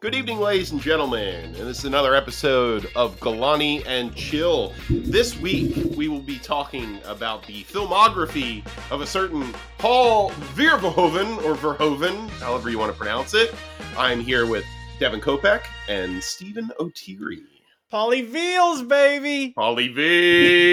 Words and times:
Good 0.00 0.14
evening, 0.14 0.40
ladies 0.40 0.72
and 0.72 0.80
gentlemen, 0.80 1.44
and 1.44 1.56
this 1.56 1.80
is 1.80 1.84
another 1.84 2.14
episode 2.14 2.90
of 2.96 3.20
Galani 3.20 3.86
and 3.86 4.16
Chill. 4.16 4.72
This 4.88 5.38
week, 5.38 5.76
we 5.94 6.08
will 6.08 6.22
be 6.22 6.38
talking 6.38 6.98
about 7.04 7.46
the 7.46 7.64
filmography 7.64 8.66
of 8.90 9.02
a 9.02 9.06
certain 9.06 9.54
Paul 9.76 10.30
Verhoeven, 10.54 11.44
or 11.44 11.54
Verhoeven, 11.54 12.30
however 12.40 12.70
you 12.70 12.78
want 12.78 12.90
to 12.90 12.96
pronounce 12.96 13.34
it. 13.34 13.54
I'm 13.94 14.20
here 14.20 14.46
with 14.46 14.64
Devin 15.00 15.20
Kopeck 15.20 15.64
and 15.86 16.24
Stephen 16.24 16.70
O'Teary. 16.80 17.42
Polly 17.90 18.22
Veals, 18.22 18.80
baby. 18.80 19.52
Polly 19.54 19.88
V. 19.88 20.70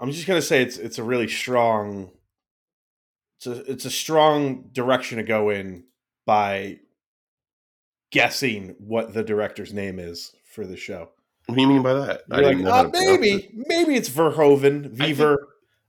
I'm 0.00 0.10
just 0.10 0.26
gonna 0.26 0.40
say 0.40 0.62
it's 0.62 0.78
it's 0.78 0.96
a 0.96 1.02
really 1.02 1.28
strong 1.28 2.12
it's 3.36 3.46
a 3.46 3.70
it's 3.70 3.84
a 3.84 3.90
strong 3.90 4.70
direction 4.72 5.18
to 5.18 5.22
go 5.22 5.50
in 5.50 5.84
by 6.24 6.78
guessing 8.12 8.76
what 8.78 9.12
the 9.12 9.24
director's 9.24 9.72
name 9.72 9.98
is 9.98 10.32
for 10.44 10.64
the 10.64 10.76
show. 10.76 11.08
What 11.46 11.56
do 11.56 11.60
you 11.60 11.66
mean 11.66 11.82
by 11.82 11.94
that? 11.94 12.22
You're 12.30 12.42
like, 12.42 12.66
"Ah, 12.66 12.82
to 12.84 12.88
pronounce 12.90 12.92
maybe 12.92 13.30
it. 13.30 13.50
maybe 13.66 13.96
it's 13.96 14.08
Verhoeven, 14.08 14.86
I 15.00 15.06
Viver, 15.06 15.48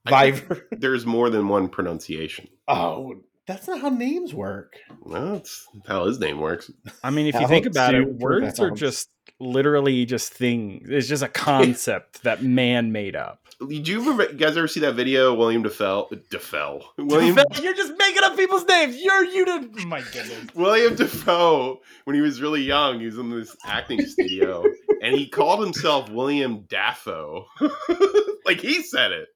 Viver. 0.09 0.67
There's 0.72 1.05
more 1.05 1.30
than 1.30 1.48
one 1.48 1.70
pronunciation. 1.70 2.48
Oh, 2.67 3.22
that's 3.45 3.67
not 3.67 3.81
how 3.81 3.89
names 3.89 4.33
work. 4.33 4.77
Well, 5.02 5.33
that's 5.33 5.67
how 5.88 6.05
his 6.05 6.20
name 6.20 6.39
works. 6.39 6.71
I 7.03 7.09
mean, 7.09 7.27
if 7.27 7.35
you 7.35 7.47
think 7.47 7.66
about 7.66 7.93
it, 7.93 8.07
words 8.07 8.59
are 8.59 8.71
just 8.71 9.09
literally 9.39 10.05
just 10.05 10.33
things. 10.33 10.89
It's 10.89 11.07
just 11.07 11.23
a 11.23 11.27
concept 11.27 12.23
that 12.23 12.41
man 12.41 12.91
made 12.91 13.16
up. 13.16 13.39
Did 13.67 13.88
you 13.88 13.99
remember, 13.99 14.23
you 14.23 14.38
guys 14.38 14.57
ever 14.57 14.67
see 14.67 14.79
that 14.81 14.95
video? 14.95 15.33
William 15.33 15.63
Defoe, 15.63 16.09
Defoe, 16.29 16.81
William 16.97 17.38
You're 17.61 17.73
just 17.73 17.93
making 17.97 18.23
up 18.23 18.35
people's 18.35 18.66
names. 18.66 18.97
You're 19.02 19.25
you 19.25 19.45
to 19.45 19.69
oh 19.80 19.85
my 19.85 20.02
goodness. 20.02 20.47
William 20.55 20.95
Defoe, 20.95 21.80
when 22.05 22.16
he 22.16 22.21
was 22.21 22.41
really 22.41 22.61
young, 22.61 22.99
he 22.99 23.05
was 23.05 23.17
in 23.17 23.30
this 23.30 23.55
acting 23.66 24.05
studio, 24.05 24.63
and 25.02 25.16
he 25.16 25.28
called 25.28 25.63
himself 25.63 26.09
William 26.09 26.66
Dafoe. 26.67 27.45
like 28.45 28.59
he 28.59 28.81
said 28.83 29.11
it. 29.11 29.28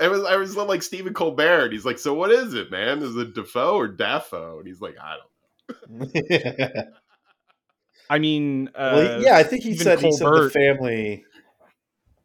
It 0.00 0.10
was 0.10 0.24
I 0.24 0.36
was 0.36 0.56
like 0.56 0.82
Stephen 0.82 1.14
Colbert, 1.14 1.64
and 1.64 1.72
he's 1.72 1.84
like, 1.84 1.98
"So 1.98 2.12
what 2.14 2.30
is 2.30 2.54
it, 2.54 2.70
man? 2.70 3.02
Is 3.02 3.16
it 3.16 3.34
Defoe 3.34 3.76
or 3.76 3.88
Dafoe?" 3.88 4.58
And 4.58 4.66
he's 4.66 4.80
like, 4.80 4.96
"I 5.00 5.16
don't." 5.16 6.14
Know." 6.14 6.82
I 8.10 8.18
mean, 8.18 8.68
uh, 8.74 8.90
well, 8.94 9.22
yeah, 9.22 9.36
I 9.36 9.42
think 9.42 9.62
he 9.62 9.70
even 9.70 9.84
said 9.84 9.98
he 10.00 10.12
said 10.12 10.26
the 10.26 10.50
family. 10.50 11.24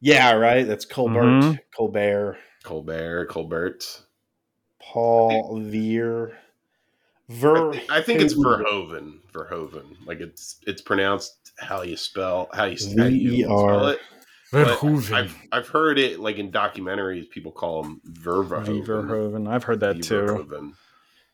Yeah, 0.01 0.33
right. 0.33 0.67
That's 0.67 0.85
Colbert, 0.85 1.41
Mhm. 1.41 1.59
Colbert, 1.75 2.37
Colbert, 2.63 3.25
Colbert. 3.27 4.03
Paul 4.81 5.59
Veer, 5.59 6.37
Ver. 7.29 7.73
I 7.89 8.01
think 8.01 8.21
it's 8.21 8.33
Verhoeven. 8.33 9.19
Verhoeven, 9.31 10.05
like 10.05 10.19
it's 10.19 10.57
it's 10.65 10.81
pronounced 10.81 11.53
how 11.59 11.83
you 11.83 11.95
spell 11.95 12.49
how 12.53 12.65
you, 12.65 12.77
how 12.97 13.05
you 13.05 13.43
spell 13.43 13.87
it. 13.87 13.99
But 14.51 14.79
Verhoeven. 14.79 15.13
I've 15.13 15.37
I've 15.51 15.67
heard 15.67 15.99
it 15.99 16.19
like 16.19 16.37
in 16.37 16.51
documentaries. 16.51 17.29
People 17.29 17.51
call 17.51 17.83
him 17.83 18.01
Verhoeven. 18.09 18.85
Verhoeven. 18.85 19.47
I've 19.47 19.63
heard 19.63 19.79
that 19.81 20.01
too. 20.01 20.25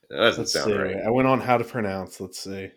That 0.10 0.18
doesn't 0.18 0.42
Let's 0.44 0.54
sound 0.54 0.66
see. 0.66 0.74
right. 0.78 0.98
I 1.06 1.10
went 1.10 1.28
on 1.28 1.40
how 1.40 1.58
to 1.58 1.64
pronounce. 1.64 2.20
Let's 2.20 2.40
see. 2.40 2.72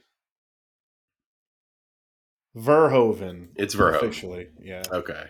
Verhoeven. 2.56 3.48
It's 3.56 3.74
Verhoeven. 3.74 3.96
Officially, 3.96 4.48
yeah. 4.60 4.82
Okay. 4.90 5.24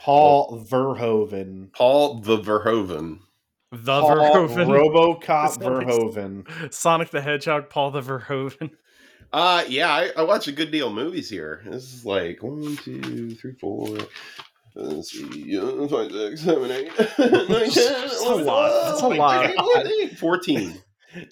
Paul 0.00 0.64
Verhoeven. 0.70 1.72
Paul 1.72 2.20
the 2.20 2.38
Verhoeven. 2.38 3.18
The 3.70 4.00
Paul 4.00 4.16
Verhoeven. 4.16 5.20
RoboCop 5.20 5.58
Verhoeven. 5.58 6.72
Sonic 6.72 7.10
the 7.10 7.20
Hedgehog. 7.20 7.68
Paul 7.68 7.90
the 7.90 8.00
Verhoeven. 8.00 8.70
Uh 9.32 9.64
yeah, 9.68 9.92
I, 9.92 10.10
I 10.16 10.22
watch 10.22 10.48
a 10.48 10.52
good 10.52 10.70
deal 10.70 10.88
of 10.88 10.94
movies 10.94 11.28
here. 11.28 11.62
This 11.66 11.92
is 11.94 12.04
like 12.04 12.42
one, 12.42 12.76
two, 12.78 13.34
three, 13.34 13.54
four. 13.60 13.98
Let's 14.74 15.10
see, 15.10 15.58
uh, 15.58 15.88
five, 15.88 16.10
six, 16.12 16.42
seven, 16.42 16.70
eight, 16.70 16.92
nine, 16.98 17.08
ten, 17.18 17.48
That's 17.48 18.22
a 18.22 18.26
eleven, 18.26 18.46
lot. 18.46 18.90
That's 18.90 19.02
a 19.02 19.08
lot. 19.08 19.50
fourteen. 19.56 20.08
Fourteen. 20.16 20.82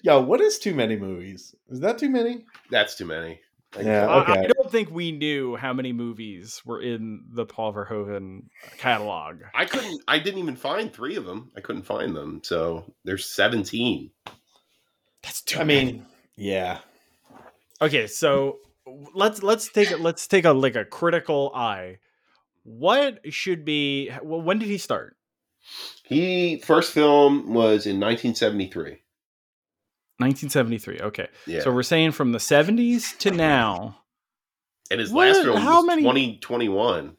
Yo, 0.01 0.19
what 0.21 0.41
is 0.41 0.59
too 0.59 0.73
many 0.73 0.95
movies? 0.95 1.55
Is 1.69 1.79
that 1.79 1.97
too 1.97 2.09
many? 2.09 2.45
That's 2.71 2.95
too 2.95 3.05
many. 3.05 3.39
Like, 3.75 3.85
Yeah. 3.85 4.07
I- 4.07 4.21
okay. 4.21 4.39
I 4.41 4.47
don't 4.47 4.71
think 4.71 4.89
we 4.91 5.11
knew 5.11 5.55
how 5.55 5.71
many 5.71 5.93
movies 5.93 6.61
were 6.65 6.81
in 6.81 7.23
the 7.31 7.45
Paul 7.45 7.73
Verhoeven 7.73 8.45
catalog. 8.77 9.37
I 9.55 9.65
couldn't. 9.65 10.01
I 10.07 10.19
didn't 10.19 10.39
even 10.39 10.55
find 10.55 10.91
three 10.91 11.15
of 11.15 11.25
them. 11.25 11.51
I 11.55 11.61
couldn't 11.61 11.83
find 11.83 12.15
them. 12.15 12.41
So 12.43 12.91
there's 13.05 13.25
seventeen. 13.25 14.11
That's 15.23 15.41
too 15.41 15.59
I 15.59 15.63
mean, 15.63 16.05
yeah. 16.35 16.79
Okay 17.81 18.07
so 18.07 18.59
let's 19.13 19.43
let's 19.43 19.69
take 19.69 19.91
it 19.91 19.99
let's 19.99 20.27
take 20.27 20.45
a 20.45 20.51
like 20.51 20.75
a 20.75 20.85
critical 20.85 21.51
eye 21.55 21.97
what 22.63 23.19
should 23.33 23.63
be 23.65 24.09
well, 24.23 24.41
when 24.41 24.59
did 24.59 24.67
he 24.69 24.77
start 24.77 25.15
He 26.05 26.59
first 26.65 26.91
film 26.93 27.53
was 27.53 27.85
in 27.85 27.99
1973. 27.99 29.01
1973 30.19 30.99
okay 31.01 31.27
Yeah. 31.45 31.59
so 31.61 31.71
we're 31.71 31.83
saying 31.83 32.11
from 32.11 32.31
the 32.31 32.39
70s 32.39 33.17
to 33.19 33.31
now 33.31 33.99
and 34.89 34.99
his 34.99 35.11
what- 35.11 35.27
last 35.27 35.43
film 35.43 35.57
how 35.61 35.77
was 35.77 35.85
many- 35.87 36.01
2021. 36.01 37.15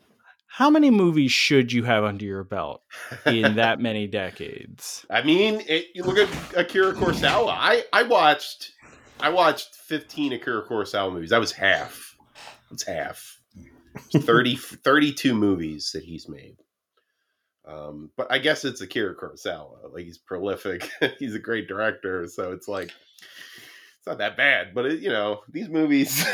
how 0.49 0.69
many 0.71 0.91
movies 0.91 1.31
should 1.31 1.73
you 1.73 1.85
have 1.85 2.03
under 2.03 2.25
your 2.25 2.43
belt 2.45 2.83
in 3.25 3.55
that 3.63 3.79
many 3.81 4.07
decades 4.09 5.07
I 5.11 5.23
mean, 5.23 5.63
it, 5.69 5.87
you 5.95 6.03
look 6.03 6.19
at 6.19 6.29
Akira 6.57 6.93
Kurosawa. 6.95 7.55
I 7.57 7.85
I 7.93 8.03
watched 8.03 8.73
I 9.21 9.31
watched 9.31 9.75
15 9.75 10.33
Akira 10.35 10.67
Kurosawa 10.67 11.13
movies. 11.13 11.31
That 11.31 11.41
was 11.41 11.53
half. 11.53 12.17
That's 12.71 12.85
half. 12.85 13.41
It's 14.13 14.25
30 14.25 14.57
32 14.57 15.35
movies 15.35 15.93
that 15.93 16.05
he's 16.05 16.29
made. 16.29 16.57
Um, 17.67 18.11
but 18.17 18.31
I 18.31 18.39
guess 18.39 18.65
it's 18.65 18.81
Akira 18.81 19.15
Kurosawa. 19.15 19.93
Like 19.93 20.05
he's 20.05 20.19
prolific. 20.19 20.89
he's 21.19 21.35
a 21.35 21.41
great 21.41 21.69
director, 21.69 22.27
so 22.29 22.53
it's 22.53 22.69
like 22.69 22.93
it's 23.99 24.07
not 24.07 24.19
that 24.19 24.37
bad. 24.37 24.75
But 24.75 24.87
it, 24.87 25.01
you 25.01 25.11
know, 25.11 25.41
these 25.49 25.69
movies 25.69 26.25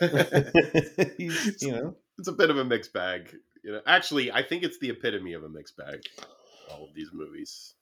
He's, 1.16 1.62
you 1.62 1.72
know. 1.72 1.96
it's 2.18 2.28
a 2.28 2.32
bit 2.32 2.50
of 2.50 2.56
a 2.56 2.64
mixed 2.64 2.92
bag. 2.92 3.36
You 3.62 3.72
know, 3.72 3.80
actually, 3.86 4.32
I 4.32 4.42
think 4.42 4.62
it's 4.62 4.78
the 4.78 4.90
epitome 4.90 5.34
of 5.34 5.44
a 5.44 5.48
mixed 5.48 5.76
bag. 5.76 6.02
All 6.70 6.84
of 6.84 6.94
these 6.94 7.10
movies. 7.12 7.74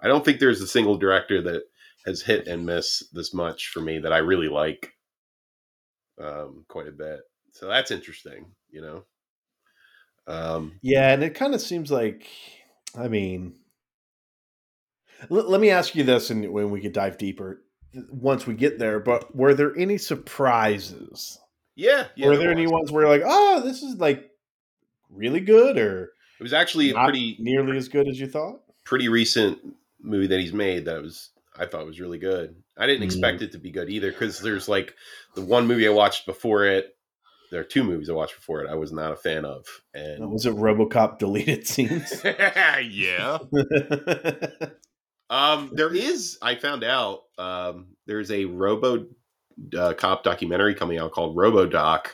I 0.00 0.08
don't 0.08 0.24
think 0.24 0.40
there's 0.40 0.60
a 0.60 0.66
single 0.66 0.96
director 0.96 1.40
that 1.42 1.62
has 2.06 2.22
hit 2.22 2.48
and 2.48 2.66
miss 2.66 3.02
this 3.12 3.32
much 3.34 3.68
for 3.68 3.80
me 3.80 3.98
that 4.00 4.12
I 4.12 4.18
really 4.18 4.48
like. 4.48 4.92
Um, 6.20 6.64
quite 6.68 6.88
a 6.88 6.92
bit. 6.92 7.20
So 7.52 7.68
that's 7.68 7.90
interesting. 7.90 8.46
You 8.70 8.82
know. 8.82 9.04
Um, 10.26 10.78
Yeah, 10.82 11.12
and 11.12 11.22
it 11.24 11.34
kind 11.34 11.54
of 11.54 11.60
seems 11.60 11.90
like, 11.90 12.28
I 12.96 13.08
mean, 13.08 13.54
l- 15.30 15.48
let 15.50 15.60
me 15.60 15.70
ask 15.70 15.94
you 15.96 16.04
this, 16.04 16.30
and 16.30 16.52
when 16.52 16.70
we 16.70 16.80
could 16.80 16.92
dive 16.92 17.18
deeper 17.18 17.62
once 18.10 18.46
we 18.46 18.54
get 18.54 18.78
there. 18.78 19.00
But 19.00 19.34
were 19.34 19.54
there 19.54 19.76
any 19.76 19.98
surprises? 19.98 21.38
yeah. 21.74 22.06
yeah 22.16 22.26
were 22.26 22.36
there 22.36 22.48
there 22.48 22.52
any 22.52 22.66
ones 22.66 22.92
where 22.92 23.02
you're 23.04 23.12
like, 23.12 23.24
oh, 23.26 23.62
this 23.64 23.82
is 23.82 23.96
like 23.96 24.30
really 25.10 25.40
good, 25.40 25.76
or 25.78 26.12
It 26.38 26.42
was 26.42 26.52
actually 26.52 26.92
not 26.92 27.04
pretty 27.06 27.36
nearly 27.40 27.76
as 27.76 27.88
good 27.88 28.08
as 28.08 28.20
you 28.20 28.26
thought? 28.28 28.60
pretty 28.84 29.08
recent 29.08 29.58
movie 30.00 30.26
that 30.26 30.40
he's 30.40 30.52
made 30.52 30.84
that 30.86 31.00
was 31.00 31.30
I 31.62 31.66
thought 31.66 31.86
was 31.86 32.00
really 32.00 32.18
good. 32.18 32.56
I 32.76 32.86
didn't 32.86 33.04
expect 33.04 33.42
it 33.42 33.52
to 33.52 33.58
be 33.58 33.70
good 33.70 33.88
either 33.88 34.10
because 34.10 34.40
there's 34.40 34.68
like 34.68 34.94
the 35.34 35.42
one 35.42 35.66
movie 35.66 35.86
I 35.86 35.92
watched 35.92 36.26
before 36.26 36.64
it. 36.64 36.96
There 37.50 37.60
are 37.60 37.64
two 37.64 37.84
movies 37.84 38.08
I 38.08 38.14
watched 38.14 38.36
before 38.36 38.62
it. 38.62 38.70
I 38.70 38.74
was 38.74 38.92
not 38.92 39.12
a 39.12 39.16
fan 39.16 39.44
of, 39.44 39.66
and 39.94 40.30
Was 40.30 40.46
it 40.46 40.54
RoboCop 40.54 41.18
deleted 41.18 41.66
scenes? 41.66 42.24
yeah. 42.24 43.38
Um, 45.32 45.70
there 45.72 45.94
is. 45.94 46.36
I 46.42 46.56
found 46.56 46.84
out. 46.84 47.22
Um, 47.38 47.96
there's 48.06 48.30
a 48.30 48.44
Robo 48.44 49.06
uh, 49.76 49.94
Cop 49.94 50.24
documentary 50.24 50.74
coming 50.74 50.98
out 50.98 51.12
called 51.12 51.34
RoboDoc. 51.34 52.08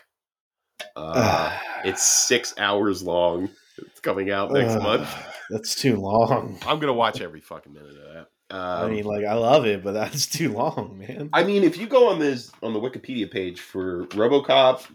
Uh, 0.94 1.58
it's 1.84 2.06
six 2.06 2.54
hours 2.58 3.02
long. 3.02 3.50
It's 3.78 3.98
coming 4.00 4.30
out 4.30 4.52
next 4.52 4.80
month. 4.80 5.12
That's 5.50 5.74
too 5.74 5.96
long. 5.96 6.60
I'm 6.64 6.78
gonna 6.78 6.92
watch 6.92 7.20
every 7.20 7.40
fucking 7.40 7.72
minute 7.72 7.90
of 7.90 8.14
that. 8.14 8.26
Um, 8.50 8.60
I 8.60 8.88
mean, 8.88 9.04
like, 9.04 9.24
I 9.24 9.34
love 9.34 9.66
it, 9.66 9.82
but 9.84 9.92
that's 9.94 10.26
too 10.26 10.52
long, 10.52 10.98
man. 10.98 11.30
I 11.32 11.44
mean, 11.44 11.64
if 11.64 11.76
you 11.76 11.86
go 11.86 12.08
on 12.08 12.18
this 12.18 12.50
on 12.62 12.72
the 12.72 12.80
Wikipedia 12.80 13.30
page 13.30 13.60
for 13.60 14.06
RoboCop, 14.06 14.86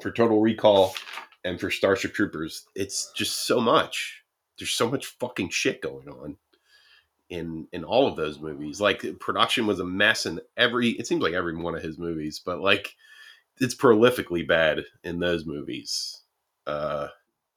for 0.00 0.10
Total 0.10 0.40
Recall, 0.40 0.94
and 1.44 1.58
for 1.58 1.70
Starship 1.70 2.12
Troopers, 2.14 2.66
it's 2.74 3.10
just 3.12 3.46
so 3.46 3.60
much. 3.60 4.22
There's 4.58 4.70
so 4.70 4.90
much 4.90 5.06
fucking 5.06 5.50
shit 5.50 5.80
going 5.80 6.08
on 6.08 6.36
in 7.30 7.66
in 7.72 7.84
all 7.84 8.06
of 8.06 8.16
those 8.16 8.40
movies. 8.40 8.80
Like 8.80 9.04
production 9.20 9.66
was 9.66 9.80
a 9.80 9.84
mess 9.84 10.26
in 10.26 10.40
every. 10.56 10.90
It 10.90 11.06
seems 11.06 11.22
like 11.22 11.34
every 11.34 11.56
one 11.56 11.74
of 11.74 11.82
his 11.82 11.98
movies, 11.98 12.40
but 12.44 12.60
like 12.60 12.94
it's 13.60 13.74
prolifically 13.74 14.46
bad 14.46 14.84
in 15.04 15.18
those 15.18 15.46
movies, 15.46 16.22
uh, 16.66 17.08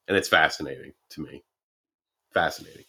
and 0.07 0.17
it's 0.17 0.29
fascinating 0.29 0.93
to 1.09 1.21
me. 1.21 1.43
Fascinating. 2.33 2.85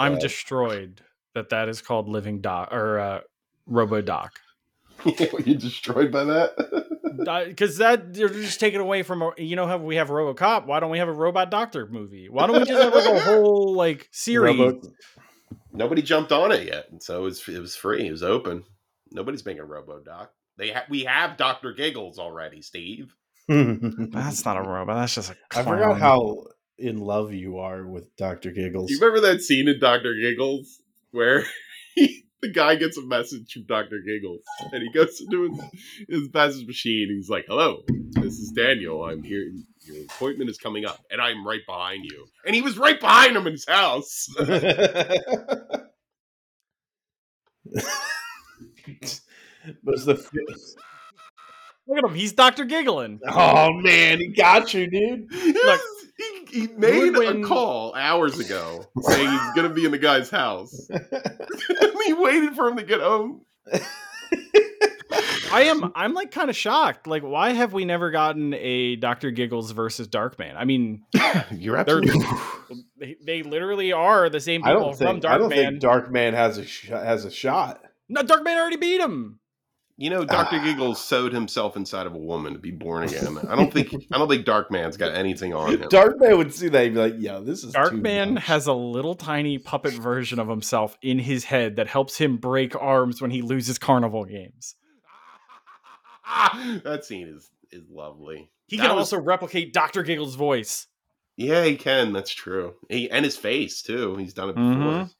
I'm 0.00 0.14
Uh, 0.14 0.18
destroyed 0.18 1.00
that 1.34 1.50
that 1.50 1.68
is 1.68 1.80
called 1.82 2.08
living 2.08 2.40
doc 2.40 2.72
or 2.72 2.98
uh 2.98 3.20
robo 3.66 4.00
doc 4.00 4.32
Were 5.32 5.40
you 5.40 5.54
destroyed 5.54 6.12
by 6.12 6.24
that? 6.24 6.86
Because 7.48 7.78
that 7.78 8.14
they're 8.14 8.28
just 8.28 8.60
taking 8.60 8.80
away 8.80 9.02
from 9.02 9.20
a, 9.22 9.32
you 9.36 9.56
know 9.56 9.66
how 9.66 9.76
we 9.78 9.96
have 9.96 10.08
RoboCop. 10.08 10.66
Why 10.66 10.78
don't 10.78 10.90
we 10.90 10.98
have 10.98 11.08
a 11.08 11.12
robot 11.12 11.50
doctor 11.50 11.86
movie? 11.86 12.28
Why 12.28 12.46
don't 12.46 12.60
we 12.60 12.64
just 12.66 12.80
have 12.82 12.94
like 12.94 13.04
a 13.06 13.20
whole 13.20 13.74
like 13.74 14.08
series? 14.12 14.58
Robo- 14.58 14.80
Nobody 15.72 16.02
jumped 16.02 16.32
on 16.32 16.52
it 16.52 16.66
yet, 16.66 16.86
and 16.90 17.02
so 17.02 17.18
it 17.18 17.22
was 17.22 17.48
it 17.48 17.58
was 17.58 17.74
free. 17.76 18.06
It 18.06 18.10
was 18.12 18.22
open. 18.22 18.62
Nobody's 19.10 19.44
making 19.44 19.62
a 19.62 19.66
RoboDoc. 19.66 20.28
They 20.56 20.70
ha- 20.70 20.84
we 20.88 21.04
have 21.04 21.36
Doctor 21.36 21.72
Giggles 21.72 22.18
already, 22.18 22.62
Steve. 22.62 23.14
That's 23.48 24.44
not 24.44 24.56
a 24.56 24.62
robot. 24.62 24.96
That's 24.96 25.14
just 25.14 25.30
a. 25.30 25.36
I 25.50 25.62
Clown. 25.62 25.66
forgot 25.66 25.98
how 25.98 26.44
in 26.80 26.98
love 26.98 27.32
you 27.32 27.58
are 27.58 27.86
with 27.86 28.16
Doctor 28.16 28.50
Giggles. 28.50 28.90
You 28.90 28.98
remember 28.98 29.20
that 29.28 29.42
scene 29.42 29.68
in 29.68 29.78
Doctor 29.78 30.14
Giggles 30.14 30.80
where 31.10 31.44
he, 31.94 32.24
the 32.40 32.50
guy 32.50 32.76
gets 32.76 32.96
a 32.96 33.02
message 33.02 33.52
from 33.52 33.64
Doctor 33.64 34.00
Giggles, 34.04 34.42
and 34.72 34.82
he 34.82 34.90
goes 34.90 35.20
into 35.20 35.50
his, 35.50 35.60
his 36.08 36.32
message 36.32 36.66
machine. 36.66 37.08
He's 37.10 37.28
like, 37.28 37.44
"Hello, 37.46 37.82
this 38.12 38.38
is 38.38 38.50
Daniel. 38.52 39.04
I'm 39.04 39.22
here. 39.22 39.52
Your 39.82 40.04
appointment 40.04 40.50
is 40.50 40.58
coming 40.58 40.84
up, 40.84 40.98
and 41.10 41.20
I'm 41.20 41.46
right 41.46 41.60
behind 41.66 42.04
you." 42.04 42.26
And 42.46 42.54
he 42.54 42.62
was 42.62 42.78
right 42.78 42.98
behind 42.98 43.36
him 43.36 43.46
in 43.46 43.52
his 43.52 43.66
house. 43.68 44.26
was 49.84 50.04
the 50.06 50.14
Look 51.86 51.98
at 51.98 52.04
him. 52.04 52.14
He's 52.14 52.32
Doctor 52.32 52.64
Giggling. 52.64 53.20
oh 53.28 53.72
man, 53.72 54.18
he 54.18 54.28
got 54.28 54.72
you, 54.72 54.88
dude. 54.88 55.30
Look, 55.32 55.80
he, 56.50 56.60
he 56.62 56.66
made 56.68 57.16
when- 57.16 57.42
a 57.42 57.46
call 57.46 57.94
hours 57.94 58.38
ago 58.38 58.84
saying 59.02 59.28
he's 59.30 59.52
going 59.54 59.68
to 59.68 59.74
be 59.74 59.84
in 59.84 59.90
the 59.90 59.98
guy's 59.98 60.30
house. 60.30 60.88
and 60.90 61.02
he 62.06 62.12
waited 62.12 62.54
for 62.54 62.68
him 62.68 62.76
to 62.76 62.82
get 62.84 63.00
home. 63.00 63.42
I 65.52 65.62
am. 65.64 65.90
I'm 65.96 66.14
like 66.14 66.30
kind 66.30 66.48
of 66.48 66.54
shocked. 66.56 67.08
Like, 67.08 67.22
why 67.24 67.50
have 67.50 67.72
we 67.72 67.84
never 67.84 68.12
gotten 68.12 68.54
a 68.54 68.94
Doctor 68.96 69.32
Giggles 69.32 69.72
versus 69.72 70.06
Darkman? 70.06 70.54
I 70.56 70.64
mean, 70.64 71.02
You're 71.50 71.82
they're 71.82 71.98
absolutely 71.98 72.84
they, 72.96 73.16
they 73.24 73.42
literally 73.42 73.92
are 73.92 74.28
the 74.30 74.38
same 74.40 74.62
I 74.64 74.68
people 74.68 74.90
don't 74.90 74.96
from 74.98 75.20
think 75.20 75.24
I 75.24 75.38
don't 75.38 75.50
Darkman. 75.50 75.54
think 75.80 75.82
Darkman 75.82 76.32
has 76.34 76.58
a 76.58 76.64
sh- 76.64 76.88
has 76.90 77.24
a 77.24 77.30
shot. 77.32 77.82
no, 78.08 78.22
Darkman 78.22 78.56
already 78.56 78.76
beat 78.76 79.00
him. 79.00 79.40
You 80.02 80.08
know, 80.08 80.24
Doctor 80.24 80.56
Ah. 80.56 80.64
Giggles 80.64 80.98
sewed 80.98 81.30
himself 81.34 81.76
inside 81.76 82.06
of 82.06 82.14
a 82.14 82.18
woman 82.18 82.54
to 82.54 82.58
be 82.58 82.70
born 82.70 83.02
again. 83.04 83.36
I 83.46 83.54
don't 83.54 83.70
think 83.70 83.92
I 84.10 84.16
don't 84.16 84.28
think 84.30 84.46
Darkman's 84.46 84.96
got 84.96 85.14
anything 85.14 85.52
on 85.52 85.74
him. 85.74 85.88
Dark 85.90 86.18
Man 86.18 86.38
would 86.38 86.54
see 86.54 86.70
that. 86.70 86.84
He'd 86.84 86.94
be 86.94 87.00
like, 87.00 87.14
"Yo, 87.18 87.42
this 87.44 87.62
is 87.64 87.74
too 87.74 87.78
Darkman 87.78 88.32
much." 88.34 88.44
has 88.44 88.66
a 88.66 88.72
little 88.72 89.14
tiny 89.14 89.58
puppet 89.58 89.92
version 89.92 90.38
of 90.38 90.48
himself 90.48 90.96
in 91.02 91.18
his 91.18 91.44
head 91.44 91.76
that 91.76 91.86
helps 91.86 92.16
him 92.16 92.38
break 92.38 92.74
arms 92.80 93.20
when 93.20 93.30
he 93.30 93.42
loses 93.42 93.78
carnival 93.78 94.24
games. 94.24 94.74
that 96.84 97.04
scene 97.04 97.28
is 97.28 97.50
is 97.70 97.82
lovely. 97.90 98.48
He 98.68 98.78
That 98.78 98.86
can 98.86 98.96
was- 98.96 99.12
also 99.12 99.20
replicate 99.22 99.74
Doctor 99.74 100.02
Giggles' 100.02 100.34
voice. 100.34 100.86
yeah, 101.36 101.64
he 101.64 101.76
can. 101.76 102.14
That's 102.14 102.30
true. 102.32 102.74
He, 102.88 103.10
and 103.10 103.22
his 103.24 103.36
face 103.36 103.82
too. 103.82 104.16
He's 104.16 104.32
done 104.32 104.48
it 104.48 104.54
before. 104.56 104.70
Mhm. 104.70 105.14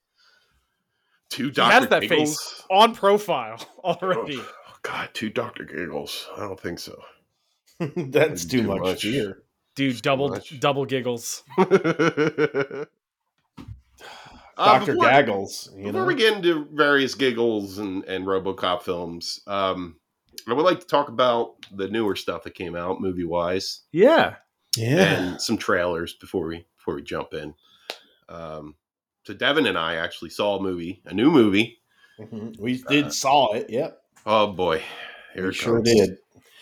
Two 1.29 1.45
He 1.45 1.51
Doctor 1.51 1.85
that 1.87 2.01
Giggles. 2.01 2.37
face 2.41 2.63
on 2.71 2.95
profile 2.95 3.57
already. 3.83 4.41
God, 4.83 5.09
two 5.13 5.29
Doctor 5.29 5.63
Giggles. 5.63 6.27
I 6.35 6.41
don't 6.41 6.59
think 6.59 6.79
so. 6.79 6.99
That's 7.95 8.45
too, 8.45 8.61
Too 8.61 8.67
much, 8.67 8.81
much. 8.81 9.01
fear. 9.03 9.43
Dude, 9.75 10.01
double 10.01 10.29
much. 10.29 10.59
double 10.59 10.85
giggles. 10.85 11.43
Uh, 14.57 14.65
Doctor 14.77 14.91
before- 14.93 15.05
Gaggles. 15.09 15.69
You 15.75 15.85
Before 15.85 16.01
know? 16.01 16.05
we 16.05 16.13
get 16.15 16.33
into 16.35 16.67
various 16.73 17.15
giggles 17.15 17.77
and, 17.79 18.03
and 18.05 18.25
RoboCop 18.27 18.83
films, 18.83 19.39
um, 19.47 19.95
I 20.47 20.53
would 20.53 20.65
like 20.65 20.79
to 20.81 20.85
talk 20.85 21.07
about 21.07 21.65
the 21.71 21.87
newer 21.87 22.15
stuff 22.15 22.43
that 22.43 22.53
came 22.53 22.75
out 22.75 22.99
movie 23.01 23.23
wise 23.23 23.81
Yeah. 23.91 24.35
yeah. 24.75 24.97
and 25.31 25.41
some 25.41 25.57
trailers 25.57 26.13
before 26.15 26.47
we 26.47 26.65
before 26.77 26.95
we 26.95 27.01
jump 27.01 27.33
in. 27.33 27.53
Um, 28.27 28.75
so 29.23 29.33
Devin 29.33 29.67
and 29.67 29.77
I 29.77 29.95
actually 29.95 30.29
saw 30.31 30.57
a 30.57 30.61
movie, 30.61 31.01
a 31.05 31.13
new 31.13 31.31
movie. 31.31 31.79
Mhm. 32.19 32.59
We 32.59 32.83
did 32.89 33.13
saw 33.13 33.53
it. 33.53 33.69
Yep. 33.69 34.00
Oh 34.25 34.47
boy, 34.53 34.83
here 35.33 35.43
we 35.43 35.49
it 35.49 35.55
sure 35.55 35.77
comes. 35.77 35.93
did. 35.93 36.09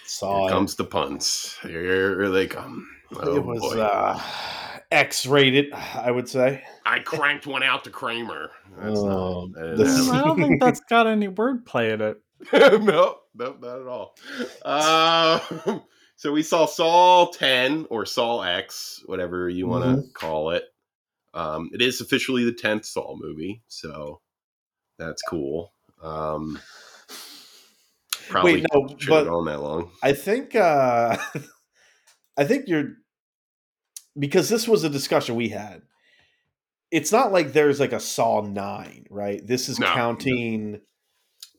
Saw 0.06 0.39
Here 0.41 0.50
it. 0.50 0.51
comes 0.51 0.75
the 0.75 0.85
puns. 0.85 1.57
Here 1.61 2.29
they 2.29 2.47
come. 2.47 2.88
Oh, 3.15 3.35
it 3.35 3.44
was 3.44 3.75
uh, 3.75 4.19
X-rated, 4.91 5.71
I 5.73 6.09
would 6.11 6.27
say. 6.29 6.63
I 6.85 7.00
cranked 7.00 7.45
one 7.47 7.63
out 7.63 7.83
to 7.83 7.89
Kramer. 7.91 8.51
That's 8.77 9.00
Oh, 9.00 9.50
not. 9.53 9.57
I 9.61 9.61
didn't 9.71 9.77
this- 9.77 10.09
I 10.09 10.21
don't 10.23 10.39
think 10.39 10.61
that's 10.61 10.79
got 10.89 11.06
any 11.07 11.27
wordplay 11.27 11.94
in 11.94 12.01
it. 12.01 12.21
no, 12.53 13.17
no, 13.35 13.56
not 13.59 13.81
at 13.81 13.88
all. 13.88 14.15
Uh, 14.63 15.79
so 16.15 16.31
we 16.31 16.41
saw 16.44 16.65
Saul 16.65 17.31
10 17.31 17.88
or 17.89 18.06
Saw 18.06 18.41
X, 18.41 19.03
whatever 19.06 19.50
you 19.50 19.67
want 19.67 19.83
to 19.83 19.89
Mm-hmm. 20.01 20.11
call 20.13 20.51
it. 20.51 20.63
Um, 21.33 21.69
it 21.73 21.81
is 21.81 22.01
officially 22.01 22.45
the 22.45 22.53
10th 22.53 22.85
Saw 22.85 23.15
movie, 23.19 23.61
so 23.67 24.21
that's 24.97 25.21
cool. 25.23 25.73
Um, 26.01 26.59
probably 28.29 28.53
Wait, 28.61 28.65
no, 28.73 28.87
should 28.97 29.13
have 29.13 29.25
but 29.25 29.29
gone 29.29 29.45
that 29.45 29.61
long. 29.61 29.91
I 30.01 30.13
think 30.13 30.55
uh 30.55 31.17
I 32.37 32.43
think 32.45 32.67
you're 32.67 32.93
because 34.17 34.49
this 34.49 34.67
was 34.67 34.83
a 34.83 34.89
discussion 34.89 35.35
we 35.35 35.49
had. 35.49 35.81
It's 36.91 37.11
not 37.11 37.31
like 37.31 37.53
there's 37.53 37.79
like 37.79 37.93
a 37.93 37.99
Saw 37.99 38.41
9, 38.41 39.05
right? 39.11 39.45
This 39.45 39.69
is 39.69 39.79
No. 39.79 39.85
counting 39.93 40.81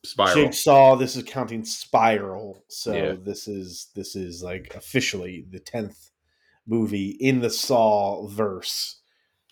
Spiral. 0.05 0.35
Jigsaw, 0.35 0.97
this 0.97 1.15
is 1.15 1.23
counting 1.23 1.65
Spiral. 1.65 2.65
So 2.69 2.93
Yeah. 2.95 3.15
this 3.23 3.47
is 3.47 3.89
this 3.95 4.17
is 4.17 4.43
like 4.43 4.75
officially 4.75 5.47
the 5.49 5.61
10th 5.61 6.11
movie 6.67 7.11
in 7.21 7.41
the 7.41 7.51
Saw 7.51 8.27
verse. 8.27 8.97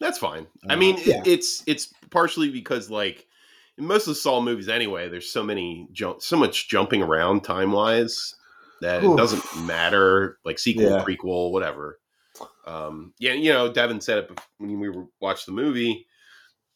That's 0.00 0.18
fine. 0.18 0.46
I 0.68 0.74
Uh, 0.74 0.76
mean, 0.78 0.98
it- 0.98 1.26
it's 1.26 1.62
it's 1.66 1.92
partially 2.10 2.50
because 2.50 2.90
like 2.90 3.27
in 3.78 3.86
most 3.86 4.02
of 4.06 4.10
the 4.10 4.14
Saw 4.16 4.40
movies 4.40 4.68
anyway, 4.68 5.08
there's 5.08 5.30
so 5.30 5.42
many 5.42 5.88
jump, 5.92 6.20
so 6.20 6.36
much 6.36 6.68
jumping 6.68 7.02
around 7.02 7.44
time 7.44 7.72
wise 7.72 8.34
that 8.80 9.02
it 9.02 9.16
doesn't 9.16 9.44
matter. 9.66 10.38
Like 10.44 10.58
sequel, 10.58 10.84
Yeah. 10.84 11.04
prequel, 11.04 11.52
whatever. 11.52 11.98
Um, 12.66 13.14
yeah, 13.18 13.32
you 13.32 13.52
know, 13.52 13.72
Devin 13.72 14.00
said 14.00 14.18
it 14.18 14.40
when 14.58 14.78
we 14.78 14.88
were 14.88 15.06
watched 15.20 15.46
the 15.46 15.52
movie 15.52 16.06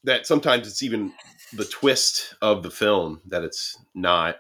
that 0.05 0.27
sometimes 0.27 0.67
it's 0.67 0.83
even 0.83 1.13
the 1.53 1.65
twist 1.67 2.35
of 2.41 2.63
the 2.63 2.71
film 2.71 3.21
that 3.27 3.45
it's 3.45 3.77
not 3.95 4.37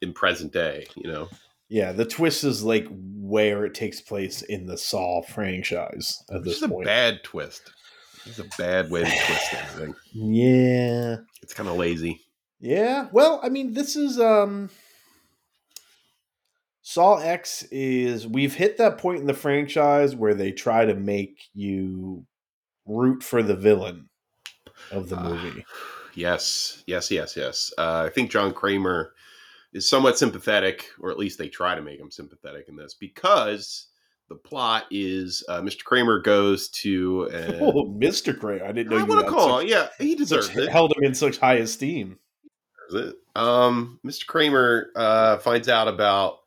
in 0.00 0.12
present 0.12 0.52
day. 0.52 0.86
You 0.96 1.10
know, 1.10 1.28
Yeah, 1.68 1.92
the 1.92 2.04
twist 2.06 2.44
is 2.44 2.62
like 2.62 2.86
where 2.90 3.64
it 3.64 3.74
takes 3.74 4.00
place 4.00 4.42
in 4.42 4.66
the 4.66 4.78
Saw 4.78 5.22
franchise 5.22 6.22
at 6.30 6.44
this 6.44 6.60
this 6.60 6.70
is 6.70 6.70
a 6.70 6.84
bad 6.84 7.22
twist. 7.24 7.72
It's 8.26 8.38
a 8.38 8.44
bad 8.58 8.90
way 8.90 9.04
to 9.04 9.10
twist 9.10 9.54
everything. 9.54 9.94
yeah. 10.12 11.16
It's 11.42 11.54
kind 11.54 11.68
of 11.68 11.76
lazy. 11.76 12.20
Yeah. 12.60 13.08
Well, 13.12 13.40
I 13.42 13.48
mean, 13.48 13.72
this 13.72 13.96
is 13.96 14.20
um 14.20 14.70
Saw 16.82 17.16
X 17.18 17.62
is 17.70 18.26
we've 18.26 18.54
hit 18.54 18.78
that 18.78 18.98
point 18.98 19.20
in 19.20 19.26
the 19.26 19.34
franchise 19.34 20.16
where 20.16 20.34
they 20.34 20.50
try 20.52 20.84
to 20.84 20.94
make 20.94 21.48
you 21.54 22.26
root 22.86 23.22
for 23.22 23.42
the 23.42 23.54
villain 23.54 24.08
of 24.90 25.08
the 25.08 25.16
Ah, 25.16 25.22
movie. 25.22 25.64
yes, 26.14 26.82
yes, 26.86 27.10
yes, 27.10 27.36
yes. 27.36 27.72
Uh, 27.78 28.04
I 28.06 28.10
think 28.10 28.30
John 28.30 28.52
Kramer 28.52 29.12
is 29.72 29.88
somewhat 29.88 30.18
sympathetic, 30.18 30.86
or 30.98 31.10
at 31.12 31.18
least 31.18 31.38
they 31.38 31.48
try 31.48 31.74
to 31.76 31.82
make 31.82 32.00
him 32.00 32.10
sympathetic 32.10 32.66
in 32.68 32.74
this, 32.76 32.94
because 32.94 33.86
the 34.30 34.36
plot 34.36 34.86
is 34.90 35.44
uh, 35.48 35.60
Mr. 35.60 35.84
Kramer 35.84 36.20
goes 36.20 36.68
to. 36.68 37.24
An, 37.32 37.58
oh, 37.60 37.84
Mr. 37.98 38.36
Gray. 38.38 38.60
I 38.62 38.72
didn't 38.72 38.90
know 38.90 38.96
I 38.96 39.00
you 39.00 39.06
want 39.06 39.26
to 39.26 39.30
call 39.30 39.58
such- 39.58 39.68
Yeah, 39.68 39.88
he 39.98 40.14
deserves 40.14 40.46
such- 40.46 40.56
it. 40.56 40.68
held 40.70 40.96
him 40.96 41.02
in 41.04 41.14
such 41.14 41.36
high 41.36 41.56
esteem. 41.56 42.18
Um, 43.36 44.00
Mr. 44.04 44.26
Kramer 44.26 44.88
uh, 44.96 45.38
finds 45.38 45.68
out 45.68 45.86
about 45.88 46.38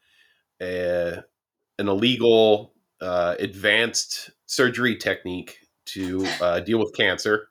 a, 0.62 1.24
an 1.80 1.88
illegal 1.88 2.74
uh, 3.02 3.36
advanced 3.40 4.32
surgery 4.46 4.96
technique 4.98 5.58
to 5.86 6.26
uh, 6.42 6.60
deal 6.62 6.80
with 6.80 6.96
cancer. 6.96 7.48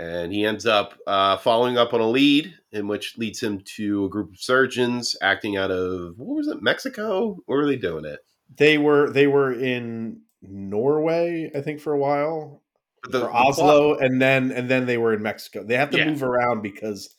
And 0.00 0.32
he 0.32 0.44
ends 0.44 0.64
up 0.66 0.96
uh, 1.08 1.36
following 1.38 1.76
up 1.76 1.92
on 1.92 2.00
a 2.00 2.08
lead, 2.08 2.54
in 2.70 2.86
which 2.86 3.18
leads 3.18 3.42
him 3.42 3.60
to 3.76 4.04
a 4.04 4.08
group 4.08 4.32
of 4.32 4.40
surgeons 4.40 5.16
acting 5.20 5.56
out 5.56 5.72
of 5.72 6.18
what 6.18 6.36
was 6.36 6.46
it, 6.48 6.62
Mexico? 6.62 7.36
Where 7.46 7.58
were 7.58 7.66
they 7.66 7.76
doing 7.76 8.04
it? 8.04 8.20
They 8.56 8.78
were 8.78 9.10
they 9.10 9.26
were 9.26 9.52
in 9.52 10.22
Norway, 10.42 11.50
I 11.54 11.60
think, 11.60 11.80
for 11.80 11.92
a 11.92 11.98
while. 11.98 12.62
But 13.02 13.12
the- 13.12 13.20
for 13.20 13.26
the 13.26 13.32
Oslo, 13.32 13.98
and 13.98 14.20
then 14.20 14.50
and 14.50 14.68
then 14.68 14.86
they 14.86 14.98
were 14.98 15.12
in 15.12 15.22
Mexico. 15.22 15.62
They 15.64 15.76
have 15.76 15.90
to 15.90 15.98
Yeah. 15.98 16.06
move 16.10 16.22
around 16.22 16.62
because 16.62 17.14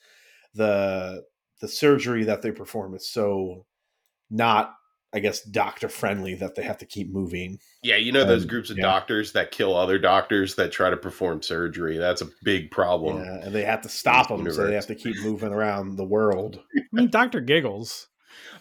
the 0.56 1.24
the 1.62 1.68
surgery 1.68 2.24
that 2.26 2.42
they 2.42 2.52
perform 2.52 2.96
is 2.96 3.08
so 3.10 3.66
not 4.30 4.76
I 5.12 5.20
guess 5.20 5.42
doctor 5.42 5.90
friendly 5.90 6.36
that 6.36 6.54
they 6.54 6.62
have 6.62 6.78
to 6.80 6.86
keep 6.86 7.12
moving. 7.12 7.58
Yeah, 7.82 7.96
you 7.96 8.12
know 8.12 8.26
those 8.26 8.44
Um, 8.44 8.48
groups 8.50 8.70
of 8.70 8.78
yeah. 8.78 8.84
doctors 8.84 9.32
that 9.32 9.50
kill 9.50 9.76
other 9.76 9.98
doctors 9.98 10.54
that 10.56 10.72
try 10.72 10.92
to 10.92 10.98
perform 10.98 11.42
surgery. 11.42 11.98
That's 11.98 12.22
a 12.22 12.30
big 12.44 12.70
problem. 12.70 13.18
yeah, 13.24 13.44
and 13.44 13.56
they 13.56 13.64
have 13.64 13.82
to 13.82 13.90
stop 13.90 14.28
them, 14.28 14.50
so 14.52 14.68
they 14.68 14.76
have 14.76 14.86
to 14.86 14.94
keep 14.94 15.16
moving 15.24 15.52
around 15.52 15.96
the 15.96 16.06
world. 16.06 16.62
I 16.78 16.82
mean, 16.92 17.10
Doctor 17.10 17.42
Giggles. 17.42 18.08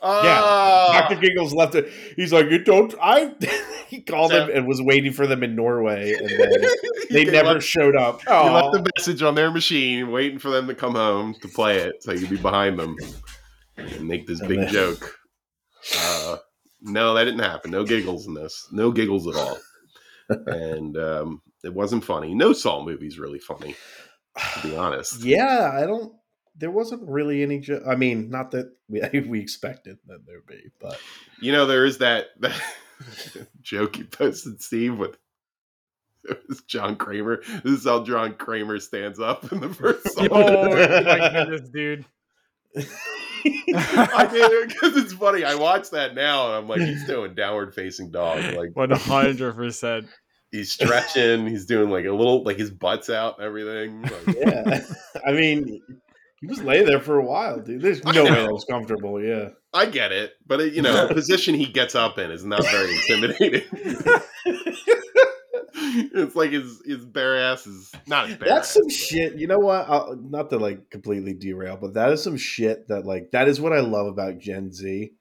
Ah! 0.03 0.89
Doctor 0.93 1.17
Giggles 1.17 1.53
left 1.53 1.75
it. 1.75 1.91
He's 2.17 2.33
like, 2.33 2.51
"You 2.51 2.59
don't." 2.59 2.95
I 3.03 3.33
he 3.89 4.01
called 4.01 4.31
So- 4.31 4.47
them 4.47 4.51
and 4.57 4.67
was 4.69 4.81
waiting 4.81 5.13
for 5.13 5.27
them 5.27 5.43
in 5.43 5.55
Norway, 5.57 6.13
and 6.13 6.29
then 6.29 6.51
they 7.11 7.25
never 7.25 7.55
left- 7.55 7.67
showed 7.67 7.97
up. 7.97 8.23
You 8.27 8.33
left 8.33 8.73
the 8.73 8.87
message 8.97 9.23
on 9.23 9.35
their 9.35 9.51
machine, 9.51 10.11
waiting 10.13 10.39
for 10.39 10.51
them 10.51 10.67
to 10.69 10.75
come 10.75 10.95
home 10.95 11.35
to 11.43 11.49
play 11.49 11.79
it, 11.79 12.03
so 12.03 12.13
you'd 12.13 12.31
be 12.31 12.37
behind 12.37 12.79
them 12.79 12.97
and 13.77 14.07
make 14.07 14.27
this 14.27 14.41
And 14.41 14.49
big 14.49 14.59
then- 14.61 14.73
joke. 14.73 15.15
Uh, 15.97 16.37
no, 16.83 17.15
that 17.15 17.25
didn't 17.25 17.41
happen. 17.41 17.71
No 17.71 17.85
giggles 17.85 18.27
in 18.27 18.35
this. 18.35 18.69
No 18.73 18.91
giggles 18.93 19.27
at 19.27 19.35
all. 19.35 19.59
And 20.47 20.97
um, 20.97 21.43
it 21.65 21.73
wasn't 21.73 22.05
funny. 22.05 22.35
No 22.35 22.53
Saw 22.53 22.85
movie's 22.85 23.19
really 23.19 23.39
funny, 23.39 23.75
to 24.61 24.69
be 24.69 24.77
honest. 24.77 25.21
yeah, 25.25 25.71
I 25.75 25.87
don't. 25.87 26.13
There 26.59 26.71
wasn't 26.71 27.09
really 27.09 27.43
any. 27.43 27.61
Jo- 27.61 27.83
I 27.89 27.95
mean, 27.95 28.31
not 28.31 28.51
that 28.51 28.73
we 28.89 29.01
we 29.29 29.41
expected 29.41 29.99
that 30.07 30.27
there'd 30.27 30.47
be, 30.47 30.71
but 30.81 30.99
You 31.41 31.53
know, 31.53 31.67
there 31.67 31.85
is 31.85 31.99
that, 31.99 32.27
that 32.41 32.61
joke 33.63 33.99
you 33.99 34.05
posted, 34.05 34.61
Steve, 34.61 34.99
with 34.99 35.17
it 36.25 36.43
was 36.49 36.61
John 36.63 36.97
Kramer. 36.97 37.41
This 37.65 37.73
is 37.81 37.85
how 37.85 38.03
John 38.05 38.35
Kramer 38.35 38.81
stands 38.81 39.19
up 39.21 39.51
in 39.53 39.61
the 39.61 39.69
first 39.73 40.09
Saw. 40.13 40.27
Oh 40.31 40.69
my 40.69 41.31
goodness, 41.33 41.71
dude. 41.71 42.05
I 43.75 44.29
did 44.31 44.69
because 44.69 44.97
it's 44.97 45.13
funny. 45.13 45.45
I 45.45 45.55
watch 45.55 45.91
that 45.91 46.15
now 46.15 46.47
and 46.49 46.55
I'm 46.57 46.69
like, 46.69 46.81
he's 46.81 47.07
doing 47.07 47.35
downward 47.35 47.75
facing 47.75 48.11
dog. 48.11 48.43
Like 48.55 48.71
One 48.75 48.91
hundred 48.91 49.55
percent. 49.55 50.07
he's 50.51 50.73
stretching, 50.73 51.47
he's 51.47 51.67
doing 51.67 51.91
like 51.91 52.05
a 52.05 52.13
little 52.13 52.43
like 52.43 52.57
his 52.59 52.71
butt's 52.71 53.09
out 53.11 53.39
and 53.39 53.47
everything. 53.47 54.03
Like, 54.03 54.37
yeah, 54.37 54.81
I 55.27 55.33
mean, 55.33 55.81
he 56.41 56.47
just 56.47 56.63
lay 56.63 56.83
there 56.85 57.01
for 57.01 57.19
a 57.19 57.25
while, 57.25 57.61
dude. 57.61 57.83
There's 57.83 58.05
no 58.05 58.25
way 58.25 58.31
that 58.31 58.53
was 58.53 58.65
comfortable. 58.65 59.23
Yeah. 59.23 59.51
I 59.75 59.87
get 59.87 60.13
it, 60.13 60.33
but 60.47 60.61
it, 60.61 60.73
you 60.75 60.83
know, 60.83 61.07
the 61.07 61.15
position 61.21 61.55
he 61.55 61.67
gets 61.67 61.95
up 61.95 62.19
in 62.19 62.31
is 62.31 62.45
not 62.45 62.65
very 62.65 62.95
intimidating. 62.95 63.63
it's 65.75 66.35
like 66.37 66.51
his 66.51 66.81
his 66.85 67.05
bare 67.05 67.39
ass 67.39 67.67
is 67.67 67.93
not 68.07 68.29
his 68.29 68.37
bare 68.37 68.49
That's 68.49 68.69
ass, 68.69 68.75
some 68.75 68.85
but- 68.85 68.93
shit. 68.93 69.35
You 69.37 69.47
know 69.47 69.59
what? 69.59 69.89
I'll, 69.89 70.17
not 70.17 70.51
to 70.51 70.59
like 70.59 70.91
completely 70.91 71.35
derail, 71.35 71.77
but 71.81 71.95
that 71.95 72.11
is 72.13 72.23
some 72.23 72.37
shit 72.37 72.89
that 72.89 73.05
like 73.05 73.31
that 73.33 73.49
is 73.49 73.61
what 73.61 73.73
I 73.73 73.81
love 73.81 74.07
about 74.07 74.39
Gen 74.39 74.73
Z. 74.73 75.13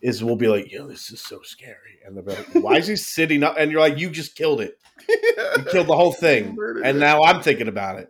Is 0.00 0.22
we'll 0.22 0.36
be 0.36 0.46
like, 0.48 0.70
yo, 0.70 0.86
this 0.86 1.10
is 1.10 1.20
so 1.20 1.42
scary, 1.42 1.98
and 2.06 2.16
they'll 2.16 2.24
be 2.24 2.32
like, 2.32 2.64
why 2.64 2.76
is 2.76 2.86
he 2.86 2.94
sitting 3.16 3.42
up? 3.42 3.56
And 3.58 3.72
you're 3.72 3.80
like, 3.80 3.98
you 3.98 4.10
just 4.10 4.36
killed 4.36 4.60
it. 4.60 4.78
You 5.08 5.64
killed 5.70 5.86
the 5.88 5.96
whole 5.96 6.12
thing, 6.12 6.56
and 6.84 6.96
it. 6.96 7.00
now 7.00 7.22
I'm 7.22 7.42
thinking 7.42 7.66
about 7.68 7.98
it. 7.98 8.08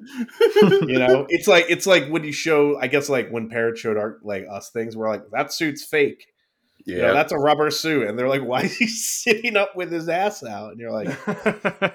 You 0.86 0.98
know, 0.98 1.26
it's 1.30 1.46
like 1.48 1.66
it's 1.68 1.86
like 1.86 2.08
when 2.08 2.24
you 2.24 2.32
show, 2.32 2.78
I 2.78 2.88
guess, 2.88 3.08
like 3.08 3.30
when 3.30 3.48
parents 3.48 3.80
showed 3.80 3.96
our 3.96 4.18
like 4.22 4.46
us 4.50 4.70
things, 4.70 4.96
we're 4.96 5.08
like, 5.08 5.30
that 5.30 5.52
suit's 5.52 5.82
fake. 5.84 6.26
yeah, 6.84 6.96
You 6.96 7.02
know, 7.02 7.14
that's 7.14 7.32
a 7.32 7.38
rubber 7.38 7.70
suit, 7.70 8.06
and 8.06 8.18
they're 8.18 8.28
like, 8.28 8.42
why 8.44 8.62
is 8.62 8.76
he 8.76 8.86
sitting 8.86 9.56
up 9.56 9.74
with 9.76 9.90
his 9.90 10.08
ass 10.08 10.42
out? 10.44 10.72
And 10.72 10.80
you're 10.80 10.92
like, 10.92 11.08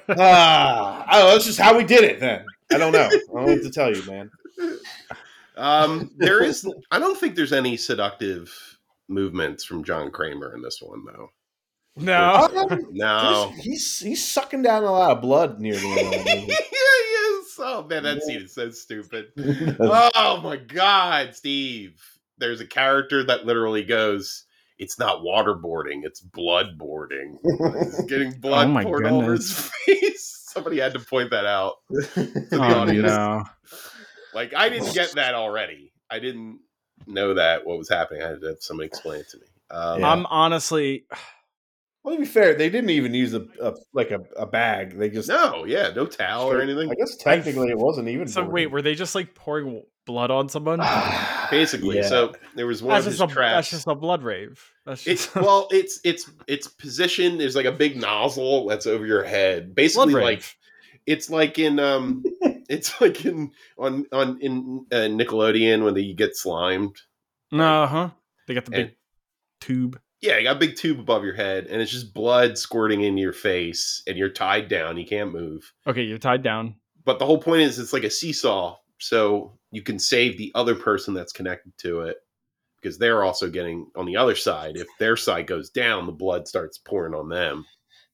ah, 0.10 1.06
oh, 1.12 1.32
that's 1.34 1.46
just 1.46 1.60
how 1.60 1.78
we 1.78 1.84
did 1.84 2.04
it. 2.04 2.20
Then 2.20 2.46
I 2.72 2.78
don't 2.78 2.94
know. 2.94 3.06
I 3.06 3.10
don't 3.10 3.36
know 3.36 3.54
what 3.54 3.62
to 3.64 3.70
tell 3.72 3.96
you, 3.96 4.04
man. 4.06 4.32
Um, 5.56 6.12
there 6.18 6.44
is. 6.44 6.68
I 6.92 7.00
don't 7.00 7.18
think 7.18 7.36
there's 7.36 7.54
any 7.54 7.78
seductive 7.78 8.73
movements 9.08 9.64
from 9.64 9.84
John 9.84 10.12
Kramer 10.12 10.56
in 10.56 10.62
this 10.62 10.80
one, 10.82 11.04
though. 11.06 11.30
no. 11.96 12.48
Um, 12.70 12.88
No. 12.92 13.54
he's 13.60 14.00
he's 14.00 14.26
sucking 14.28 14.62
down 14.64 14.84
a 14.84 14.92
lot 14.92 15.12
of 15.12 15.22
blood 15.22 15.60
near 15.60 15.76
the 15.76 15.80
end 15.88 16.26
yeah, 16.26 16.56
yes. 16.56 17.56
Oh 17.60 17.86
man, 17.88 18.04
that 18.04 18.24
scene 18.24 18.42
is 18.42 18.54
so 18.56 18.70
stupid. 18.72 19.28
Oh 19.80 20.42
my 20.44 20.58
god, 20.58 21.36
Steve. 21.36 22.02
There's 22.40 22.62
a 22.62 22.66
character 22.66 23.24
that 23.26 23.46
literally 23.46 23.84
goes, 23.84 24.46
"It's 24.80 24.98
not 24.98 25.20
waterboarding, 25.22 26.02
it's 26.04 26.20
bloodboarding." 26.26 27.38
He's 27.84 28.02
getting 28.08 28.32
blood 28.40 28.70
Oh 28.76 28.84
poured 28.84 29.06
all 29.06 29.22
over 29.22 29.34
his 29.34 29.54
face. 29.86 30.42
Somebody 30.52 30.80
had 30.80 30.94
to 30.94 31.00
point 31.00 31.30
that 31.30 31.46
out. 31.46 31.76
To 31.92 32.00
the 32.22 32.48
Oh 32.54 32.62
audience. 32.82 33.08
no. 33.08 33.44
Like 34.34 34.54
I 34.56 34.70
didn't 34.70 34.94
get 34.96 35.14
that 35.14 35.36
already. 35.36 35.94
I 36.10 36.18
didn't 36.20 36.60
know 37.08 37.34
that 37.34 37.66
what 37.66 37.78
was 37.78 37.90
happening. 37.90 38.22
I 38.24 38.30
had 38.30 38.42
to 38.42 38.48
have 38.48 38.62
somebody 38.62 38.88
explain 38.88 39.22
it 39.22 39.30
to 39.30 39.38
me. 39.38 39.44
Um, 39.72 40.00
Yeah. 40.02 40.12
I'm 40.12 40.26
honestly 40.28 41.06
well, 42.04 42.16
to 42.16 42.20
be 42.20 42.26
fair, 42.26 42.54
they 42.56 42.70
didn't 42.70 42.90
even 42.90 43.14
use 43.14 43.34
a, 43.34 43.46
a 43.62 43.74
like 43.94 44.12
a, 44.12 44.22
a 44.38 44.46
bag. 44.46 44.98
They 44.98 45.10
just 45.10 45.30
no, 45.30 45.66
yeah, 45.66 45.90
no 45.96 46.06
towel 46.06 46.52
or 46.52 46.62
anything. 46.62 46.90
I 46.92 46.96
guess 46.96 47.16
technically 47.16 47.70
it 47.70 47.78
wasn't 47.78 48.10
even. 48.10 48.28
so 48.28 48.42
boarding. 48.42 48.54
wait, 48.54 48.72
were 48.72 48.82
they 48.82 48.96
just 48.96 49.16
like 49.16 49.34
pouring 49.36 49.84
blood 50.06 50.30
on 50.32 50.50
someone? 50.50 50.80
Basically, 51.50 51.98
Yeah. 51.98 52.08
so 52.10 52.34
there 52.56 52.68
was 52.68 52.84
one 52.84 52.96
That's 52.96 53.06
of 53.06 53.12
his 53.14 53.20
just, 53.20 53.32
a, 53.32 53.34
traps. 53.34 53.56
that's 53.56 53.70
just 53.70 53.88
a 53.88 53.96
blood 53.96 54.22
rave. 54.24 54.62
That's 54.86 55.08
It's 55.08 55.26
just 55.26 55.36
well, 55.44 55.68
it's 55.72 56.00
it's 56.04 56.30
it's 56.48 56.68
position. 56.68 57.38
There's 57.38 57.56
like 57.56 57.66
a 57.66 57.72
big 57.72 57.96
nozzle 57.96 58.68
that's 58.68 58.86
over 58.86 59.06
your 59.06 59.24
head. 59.24 59.68
blood 59.68 59.76
Basically, 59.76 60.14
rave. 60.16 60.24
like 60.24 60.44
it's 61.06 61.30
like 61.30 61.58
in 61.60 61.80
um, 61.80 62.24
it's 62.70 63.00
like 63.02 63.26
in 63.26 63.52
on 63.78 64.06
on 64.12 64.40
in 64.42 64.86
uh, 64.92 65.08
Nickelodeon 65.10 65.84
when 65.84 65.94
they 65.94 66.14
get 66.14 66.36
slimed. 66.36 66.96
uh 67.52 67.88
huh. 67.88 68.10
They 68.48 68.54
got 68.54 68.66
the 68.66 68.72
big 68.72 68.96
tube. 69.62 70.00
Yeah, 70.22 70.38
you 70.38 70.44
got 70.44 70.56
a 70.56 70.60
big 70.60 70.78
tube 70.78 71.00
above 71.00 71.26
your 71.26 71.36
head, 71.36 71.68
and 71.68 71.82
it's 71.82 71.92
just 71.92 72.14
blood 72.14 72.58
squirting 72.58 73.02
into 73.02 73.22
your 73.22 73.34
face, 73.34 74.02
and 74.08 74.18
you're 74.18 74.30
tied 74.30 74.70
down. 74.70 74.98
You 74.98 75.06
can't 75.06 75.34
move. 75.34 75.74
Okay, 75.86 76.04
you're 76.04 76.18
tied 76.18 76.44
down. 76.44 76.76
But 77.06 77.20
the 77.20 77.26
whole 77.26 77.40
point 77.42 77.62
is, 77.62 77.78
it's 77.80 77.92
like 77.92 78.06
a 78.06 78.10
seesaw, 78.10 78.78
so 79.00 79.58
you 79.72 79.82
can 79.82 80.00
save 80.00 80.38
the 80.38 80.52
other 80.56 80.76
person 80.76 81.14
that's 81.14 81.34
connected 81.34 81.74
to 81.80 82.02
it 82.02 82.18
because 82.82 82.98
they're 82.98 83.24
also 83.24 83.50
getting 83.50 83.88
on 83.96 84.06
the 84.06 84.16
other 84.18 84.36
side. 84.36 84.78
If 84.78 84.88
their 85.00 85.18
side 85.18 85.48
goes 85.48 85.70
down, 85.70 86.06
the 86.06 86.12
blood 86.12 86.48
starts 86.48 86.78
pouring 86.78 87.14
on 87.14 87.28
them. 87.30 87.66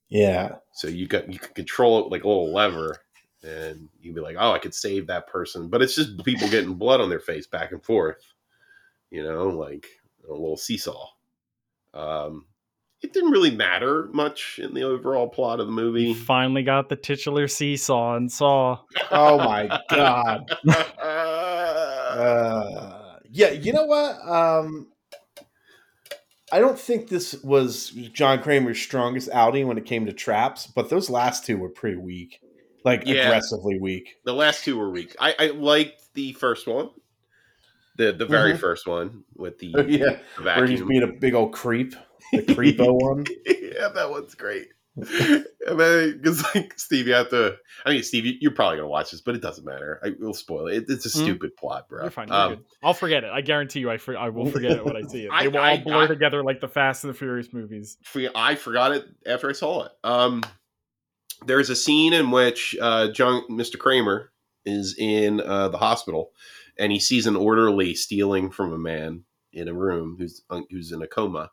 yeah, 0.09 0.55
So 0.73 0.87
you 0.87 1.07
got 1.07 1.31
you 1.31 1.37
can 1.39 1.53
control 1.53 2.03
it 2.03 2.11
like 2.11 2.23
a 2.23 2.27
little 2.27 2.51
lever, 2.53 2.97
and 3.43 3.87
you'd 4.01 4.15
be 4.15 4.21
like, 4.21 4.35
"Oh, 4.39 4.51
I 4.51 4.59
could 4.59 4.73
save 4.73 5.07
that 5.07 5.27
person," 5.27 5.69
but 5.69 5.81
it's 5.81 5.95
just 5.95 6.23
people 6.23 6.49
getting 6.49 6.73
blood 6.75 7.01
on 7.01 7.09
their 7.09 7.19
face 7.19 7.47
back 7.47 7.71
and 7.71 7.83
forth. 7.83 8.21
You 9.11 9.23
know, 9.23 9.47
like 9.49 9.87
a 10.27 10.31
little 10.31 10.57
seesaw. 10.57 11.07
Um, 11.93 12.45
it 13.01 13.13
didn't 13.13 13.31
really 13.31 13.55
matter 13.55 14.09
much 14.13 14.59
in 14.61 14.73
the 14.73 14.83
overall 14.83 15.27
plot 15.29 15.59
of 15.59 15.67
the 15.67 15.73
We 15.73 15.81
movie. 15.81 16.13
finally 16.13 16.63
got 16.63 16.89
the 16.89 16.95
titular 16.97 17.47
seesaw 17.47 18.15
and 18.15 18.31
saw. 18.31 18.79
Oh 19.11 19.37
my 19.37 19.79
god. 19.89 20.51
Uh, 22.09 23.17
yeah, 23.31 23.51
you 23.51 23.71
know 23.71 23.85
what? 23.85 24.15
Um, 24.27 24.87
I 26.51 26.59
don't 26.59 26.79
think 26.79 27.07
this 27.07 27.35
was 27.43 27.89
John 28.13 28.41
Kramer's 28.41 28.79
strongest 28.81 29.29
outing 29.31 29.67
when 29.67 29.77
it 29.77 29.85
came 29.85 30.05
to 30.07 30.13
traps, 30.13 30.65
but 30.67 30.89
those 30.89 31.09
last 31.09 31.45
two 31.45 31.57
were 31.57 31.69
pretty 31.69 31.97
weak, 31.97 32.41
like 32.85 33.03
Yeah. 33.05 33.25
aggressively 33.27 33.79
weak. 33.79 34.15
the 34.25 34.33
last 34.33 34.63
two 34.63 34.77
were 34.77 34.89
weak. 34.89 35.15
I, 35.19 35.35
I 35.39 35.47
liked 35.47 36.13
the 36.13 36.33
first 36.33 36.67
one, 36.67 36.89
the 37.97 38.11
the 38.13 38.25
very 38.25 38.53
Mhm. 38.53 38.59
first 38.59 38.87
one 38.87 39.23
with 39.35 39.57
the, 39.59 39.67
yeah, 39.87 40.19
the 40.37 40.43
where 40.43 40.65
he's 40.67 40.81
being 40.83 41.03
a 41.03 41.07
big 41.07 41.33
old 41.33 41.53
creep, 41.53 41.95
the 42.31 42.41
creepo 42.43 42.93
one. 43.01 43.25
yeah, 43.45 43.89
that 43.89 44.09
one's 44.09 44.35
great. 44.35 44.67
and 44.95 45.79
then, 45.79 46.17
because 46.17 46.43
like 46.53 46.77
Steve, 46.77 47.07
you 47.07 47.13
have 47.13 47.29
to. 47.29 47.55
I 47.85 47.91
mean, 47.91 48.03
Steve, 48.03 48.25
you- 48.25 48.37
you're 48.41 48.51
probably 48.51 48.77
gonna 48.79 48.89
watch 48.89 49.11
this, 49.11 49.21
but 49.21 49.33
it 49.33 49.41
doesn't 49.41 49.63
matter. 49.63 49.97
I 50.03 50.11
will 50.19 50.33
spoil 50.33 50.67
it. 50.67 50.85
It's 50.89 51.05
a 51.05 51.09
Mm. 51.09 51.23
stupid 51.23 51.55
plot, 51.55 51.87
bro. 51.87 52.01
You're 52.01 52.11
fine. 52.11 52.27
You're 52.27 52.35
Um. 52.37 52.65
I'll 52.83 52.93
forget 52.93 53.23
it. 53.23 53.29
I 53.31 53.39
guarantee 53.39 53.79
you. 53.79 53.89
I 53.89 53.97
for, 53.97 54.17
I 54.17 54.27
will 54.27 54.47
forget 54.51 54.71
it 54.71 54.83
when 54.83 54.97
I 54.97 55.03
see 55.03 55.23
it. 55.25 55.29
I- 55.31 55.43
They 55.43 55.47
will 55.49 55.59
I- 55.59 55.71
all 55.71 55.77
blur 55.77 56.03
I- 56.03 56.07
together 56.07 56.43
like 56.43 56.59
the 56.59 56.67
Fast 56.67 57.05
and 57.05 57.13
the 57.13 57.17
Furious 57.17 57.53
movies. 57.53 57.97
for- 58.03 58.21
I 58.35 58.55
forgot 58.55 58.91
it 58.91 59.05
after 59.25 59.47
I 59.49 59.53
saw 59.53 59.85
it. 59.85 59.91
Um, 60.03 60.43
there's 61.45 61.69
a 61.69 61.75
scene 61.75 62.13
in 62.13 62.31
which 62.31 62.75
uh, 62.81 63.09
John, 63.09 63.43
Mr. 63.49 63.77
Kramer, 63.77 64.31
is 64.65 64.95
in 64.97 65.41
uh, 65.41 65.69
the 65.69 65.77
hospital, 65.77 66.31
and 66.77 66.91
he 66.91 66.99
sees 66.99 67.25
an 67.25 67.35
orderly 67.35 67.95
stealing 67.95 68.51
from 68.51 68.73
a 68.73 68.77
man 68.77 69.23
in 69.51 69.67
a 69.67 69.73
room 69.73 70.15
who's 70.19 70.41
who's 70.69 70.91
in 70.91 71.01
a 71.01 71.07
coma, 71.07 71.51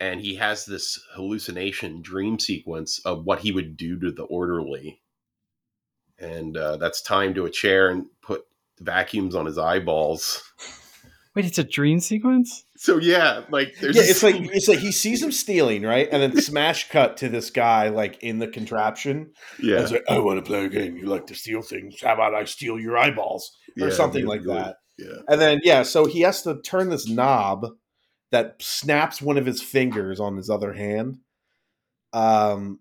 and 0.00 0.20
he 0.20 0.36
has 0.36 0.66
this 0.66 1.00
hallucination 1.14 2.02
dream 2.02 2.38
sequence 2.38 2.98
of 3.04 3.24
what 3.24 3.40
he 3.40 3.52
would 3.52 3.76
do 3.76 3.98
to 3.98 4.12
the 4.12 4.24
orderly, 4.24 5.00
and 6.18 6.56
uh, 6.56 6.76
that's 6.76 7.00
timed 7.00 7.36
to 7.36 7.46
a 7.46 7.50
chair 7.50 7.88
and 7.88 8.06
put 8.20 8.44
vacuums 8.80 9.34
on 9.34 9.46
his 9.46 9.56
eyeballs. 9.56 10.42
Wait, 11.34 11.44
it's 11.44 11.58
a 11.58 11.64
dream 11.64 12.00
sequence? 12.00 12.65
So 12.76 12.98
yeah, 12.98 13.42
like 13.50 13.76
there's 13.80 13.96
yeah, 13.96 14.02
it's 14.04 14.22
like 14.22 14.36
it's 14.52 14.68
like 14.68 14.78
he 14.78 14.92
sees 14.92 15.22
him 15.22 15.32
stealing, 15.32 15.82
right? 15.82 16.08
And 16.10 16.22
then 16.22 16.40
smash 16.42 16.88
cut 16.88 17.16
to 17.18 17.28
this 17.28 17.50
guy 17.50 17.88
like 17.88 18.22
in 18.22 18.38
the 18.38 18.48
contraption. 18.48 19.32
yeah, 19.62 19.80
like, 19.80 20.04
I 20.08 20.18
want 20.18 20.38
to 20.38 20.48
play 20.48 20.64
a 20.64 20.68
game. 20.68 20.96
You 20.96 21.06
like 21.06 21.26
to 21.28 21.34
steal 21.34 21.62
things. 21.62 22.00
How 22.02 22.14
about 22.14 22.34
I 22.34 22.44
steal 22.44 22.78
your 22.78 22.96
eyeballs? 22.96 23.56
Or 23.80 23.88
yeah, 23.88 23.94
something 23.94 24.26
like 24.26 24.40
basically. 24.40 24.58
that. 24.58 24.76
Yeah. 24.98 25.18
And 25.28 25.40
then 25.40 25.60
yeah, 25.62 25.82
so 25.82 26.06
he 26.06 26.20
has 26.22 26.42
to 26.42 26.60
turn 26.62 26.88
this 26.88 27.08
knob 27.08 27.66
that 28.32 28.56
snaps 28.60 29.22
one 29.22 29.36
of 29.36 29.46
his 29.46 29.62
fingers 29.62 30.20
on 30.20 30.36
his 30.36 30.50
other 30.50 30.72
hand. 30.72 31.18
Um, 32.12 32.80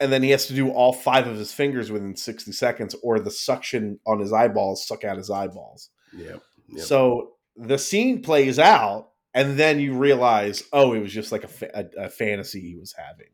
and 0.00 0.12
then 0.12 0.22
he 0.22 0.30
has 0.30 0.46
to 0.46 0.54
do 0.54 0.70
all 0.70 0.92
five 0.92 1.26
of 1.26 1.36
his 1.36 1.52
fingers 1.52 1.90
within 1.90 2.16
60 2.16 2.52
seconds, 2.52 2.94
or 3.02 3.18
the 3.18 3.30
suction 3.30 3.98
on 4.06 4.18
his 4.18 4.32
eyeballs 4.32 4.86
suck 4.86 5.04
out 5.04 5.16
his 5.16 5.30
eyeballs. 5.30 5.90
Yeah. 6.12 6.36
Yep. 6.68 6.84
So 6.84 7.35
the 7.56 7.78
scene 7.78 8.22
plays 8.22 8.58
out, 8.58 9.08
and 9.34 9.58
then 9.58 9.80
you 9.80 9.94
realize, 9.94 10.62
oh, 10.72 10.92
it 10.94 11.00
was 11.00 11.12
just 11.12 11.32
like 11.32 11.44
a, 11.44 11.48
fa- 11.48 11.70
a, 11.98 12.04
a 12.04 12.08
fantasy 12.10 12.60
he 12.60 12.76
was 12.76 12.94
having. 12.96 13.26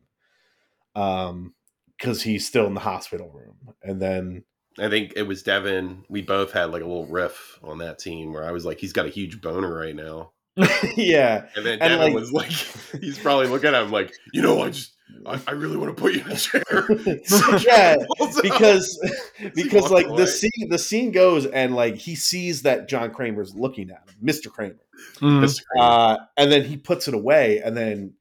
Um, 0.95 1.53
because 1.97 2.21
he's 2.23 2.45
still 2.47 2.65
in 2.67 2.73
the 2.73 2.79
hospital 2.81 3.29
room, 3.29 3.75
and 3.81 4.01
then 4.01 4.43
I 4.79 4.89
think 4.89 5.13
it 5.15 5.23
was 5.23 5.43
Devin. 5.43 6.03
We 6.09 6.21
both 6.21 6.51
had 6.51 6.65
like 6.71 6.81
a 6.81 6.85
little 6.87 7.05
riff 7.05 7.59
on 7.63 7.77
that 7.77 8.01
scene 8.01 8.33
where 8.33 8.43
I 8.43 8.51
was 8.51 8.65
like, 8.65 8.79
he's 8.79 8.93
got 8.93 9.05
a 9.05 9.09
huge 9.09 9.41
boner 9.41 9.73
right 9.73 9.95
now. 9.95 10.31
yeah, 10.97 11.45
And 11.55 11.65
then 11.65 11.73
And, 11.73 11.89
Devin 11.91 11.99
like- 11.99 12.13
was 12.13 12.31
like, 12.31 12.51
he's 13.01 13.17
probably 13.19 13.47
looking 13.47 13.73
at 13.73 13.83
him 13.83 13.91
like, 13.91 14.13
you 14.33 14.41
know, 14.41 14.61
I 14.61 14.69
just, 14.71 14.92
I, 15.25 15.39
I 15.47 15.51
really 15.51 15.77
want 15.77 15.95
to 15.95 16.01
put 16.01 16.13
you 16.13 16.21
in 16.21 16.31
a 16.31 16.35
chair. 16.35 16.63
yeah, 17.65 17.95
because 18.41 18.99
because 19.55 19.91
like 19.91 20.07
away. 20.07 20.17
the 20.17 20.27
scene 20.27 20.69
the 20.69 20.77
scene 20.77 21.11
goes 21.11 21.45
and 21.45 21.75
like 21.75 21.95
he 21.95 22.15
sees 22.15 22.63
that 22.63 22.87
John 22.87 23.11
Kramer's 23.11 23.55
looking 23.55 23.89
at 23.89 24.09
him, 24.09 24.15
Mr. 24.23 24.51
Kramer. 24.51 24.75
Mm. 25.17 25.61
Uh, 25.79 26.17
and 26.37 26.51
then 26.51 26.63
he 26.65 26.77
puts 26.77 27.07
it 27.07 27.13
away, 27.13 27.59
and 27.59 27.75
then 27.75 28.13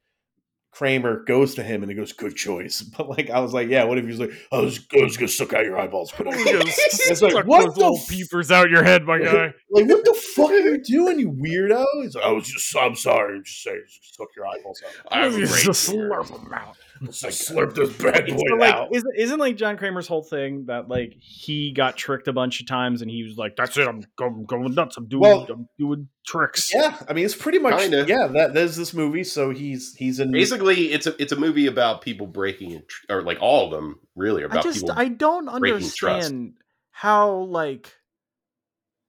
Kramer 0.72 1.22
goes 1.24 1.54
to 1.56 1.62
him 1.62 1.82
and 1.82 1.90
he 1.90 1.94
goes, 1.96 2.12
"Good 2.12 2.34
choice." 2.34 2.82
But 2.96 3.08
like, 3.08 3.28
I 3.30 3.40
was 3.40 3.52
like, 3.52 3.68
"Yeah, 3.68 3.84
what 3.84 3.98
if 3.98 4.04
he 4.04 4.10
was 4.10 4.20
like, 4.20 4.32
I 4.50 4.58
was, 4.60 4.80
I 4.98 5.02
was 5.02 5.16
gonna 5.16 5.28
suck 5.28 5.52
out 5.52 5.64
your 5.64 5.78
eyeballs?" 5.78 6.12
But 6.16 6.26
it's 6.30 7.20
like, 7.22 7.32
Suck 7.32 7.46
what 7.46 7.74
those 7.74 7.74
the 7.74 8.02
f- 8.02 8.08
peepers 8.08 8.50
out 8.50 8.70
your 8.70 8.82
head, 8.82 9.04
my 9.04 9.18
guy. 9.18 9.52
like, 9.70 9.86
what 9.86 10.04
the 10.04 10.14
fuck 10.34 10.50
are 10.50 10.58
you 10.58 10.82
doing, 10.82 11.18
you 11.18 11.30
weirdo? 11.30 11.84
He's 12.02 12.14
like, 12.14 12.24
"I 12.24 12.32
was 12.32 12.48
just, 12.48 12.74
I'm 12.76 12.96
sorry, 12.96 13.36
I'm 13.36 13.44
just 13.44 13.62
saying, 13.62 13.82
just 13.86 14.16
suck 14.16 14.28
your 14.34 14.46
eyeballs 14.46 14.82
out." 14.86 15.12
I 15.12 15.28
great 15.28 15.46
Just 15.48 15.90
slurp 15.90 16.32
'em 16.34 16.52
out. 16.52 16.76
It's 17.02 17.22
like, 17.22 17.32
slurp 17.32 17.74
this 17.74 17.90
bad 18.00 18.26
boy 18.26 18.36
So, 18.48 18.54
like, 18.56 18.74
out. 18.74 18.88
isn't, 18.94 19.14
isn't 19.18 19.38
like 19.38 19.56
John 19.56 19.76
Kramer's 19.76 20.06
whole 20.06 20.22
thing 20.22 20.66
that 20.66 20.88
like 20.88 21.14
he 21.20 21.72
got 21.72 21.96
tricked 21.96 22.28
a 22.28 22.32
bunch 22.32 22.60
of 22.60 22.66
times 22.66 23.02
and 23.02 23.10
he 23.10 23.22
was 23.24 23.36
like, 23.36 23.56
"That's 23.56 23.76
it, 23.76 23.88
I'm 23.88 24.02
going, 24.16 24.44
going 24.46 24.74
nuts. 24.74 24.96
I'm 24.96 25.06
doing, 25.06 25.20
Well- 25.22 25.46
I'm 25.50 25.68
doing 25.78 26.08
tricks." 26.26 26.70
Yeah, 26.74 26.96
I 27.08 27.12
mean, 27.12 27.24
it's 27.24 27.34
pretty 27.34 27.58
much 27.58 27.80
Kinda. 27.80 28.04
yeah. 28.08 28.26
That 28.28 28.54
there's 28.54 28.76
this 28.76 28.94
movie, 28.94 29.24
so 29.24 29.50
he's 29.50 29.94
he's 29.96 30.20
in 30.20 30.30
Basically, 30.30 30.92
it's 30.92 31.06
a 31.06 31.20
it's 31.20 31.32
a 31.32 31.36
movie 31.36 31.66
about 31.66 32.02
people 32.02 32.26
breaking, 32.26 32.82
or 33.10 33.22
like 33.22 33.38
all 33.40 33.64
of 33.66 33.70
them, 33.72 33.98
really 34.14 34.42
I 34.42 34.46
about 34.46 34.62
just 34.62 34.80
people. 34.82 34.94
I 34.96 35.08
don't 35.08 35.46
breaking 35.60 35.80
trust. 35.90 36.02
understand 36.26 36.54
how 36.90 37.32
like 37.36 37.94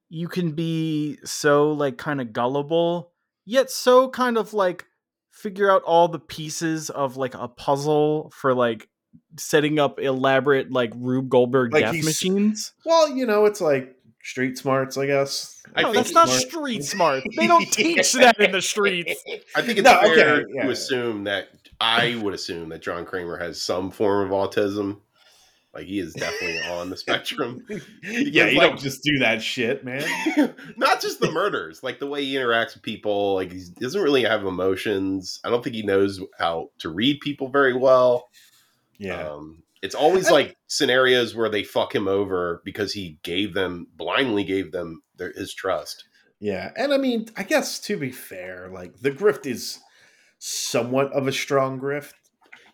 you 0.08 0.28
can 0.28 0.52
be 0.52 1.18
so 1.24 1.72
like 1.72 1.96
kind 1.98 2.20
of 2.20 2.32
gullible 2.32 3.12
yet 3.44 3.70
so 3.70 4.08
kind 4.08 4.36
of 4.38 4.52
like 4.54 4.86
figure 5.34 5.70
out 5.70 5.82
all 5.82 6.08
the 6.08 6.18
pieces 6.18 6.90
of 6.90 7.16
like 7.16 7.34
a 7.34 7.48
puzzle 7.48 8.30
for 8.34 8.54
like 8.54 8.88
setting 9.38 9.78
up 9.78 10.00
elaborate 10.00 10.72
like 10.72 10.92
Rube 10.96 11.28
Goldberg 11.28 11.72
Like, 11.72 11.84
death 11.84 12.04
machines. 12.04 12.72
well, 12.84 13.08
you 13.14 13.26
know, 13.26 13.44
it's 13.44 13.60
like 13.60 13.94
street 14.22 14.56
smarts, 14.58 14.96
I 14.96 15.06
guess. 15.06 15.60
I 15.76 15.82
No, 15.82 15.92
think 15.92 16.04
that's 16.04 16.14
not 16.14 16.28
smart. 16.28 16.42
street 16.50 16.84
smart. 16.84 17.22
They 17.36 17.46
don't 17.46 17.70
teach 17.70 18.12
that 18.14 18.38
in 18.40 18.52
the 18.52 18.62
streets. 18.62 19.22
I 19.54 19.62
think 19.62 19.78
it's 19.78 19.84
No, 19.84 19.98
okay, 20.00 20.14
fair 20.14 20.48
yeah, 20.48 20.62
to 20.64 20.70
assume 20.70 21.24
that 21.24 21.48
I 21.80 22.18
would 22.22 22.32
assume 22.34 22.68
that 22.70 22.82
John 22.82 23.04
Kramer 23.04 23.36
has 23.36 23.60
some 23.60 23.90
form 23.90 24.30
of 24.32 24.32
autism. 24.32 25.00
Like 25.74 25.86
he 25.86 25.98
is 25.98 26.14
definitely 26.14 26.60
on 26.70 26.88
the 26.90 26.96
spectrum. 26.96 27.64
yeah, 28.02 28.46
you 28.46 28.58
like- 28.58 28.70
don't 28.70 28.78
just 28.80 29.02
do 29.02 29.18
that 29.18 29.42
shit, 29.42 29.84
man. 29.84 30.04
Not 30.76 31.00
just 31.00 31.20
the 31.20 31.30
murders, 31.32 31.82
like 31.82 31.98
the 31.98 32.06
way 32.06 32.24
he 32.24 32.34
interacts 32.34 32.74
with 32.74 32.82
people. 32.82 33.34
Like 33.34 33.50
he 33.52 33.62
doesn't 33.80 34.00
really 34.02 34.22
have 34.24 34.44
emotions. 34.46 35.40
I 35.44 35.50
don't 35.50 35.64
think 35.64 35.76
he 35.76 35.82
knows 35.82 36.20
how 36.38 36.70
to 36.78 36.88
read 36.88 37.20
people 37.20 37.48
very 37.48 37.74
well. 37.74 38.28
Yeah, 38.98 39.28
Um, 39.30 39.64
it's 39.82 39.96
always 39.96 40.30
like 40.30 40.56
scenarios 40.68 41.34
where 41.34 41.48
they 41.48 41.64
fuck 41.64 41.94
him 41.94 42.06
over 42.06 42.62
because 42.64 42.92
he 42.92 43.18
gave 43.24 43.52
them 43.54 43.88
blindly 43.96 44.44
gave 44.44 44.70
them 44.70 45.02
their, 45.16 45.32
his 45.32 45.52
trust. 45.52 46.04
yeah, 46.40 46.70
and 46.76 46.94
I 46.94 46.96
mean, 46.98 47.26
I 47.36 47.42
guess 47.42 47.80
to 47.80 47.96
be 47.98 48.10
fair, 48.12 48.70
like 48.72 49.00
the 49.00 49.10
grift 49.10 49.46
is 49.46 49.80
somewhat 50.38 51.12
of 51.12 51.26
a 51.26 51.32
strong 51.32 51.80
grift. 51.80 52.12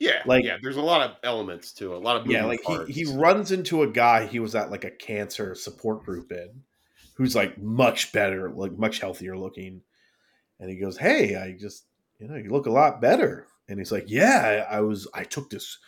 Yeah, 0.01 0.23
Like- 0.27 0.45
yeah. 0.45 0.57
There's 0.61 0.77
a 0.79 0.83
lot 0.83 1.03
of 1.09 1.17
elements 1.23 1.73
to 1.75 1.93
it. 1.93 1.97
A 1.97 1.99
lot 1.99 2.17
of 2.21 2.27
Yeah, 2.27 2.47
like 2.47 2.63
parts. 2.63 2.89
he, 2.89 3.05
he 3.05 3.13
runs 3.17 3.53
into 3.53 3.83
a 3.83 3.87
guy 3.87 4.27
he 4.27 4.41
was 4.41 4.55
at 4.55 4.71
like 4.71 4.85
a 4.85 4.91
cancer 4.91 5.55
support 5.55 6.05
group 6.05 6.33
in, 6.33 6.63
who's 7.15 7.37
like 7.37 7.59
much 7.59 8.11
better, 8.13 8.51
like 8.51 8.73
much 8.79 8.99
healthier 9.01 9.37
looking, 9.37 9.83
and 10.59 10.71
he 10.71 10.77
goes, 10.77 10.97
"Hey, 10.97 11.37
I 11.37 11.53
just 11.53 11.85
you 12.19 12.27
know 12.29 12.37
you 12.37 12.49
look 12.51 12.65
a 12.67 12.71
lot 12.73 13.01
better," 13.03 13.47
and 13.69 13.79
he's 13.79 13.93
like, 13.93 14.07
"Yeah, 14.09 14.67
I, 14.71 14.79
I 14.79 14.81
was 14.81 15.07
I 15.15 15.23
took 15.25 15.51
this." 15.51 15.79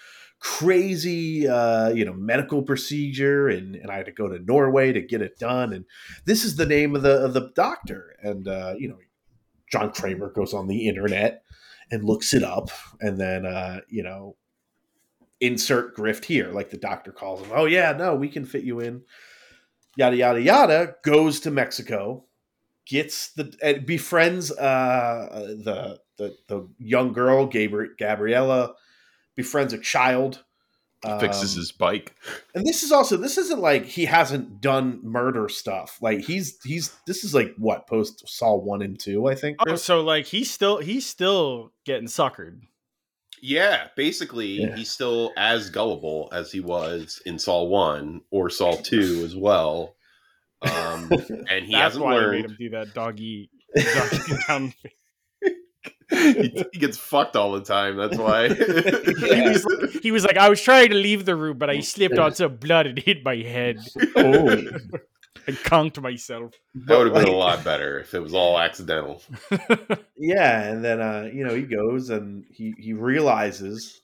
crazy 0.44 1.46
uh 1.46 1.90
you 1.90 2.04
know 2.04 2.12
medical 2.12 2.62
procedure 2.62 3.46
and 3.46 3.76
and 3.76 3.92
i 3.92 3.96
had 3.96 4.06
to 4.06 4.10
go 4.10 4.26
to 4.28 4.40
norway 4.40 4.92
to 4.92 5.00
get 5.00 5.22
it 5.22 5.38
done 5.38 5.72
and 5.72 5.84
this 6.24 6.44
is 6.44 6.56
the 6.56 6.66
name 6.66 6.96
of 6.96 7.02
the 7.02 7.24
of 7.24 7.32
the 7.32 7.52
doctor 7.54 8.16
and 8.24 8.48
uh 8.48 8.74
you 8.76 8.88
know 8.88 8.98
john 9.70 9.92
kramer 9.92 10.30
goes 10.32 10.52
on 10.52 10.66
the 10.66 10.88
internet 10.88 11.44
and 11.92 12.02
looks 12.04 12.34
it 12.34 12.42
up 12.42 12.70
and 13.00 13.20
then 13.20 13.46
uh 13.46 13.80
you 13.88 14.02
know 14.02 14.34
insert 15.40 15.96
grift 15.96 16.24
here 16.24 16.50
like 16.50 16.70
the 16.70 16.76
doctor 16.78 17.12
calls 17.12 17.40
him 17.40 17.50
oh 17.54 17.66
yeah 17.66 17.92
no 17.92 18.16
we 18.16 18.28
can 18.28 18.44
fit 18.44 18.64
you 18.64 18.80
in. 18.80 19.02
Yada 19.96 20.16
yada 20.16 20.40
yada 20.40 20.94
goes 21.04 21.38
to 21.40 21.50
mexico 21.50 22.24
gets 22.86 23.32
the 23.34 23.82
befriends 23.86 24.50
uh 24.50 25.54
the 25.62 26.00
the 26.16 26.34
the 26.48 26.68
young 26.78 27.12
girl 27.12 27.46
Gabri- 27.48 27.96
gabriella 27.98 28.74
befriends 29.36 29.72
a 29.74 29.78
child 29.78 30.42
fixes 31.20 31.54
Um, 31.54 31.58
his 31.60 31.72
bike. 31.72 32.14
and 32.54 32.64
this 32.66 32.82
is 32.82 32.92
also 32.92 33.16
this 33.16 33.36
isn't 33.38 33.60
like 33.60 33.84
he 33.84 34.04
hasn't 34.04 34.60
done 34.60 35.00
murder 35.02 35.48
stuff 35.48 35.98
like 36.00 36.20
he's 36.20 36.58
he's 36.64 36.94
this 37.06 37.24
is 37.24 37.34
like 37.34 37.54
what 37.58 37.86
post 37.88 38.22
saw 38.28 38.54
one 38.54 38.82
and 38.82 39.00
two 39.00 39.26
i 39.26 39.34
think 39.34 39.56
Oh, 39.66 39.74
so 39.76 40.00
like 40.02 40.26
he's 40.26 40.50
still 40.50 40.78
he's 40.78 41.04
still 41.06 41.72
getting 41.84 42.06
suckered. 42.08 42.60
Yeah, 43.44 43.88
basically, 43.96 44.60
Yeah. 44.60 44.76
he's 44.76 44.92
still 44.92 45.32
as 45.36 45.68
gullible 45.68 46.28
as 46.32 46.52
he 46.52 46.60
was 46.60 47.20
in 47.26 47.40
Saw 47.40 47.64
One 47.64 48.20
or 48.30 48.48
Saw 48.48 48.76
Two 48.76 49.22
as 49.24 49.34
well. 49.34 49.96
Um, 50.62 51.10
and 51.50 51.64
he 51.66 51.72
That's 51.72 51.96
hasn't 51.96 52.04
why 52.04 52.12
I 52.12 52.14
made 52.20 52.22
learned. 52.26 52.44
him 52.44 52.56
do 52.56 52.70
that 52.70 52.94
doggy, 52.94 53.50
doggy 53.74 54.18
down. 54.46 54.72
he, 56.10 56.64
he 56.72 56.78
gets 56.78 56.96
fucked 56.98 57.36
all 57.36 57.52
the 57.52 57.62
time. 57.62 57.96
That's 57.96 58.16
why. 58.18 58.48
He 59.22 59.48
was 59.48 59.64
like, 59.64 59.90
he 60.02 60.10
was 60.12 60.24
like, 60.24 60.36
I 60.36 60.48
was 60.48 60.60
trying 60.60 60.90
to 60.90 60.94
leave 60.96 61.24
the 61.24 61.34
room, 61.36 61.58
but 61.58 61.70
I 61.70 61.80
slipped 61.80 62.18
on 62.18 62.34
some 62.34 62.56
blood 62.56 62.86
and 62.86 62.98
hit 62.98 63.24
my 63.24 63.36
head. 63.36 63.78
oh 64.16 64.50
I 65.48 65.50
conked 65.52 66.00
myself. 66.00 66.52
that 66.74 66.96
would 66.98 67.06
have 67.08 67.14
been 67.14 67.24
Like- 67.24 67.32
a 67.32 67.36
lot 67.36 67.64
better 67.64 67.98
if 67.98 68.14
it 68.14 68.20
was 68.20 68.32
all 68.34 68.58
accidental. 68.58 69.22
yeah 70.16 70.62
and 70.70 70.84
then 70.84 71.00
uh 71.00 71.28
you 71.32 71.44
know 71.44 71.54
he 71.54 71.62
goes 71.62 72.10
and 72.10 72.44
he 72.50 72.74
he 72.78 72.92
realizes 72.92 74.00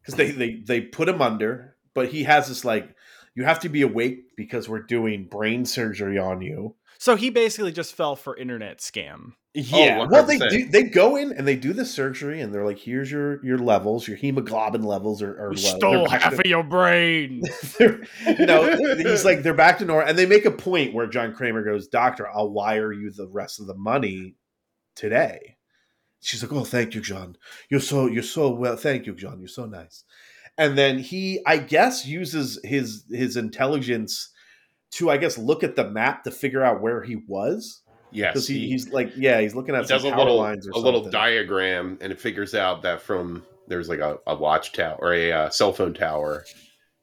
because 0.00 0.14
they 0.14 0.30
they 0.30 0.54
they 0.56 0.80
put 0.80 1.08
him 1.08 1.20
under 1.20 1.76
but 1.92 2.08
he 2.08 2.22
has 2.24 2.48
this 2.48 2.64
like 2.64 2.94
you 3.34 3.44
have 3.44 3.60
to 3.60 3.68
be 3.68 3.82
awake 3.82 4.34
because 4.36 4.66
we're 4.68 4.80
doing 4.82 5.24
brain 5.26 5.66
surgery 5.66 6.18
on 6.18 6.40
you 6.40 6.74
so 7.02 7.16
he 7.16 7.30
basically 7.30 7.72
just 7.72 7.96
fell 7.96 8.14
for 8.14 8.36
internet 8.36 8.78
scam. 8.78 9.32
yeah 9.54 9.98
oh, 10.02 10.06
well 10.08 10.24
they 10.24 10.38
do 10.38 10.68
they 10.68 10.84
go 10.84 11.16
in 11.16 11.32
and 11.32 11.48
they 11.48 11.56
do 11.56 11.72
the 11.72 11.84
surgery 11.84 12.40
and 12.40 12.54
they're 12.54 12.64
like 12.64 12.78
here's 12.78 13.10
your 13.10 13.44
your 13.44 13.58
levels 13.58 14.06
your 14.06 14.16
hemoglobin 14.16 14.84
levels 14.84 15.20
are, 15.20 15.36
are 15.36 15.50
We 15.50 15.56
low. 15.56 15.76
stole 15.78 16.08
half 16.08 16.34
to- 16.34 16.40
of 16.40 16.46
your 16.46 16.62
brain. 16.62 17.42
they're- 17.78 18.06
you 18.38 18.46
know, 18.46 18.76
he's 18.96 19.24
like 19.24 19.42
they're 19.42 19.52
back 19.52 19.78
to 19.78 19.84
normal, 19.84 20.08
and 20.08 20.16
they 20.16 20.26
make 20.26 20.44
a 20.44 20.50
point 20.52 20.94
where 20.94 21.08
John 21.08 21.34
Kramer 21.34 21.64
goes, 21.64 21.88
"Doctor, 21.88 22.28
I'll 22.28 22.50
wire 22.50 22.92
you 22.92 23.10
the 23.10 23.28
rest 23.28 23.58
of 23.60 23.66
the 23.66 23.74
money 23.74 24.36
today." 24.94 25.56
She's 26.20 26.40
like, 26.42 26.52
"Oh, 26.52 26.64
thank 26.64 26.94
you, 26.94 27.00
John. 27.00 27.36
You're 27.68 27.80
so 27.80 28.06
you're 28.06 28.22
so 28.22 28.50
well. 28.50 28.76
Thank 28.76 29.06
you, 29.06 29.14
John. 29.16 29.40
You're 29.40 29.48
so 29.48 29.66
nice." 29.66 30.04
And 30.56 30.78
then 30.78 30.98
he, 30.98 31.40
I 31.46 31.56
guess, 31.58 32.06
uses 32.06 32.60
his 32.62 33.04
his 33.10 33.36
intelligence 33.36 34.30
to, 34.92 35.10
I 35.10 35.16
guess, 35.16 35.38
look 35.38 35.62
at 35.64 35.76
the 35.76 35.88
map 35.88 36.24
to 36.24 36.30
figure 36.30 36.62
out 36.62 36.80
where 36.80 37.02
he 37.02 37.16
was 37.26 37.82
Yes, 38.12 38.34
because 38.34 38.46
he, 38.46 38.60
he, 38.60 38.68
he's 38.68 38.90
like, 38.90 39.12
yeah, 39.16 39.40
he's 39.40 39.54
looking 39.54 39.74
he 39.74 39.80
at 39.80 39.88
some 39.88 39.96
does 39.96 40.04
a 40.04 40.10
power 40.10 40.18
little 40.18 40.36
lines 40.38 40.68
or 40.68 40.72
a 40.72 40.78
little 40.78 41.08
diagram, 41.08 41.98
and 42.00 42.12
it 42.12 42.20
figures 42.20 42.54
out 42.54 42.82
that 42.82 43.00
from 43.00 43.42
there's 43.68 43.88
like 43.88 44.00
a, 44.00 44.18
a 44.26 44.36
watch 44.36 44.72
tower 44.72 44.98
or 45.00 45.14
a 45.14 45.32
uh, 45.32 45.50
cell 45.50 45.72
phone 45.72 45.94
tower 45.94 46.44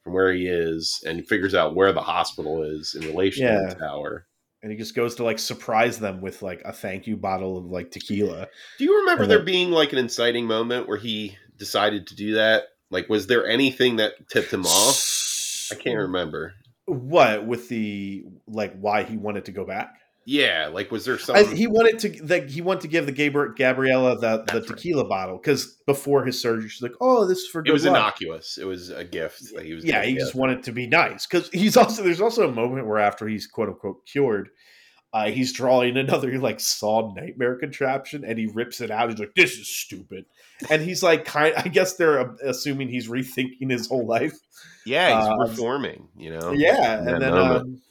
from 0.04 0.14
where 0.14 0.32
he 0.32 0.48
is, 0.48 1.02
and 1.06 1.18
he 1.18 1.26
figures 1.26 1.56
out 1.56 1.76
where 1.76 1.92
the 1.92 2.02
hospital 2.02 2.64
is 2.64 2.96
in 2.96 3.08
relation 3.08 3.48
to 3.48 3.74
the 3.74 3.80
tower. 3.80 4.28
and 4.62 4.72
he 4.72 4.78
just 4.78 4.94
goes 4.94 5.16
to 5.16 5.24
like 5.24 5.40
surprise 5.40 6.00
them 6.00 6.22
with 6.22 6.42
like 6.42 6.62
a 6.64 6.72
thank 6.72 7.08
you 7.08 7.18
bottle 7.18 7.58
of 7.58 7.66
like 7.66 7.90
tequila. 7.90 8.48
Do 8.78 8.84
you 8.84 9.00
remember 9.00 9.24
And 9.24 9.32
there 9.32 9.44
being 9.44 9.72
like 9.72 9.94
an 9.94 10.00
inciting 10.00 10.46
moment 10.46 10.88
where 10.88 10.98
he 10.98 11.38
decided 11.58 12.08
to 12.08 12.16
do 12.16 12.36
that? 12.36 12.66
Like, 12.92 13.10
was 13.10 13.28
there 13.28 13.48
anything 13.48 13.96
that 13.98 14.14
tipped 14.30 14.52
him 14.52 14.66
off? 14.66 15.70
I 15.72 15.76
can't 15.76 15.98
remember. 15.98 16.54
What 16.90 17.46
with 17.46 17.70
the 17.70 18.26
like 18.48 18.78
why 18.80 19.04
he 19.04 19.18
wanted 19.18 19.46
to 19.46 19.52
go 19.52 19.66
back? 19.66 19.96
Yeah, 20.26 20.70
like 20.72 20.92
was 20.92 21.06
there 21.06 21.18
some? 21.18 21.36
I, 21.36 21.44
he 21.44 21.66
wanted 21.66 21.98
to 22.00 22.26
like 22.26 22.50
he 22.50 22.62
wanted 22.62 22.82
to 22.82 22.88
give 22.88 23.06
the 23.08 23.14
Gabri- 23.14 23.56
Gabriella 23.56 24.16
the, 24.16 24.38
the 24.38 24.44
That's 24.46 24.70
right. 24.70 24.78
tequila 24.78 25.06
bottle 25.08 25.38
because 25.38 25.78
before 25.88 26.24
his 26.24 26.40
surgery 26.40 26.70
she's 26.70 26.82
like, 26.84 26.94
"Oh, 27.02 27.26
this 27.26 27.40
is 27.40 27.48
for 27.48 27.64
it 27.66 27.72
was 27.72 27.86
luck." 27.86 27.96
innocuous. 27.96 28.58
It 28.60 28.66
was 28.66 28.90
a 28.92 29.04
gift 29.04 29.42
that 29.56 29.66
he 29.66 29.74
was. 29.74 29.86
yeah, 29.86 30.04
he 30.04 30.14
just 30.16 30.36
wanted 30.36 30.62
to 30.64 30.72
be 30.72 30.86
nice 30.86 31.26
because 31.26 31.50
he's 31.50 31.76
also 31.78 32.04
there's 32.04 32.22
also 32.22 32.48
a 32.48 32.52
moment 32.52 32.86
where 32.86 33.00
after 33.00 33.28
he's 33.28 33.48
quote 33.48 33.70
unquote 33.70 34.06
cured, 34.06 34.50
uh, 35.14 35.32
he's 35.32 35.52
drawing 35.52 35.98
another 35.98 36.38
like 36.38 36.60
saw 36.60 37.12
nightmare 37.16 37.56
contraption 37.56 38.24
and 38.24 38.38
he 38.38 38.46
rips 38.46 38.82
it 38.82 38.92
out. 38.92 39.10
He's 39.10 39.20
like, 39.20 39.34
"This 39.36 39.58
is 39.58 39.68
stupid," 39.68 40.26
and 40.70 40.82
he's 40.82 41.04
like, 41.04 41.26
kind. 41.26 41.54
I 41.56 41.68
guess 41.68 41.94
they're 41.94 42.20
uh, 42.20 42.34
assuming 42.44 42.90
he's 42.90 43.08
rethinking 43.08 43.72
his 43.72 43.88
whole 43.88 44.06
life. 44.06 44.38
yeah, 44.86 45.20
he's 45.20 45.30
uh, 45.30 45.38
reforming. 45.38 46.08
You 46.18 46.38
know. 46.38 46.52
Yeah, 46.52 47.00
and 47.00 47.22
then 47.22 47.34
um, 47.34 47.82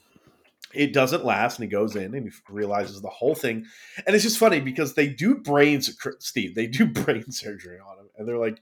it 0.75 0.93
doesn't 0.93 1.25
last, 1.25 1.59
and 1.59 1.65
he 1.65 1.71
goes 1.71 1.97
in 1.97 2.15
and 2.15 2.27
he 2.27 2.33
realizes 2.49 3.01
the 3.01 3.09
whole 3.09 3.35
thing. 3.35 3.65
And 4.07 4.15
it's 4.15 4.25
just 4.25 4.39
funny 4.39 4.61
because 4.61 4.95
they 4.95 5.09
do 5.09 5.37
brains, 5.37 5.97
Steve. 6.19 6.55
They 6.55 6.67
do 6.67 6.87
brain 6.87 7.31
surgery 7.31 7.79
on 7.79 7.99
him, 7.99 8.11
and 8.17 8.29
they're 8.29 8.39
like, 8.39 8.59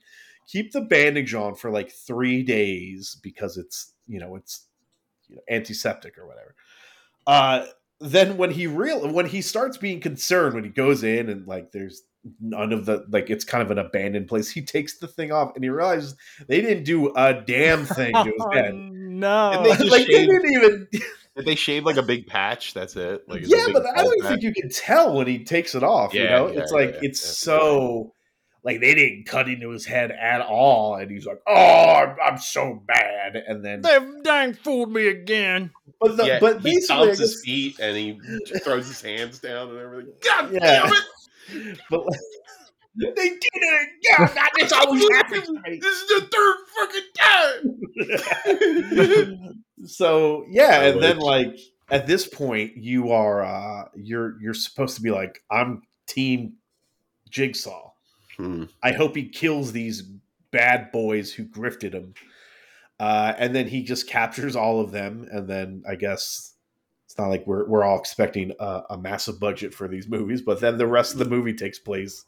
keep 0.47 0.71
the 0.71 0.81
bandage 0.81 1.33
on 1.33 1.55
for 1.55 1.69
like 1.69 1.91
three 1.91 2.43
days 2.43 3.17
because 3.21 3.57
it's 3.57 3.93
you 4.07 4.19
know 4.19 4.35
it's 4.35 4.65
you 5.27 5.35
know, 5.35 5.41
antiseptic 5.49 6.17
or 6.17 6.25
whatever. 6.25 6.55
Uh, 7.25 7.65
then 7.99 8.37
when 8.37 8.51
he 8.51 8.67
real 8.67 9.07
when 9.11 9.25
he 9.25 9.41
starts 9.41 9.77
being 9.77 9.99
concerned 9.99 10.53
when 10.55 10.63
he 10.63 10.69
goes 10.69 11.03
in 11.03 11.29
and 11.29 11.47
like 11.47 11.71
there's 11.71 12.03
none 12.41 12.73
of 12.73 12.85
the 12.85 13.05
like 13.09 13.29
it's 13.29 13.45
kind 13.45 13.63
of 13.63 13.71
an 13.71 13.77
abandoned 13.77 14.27
place 14.27 14.49
he 14.49 14.61
takes 14.61 14.97
the 14.99 15.07
thing 15.07 15.31
off 15.31 15.55
and 15.55 15.63
he 15.63 15.69
realizes 15.69 16.15
they 16.47 16.61
didn't 16.61 16.83
do 16.83 17.11
a 17.15 17.33
damn 17.33 17.85
thing 17.85 18.13
to 18.13 18.23
his 18.23 18.33
Oh, 18.41 18.51
head 18.51 18.75
no. 18.75 19.51
And 19.51 19.65
they 19.65 19.69
just 19.71 19.91
like 19.91 20.07
they 20.07 20.13
shaved- 20.13 20.31
didn't 20.31 20.51
even 20.53 20.87
Did 21.37 21.45
they 21.45 21.55
shave 21.55 21.85
like 21.85 21.97
a 21.97 22.03
big 22.03 22.25
patch? 22.25 22.73
That's 22.73 22.95
it. 22.95 23.27
Like 23.29 23.43
yeah 23.45 23.67
but 23.71 23.85
i 23.85 24.03
don't 24.03 24.19
patch? 24.21 24.29
think 24.31 24.41
you 24.43 24.53
can 24.53 24.69
tell 24.69 25.15
when 25.15 25.27
he 25.27 25.43
takes 25.43 25.73
it 25.75 25.83
off 25.83 26.13
you 26.13 26.23
know 26.23 26.47
yeah, 26.51 26.59
it's 26.59 26.71
like 26.71 26.93
yeah, 26.95 26.99
it's 27.03 27.23
yeah. 27.23 27.31
so 27.53 28.13
like 28.67 28.81
they 28.81 28.93
didn't 28.93 29.25
cut 29.25 29.47
into 29.47 29.69
his 29.69 29.85
head 29.85 30.11
at 30.11 30.41
all 30.41 30.95
and 30.95 31.09
he's 31.09 31.25
like 31.25 31.39
oh 31.47 31.53
i'm, 31.95 32.15
I'm 32.23 32.37
so 32.37 32.83
bad 32.85 33.35
and 33.37 33.63
then 33.63 33.81
They've 33.81 34.23
dang 34.23 34.53
fooled 34.53 34.91
me 34.91 35.07
again. 35.07 35.71
But 36.01 36.17
the, 36.17 36.25
yeah, 36.25 36.39
but 36.39 36.57
he 36.61 36.75
basically 36.75 37.09
I 37.09 37.11
stomps 37.13 37.17
his 37.19 37.41
feet 37.43 37.79
and 37.79 37.95
he 37.97 38.19
throws 38.59 38.87
his 38.87 39.01
hands 39.01 39.39
down 39.39 39.69
and 39.69 39.79
everything. 39.79 40.13
God 40.23 40.51
Yeah. 40.51 40.59
damn 40.83 40.93
it! 40.93 41.79
but 41.89 42.01
they 42.99 43.29
did 43.29 43.39
it 43.53 43.89
yeah 44.09 44.33
God, 44.33 44.49
this 44.59 44.73
always 44.73 45.07
happens 45.13 45.45
to 45.47 45.79
This 45.79 46.01
is 46.01 46.07
the 46.09 46.21
third 46.33 46.57
fucking 46.75 47.09
time. 49.39 49.63
so 49.85 50.45
yeah, 50.49 50.79
I 50.81 50.83
and 50.87 51.01
then 51.01 51.19
like 51.19 51.57
at 51.89 52.05
this 52.07 52.27
point 52.27 52.75
you 52.75 53.11
are 53.11 53.43
uh 53.45 53.85
you're 53.95 54.41
you're 54.41 54.53
supposed 54.53 54.95
to 54.97 55.01
be 55.01 55.11
like 55.11 55.39
I'm 55.49 55.83
team 56.07 56.55
Jigsaw. 57.29 57.86
Hmm. 58.37 58.65
I 58.83 58.91
hope 58.93 59.15
he 59.15 59.27
kills 59.29 59.71
these 59.71 60.03
bad 60.51 60.91
boys 60.91 61.33
who 61.33 61.45
grifted 61.45 61.93
him. 61.93 62.13
Uh 62.99 63.33
and 63.37 63.55
then 63.55 63.67
he 63.67 63.83
just 63.83 64.07
captures 64.07 64.55
all 64.55 64.79
of 64.79 64.91
them 64.91 65.27
and 65.31 65.47
then 65.47 65.83
I 65.87 65.95
guess 65.95 66.53
it's 67.05 67.17
not 67.17 67.27
like 67.29 67.45
we're 67.47 67.65
we're 67.67 67.83
all 67.83 67.97
expecting 67.99 68.51
a, 68.59 68.81
a 68.91 68.97
massive 68.97 69.39
budget 69.39 69.73
for 69.73 69.87
these 69.87 70.07
movies, 70.07 70.41
but 70.41 70.59
then 70.59 70.77
the 70.77 70.87
rest 70.87 71.13
of 71.13 71.19
the 71.19 71.25
movie 71.25 71.53
takes 71.53 71.79
place 71.79 72.25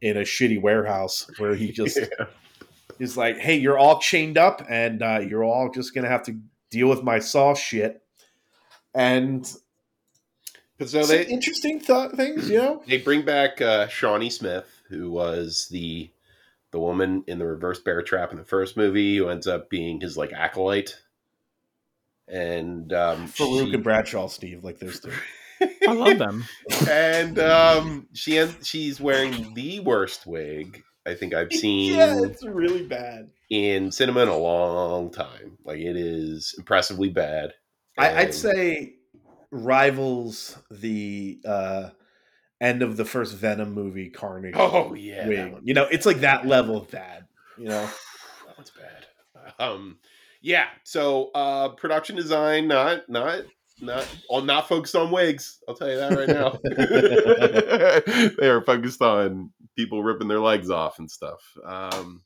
in 0.00 0.16
a 0.16 0.20
shitty 0.22 0.60
warehouse 0.60 1.30
where 1.38 1.54
he 1.54 1.70
just 1.72 1.96
Yeah. 2.18 2.26
is 2.98 3.16
like, 3.16 3.38
"Hey, 3.38 3.56
you're 3.56 3.78
all 3.78 3.98
chained 4.00 4.38
up, 4.38 4.64
and 4.68 5.02
uh, 5.02 5.20
you're 5.28 5.44
all 5.44 5.70
just 5.70 5.94
gonna 5.94 6.08
have 6.08 6.22
to 6.24 6.38
deal 6.70 6.88
with 6.88 7.02
my 7.02 7.18
saw 7.18 7.52
shit." 7.54 8.02
And 8.94 9.46
so 10.84 11.04
they 11.06 11.26
interesting 11.26 11.78
thought 11.80 12.12
things, 12.12 12.48
you 12.50 12.58
know. 12.58 12.82
they 12.86 12.98
bring 12.98 13.24
back 13.24 13.60
uh, 13.60 13.86
Shawnee 13.88 14.30
Smith, 14.30 14.64
who 14.92 15.10
was 15.10 15.68
the 15.70 16.10
the 16.70 16.78
woman 16.80 17.24
in 17.26 17.38
the 17.38 17.46
reverse 17.46 17.80
bear 17.80 18.02
trap 18.02 18.30
in 18.32 18.38
the 18.38 18.44
first 18.44 18.76
movie, 18.76 19.16
who 19.16 19.28
ends 19.28 19.46
up 19.46 19.68
being 19.68 20.00
his 20.00 20.16
like 20.16 20.32
acolyte. 20.32 20.96
And 22.28 22.92
um, 22.92 23.26
Farouk 23.28 23.66
she- 23.68 23.74
and 23.74 23.84
Bradshaw, 23.84 24.28
Steve, 24.28 24.64
like 24.64 24.78
those 24.78 25.00
two. 25.00 25.12
I 25.88 25.92
love 25.92 26.18
them. 26.18 26.44
and 26.88 27.38
um, 27.38 28.08
she 28.14 28.38
en- 28.38 28.62
she's 28.62 29.00
wearing 29.00 29.54
the 29.54 29.80
worst 29.80 30.26
wig 30.26 30.82
I 31.06 31.14
think 31.14 31.34
I've 31.34 31.52
seen 31.52 31.94
yeah, 31.94 32.20
it's 32.22 32.44
really 32.44 32.86
bad. 32.86 33.30
in 33.50 33.90
cinema 33.92 34.22
in 34.22 34.28
a 34.28 34.36
long 34.36 35.10
time. 35.12 35.58
Like 35.64 35.78
it 35.78 35.96
is 35.96 36.54
impressively 36.58 37.10
bad. 37.10 37.52
I, 37.98 38.14
I'd 38.22 38.34
say 38.34 38.94
rivals 39.50 40.58
the 40.70 41.38
uh, 41.44 41.90
end 42.62 42.80
of 42.80 42.96
the 42.96 43.04
first 43.04 43.36
Venom 43.36 43.72
movie, 43.72 44.08
Carnage. 44.08 44.54
Oh 44.56 44.94
yeah, 44.94 45.26
wig. 45.26 45.56
You 45.64 45.74
know, 45.74 45.86
it's 45.90 46.06
like 46.06 46.20
that 46.20 46.46
level 46.46 46.76
of 46.76 46.90
bad. 46.90 47.26
You 47.58 47.66
know, 47.66 47.82
that 48.46 48.56
one's 48.56 48.70
bad. 48.70 49.58
Um, 49.58 49.98
yeah. 50.40 50.66
So 50.84 51.30
uh, 51.34 51.70
production 51.70 52.16
design, 52.16 52.68
not 52.68 53.08
not 53.08 53.42
not 53.80 54.08
on 54.30 54.46
not 54.46 54.68
focused 54.68 54.94
on 54.94 55.10
wigs. 55.10 55.58
I'll 55.68 55.74
tell 55.74 55.90
you 55.90 55.96
that 55.96 56.16
right 56.16 56.28
now. 56.28 56.58
they 58.38 58.48
are 58.48 58.62
focused 58.62 59.02
on 59.02 59.50
people 59.76 60.02
ripping 60.02 60.28
their 60.28 60.40
legs 60.40 60.70
off 60.70 60.98
and 61.00 61.10
stuff. 61.10 61.40
Um, 61.64 62.22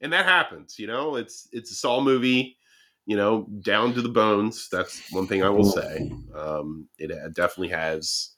and 0.00 0.12
that 0.12 0.24
happens. 0.24 0.78
You 0.78 0.86
know, 0.86 1.16
it's 1.16 1.48
it's 1.52 1.72
a 1.72 1.74
Saw 1.74 2.00
movie. 2.00 2.56
You 3.06 3.18
know, 3.18 3.46
down 3.60 3.92
to 3.94 4.00
the 4.00 4.08
bones. 4.08 4.68
That's 4.72 5.12
one 5.12 5.26
thing 5.26 5.42
I 5.42 5.50
will 5.50 5.64
say. 5.70 6.10
Um, 6.34 6.88
it 6.96 7.10
uh, 7.12 7.28
definitely 7.28 7.68
has 7.68 8.33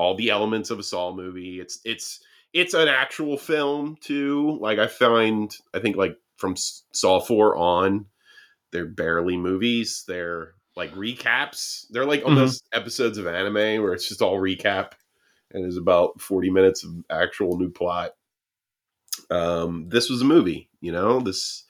all 0.00 0.14
the 0.14 0.30
elements 0.30 0.70
of 0.70 0.78
a 0.78 0.82
Saw 0.82 1.12
movie. 1.12 1.60
It's 1.60 1.78
it's 1.84 2.24
it's 2.54 2.72
an 2.72 2.88
actual 2.88 3.36
film 3.36 3.96
too. 4.00 4.56
Like 4.58 4.78
I 4.78 4.86
find, 4.86 5.54
I 5.74 5.78
think 5.78 5.96
like 5.96 6.16
from 6.38 6.56
Saw 6.56 7.20
Four 7.20 7.54
on, 7.56 8.06
they're 8.72 8.86
barely 8.86 9.36
movies. 9.36 10.04
They're 10.08 10.54
like 10.74 10.94
recaps. 10.94 11.84
They're 11.90 12.06
like 12.06 12.24
almost 12.24 12.64
episodes 12.72 13.18
of 13.18 13.26
anime 13.26 13.82
where 13.82 13.92
it's 13.92 14.08
just 14.08 14.22
all 14.22 14.38
recap, 14.38 14.92
and 15.52 15.62
there's 15.62 15.76
about 15.76 16.18
forty 16.18 16.48
minutes 16.50 16.82
of 16.82 16.92
actual 17.10 17.58
new 17.58 17.70
plot. 17.70 18.12
Um, 19.30 19.90
this 19.90 20.08
was 20.08 20.22
a 20.22 20.24
movie. 20.24 20.70
You 20.80 20.92
know, 20.92 21.20
this 21.20 21.64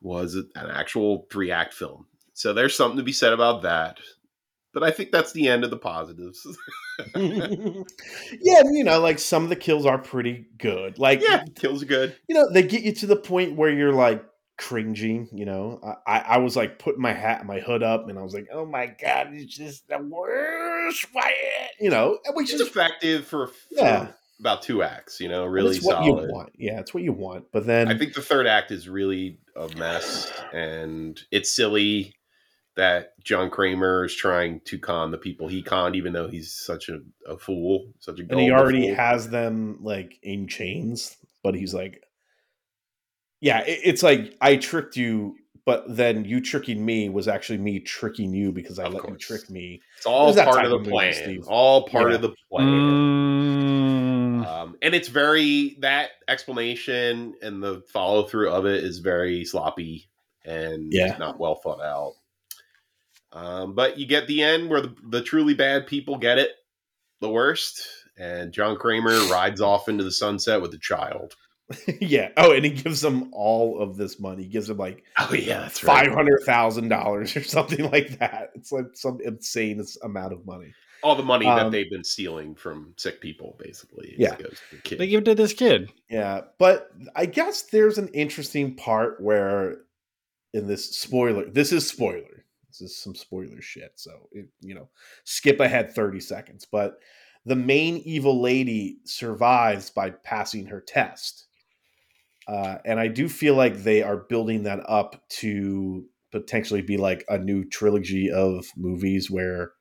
was 0.00 0.36
an 0.36 0.48
actual 0.56 1.26
three 1.32 1.50
act 1.50 1.74
film. 1.74 2.06
So 2.32 2.54
there's 2.54 2.76
something 2.76 2.98
to 2.98 3.02
be 3.02 3.12
said 3.12 3.32
about 3.32 3.62
that. 3.62 3.98
But 4.72 4.84
I 4.84 4.90
think 4.90 5.10
that's 5.10 5.32
the 5.32 5.48
end 5.48 5.64
of 5.64 5.70
the 5.70 5.76
positives. 5.76 6.46
yeah, 7.16 8.62
you 8.70 8.84
know, 8.84 9.00
like 9.00 9.18
some 9.18 9.42
of 9.42 9.48
the 9.48 9.56
kills 9.56 9.86
are 9.86 9.98
pretty 9.98 10.46
good. 10.58 10.98
Like, 10.98 11.22
yeah, 11.22 11.44
kills 11.56 11.82
are 11.82 11.86
good. 11.86 12.16
you 12.28 12.34
know, 12.34 12.48
they 12.52 12.62
get 12.62 12.82
you 12.82 12.92
to 12.96 13.06
the 13.06 13.16
point 13.16 13.56
where 13.56 13.70
you're 13.70 13.92
like 13.92 14.24
cringing. 14.58 15.28
You 15.32 15.46
know, 15.46 15.80
I, 16.06 16.20
I, 16.20 16.38
was 16.38 16.54
like 16.54 16.78
putting 16.78 17.00
my 17.00 17.12
hat, 17.12 17.44
my 17.46 17.58
hood 17.60 17.82
up, 17.82 18.08
and 18.08 18.18
I 18.18 18.22
was 18.22 18.34
like, 18.34 18.48
oh 18.52 18.64
my 18.66 18.86
god, 18.86 19.28
it's 19.32 19.56
just 19.56 19.88
the 19.88 19.98
worst. 19.98 21.06
Why, 21.12 21.34
you 21.80 21.90
know, 21.90 22.18
which 22.34 22.52
It's 22.52 22.60
is 22.60 22.68
effective 22.68 23.26
for, 23.26 23.48
for 23.48 23.54
Yeah. 23.70 24.08
about 24.38 24.62
two 24.62 24.82
acts. 24.82 25.18
You 25.20 25.28
know, 25.28 25.46
really 25.46 25.76
it's 25.78 25.84
what 25.84 26.04
solid. 26.04 26.06
you 26.28 26.32
want. 26.32 26.52
Yeah, 26.56 26.78
it's 26.78 26.94
what 26.94 27.02
you 27.02 27.12
want. 27.12 27.46
But 27.52 27.66
then, 27.66 27.88
I 27.88 27.98
think 27.98 28.14
the 28.14 28.22
third 28.22 28.46
act 28.46 28.70
is 28.70 28.88
really 28.88 29.38
a 29.56 29.68
mess, 29.76 30.30
and 30.52 31.20
it's 31.32 31.50
silly 31.50 32.14
that 32.80 33.12
John 33.22 33.50
Kramer 33.50 34.04
is 34.06 34.14
trying 34.14 34.60
to 34.60 34.78
con 34.78 35.10
the 35.10 35.18
people 35.18 35.48
he 35.48 35.62
conned, 35.62 35.96
even 35.96 36.14
though 36.14 36.28
he's 36.28 36.50
such 36.50 36.88
a, 36.88 37.00
a 37.28 37.36
fool, 37.36 37.92
such 37.98 38.18
a 38.20 38.22
and 38.22 38.40
he 38.40 38.50
already 38.50 38.86
fool. 38.86 38.96
has 38.96 39.28
them 39.28 39.76
like 39.82 40.18
in 40.22 40.48
chains, 40.48 41.16
but 41.42 41.54
he's 41.54 41.74
like, 41.74 42.02
yeah, 43.40 43.60
it, 43.60 43.80
it's 43.84 44.02
like 44.02 44.34
I 44.40 44.56
tricked 44.56 44.96
you. 44.96 45.36
But 45.66 45.84
then 45.94 46.24
you 46.24 46.40
tricking 46.40 46.84
me 46.84 47.10
was 47.10 47.28
actually 47.28 47.58
me 47.58 47.80
tricking 47.80 48.32
you 48.32 48.50
because 48.50 48.78
I 48.78 48.86
Of 48.86 48.94
let 48.94 49.08
you 49.08 49.16
trick 49.16 49.50
me. 49.50 49.82
It's 49.98 50.06
all 50.06 50.32
There's 50.32 50.42
part 50.46 50.64
of 50.64 50.70
the 50.70 50.76
of 50.76 50.80
movie, 50.80 50.90
plan. 50.92 51.12
Steve. 51.12 51.44
All 51.46 51.86
part 51.86 52.08
Yeah. 52.08 52.16
of 52.16 52.22
the 52.22 52.34
plan. 52.50 52.66
Mm, 52.66 54.46
Um, 54.46 54.76
and 54.80 54.94
it's 54.94 55.08
very 55.08 55.76
that 55.80 56.12
explanation 56.28 57.34
and 57.42 57.62
the 57.62 57.82
follow 57.92 58.22
through 58.24 58.50
of 58.50 58.64
it 58.64 58.82
is 58.82 58.98
very 59.00 59.44
sloppy 59.44 60.08
and 60.46 60.90
Yeah. 60.92 61.16
not 61.18 61.38
well 61.38 61.56
thought 61.56 61.82
out. 61.82 62.14
Um, 63.32 63.74
but 63.74 63.98
you 63.98 64.06
get 64.06 64.26
the 64.26 64.42
end 64.42 64.68
where 64.70 64.80
the, 64.80 64.94
the 65.08 65.22
truly 65.22 65.54
bad 65.54 65.86
people 65.86 66.18
get 66.18 66.38
it 66.38 66.50
the 67.20 67.30
worst, 67.30 67.86
and 68.18 68.52
John 68.52 68.76
Kramer 68.76 69.18
rides 69.30 69.60
off 69.60 69.88
into 69.88 70.04
the 70.04 70.12
sunset 70.12 70.60
with 70.60 70.74
a 70.74 70.78
child. 70.78 71.34
yeah. 72.00 72.30
Oh, 72.36 72.52
and 72.52 72.64
he 72.64 72.70
gives 72.72 73.00
them 73.00 73.30
all 73.32 73.80
of 73.80 73.96
this 73.96 74.18
money. 74.18 74.42
He 74.42 74.48
gives 74.48 74.66
them 74.66 74.78
like 74.78 75.04
Oh 75.18 75.32
yeah, 75.32 75.60
that's 75.60 75.78
five 75.78 76.12
hundred 76.12 76.42
thousand 76.44 76.88
dollars 76.88 77.36
or 77.36 77.44
something 77.44 77.88
like 77.92 78.18
that. 78.18 78.50
It's 78.54 78.72
like 78.72 78.86
some 78.94 79.20
insane 79.24 79.80
amount 80.02 80.32
of 80.32 80.44
money. 80.44 80.72
All 81.02 81.14
the 81.14 81.22
money 81.22 81.46
that 81.46 81.66
Um, 81.66 81.72
they've 81.72 81.88
been 81.88 82.04
stealing 82.04 82.54
from 82.54 82.92
sick 82.98 83.20
people, 83.22 83.56
basically. 83.58 84.14
Yeah. 84.18 84.36
goes 84.36 84.58
to 84.70 84.76
the 84.76 84.82
kid. 84.82 84.98
they 84.98 85.06
give 85.06 85.22
it 85.22 85.24
to 85.26 85.34
this 85.34 85.54
kid. 85.54 85.90
Yeah, 86.10 86.42
but 86.58 86.90
I 87.16 87.24
guess 87.26 87.62
there's 87.62 87.96
an 87.96 88.08
interesting 88.08 88.74
part 88.74 89.20
where 89.20 89.78
in 90.52 90.66
this 90.66 90.98
spoiler, 90.98 91.48
this 91.48 91.72
is 91.72 91.88
spoiler. 91.88 92.44
Is 92.80 92.96
some 92.96 93.14
spoiler 93.14 93.60
shit. 93.60 93.92
So 93.96 94.28
it, 94.32 94.48
you 94.60 94.74
know, 94.74 94.88
skip 95.24 95.60
ahead 95.60 95.94
thirty 95.94 96.20
seconds. 96.20 96.66
But 96.70 96.98
the 97.44 97.56
main 97.56 97.98
evil 97.98 98.40
lady 98.40 98.98
survives 99.04 99.90
by 99.90 100.10
passing 100.10 100.66
her 100.66 100.80
test, 100.80 101.46
uh, 102.48 102.78
and 102.84 103.00
I 103.00 103.08
do 103.08 103.28
feel 103.28 103.54
like 103.54 103.78
they 103.78 104.02
are 104.02 104.16
building 104.16 104.64
that 104.64 104.80
up 104.88 105.22
to 105.40 106.04
potentially 106.32 106.82
be 106.82 106.96
like 106.96 107.24
a 107.28 107.38
new 107.38 107.64
trilogy 107.64 108.30
of 108.30 108.66
movies 108.76 109.30
where 109.30 109.72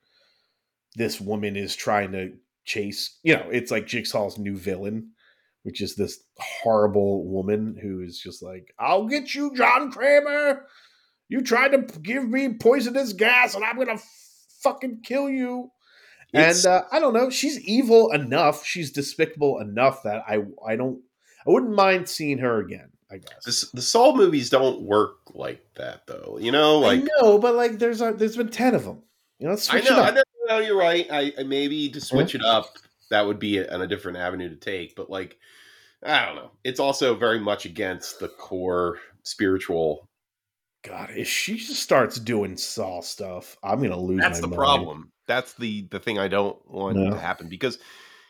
this 0.96 1.22
woman 1.22 1.56
is 1.56 1.76
trying 1.76 2.12
to 2.14 2.34
chase. 2.66 3.20
You 3.24 3.36
know, 3.36 3.48
it's 3.52 3.72
like 3.72 3.88
Jigsaw's 3.88 4.38
new 4.38 4.58
villain 4.58 5.12
which 5.64 5.82
is 5.82 5.96
this 5.96 6.24
horrible 6.38 7.28
woman 7.28 7.78
who 7.82 8.02
is 8.02 8.20
just 8.20 8.42
like, 8.42 8.74
I'll 8.80 9.08
get 9.08 9.36
you, 9.36 9.54
John 9.56 9.92
Kramer. 9.92 10.66
You 11.30 11.42
tried 11.42 11.70
to 11.70 12.00
give 12.00 12.28
me 12.28 12.54
poisonous 12.54 13.14
gas 13.14 13.56
and 13.56 13.64
I'm 13.64 13.76
going 13.76 13.96
to 13.96 14.04
fucking 14.62 15.02
kill 15.04 15.30
you. 15.30 15.72
It's- 16.34 16.66
and 16.66 16.74
uh, 16.74 16.84
I 16.92 17.00
don't 17.00 17.14
know. 17.14 17.30
She's 17.30 17.60
evil 17.62 18.12
enough. 18.12 18.66
She's 18.66 18.92
despicable 18.92 19.60
enough 19.60 20.04
that 20.04 20.24
I 20.28 20.40
I 20.68 20.76
don't 20.76 21.02
I 21.48 21.52
wouldn't 21.52 21.74
mind 21.74 22.10
seeing 22.10 22.40
her 22.40 22.60
again. 22.60 22.90
I 23.12 23.18
guess. 23.18 23.44
This, 23.46 23.72
the 23.72 23.82
Saw 23.82 24.16
movies 24.16 24.52
don't 24.52 24.82
work 24.84 25.16
like 25.34 25.64
that, 25.76 26.06
though. 26.06 26.38
You 26.40 26.52
know, 26.52 26.78
like 26.80 27.02
I 27.02 27.08
know, 27.22 27.40
but 27.40 27.56
like 27.56 27.80
there's 27.80 28.02
a, 28.02 28.12
there's 28.12 28.38
been 28.38 28.50
ten 28.50 28.76
of 28.76 28.84
them. 28.84 29.02
You 29.40 29.48
know, 29.48 29.58
I 29.70 29.80
know, 29.82 30.02
I 30.02 30.12
know, 30.12 30.24
no, 30.48 30.58
you're 30.60 30.78
right. 30.78 31.08
I, 31.10 31.32
I 31.40 31.44
maybe 31.44 31.90
to 31.90 32.02
switch 32.02 32.36
it 32.36 32.44
up, 32.44 32.66
that 33.10 33.26
would 33.26 33.40
be 33.40 33.58
a, 33.58 33.80
a 33.80 33.88
different 33.88 34.18
avenue 34.18 34.50
to 34.50 34.56
take. 34.58 34.96
But 34.96 35.10
like, 35.10 35.38
I 36.04 36.26
don't 36.26 36.36
know. 36.36 36.52
It's 36.64 36.80
also 36.80 37.16
very 37.16 37.40
much 37.40 37.66
against 37.66 38.20
the 38.20 38.28
core 38.28 39.00
spiritual. 39.24 40.09
God, 40.84 41.10
if 41.16 41.28
she 41.28 41.58
just 41.58 41.82
starts 41.84 42.18
doing 42.20 42.56
Saw 42.58 43.02
stuff, 43.02 43.58
I'm 43.64 43.82
gonna 43.82 44.00
lose. 44.00 44.22
That's 44.22 44.38
my 44.38 44.42
the 44.42 44.48
mind. 44.48 44.56
problem. 44.58 45.12
That's 45.28 45.54
the 45.54 45.88
the 45.92 46.00
thing 46.00 46.18
I 46.18 46.28
don't 46.28 46.58
want 46.70 46.98
No. 46.98 47.12
to 47.12 47.20
happen 47.20 47.50
because 47.50 47.78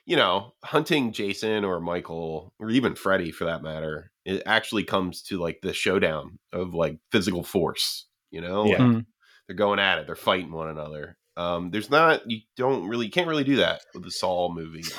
you 0.05 0.15
know 0.15 0.53
hunting 0.63 1.11
Jason 1.13 1.63
or 1.63 1.79
Michael 1.79 2.53
or 2.59 2.69
even 2.71 2.95
Freddy 2.95 3.31
for 3.31 3.45
that 3.45 3.61
matter, 3.61 4.11
it 4.25 4.41
actually 4.45 4.83
comes 4.83 5.21
to 5.23 5.37
like 5.39 5.59
the 5.61 5.73
showdown 5.73 6.39
of 6.51 6.73
like 6.73 6.97
physical 7.11 7.43
force. 7.43 8.07
You 8.31 8.41
know, 8.41 8.65
Yeah. 8.65 8.77
Like, 8.83 8.91
Mm. 8.97 9.05
they're 9.47 9.55
going 9.55 9.79
at 9.79 9.99
it. 9.99 10.05
They're 10.07 10.15
fighting 10.15 10.51
one 10.51 10.69
another. 10.69 11.17
Um, 11.37 11.69
there's 11.71 11.89
not 11.89 12.29
you 12.29 12.41
don't 12.57 12.87
really 12.87 13.05
you 13.05 13.11
can't 13.11 13.27
really 13.27 13.43
do 13.43 13.57
that 13.57 13.81
with 13.93 14.03
the 14.03 14.11
Saw 14.11 14.51
movie. 14.51 14.83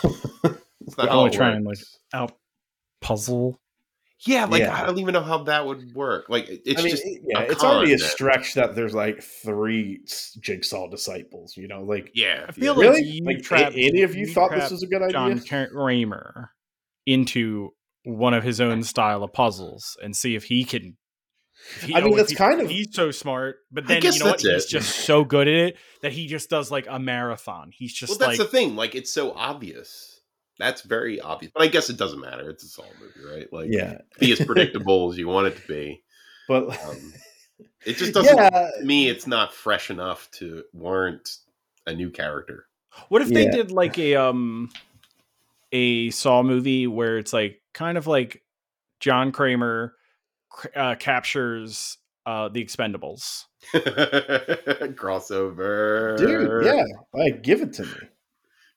It's 0.86 0.96
not 0.96 1.06
Yeah, 1.06 1.12
how 1.12 1.18
only 1.18 1.30
it 1.30 1.36
try 1.36 1.50
and, 1.50 1.64
works. 1.66 1.98
Out 2.14 2.32
puzzle. 3.00 3.60
Yeah, 4.26 4.44
like 4.44 4.60
Yeah. 4.60 4.74
I 4.82 4.86
don't 4.86 4.98
even 4.98 5.14
know 5.14 5.22
how 5.22 5.44
that 5.44 5.66
would 5.66 5.94
work. 5.94 6.26
Like 6.28 6.48
it's 6.48 6.80
I 6.80 6.84
mean, 6.84 6.90
just 6.90 7.04
yeah, 7.06 7.40
a 7.40 7.42
it's 7.50 7.64
already 7.64 7.92
a 7.92 7.96
con, 7.96 8.02
man. 8.02 8.10
stretch 8.10 8.54
that 8.54 8.74
there's 8.74 8.94
like 8.94 9.22
three 9.22 10.00
Jigsaw 10.40 10.88
disciples. 10.88 11.56
You 11.56 11.68
know, 11.68 11.82
like 11.82 12.10
yeah. 12.14 12.44
I 12.48 12.52
feel 12.52 12.64
yeah. 12.64 12.70
like 12.72 12.96
really, 12.98 13.02
you 13.02 13.24
like 13.24 13.38
a- 13.38 13.42
trapped- 13.42 13.76
any 13.76 14.02
of 14.02 14.14
you 14.14 14.26
you 14.26 14.32
thought 14.32 14.50
this 14.50 14.70
was 14.70 14.82
a 14.82 14.86
good 14.86 15.02
idea? 15.02 15.12
John 15.12 15.40
Kramer 15.70 16.50
into 17.06 17.70
one 18.04 18.34
of 18.34 18.44
his 18.44 18.60
own 18.60 18.82
style 18.82 19.22
of 19.22 19.32
puzzles 19.32 19.96
and 20.02 20.14
see 20.16 20.34
if 20.34 20.44
he 20.44 20.64
can. 20.64 20.96
if 21.76 21.82
he- 21.84 21.94
I 21.94 22.00
mean, 22.00 22.12
oh, 22.12 22.16
that's 22.16 22.30
he- 22.30 22.36
kind 22.36 22.60
of- 22.60 22.68
he's 22.70 22.88
so 22.94 23.10
smart, 23.10 23.56
but 23.72 23.86
then 23.86 24.02
you 24.02 24.18
know 24.18 24.26
what? 24.26 24.42
that's 24.42 24.44
He's 24.44 24.66
just 24.66 25.00
so 25.04 25.24
good 25.24 25.48
at 25.48 25.54
it 25.54 25.76
that 26.02 26.12
he 26.12 26.26
just 26.26 26.48
does 26.50 26.70
like 26.70 26.86
a 26.88 26.98
marathon. 26.98 27.70
He's 27.72 27.92
just 27.92 28.10
well, 28.10 28.18
that's 28.18 28.38
like 28.38 28.50
the 28.50 28.50
thing. 28.50 28.76
Like 28.76 28.94
it's 28.94 29.10
so 29.12 29.32
obvious. 29.32 30.19
That's 30.60 30.82
very 30.82 31.20
obvious. 31.20 31.52
But 31.54 31.62
I 31.62 31.66
guess 31.68 31.90
it 31.90 31.96
doesn't 31.96 32.20
matter. 32.20 32.48
It's 32.50 32.62
a 32.64 32.68
Saw 32.68 32.84
movie, 33.00 33.28
right? 33.36 33.52
Like 33.52 33.68
yeah, 33.70 33.98
be 34.18 34.32
as 34.32 34.40
predictable 34.46 35.10
as 35.10 35.18
you 35.18 35.26
want 35.26 35.48
it 35.48 35.56
to 35.56 35.66
be. 35.66 36.02
but 36.46 36.68
Um, 36.84 37.14
It 37.84 37.96
just 37.96 38.12
doesn't. 38.12 38.36
yeah, 38.36 38.50
To 38.78 38.84
me, 38.84 39.08
it's 39.08 39.26
not 39.26 39.54
fresh 39.54 39.90
enough 39.90 40.30
to 40.32 40.64
warrant 40.72 41.36
a 41.86 41.94
new 41.94 42.10
character. 42.10 42.66
What 43.08 43.22
if 43.22 43.28
they 43.28 43.48
did 43.48 43.70
like 43.70 43.98
a 43.98 44.16
um 44.16 44.70
a 45.72 46.10
Saw 46.10 46.42
movie 46.42 46.86
where 46.86 47.16
it's 47.18 47.32
like 47.32 47.62
kind 47.72 47.96
of 47.96 48.06
like 48.06 48.42
John 48.98 49.32
Kramer 49.32 49.94
uh, 50.76 50.96
captures 50.96 51.96
uh 52.26 52.48
the 52.48 52.62
Expendables? 52.64 53.44
Crossover, 54.94 56.18
dude, 56.18 56.66
yeah, 56.66 56.84
like 57.14 57.42
give 57.42 57.62
it 57.62 57.72
to 57.74 57.82
me. 57.84 57.96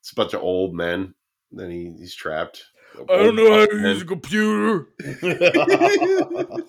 It's 0.00 0.12
a 0.12 0.14
bunch 0.14 0.34
of 0.34 0.42
old 0.42 0.74
men. 0.74 1.14
Then 1.56 1.70
he, 1.70 1.94
he's 1.98 2.14
trapped. 2.14 2.64
I 3.08 3.16
don't 3.16 3.36
know 3.36 3.52
how 3.52 3.66
to 3.66 3.76
use 3.76 4.02
a 4.02 4.04
computer. 4.04 4.88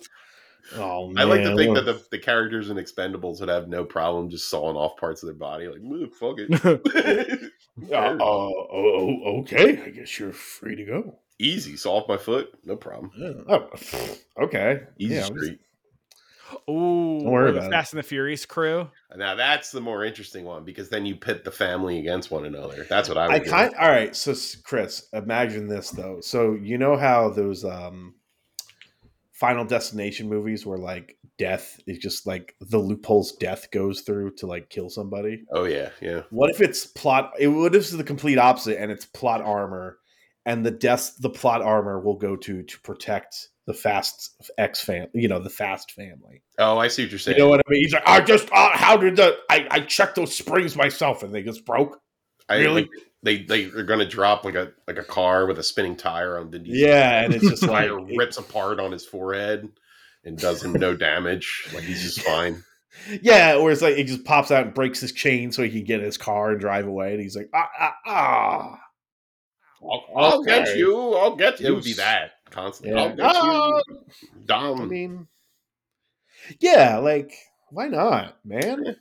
oh 0.76 1.08
man, 1.08 1.18
I 1.18 1.24
like 1.24 1.42
to 1.42 1.56
think 1.56 1.74
that 1.76 1.84
the, 1.84 2.02
the 2.10 2.18
characters 2.18 2.70
in 2.70 2.76
Expendables 2.76 3.40
would 3.40 3.48
have 3.48 3.68
no 3.68 3.84
problem 3.84 4.28
just 4.30 4.50
sawing 4.50 4.76
off 4.76 4.96
parts 4.96 5.22
of 5.22 5.28
their 5.28 5.36
body. 5.36 5.68
Like, 5.68 5.82
"Move, 5.82 6.12
fuck 6.14 6.36
it. 6.38 7.52
Uh, 7.92 7.94
uh, 7.94 8.16
oh, 8.18 9.40
okay, 9.40 9.82
I 9.82 9.90
guess 9.90 10.18
you're 10.18 10.32
free 10.32 10.76
to 10.76 10.84
go. 10.86 11.18
Easy, 11.38 11.76
saw 11.76 11.98
off 11.98 12.08
my 12.08 12.16
foot, 12.16 12.48
no 12.64 12.74
problem. 12.74 13.12
Yeah. 13.14 13.32
Oh, 13.50 13.68
okay, 14.44 14.84
Easy 14.96 15.16
yeah, 15.16 15.24
street. 15.24 15.60
Ooh, 16.68 17.20
Don't 17.20 17.24
worry 17.24 17.48
or 17.48 17.52
the 17.52 17.58
about 17.58 17.68
it. 17.68 17.72
Fast 17.72 17.92
and 17.92 17.98
the 17.98 18.02
Furious 18.02 18.46
crew. 18.46 18.88
Now 19.16 19.34
that's 19.34 19.70
the 19.70 19.80
more 19.80 20.04
interesting 20.04 20.44
one 20.44 20.64
because 20.64 20.88
then 20.88 21.06
you 21.06 21.16
pit 21.16 21.44
the 21.44 21.50
family 21.50 21.98
against 21.98 22.30
one 22.30 22.44
another. 22.44 22.86
That's 22.88 23.08
what 23.08 23.18
I 23.18 23.24
I 23.26 23.28
would 23.34 23.44
do. 23.44 23.50
kind 23.50 23.74
all 23.74 23.88
right. 23.88 24.14
So 24.14 24.34
Chris, 24.62 25.08
imagine 25.12 25.68
this 25.68 25.90
though. 25.90 26.20
So 26.20 26.54
you 26.54 26.78
know 26.78 26.96
how 26.96 27.30
those 27.30 27.64
um 27.64 28.14
Final 29.32 29.66
Destination 29.66 30.28
movies 30.30 30.64
where 30.64 30.78
like 30.78 31.18
death 31.38 31.78
is 31.86 31.98
just 31.98 32.26
like 32.26 32.54
the 32.60 32.78
loopholes 32.78 33.32
death 33.32 33.70
goes 33.70 34.00
through 34.00 34.30
to 34.36 34.46
like 34.46 34.70
kill 34.70 34.88
somebody. 34.88 35.44
Oh 35.50 35.64
yeah, 35.64 35.90
yeah. 36.00 36.22
What 36.30 36.50
if 36.50 36.62
it's 36.62 36.86
plot? 36.86 37.32
It, 37.38 37.48
what 37.48 37.74
if 37.74 37.82
it's 37.82 37.90
the 37.90 38.02
complete 38.02 38.38
opposite 38.38 38.80
and 38.80 38.90
it's 38.90 39.04
plot 39.04 39.42
armor, 39.42 39.98
and 40.46 40.64
the 40.64 40.70
death 40.70 41.16
the 41.18 41.28
plot 41.28 41.60
armor 41.60 42.00
will 42.00 42.16
go 42.16 42.36
to 42.36 42.62
to 42.62 42.80
protect 42.80 43.48
the 43.66 43.74
Fast 43.74 44.34
X 44.58 44.80
fam, 44.82 45.08
you 45.12 45.28
know, 45.28 45.40
the 45.40 45.50
Fast 45.50 45.92
family. 45.92 46.42
Oh, 46.58 46.78
I 46.78 46.88
see 46.88 47.02
what 47.02 47.10
you're 47.10 47.18
saying. 47.18 47.36
You 47.36 47.44
know 47.44 47.50
what 47.50 47.60
I 47.66 47.70
mean? 47.70 47.82
He's 47.82 47.92
like, 47.92 48.06
I 48.06 48.20
just, 48.20 48.48
uh, 48.52 48.70
how 48.76 48.96
did 48.96 49.16
the, 49.16 49.36
I, 49.50 49.66
I 49.70 49.80
checked 49.80 50.14
those 50.14 50.36
springs 50.36 50.76
myself 50.76 51.22
and 51.22 51.34
they 51.34 51.42
just 51.42 51.64
broke. 51.64 52.00
I, 52.48 52.58
really? 52.58 52.82
like, 52.82 52.90
they 53.22 53.42
they 53.42 53.64
are 53.64 53.82
going 53.82 53.98
to 53.98 54.06
drop 54.06 54.44
like 54.44 54.54
a 54.54 54.72
like 54.86 54.98
a 54.98 55.02
car 55.02 55.46
with 55.46 55.58
a 55.58 55.62
spinning 55.64 55.96
tire 55.96 56.38
on 56.38 56.48
Vin 56.50 56.62
Diesel. 56.62 56.88
Yeah, 56.88 57.24
and 57.24 57.34
it's 57.34 57.48
just 57.48 57.62
like, 57.66 57.90
rips 58.16 58.36
apart 58.38 58.78
on 58.78 58.92
his 58.92 59.04
forehead 59.04 59.68
and 60.24 60.38
does 60.38 60.62
him 60.62 60.74
no 60.74 60.94
damage. 60.96 61.68
Like 61.74 61.82
he's 61.82 62.02
just 62.02 62.22
fine. 62.22 62.62
yeah, 63.22 63.56
or 63.56 63.72
it's 63.72 63.82
like 63.82 63.98
it 63.98 64.04
just 64.04 64.24
pops 64.24 64.52
out 64.52 64.66
and 64.66 64.74
breaks 64.74 65.00
his 65.00 65.10
chain 65.10 65.50
so 65.50 65.64
he 65.64 65.70
can 65.70 65.84
get 65.84 65.98
in 65.98 66.06
his 66.06 66.16
car 66.16 66.52
and 66.52 66.60
drive 66.60 66.86
away. 66.86 67.14
And 67.14 67.20
he's 67.20 67.36
like, 67.36 67.50
ah, 67.52 67.68
ah, 67.80 67.94
ah. 68.06 68.80
I'll, 69.82 70.04
I'll 70.16 70.40
Okay. 70.40 70.64
get 70.64 70.76
you. 70.76 71.14
I'll 71.14 71.34
get 71.34 71.58
you. 71.58 71.66
It 71.66 71.74
would 71.74 71.84
be 71.84 71.94
that 71.94 72.30
constantly. 72.50 73.00
Yeah. 73.00 73.14
Ah! 73.20 73.80
you. 73.88 74.06
Dom. 74.44 74.80
I 74.82 74.84
mean, 74.84 75.26
yeah, 76.60 76.98
like 76.98 77.32
why 77.70 77.88
not, 77.88 78.36
man? 78.44 78.96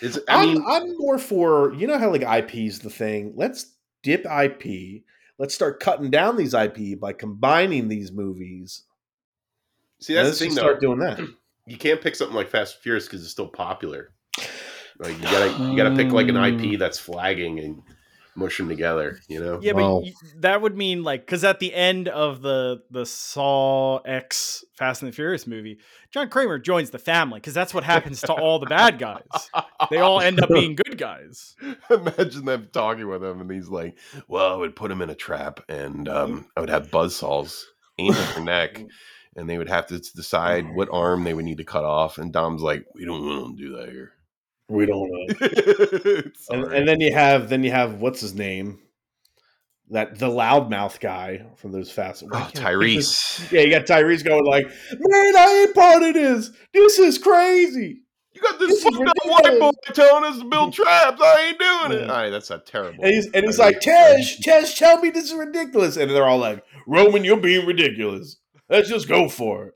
It's, 0.00 0.18
I 0.28 0.42
I 0.42 0.46
mean, 0.46 0.56
am 0.56 0.66
I'm 0.66 0.98
more 0.98 1.18
for 1.18 1.74
you 1.74 1.86
know 1.86 1.98
how 1.98 2.10
like 2.10 2.22
IP 2.22 2.56
is 2.56 2.80
the 2.80 2.90
thing. 2.90 3.32
Let's 3.36 3.74
dip 4.02 4.26
IP. 4.26 5.02
Let's 5.38 5.54
start 5.54 5.80
cutting 5.80 6.10
down 6.10 6.36
these 6.36 6.54
IP 6.54 6.98
by 7.00 7.12
combining 7.12 7.88
these 7.88 8.12
movies. 8.12 8.82
see 10.00 10.14
that's 10.14 10.30
the 10.30 10.46
thing 10.46 10.54
though. 10.54 10.62
start 10.62 10.80
doing 10.80 10.98
that. 11.00 11.20
you 11.66 11.76
can't 11.76 12.00
pick 12.00 12.16
something 12.16 12.36
like 12.36 12.50
Fast 12.50 12.74
and 12.76 12.82
Furious 12.82 13.06
because 13.06 13.22
it's 13.22 13.30
still 13.30 13.48
popular. 13.48 14.12
Like 14.98 15.16
you 15.16 15.22
gotta 15.22 15.64
you 15.64 15.76
gotta 15.76 15.96
pick 15.96 16.12
like 16.12 16.28
an 16.28 16.36
IP 16.36 16.78
that's 16.78 16.98
flagging 16.98 17.58
and 17.60 17.82
mush 18.34 18.58
them 18.58 18.68
together. 18.68 19.18
You 19.28 19.40
know. 19.40 19.60
Yeah, 19.62 19.72
Well- 19.72 20.00
but 20.00 20.04
y 20.06 20.12
that 20.40 20.62
would 20.62 20.76
mean 20.76 21.02
like 21.02 21.22
because 21.26 21.44
at 21.44 21.60
the 21.60 21.74
end 21.74 22.08
of 22.08 22.42
the 22.42 22.82
the 22.90 23.04
Saw 23.06 23.98
X 23.98 24.64
Fast 24.76 25.02
and 25.02 25.12
the 25.12 25.14
Furious 25.14 25.46
movie, 25.46 25.78
John 26.10 26.28
Kramer 26.28 26.58
joins 26.58 26.90
the 26.90 26.98
family 26.98 27.40
because 27.40 27.54
that's 27.54 27.72
what 27.74 27.84
happens 27.84 28.20
to 28.22 28.32
all 28.32 28.58
the 28.58 28.66
bad 28.66 28.98
guys. 28.98 29.22
They 29.90 29.98
all 29.98 30.20
end 30.20 30.40
up 30.40 30.48
being 30.48 30.74
good 30.76 30.98
guys. 30.98 31.54
Imagine 31.90 32.44
them 32.44 32.68
talking 32.72 33.08
with 33.08 33.22
him, 33.22 33.40
and 33.40 33.50
he's 33.50 33.68
like, 33.68 33.96
"Well, 34.28 34.52
I 34.52 34.56
would 34.56 34.76
put 34.76 34.90
him 34.90 35.02
in 35.02 35.10
a 35.10 35.14
trap, 35.14 35.60
and 35.68 36.08
um, 36.08 36.46
I 36.56 36.60
would 36.60 36.70
have 36.70 36.90
buzzsaws 36.90 37.62
aimed 37.98 38.16
at 38.16 38.34
their 38.34 38.44
neck, 38.44 38.82
and 39.36 39.48
they 39.48 39.58
would 39.58 39.68
have 39.68 39.86
to 39.88 39.98
decide 39.98 40.74
what 40.74 40.88
arm 40.92 41.24
they 41.24 41.34
would 41.34 41.44
need 41.44 41.58
to 41.58 41.64
cut 41.64 41.84
off." 41.84 42.18
And 42.18 42.32
Dom's 42.32 42.62
like, 42.62 42.86
"We 42.94 43.04
don't 43.04 43.24
want 43.26 43.56
to 43.58 43.62
do 43.62 43.76
that 43.76 43.88
here." 43.90 44.12
We 44.68 44.86
don't 44.86 45.10
know. 45.10 46.22
and, 46.50 46.64
and 46.72 46.88
then 46.88 47.00
you 47.00 47.12
have 47.12 47.48
then 47.48 47.62
you 47.64 47.70
have 47.70 48.00
what's 48.00 48.20
his 48.20 48.34
name? 48.34 48.78
That 49.90 50.18
the 50.18 50.28
loudmouth 50.28 51.00
guy 51.00 51.44
from 51.56 51.72
those 51.72 51.90
fast. 51.90 52.22
oh, 52.24 52.28
can't 52.30 52.42
I 52.42 52.46
think 52.46 52.56
of 52.76 52.82
his- 52.82 53.08
Tyrese, 53.10 53.52
Yeah, 53.52 53.60
you 53.62 53.70
got 53.70 53.84
Tyrese 53.84 54.24
going 54.24 54.44
like, 54.44 54.64
man, 54.66 55.36
I 55.36 55.64
ain't 55.66 55.74
part 55.74 56.02
of 56.02 56.14
this. 56.14 56.50
This 56.72 56.98
is 56.98 57.18
crazy. 57.18 58.00
you 58.32 58.40
got 58.40 58.58
This 58.58 58.82
this 58.82 58.86
up 58.86 59.14
white 59.24 59.60
boy 59.60 59.70
telling 59.92 60.24
us 60.24 60.38
to 60.38 60.44
build 60.46 60.72
traps. 60.72 61.20
I 61.22 61.48
ain't 61.48 61.58
doing 61.58 62.00
it. 62.04 62.08
All 62.08 62.16
right, 62.16 62.30
that's 62.30 62.50
a 62.50 62.58
terrible. 62.58 63.04
And 63.04 63.12
he's 63.12 63.26
and 63.32 63.44
he's 63.44 63.58
like, 63.58 63.80
Tej, 63.80 64.24
Tej, 64.42 64.64
tell 64.74 64.98
me 65.00 65.10
this 65.10 65.24
is 65.30 65.34
ridiculous. 65.34 65.98
And 65.98 66.10
they're 66.10 66.26
all 66.26 66.38
like, 66.38 66.64
Roman, 66.86 67.24
you're 67.24 67.36
being 67.36 67.66
ridiculous. 67.66 68.36
Let's 68.70 68.88
just 68.88 69.08
go 69.08 69.28
for 69.28 69.66
it. 69.66 69.74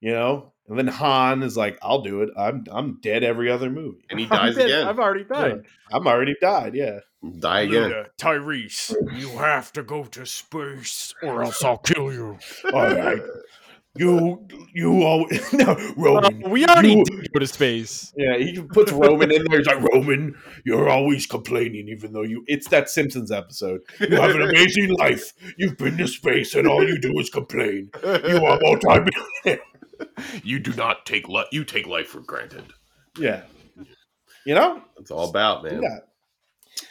You 0.00 0.12
know? 0.12 0.52
And 0.68 0.78
then 0.78 0.86
Han 0.88 1.42
is 1.42 1.56
like, 1.56 1.78
"I'll 1.82 2.02
do 2.02 2.22
it. 2.22 2.30
I'm 2.36 2.64
I'm 2.70 2.98
dead 3.00 3.24
every 3.24 3.50
other 3.50 3.70
movie. 3.70 4.04
And 4.10 4.20
he 4.20 4.26
I'm 4.30 4.52
dies 4.52 4.56
again. 4.58 4.86
I've 4.86 4.98
already 4.98 5.24
died. 5.24 5.62
I'm 5.90 6.06
already 6.06 6.36
died. 6.40 6.74
Yeah. 6.74 7.00
Die 7.40 7.60
again. 7.62 7.90
Luda, 7.90 8.06
Tyrese, 8.20 8.94
you 9.18 9.30
have 9.30 9.72
to 9.72 9.82
go 9.82 10.04
to 10.04 10.24
space 10.24 11.12
or 11.22 11.42
else 11.42 11.64
I'll 11.64 11.78
kill 11.78 12.12
you. 12.12 12.38
All 12.72 12.94
right. 12.94 13.20
You 13.96 14.46
you 14.72 15.02
always 15.02 15.52
no 15.52 15.74
Roman. 15.96 16.44
Uh, 16.44 16.48
we 16.48 16.64
already 16.66 16.92
you- 16.92 17.04
did 17.04 17.32
go 17.32 17.40
to 17.40 17.46
space. 17.48 18.12
Yeah, 18.16 18.36
he 18.36 18.62
puts 18.62 18.92
Roman 18.92 19.32
in 19.32 19.42
there. 19.48 19.58
He's 19.58 19.66
like, 19.66 19.82
Roman, 19.82 20.36
you're 20.64 20.88
always 20.88 21.26
complaining, 21.26 21.88
even 21.88 22.12
though 22.12 22.22
you. 22.22 22.44
It's 22.46 22.68
that 22.68 22.88
Simpsons 22.88 23.32
episode. 23.32 23.80
You 23.98 24.14
have 24.20 24.36
an 24.36 24.42
amazing 24.42 24.90
life. 24.90 25.32
You've 25.56 25.76
been 25.78 25.96
to 25.96 26.06
space, 26.06 26.54
and 26.54 26.68
all 26.68 26.86
you 26.86 26.98
do 27.00 27.18
is 27.18 27.30
complain. 27.30 27.90
You 28.04 28.44
are 28.44 28.60
multi 28.62 29.58
you 30.42 30.58
do 30.58 30.72
not 30.74 31.06
take 31.06 31.28
life. 31.28 31.46
you 31.52 31.64
take 31.64 31.86
life 31.86 32.08
for 32.08 32.20
granted. 32.20 32.64
Yeah. 33.18 33.42
You 34.46 34.54
know? 34.54 34.82
it's 34.98 35.10
all 35.10 35.28
about, 35.28 35.64
man. 35.64 35.82
Yeah. 35.82 35.98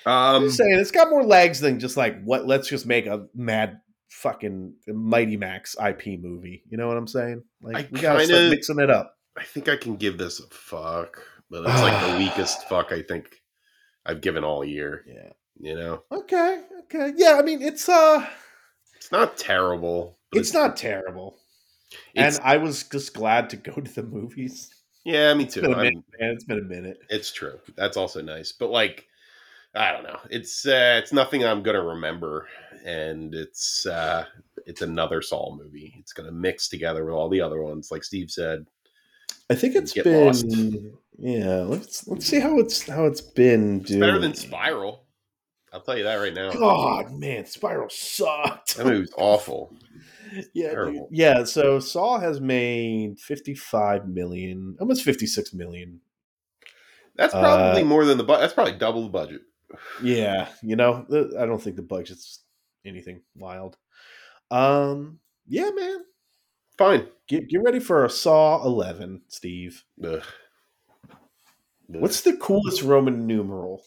I'm 0.06 0.44
Um, 0.44 0.50
saying, 0.50 0.78
it's 0.80 0.92
got 0.92 1.10
more 1.10 1.24
legs 1.24 1.60
than 1.60 1.80
just 1.80 1.98
like, 1.98 2.22
what, 2.24 2.46
let's 2.46 2.68
just 2.68 2.86
make 2.86 3.06
a 3.08 3.26
mad 3.34 3.80
fucking 4.10 4.74
Mighty 4.88 5.38
Max 5.38 5.76
IP 5.84 6.20
movie. 6.20 6.64
You 6.70 6.78
know 6.78 6.88
what 6.88 6.98
I'm 6.98 7.08
saying? 7.08 7.44
Like, 7.62 7.76
I 7.78 7.88
we 7.92 8.00
gotta 8.02 8.26
start 8.26 8.40
kinda- 8.40 8.50
mixing 8.50 8.80
it 8.80 8.90
up. 8.90 9.14
I 9.38 9.44
think 9.44 9.70
I 9.70 9.78
can 9.78 9.96
give 9.96 10.18
this 10.18 10.40
a 10.40 10.48
fuck, 10.48 11.22
but 11.50 11.64
it's 11.66 11.82
like 11.82 12.12
the 12.12 12.18
weakest 12.26 12.68
fuck 12.68 12.92
I 12.92 13.02
think 13.04 13.30
I've 14.06 14.22
given 14.22 14.44
all 14.44 14.64
year. 14.66 15.04
Yeah. 15.08 15.32
You 15.60 15.76
know, 15.76 16.04
Okay. 16.12 16.64
Okay. 16.84 17.14
Yeah. 17.16 17.38
I 17.40 17.42
mean, 17.44 17.62
it's, 17.62 17.88
uh, 17.90 18.26
it's 18.96 19.12
not 19.12 19.38
terrible. 19.38 20.20
but 20.32 20.40
it's 20.42 20.54
not 20.54 20.76
terrible. 20.78 21.38
It's, 22.16 22.38
and 22.38 22.46
I 22.46 22.58
was 22.58 22.84
just 22.84 23.14
glad 23.14 23.50
to 23.52 23.58
go 23.58 23.74
to 23.82 23.82
the 23.94 24.04
movies. 24.04 24.74
yeah, 25.06 25.34
me 25.34 25.46
too. 25.46 25.62
been 25.62 25.74
a 25.74 25.78
I'm- 25.78 25.84
minute, 25.86 26.04
man. 26.20 26.30
It's 26.32 26.44
been 26.44 26.60
a 26.60 26.64
minute. 26.64 27.00
It's 27.10 27.32
true. 27.32 27.60
That's 27.76 27.98
also 27.98 28.22
nice. 28.22 28.52
But 28.52 28.70
like, 28.72 29.06
I 29.76 29.92
don't 29.92 30.04
know. 30.04 30.20
It's 30.30 30.66
uh, 30.66 31.00
it's 31.02 31.14
nothing 31.14 31.46
I'm 31.46 31.62
gonna 31.64 31.84
remember, 31.84 32.48
and 32.86 33.34
it's 33.36 33.86
uh, 33.86 34.26
it's 34.66 34.82
another 34.82 35.22
Saw 35.22 35.56
movie. 35.56 35.96
It's 36.00 36.14
gonna 36.14 36.32
mix 36.32 36.68
together 36.68 37.06
with 37.06 37.14
all 37.14 37.30
the 37.30 37.42
other 37.42 37.62
ones, 37.62 37.92
like 37.92 38.04
Steve 38.04 38.32
said. 38.32 38.66
I 39.50 39.56
think 39.56 39.76
it's 39.76 39.94
been 39.94 40.26
lost. 40.26 40.46
yeah. 41.18 41.62
Let's 41.62 42.08
let's 42.08 42.26
see 42.26 42.40
how 42.40 42.60
it's 42.60 42.88
how 42.88 43.06
it's 43.06 43.22
been. 43.22 43.82
It's 43.82 43.96
better 43.96 44.20
than. 44.20 44.34
Spiral. 44.34 45.04
I'll 45.74 45.82
tell 45.82 45.98
you 45.98 46.04
that 46.04 46.16
right 46.16 46.34
now. 46.34 46.52
God, 46.52 47.12
man, 47.12 47.46
Spiral 47.46 47.90
sucked. 47.90 48.78
That 48.78 48.86
movie 48.86 49.02
was 49.02 49.14
awful. 49.18 49.74
yeah, 50.54 50.74
dude. 50.74 51.04
yeah. 51.12 51.44
So 51.44 51.80
Saw 51.80 52.20
has 52.20 52.40
made 52.40 53.20
fifty-five 53.20 54.08
million, 54.08 54.78
almost 54.80 55.04
fifty-six 55.04 55.54
million. 55.54 56.00
That's 57.16 57.34
probably 57.34 57.82
Uh, 57.82 57.86
more 57.86 58.06
than 58.06 58.18
the 58.18 58.24
budget. 58.24 58.42
That's 58.42 58.54
probably 58.54 58.74
double 58.78 59.04
the 59.04 59.10
budget. 59.10 59.42
Yeah, 60.02 60.48
you 60.64 60.76
know, 60.78 61.06
I 61.38 61.46
don't 61.46 61.62
think 61.62 61.76
the 61.76 61.82
budget's 61.82 62.40
anything 62.86 63.22
wild. 63.36 63.76
Um, 64.50 65.20
yeah, 65.48 65.70
man, 65.76 66.06
Fine. 66.78 67.08
get 67.28 67.50
get 67.50 67.62
ready 67.64 67.80
for 67.82 68.06
a 68.06 68.10
Saw 68.10 68.64
eleven, 68.66 69.24
Steve. 69.28 69.84
Ugh. 70.04 70.24
What's 71.88 72.22
the 72.22 72.38
coolest 72.38 72.82
Roman 72.84 73.28
numeral? 73.28 73.84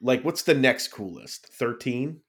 Like, 0.00 0.22
what's 0.24 0.42
the 0.42 0.54
next 0.54 0.88
coolest? 0.88 1.46
Thirteen. 1.54 2.20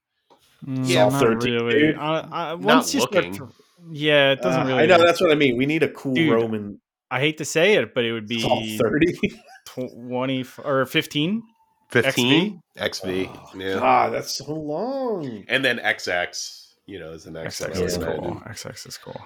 Yeah, 0.66 1.10
not 1.10 1.20
13, 1.22 1.54
really. 1.54 1.94
I, 1.96 2.20
I, 2.52 2.54
once 2.56 2.94
you 2.94 3.02
looking. 3.02 3.34
start, 3.36 3.50
to- 3.52 3.56
yeah, 3.92 4.32
it 4.32 4.42
doesn't 4.42 4.62
Uh, 4.64 4.66
really. 4.68 4.84
I 4.84 4.86
know 4.88 4.98
that's 5.06 5.22
what 5.22 5.32
I 5.32 5.36
mean. 5.36 5.56
We 5.56 5.66
need 5.68 5.84
a 5.84 5.90
cool 5.90 6.16
Dude, 6.16 6.34
Roman. 6.34 6.82
I 7.12 7.20
hate 7.20 7.38
to 7.38 7.46
say 7.46 7.76
it, 7.76 7.94
but 7.94 8.04
it 8.06 8.12
would 8.12 8.28
be 8.28 8.42
Saw 8.42 8.62
thirty. 8.78 9.18
twenty 9.66 10.46
or 10.64 10.86
fifteen. 10.86 11.44
15 11.92 12.60
XV. 12.78 13.06
Oh, 13.08 13.52
yeah. 13.56 13.76
God, 13.76 14.12
that's 14.14 14.34
so 14.40 14.52
long. 14.54 15.46
And 15.48 15.64
then 15.64 15.78
XX, 15.78 16.74
you 16.86 17.00
know, 17.00 17.14
is 17.14 17.24
the 17.24 17.32
next 17.32 17.62
XX 17.62 17.70
one. 17.76 17.84
is 17.84 17.98
cool. 17.98 18.42
XX 18.46 18.88
is 18.88 18.98
cool. 18.98 19.22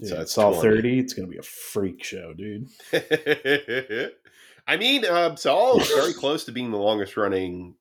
Dude, 0.00 0.08
So 0.08 0.20
it's 0.22 0.38
all 0.38 0.54
thirty. 0.60 1.00
It's 1.00 1.12
gonna 1.12 1.28
be 1.28 1.36
a 1.38 1.42
freak 1.42 2.02
show, 2.04 2.32
dude. 2.34 2.68
I 4.68 4.76
mean, 4.76 5.04
um, 5.06 5.36
Saw 5.38 5.78
is 5.80 5.88
very 5.88 6.12
close 6.12 6.44
to 6.44 6.52
being 6.52 6.70
the 6.70 6.76
longest 6.76 7.16
running 7.16 7.74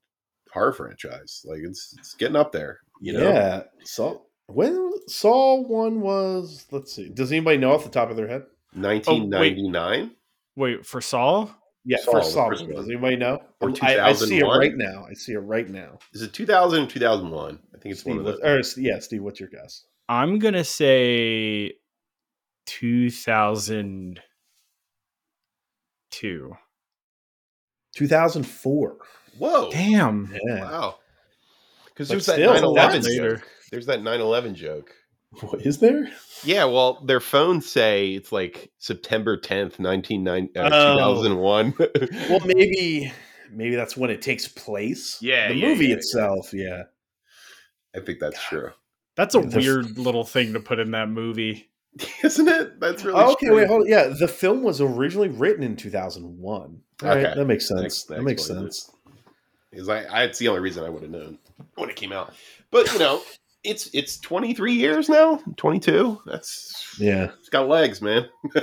horror 0.53 0.71
franchise. 0.71 1.45
Like 1.45 1.59
it's 1.61 1.93
it's 1.99 2.13
getting 2.13 2.37
up 2.37 2.53
there. 2.53 2.79
You 3.01 3.13
know, 3.13 3.29
Yeah. 3.29 3.63
Saw 3.83 4.19
when 4.47 4.91
Saw 5.07 5.61
one 5.61 5.99
was. 5.99 6.65
Let's 6.71 6.93
see. 6.93 7.09
Does 7.09 7.31
anybody 7.31 7.57
know 7.57 7.73
off 7.73 7.83
the 7.83 7.89
top 7.89 8.09
of 8.09 8.15
their 8.15 8.27
head? 8.27 8.45
1999 8.73 10.11
Oh, 10.11 10.15
Wait, 10.55 10.85
for 10.85 11.01
Saw? 11.01 11.49
Yeah, 11.83 11.97
Saw, 11.97 12.11
for 12.11 12.19
the 12.19 12.25
Saw. 12.25 12.49
Does 12.49 12.63
one. 12.63 12.85
anybody 12.85 13.17
know? 13.17 13.41
Or 13.59 13.71
I, 13.81 13.99
I 13.99 14.13
see 14.13 14.39
it 14.39 14.43
right 14.45 14.75
now. 14.75 15.05
I 15.09 15.13
see 15.13 15.33
it 15.33 15.39
right 15.39 15.69
now. 15.69 15.99
is 16.13 16.21
it 16.21 16.33
2000 16.33 16.83
or 16.83 16.87
2001? 16.87 17.59
I 17.75 17.77
think 17.77 17.91
it's 17.91 18.01
Steve, 18.01 18.11
one 18.15 18.19
of 18.19 18.25
what, 18.25 18.41
those. 18.41 18.77
or, 18.77 18.81
yeah, 18.81 18.99
Steve, 18.99 19.23
what's 19.23 19.39
your 19.39 19.49
guess? 19.49 19.83
I'm 20.09 20.39
gonna 20.39 20.63
say 20.63 21.73
two 22.65 23.09
thousand 27.97 27.97
two. 27.97 28.05
Two 28.05 28.07
thousand 28.07 28.43
four. 28.43 28.97
Whoa! 29.39 29.71
Damn. 29.71 30.35
Yeah. 30.45 30.61
Wow. 30.63 30.95
Because 31.85 32.09
But 32.09 32.13
there's 32.13 32.25
that 32.27 32.35
still, 32.35 32.75
9/11 32.75 33.17
joke. 33.17 33.47
There's 33.71 33.85
that 33.87 34.01
9/11 34.01 34.53
joke. 34.53 34.91
What 35.41 35.61
is 35.65 35.79
there? 35.79 36.09
Yeah, 36.43 36.65
well, 36.65 37.01
their 37.05 37.19
phones 37.19 37.69
say 37.69 38.13
it's 38.13 38.31
like 38.31 38.71
September 38.77 39.37
10th, 39.37 39.77
1990, 39.79 40.55
uh, 40.57 40.69
Oh. 40.71 41.15
2001. 41.15 41.73
Well, 42.29 42.39
maybe 42.45 43.11
maybe 43.51 43.75
that's 43.75 43.97
when 43.97 44.09
it 44.09 44.21
takes 44.21 44.47
place. 44.47 45.17
Yeah, 45.21 45.49
the 45.49 45.55
yeah, 45.55 45.67
movie 45.67 45.85
yeah, 45.85 45.89
yeah. 45.91 45.95
itself. 45.97 46.53
Yeah. 46.53 46.83
I 47.95 47.99
think 47.99 48.19
that's 48.19 48.41
true. 48.43 48.71
That's 49.15 49.35
a 49.35 49.41
The 49.41 49.57
weird 49.57 49.97
little 49.97 50.23
thing 50.23 50.53
to 50.53 50.59
put 50.59 50.79
in 50.79 50.91
that 50.91 51.09
movie. 51.09 51.69
Isn't 52.23 52.47
it? 52.47 52.79
That's 52.79 53.03
really 53.05 53.19
Oh, 53.19 53.31
okay, 53.33 53.45
strange. 53.47 53.55
wait, 53.55 53.67
hold 53.67 53.81
on. 53.83 53.87
Yeah, 53.87 54.07
the 54.19 54.27
film 54.27 54.63
was 54.63 54.81
originally 54.81 55.29
written 55.29 55.63
in 55.63 55.75
two 55.75 55.89
thousand 55.89 56.37
one. 56.39 56.81
Okay. 57.03 57.33
that 57.35 57.45
makes 57.45 57.67
sense. 57.67 57.79
Thanks- 57.81 58.03
that 58.05 58.23
makes 58.23 58.45
sense. 58.45 58.91
Because 59.71 59.89
I, 59.89 60.03
I, 60.05 60.23
it's 60.23 60.39
the 60.39 60.47
only 60.47 60.61
reason 60.61 60.83
I 60.85 60.89
would 60.89 61.03
have 61.03 61.11
known 61.11 61.37
when 61.75 61.89
it 61.89 61.95
came 61.95 62.11
out. 62.11 62.33
But 62.71 62.91
you 62.93 62.99
know, 62.99 63.21
it's 63.63 63.89
it's 63.93 64.17
23 64.19 64.73
years 64.73 65.09
now, 65.09 65.41
22. 65.57 66.21
That's 66.25 66.95
Yeah, 66.97 67.31
it's 67.39 67.49
got 67.49 67.67
legs, 67.67 68.01
man. 68.01 68.27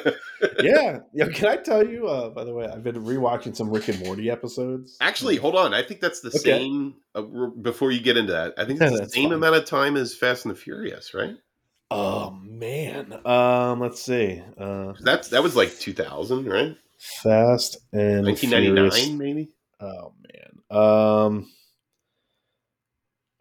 yeah, 0.62 1.01
yeah. 1.12 1.29
Can 1.29 1.47
I 1.47 1.57
tell 1.57 1.87
you? 1.87 2.09
Uh, 2.09 2.31
by 2.31 2.42
the 2.44 2.53
way, 2.55 2.66
I've 2.66 2.83
been 2.83 2.97
rewatching 3.05 3.55
some 3.55 3.70
Rick 3.70 3.88
and 3.88 4.01
Morty 4.01 4.31
episodes. 4.31 4.97
Actually, 5.01 5.37
hold 5.37 5.57
on. 5.57 5.75
I 5.75 5.83
think 5.83 6.01
that's 6.01 6.20
the 6.20 6.29
Okay. 6.29 6.38
same. 6.38 6.94
Uh, 7.14 7.23
before 7.61 7.90
you 7.92 8.01
get 8.01 8.16
into 8.16 8.33
that, 8.33 8.55
I 8.59 8.64
think 8.64 8.81
it's 8.81 8.99
the 9.01 9.09
same 9.11 9.25
fine. 9.29 9.33
amount 9.35 9.57
of 9.57 9.66
time 9.66 9.97
as 9.97 10.14
Fast 10.16 10.47
and 10.47 10.55
the 10.55 10.59
Furious, 10.59 11.12
right? 11.14 11.35
Oh 11.90 12.31
man. 12.59 13.19
Um, 13.27 13.81
let's 13.81 14.03
see. 14.03 14.43
Uh, 14.59 14.93
That's 15.01 15.29
that 15.29 15.43
was 15.43 15.57
like 15.57 15.79
2000, 15.79 16.47
right? 16.47 16.77
Fast 16.99 17.79
and 17.93 18.25
1999, 18.25 18.90
Furious. 18.90 19.11
maybe. 19.11 19.51
Oh 19.81 20.14
man. 20.23 20.79
Um 20.79 21.51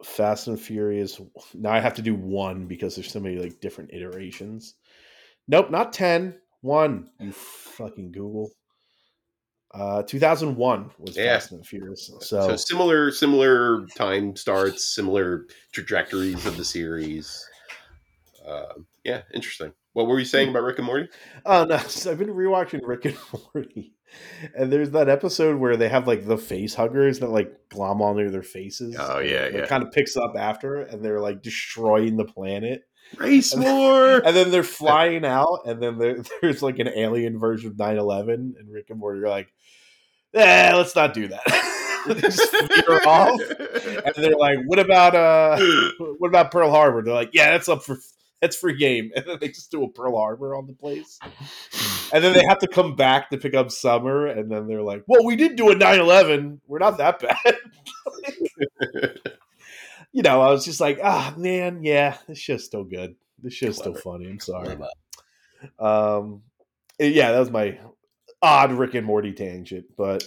Fast 0.02 0.48
and 0.48 0.60
Furious. 0.60 1.20
Now 1.54 1.72
I 1.72 1.80
have 1.80 1.94
to 1.94 2.02
do 2.02 2.14
one 2.14 2.66
because 2.66 2.94
there's 2.94 3.10
so 3.10 3.20
many 3.20 3.36
like 3.36 3.60
different 3.60 3.92
iterations. 3.94 4.74
Nope, 5.48 5.70
not 5.70 5.92
10. 5.92 6.34
One. 6.60 7.08
You 7.20 7.32
fucking 7.32 8.12
Google. 8.12 8.50
Uh 9.72 10.02
2001 10.02 10.90
was 10.98 11.16
Yeah. 11.16 11.34
Fast 11.38 11.52
and 11.52 11.66
Furious. 11.66 12.10
So, 12.20 12.48
So, 12.48 12.56
similar, 12.56 13.10
similar 13.10 13.86
time 13.96 14.36
starts, 14.36 14.94
similar 14.94 15.46
trajectories 15.72 16.44
of 16.44 16.56
the 16.58 16.64
series. 16.64 17.48
Uh, 18.46 18.74
yeah, 19.04 19.22
interesting. 19.32 19.72
What 19.92 20.08
were 20.08 20.18
you 20.18 20.24
saying 20.24 20.48
about 20.48 20.64
Rick 20.64 20.78
and 20.78 20.86
Morty? 20.86 21.08
oh 21.46 21.64
no, 21.64 21.78
so 21.88 22.10
I've 22.10 22.18
been 22.18 22.28
rewatching 22.28 22.80
Rick 22.82 23.04
and 23.06 23.16
Morty. 23.54 23.94
And 24.56 24.70
there's 24.72 24.90
that 24.90 25.08
episode 25.08 25.58
where 25.58 25.76
they 25.76 25.88
have 25.88 26.06
like 26.06 26.26
the 26.26 26.38
face 26.38 26.74
huggers 26.74 27.18
that 27.20 27.30
like 27.30 27.52
glom 27.68 28.00
onto 28.00 28.30
their 28.30 28.42
faces. 28.42 28.96
Oh, 28.98 29.18
yeah, 29.18 29.48
yeah. 29.48 29.58
It 29.58 29.68
kind 29.68 29.82
of 29.82 29.90
picks 29.90 30.16
up 30.16 30.34
after 30.36 30.82
and 30.82 31.04
they're 31.04 31.20
like 31.20 31.42
destroying 31.42 32.16
the 32.16 32.24
planet. 32.24 32.82
Race 33.18 33.54
War. 33.54 34.22
and 34.24 34.34
then 34.34 34.50
they're 34.50 34.62
flying 34.62 35.24
out, 35.24 35.60
and 35.66 35.80
then 35.80 36.24
there's 36.40 36.62
like 36.62 36.78
an 36.78 36.88
alien 36.88 37.38
version 37.38 37.70
of 37.70 37.78
9 37.78 37.98
11, 37.98 38.54
and 38.58 38.72
Rick 38.72 38.86
and 38.88 38.98
Morty 38.98 39.20
are 39.20 39.28
like, 39.28 39.52
eh, 40.32 40.72
let's 40.74 40.96
not 40.96 41.12
do 41.12 41.28
that. 41.28 41.42
they 42.06 42.14
just 42.14 42.54
off, 43.06 43.40
and 43.40 44.14
they're 44.16 44.36
like, 44.36 44.58
what 44.66 44.78
about 44.78 45.14
uh, 45.14 45.58
what 46.18 46.28
about 46.28 46.50
Pearl 46.50 46.70
Harbor? 46.70 47.02
They're 47.02 47.14
like, 47.14 47.30
yeah, 47.34 47.50
that's 47.50 47.68
up 47.68 47.82
for 47.84 47.98
that's 48.40 48.56
free 48.56 48.76
game, 48.76 49.10
and 49.16 49.24
then 49.26 49.38
they 49.40 49.48
just 49.48 49.70
do 49.70 49.84
a 49.84 49.88
Pearl 49.88 50.16
Harbor 50.16 50.54
on 50.56 50.66
the 50.66 50.72
place, 50.72 51.18
and 52.12 52.22
then 52.22 52.32
they 52.32 52.44
have 52.46 52.58
to 52.58 52.68
come 52.68 52.94
back 52.96 53.30
to 53.30 53.38
pick 53.38 53.54
up 53.54 53.70
Summer, 53.70 54.26
and 54.26 54.50
then 54.50 54.66
they're 54.66 54.82
like, 54.82 55.02
well, 55.06 55.24
we 55.24 55.36
did 55.36 55.56
do 55.56 55.70
a 55.70 55.74
9 55.74 56.00
11, 56.00 56.60
we're 56.66 56.78
not 56.78 56.98
that 56.98 57.20
bad. 57.20 57.56
you 60.12 60.22
know, 60.22 60.40
I 60.42 60.50
was 60.50 60.64
just 60.64 60.80
like, 60.80 60.98
ah, 61.02 61.34
man, 61.36 61.82
yeah, 61.82 62.16
this 62.28 62.38
show's 62.38 62.64
still 62.64 62.84
good. 62.84 63.16
This 63.42 63.54
show's 63.54 63.76
still 63.76 63.94
funny. 63.94 64.28
I'm 64.28 64.40
sorry. 64.40 64.76
Um, 65.78 66.42
yeah, 66.98 67.32
that 67.32 67.38
was 67.40 67.50
my 67.50 67.78
odd 68.42 68.72
Rick 68.72 68.94
and 68.94 69.06
Morty 69.06 69.32
tangent. 69.32 69.86
But 69.96 70.24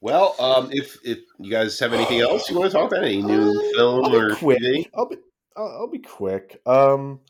Well, 0.00 0.34
um, 0.38 0.70
if 0.72 0.98
if 1.04 1.18
you 1.38 1.50
guys 1.50 1.78
have 1.80 1.92
anything 1.92 2.20
else 2.20 2.48
you 2.48 2.58
want 2.58 2.70
to 2.72 2.76
talk 2.78 2.90
about, 2.90 3.04
any 3.04 3.22
new 3.22 3.50
Uh, 3.50 3.76
film 3.76 4.14
or 4.14 4.34
quick. 4.34 4.58
TV? 4.60 4.88
I'll 4.94 5.06
be 5.08 5.16
I'll, 5.56 5.68
I'll 5.80 5.88
be 5.90 5.98
quick. 5.98 6.60
Um, 6.66 7.20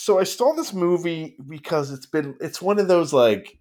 so 0.00 0.20
I 0.20 0.22
saw 0.22 0.52
this 0.52 0.72
movie 0.72 1.36
because 1.48 1.90
it's 1.90 2.06
been 2.06 2.36
it's 2.40 2.62
one 2.62 2.78
of 2.78 2.86
those 2.86 3.12
like, 3.12 3.58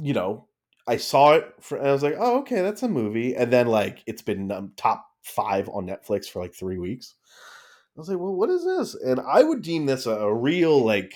you 0.00 0.12
know, 0.12 0.48
I 0.88 0.96
saw 0.96 1.34
it 1.34 1.54
for, 1.60 1.78
and 1.78 1.86
I 1.86 1.92
was 1.92 2.02
like, 2.02 2.16
oh 2.18 2.40
okay, 2.40 2.60
that's 2.60 2.82
a 2.82 2.88
movie, 2.88 3.36
and 3.36 3.52
then 3.52 3.68
like 3.68 4.02
it's 4.06 4.22
been 4.22 4.50
um, 4.50 4.72
top 4.76 5.06
five 5.22 5.68
on 5.68 5.86
Netflix 5.86 6.26
for 6.26 6.42
like 6.42 6.54
three 6.54 6.78
weeks. 6.78 7.14
I 7.96 8.00
was 8.00 8.08
like, 8.08 8.18
well, 8.18 8.34
what 8.34 8.50
is 8.50 8.64
this? 8.64 8.96
And 8.96 9.20
I 9.20 9.44
would 9.44 9.62
deem 9.62 9.86
this 9.86 10.06
a, 10.06 10.10
a 10.10 10.34
real 10.34 10.84
like 10.84 11.14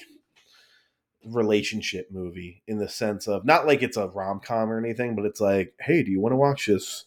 relationship 1.25 2.13
movie 2.13 2.63
in 2.69 2.79
the 2.79 2.89
sense 2.89 3.27
of 3.27 3.45
not 3.45 3.67
like 3.67 3.83
it's 3.83 3.97
a 3.97 4.07
rom 4.07 4.39
com 4.39 4.71
or 4.71 4.79
anything, 4.79 5.17
but 5.17 5.25
it's 5.25 5.41
like, 5.41 5.75
hey, 5.81 6.05
do 6.05 6.13
you 6.13 6.21
want 6.21 6.33
to 6.33 6.37
watch 6.37 6.67
this 6.67 7.07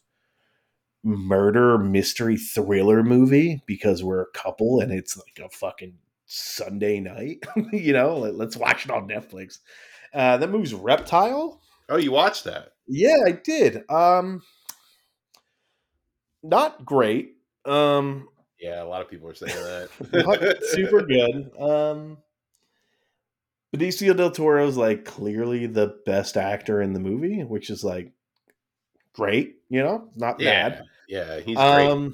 murder 1.01 1.77
mystery 1.77 2.36
thriller 2.36 3.03
movie 3.03 3.61
because 3.65 4.03
we're 4.03 4.21
a 4.21 4.31
couple 4.34 4.81
and 4.81 4.91
it's 4.91 5.15
like 5.15 5.39
a 5.39 5.49
fucking 5.49 5.93
Sunday 6.34 6.99
night? 6.99 7.43
you 7.71 7.93
know, 7.93 8.17
like, 8.17 8.34
let's 8.34 8.57
watch 8.57 8.86
it 8.86 8.91
on 8.91 9.07
Netflix. 9.07 9.59
Uh, 10.13 10.38
that 10.38 10.49
movie's 10.49 10.73
Reptile. 10.73 11.61
Oh, 11.89 11.97
you 11.97 12.11
watched 12.11 12.45
that? 12.45 12.73
Yeah, 12.88 13.17
I 13.25 13.31
did. 13.31 13.89
Um, 13.89 14.41
not 16.41 16.84
great. 16.86 17.36
Um, 17.65 18.27
Yeah, 18.59 18.84
a 18.84 18.86
lot 18.86 19.01
of 19.01 19.09
people 19.09 19.29
are 19.29 19.36
saying 19.36 19.53
that. 19.53 19.89
not 20.25 20.63
super 20.71 21.01
good. 21.01 21.51
Um, 21.59 22.17
Benicio 23.75 24.15
del 24.15 24.31
Toro 24.31 24.67
is 24.67 24.77
like 24.77 25.05
clearly 25.05 25.67
the 25.67 25.99
best 26.05 26.38
actor 26.38 26.81
in 26.81 26.93
the 26.93 26.99
movie, 26.99 27.43
which 27.43 27.69
is 27.69 27.84
like 27.84 28.11
great. 29.13 29.57
You 29.69 29.84
know, 29.84 30.09
not 30.15 30.39
yeah, 30.39 30.69
bad. 30.69 30.84
yeah, 31.07 31.39
he's 31.39 31.57
great. 31.57 32.13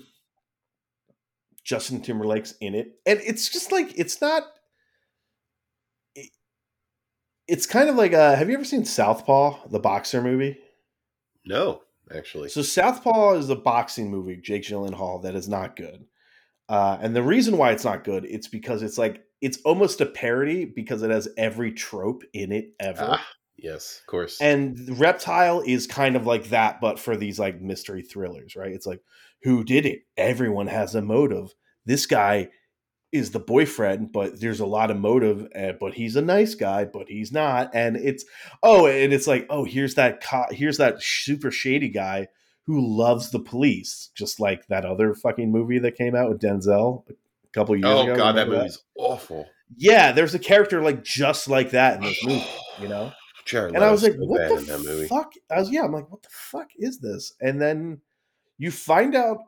Justin 1.69 2.01
Timberlake's 2.01 2.55
in 2.61 2.73
it, 2.73 2.95
and 3.05 3.19
it's 3.23 3.47
just 3.47 3.71
like 3.71 3.93
it's 3.95 4.19
not. 4.21 4.41
it- 6.15 6.31
it's 7.47 7.67
kind 7.67 7.89
of 7.89 7.95
like 7.95 8.11
uh 8.13 8.35
have 8.35 8.49
you 8.49 8.55
ever 8.55 8.65
seen 8.65 8.85
Southpaw, 8.85 9.67
the 9.69 9.79
boxer 9.79 10.19
movie? 10.23 10.57
No, 11.45 11.81
actually. 12.15 12.49
So 12.49 12.63
Southpaw 12.63 13.33
is 13.35 13.49
a 13.51 13.55
boxing 13.55 14.09
movie, 14.09 14.37
Jake 14.37 14.63
Gyllenhaal, 14.63 15.21
that 15.21 15.35
is 15.35 15.47
not 15.47 15.75
good. 15.75 16.05
Uh, 16.67 16.97
and 17.01 17.15
the 17.15 17.23
reason 17.23 17.55
why 17.57 17.71
it's 17.71 17.85
not 17.85 18.03
good, 18.03 18.25
it's 18.25 18.47
because 18.47 18.81
it's 18.81 18.97
like 18.97 19.23
it's 19.41 19.59
almost 19.63 20.01
a 20.01 20.05
parody 20.07 20.65
because 20.65 21.03
it 21.03 21.11
has 21.11 21.27
every 21.37 21.71
trope 21.71 22.23
in 22.33 22.51
it 22.51 22.73
ever. 22.79 23.09
Ah, 23.11 23.27
yes, 23.57 23.99
of 24.01 24.07
course. 24.07 24.41
And 24.41 24.99
Reptile 24.99 25.61
is 25.65 25.85
kind 25.85 26.15
of 26.15 26.25
like 26.25 26.49
that, 26.49 26.81
but 26.81 26.97
for 26.99 27.15
these 27.15 27.37
like 27.39 27.61
mystery 27.61 28.01
thrillers, 28.01 28.55
right? 28.55 28.71
It's 28.71 28.85
like, 28.87 29.01
who 29.43 29.63
did 29.63 29.85
it? 29.85 30.01
Everyone 30.17 30.67
has 30.67 30.95
a 30.95 31.01
motive. 31.01 31.53
This 31.85 32.05
guy 32.05 32.49
is 33.11 33.31
the 33.31 33.39
boyfriend, 33.39 34.11
but 34.11 34.39
there's 34.39 34.59
a 34.59 34.65
lot 34.65 34.91
of 34.91 34.97
motive, 34.97 35.47
uh, 35.55 35.73
but 35.79 35.95
he's 35.95 36.15
a 36.15 36.21
nice 36.21 36.55
guy, 36.55 36.85
but 36.85 37.07
he's 37.07 37.31
not. 37.31 37.71
And 37.73 37.97
it's, 37.97 38.23
oh, 38.61 38.85
and 38.85 39.11
it's 39.13 39.27
like, 39.27 39.47
oh, 39.49 39.63
here's 39.63 39.95
that, 39.95 40.21
co- 40.23 40.45
here's 40.51 40.77
that 40.77 41.01
super 41.01 41.49
shady 41.49 41.89
guy 41.89 42.27
who 42.65 42.85
loves 42.85 43.31
the 43.31 43.39
police, 43.39 44.11
just 44.13 44.39
like 44.39 44.67
that 44.67 44.85
other 44.85 45.15
fucking 45.15 45.51
movie 45.51 45.79
that 45.79 45.95
came 45.95 46.15
out 46.15 46.29
with 46.29 46.39
Denzel 46.39 47.03
a 47.09 47.13
couple 47.51 47.75
years 47.75 47.85
oh 47.87 48.03
ago. 48.03 48.13
Oh 48.13 48.17
god, 48.17 48.35
that 48.35 48.47
movie's 48.47 48.83
awful. 48.95 49.47
Yeah, 49.75 50.11
there's 50.11 50.35
a 50.35 50.39
character 50.39 50.81
like 50.81 51.03
just 51.03 51.47
like 51.47 51.71
that 51.71 51.97
in 51.97 52.03
this 52.03 52.23
movie, 52.23 52.45
you 52.79 52.87
know? 52.87 53.11
Jared 53.45 53.73
and 53.73 53.83
I 53.83 53.89
was 53.89 54.03
like, 54.03 54.13
so 54.13 54.19
"What 54.19 54.47
the 54.47 55.07
fuck?" 55.09 55.33
I 55.49 55.59
was, 55.59 55.71
yeah, 55.71 55.83
I'm 55.83 55.91
like, 55.91 56.11
"What 56.11 56.21
the 56.21 56.29
fuck 56.31 56.67
is 56.77 56.99
this?" 56.99 57.33
And 57.41 57.59
then 57.59 58.01
you 58.59 58.69
find 58.69 59.15
out 59.15 59.39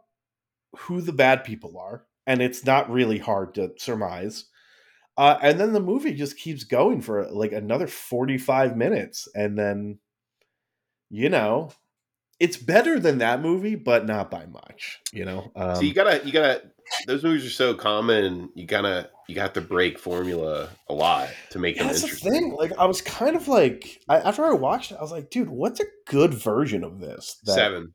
who 0.75 1.01
the 1.01 1.13
bad 1.13 1.43
people 1.43 1.77
are, 1.77 2.05
and 2.25 2.41
it's 2.41 2.65
not 2.65 2.89
really 2.89 3.19
hard 3.19 3.53
to 3.55 3.73
surmise. 3.77 4.45
Uh, 5.17 5.37
and 5.43 5.59
then 5.59 5.73
the 5.73 5.79
movie 5.79 6.13
just 6.15 6.37
keeps 6.37 6.63
going 6.63 7.01
for 7.01 7.29
like 7.29 7.51
another 7.51 7.85
45 7.85 8.75
minutes, 8.75 9.27
and 9.35 9.59
then 9.59 9.99
you 11.09 11.29
know, 11.29 11.71
it's 12.39 12.57
better 12.57 12.99
than 12.99 13.17
that 13.19 13.41
movie, 13.41 13.75
but 13.75 14.05
not 14.05 14.31
by 14.31 14.45
much. 14.45 15.01
You 15.11 15.25
know, 15.25 15.51
um, 15.55 15.75
so 15.75 15.81
you 15.81 15.93
gotta, 15.93 16.25
you 16.25 16.31
gotta. 16.31 16.63
Those 17.07 17.23
movies 17.23 17.45
are 17.45 17.49
so 17.49 17.73
common. 17.73 18.49
You 18.55 18.65
gotta, 18.65 19.09
you 19.27 19.35
got 19.35 19.53
to 19.53 19.61
break 19.61 19.97
formula 19.99 20.69
a 20.89 20.93
lot 20.93 21.29
to 21.51 21.59
make 21.59 21.75
Yeah, 21.75 21.83
them 21.83 21.87
that's 21.89 22.01
the 22.01 22.07
interesting. 22.07 22.31
thing. 22.31 22.55
Like, 22.57 22.71
I 22.77 22.85
was 22.85 23.01
kind 23.01 23.35
of 23.35 23.47
like, 23.47 24.01
I, 24.09 24.17
after 24.19 24.43
I 24.45 24.51
watched 24.53 24.91
it, 24.91 24.97
I 24.97 25.01
was 25.01 25.11
like, 25.11 25.29
dude, 25.29 25.49
what's 25.49 25.79
a 25.79 25.85
good 26.07 26.33
version 26.33 26.83
of 26.83 26.99
this? 26.99 27.37
that- 27.45 27.53
Seven. 27.53 27.93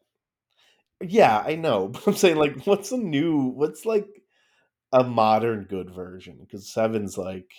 Yeah, 1.02 1.42
I 1.46 1.56
know, 1.56 1.88
but 1.92 2.06
I'm 2.06 2.14
saying, 2.14 2.36
like, 2.36 2.66
what's 2.66 2.92
a 2.92 2.96
new, 2.96 3.38
what's 3.48 3.84
like 3.84 4.06
a 4.92 5.04
modern 5.04 5.64
good 5.64 5.94
version? 5.94 6.38
Because 6.40 6.72
Seven's 6.72 7.18
like, 7.18 7.50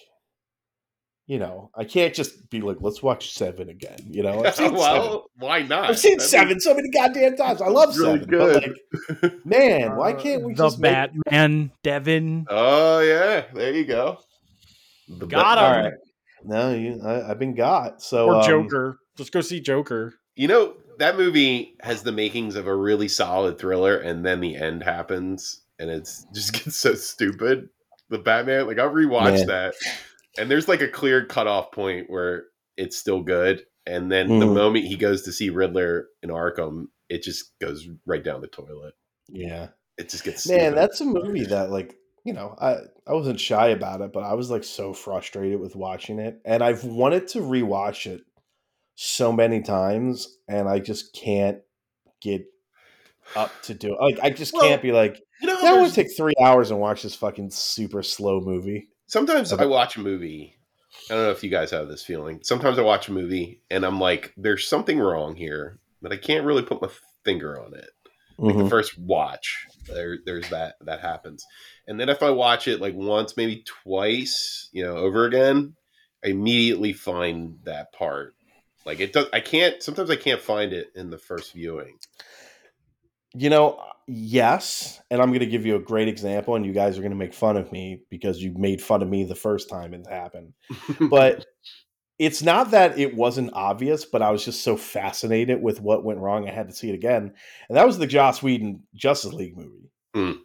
you 1.28 1.40
know, 1.40 1.70
I 1.76 1.84
can't 1.84 2.14
just 2.14 2.50
be 2.50 2.62
like, 2.62 2.78
let's 2.80 3.04
watch 3.04 3.34
Seven 3.34 3.68
again. 3.70 3.98
You 4.10 4.24
know, 4.24 4.46
I've 4.46 4.56
Seven. 4.56 4.76
well, 4.76 5.26
why 5.38 5.62
not? 5.62 5.90
I've 5.90 6.00
seen 6.00 6.18
That'd 6.18 6.26
be 6.26 6.30
Seven 6.30 6.60
so 6.62 6.74
many 6.74 6.90
goddamn 6.90 7.36
times. 7.38 7.62
I 7.62 7.68
love 7.68 7.98
really 7.98 8.20
Seven, 8.20 8.30
good. 8.30 8.76
but 9.12 9.24
like, 9.34 9.46
man, 9.46 9.96
why 9.98 10.14
Uh, 10.14 10.20
can't 10.22 10.44
we 10.44 10.54
the 10.54 10.64
just 10.64 10.80
make? 10.80 10.94
Batman, 10.94 11.72
Devin? 11.84 12.46
Oh 12.50 13.00
yeah, 13.02 13.44
there 13.54 13.74
you 13.74 13.86
go. 13.86 14.20
The 15.10 15.26
Got 15.26 15.58
him. 15.58 15.64
All 15.64 15.72
right, 15.84 15.94
no, 16.44 16.74
you, 16.74 17.02
I, 17.04 17.30
I've 17.32 17.40
been 17.40 17.56
got 17.56 18.02
so 18.02 18.28
or 18.30 18.36
um, 18.36 18.44
Joker. 18.44 18.98
Just 19.18 19.32
go 19.34 19.42
see 19.42 19.60
Joker. 19.60 20.14
You 20.36 20.48
know 20.48 20.74
that 21.00 21.18
movie 21.18 21.76
has 21.82 22.04
the 22.04 22.12
makings 22.12 22.56
of 22.56 22.68
a 22.68 22.76
really 22.76 23.08
solid 23.08 23.58
thriller, 23.60 23.98
and 23.98 24.26
then 24.26 24.40
the 24.40 24.56
end 24.56 24.84
happens, 24.84 25.62
and 25.80 25.90
it's 25.90 26.26
just 26.34 26.54
gets 26.54 26.76
so 26.78 26.96
stupid. 26.96 27.70
The 28.10 28.20
Batman, 28.20 28.68
like 28.68 28.80
I'll 28.80 28.90
rewatch 28.90 29.46
that, 29.46 29.76
and 30.38 30.50
there's 30.50 30.68
like 30.68 30.82
a 30.82 30.88
clear 30.88 31.26
cutoff 31.26 31.72
point 31.72 32.10
where 32.10 32.46
it's 32.78 32.98
still 32.98 33.22
good, 33.22 33.66
and 33.86 34.12
then 34.12 34.40
the 34.40 34.46
Mhm. 34.46 34.54
moment 34.54 34.86
he 34.86 34.96
goes 34.96 35.24
to 35.24 35.32
see 35.32 35.50
Riddler 35.50 36.08
in 36.24 36.30
Arkham, 36.30 36.88
it 37.10 37.24
just 37.24 37.58
goes 37.60 37.88
right 38.06 38.24
down 38.24 38.42
the 38.42 38.48
toilet. 38.48 38.94
Yeah, 39.30 39.70
It 39.98 40.10
just 40.10 40.24
gets 40.24 40.44
man, 40.46 40.74
stupid. 40.74 40.76
that's 40.76 41.02
a 41.02 41.06
movie 41.06 41.46
that 41.46 41.70
like 41.72 41.96
you 42.24 42.34
know 42.34 42.56
I 42.60 42.78
I 43.08 43.14
wasn't 43.14 43.40
shy 43.40 43.70
about 43.70 44.02
it, 44.02 44.14
but 44.14 44.24
I 44.24 44.34
was 44.34 44.50
like 44.50 44.64
so 44.64 44.94
frustrated 44.94 45.60
with 45.60 45.76
watching 45.76 46.20
it, 46.20 46.42
and 46.46 46.64
I've 46.64 46.84
wanted 46.84 47.28
to 47.30 47.40
rewatch 47.40 48.06
it 48.10 48.24
so 49.00 49.32
many 49.32 49.62
times, 49.62 50.40
and 50.48 50.68
I 50.68 50.80
just 50.80 51.14
can't 51.14 51.60
get 52.20 52.46
up 53.36 53.52
to 53.62 53.76
do 53.76 53.94
it. 53.94 54.02
Like 54.02 54.20
I 54.24 54.32
just 54.32 54.54
Well, 54.54 54.64
can't 54.64 54.82
be 54.82 54.92
like, 54.92 55.22
you 55.40 55.48
know, 55.48 55.56
I 55.62 55.74
want 55.74 55.90
to 55.90 55.96
take 55.96 56.16
three 56.18 56.34
hours 56.42 56.72
and 56.72 56.80
watch 56.80 57.04
this 57.04 57.14
fucking 57.16 57.52
super 57.52 58.02
slow 58.02 58.42
movie. 58.42 58.90
Sometimes. 59.06 59.54
I 59.54 59.66
watch 59.66 59.98
a 59.98 60.00
movie. 60.02 60.58
I 61.10 61.14
don't 61.14 61.24
know 61.26 61.32
if 61.32 61.44
you 61.44 61.52
guys 61.52 61.70
have 61.72 61.88
this 61.88 62.04
feeling. 62.04 62.40
Sometimes 62.42 62.80
I 62.80 62.82
watch 62.82 63.08
a 63.08 63.12
movie 63.12 63.62
and 63.70 63.86
I'm 63.86 64.00
like, 64.00 64.34
there's 64.36 64.68
something 64.68 64.98
wrong 65.00 65.36
here, 65.36 65.80
but 66.02 66.12
I 66.12 66.18
can't 66.18 66.46
really 66.46 66.64
put 66.64 66.82
my 66.82 66.90
finger 67.24 67.62
on 67.64 67.76
it. 67.76 67.90
Like 68.40 68.56
Mhm. 68.56 68.64
the 68.64 68.70
first 68.70 68.98
watch, 68.98 69.68
there, 69.88 70.18
there's 70.26 70.50
that 70.50 70.76
that 70.82 71.02
happens, 71.02 71.44
and 71.88 72.00
then 72.00 72.10
if 72.10 72.22
I 72.24 72.30
watch 72.32 72.68
it 72.68 72.82
like 72.82 72.94
once, 72.96 73.36
maybe 73.38 73.64
twice, 73.66 74.70
you 74.72 74.84
know, 74.84 74.96
over 74.96 75.26
again, 75.26 75.76
I 76.24 76.30
immediately 76.30 76.94
find 76.94 77.60
that 77.64 77.92
part. 77.94 78.36
Like 78.88 79.02
it 79.02 79.12
does. 79.12 79.28
I 79.34 79.42
can't. 79.42 79.84
Sometimes 79.84 80.10
I 80.10 80.16
can't 80.16 80.42
find 80.42 80.72
it 80.72 80.94
in 80.96 81.10
the 81.10 81.18
first 81.18 81.52
viewing. 81.52 82.00
You 83.36 83.50
know, 83.50 83.84
yes, 84.08 85.02
and 85.12 85.22
I'm 85.22 85.28
going 85.28 85.42
to 85.42 85.46
give 85.46 85.66
you 85.66 85.76
a 85.76 85.80
great 85.80 86.08
example, 86.08 86.56
and 86.56 86.66
you 86.66 86.72
guys 86.72 86.98
are 86.98 87.02
going 87.02 87.12
to 87.12 87.18
make 87.18 87.34
fun 87.34 87.58
of 87.58 87.70
me 87.74 88.00
because 88.10 88.42
you 88.42 88.54
made 88.58 88.82
fun 88.82 89.02
of 89.04 89.10
me 89.10 89.26
the 89.26 89.36
first 89.36 89.70
time 89.70 89.94
it 89.94 90.08
happened. 90.08 90.54
but 91.02 91.46
it's 92.18 92.42
not 92.42 92.72
that 92.72 92.98
it 92.98 93.14
wasn't 93.14 93.52
obvious, 93.52 94.06
but 94.06 94.22
I 94.22 94.32
was 94.32 94.46
just 94.46 94.64
so 94.64 94.78
fascinated 94.78 95.62
with 95.62 95.82
what 95.82 96.06
went 96.06 96.20
wrong. 96.20 96.48
I 96.48 96.54
had 96.54 96.70
to 96.70 96.74
see 96.74 96.90
it 96.90 96.96
again. 96.96 97.34
And 97.68 97.78
that 97.78 97.86
was 97.86 97.98
the 97.98 98.08
Joss 98.08 98.42
Whedon 98.42 98.84
Justice 98.96 99.34
League 99.34 99.58
movie. 99.58 99.92
Mm. 100.16 100.40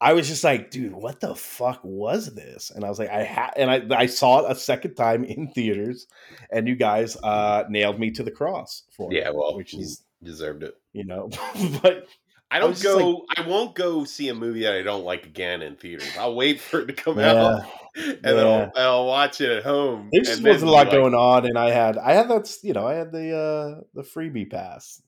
I 0.00 0.12
was 0.12 0.28
just 0.28 0.44
like, 0.44 0.70
dude, 0.70 0.92
what 0.92 1.20
the 1.20 1.34
fuck 1.34 1.80
was 1.82 2.34
this? 2.34 2.70
And 2.70 2.84
I 2.84 2.88
was 2.88 2.98
like, 2.98 3.08
I 3.08 3.22
had, 3.22 3.52
and 3.56 3.70
I, 3.70 4.00
I 4.00 4.06
saw 4.06 4.40
it 4.40 4.50
a 4.50 4.54
second 4.54 4.94
time 4.94 5.24
in 5.24 5.48
theaters, 5.48 6.06
and 6.50 6.68
you 6.68 6.76
guys 6.76 7.16
uh, 7.22 7.64
nailed 7.70 7.98
me 7.98 8.10
to 8.12 8.22
the 8.22 8.30
cross 8.30 8.82
for 8.94 9.10
yeah, 9.12 9.28
it, 9.28 9.34
well, 9.34 9.56
which 9.56 9.72
is, 9.74 10.02
deserved 10.22 10.64
it. 10.64 10.74
you 10.92 11.04
know, 11.04 11.30
but 11.82 12.06
I 12.50 12.56
I 12.56 12.60
don't 12.60 12.70
was 12.70 12.82
just 12.82 12.98
go. 12.98 13.24
I 13.36 13.46
won't 13.46 13.74
go 13.74 14.04
see 14.04 14.28
a 14.28 14.34
movie 14.34 14.64
that 14.64 14.74
I 14.74 14.82
don't 14.82 15.04
like 15.04 15.24
again 15.24 15.62
in 15.62 15.76
theaters. 15.76 16.10
I'll 16.18 16.34
wait 16.34 16.60
for 16.60 16.80
it 16.80 16.86
to 16.86 16.92
come 16.92 17.18
yeah. 17.18 17.32
out, 17.32 17.62
and 17.96 18.22
then 18.22 18.46
I'll, 18.46 18.72
I'll 18.76 19.06
watch 19.06 19.40
it 19.40 19.50
at 19.50 19.64
home. 19.64 20.10
There 20.12 20.22
just 20.22 20.42
wasn't 20.42 20.68
a 20.68 20.72
lot 20.72 20.88
like, 20.88 20.90
going 20.90 21.14
on, 21.14 21.46
and 21.46 21.58
I 21.58 21.70
had 21.70 21.96
I 21.96 22.12
had 22.12 22.28
that 22.28 22.54
you 22.62 22.74
know 22.74 22.86
I 22.86 22.94
had 22.94 23.12
the 23.12 23.34
uh 23.34 23.80
the 23.94 24.02
freebie 24.02 24.50
pass, 24.50 25.00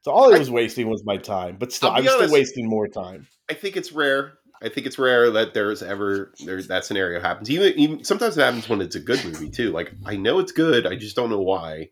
so 0.00 0.10
all 0.10 0.32
it 0.32 0.36
I- 0.36 0.38
was 0.38 0.50
wasting 0.50 0.88
was 0.88 1.04
my 1.04 1.18
time. 1.18 1.56
But 1.58 1.72
still, 1.72 1.90
I'll 1.90 1.96
I 1.96 2.00
was 2.00 2.12
still 2.12 2.32
wasting 2.32 2.66
more 2.66 2.88
time. 2.88 3.26
I 3.50 3.54
think 3.54 3.76
it's 3.76 3.92
rare. 3.92 4.34
I 4.62 4.68
think 4.70 4.86
it's 4.86 4.98
rare 4.98 5.30
that 5.32 5.52
there's 5.54 5.82
ever 5.82 6.32
there's 6.44 6.68
that 6.68 6.84
scenario 6.84 7.20
happens. 7.20 7.50
Even 7.50 7.78
even 7.78 8.04
sometimes 8.04 8.36
it 8.38 8.42
happens 8.42 8.68
when 8.68 8.80
it's 8.80 8.96
a 8.96 9.00
good 9.00 9.22
movie 9.24 9.50
too. 9.50 9.70
Like 9.70 9.92
I 10.06 10.16
know 10.16 10.38
it's 10.38 10.52
good, 10.52 10.86
I 10.86 10.96
just 10.96 11.14
don't 11.16 11.30
know 11.30 11.40
why. 11.40 11.90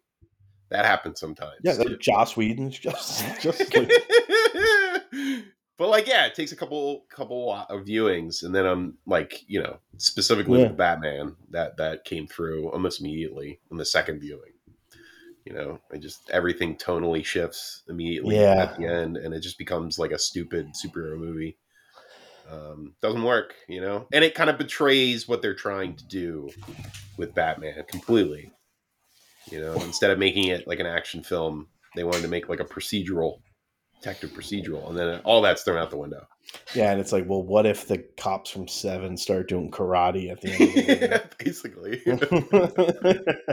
That 0.70 0.86
happens 0.86 1.20
sometimes. 1.20 1.60
Yeah, 1.62 1.74
that 1.74 2.00
Joss 2.00 2.36
Whedon's 2.36 2.78
just 2.78 3.22
just 3.42 3.74
like, 3.76 3.90
but 5.76 5.88
like, 5.88 6.06
yeah, 6.08 6.26
it 6.26 6.34
takes 6.34 6.52
a 6.52 6.56
couple 6.56 7.04
couple 7.10 7.52
of 7.52 7.84
viewings, 7.84 8.42
and 8.42 8.54
then 8.54 8.64
I'm 8.66 8.96
like, 9.06 9.44
you 9.46 9.62
know, 9.62 9.78
specifically 9.98 10.60
Yeah. 10.62 10.68
with 10.68 10.76
Batman, 10.78 11.36
that 11.50 11.76
that 11.76 12.04
came 12.04 12.26
through 12.26 12.70
almost 12.70 13.00
immediately 13.00 13.60
in 13.70 13.76
the 13.76 13.84
second 13.84 14.20
viewing. 14.20 14.52
You 15.44 15.52
know, 15.52 15.78
I 15.92 15.98
just 15.98 16.30
everything 16.30 16.76
tonally 16.76 17.24
shifts 17.24 17.82
immediately 17.88 18.36
Yeah. 18.36 18.62
at 18.62 18.76
the 18.78 18.86
end, 18.86 19.16
and 19.16 19.34
it 19.34 19.40
just 19.40 19.58
becomes 19.58 19.98
like 19.98 20.10
a 20.10 20.18
stupid 20.18 20.68
superhero 20.74 21.18
movie. 21.18 21.58
Um, 22.50 22.94
doesn't 23.00 23.22
work, 23.22 23.54
you 23.68 23.80
know, 23.80 24.06
and 24.12 24.24
it 24.24 24.34
kind 24.34 24.50
of 24.50 24.58
betrays 24.58 25.26
what 25.26 25.42
they're 25.42 25.54
trying 25.54 25.96
to 25.96 26.04
do 26.04 26.50
with 27.16 27.34
Batman 27.34 27.84
completely. 27.88 28.52
You 29.50 29.60
know, 29.60 29.74
instead 29.74 30.10
of 30.10 30.18
making 30.18 30.48
it 30.48 30.66
like 30.66 30.80
an 30.80 30.86
action 30.86 31.22
film, 31.22 31.68
they 31.94 32.04
wanted 32.04 32.22
to 32.22 32.28
make 32.28 32.48
like 32.48 32.60
a 32.60 32.64
procedural, 32.64 33.40
detective 34.04 34.30
procedural, 34.30 34.88
and 34.90 34.98
then 34.98 35.20
all 35.24 35.40
that's 35.40 35.62
thrown 35.62 35.78
out 35.78 35.90
the 35.90 35.96
window. 35.96 36.26
yeah, 36.74 36.90
and 36.92 37.00
it's 37.00 37.10
like, 37.12 37.26
well, 37.26 37.42
what 37.42 37.64
if 37.64 37.88
the 37.88 37.98
cops 38.18 38.50
from 38.50 38.68
Seven 38.68 39.16
start 39.16 39.48
doing 39.48 39.70
karate 39.70 40.30
at 40.30 40.40
the 40.42 40.50
end? 40.52 41.22
Basically. 41.38 41.94
Of 42.06 42.20
the 42.20 42.98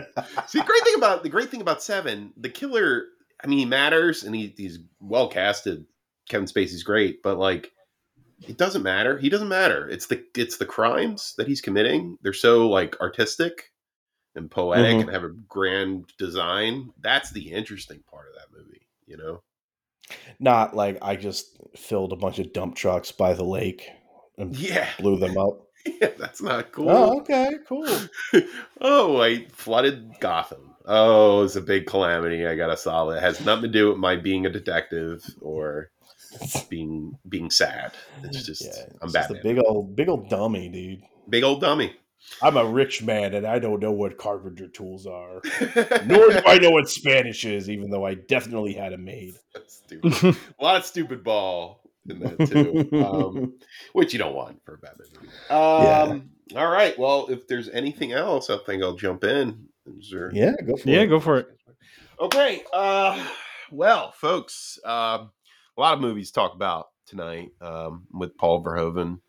movie? 0.20 0.28
See, 0.48 0.62
great 0.62 0.84
thing 0.84 0.96
about 0.98 1.24
the 1.24 1.30
great 1.30 1.50
thing 1.50 1.62
about 1.62 1.82
Seven, 1.82 2.34
the 2.38 2.50
killer. 2.50 3.06
I 3.44 3.48
mean, 3.48 3.60
he 3.60 3.66
matters, 3.66 4.24
and 4.24 4.36
he, 4.36 4.54
he's 4.58 4.80
well 5.00 5.28
casted. 5.30 5.86
Kevin 6.30 6.46
Spacey's 6.48 6.84
great, 6.84 7.24
but 7.24 7.38
like, 7.38 7.72
it 8.48 8.58
doesn't 8.58 8.84
matter. 8.84 9.18
He 9.18 9.30
doesn't 9.30 9.48
matter. 9.48 9.88
It's 9.90 10.08
the 10.08 10.24
it's 10.36 10.58
the 10.58 10.66
crimes 10.66 11.34
that 11.38 11.48
he's 11.48 11.62
committing. 11.62 12.18
They're 12.22 12.34
so 12.34 12.68
like 12.70 13.00
artistic 13.02 13.72
and 14.36 14.50
poetic 14.52 14.98
Mhm. 14.98 15.02
and 15.02 15.10
have 15.12 15.24
a 15.24 15.30
grand 15.30 16.12
design. 16.18 16.92
That's 17.02 17.32
the 17.32 17.52
interesting 17.52 18.04
part 18.10 18.28
of 18.30 18.36
that 18.36 18.58
movie. 18.58 18.88
You 19.08 19.18
know. 19.18 19.44
Not 20.40 20.76
like 20.76 20.98
I 21.02 21.16
just 21.16 21.58
filled 21.76 22.14
a 22.14 22.18
bunch 22.18 22.40
of 22.40 22.54
dump 22.54 22.76
trucks 22.76 23.12
by 23.12 23.34
the 23.34 23.44
lake 23.44 23.90
and 24.38 24.56
Yeah, 24.56 24.88
blew 25.00 25.18
them 25.18 25.38
up. 25.38 25.68
yeah, 25.86 26.10
that's 26.18 26.42
not 26.42 26.72
cool. 26.72 26.90
Oh, 26.90 27.20
okay, 27.22 27.50
cool. 27.68 27.88
oh, 28.82 29.22
I 29.22 29.46
flooded 29.54 30.12
Gotham. 30.20 30.76
Oh, 30.86 31.44
it's 31.44 31.56
a 31.56 31.62
big 31.62 31.86
calamity. 31.86 32.46
I 32.46 32.56
gotta 32.56 32.78
solve 32.78 33.12
it. 33.14 33.18
It 33.18 33.22
has 33.22 33.44
nothing 33.46 33.64
to 33.64 33.68
do 33.68 33.90
with 33.90 33.98
my 33.98 34.16
being 34.16 34.46
a 34.46 34.50
detective 34.50 35.24
or 35.42 35.92
being 36.70 37.18
being 37.28 37.50
sad. 37.50 37.94
It's 38.24 38.44
just 38.46 38.64
yeah, 38.64 38.86
I'm 39.02 39.06
it's 39.06 39.14
just 39.14 39.32
a 39.32 39.40
big 39.44 39.60
old, 39.66 39.96
big 39.96 40.10
old 40.10 40.30
dummy, 40.30 40.70
dude. 40.70 41.04
Big 41.30 41.44
old 41.44 41.62
dummy. 41.62 41.96
I'm 42.42 42.58
a 42.58 42.66
rich 42.66 43.04
man 43.04 43.34
and 43.34 43.46
I 43.46 43.60
don't 43.60 43.80
know 43.82 43.92
what 43.92 44.18
carpenter 44.18 44.68
tools 44.68 45.06
are. 45.06 45.42
Nor 46.06 46.30
do 46.30 46.40
I 46.46 46.58
know 46.60 46.72
what 46.72 46.90
Spanish 46.90 47.46
is, 47.46 47.70
even 47.70 47.90
though 47.90 48.06
I 48.06 48.14
definitely 48.16 48.74
had 48.74 48.94
it 48.94 49.00
made. 49.00 49.36
That's 49.54 49.76
stupid. 49.78 50.14
a 50.60 50.64
lot 50.64 50.78
of 50.78 50.86
stupid 50.86 51.24
ball 51.24 51.82
in 52.10 52.20
that 52.20 52.48
too, 52.50 53.04
um, 53.06 53.54
which 53.94 54.14
you 54.14 54.20
don't 54.20 54.34
want 54.36 54.62
for 54.66 54.76
a 54.76 54.78
Batman 54.78 55.08
movie. 55.20 55.34
Um, 55.50 56.30
All 56.56 56.70
right. 56.72 56.98
Well, 56.98 57.28
if 57.30 57.48
there's 57.48 57.70
anything 57.70 58.12
else, 58.12 58.50
I 58.50 58.58
think 58.66 58.82
I'll 58.84 58.96
jump 58.96 59.24
in. 59.24 59.68
Is 60.00 60.10
there- 60.12 60.32
yeah, 60.34 60.54
go 60.66 60.76
for 60.78 60.90
Yeah, 60.90 61.02
it. 61.02 61.08
go 61.08 61.20
for 61.20 61.38
it. 61.40 61.48
Okay. 62.20 62.64
Uh, 62.74 63.24
well, 63.72 64.12
folks, 64.14 64.80
um, 64.86 65.32
a 65.78 65.82
lot 65.82 65.94
of 65.96 66.02
movies 66.02 66.28
to 66.30 66.34
talk 66.36 66.54
about 66.56 66.90
tonight 67.06 67.52
um, 67.62 68.06
with 68.12 68.38
Paul 68.38 68.64
Verhoeven 68.64 69.20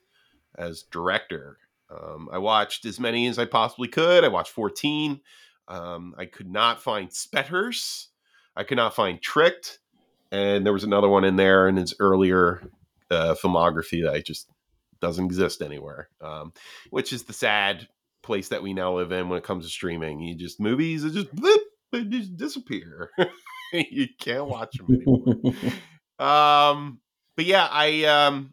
as 0.58 0.82
director. 0.90 1.58
Um, 1.92 2.28
I 2.32 2.38
watched 2.38 2.84
as 2.84 2.98
many 2.98 3.26
as 3.26 3.38
I 3.38 3.44
possibly 3.44 3.88
could. 3.88 4.24
I 4.24 4.28
watched 4.28 4.52
14. 4.52 5.20
Um, 5.68 6.14
I 6.18 6.26
could 6.26 6.50
not 6.50 6.82
find 6.82 7.12
Spetters. 7.12 8.08
I 8.56 8.64
could 8.64 8.76
not 8.76 8.94
find 8.94 9.20
Tricked. 9.20 9.78
And 10.30 10.64
there 10.64 10.72
was 10.72 10.84
another 10.84 11.08
one 11.08 11.24
in 11.24 11.36
there 11.36 11.68
in 11.68 11.76
his 11.76 11.94
earlier 12.00 12.62
uh, 13.10 13.34
filmography 13.34 14.02
that 14.04 14.14
I 14.14 14.20
just 14.20 14.48
doesn't 15.00 15.26
exist 15.26 15.60
anywhere, 15.60 16.08
um, 16.20 16.52
which 16.90 17.12
is 17.12 17.24
the 17.24 17.32
sad 17.32 17.88
place 18.22 18.48
that 18.48 18.62
we 18.62 18.72
now 18.72 18.96
live 18.96 19.12
in 19.12 19.28
when 19.28 19.38
it 19.38 19.44
comes 19.44 19.64
to 19.64 19.70
streaming. 19.70 20.20
You 20.20 20.34
just 20.34 20.60
movies, 20.60 21.04
it 21.04 21.12
just 21.12 21.34
bloop, 21.34 21.58
they 21.90 22.04
just 22.04 22.36
disappear. 22.36 23.10
you 23.72 24.06
can't 24.18 24.46
watch 24.46 24.76
them 24.78 24.86
anymore. 24.94 25.54
um, 26.18 27.00
but 27.36 27.44
yeah, 27.44 27.68
I 27.70 28.04
um, 28.04 28.52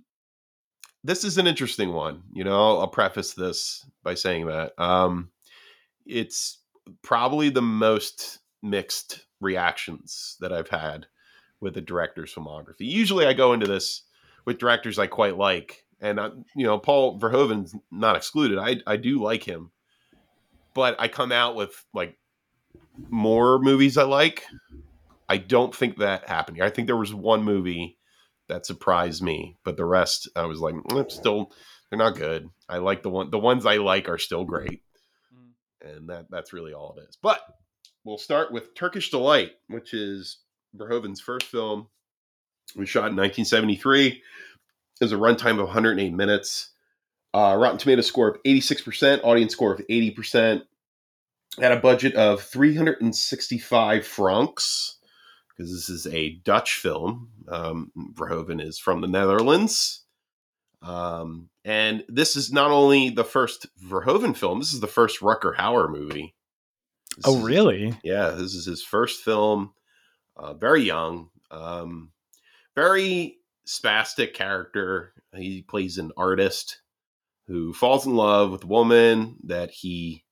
this 1.03 1.23
is 1.23 1.37
an 1.37 1.47
interesting 1.47 1.93
one. 1.93 2.23
You 2.33 2.43
know, 2.43 2.79
I'll, 2.79 2.87
preface 2.87 3.33
this 3.33 3.85
by 4.03 4.15
saying 4.15 4.47
that 4.47 4.73
um, 4.77 5.29
it's 6.05 6.59
probably 7.01 7.49
the 7.49 7.61
most 7.61 8.39
mixed 8.61 9.25
reactions 9.39 10.35
that 10.41 10.51
I've 10.51 10.69
had 10.69 11.05
with 11.61 11.77
a 11.77 11.81
director's 11.81 12.33
filmography. 12.33 12.81
Usually, 12.81 13.25
I 13.25 13.33
go 13.33 13.53
into 13.53 13.67
this 13.67 14.03
with 14.45 14.57
directors 14.57 14.99
I 14.99 15.07
quite 15.07 15.37
like, 15.37 15.85
and 16.01 16.19
I, 16.19 16.29
you 16.55 16.65
know, 16.65 16.77
Paul 16.77 17.19
Verhoeven's 17.19 17.75
not 17.91 18.15
excluded. 18.15 18.57
I 18.57 18.77
I 18.87 18.97
do 18.97 19.21
like 19.21 19.43
him, 19.43 19.71
but 20.73 20.95
I 20.99 21.07
come 21.07 21.31
out 21.31 21.55
with 21.55 21.85
like 21.93 22.17
more 23.09 23.59
movies 23.59 23.97
I 23.97 24.03
like. 24.03 24.43
I 25.27 25.37
don't 25.37 25.75
think 25.75 25.97
that 25.97 26.27
happened 26.27 26.57
here. 26.57 26.65
I 26.65 26.71
think 26.71 26.87
there 26.87 26.97
was 26.97 27.13
one 27.13 27.43
movie 27.43 27.98
that 28.49 28.65
surprised 28.65 29.23
me, 29.23 29.57
but 29.63 29.77
the 29.77 29.85
rest 29.85 30.27
I 30.35 30.45
was 30.45 30.59
like, 30.59 30.75
"Mm, 30.75 31.11
still 31.11 31.51
they're 31.89 31.99
not 31.99 32.15
good. 32.15 32.49
I 32.67 32.77
like 32.77 33.03
the 33.03 33.09
one 33.09 33.31
the 33.31 33.39
ones 33.39 33.65
I 33.65 33.77
like 33.77 34.09
are 34.09 34.17
still 34.17 34.45
great. 34.45 34.83
And 35.81 36.09
that 36.09 36.25
that's 36.29 36.53
really 36.53 36.73
all 36.73 36.95
it 36.97 37.07
is. 37.09 37.17
But 37.21 37.41
we'll 38.03 38.17
start 38.17 38.51
with 38.51 38.75
Turkish 38.75 39.09
Delight, 39.09 39.51
which 39.67 39.93
is 39.93 40.39
Verhoeven's 40.75 41.21
first 41.21 41.47
film. 41.47 41.87
Was 42.75 42.89
shot 42.89 43.09
in 43.09 43.15
1973. 43.15 44.07
It 44.07 44.21
was 45.01 45.11
a 45.11 45.15
runtime 45.15 45.59
of 45.59 45.65
108 45.65 46.13
minutes. 46.13 46.71
Uh, 47.33 47.55
Rotten 47.57 47.77
Tomato 47.77 48.01
score 48.01 48.27
of 48.27 48.43
86%, 48.43 49.23
audience 49.23 49.53
score 49.53 49.73
of 49.73 49.81
80%. 49.87 50.61
Had 51.59 51.71
a 51.71 51.79
budget 51.79 52.13
of 52.15 52.41
365 52.41 54.05
francs 54.05 54.98
because 55.59 55.73
this 55.73 55.89
is 55.89 56.07
a 56.07 56.29
Dutch 56.45 56.75
film. 56.75 57.27
Um, 57.49 57.91
Verhoeven 58.13 58.63
is 58.65 58.79
from 58.79 59.01
the 59.01 59.07
Netherlands. 59.09 60.05
Um, 60.81 61.49
and 61.65 62.05
this 62.07 62.37
is 62.37 62.49
not 62.53 62.71
only 62.71 63.09
the 63.09 63.25
first 63.25 63.67
Verhoeven 63.83 64.37
film, 64.37 64.59
this 64.59 64.71
is 64.71 64.79
the 64.79 64.87
first 64.87 65.19
Rutger 65.19 65.53
Hauer 65.57 65.91
movie. 65.91 66.33
This 67.17 67.25
Oh, 67.27 67.37
is- 67.39 67.43
really? 67.43 67.99
yeah, 68.05 68.29
this 68.29 68.53
is 68.53 68.65
his 68.65 68.81
first 68.81 69.21
film. 69.21 69.73
Uh, 70.37 70.53
very 70.53 70.83
young, 70.83 71.29
um, 71.51 72.13
very 72.73 73.39
spastic 73.67 74.33
character. 74.33 75.13
He 75.35 75.61
plays 75.61 75.97
an 75.97 76.13
artist 76.15 76.79
who 77.47 77.73
falls 77.73 78.05
in 78.05 78.15
love 78.15 78.51
with 78.51 78.63
a 78.63 78.67
woman 78.67 79.35
that 79.43 79.71
he 79.71 80.23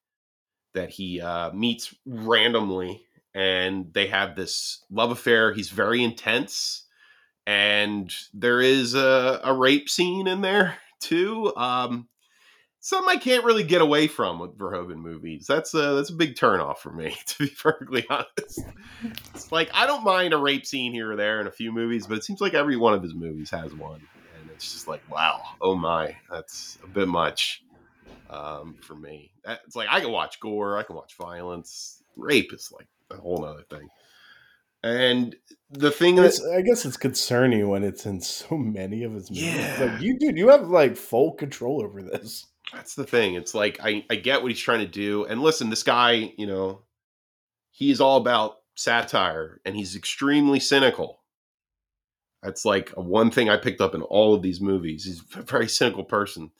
that 0.74 0.92
he 0.92 1.20
uh, 1.20 1.52
meets 1.52 1.94
randomly, 2.06 3.04
and 3.38 3.94
they 3.94 4.08
have 4.08 4.36
this 4.36 4.84
love 4.90 5.12
affair. 5.12 5.54
He's 5.54 5.70
very 5.70 6.04
intense, 6.04 6.86
and 7.46 8.12
there 8.34 8.60
is 8.60 8.96
a, 8.96 9.40
a 9.44 9.54
rape 9.54 9.90
scene 9.90 10.26
in 10.26 10.42
there 10.42 10.78
too. 11.00 11.56
Um, 11.56 12.08
something 12.80 13.16
I 13.16 13.20
can't 13.20 13.46
really 13.46 13.64
get 13.64 13.84
away 13.84 14.08
from 14.08 14.40
with 14.40 14.58
Verhoeven 14.58 14.98
movies. 14.98 15.46
That's 15.48 15.76
a 15.76 15.94
that's 15.94 16.10
a 16.10 16.16
big 16.16 16.34
turnoff 16.34 16.80
for 16.80 16.92
me, 16.92 17.16
to 17.28 17.46
be 17.46 17.50
perfectly 17.50 18.08
honest. 18.10 18.62
It's 19.36 19.52
like 19.52 19.70
I 19.72 19.86
don't 19.86 20.04
mind 20.04 20.34
a 20.34 20.38
rape 20.38 20.66
scene 20.66 20.92
here 20.92 21.12
or 21.12 21.16
there 21.16 21.40
in 21.40 21.46
a 21.46 21.52
few 21.52 21.72
movies, 21.72 22.08
but 22.08 22.18
it 22.18 22.24
seems 22.24 22.42
like 22.42 22.56
every 22.56 22.76
one 22.76 22.96
of 22.96 23.04
his 23.04 23.14
movies 23.14 23.52
has 23.52 23.72
one, 23.76 24.02
and 24.40 24.50
it's 24.50 24.74
just 24.74 24.88
like, 24.88 25.04
wow, 25.12 25.44
oh 25.62 25.76
my, 25.76 26.16
that's 26.32 26.80
a 26.84 26.88
bit 26.88 27.08
much 27.08 27.62
um, 28.32 28.78
for 28.82 28.96
me. 28.96 29.30
It's 29.46 29.76
like 29.76 29.90
I 29.92 30.02
can 30.02 30.12
watch 30.12 30.40
gore, 30.40 30.80
I 30.80 30.82
can 30.82 30.96
watch 30.96 31.16
violence. 31.18 32.02
Rape 32.16 32.52
is 32.52 32.72
like 32.76 32.88
a 33.12 33.18
whole 33.18 33.46
other 33.46 33.64
thing. 33.70 33.88
And 34.84 35.36
the 35.70 35.92
thing 35.92 36.16
that's 36.16 36.44
I 36.46 36.62
guess 36.62 36.86
it's 36.86 36.98
concerning 36.98 37.68
when 37.68 37.84
it's 37.84 38.06
in 38.06 38.22
so 38.22 38.58
many 38.58 39.04
of 39.04 39.14
his 39.14 39.30
movies. 39.30 39.54
Yeah. 39.56 39.78
Like 39.80 40.02
you, 40.02 40.18
dude, 40.18 40.38
you 40.38 40.50
have 40.50 40.70
like 40.70 40.96
full 40.96 41.34
control 41.34 41.84
over 41.84 42.02
this. 42.02 42.46
That's 42.74 42.96
the 42.96 43.06
thing. 43.06 43.36
It's 43.36 43.54
like 43.56 43.80
I, 43.82 44.06
I 44.10 44.16
get 44.16 44.42
what 44.42 44.52
he's 44.52 44.60
trying 44.60 44.80
to 44.80 44.88
do. 44.88 45.26
And 45.26 45.42
listen, 45.42 45.70
this 45.70 45.84
guy, 45.84 46.34
you 46.38 46.46
know, 46.46 46.84
he's 47.72 48.02
all 48.02 48.18
about 48.18 48.58
satire 48.76 49.62
and 49.66 49.76
he's 49.76 49.96
extremely 49.96 50.60
cynical. 50.60 51.22
That's 52.44 52.66
like 52.66 52.94
a 52.96 53.02
one 53.02 53.32
thing 53.32 53.50
I 53.50 53.58
picked 53.58 53.82
up 53.82 53.96
in 53.96 54.04
all 54.04 54.34
of 54.34 54.42
these 54.42 54.62
movies. 54.62 55.06
He's 55.06 55.24
a 55.36 55.42
very 55.44 55.68
cynical 55.68 56.04
person. 56.04 56.52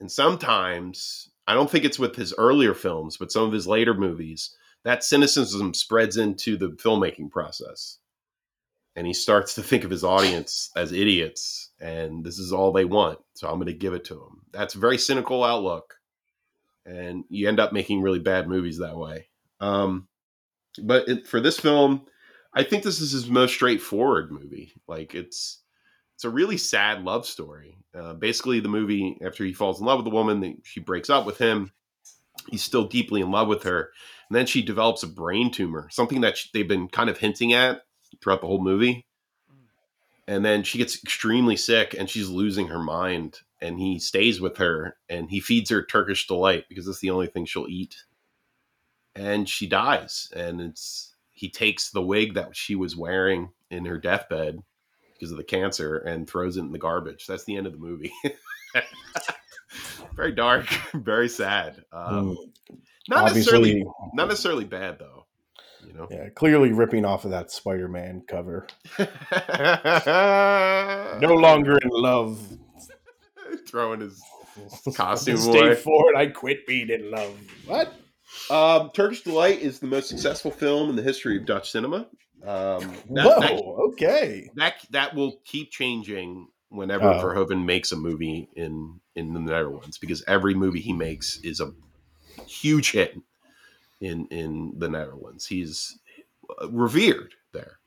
And 0.00 0.10
sometimes, 0.10 1.30
I 1.46 1.54
don't 1.54 1.70
think 1.70 1.84
it's 1.84 1.98
with 1.98 2.16
his 2.16 2.34
earlier 2.36 2.74
films, 2.74 3.16
but 3.16 3.30
some 3.30 3.44
of 3.44 3.52
his 3.52 3.66
later 3.66 3.94
movies, 3.94 4.56
that 4.84 5.04
cynicism 5.04 5.74
spreads 5.74 6.16
into 6.16 6.56
the 6.56 6.70
filmmaking 6.70 7.30
process. 7.30 7.98
And 8.96 9.06
he 9.06 9.12
starts 9.12 9.54
to 9.54 9.62
think 9.62 9.82
of 9.82 9.90
his 9.90 10.04
audience 10.04 10.70
as 10.76 10.92
idiots 10.92 11.64
and 11.84 12.24
this 12.24 12.38
is 12.38 12.52
all 12.52 12.72
they 12.72 12.86
want. 12.86 13.18
So 13.34 13.48
I'm 13.48 13.56
going 13.56 13.66
to 13.66 13.74
give 13.74 13.92
it 13.92 14.04
to 14.06 14.14
them. 14.14 14.42
That's 14.52 14.74
a 14.74 14.78
very 14.78 14.98
cynical 14.98 15.44
outlook, 15.44 15.98
and 16.86 17.24
you 17.28 17.46
end 17.46 17.60
up 17.60 17.72
making 17.72 18.00
really 18.00 18.18
bad 18.18 18.48
movies 18.48 18.78
that 18.78 18.96
way. 18.96 19.28
Um, 19.60 20.08
but 20.82 21.08
it, 21.08 21.26
for 21.26 21.40
this 21.40 21.60
film, 21.60 22.06
I 22.54 22.62
think 22.62 22.82
this 22.82 23.00
is 23.00 23.12
his 23.12 23.28
most 23.28 23.52
straightforward 23.52 24.32
movie. 24.32 24.72
Like 24.88 25.14
it's 25.14 25.60
it's 26.14 26.24
a 26.24 26.30
really 26.30 26.56
sad 26.56 27.02
love 27.02 27.26
story. 27.26 27.76
Uh, 27.94 28.14
basically, 28.14 28.60
the 28.60 28.68
movie 28.68 29.18
after 29.24 29.44
he 29.44 29.52
falls 29.52 29.80
in 29.80 29.86
love 29.86 29.98
with 29.98 30.04
the 30.04 30.10
woman, 30.10 30.62
she 30.64 30.80
breaks 30.80 31.10
up 31.10 31.26
with 31.26 31.38
him. 31.38 31.70
He's 32.48 32.62
still 32.62 32.84
deeply 32.84 33.20
in 33.20 33.30
love 33.30 33.48
with 33.48 33.62
her, 33.64 33.90
and 34.34 34.40
then 34.40 34.46
she 34.46 34.62
develops 34.62 35.04
a 35.04 35.06
brain 35.06 35.52
tumor, 35.52 35.86
something 35.92 36.22
that 36.22 36.36
she, 36.36 36.50
they've 36.52 36.66
been 36.66 36.88
kind 36.88 37.08
of 37.08 37.18
hinting 37.18 37.52
at 37.52 37.82
throughout 38.20 38.40
the 38.40 38.48
whole 38.48 38.60
movie. 38.60 39.06
And 40.26 40.44
then 40.44 40.64
she 40.64 40.76
gets 40.76 41.00
extremely 41.00 41.54
sick, 41.54 41.94
and 41.96 42.10
she's 42.10 42.28
losing 42.28 42.66
her 42.66 42.80
mind. 42.80 43.38
And 43.60 43.78
he 43.78 44.00
stays 44.00 44.40
with 44.40 44.56
her, 44.56 44.96
and 45.08 45.30
he 45.30 45.38
feeds 45.38 45.70
her 45.70 45.84
Turkish 45.84 46.26
delight 46.26 46.64
because 46.68 46.86
that's 46.86 46.98
the 46.98 47.10
only 47.10 47.28
thing 47.28 47.44
she'll 47.44 47.68
eat. 47.68 47.94
And 49.14 49.48
she 49.48 49.68
dies, 49.68 50.32
and 50.34 50.60
it's 50.60 51.14
he 51.30 51.48
takes 51.48 51.90
the 51.90 52.02
wig 52.02 52.34
that 52.34 52.56
she 52.56 52.74
was 52.74 52.96
wearing 52.96 53.50
in 53.70 53.84
her 53.84 53.98
deathbed 53.98 54.58
because 55.12 55.30
of 55.30 55.36
the 55.36 55.44
cancer 55.44 55.98
and 55.98 56.28
throws 56.28 56.56
it 56.56 56.62
in 56.62 56.72
the 56.72 56.78
garbage. 56.78 57.28
That's 57.28 57.44
the 57.44 57.56
end 57.56 57.68
of 57.68 57.72
the 57.72 57.78
movie. 57.78 58.12
very 60.16 60.32
dark, 60.32 60.66
very 60.92 61.28
sad. 61.28 61.84
Um, 61.92 62.36
not 63.08 63.24
necessarily, 63.26 63.84
not 64.12 64.28
necessarily 64.28 64.64
bad 64.64 64.98
though. 64.98 65.26
You 65.86 65.92
know, 65.92 66.08
yeah, 66.10 66.28
clearly 66.30 66.72
ripping 66.72 67.04
off 67.04 67.24
of 67.24 67.30
that 67.32 67.50
Spider-Man 67.50 68.22
cover. 68.26 68.66
no 68.98 69.06
No 71.20 71.34
longer 71.34 71.78
in 71.82 71.88
love. 71.90 72.40
throwing 73.68 74.00
his 74.00 74.22
Costume 74.94 75.36
away. 75.36 75.42
Stay 75.42 75.68
boy. 75.68 75.74
forward. 75.74 76.16
I 76.16 76.26
quit 76.26 76.66
being 76.66 76.90
in 76.90 77.10
love. 77.10 77.36
What? 77.66 77.92
um, 78.50 78.90
Turkish 78.94 79.22
Delight 79.22 79.60
is 79.60 79.78
the 79.78 79.86
most 79.86 80.08
successful 80.08 80.50
film 80.50 80.90
in 80.90 80.96
the 80.96 81.02
history 81.02 81.36
of 81.36 81.46
Dutch 81.46 81.70
cinema. 81.70 82.06
Um, 82.42 82.94
that, 83.10 83.26
Whoa. 83.26 83.40
that, 83.40 83.52
okay. 83.92 84.50
that 84.56 84.74
that 84.90 85.14
will 85.14 85.40
keep 85.44 85.70
changing 85.70 86.48
whenever 86.68 87.08
Oh. 87.08 87.22
Verhoeven 87.22 87.64
makes 87.64 87.92
a 87.92 87.96
movie 87.96 88.48
in 88.54 89.00
in 89.14 89.32
the 89.32 89.40
Netherlands 89.40 89.98
because 89.98 90.22
every 90.26 90.54
movie 90.54 90.80
he 90.80 90.92
makes 90.92 91.38
is 91.42 91.60
a 91.60 91.72
huge 92.46 92.92
hit 92.92 93.16
in 94.00 94.26
in 94.26 94.72
the 94.76 94.88
Netherlands. 94.88 95.46
He's 95.46 95.98
uh, 96.60 96.70
revered 96.70 97.34
there. 97.52 97.78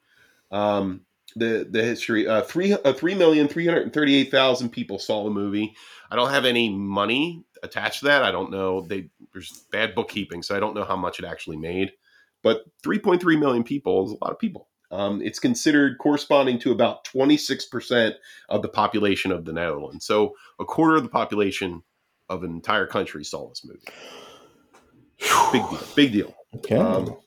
Um, 0.52 1.02
the 1.36 1.68
the 1.70 1.84
history 1.84 2.28
uh, 2.28 2.42
three 2.42 2.74
uh, 2.74 2.94
three 2.94 3.16
million 3.16 3.48
three 3.48 3.66
hundred 3.66 3.94
thirty 3.94 4.16
eight 4.16 4.32
thousand 4.32 4.70
people 4.70 5.00
saw 5.00 5.24
the 5.24 5.30
movie. 5.30 5.76
I 6.10 6.16
don't 6.16 6.32
have 6.32 6.46
any 6.46 6.70
money 6.70 7.44
attached 7.64 8.00
to 8.00 8.06
that. 8.06 8.24
I 8.24 8.32
don't 8.32 8.52
know. 8.52 8.82
They 8.82 9.10
there's 9.34 9.66
bad 9.72 9.94
bookkeeping, 9.96 10.44
so 10.44 10.56
I 10.56 10.60
don't 10.60 10.76
know 10.76 10.86
how 10.86 10.96
much 10.96 11.20
it 11.20 11.26
actually 11.26 11.58
made. 11.58 11.92
But 12.44 12.64
3.3 12.84 13.40
million 13.40 13.64
people 13.64 14.06
is 14.06 14.12
a 14.12 14.24
lot 14.24 14.32
of 14.32 14.40
people. 14.40 14.70
Um, 14.92 15.22
it's 15.22 15.40
considered 15.40 15.98
corresponding 15.98 16.60
to 16.60 16.72
about 16.72 17.04
26% 17.06 18.14
of 18.48 18.62
the 18.62 18.70
population 18.70 19.32
of 19.32 19.44
the 19.44 19.52
Netherlands. 19.52 20.06
So 20.06 20.36
a 20.60 20.66
quarter 20.66 20.96
of 20.96 21.04
the 21.04 21.10
population 21.10 21.84
of 22.30 22.44
an 22.44 22.52
entire 22.52 22.88
country 22.88 23.26
saw 23.26 23.50
this 23.50 23.66
movie. 23.66 23.82
Big 25.52 25.62
deal. 25.70 25.84
Big 25.96 26.12
deal. 26.12 26.36
Okay. 26.56 26.76
Um, 26.76 27.18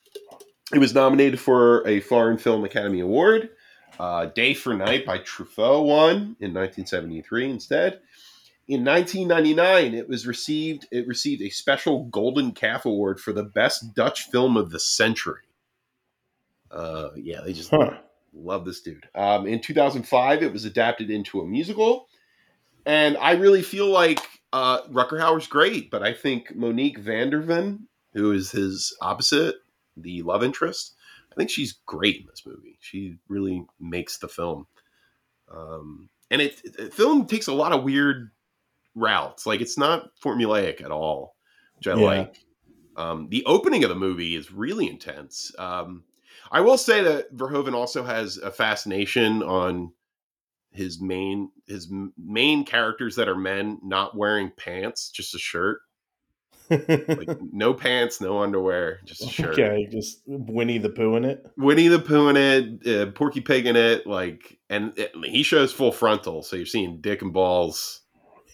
it 0.72 0.78
was 0.78 0.94
nominated 0.94 1.40
for 1.40 1.86
a 1.86 2.00
Foreign 2.00 2.38
Film 2.38 2.64
Academy 2.64 3.00
Award. 3.00 3.50
Uh, 3.98 4.26
Day 4.26 4.54
for 4.54 4.74
Night 4.74 5.04
by 5.04 5.18
Truffaut 5.18 5.84
won 5.84 6.36
in 6.40 6.54
1973 6.54 7.50
instead. 7.50 8.00
In 8.68 8.84
1999, 8.84 9.94
it 9.94 10.08
was 10.08 10.26
received 10.26 10.86
it 10.92 11.06
received 11.06 11.42
a 11.42 11.50
special 11.50 12.04
Golden 12.04 12.52
Calf 12.52 12.86
Award 12.86 13.20
for 13.20 13.32
the 13.32 13.42
best 13.42 13.94
Dutch 13.94 14.30
film 14.30 14.56
of 14.56 14.70
the 14.70 14.78
century. 14.78 15.42
Uh, 16.70 17.08
yeah, 17.16 17.40
they 17.44 17.52
just 17.52 17.70
huh. 17.70 17.98
love 18.32 18.64
this 18.64 18.80
dude. 18.80 19.08
Um, 19.14 19.46
in 19.46 19.60
2005, 19.60 20.42
it 20.42 20.52
was 20.52 20.64
adapted 20.64 21.10
into 21.10 21.40
a 21.40 21.46
musical, 21.46 22.06
and 22.86 23.16
I 23.16 23.32
really 23.32 23.62
feel 23.62 23.88
like 23.88 24.20
uh, 24.52 24.82
Rutger 24.88 25.20
Hauer's 25.20 25.46
great, 25.46 25.90
but 25.90 26.02
I 26.02 26.12
think 26.12 26.54
Monique 26.54 26.98
van 26.98 27.30
de 27.30 27.40
Ven, 27.40 27.86
who 28.14 28.32
is 28.32 28.50
his 28.50 28.96
opposite, 29.00 29.56
the 29.96 30.22
love 30.22 30.42
interest, 30.42 30.94
I 31.32 31.34
think 31.36 31.50
she's 31.50 31.78
great 31.86 32.20
in 32.20 32.26
this 32.26 32.44
movie. 32.44 32.78
She 32.80 33.16
really 33.28 33.64
makes 33.78 34.18
the 34.18 34.28
film, 34.28 34.66
um, 35.52 36.08
and 36.30 36.42
it, 36.42 36.60
it 36.64 36.92
film 36.94 37.26
takes 37.26 37.46
a 37.46 37.52
lot 37.54 37.72
of 37.72 37.84
weird 37.84 38.30
routes. 38.94 39.46
Like 39.46 39.60
it's 39.60 39.78
not 39.78 40.10
formulaic 40.22 40.82
at 40.82 40.90
all, 40.90 41.36
which 41.76 41.86
I 41.88 41.94
Yeah. 41.94 42.06
like. 42.06 42.40
Um, 42.96 43.28
the 43.30 43.44
opening 43.46 43.84
of 43.84 43.88
the 43.88 43.96
movie 43.96 44.34
is 44.34 44.52
really 44.52 44.88
intense. 44.88 45.52
Um, 45.58 46.02
I 46.50 46.60
will 46.60 46.76
say 46.76 47.02
that 47.02 47.34
Verhoeven 47.34 47.72
also 47.72 48.02
has 48.02 48.36
a 48.36 48.50
fascination 48.50 49.42
on 49.42 49.92
his 50.72 51.00
main 51.00 51.50
his 51.66 51.88
main 52.16 52.64
characters 52.64 53.16
that 53.16 53.28
are 53.28 53.36
men 53.36 53.78
not 53.82 54.16
wearing 54.16 54.50
pants, 54.56 55.10
just 55.10 55.34
a 55.34 55.38
shirt, 55.38 55.80
like 56.70 57.28
no 57.52 57.74
pants, 57.74 58.20
no 58.20 58.38
underwear, 58.40 59.00
just 59.04 59.22
a 59.24 59.28
shirt. 59.28 59.54
okay, 59.54 59.88
just 59.90 60.22
Winnie 60.26 60.78
the 60.78 60.88
Pooh 60.90 61.16
in 61.16 61.24
it. 61.24 61.44
Winnie 61.56 61.88
the 61.88 61.98
Pooh 61.98 62.28
in 62.28 62.36
it, 62.36 62.86
uh, 62.86 63.10
Porky 63.12 63.40
Pig 63.40 63.66
in 63.66 63.76
it, 63.76 64.06
like, 64.06 64.58
and 64.68 64.96
it, 64.96 65.12
he 65.24 65.42
shows 65.42 65.72
full 65.72 65.92
frontal, 65.92 66.42
so 66.42 66.56
you're 66.56 66.66
seeing 66.66 67.00
dick 67.00 67.22
and 67.22 67.32
balls 67.32 68.02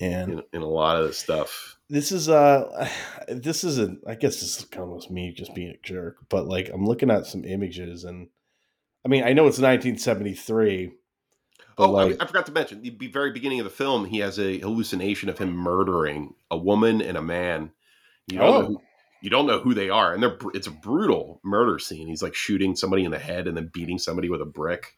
And 0.01 0.33
in, 0.33 0.43
in 0.55 0.63
a 0.63 0.69
lot 0.69 1.01
of 1.01 1.07
the 1.09 1.15
stuff. 1.15 1.79
this 1.91 2.11
is 2.13 2.29
uh 2.29 2.89
this 3.29 3.63
isn't 3.65 4.01
I 4.07 4.15
guess 4.15 4.41
this 4.41 4.59
is 4.59 4.67
almost 4.79 5.11
me 5.11 5.33
just 5.33 5.55
being 5.55 5.71
a 5.71 5.87
jerk, 5.87 6.17
but 6.31 6.47
like 6.47 6.71
I'm 6.73 6.87
looking 6.87 7.11
at 7.11 7.27
some 7.27 7.45
images 7.45 8.05
and 8.05 8.29
I 9.05 9.09
mean 9.09 9.23
I 9.25 9.35
know 9.35 9.47
it's 9.47 9.59
1973. 9.59 10.93
But 11.77 11.89
Oh, 11.89 11.91
like, 11.91 12.21
I, 12.21 12.25
I 12.25 12.27
forgot 12.27 12.47
to 12.47 12.53
mention 12.53 12.83
the 12.83 13.09
very 13.09 13.33
beginning 13.33 13.61
of 13.61 13.65
the 13.65 13.71
film, 13.71 14.07
he 14.07 14.19
has 14.21 14.39
a 14.39 14.59
hallucination 14.59 15.29
of 15.29 15.39
him 15.39 15.53
murdering 15.53 16.35
a 16.51 16.57
woman 16.57 17.03
and 17.03 17.17
a 17.17 17.23
man. 17.23 17.71
You 18.29 18.39
don't, 18.39 18.51
know, 18.51 18.57
oh, 18.57 18.67
who, 18.67 18.83
you 19.21 19.31
don't 19.31 19.47
know 19.47 19.61
who 19.61 19.75
they 19.75 19.91
are, 19.91 20.13
and 20.13 20.23
they're 20.23 20.37
it's 20.55 20.67
a 20.67 20.73
brutal 20.73 21.41
murder 21.45 21.79
scene. 21.79 22.09
He's 22.09 22.23
like 22.23 22.35
shooting 22.35 22.75
somebody 22.75 23.05
in 23.05 23.11
the 23.11 23.19
head 23.19 23.47
and 23.47 23.57
then 23.57 23.71
beating 23.73 23.99
somebody 23.99 24.29
with 24.29 24.41
a 24.41 24.47
brick. 24.47 24.97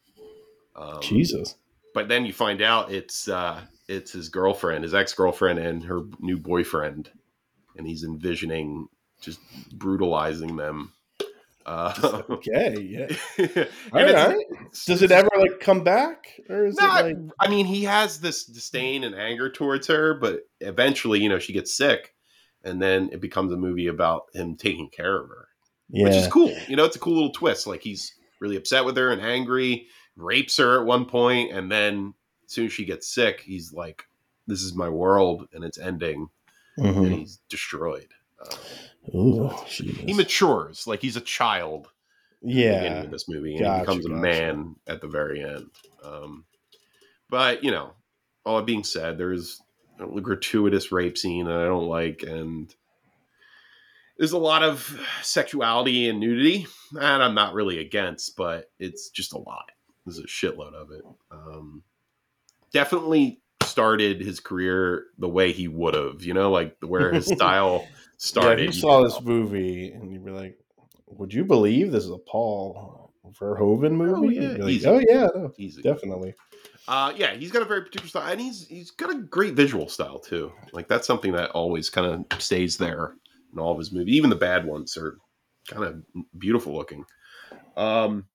Um, 0.75 1.01
Jesus. 1.01 1.55
but 1.93 2.07
then 2.07 2.25
you 2.25 2.31
find 2.31 2.61
out 2.61 2.91
it's 2.91 3.27
uh, 3.27 3.61
it's 3.87 4.13
his 4.13 4.29
girlfriend, 4.29 4.83
his 4.83 4.93
ex 4.93 5.13
girlfriend, 5.13 5.59
and 5.59 5.83
her 5.83 6.01
new 6.19 6.37
boyfriend, 6.37 7.09
and 7.77 7.85
he's 7.85 8.03
envisioning 8.03 8.87
just 9.21 9.39
brutalizing 9.73 10.55
them. 10.55 10.93
Uh, 11.69 12.23
Okay, 12.29 12.79
yeah. 12.81 13.07
and 13.37 13.67
All 13.93 14.03
right. 14.29 14.45
Does 14.87 15.03
it 15.03 15.11
ever 15.11 15.29
like 15.37 15.59
come 15.59 15.83
back, 15.83 16.39
or 16.49 16.65
is 16.65 16.77
Not, 16.77 17.05
it 17.05 17.15
like 17.17 17.31
I 17.39 17.47
mean, 17.47 17.67
he 17.67 17.83
has 17.83 18.19
this 18.19 18.45
disdain 18.45 19.03
and 19.03 19.13
anger 19.13 19.51
towards 19.51 19.85
her, 19.87 20.15
but 20.15 20.47
eventually, 20.61 21.21
you 21.21 21.29
know, 21.29 21.37
she 21.37 21.53
gets 21.53 21.75
sick, 21.75 22.15
and 22.63 22.81
then 22.81 23.09
it 23.11 23.21
becomes 23.21 23.53
a 23.53 23.57
movie 23.57 23.85
about 23.87 24.23
him 24.33 24.55
taking 24.55 24.89
care 24.89 25.21
of 25.21 25.29
her, 25.29 25.47
yeah? 25.91 26.05
which 26.05 26.15
is 26.15 26.27
cool. 26.27 26.55
You 26.67 26.75
know, 26.75 26.85
it's 26.85 26.95
a 26.95 26.99
cool 26.99 27.13
little 27.13 27.33
twist. 27.33 27.67
Like 27.67 27.81
he's 27.81 28.13
really 28.39 28.55
upset 28.55 28.83
with 28.83 28.97
her 28.97 29.11
and 29.11 29.21
angry, 29.21 29.85
rapes 30.15 30.57
her 30.57 30.79
at 30.79 30.87
one 30.87 31.05
point, 31.05 31.51
and 31.51 31.71
then 31.71 32.15
as 32.45 32.51
soon 32.51 32.65
as 32.65 32.73
she 32.73 32.83
gets 32.85 33.13
sick, 33.13 33.41
he's 33.41 33.71
like, 33.73 34.05
"This 34.47 34.63
is 34.63 34.73
my 34.73 34.89
world, 34.89 35.47
and 35.53 35.63
it's 35.63 35.77
ending," 35.77 36.29
and 36.77 36.95
Mhm. 36.95 37.19
he's 37.19 37.39
destroyed. 37.47 38.09
Uh, 38.41 38.55
Ooh, 39.15 39.49
he 39.67 40.13
matures 40.13 40.85
like 40.85 41.01
he's 41.01 41.15
a 41.15 41.21
child 41.21 41.87
at 41.87 41.91
the 42.41 42.47
beginning 42.47 43.03
yeah. 43.03 43.09
this 43.09 43.27
movie, 43.27 43.55
and 43.55 43.65
Gotcha, 43.65 43.79
he 43.79 43.81
becomes 43.81 44.05
a 44.05 44.09
gotcha. 44.09 44.21
man 44.21 44.75
at 44.87 45.01
the 45.01 45.07
very 45.07 45.43
end. 45.43 45.69
Um, 46.03 46.45
but 47.29 47.63
you 47.63 47.71
know, 47.71 47.93
all 48.45 48.57
that 48.57 48.65
being 48.65 48.83
said, 48.83 49.17
there's 49.17 49.61
a 49.99 50.21
gratuitous 50.21 50.91
rape 50.91 51.17
scene 51.17 51.45
that 51.45 51.57
I 51.57 51.65
don't 51.65 51.87
like, 51.87 52.23
and 52.23 52.73
there's 54.17 54.31
a 54.33 54.37
lot 54.37 54.63
of 54.63 54.99
sexuality 55.21 56.09
and 56.09 56.19
nudity, 56.19 56.67
and 56.91 57.23
I'm 57.23 57.35
not 57.35 57.53
really 57.53 57.79
against, 57.79 58.35
but 58.35 58.69
it's 58.79 59.09
just 59.09 59.33
a 59.33 59.39
lot. 59.39 59.71
There's 60.05 60.19
a 60.19 60.23
shitload 60.23 60.73
of 60.73 60.91
it. 60.91 61.03
Um, 61.31 61.83
definitely 62.71 63.41
started 63.69 64.21
his 64.21 64.39
career 64.39 65.05
the 65.17 65.29
way 65.29 65.51
he 65.51 65.67
would 65.67 65.93
have, 65.93 66.23
you 66.23 66.33
know, 66.33 66.51
like 66.51 66.75
where 66.81 67.11
his 67.11 67.27
style 67.27 67.87
started. 68.17 68.63
Yeah, 68.63 68.69
if 68.69 68.75
you 68.75 68.81
saw 68.81 69.03
this 69.03 69.21
movie 69.21 69.91
and 69.91 70.11
you'd 70.11 70.25
be 70.25 70.31
like, 70.31 70.57
"Would 71.07 71.33
you 71.33 71.45
believe 71.45 71.91
this 71.91 72.03
is 72.03 72.11
a 72.11 72.17
Paul 72.17 73.13
Verhoeven 73.39 73.91
movie?" 73.91 74.35
yeah, 74.35 74.63
like, 74.63 74.85
oh 74.85 74.99
yeah, 74.99 75.27
no, 75.35 75.51
definitely. 75.81 76.33
Uh, 76.87 77.13
yeah, 77.15 77.35
he's 77.35 77.51
got 77.51 77.61
a 77.61 77.65
very 77.65 77.81
particular 77.81 78.09
style, 78.09 78.31
and 78.31 78.41
he's 78.41 78.67
he's 78.67 78.91
got 78.91 79.11
a 79.11 79.19
great 79.19 79.53
visual 79.53 79.87
style 79.87 80.17
too. 80.17 80.51
Like 80.73 80.87
that's 80.87 81.05
something 81.05 81.33
that 81.33 81.51
always 81.51 81.89
kind 81.89 82.25
of 82.31 82.41
stays 82.41 82.77
there 82.77 83.13
in 83.53 83.59
all 83.59 83.71
of 83.71 83.77
his 83.77 83.91
movies. 83.91 84.15
Even 84.15 84.29
the 84.29 84.35
bad 84.35 84.65
ones 84.65 84.97
are 84.97 85.17
kind 85.69 85.83
of 85.83 86.03
beautiful 86.37 86.75
looking. 86.75 87.05
Um, 87.77 88.25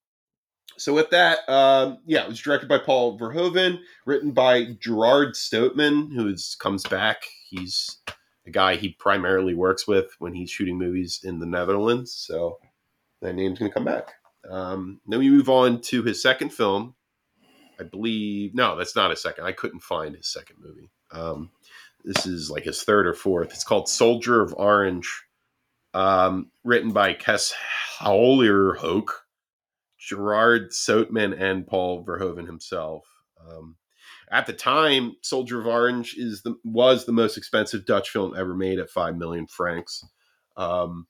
so 0.77 0.93
with 0.93 1.11
that, 1.11 1.49
um, 1.49 1.99
yeah, 2.05 2.25
it 2.25 2.29
was 2.29 2.41
directed 2.41 2.69
by 2.69 2.79
Paul 2.79 3.19
Verhoeven, 3.19 3.79
written 4.07 4.33
by 4.33 4.77
Gerard 4.81 5.35
Soeteman, 5.35 6.13
who 6.13 6.29
is, 6.29 6.57
comes 6.59 6.83
back. 6.85 7.23
He's 7.49 7.99
a 8.47 8.51
guy 8.51 8.77
he 8.77 8.91
primarily 8.91 9.55
works 9.55 9.87
with 9.87 10.15
when 10.19 10.35
he's 10.35 10.51
shooting 10.51 10.79
movies 10.79 11.21
in 11.23 11.39
the 11.39 11.47
Netherlands. 11.47 12.13
So 12.13 12.59
that 13.23 13.35
name's 13.35 13.59
going 13.59 13.71
to 13.71 13.75
come 13.75 13.85
back. 13.85 14.15
Um, 14.51 15.01
then 15.07 15.21
we 15.21 15.31
move 15.31 15.49
on 15.49 15.81
to 15.83 16.03
his 16.03 16.21
second 16.21 16.51
film. 16.51 16.95
I 17.81 17.85
believe 17.85 18.55
no, 18.55 18.77
that's 18.77 18.95
not 18.95 19.11
his 19.11 19.23
second. 19.23 19.45
I 19.45 19.53
couldn't 19.53 19.81
find 19.81 20.15
his 20.15 20.29
second 20.29 20.57
movie. 20.61 20.91
Um, 21.11 21.51
this 22.05 22.27
is 22.27 22.51
like 22.51 22.65
his 22.65 22.83
third 22.83 23.07
or 23.07 23.15
fourth. 23.15 23.53
It's 23.53 23.65
called 23.65 23.89
Soldier 23.89 24.43
of 24.43 24.55
Orange, 24.57 25.25
um, 25.95 26.51
written 26.63 26.93
by 26.93 27.15
Kes 27.15 27.53
Hoek, 28.01 29.24
Gerard 30.07 30.71
Soeteman, 30.71 31.41
and 31.41 31.67
Paul 31.67 32.05
Verhoeven 32.05 32.47
himself. 32.47 33.05
Um, 33.41 33.77
at 34.31 34.47
the 34.47 34.53
time, 34.53 35.17
Soldier 35.23 35.61
of 35.61 35.67
Orange 35.67 36.15
is 36.17 36.43
the 36.43 36.57
was 36.65 37.05
the 37.05 37.13
most 37.13 37.37
expensive 37.37 37.87
Dutch 37.87 38.11
film 38.11 38.35
ever 38.37 38.55
made 38.55 38.79
at 38.79 38.91
five 38.91 39.17
million 39.17 39.47
francs. 39.47 40.05
Um, 40.57 41.07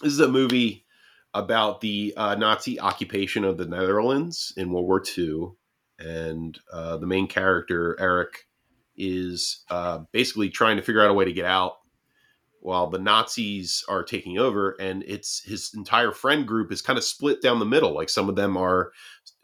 this 0.00 0.12
is 0.12 0.20
a 0.20 0.28
movie 0.28 0.86
about 1.34 1.80
the 1.80 2.14
uh, 2.16 2.34
Nazi 2.36 2.80
occupation 2.80 3.44
of 3.44 3.58
the 3.58 3.66
Netherlands 3.66 4.52
in 4.56 4.70
World 4.70 4.86
War 4.86 5.02
II, 5.16 5.50
and 5.98 6.58
uh, 6.72 6.96
the 6.96 7.06
main 7.06 7.26
character 7.26 7.96
Eric 8.00 8.46
is 8.96 9.64
uh, 9.70 10.00
basically 10.12 10.50
trying 10.50 10.76
to 10.76 10.82
figure 10.82 11.02
out 11.02 11.10
a 11.10 11.14
way 11.14 11.24
to 11.24 11.32
get 11.32 11.46
out 11.46 11.74
while 12.60 12.88
the 12.88 12.98
Nazis 12.98 13.84
are 13.88 14.04
taking 14.04 14.38
over, 14.38 14.76
and 14.78 15.02
it's 15.06 15.42
his 15.44 15.72
entire 15.74 16.12
friend 16.12 16.46
group 16.46 16.70
is 16.70 16.82
kind 16.82 16.98
of 16.98 17.04
split 17.04 17.42
down 17.42 17.58
the 17.58 17.64
middle. 17.64 17.94
Like 17.94 18.10
some 18.10 18.28
of 18.28 18.36
them 18.36 18.56
are 18.56 18.92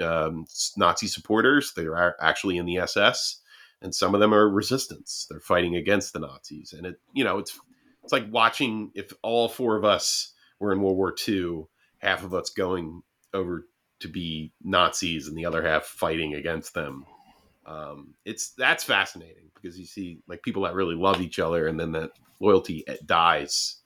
um, 0.00 0.46
Nazi 0.76 1.06
supporters; 1.06 1.72
they 1.74 1.86
are 1.86 2.16
actually 2.20 2.58
in 2.58 2.66
the 2.66 2.78
SS, 2.78 3.40
and 3.80 3.94
some 3.94 4.14
of 4.14 4.20
them 4.20 4.34
are 4.34 4.48
resistance. 4.48 5.26
They're 5.30 5.40
fighting 5.40 5.76
against 5.76 6.12
the 6.12 6.20
Nazis, 6.20 6.74
and 6.76 6.86
it 6.86 6.96
you 7.14 7.24
know 7.24 7.38
it's 7.38 7.58
it's 8.04 8.12
like 8.12 8.26
watching 8.30 8.92
if 8.94 9.12
all 9.22 9.48
four 9.48 9.76
of 9.76 9.84
us 9.84 10.32
were 10.60 10.72
in 10.72 10.80
World 10.80 10.96
War 10.96 11.14
II, 11.26 11.64
half 11.98 12.22
of 12.22 12.34
us 12.34 12.50
going 12.50 13.02
over 13.32 13.66
to 14.00 14.08
be 14.08 14.52
Nazis 14.62 15.26
and 15.26 15.36
the 15.36 15.46
other 15.46 15.62
half 15.62 15.84
fighting 15.84 16.34
against 16.34 16.74
them. 16.74 17.06
Um, 17.64 18.14
it's 18.24 18.50
that's 18.50 18.84
fascinating 18.84 19.50
because 19.54 19.78
you 19.78 19.86
see 19.86 20.20
like 20.28 20.42
people 20.42 20.62
that 20.64 20.74
really 20.74 20.94
love 20.94 21.20
each 21.22 21.38
other, 21.38 21.66
and 21.66 21.80
then 21.80 21.92
that 21.92 22.10
loyalty 22.40 22.84
dies 23.04 23.76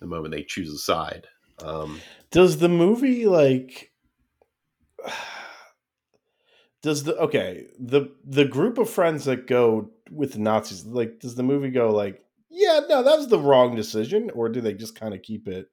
the 0.00 0.06
moment 0.06 0.34
they 0.34 0.42
choose 0.42 0.72
a 0.72 0.78
side. 0.78 1.26
Um, 1.62 2.00
does 2.30 2.58
the 2.58 2.68
movie 2.68 3.26
like? 3.26 3.92
Does 6.82 7.02
the 7.04 7.16
okay 7.16 7.66
the 7.80 8.12
the 8.24 8.44
group 8.44 8.78
of 8.78 8.88
friends 8.88 9.24
that 9.24 9.46
go 9.48 9.90
with 10.10 10.34
the 10.34 10.38
Nazis 10.38 10.84
like 10.86 11.18
does 11.18 11.34
the 11.34 11.42
movie 11.42 11.70
go 11.70 11.90
like 11.90 12.22
yeah 12.48 12.80
no 12.88 13.02
that 13.02 13.16
was 13.16 13.26
the 13.26 13.40
wrong 13.40 13.74
decision 13.74 14.30
or 14.30 14.48
do 14.48 14.60
they 14.60 14.72
just 14.72 14.94
kind 14.94 15.12
of 15.12 15.22
keep 15.22 15.48
it 15.48 15.68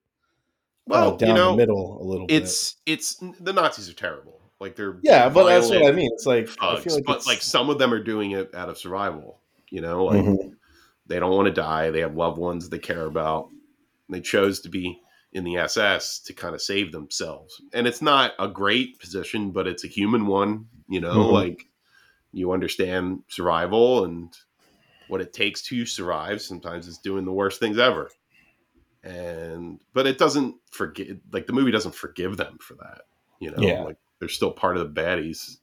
well 0.87 1.13
uh, 1.13 1.17
down 1.17 1.29
you 1.29 1.35
know, 1.35 1.51
the 1.51 1.57
middle 1.57 2.01
a 2.01 2.03
little 2.03 2.25
it's, 2.29 2.73
bit? 2.85 2.93
It's 2.93 3.21
it's 3.21 3.33
the 3.39 3.53
Nazis 3.53 3.89
are 3.89 3.93
terrible 3.93 4.41
like 4.59 4.75
they're 4.75 4.97
yeah 5.03 5.29
but 5.29 5.45
that's 5.45 5.69
what 5.69 5.85
I 5.85 5.91
mean 5.91 6.09
it's 6.13 6.25
like 6.25 6.47
thugs, 6.47 6.79
I 6.79 6.81
feel 6.81 6.95
like 6.95 7.05
but 7.05 7.27
like 7.27 7.41
some 7.41 7.69
of 7.69 7.77
them 7.77 7.93
are 7.93 8.03
doing 8.03 8.31
it 8.31 8.55
out 8.55 8.69
of 8.69 8.77
survival 8.77 9.39
you 9.69 9.81
know 9.81 10.05
like 10.05 10.23
mm-hmm. 10.23 10.49
They 11.07 11.19
don't 11.19 11.35
want 11.35 11.47
to 11.47 11.53
die. 11.53 11.91
They 11.91 11.99
have 11.99 12.15
loved 12.15 12.37
ones 12.37 12.69
they 12.69 12.79
care 12.79 13.05
about. 13.05 13.49
They 14.09 14.21
chose 14.21 14.61
to 14.61 14.69
be 14.69 15.01
in 15.33 15.43
the 15.43 15.57
SS 15.57 16.19
to 16.19 16.33
kind 16.33 16.53
of 16.53 16.61
save 16.61 16.91
themselves. 16.91 17.61
And 17.73 17.87
it's 17.87 18.01
not 18.01 18.33
a 18.39 18.47
great 18.47 18.99
position, 18.99 19.51
but 19.51 19.67
it's 19.67 19.83
a 19.83 19.87
human 19.87 20.27
one, 20.27 20.67
you 20.87 21.01
know, 21.01 21.15
mm-hmm. 21.15 21.33
like 21.33 21.65
you 22.31 22.51
understand 22.51 23.23
survival 23.27 24.05
and 24.05 24.33
what 25.07 25.21
it 25.21 25.33
takes 25.33 25.61
to 25.63 25.85
survive. 25.85 26.41
Sometimes 26.41 26.87
it's 26.87 26.99
doing 26.99 27.25
the 27.25 27.31
worst 27.31 27.59
things 27.59 27.77
ever. 27.77 28.09
And 29.03 29.81
but 29.93 30.07
it 30.07 30.17
doesn't 30.17 30.55
forgive 30.71 31.19
like 31.31 31.45
the 31.45 31.53
movie 31.53 31.71
doesn't 31.71 31.95
forgive 31.95 32.37
them 32.37 32.57
for 32.61 32.75
that. 32.75 33.01
You 33.39 33.51
know, 33.51 33.61
yeah. 33.61 33.83
like 33.83 33.97
they're 34.19 34.29
still 34.29 34.51
part 34.51 34.77
of 34.77 34.93
the 34.93 35.01
baddies. 35.01 35.57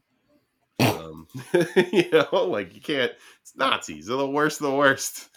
Um, 0.79 1.27
you 1.93 2.11
know, 2.13 2.47
like 2.47 2.75
you 2.75 2.83
can't 2.83 3.13
it's 3.41 3.57
Nazis. 3.57 4.07
They're 4.07 4.19
the 4.19 4.29
worst 4.29 4.61
of 4.61 4.67
the 4.67 4.77
worst 4.77 5.30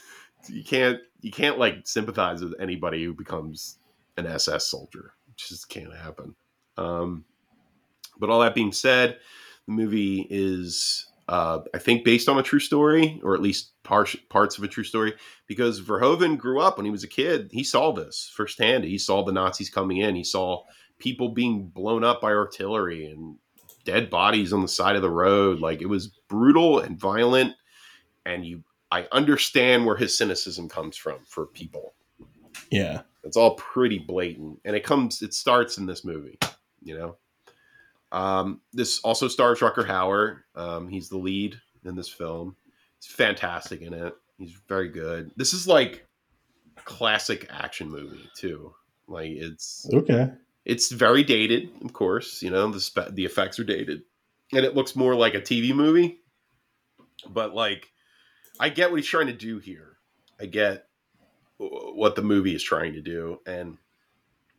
you 0.48 0.64
can't 0.64 1.00
you 1.22 1.32
can't 1.32 1.58
like 1.58 1.88
sympathize 1.88 2.42
with 2.44 2.54
anybody 2.60 3.04
who 3.04 3.14
becomes 3.14 3.80
an 4.18 4.26
SS 4.28 4.68
soldier. 4.68 5.14
It 5.28 5.38
just 5.38 5.70
can't 5.70 5.96
happen. 5.96 6.36
Um, 6.78 7.26
but 8.20 8.30
all 8.30 8.42
that 8.42 8.56
being 8.56 8.72
said, 8.72 9.18
the 9.66 9.74
movie 9.74 10.28
is 10.30 11.08
uh, 11.30 11.60
I 11.74 11.78
think 11.78 12.04
based 12.04 12.28
on 12.28 12.38
a 12.38 12.44
true 12.44 12.60
story, 12.60 13.22
or 13.24 13.34
at 13.34 13.42
least 13.42 13.72
par- 13.84 14.08
parts 14.30 14.58
of 14.58 14.64
a 14.64 14.68
true 14.68 14.84
story, 14.84 15.14
because 15.48 15.82
Verhoeven 15.82 16.38
grew 16.38 16.60
up 16.60 16.78
when 16.78 16.86
he 16.86 16.92
was 16.92 17.04
a 17.04 17.08
kid. 17.08 17.50
He 17.52 17.64
saw 17.64 17.94
this 17.94 18.32
firsthand. 18.36 18.84
He 18.84 18.98
saw 18.98 19.24
the 19.24 19.32
Nazis 19.32 19.70
coming 19.70 19.98
in. 19.98 20.16
He 20.16 20.24
saw 20.24 20.64
people 21.00 21.30
being 21.30 21.68
blown 21.68 22.04
up 22.04 22.22
by 22.22 22.32
artillery 22.32 23.06
and 23.06 23.38
dead 23.86 24.10
bodies 24.10 24.54
on 24.54 24.62
the 24.62 24.68
side 24.68 24.96
of 24.96 25.02
the 25.02 25.10
road. 25.10 25.60
Like 25.60 25.82
it 25.82 25.88
was 25.88 26.08
brutal 26.28 26.80
and 26.80 27.00
violent, 27.00 27.54
and 28.26 28.46
you 28.46 28.64
I 28.94 29.08
understand 29.12 29.88
where 29.88 29.96
his 29.96 30.16
cynicism 30.16 30.70
comes 30.70 30.96
from 30.96 31.18
for 31.26 31.48
people. 31.48 31.96
Yeah. 32.70 33.02
It's 33.24 33.36
all 33.36 33.56
pretty 33.56 33.98
blatant. 33.98 34.60
And 34.66 34.76
it 34.76 34.84
comes 34.84 35.24
it 35.24 35.34
starts 35.34 35.80
in 35.80 35.88
this 35.88 36.06
movie, 36.06 36.38
you 36.84 36.96
know. 36.96 37.18
Um, 38.12 38.62
this 38.72 39.00
also 39.00 39.28
stars 39.28 39.62
Rutger 39.62 39.88
Hauer. 39.88 40.42
Um, 40.54 40.88
he's 40.90 41.10
the 41.10 41.18
lead 41.18 41.60
in 41.84 41.96
this 41.96 42.08
film. 42.08 42.56
He's 43.02 43.12
fantastic 43.12 43.82
in 43.82 43.96
it. 43.96 44.14
He's 44.38 44.56
very 44.70 44.90
good. 44.90 45.32
This 45.36 45.56
is 45.56 45.68
like 45.68 46.06
classic 46.86 47.48
action 47.50 47.90
movie 47.90 48.30
too. 48.38 48.76
Like 49.08 49.32
it's 49.32 49.90
okay. 49.92 50.34
It's 50.66 50.92
very 50.92 51.24
dated, 51.24 51.72
of 51.84 51.94
course. 51.94 52.44
You 52.44 52.52
know 52.52 52.70
the 52.70 52.80
spe- 52.80 53.14
the 53.14 53.26
effects 53.26 53.58
are 53.58 53.64
dated, 53.64 54.04
and 54.52 54.64
it 54.64 54.76
looks 54.76 54.96
more 54.96 55.16
like 55.16 55.34
a 55.34 55.42
TV 55.42 55.74
movie. 55.74 56.20
But 57.28 57.56
like 57.56 57.90
I 58.60 58.70
get 58.70 58.92
what 58.92 59.00
he's 59.00 59.10
trying 59.10 59.28
to 59.28 59.34
do 59.34 59.60
here. 59.60 59.98
I 60.40 60.46
get 60.46 60.88
what 61.58 62.16
the 62.16 62.22
movie 62.22 62.56
is 62.56 62.64
trying 62.64 62.94
to 62.94 63.02
do, 63.02 63.40
and 63.46 63.78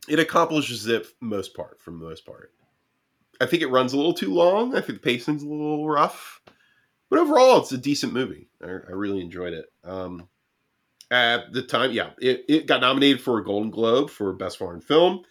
it 0.07 0.19
accomplishes 0.19 0.87
it 0.87 1.07
most 1.21 1.53
part. 1.55 1.81
For 1.81 1.91
the 1.91 1.97
most 1.97 2.25
part, 2.25 2.51
I 3.39 3.45
think 3.45 3.61
it 3.61 3.67
runs 3.67 3.93
a 3.93 3.97
little 3.97 4.13
too 4.13 4.33
long. 4.33 4.75
I 4.75 4.81
think 4.81 4.99
the 4.99 5.05
pacing's 5.05 5.43
a 5.43 5.47
little 5.47 5.87
rough, 5.87 6.41
but 7.09 7.19
overall, 7.19 7.59
it's 7.59 7.71
a 7.71 7.77
decent 7.77 8.13
movie. 8.13 8.49
I, 8.61 8.67
I 8.67 8.91
really 8.91 9.21
enjoyed 9.21 9.53
it. 9.53 9.65
Um, 9.83 10.27
at 11.11 11.53
the 11.53 11.61
time, 11.61 11.91
yeah, 11.91 12.11
it, 12.19 12.45
it 12.47 12.67
got 12.67 12.81
nominated 12.81 13.21
for 13.21 13.37
a 13.37 13.43
Golden 13.43 13.69
Globe 13.69 14.09
for 14.09 14.33
Best 14.33 14.57
Foreign 14.57 14.81
Film. 14.81 15.23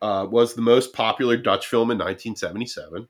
Uh, 0.00 0.26
was 0.28 0.54
the 0.54 0.62
most 0.62 0.92
popular 0.92 1.36
Dutch 1.36 1.68
film 1.68 1.90
in 1.90 1.98
1977. 1.98 3.08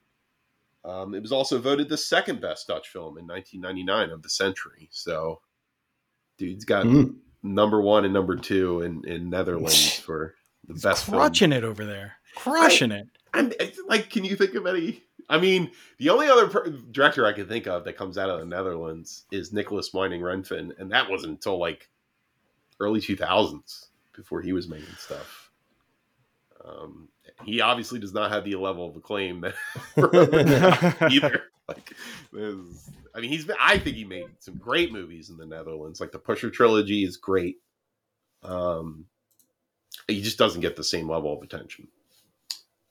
Um, 0.84 1.14
it 1.14 1.22
was 1.22 1.32
also 1.32 1.58
voted 1.58 1.88
the 1.88 1.96
second 1.96 2.40
best 2.40 2.66
Dutch 2.66 2.88
film 2.88 3.18
in 3.18 3.26
1999 3.26 4.10
of 4.10 4.22
the 4.22 4.28
century. 4.28 4.88
So, 4.90 5.40
dude's 6.38 6.64
got 6.64 6.84
mm. 6.84 7.14
number 7.42 7.80
one 7.80 8.04
and 8.04 8.12
number 8.12 8.36
two 8.36 8.82
in, 8.82 9.04
in 9.06 9.30
Netherlands 9.30 9.98
for 9.98 10.34
the 10.66 10.74
He's 10.74 10.82
best 10.82 11.06
crushing 11.06 11.50
film. 11.50 11.64
it 11.64 11.66
over 11.66 11.84
there, 11.84 12.14
crushing 12.34 12.92
I, 12.92 12.98
it. 12.98 13.06
I'm 13.34 13.52
like, 13.88 14.10
can 14.10 14.24
you 14.24 14.36
think 14.36 14.54
of 14.54 14.66
any? 14.66 15.02
I 15.28 15.38
mean, 15.38 15.70
the 15.98 16.10
only 16.10 16.28
other 16.28 16.48
per- 16.48 16.70
director 16.90 17.24
I 17.26 17.32
can 17.32 17.46
think 17.46 17.66
of 17.66 17.84
that 17.84 17.96
comes 17.96 18.18
out 18.18 18.28
of 18.28 18.40
the 18.40 18.46
Netherlands 18.46 19.24
is 19.30 19.52
Nicolas 19.52 19.92
Winding 19.94 20.20
Refn, 20.20 20.72
and 20.78 20.90
that 20.90 21.08
wasn't 21.08 21.32
until 21.32 21.58
like 21.58 21.88
early 22.80 23.00
2000s 23.00 23.86
before 24.14 24.42
he 24.42 24.52
was 24.52 24.68
making 24.68 24.94
stuff. 24.98 25.50
Um, 26.64 27.08
he 27.44 27.60
obviously 27.60 27.98
does 27.98 28.12
not 28.12 28.30
have 28.30 28.44
the 28.44 28.56
level 28.56 28.88
of 28.88 28.96
acclaim 28.96 29.40
that 29.42 29.54
either. 31.10 31.44
Like, 31.68 31.94
I 32.34 33.20
mean, 33.20 33.30
he's. 33.30 33.48
I 33.58 33.78
think 33.78 33.94
he 33.94 34.04
made 34.04 34.26
some 34.40 34.56
great 34.56 34.92
movies 34.92 35.30
in 35.30 35.36
the 35.36 35.46
Netherlands. 35.46 36.00
Like 36.00 36.10
the 36.10 36.18
Pusher 36.18 36.50
trilogy 36.50 37.04
is 37.04 37.16
great. 37.16 37.58
Um, 38.42 39.06
he 40.08 40.20
just 40.20 40.38
doesn't 40.38 40.60
get 40.60 40.74
the 40.74 40.82
same 40.82 41.08
level 41.08 41.32
of 41.32 41.40
attention. 41.40 41.86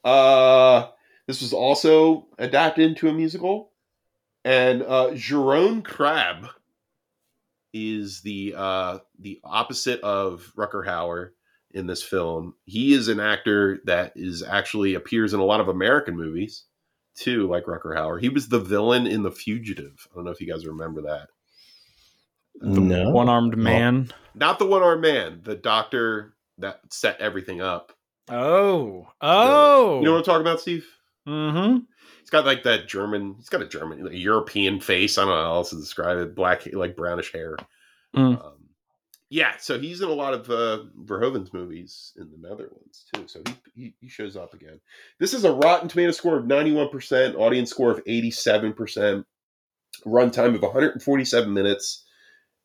Uh, 0.05 0.87
this 1.27 1.41
was 1.41 1.51
also 1.51 2.27
adapted 2.39 2.89
into 2.89 3.09
a 3.09 3.13
musical, 3.13 3.71
and 4.45 4.81
uh, 4.83 5.09
Jeroen 5.11 5.83
Krabbe 5.83 6.49
is 7.73 8.21
the 8.21 8.53
uh 8.57 8.99
the 9.19 9.39
opposite 9.43 10.01
of 10.01 10.51
Rutger 10.57 10.85
Hauer 10.85 11.31
in 11.73 11.87
this 11.87 12.03
film. 12.03 12.55
He 12.65 12.93
is 12.93 13.07
an 13.07 13.19
actor 13.19 13.79
that 13.85 14.13
is 14.15 14.43
actually 14.43 14.93
appears 14.93 15.33
in 15.33 15.39
a 15.39 15.45
lot 15.45 15.61
of 15.61 15.67
American 15.67 16.15
movies 16.15 16.65
too, 17.15 17.47
like 17.47 17.65
Rutger 17.65 17.95
Hauer. 17.95 18.19
He 18.19 18.29
was 18.29 18.47
the 18.47 18.59
villain 18.59 19.07
in 19.07 19.23
The 19.23 19.31
Fugitive. 19.31 20.07
I 20.11 20.15
don't 20.15 20.25
know 20.25 20.31
if 20.31 20.41
you 20.41 20.51
guys 20.51 20.65
remember 20.65 21.01
that. 21.03 21.29
The 22.59 22.79
no. 22.79 23.09
one 23.09 23.29
armed 23.29 23.57
man. 23.57 24.11
Not 24.35 24.59
the 24.59 24.65
one 24.65 24.83
armed 24.83 25.01
man, 25.01 25.41
the 25.43 25.55
doctor 25.55 26.35
that 26.57 26.79
set 26.89 27.19
everything 27.19 27.61
up. 27.61 27.93
Oh. 28.29 29.07
Oh. 29.19 29.99
you 29.99 30.05
know 30.05 30.11
what 30.13 30.19
I'm 30.19 30.23
talking 30.23 30.41
about, 30.41 30.61
Steve? 30.61 30.85
Mm-hmm. 31.27 31.79
He's 32.19 32.29
got 32.29 32.45
like 32.45 32.63
that 32.63 32.87
German. 32.87 33.35
He's 33.37 33.49
got 33.49 33.61
a 33.61 33.67
German, 33.67 34.05
like, 34.05 34.13
European 34.13 34.79
face. 34.79 35.17
I 35.17 35.21
don't 35.21 35.31
know 35.31 35.43
how 35.43 35.53
else 35.53 35.71
to 35.71 35.75
describe 35.75 36.17
it. 36.17 36.35
Black, 36.35 36.67
like 36.73 36.95
brownish 36.95 37.31
hair. 37.31 37.57
Mm. 38.15 38.43
Um, 38.43 38.53
yeah, 39.31 39.53
so 39.57 39.79
he's 39.79 40.01
in 40.01 40.09
a 40.09 40.13
lot 40.13 40.33
of 40.33 40.49
uh, 40.49 40.83
Verhoeven's 41.05 41.53
movies 41.53 42.11
in 42.17 42.29
the 42.29 42.49
Netherlands 42.49 43.05
too. 43.15 43.29
So 43.29 43.41
he, 43.45 43.55
he 43.73 43.93
he 44.01 44.09
shows 44.09 44.35
up 44.35 44.53
again. 44.53 44.81
This 45.19 45.33
is 45.33 45.45
a 45.45 45.53
Rotten 45.53 45.87
Tomato 45.87 46.11
score 46.11 46.37
of 46.37 46.45
ninety 46.45 46.73
one 46.73 46.89
percent, 46.89 47.37
audience 47.37 47.69
score 47.69 47.91
of 47.91 48.01
eighty 48.05 48.29
seven 48.29 48.73
percent, 48.73 49.25
runtime 50.05 50.53
of 50.53 50.61
one 50.61 50.73
hundred 50.73 50.91
and 50.91 51.01
forty 51.01 51.23
seven 51.23 51.53
minutes, 51.53 52.05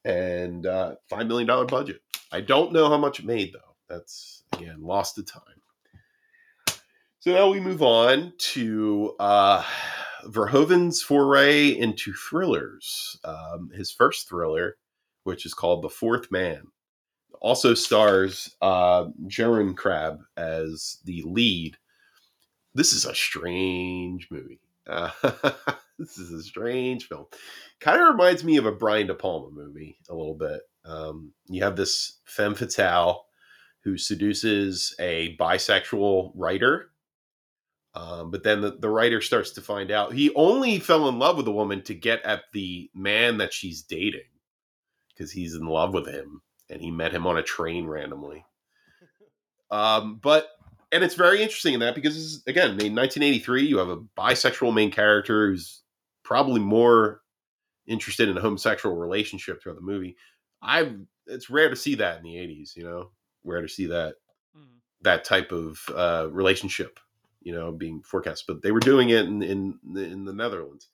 and 0.04 0.66
uh, 0.66 0.96
five 1.08 1.28
million 1.28 1.46
dollar 1.46 1.66
budget. 1.66 2.00
I 2.32 2.40
don't 2.40 2.72
know 2.72 2.88
how 2.88 2.98
much 2.98 3.20
it 3.20 3.26
made 3.26 3.52
though. 3.52 3.76
That's 3.88 4.42
again 4.54 4.82
lost 4.82 5.14
to 5.14 5.22
time. 5.22 5.42
So 7.20 7.32
now 7.32 7.48
we 7.48 7.60
move 7.60 7.82
on 7.82 8.32
to 8.38 9.14
uh, 9.20 9.64
Verhoeven's 10.24 11.00
foray 11.00 11.68
into 11.68 12.12
thrillers. 12.12 13.20
Um, 13.24 13.70
his 13.72 13.92
first 13.92 14.28
thriller, 14.28 14.78
which 15.26 15.44
is 15.44 15.54
called 15.54 15.82
The 15.82 15.88
Fourth 15.88 16.30
Man, 16.30 16.62
also 17.40 17.74
stars 17.74 18.56
uh, 18.62 19.06
Jeroen 19.26 19.74
Krab 19.74 20.20
as 20.36 20.98
the 21.04 21.22
lead. 21.26 21.76
This 22.74 22.92
is 22.92 23.04
a 23.04 23.14
strange 23.14 24.28
movie. 24.30 24.60
Uh, 24.86 25.10
this 25.98 26.16
is 26.16 26.32
a 26.32 26.42
strange 26.42 27.08
film. 27.08 27.26
Kind 27.80 28.00
of 28.00 28.08
reminds 28.08 28.44
me 28.44 28.56
of 28.56 28.66
a 28.66 28.72
Brian 28.72 29.08
De 29.08 29.14
Palma 29.14 29.50
movie 29.50 29.98
a 30.08 30.14
little 30.14 30.36
bit. 30.36 30.60
Um, 30.84 31.32
you 31.48 31.62
have 31.64 31.76
this 31.76 32.18
femme 32.24 32.54
fatale 32.54 33.26
who 33.82 33.98
seduces 33.98 34.94
a 35.00 35.36
bisexual 35.36 36.32
writer 36.36 36.90
um, 37.96 38.30
but 38.30 38.42
then 38.42 38.60
the, 38.60 38.76
the 38.78 38.90
writer 38.90 39.22
starts 39.22 39.52
to 39.52 39.62
find 39.62 39.90
out 39.90 40.12
he 40.12 40.30
only 40.34 40.78
fell 40.78 41.08
in 41.08 41.18
love 41.18 41.38
with 41.38 41.48
a 41.48 41.52
woman 41.52 41.82
to 41.84 41.94
get 41.94 42.22
at 42.24 42.42
the 42.52 42.90
man 42.94 43.38
that 43.38 43.54
she's 43.54 43.80
dating 43.82 44.20
because 45.16 45.32
he's 45.32 45.54
in 45.54 45.66
love 45.66 45.94
with 45.94 46.06
him 46.06 46.42
and 46.68 46.80
he 46.80 46.90
met 46.90 47.12
him 47.12 47.26
on 47.26 47.38
a 47.38 47.42
train 47.42 47.86
randomly. 47.86 48.44
Um, 49.68 50.20
but 50.22 50.46
and 50.92 51.02
it's 51.02 51.16
very 51.16 51.42
interesting 51.42 51.74
in 51.74 51.80
that 51.80 51.96
because 51.96 52.14
this 52.14 52.22
is, 52.22 52.42
again, 52.46 52.68
in 52.70 52.94
1983, 52.94 53.66
you 53.66 53.78
have 53.78 53.88
a 53.88 53.96
bisexual 54.16 54.72
main 54.72 54.92
character 54.92 55.48
who's 55.48 55.82
probably 56.22 56.60
more 56.60 57.20
interested 57.84 58.28
in 58.28 58.38
a 58.38 58.40
homosexual 58.40 58.94
relationship 58.94 59.60
throughout 59.60 59.74
the 59.74 59.82
movie. 59.82 60.16
I've 60.62 60.94
it's 61.26 61.50
rare 61.50 61.68
to 61.68 61.74
see 61.74 61.96
that 61.96 62.18
in 62.18 62.22
the 62.22 62.36
80s, 62.36 62.76
you 62.76 62.84
know, 62.84 63.10
rare 63.42 63.62
to 63.62 63.68
see 63.68 63.86
that 63.86 64.14
that 65.02 65.24
type 65.24 65.50
of 65.50 65.80
uh, 65.92 66.28
relationship 66.30 67.00
you 67.46 67.52
know, 67.52 67.70
being 67.70 68.02
forecast. 68.02 68.44
But 68.48 68.60
they 68.60 68.72
were 68.72 68.80
doing 68.80 69.10
it 69.10 69.24
in 69.24 69.40
in, 69.40 69.78
in 69.94 70.24
the 70.24 70.32
Netherlands. 70.32 70.88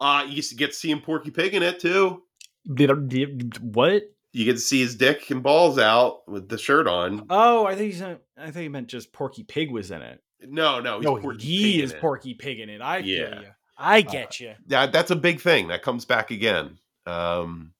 Uh, 0.00 0.26
you 0.28 0.42
get 0.56 0.72
to 0.72 0.76
see 0.76 0.90
him 0.90 1.00
Porky 1.00 1.30
Pig 1.30 1.54
in 1.54 1.62
it 1.62 1.78
too. 1.78 2.24
Did, 2.72 3.08
did 3.08 3.74
what? 3.74 4.04
You 4.32 4.44
get 4.44 4.54
to 4.54 4.58
see 4.60 4.80
his 4.80 4.96
dick 4.96 5.30
and 5.30 5.42
balls 5.42 5.78
out 5.78 6.26
with 6.28 6.48
the 6.48 6.56
shirt 6.58 6.86
on. 6.86 7.26
Oh, 7.28 7.66
I 7.66 7.74
think 7.74 7.92
he's. 7.92 8.02
I 8.02 8.16
think 8.44 8.56
he 8.56 8.68
meant 8.68 8.88
just 8.88 9.12
Porky 9.12 9.42
Pig 9.44 9.70
was 9.70 9.90
in 9.90 10.00
it. 10.02 10.22
No, 10.40 10.80
no, 10.80 10.96
he's 10.98 11.04
no, 11.04 11.16
Porky 11.18 11.44
he 11.44 11.72
Pig 11.74 11.84
is. 11.84 11.92
Porky 11.92 12.34
Pig 12.34 12.60
in 12.60 12.68
it. 12.70 12.80
I 12.80 12.98
Yeah. 12.98 13.30
feel 13.30 13.42
you. 13.42 13.48
I 13.76 14.00
get 14.02 14.40
you. 14.40 14.54
Yeah, 14.66 14.86
that's 14.86 15.10
a 15.10 15.16
big 15.16 15.40
thing 15.40 15.68
that 15.68 15.82
comes 15.82 16.04
back 16.04 16.30
again. 16.30 16.78
Um, 17.06 17.72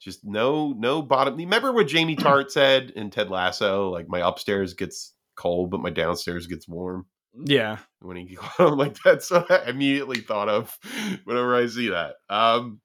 just 0.00 0.24
no, 0.24 0.72
no 0.76 1.02
bottom. 1.02 1.36
Remember 1.36 1.72
what 1.72 1.88
Jamie 1.88 2.16
Tartt 2.16 2.50
said 2.50 2.90
in 2.90 3.10
Ted 3.10 3.30
Lasso? 3.30 3.90
Like 3.90 4.08
my 4.08 4.26
upstairs 4.26 4.74
gets 4.74 5.12
cold, 5.36 5.70
but 5.70 5.80
my 5.80 5.90
downstairs 5.90 6.46
gets 6.46 6.68
warm. 6.68 7.06
Yeah. 7.44 7.78
when 8.00 8.16
he 8.16 8.38
like 8.58 8.96
that's 9.04 9.30
what 9.30 9.50
I 9.50 9.68
immediately 9.70 10.20
thought 10.20 10.48
of 10.48 10.76
whenever 11.24 11.54
I 11.56 11.66
see 11.66 11.90
that. 11.90 12.14
Um 12.28 12.80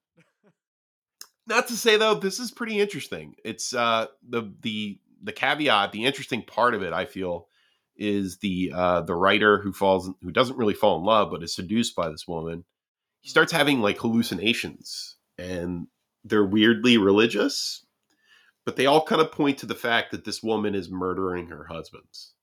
not 1.47 1.67
to 1.67 1.77
say 1.77 1.97
though, 1.97 2.15
this 2.15 2.39
is 2.39 2.51
pretty 2.51 2.79
interesting. 2.79 3.35
It's 3.43 3.73
uh 3.73 4.07
the 4.27 4.53
the 4.61 4.99
the 5.23 5.31
caveat, 5.31 5.91
the 5.91 6.05
interesting 6.05 6.43
part 6.43 6.75
of 6.75 6.83
it, 6.83 6.93
I 6.93 7.05
feel, 7.05 7.47
is 7.95 8.37
the 8.37 8.71
uh 8.75 9.01
the 9.01 9.15
writer 9.15 9.59
who 9.61 9.73
falls 9.73 10.09
who 10.21 10.31
doesn't 10.31 10.57
really 10.57 10.73
fall 10.73 10.97
in 10.97 11.05
love 11.05 11.31
but 11.31 11.43
is 11.43 11.55
seduced 11.55 11.95
by 11.95 12.09
this 12.09 12.27
woman. 12.27 12.65
He 13.21 13.29
starts 13.29 13.51
having 13.51 13.81
like 13.81 13.97
hallucinations 13.97 15.15
and 15.37 15.87
they're 16.23 16.45
weirdly 16.45 16.97
religious, 16.97 17.85
but 18.65 18.75
they 18.75 18.85
all 18.85 19.03
kind 19.03 19.21
of 19.21 19.31
point 19.31 19.59
to 19.59 19.65
the 19.65 19.75
fact 19.75 20.11
that 20.11 20.25
this 20.25 20.43
woman 20.43 20.75
is 20.75 20.89
murdering 20.89 21.47
her 21.47 21.65
husbands 21.65 22.33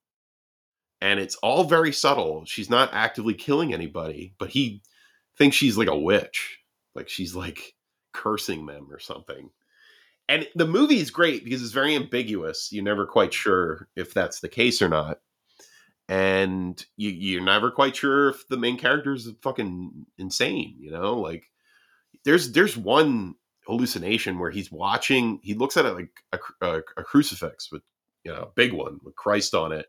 and 1.02 1.18
it's 1.18 1.34
all 1.36 1.64
very 1.64 1.92
subtle. 1.92 2.44
She's 2.44 2.70
not 2.70 2.90
actively 2.92 3.34
killing 3.34 3.74
anybody, 3.74 4.34
but 4.38 4.50
he 4.50 4.82
thinks 5.36 5.56
she's 5.56 5.76
like 5.76 5.88
a 5.88 5.98
witch, 5.98 6.60
like 6.94 7.08
she's 7.08 7.34
like 7.34 7.74
cursing 8.12 8.66
them 8.66 8.88
or 8.90 8.98
something. 8.98 9.50
And 10.28 10.48
the 10.54 10.66
movie 10.66 10.98
is 10.98 11.10
great 11.10 11.44
because 11.44 11.62
it's 11.62 11.72
very 11.72 11.94
ambiguous. 11.94 12.72
You're 12.72 12.84
never 12.84 13.06
quite 13.06 13.34
sure 13.34 13.88
if 13.96 14.14
that's 14.14 14.40
the 14.40 14.48
case 14.48 14.80
or 14.80 14.88
not, 14.88 15.20
and 16.08 16.84
you, 16.96 17.10
you're 17.10 17.42
never 17.42 17.70
quite 17.70 17.96
sure 17.96 18.30
if 18.30 18.46
the 18.48 18.56
main 18.56 18.78
character 18.78 19.12
is 19.12 19.28
fucking 19.42 20.06
insane. 20.18 20.76
You 20.78 20.92
know, 20.92 21.18
like 21.18 21.50
there's 22.24 22.52
there's 22.52 22.76
one 22.76 23.34
hallucination 23.66 24.38
where 24.38 24.50
he's 24.50 24.72
watching. 24.72 25.40
He 25.42 25.54
looks 25.54 25.76
at 25.76 25.86
it 25.86 25.94
like 25.94 26.24
a, 26.32 26.38
a, 26.60 26.76
a 26.96 27.02
crucifix 27.02 27.70
with 27.72 27.82
you 28.24 28.32
know 28.32 28.42
a 28.42 28.52
big 28.54 28.72
one 28.72 29.00
with 29.02 29.16
Christ 29.16 29.54
on 29.54 29.72
it 29.72 29.86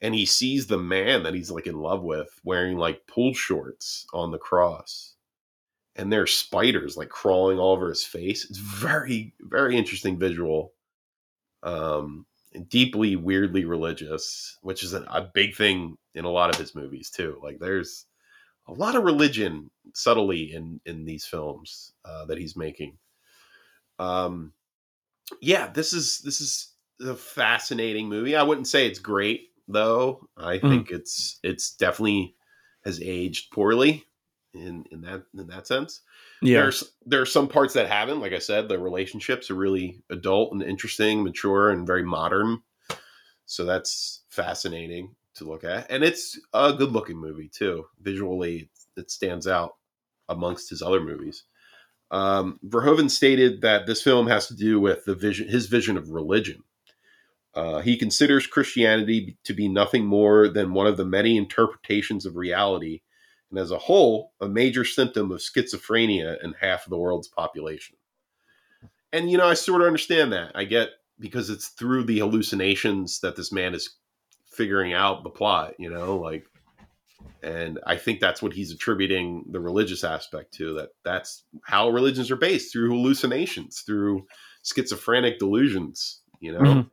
and 0.00 0.14
he 0.14 0.26
sees 0.26 0.66
the 0.66 0.78
man 0.78 1.22
that 1.22 1.34
he's 1.34 1.50
like 1.50 1.66
in 1.66 1.80
love 1.80 2.02
with 2.02 2.40
wearing 2.44 2.76
like 2.76 3.06
pool 3.06 3.32
shorts 3.34 4.06
on 4.12 4.30
the 4.30 4.38
cross 4.38 5.14
and 5.96 6.12
there's 6.12 6.34
spiders 6.34 6.96
like 6.96 7.08
crawling 7.08 7.58
all 7.58 7.72
over 7.72 7.88
his 7.88 8.04
face. 8.04 8.44
It's 8.48 8.58
very 8.58 9.34
very 9.40 9.76
interesting 9.76 10.18
visual 10.18 10.74
um 11.62 12.26
deeply 12.68 13.16
weirdly 13.16 13.64
religious 13.64 14.58
which 14.62 14.82
is 14.84 14.94
a, 14.94 15.02
a 15.04 15.22
big 15.34 15.54
thing 15.54 15.96
in 16.14 16.24
a 16.24 16.30
lot 16.30 16.50
of 16.50 16.58
his 16.60 16.74
movies 16.74 17.10
too. 17.10 17.40
Like 17.42 17.58
there's 17.60 18.06
a 18.68 18.72
lot 18.74 18.96
of 18.96 19.04
religion 19.04 19.70
subtly 19.94 20.52
in 20.54 20.80
in 20.86 21.04
these 21.06 21.26
films 21.26 21.94
uh, 22.04 22.26
that 22.26 22.38
he's 22.38 22.56
making. 22.56 22.98
Um 23.98 24.52
yeah 25.42 25.68
this 25.68 25.94
is 25.94 26.20
this 26.20 26.40
is 26.42 26.74
a 27.00 27.16
fascinating 27.16 28.08
movie. 28.08 28.36
I 28.36 28.44
wouldn't 28.44 28.68
say 28.68 28.88
it's 28.88 29.00
great 29.00 29.50
though. 29.68 30.28
I 30.38 30.60
Mhm. 30.62 30.80
think 30.80 30.92
it's 30.92 31.40
it's 31.44 31.76
definitely 31.76 32.36
has 32.84 33.02
aged 33.02 33.52
poorly 33.52 34.05
in 34.56 34.84
in 34.90 35.02
that 35.02 35.24
in 35.36 35.46
that 35.48 35.66
sense. 35.66 36.00
Yeah. 36.42 36.62
There's 36.62 36.84
there 37.04 37.20
are 37.20 37.26
some 37.26 37.48
parts 37.48 37.74
that 37.74 37.88
haven't. 37.88 38.20
Like 38.20 38.32
I 38.32 38.38
said, 38.38 38.68
the 38.68 38.78
relationships 38.78 39.50
are 39.50 39.54
really 39.54 40.02
adult 40.10 40.52
and 40.52 40.62
interesting, 40.62 41.22
mature, 41.22 41.70
and 41.70 41.86
very 41.86 42.04
modern. 42.04 42.62
So 43.46 43.64
that's 43.64 44.22
fascinating 44.28 45.14
to 45.36 45.44
look 45.44 45.64
at, 45.64 45.90
and 45.90 46.02
it's 46.02 46.38
a 46.52 46.72
good 46.72 46.92
looking 46.92 47.18
movie 47.18 47.48
too. 47.48 47.86
Visually, 48.00 48.70
it 48.96 49.10
stands 49.10 49.46
out 49.46 49.76
amongst 50.28 50.70
his 50.70 50.82
other 50.82 51.00
movies. 51.00 51.44
Um, 52.10 52.58
Verhoeven 52.66 53.10
stated 53.10 53.62
that 53.62 53.86
this 53.86 54.02
film 54.02 54.28
has 54.28 54.46
to 54.48 54.54
do 54.54 54.80
with 54.80 55.04
the 55.04 55.14
vision, 55.14 55.48
his 55.48 55.66
vision 55.66 55.96
of 55.96 56.10
religion. 56.10 56.62
Uh, 57.54 57.80
he 57.80 57.96
considers 57.96 58.46
Christianity 58.46 59.38
to 59.44 59.54
be 59.54 59.68
nothing 59.68 60.04
more 60.04 60.46
than 60.48 60.74
one 60.74 60.86
of 60.86 60.98
the 60.98 61.06
many 61.06 61.36
interpretations 61.36 62.26
of 62.26 62.36
reality, 62.36 63.00
and 63.50 63.58
as 63.58 63.70
a 63.70 63.78
whole, 63.78 64.32
a 64.40 64.48
major 64.48 64.84
symptom 64.84 65.30
of 65.30 65.40
schizophrenia 65.40 66.42
in 66.42 66.54
half 66.60 66.84
of 66.84 66.90
the 66.90 66.98
world's 66.98 67.28
population. 67.28 67.96
And, 69.12 69.30
you 69.30 69.38
know, 69.38 69.46
I 69.46 69.54
sort 69.54 69.80
of 69.80 69.86
understand 69.86 70.32
that. 70.32 70.52
I 70.54 70.64
get 70.64 70.90
because 71.18 71.48
it's 71.48 71.68
through 71.68 72.04
the 72.04 72.18
hallucinations 72.18 73.20
that 73.20 73.36
this 73.36 73.52
man 73.52 73.74
is 73.74 73.96
figuring 74.52 74.92
out 74.92 75.22
the 75.22 75.30
plot, 75.30 75.74
you 75.78 75.90
know, 75.90 76.16
like, 76.16 76.46
and 77.42 77.78
I 77.86 77.96
think 77.96 78.20
that's 78.20 78.42
what 78.42 78.52
he's 78.52 78.72
attributing 78.72 79.44
the 79.50 79.60
religious 79.60 80.04
aspect 80.04 80.52
to 80.54 80.74
that 80.74 80.90
that's 81.04 81.44
how 81.62 81.88
religions 81.88 82.30
are 82.30 82.36
based 82.36 82.72
through 82.72 82.90
hallucinations, 82.90 83.82
through 83.86 84.26
schizophrenic 84.64 85.38
delusions, 85.38 86.22
you 86.40 86.52
know 86.52 86.60
Mhm. 86.60 86.90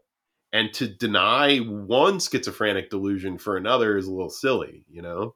and 0.54 0.74
to 0.74 0.88
deny 0.88 1.58
one 1.60 2.20
schizophrenic 2.20 2.90
delusion 2.90 3.38
for 3.38 3.58
another 3.58 3.98
is 3.98 4.08
a 4.08 4.12
little 4.12 4.30
silly 4.30 4.86
you 4.90 5.02
know 5.02 5.36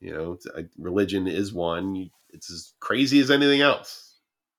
you 0.00 0.12
know 0.12 0.38
I- 0.56 0.66
religion 0.78 1.26
is 1.26 1.52
one 1.52 2.10
it's 2.30 2.50
as 2.50 2.74
crazy 2.80 3.20
as 3.20 3.30
anything 3.30 3.60
else 3.60 4.04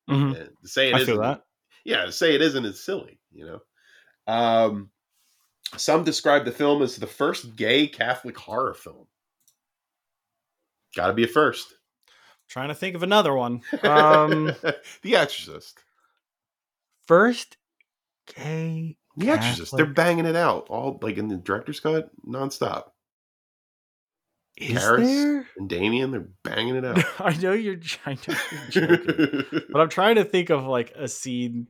Mhm. 0.09 0.33
To 0.61 0.67
say 0.67 0.89
it 0.89 0.95
I 0.95 0.99
isn't, 1.01 1.17
that. 1.17 1.43
yeah 1.85 2.05
to 2.05 2.11
say 2.11 2.33
it 2.35 2.41
isn't 2.41 2.65
is 2.65 2.83
silly 2.83 3.19
you 3.31 3.45
know 3.45 3.61
um 4.33 4.89
some 5.77 6.03
describe 6.03 6.45
the 6.45 6.51
film 6.51 6.81
as 6.81 6.95
the 6.95 7.05
first 7.07 7.55
gay 7.55 7.87
catholic 7.87 8.37
horror 8.37 8.73
film 8.73 9.05
gotta 10.95 11.13
be 11.13 11.23
a 11.23 11.27
first 11.27 11.73
Trying 12.47 12.69
to 12.69 12.75
think 12.75 12.95
of 12.95 13.03
another 13.03 13.35
one. 13.35 13.61
Um, 13.83 14.45
the 15.03 15.15
exorcist 15.15 15.77
first 17.05 17.57
gay. 18.35 18.97
the 19.17 19.29
exorcist 19.29 19.75
they're 19.77 19.85
banging 19.85 20.25
it 20.25 20.35
out 20.35 20.65
all 20.69 20.97
like 21.03 21.17
in 21.17 21.27
the 21.27 21.37
director's 21.37 21.79
cut 21.79 22.09
nonstop 22.25 22.85
Is 24.60 24.78
Karras 24.78 25.05
there? 25.05 25.47
and 25.57 25.70
Damien, 25.70 26.12
they're 26.12 26.28
banging 26.43 26.76
it 26.76 26.86
out. 26.86 27.03
I 27.20 27.34
know 27.38 27.53
you're. 27.53 27.80
I 28.05 28.14
know 28.14 28.36
you're 28.51 28.97
joking, 28.97 29.45
but 29.72 29.80
I'm 29.82 29.89
trying 29.89 30.16
to 30.16 30.26
think 30.26 30.49
of 30.49 30.66
like 30.66 30.91
a 30.95 31.07
scene. 31.07 31.68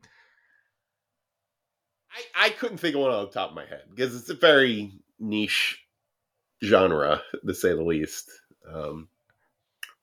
I, 2.12 2.48
I 2.48 2.50
couldn't 2.50 2.78
think 2.78 2.96
of 2.96 3.02
one 3.02 3.12
on 3.12 3.26
the 3.26 3.32
top 3.32 3.50
of 3.50 3.56
my 3.56 3.66
head 3.66 3.84
because 3.90 4.16
it's 4.16 4.30
a 4.30 4.34
very 4.34 4.92
niche 5.20 5.80
genre, 6.64 7.22
to 7.46 7.54
say 7.54 7.70
the 7.70 7.84
least. 7.84 8.30
Um, 8.72 9.08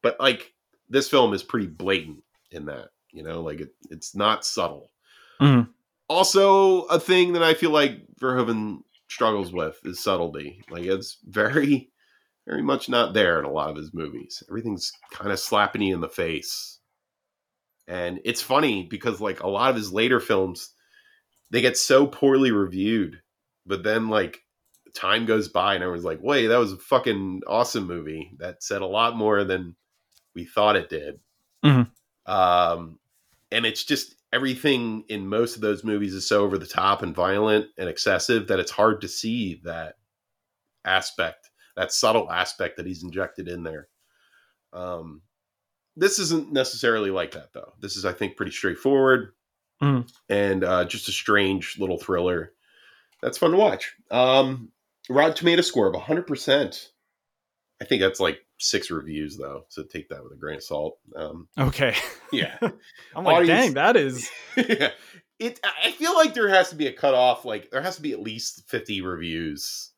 but 0.02 0.18
like 0.20 0.52
this 0.88 1.08
film 1.08 1.34
is 1.34 1.42
pretty 1.42 1.66
blatant 1.66 2.22
in 2.52 2.66
that, 2.66 2.90
you 3.10 3.22
know, 3.24 3.42
like 3.42 3.60
it, 3.60 3.74
it's 3.90 4.14
not 4.14 4.44
subtle. 4.46 4.90
Mhm. 5.40 5.68
Also, 6.08 6.82
a 6.82 7.00
thing 7.00 7.32
that 7.32 7.42
I 7.42 7.54
feel 7.54 7.70
like 7.70 8.00
Verhoeven 8.20 8.78
struggles 9.08 9.52
with 9.52 9.80
is 9.84 9.98
subtlety. 9.98 10.62
Like 10.70 10.84
it's 10.84 11.18
very, 11.26 11.90
very 12.46 12.62
much 12.62 12.88
not 12.88 13.12
there 13.14 13.38
in 13.38 13.44
a 13.44 13.50
lot 13.50 13.70
of 13.70 13.76
his 13.76 13.92
movies. 13.92 14.42
Everything's 14.48 14.92
kind 15.12 15.32
of 15.32 15.38
slapping 15.38 15.82
you 15.82 15.94
in 15.94 16.00
the 16.00 16.08
face. 16.08 16.78
And 17.88 18.20
it's 18.24 18.42
funny 18.42 18.84
because 18.84 19.20
like 19.20 19.42
a 19.42 19.48
lot 19.48 19.70
of 19.70 19.76
his 19.76 19.92
later 19.92 20.20
films, 20.20 20.70
they 21.50 21.60
get 21.60 21.76
so 21.76 22.06
poorly 22.06 22.50
reviewed, 22.50 23.20
but 23.66 23.82
then 23.84 24.08
like 24.08 24.38
time 24.94 25.26
goes 25.26 25.48
by 25.48 25.74
and 25.74 25.82
everyone's 25.82 26.04
like, 26.04 26.20
wait, 26.22 26.48
that 26.48 26.58
was 26.58 26.72
a 26.72 26.76
fucking 26.78 27.42
awesome 27.46 27.86
movie 27.86 28.32
that 28.38 28.62
said 28.62 28.82
a 28.82 28.86
lot 28.86 29.16
more 29.16 29.44
than 29.44 29.76
we 30.34 30.44
thought 30.44 30.76
it 30.76 30.88
did. 30.88 31.20
Mhm. 31.64 31.90
Um, 32.26 32.98
and 33.52 33.64
it's 33.66 33.84
just 33.84 34.16
everything 34.32 35.04
in 35.08 35.28
most 35.28 35.54
of 35.54 35.62
those 35.62 35.84
movies 35.84 36.14
is 36.14 36.26
so 36.26 36.42
over 36.42 36.58
the 36.58 36.66
top 36.66 37.02
and 37.02 37.14
violent 37.14 37.66
and 37.78 37.88
excessive 37.88 38.48
that 38.48 38.58
it's 38.58 38.72
hard 38.72 39.00
to 39.02 39.08
see 39.08 39.60
that 39.64 39.94
aspect, 40.84 41.45
that 41.76 41.92
subtle 41.92 42.30
aspect 42.30 42.76
that 42.76 42.86
he's 42.86 43.02
injected 43.02 43.48
in 43.48 43.62
there. 43.62 43.88
Um, 44.72 45.22
this 45.96 46.18
isn't 46.18 46.52
necessarily 46.52 47.10
like 47.10 47.32
that 47.32 47.52
though. 47.52 47.72
This 47.80 47.96
is, 47.96 48.04
I 48.04 48.12
think, 48.12 48.36
pretty 48.36 48.52
straightforward 48.52 49.32
Mhm. 49.82 50.10
and 50.28 50.64
uh, 50.64 50.84
just 50.86 51.08
a 51.08 51.12
strange 51.12 51.78
little 51.78 51.98
thriller. 51.98 52.52
That's 53.22 53.38
fun 53.38 53.50
to 53.52 53.56
watch. 53.56 53.94
Um, 54.10 54.70
Rotten 55.08 55.34
Tomato 55.36 55.62
score 55.62 55.86
of 55.86 55.94
100%. 55.94 56.88
I 57.80 57.84
think 57.84 58.00
that's 58.00 58.20
like 58.20 58.40
six 58.58 58.90
reviews 58.90 59.36
though, 59.36 59.64
so 59.68 59.82
take 59.82 60.08
that 60.08 60.22
with 60.22 60.32
a 60.32 60.36
grain 60.36 60.56
of 60.56 60.62
salt. 60.64 60.98
Um, 61.14 61.48
Okay. 61.58 61.94
yeah, 62.32 62.56
I'm 63.14 63.24
like, 63.24 63.36
Audience- 63.36 63.48
dang, 63.66 63.74
that 63.74 63.96
is. 63.96 64.30
yeah. 64.56 64.90
It. 65.38 65.60
I 65.62 65.90
feel 65.90 66.14
like 66.14 66.32
there 66.32 66.48
has 66.48 66.70
to 66.70 66.76
be 66.76 66.86
a 66.86 66.92
cutoff. 66.94 67.44
Like 67.44 67.70
there 67.70 67.82
has 67.82 67.96
to 67.96 68.02
be 68.02 68.12
at 68.12 68.20
least 68.22 68.66
50 68.70 69.02
reviews, 69.02 69.90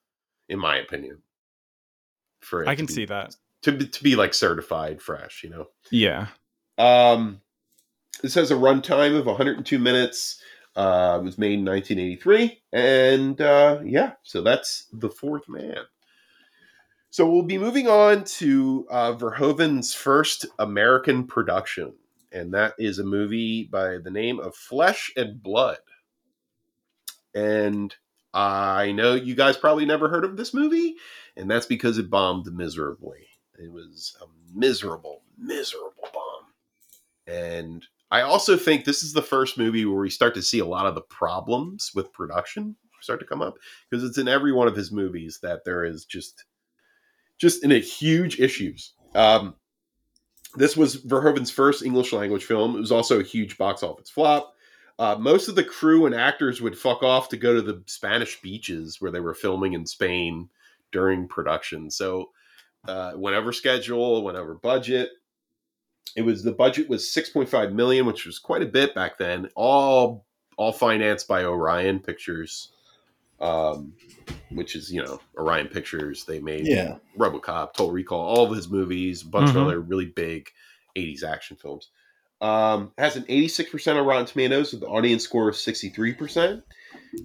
in 0.49 0.59
my 0.59 0.79
opinion. 0.79 1.23
For 2.41 2.63
it 2.63 2.69
I 2.69 2.75
can 2.75 2.87
be- 2.87 2.93
see 2.93 3.05
that. 3.07 3.37
to 3.63 3.73
be, 3.73 3.87
to 3.87 4.03
be 4.03 4.17
like 4.17 4.35
certified 4.35 5.01
fresh, 5.03 5.43
you 5.43 5.51
know. 5.51 5.67
Yeah. 5.91 6.29
Um, 6.77 7.41
this 8.23 8.35
has 8.35 8.51
a 8.51 8.55
runtime 8.55 9.17
of 9.19 9.27
102 9.27 9.79
minutes. 9.79 10.41
Uh, 10.77 11.19
it 11.21 11.25
was 11.25 11.39
made 11.39 11.59
in 11.59 11.65
1983, 11.65 12.63
and 12.73 13.41
uh, 13.41 13.81
yeah, 13.85 14.13
so 14.23 14.43
that's 14.43 14.87
the 14.93 15.11
Fourth 15.11 15.49
Man. 15.49 15.79
So 17.11 17.29
we'll 17.29 17.43
be 17.43 17.59
moving 17.59 17.89
on 17.89 18.23
to 18.25 18.87
uh, 18.89 19.13
Verhoeven's 19.15 19.93
first 19.93 20.47
American 20.59 21.27
production, 21.27 21.95
and 22.31 22.55
that 22.55 22.75
is 22.79 23.01
a 23.01 23.05
movie 23.05 23.65
by 23.65 23.99
the 23.99 24.11
name 24.11 24.39
of 24.39 24.55
Flesh 24.55 25.11
and 25.17 25.43
Blood. 25.43 25.79
And 27.35 27.95
I 28.33 28.93
know 28.93 29.15
you 29.15 29.35
guys 29.35 29.57
probably 29.57 29.85
never 29.87 30.09
heard 30.09 30.25
of 30.25 30.37
this 30.37 30.55
movie, 30.55 30.95
and 31.39 31.51
that's 31.51 31.67
because 31.67 31.97
it 31.99 32.11
bombed 32.11 32.53
miserably. 32.53 33.29
It 33.59 33.73
was 33.73 34.17
a 34.21 34.27
miserable, 34.55 35.23
miserable 35.39 36.09
bomb. 36.13 37.35
And 37.35 37.87
I 38.11 38.23
also 38.23 38.57
think 38.57 38.85
this 38.85 39.03
is 39.03 39.13
the 39.13 39.23
first 39.23 39.57
movie 39.57 39.85
where 39.85 40.01
we 40.01 40.11
start 40.11 40.35
to 40.35 40.43
see 40.43 40.59
a 40.59 40.67
lot 40.67 40.87
of 40.87 40.95
the 40.95 41.01
problems 41.01 41.93
with 41.95 42.13
production 42.13 42.77
start 43.01 43.21
to 43.21 43.27
come 43.27 43.41
up 43.41 43.55
because 43.89 44.03
it's 44.03 44.19
in 44.19 44.27
every 44.27 44.53
one 44.53 44.67
of 44.67 44.75
his 44.75 44.91
movies 44.91 45.39
that 45.41 45.65
there 45.65 45.85
is 45.85 46.05
just 46.05 46.45
just 47.39 47.63
in 47.63 47.71
a 47.71 47.79
huge 47.79 48.41
issues. 48.41 48.93
Um, 49.15 49.55
this 50.57 50.77
was 50.77 50.97
Verhoeven's 51.05 51.53
first 51.53 51.85
English 51.85 52.13
language 52.13 52.45
film. 52.45 52.75
It 52.75 52.81
was 52.81 52.91
also 52.91 53.21
a 53.21 53.25
huge 53.25 53.57
box 53.57 53.85
office 53.85 54.11
flop. 54.11 54.53
Uh, 54.99 55.15
most 55.17 55.47
of 55.47 55.55
the 55.55 55.63
crew 55.63 56.07
and 56.07 56.15
actors 56.15 56.61
would 56.61 56.77
fuck 56.77 57.05
off 57.05 57.29
to 57.29 57.37
go 57.37 57.55
to 57.55 57.63
the 57.63 57.85
Spanish 57.87 58.41
beaches 58.41 59.01
where 59.01 59.13
they 59.13 59.21
were 59.21 59.35
filming 59.35 59.75
in 59.75 59.87
Spain 59.87 60.49
during 60.93 61.29
production. 61.29 61.91
So, 61.91 62.31
uh, 62.87 63.13
whenever 63.13 63.53
schedule, 63.53 64.23
whenever 64.25 64.55
budget, 64.55 65.11
it 66.17 66.23
was 66.23 66.43
the 66.43 66.53
budget 66.53 66.89
was 66.89 67.05
6.5 67.05 67.73
million, 67.73 68.07
which 68.07 68.25
was 68.27 68.39
quite 68.39 68.63
a 68.63 68.67
bit 68.67 68.95
back 68.95 69.19
then. 69.19 69.49
All 69.55 70.25
all 70.57 70.73
financed 70.73 71.29
by 71.29 71.45
Orion 71.45 72.01
Pictures, 72.01 72.73
um, 73.41 73.93
which 74.51 74.75
is 74.75 74.93
you 74.93 75.03
know 75.03 75.21
Orion 75.37 75.69
Pictures. 75.69 76.25
They 76.25 76.41
made 76.41 76.67
Yeah. 76.67 76.97
RoboCop, 77.17 77.75
Total 77.75 77.91
Recall, 77.93 78.21
all 78.21 78.51
of 78.51 78.57
his 78.57 78.69
movies, 78.69 79.23
a 79.23 79.27
bunch 79.29 79.51
Mhm. 79.51 79.57
of 79.61 79.67
other 79.69 79.81
really 79.81 80.07
big 80.07 80.51
80s 80.97 81.23
action 81.23 81.57
films. 81.57 81.91
Um, 82.41 82.93
has 82.99 83.17
an 83.17 83.25
86% 83.29 83.99
on 83.99 84.07
Rotten 84.07 84.25
Tomatoes 84.27 84.71
with 84.73 84.81
the 84.81 84.87
audience 84.87 85.25
score 85.25 85.49
of 85.49 85.57
63%. 85.57 86.63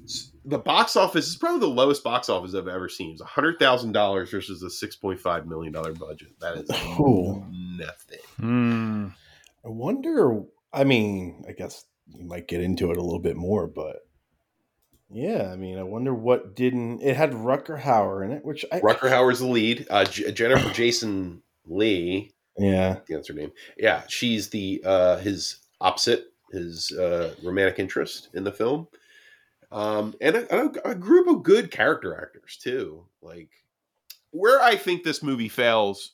S- 0.04 0.32
The 0.46 0.58
box 0.60 0.96
office 0.96 1.28
is 1.28 1.36
probably 1.38 1.62
the 1.62 1.68
lowest 1.68 2.04
box 2.04 2.28
office 2.30 2.54
I've 2.54 2.68
ever 2.68 2.90
seen. 2.90 3.12
It's 3.12 3.22
$100,000 3.22 4.30
versus 4.30 4.62
a 4.62 4.88
$6.5 4.88 5.46
million 5.46 5.72
budget. 5.72 6.38
That 6.42 6.58
is 6.58 6.70
Ooh. 7.00 7.46
nothing. 7.50 8.20
Hmm. 8.40 9.08
I 9.66 9.70
wonder. 9.70 10.42
I 10.74 10.84
mean, 10.84 11.46
I 11.48 11.54
guess 11.54 11.86
you 12.14 12.26
might 12.26 12.48
get 12.50 12.62
into 12.62 12.92
it 12.92 12.98
a 12.98 13.02
little 13.02 13.20
bit 13.22 13.38
more, 13.38 13.68
but 13.68 14.06
yeah, 15.10 15.50
I 15.52 15.56
mean, 15.56 15.78
I 15.78 15.84
wonder 15.84 16.14
what 16.14 16.56
didn't. 16.56 17.02
It 17.02 17.16
had 17.16 17.32
Rutger 17.32 17.80
Hauer 17.80 18.26
in 18.26 18.32
it, 18.32 18.44
which 18.44 18.66
I 18.72 18.80
Rutger 18.82 19.10
Hauer's 19.10 19.40
the 19.40 19.48
lead. 19.48 19.88
Uh, 19.90 20.04
J- 20.06 20.32
Jennifer 20.32 20.74
Jason 20.74 21.42
Lee, 21.66 22.34
Yeah, 22.58 22.90
I 22.90 22.94
think 22.96 23.08
that's 23.10 23.28
her 23.30 23.34
name. 23.34 23.52
Yeah, 23.78 24.04
she's 24.10 24.50
the 24.50 24.82
uh, 24.84 25.18
his 25.18 25.58
opposite, 25.80 26.26
his 26.52 26.92
uh, 26.92 27.34
romantic 27.44 27.80
interest 27.80 28.30
in 28.34 28.44
the 28.44 28.52
film, 28.52 28.88
um, 29.74 30.14
and 30.22 30.36
a, 30.36 30.56
a, 30.56 30.92
a 30.92 30.96
group 30.96 31.28
of 31.28 31.44
good 31.44 31.72
character 31.72 32.16
actors 32.16 32.58
too. 32.62 33.06
Like 33.22 33.50
where 34.30 34.62
I 34.62 34.76
think 34.76 35.04
this 35.04 35.24
movie 35.24 35.50
fails 35.50 36.12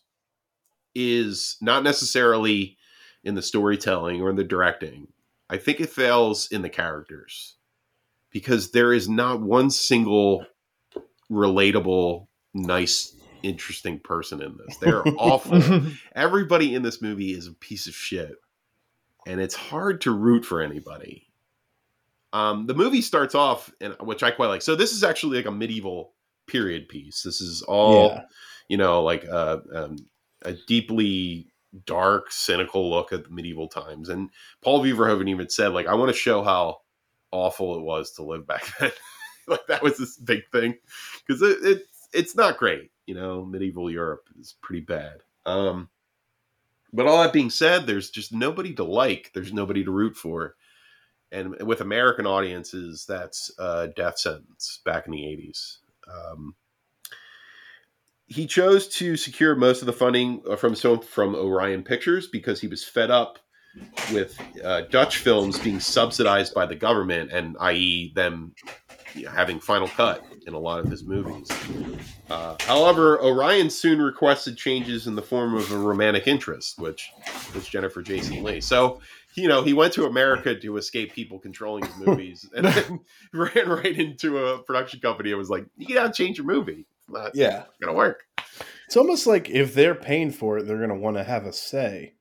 is 0.95 1.57
not 1.61 1.83
necessarily 1.83 2.77
in 3.23 3.35
the 3.35 3.41
storytelling 3.41 4.21
or 4.21 4.29
in 4.29 4.37
the 4.37 4.43
directing. 4.43 5.09
I 5.49 5.57
think 5.57 5.81
it 5.81 5.89
fails 5.89 6.47
in 6.51 6.61
the 6.61 6.69
characters 6.69 7.55
because 8.31 8.71
there 8.71 8.93
is 8.93 9.09
not 9.09 9.41
one 9.41 9.69
single 9.69 10.45
relatable, 11.29 12.27
nice, 12.53 13.15
interesting 13.43 13.99
person 13.99 14.41
in 14.41 14.57
this. 14.57 14.77
They're 14.77 15.03
awful 15.17 15.81
everybody 16.15 16.75
in 16.75 16.81
this 16.81 17.01
movie 17.01 17.31
is 17.31 17.47
a 17.47 17.53
piece 17.53 17.87
of 17.87 17.93
shit 17.93 18.35
and 19.27 19.41
it's 19.41 19.55
hard 19.55 20.01
to 20.01 20.11
root 20.11 20.45
for 20.45 20.61
anybody 20.61 21.28
um 22.33 22.67
the 22.67 22.75
movie 22.75 23.01
starts 23.01 23.35
off 23.35 23.71
and 23.81 23.95
which 24.01 24.23
i 24.23 24.31
quite 24.31 24.47
like. 24.47 24.61
So 24.61 24.75
this 24.75 24.91
is 24.91 25.03
actually 25.03 25.37
like 25.37 25.45
a 25.45 25.51
medieval 25.51 26.13
period 26.47 26.89
piece. 26.89 27.23
This 27.23 27.41
is 27.41 27.61
all 27.63 28.09
yeah, 28.09 28.21
you 28.67 28.77
know 28.77 29.03
like 29.03 29.25
uh, 29.27 29.57
um, 29.73 29.97
a 30.43 30.55
deeply 30.67 31.47
dark 31.85 32.31
cynical 32.31 32.89
look 32.89 33.13
at 33.13 33.23
the 33.23 33.29
medieval 33.29 33.67
times. 33.67 34.09
And 34.09 34.29
paul 34.61 34.81
verhoeven 34.83 35.29
even 35.29 35.49
said 35.49 35.69
like 35.69 35.87
i 35.87 35.93
want 35.93 36.09
to 36.09 36.17
show 36.17 36.43
how 36.43 36.79
awful 37.31 37.77
it 37.77 37.81
was 37.81 38.11
to 38.13 38.23
live 38.23 38.47
back 38.47 38.65
then. 38.79 38.91
Like 39.47 39.65
that 39.67 39.81
was 39.81 39.97
this 39.97 40.17
big 40.17 40.43
thing. 40.51 40.75
Because 41.25 41.41
it, 41.41 41.57
it 41.63 41.83
it's 42.13 42.35
not 42.35 42.57
great. 42.57 42.91
You 43.05 43.15
know 43.15 43.45
medieval 43.45 43.89
europe 43.89 44.27
is 44.39 44.55
pretty 44.61 44.81
bad. 44.81 45.21
Um 45.45 45.89
but 46.91 47.05
all 47.05 47.21
that 47.21 47.33
being 47.33 47.49
said 47.51 47.85
there's 47.85 48.09
just 48.09 48.33
nobody 48.33 48.73
to 48.75 48.83
like. 48.83 49.31
There's 49.33 49.53
nobody 49.53 49.83
to 49.83 49.91
root 49.91 50.15
for 50.15 50.55
and 51.31 51.61
with 51.61 51.81
american 51.81 52.25
audiences 52.25 53.05
that's 53.07 53.51
a 53.59 53.87
death 53.95 54.17
sentence 54.17 54.79
back 54.85 55.05
in 55.05 55.11
the 55.11 55.19
80s 55.19 55.77
um, 56.07 56.55
he 58.29 58.45
chose 58.45 58.87
to 58.87 59.17
secure 59.17 59.55
most 59.55 59.81
of 59.81 59.87
the 59.87 59.93
funding 59.93 60.41
uh, 60.49 60.55
from 60.55 60.75
from 60.75 61.35
Orion 61.35 61.83
Pictures 61.83 62.27
because 62.27 62.61
he 62.61 62.67
was 62.67 62.83
fed 62.83 63.09
up 63.11 63.39
with 64.13 64.39
uh, 64.63 64.81
Dutch 64.89 65.17
films 65.17 65.59
being 65.59 65.79
subsidized 65.79 66.53
by 66.53 66.65
the 66.65 66.75
government, 66.75 67.31
and 67.31 67.57
i.e., 67.59 68.11
them 68.15 68.53
having 69.31 69.59
final 69.59 69.87
cut 69.87 70.23
in 70.45 70.53
a 70.53 70.59
lot 70.59 70.79
of 70.79 70.89
his 70.89 71.03
movies. 71.03 71.49
Uh, 72.29 72.55
however, 72.61 73.19
Orion 73.21 73.69
soon 73.69 73.99
requested 73.99 74.55
changes 74.55 75.07
in 75.07 75.15
the 75.15 75.21
form 75.21 75.55
of 75.55 75.71
a 75.71 75.77
romantic 75.77 76.27
interest, 76.27 76.77
which 76.77 77.11
was 77.55 77.67
Jennifer 77.67 78.03
Jason 78.03 78.43
Lee. 78.43 78.61
So, 78.61 79.01
you 79.39 79.47
know, 79.47 79.63
he 79.63 79.73
went 79.73 79.93
to 79.93 80.05
America 80.05 80.53
to 80.53 80.77
escape 80.77 81.13
people 81.13 81.39
controlling 81.39 81.85
his 81.85 81.97
movies, 81.97 82.49
and 82.55 82.65
then 82.67 82.99
ran 83.33 83.69
right 83.69 83.97
into 83.97 84.37
a 84.37 84.61
production 84.63 84.99
company 84.99 85.29
and 85.31 85.37
was 85.37 85.49
like, 85.49 85.65
"You 85.77 85.95
gotta 85.95 86.13
change 86.13 86.37
your 86.37 86.47
movie. 86.47 86.85
Not 87.07 87.35
yeah. 87.35 87.63
gonna 87.81 87.93
work. 87.93 88.23
It's 88.89 88.97
almost 88.97 89.27
like 89.27 89.51
if 89.51 89.75
they're 89.75 89.93
paying 89.93 90.31
for 90.31 90.57
it, 90.57 90.65
they're 90.65 90.77
going 90.77 90.89
to 90.89 90.95
want 90.95 91.15
to 91.17 91.23
have 91.23 91.45
a 91.45 91.53
say. 91.53 92.13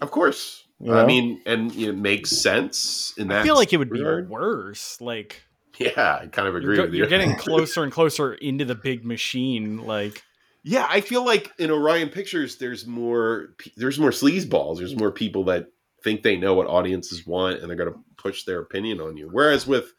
Of 0.00 0.10
course. 0.10 0.66
You 0.80 0.92
I 0.92 1.06
mean, 1.06 1.40
and 1.46 1.72
it 1.76 1.92
makes 1.92 2.30
sense 2.30 3.14
in 3.16 3.28
that. 3.28 3.42
I 3.42 3.44
feel 3.44 3.54
like 3.54 3.72
it 3.72 3.76
would 3.76 3.90
be 3.90 4.00
regard. 4.00 4.28
worse. 4.28 5.00
Like 5.00 5.42
Yeah, 5.78 6.18
I 6.20 6.26
kind 6.26 6.48
of 6.48 6.56
agree 6.56 6.74
you're, 6.74 6.76
go- 6.76 6.82
with 6.86 6.94
you. 6.94 6.98
you're 6.98 7.08
getting 7.08 7.36
closer 7.36 7.84
and 7.84 7.92
closer 7.92 8.34
into 8.34 8.64
the 8.64 8.74
big 8.74 9.04
machine. 9.04 9.86
Like 9.86 10.24
Yeah, 10.64 10.84
I 10.90 11.00
feel 11.00 11.24
like 11.24 11.52
in 11.58 11.70
Orion 11.70 12.08
Pictures, 12.08 12.56
there's 12.56 12.88
more 12.88 13.54
there's 13.76 14.00
more 14.00 14.10
sleazeballs. 14.10 14.78
There's 14.78 14.96
more 14.96 15.12
people 15.12 15.44
that 15.44 15.68
think 16.06 16.22
they 16.22 16.36
know 16.36 16.54
what 16.54 16.68
audiences 16.68 17.26
want, 17.26 17.58
and 17.58 17.68
they're 17.68 17.76
going 17.76 17.92
to 17.92 17.98
push 18.16 18.44
their 18.44 18.60
opinion 18.60 19.00
on 19.00 19.16
you. 19.16 19.28
Whereas 19.28 19.66
with 19.66 19.92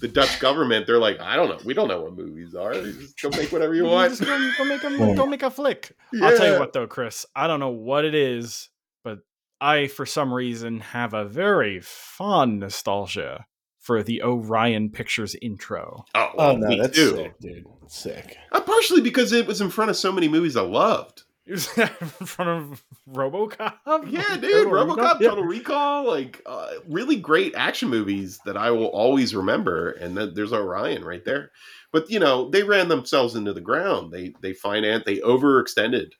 the 0.00 0.06
Dutch 0.06 0.38
government, 0.38 0.86
they're 0.86 1.00
like, 1.00 1.18
I 1.20 1.34
don't 1.34 1.48
know, 1.48 1.58
we 1.64 1.74
don't 1.74 1.88
know 1.88 2.00
what 2.02 2.16
movies 2.16 2.54
are. 2.54 2.72
Just 2.74 3.20
go 3.20 3.28
make 3.30 3.50
whatever 3.50 3.74
you 3.74 3.84
want. 3.84 4.10
Just 4.10 4.22
go, 4.24 4.50
go 4.56 4.64
make 4.64 4.84
a 4.84 5.14
go 5.16 5.26
make 5.26 5.42
a 5.42 5.50
flick. 5.50 5.90
I'll 6.22 6.36
tell 6.36 6.52
you 6.54 6.60
what 6.60 6.72
though, 6.72 6.86
Chris. 6.86 7.26
I 7.34 7.48
don't 7.48 7.58
know 7.58 7.70
what 7.70 8.04
it 8.04 8.14
is, 8.14 8.70
but 9.02 9.18
I 9.60 9.88
for 9.88 10.06
some 10.06 10.32
reason 10.32 10.78
have 10.78 11.12
a 11.12 11.24
very 11.24 11.80
fond 11.82 12.60
nostalgia 12.60 13.46
for 13.80 14.04
the 14.04 14.22
Orion 14.22 14.90
Pictures 14.90 15.34
intro. 15.42 16.04
Oh, 16.14 16.30
Oh 16.34 16.34
well, 16.36 16.56
no, 16.56 16.68
me 16.68 16.78
that's 16.80 16.96
too. 16.96 17.10
sick, 17.16 17.38
dude. 17.40 17.64
Sick. 17.88 18.36
Uh, 18.52 18.60
partially 18.60 19.00
because 19.00 19.32
it 19.32 19.46
was 19.48 19.60
in 19.60 19.70
front 19.70 19.90
of 19.90 19.96
so 19.96 20.12
many 20.12 20.28
movies 20.28 20.56
I 20.56 20.62
loved. 20.62 21.24
In 21.48 21.56
front 21.56 22.50
of 22.50 22.84
RoboCop? 23.10 24.10
Yeah, 24.10 24.36
dude, 24.36 24.52
Total 24.52 24.72
RoboCop. 24.72 25.18
Total 25.20 25.44
Recall, 25.44 26.06
like 26.06 26.42
uh, 26.44 26.72
really 26.86 27.16
great 27.16 27.54
action 27.54 27.88
movies 27.88 28.38
that 28.44 28.58
I 28.58 28.70
will 28.70 28.88
always 28.88 29.34
remember. 29.34 29.92
And 29.92 30.16
then 30.16 30.34
there's 30.34 30.52
Orion 30.52 31.04
right 31.04 31.24
there. 31.24 31.50
But 31.90 32.10
you 32.10 32.18
know, 32.18 32.50
they 32.50 32.64
ran 32.64 32.88
themselves 32.88 33.34
into 33.34 33.54
the 33.54 33.62
ground. 33.62 34.12
They 34.12 34.34
they 34.42 34.52
financed, 34.52 35.06
they 35.06 35.18
overextended 35.18 36.12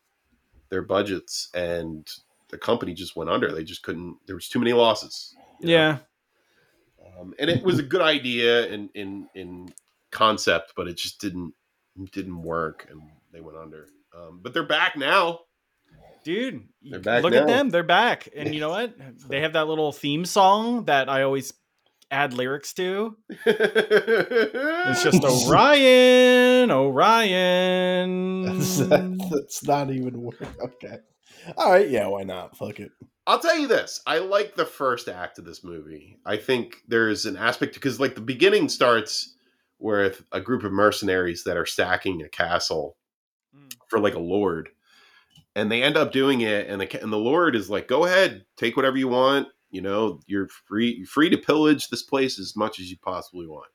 their 0.71 0.83
budgets, 0.83 1.51
and 1.53 2.09
the 2.49 2.59
company 2.59 2.95
just 2.95 3.15
went 3.15 3.29
under. 3.29 3.53
They 3.53 3.65
just 3.65 3.83
couldn't. 3.83 4.17
There 4.27 4.37
was 4.37 4.49
too 4.49 4.59
many 4.59 4.73
losses. 4.73 5.35
Yeah. 5.61 5.99
um, 7.21 7.35
and 7.39 7.51
it 7.51 7.63
was 7.63 7.79
a 7.79 7.83
good 7.83 8.01
idea 8.01 8.67
in 8.69 8.89
in 8.95 9.29
in 9.35 9.75
concept, 10.11 10.73
but 10.75 10.89
it 10.89 10.97
just 10.97 11.21
didn't 11.21 11.53
didn't 12.13 12.41
work, 12.43 12.87
and 12.91 13.03
they 13.31 13.41
went 13.43 13.59
under. 13.59 13.89
Um, 14.19 14.41
but 14.43 14.53
they're 14.55 14.63
back 14.67 14.97
now. 14.97 15.41
Dude, 16.25 16.65
They're 16.83 17.01
back 17.01 17.23
look 17.23 17.33
now. 17.33 17.41
at 17.43 17.47
them. 17.47 17.71
They're 17.71 17.83
back. 17.83 18.29
And 18.35 18.53
you 18.55 18.61
know 18.61 18.69
what? 18.71 18.95
They 19.29 19.41
have 19.41 19.53
that 19.55 19.69
little 19.69 19.93
theme 19.93 20.25
song 20.25 20.85
that 20.87 21.09
I 21.09 21.23
always 21.23 21.53
add 22.11 22.35
lyrics 22.35 22.73
to. 22.75 23.17
It's 23.47 25.03
just 25.03 25.23
Orion, 25.49 26.71
Orion. 26.71 28.43
That's, 28.45 28.79
that's 28.79 29.65
not 29.65 29.91
even 29.91 30.21
work. 30.21 30.41
Okay. 30.61 30.99
All 31.57 31.71
right. 31.71 31.89
Yeah. 31.89 32.09
Why 32.09 32.25
not? 32.25 32.57
Fuck 32.57 32.81
it. 32.81 32.91
I'll 33.27 33.39
tell 33.41 33.57
you 33.59 33.67
this. 33.69 34.01
I 34.07 34.19
like 34.19 34.57
the 34.57 34.65
first 34.67 35.09
act 35.09 35.39
of 35.39 35.45
this 35.45 35.63
movie. 35.63 36.19
I 36.25 36.37
think 36.39 36.77
there's 36.89 37.27
an 37.27 37.37
aspect 37.37 37.75
because 37.75 38.01
like 38.01 38.15
the 38.15 38.21
beginning 38.23 38.69
starts 38.71 39.35
with 39.79 40.25
a 40.33 40.41
group 40.41 40.65
of 40.65 40.73
mercenaries 40.73 41.45
that 41.45 41.57
are 41.57 41.67
stacking 41.67 42.23
a 42.23 42.29
castle 42.29 42.97
Mm. 43.55 43.73
for 43.89 43.99
like 43.99 44.15
a 44.15 44.21
lord. 44.21 44.69
And 45.55 45.73
they 45.73 45.83
end 45.83 45.97
up 45.97 46.13
doing 46.13 46.43
it 46.43 46.69
and 46.69 46.81
the 46.81 47.03
and 47.03 47.13
the 47.13 47.17
lord 47.17 47.57
is 47.57 47.71
like, 47.71 47.89
"Go 47.89 48.05
ahead, 48.05 48.45
take 48.57 48.77
whatever 48.77 48.97
you 48.97 49.09
want. 49.09 49.49
You 49.71 49.81
know, 49.81 50.21
you're 50.27 50.49
free 50.49 50.95
you're 50.99 51.07
free 51.07 51.31
to 51.31 51.39
pillage 51.39 51.89
this 51.89 52.03
place 52.03 52.39
as 52.39 52.55
much 52.55 52.79
as 52.79 52.91
you 52.91 52.97
possibly 52.99 53.47
want." 53.47 53.71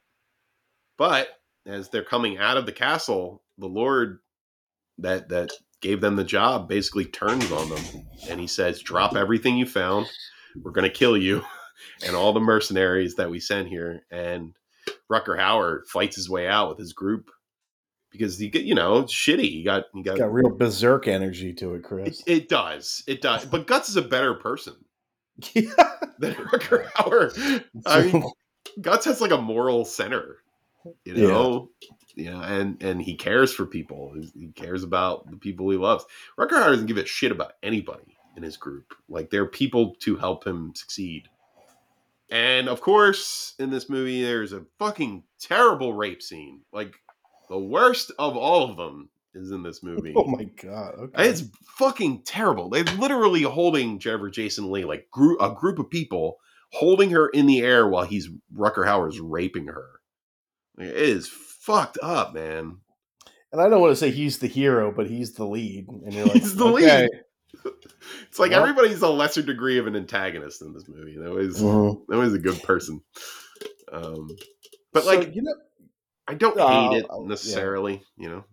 But 0.97 1.30
as 1.65 1.89
they're 1.89 2.03
coming 2.03 2.38
out 2.38 2.57
of 2.57 2.65
the 2.65 2.71
castle, 2.71 3.43
the 3.57 3.67
lord 3.67 4.19
that 4.99 5.30
that 5.30 5.51
gave 5.82 6.01
them 6.01 6.15
the 6.15 6.24
job 6.24 6.69
basically 6.69 7.05
turns 7.05 7.51
on 7.51 7.69
them 7.69 8.05
and 8.30 8.39
he 8.39 8.47
says, 8.47 8.82
"Drop 8.82 9.15
everything 9.15 9.57
you 9.57 9.65
found. 9.65 10.07
We're 10.61 10.71
going 10.71 10.89
to 10.89 10.97
kill 10.97 11.17
you 11.17 11.43
and 12.05 12.15
all 12.15 12.32
the 12.32 12.39
mercenaries 12.39 13.15
that 13.15 13.30
we 13.32 13.39
sent 13.39 13.67
here." 13.67 14.05
And 14.11 14.53
Rutger 15.11 15.38
Hauer 15.38 15.86
fights 15.88 16.15
his 16.15 16.30
way 16.30 16.47
out 16.47 16.69
with 16.69 16.78
his 16.78 16.93
group 16.93 17.32
because 18.14 18.41
you 18.41 18.49
get 18.49 18.64
you 18.64 18.76
know 18.76 19.03
shitty. 19.03 19.51
You 19.51 19.66
got 19.66 19.86
you 19.93 20.03
got, 20.03 20.18
Got 20.18 20.32
real 20.32 20.49
berserk 20.51 21.09
energy 21.09 21.51
to 21.55 21.74
it, 21.74 21.80
it, 21.80 21.84
Chris. 21.84 22.24
it 22.26 22.47
does 22.47 23.03
it 23.07 23.22
does. 23.22 23.43
But 23.43 23.68
Guts 23.68 23.89
is 23.89 23.97
a 23.97 24.01
better 24.01 24.34
person 24.36 24.76
yeah. 25.53 25.72
than 26.20 26.36
Rutger 26.36 26.86
Hauer. 26.91 27.64
I 27.86 28.03
mean, 28.03 28.24
Guts 28.82 29.05
has 29.05 29.20
like 29.20 29.32
a 29.32 29.38
moral 29.38 29.84
center, 29.84 30.38
you 31.03 31.16
know. 31.16 31.70
Yeah, 32.16 32.41
and 32.41 32.82
and 32.82 33.01
he 33.01 33.16
cares 33.16 33.53
for 33.53 33.66
people. 33.66 34.16
He- 34.16 34.51
cares 34.55 34.84
about 34.84 35.30
the 35.30 35.38
people 35.38 35.70
he 35.70 35.78
loves. 35.78 36.05
Rutger 36.39 36.51
Hauer 36.51 36.72
doesn't 36.72 36.86
give 36.86 36.97
a 36.97 37.05
shit 37.05 37.32
about 37.32 37.53
anybody 37.64 38.16
in 38.38 38.43
his 38.43 38.57
group. 38.57 38.93
Like 39.09 39.30
they're 39.30 39.47
people 39.47 39.95
to 40.01 40.16
help 40.16 40.45
him 40.45 40.74
succeed. 40.76 41.28
And 42.30 42.68
of 42.68 42.82
course, 42.82 43.53
in 43.59 43.70
this 43.70 43.89
movie, 43.89 44.24
there's 44.24 44.53
a 44.53 44.66
fucking 44.80 45.24
terrible 45.39 45.93
rape 45.93 46.22
scene. 46.22 46.61
Like 46.72 46.95
the 47.54 47.60
worst 47.60 48.12
of 48.18 48.36
all 48.36 48.70
of 48.70 48.78
them 48.78 49.10
is 49.36 49.51
in 49.51 49.62
this 49.64 49.84
movie. 49.84 50.14
oh 50.18 50.26
my 50.26 50.43
god. 50.62 50.95
Okay. 50.97 51.30
It's 51.30 51.43
fucking 51.78 52.24
terrible. 52.24 52.70
They're 52.70 52.84
literally 52.84 53.43
holding 53.43 53.99
Trevor 53.99 54.30
Jason 54.32 54.72
Lee, 54.72 54.86
like 54.86 55.08
group, 55.12 55.39
a 55.41 55.51
group 55.54 55.78
of 55.80 55.89
people, 55.89 56.38
holding 56.72 57.12
her 57.12 57.28
in 57.30 57.45
the 57.45 57.62
air 57.62 57.88
while 57.88 58.06
he's 58.06 58.30
Rutger 58.56 58.86
Hauer's 58.88 59.20
raping 59.20 59.68
her. 59.68 59.86
It 60.80 60.88
is 60.95 61.28
fucked 61.28 61.99
up, 62.01 62.34
man. 62.34 62.78
and 63.51 63.62
I 63.62 63.70
don't 63.70 63.82
want 63.82 63.91
to 63.91 63.95
say 63.95 64.10
he's 64.10 64.39
the 64.39 64.47
hero, 64.47 64.91
but 64.91 65.08
he's 65.08 65.34
the 65.34 65.45
lead. 65.45 65.88
And 65.88 66.12
you're 66.14 66.26
like, 66.26 66.34
He's 66.41 66.56
the 66.56 66.66
okay. 66.66 67.01
lead. 67.04 67.10
It's 68.28 68.39
like 68.39 68.51
Well- 68.51 68.62
everybody's 68.62 69.01
a 69.01 69.10
lesser 69.10 69.41
degree 69.43 69.78
of 69.78 69.88
an 69.88 69.95
antagonist 69.95 70.62
in 70.64 70.74
this 70.74 70.88
movie. 70.89 71.18
That 71.18 71.32
was 71.32 71.62
Mhm. 71.62 72.01
that 72.10 72.18
was 72.18 72.34
a 72.34 72.39
good 72.39 72.62
person. 72.64 73.01
Um, 73.91 74.28
but 74.91 75.04
So, 75.04 75.10
like, 75.16 75.36
you 75.36 75.41
know, 75.43 75.54
I 76.28 76.34
don't 76.36 76.57
Uh, 76.57 76.89
hate 76.91 76.97
it 76.99 77.05
uh, 77.09 77.21
yeah. 77.21 77.28
necessarily. 77.28 78.03
You 78.17 78.30
know, 78.30 78.43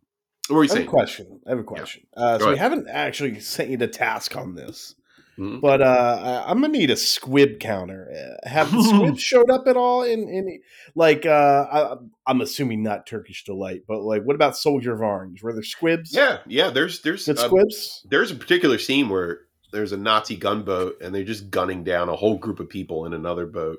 what 0.48 0.56
were 0.56 0.64
you 0.64 0.70
I 0.70 0.74
have 0.74 0.76
a 0.76 0.80
saying? 0.80 0.86
question. 0.88 1.40
I 1.46 1.50
have 1.50 1.58
a 1.58 1.64
question. 1.64 2.02
Uh, 2.16 2.38
Go 2.38 2.44
so 2.46 2.50
we 2.52 2.58
haven't 2.58 2.88
actually 2.88 3.38
sent 3.40 3.70
you 3.70 3.76
the 3.76 3.86
task 3.88 4.36
on 4.36 4.54
this, 4.56 4.96
Mhm. 5.38 5.60
but 5.60 5.80
uh, 5.80 6.18
I- 6.44 6.50
I'm 6.50 6.60
gonna 6.60 6.72
need 6.76 6.90
a 6.90 6.96
squib 6.96 7.60
counter. 7.60 8.10
Uh, 8.44 8.48
Have 8.48 8.72
the 8.72 8.82
squibs 8.82 9.20
showed 9.30 9.50
up 9.50 9.68
at 9.68 9.76
all? 9.76 10.02
In 10.02 10.28
in 10.28 10.60
like, 10.96 11.24
uh, 11.24 11.66
I, 11.70 11.96
I'm 12.26 12.40
assuming 12.40 12.82
not 12.82 13.06
Turkish 13.06 13.44
delight, 13.44 13.82
but 13.86 14.00
like, 14.02 14.22
what 14.24 14.34
about 14.34 14.56
Soldier 14.56 14.92
of 14.94 15.00
Orange? 15.00 15.42
Were 15.42 15.52
there 15.52 15.62
squibs? 15.62 16.12
Yeah, 16.12 16.38
yeah. 16.48 16.70
There's 16.70 17.02
there's 17.02 17.26
good 17.26 17.38
uh, 17.38 17.46
squibs. 17.46 18.04
there's 18.10 18.32
a 18.32 18.34
particular 18.36 18.78
scene 18.78 19.08
where 19.08 19.42
there's 19.72 19.92
a 19.92 19.96
Nazi 19.96 20.34
gunboat 20.34 20.96
and 21.00 21.14
they're 21.14 21.22
just 21.22 21.48
gunning 21.48 21.84
down 21.84 22.08
a 22.08 22.16
whole 22.16 22.36
group 22.38 22.58
of 22.58 22.68
people 22.68 23.06
in 23.06 23.12
another 23.14 23.46
boat, 23.46 23.78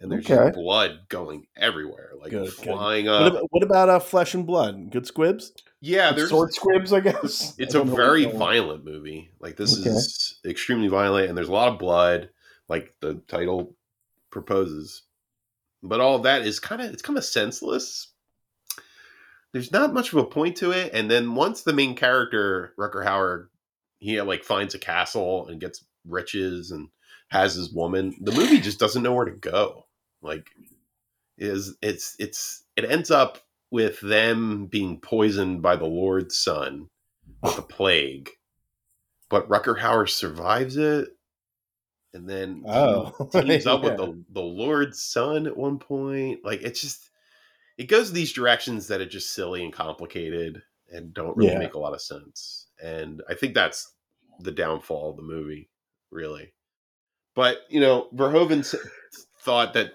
and 0.00 0.10
there's 0.10 0.24
Okay. 0.24 0.44
just 0.44 0.54
blood 0.54 1.00
going 1.08 1.46
everywhere, 1.56 2.12
like 2.20 2.30
Good, 2.30 2.46
good. 2.46 2.64
flying 2.66 3.06
What 3.06 3.26
about, 3.26 3.46
what 3.50 3.62
about 3.62 3.88
uh, 3.88 3.98
Flesh 4.00 4.34
and 4.34 4.46
Blood? 4.46 4.90
Good 4.90 5.06
squibs. 5.06 5.52
yeah, 5.80 6.12
there's 6.12 6.30
sword 6.30 6.52
squibs, 6.52 6.92
I 6.92 7.00
guess. 7.00 7.54
it's 7.58 7.74
I 7.74 7.80
a 7.80 7.84
very 7.84 8.24
violent 8.24 8.84
movie. 8.84 9.30
Like 9.40 9.56
this 9.56 9.72
Okay. 9.72 9.90
is 9.90 10.40
extremely 10.46 10.88
violent, 10.88 11.28
and 11.28 11.36
there's 11.36 11.48
a 11.48 11.52
lot 11.52 11.68
of 11.72 11.78
blood, 11.78 12.30
like 12.68 12.94
the 13.00 13.22
title 13.28 13.74
proposes. 14.30 15.02
But 15.82 16.00
all 16.00 16.16
of 16.16 16.24
that 16.24 16.42
is 16.42 16.60
kind 16.60 16.82
of 16.82 16.92
it's 16.92 17.02
kind 17.02 17.18
of 17.18 17.24
senseless. 17.24 18.08
There's 19.52 19.72
not 19.72 19.94
much 19.94 20.12
of 20.12 20.18
a 20.18 20.24
point 20.24 20.56
to 20.58 20.72
it, 20.72 20.90
and 20.92 21.10
then 21.10 21.34
once 21.34 21.62
the 21.62 21.72
main 21.72 21.94
character 21.96 22.74
Rutger 22.78 23.04
Hauer, 23.04 23.46
he 23.98 24.20
like 24.20 24.44
finds 24.44 24.74
a 24.74 24.78
castle 24.78 25.48
and 25.48 25.60
gets 25.60 25.84
riches 26.06 26.70
and 26.70 26.88
has 27.28 27.54
his 27.54 27.72
woman. 27.72 28.14
The 28.20 28.32
movie 28.32 28.60
just 28.60 28.78
doesn't 28.78 29.02
know 29.02 29.12
where 29.14 29.24
to 29.24 29.32
go. 29.32 29.86
Like, 30.22 30.48
is 31.36 31.76
it's 31.82 32.16
it's 32.18 32.64
it 32.76 32.84
ends 32.90 33.10
up 33.10 33.38
with 33.70 34.00
them 34.00 34.66
being 34.66 35.00
poisoned 35.00 35.62
by 35.62 35.76
the 35.76 35.86
Lord's 35.86 36.36
son 36.38 36.88
with 37.42 37.56
the 37.56 37.62
plague, 37.76 38.30
but 39.28 39.48
Rutger 39.48 39.78
Hauer 39.78 40.08
survives 40.08 40.76
it, 40.76 41.08
and 42.14 42.28
then 42.28 42.64
Oh, 42.66 43.12
team- 43.32 43.42
teams 43.46 43.66
up 43.66 43.82
yeah. 43.82 43.90
with 43.90 43.98
the 43.98 44.24
the 44.30 44.42
Lord's 44.42 45.02
son 45.02 45.46
at 45.46 45.56
one 45.56 45.78
point. 45.78 46.40
Like 46.44 46.62
it's 46.62 46.80
just 46.80 47.10
it 47.76 47.84
goes 47.88 48.12
these 48.12 48.32
directions 48.32 48.88
that 48.88 49.00
are 49.00 49.06
just 49.06 49.32
silly 49.32 49.62
and 49.62 49.72
complicated 49.72 50.62
and 50.92 51.14
don't 51.14 51.36
really 51.36 51.52
Yeah. 51.52 51.58
make 51.58 51.74
a 51.74 51.78
lot 51.78 51.94
of 51.94 52.00
sense. 52.00 52.66
And 52.82 53.22
I 53.28 53.34
think 53.34 53.54
that's 53.54 53.94
the 54.40 54.50
downfall 54.50 55.10
of 55.10 55.16
the 55.16 55.22
movie, 55.22 55.70
really. 56.10 56.54
But 57.36 57.58
you 57.68 57.78
know, 57.80 58.08
Verhoeven 58.14 58.64
thought 59.42 59.74
that 59.74 59.92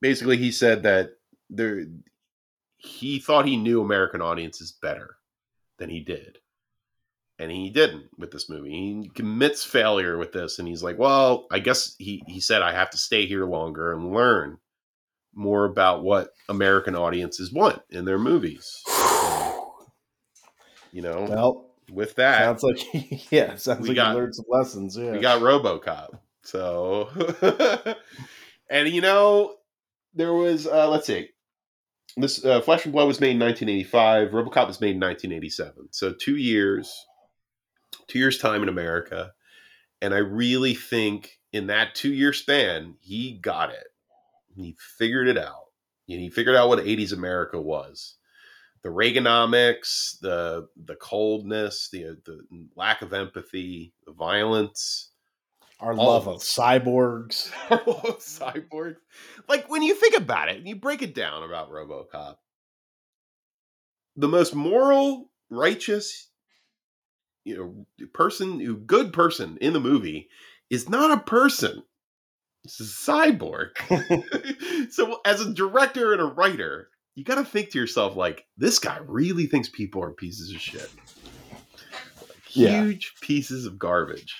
basically 0.00 0.36
he 0.36 0.50
said 0.50 0.82
that 0.84 1.10
there 1.50 1.84
he 2.76 3.18
thought 3.18 3.46
he 3.46 3.56
knew 3.56 3.80
American 3.80 4.20
audiences 4.22 4.72
better 4.72 5.16
than 5.78 5.90
he 5.90 6.00
did. 6.00 6.38
And 7.38 7.50
he 7.50 7.68
didn't 7.68 8.06
with 8.16 8.30
this 8.30 8.48
movie. 8.48 8.70
He 8.70 9.10
commits 9.14 9.62
failure 9.62 10.16
with 10.16 10.32
this, 10.32 10.58
and 10.58 10.66
he's 10.66 10.82
like, 10.82 10.98
"Well, 10.98 11.46
I 11.50 11.58
guess 11.58 11.94
he 11.98 12.22
he 12.26 12.40
said 12.40 12.62
I 12.62 12.72
have 12.72 12.88
to 12.90 12.98
stay 12.98 13.26
here 13.26 13.44
longer 13.44 13.92
and 13.92 14.14
learn 14.14 14.56
more 15.34 15.66
about 15.66 16.02
what 16.02 16.30
American 16.48 16.96
audiences 16.96 17.52
want 17.52 17.82
in 17.90 18.06
their 18.06 18.18
movies." 18.18 18.82
You 20.92 21.02
know, 21.02 21.26
Well, 21.28 21.70
with 21.92 22.14
that, 22.14 22.38
Sounds 22.38 22.62
like 22.62 23.30
yeah, 23.30 23.56
sounds 23.56 23.86
like 23.86 23.96
got- 23.96 24.12
you 24.12 24.18
learned 24.18 24.34
some 24.34 24.46
lessons. 24.48 24.96
Yeah. 24.96 25.12
we 25.12 25.18
got 25.18 25.42
RoboCop. 25.42 26.18
So, 26.42 27.10
and 28.70 28.88
you 28.88 29.02
know, 29.02 29.55
there 30.16 30.32
was 30.32 30.66
uh, 30.66 30.88
let's 30.88 31.06
see, 31.06 31.28
this 32.16 32.44
uh, 32.44 32.60
Flesh 32.60 32.84
and 32.84 32.92
Blood 32.92 33.06
was 33.06 33.20
made 33.20 33.32
in 33.32 33.40
1985. 33.40 34.30
RoboCop 34.30 34.66
was 34.66 34.80
made 34.80 34.94
in 34.94 35.00
1987. 35.00 35.88
So 35.92 36.12
two 36.12 36.36
years, 36.36 36.92
two 38.08 38.18
years 38.18 38.38
time 38.38 38.62
in 38.62 38.68
America, 38.68 39.32
and 40.00 40.14
I 40.14 40.18
really 40.18 40.74
think 40.74 41.38
in 41.52 41.68
that 41.68 41.94
two 41.94 42.12
year 42.12 42.32
span 42.32 42.96
he 43.00 43.38
got 43.40 43.70
it. 43.70 43.88
He 44.54 44.76
figured 44.98 45.28
it 45.28 45.38
out. 45.38 45.64
And 46.08 46.20
he 46.20 46.30
figured 46.30 46.56
out 46.56 46.68
what 46.68 46.78
80s 46.78 47.12
America 47.12 47.60
was. 47.60 48.14
The 48.82 48.88
Reaganomics, 48.90 50.20
the 50.20 50.68
the 50.76 50.94
coldness, 50.94 51.88
the 51.90 52.16
the 52.24 52.40
lack 52.76 53.02
of 53.02 53.12
empathy, 53.12 53.92
the 54.06 54.12
violence, 54.12 55.10
Our 55.78 55.92
all 55.92 56.06
love 56.06 56.26
of 56.26 56.40
cyborgs, 56.40 57.50
our 57.70 57.82
love 57.86 58.04
of 58.04 58.18
cyborgs. 58.20 58.96
Like 59.48 59.70
when 59.70 59.82
you 59.82 59.94
think 59.94 60.16
about 60.16 60.48
it 60.48 60.56
and 60.56 60.66
you 60.66 60.76
break 60.76 61.02
it 61.02 61.14
down 61.14 61.42
about 61.42 61.70
RoboCop, 61.70 62.36
the 64.16 64.28
most 64.28 64.54
moral, 64.54 65.30
righteous, 65.50 66.28
you 67.44 67.56
know, 67.98 68.06
person, 68.14 68.58
who 68.58 68.76
good 68.76 69.12
person 69.12 69.58
in 69.60 69.72
the 69.72 69.80
movie 69.80 70.28
is 70.70 70.88
not 70.88 71.10
a 71.10 71.22
person. 71.22 71.82
It's 72.64 72.80
a 72.80 72.84
cyborg. 72.84 73.70
so 74.90 75.20
as 75.24 75.40
a 75.40 75.52
director 75.52 76.12
and 76.12 76.20
a 76.20 76.24
writer, 76.24 76.88
you 77.14 77.24
got 77.24 77.36
to 77.36 77.44
think 77.44 77.70
to 77.70 77.78
yourself 77.78 78.16
like, 78.16 78.46
this 78.56 78.78
guy 78.78 78.98
really 79.06 79.46
thinks 79.46 79.68
people 79.68 80.02
are 80.02 80.10
pieces 80.10 80.52
of 80.52 80.60
shit. 80.60 80.90
Yeah. 82.50 82.82
Huge 82.82 83.14
pieces 83.20 83.66
of 83.66 83.78
garbage. 83.78 84.34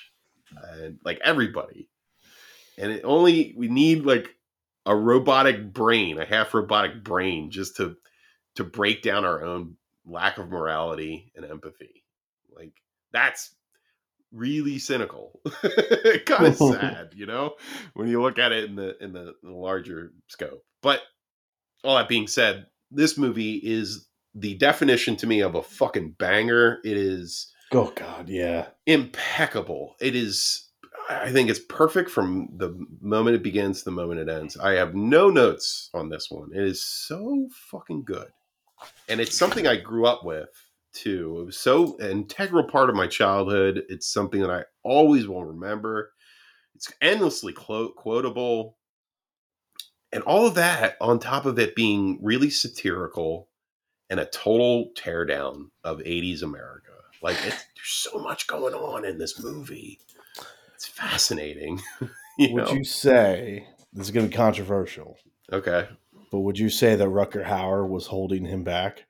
And 0.51 0.98
like 1.05 1.20
everybody. 1.23 1.89
And 2.78 2.93
it 2.93 3.02
only 3.05 3.55
we 3.56 3.68
need 3.68 4.05
like 4.05 4.35
a 4.85 4.94
robotic 4.94 5.73
brain, 5.73 6.18
a 6.18 6.24
half 6.24 6.55
robotic 6.55 7.02
brain 7.02 7.51
just 7.51 7.77
to 7.77 7.97
to 8.56 8.64
break 8.64 9.02
down 9.02 9.24
our 9.24 9.44
own 9.44 9.77
lack 10.06 10.39
of 10.39 10.48
morality 10.48 11.32
and 11.35 11.44
empathy. 11.44 12.05
Like 12.55 12.73
that's 13.12 13.55
really 14.32 14.78
cynical. 14.78 15.40
kind 16.27 16.47
of 16.47 16.56
sad, 16.56 17.10
you 17.14 17.27
know, 17.27 17.55
when 17.94 18.09
you 18.09 18.23
look 18.23 18.39
at 18.39 18.52
it 18.52 18.64
in 18.64 18.77
the 18.77 19.02
in 19.02 19.12
the, 19.12 19.35
in 19.43 19.51
the 19.51 19.56
larger 19.56 20.12
scope. 20.28 20.64
But 20.82 21.01
all 21.85 21.97
that 21.97 22.09
being 22.09 22.27
said, 22.27 22.66
this 22.90 23.18
movie 23.18 23.56
is 23.56 24.06
the 24.35 24.55
definition 24.55 25.16
to 25.16 25.27
me 25.27 25.40
of 25.40 25.55
a 25.55 25.62
fucking 25.62 26.14
banger. 26.18 26.78
It 26.85 26.97
is 26.97 27.52
Oh 27.72 27.93
God, 27.94 28.28
yeah. 28.28 28.68
impeccable. 28.86 29.97
It 30.01 30.14
is 30.14 30.66
I 31.09 31.30
think 31.30 31.48
it's 31.48 31.60
perfect 31.60 32.10
from 32.10 32.48
the 32.56 32.76
moment 33.01 33.36
it 33.36 33.43
begins 33.43 33.78
to 33.78 33.84
the 33.86 33.90
moment 33.93 34.20
it 34.20 34.28
ends. 34.28 34.56
I 34.56 34.72
have 34.72 34.94
no 34.94 35.30
notes 35.30 35.88
on 35.94 36.09
this 36.09 36.30
one. 36.30 36.51
It 36.52 36.64
is 36.64 36.84
so 36.84 37.48
fucking 37.70 38.05
good. 38.05 38.28
And 39.09 39.20
it's 39.20 39.36
something 39.36 39.66
I 39.66 39.76
grew 39.76 40.06
up 40.06 40.24
with 40.24 40.48
too. 40.93 41.38
It 41.40 41.44
was 41.47 41.56
so 41.56 41.97
an 41.98 42.10
integral 42.10 42.64
part 42.64 42.90
of 42.90 42.97
my 42.97 43.06
childhood. 43.06 43.84
It's 43.88 44.12
something 44.12 44.40
that 44.40 44.51
I 44.51 44.64
always 44.82 45.28
will 45.28 45.44
remember. 45.44 46.12
It's 46.74 46.93
endlessly 47.01 47.52
quote- 47.52 47.97
quotable. 47.97 48.76
And 50.12 50.22
all 50.24 50.47
of 50.47 50.55
that 50.55 50.97
on 51.01 51.18
top 51.18 51.47
of 51.47 51.59
it 51.59 51.74
being 51.76 52.18
really 52.22 52.51
satirical 52.51 53.48
and 54.10 54.18
a 54.20 54.26
total 54.26 54.90
teardown 54.97 55.70
of 55.84 55.98
80s 55.98 56.43
America. 56.43 56.93
Like 57.22 57.36
it's, 57.44 57.64
there's 57.74 58.10
so 58.12 58.18
much 58.18 58.47
going 58.47 58.74
on 58.74 59.05
in 59.05 59.18
this 59.18 59.43
movie. 59.43 59.98
It's 60.74 60.86
fascinating. 60.86 61.80
you 62.38 62.55
Would 62.55 62.64
know? 62.64 62.72
you 62.72 62.84
say 62.84 63.66
this 63.93 64.06
is 64.06 64.10
going 64.10 64.26
to 64.26 64.30
be 64.30 64.36
controversial? 64.36 65.16
Okay. 65.52 65.88
But 66.30 66.40
would 66.40 66.59
you 66.59 66.68
say 66.68 66.97
that 66.97 67.09
Rutger 67.09 67.44
Hauer 67.44 67.88
was 67.88 68.06
holding 68.06 68.44
him 68.44 68.64
back? 68.64 69.05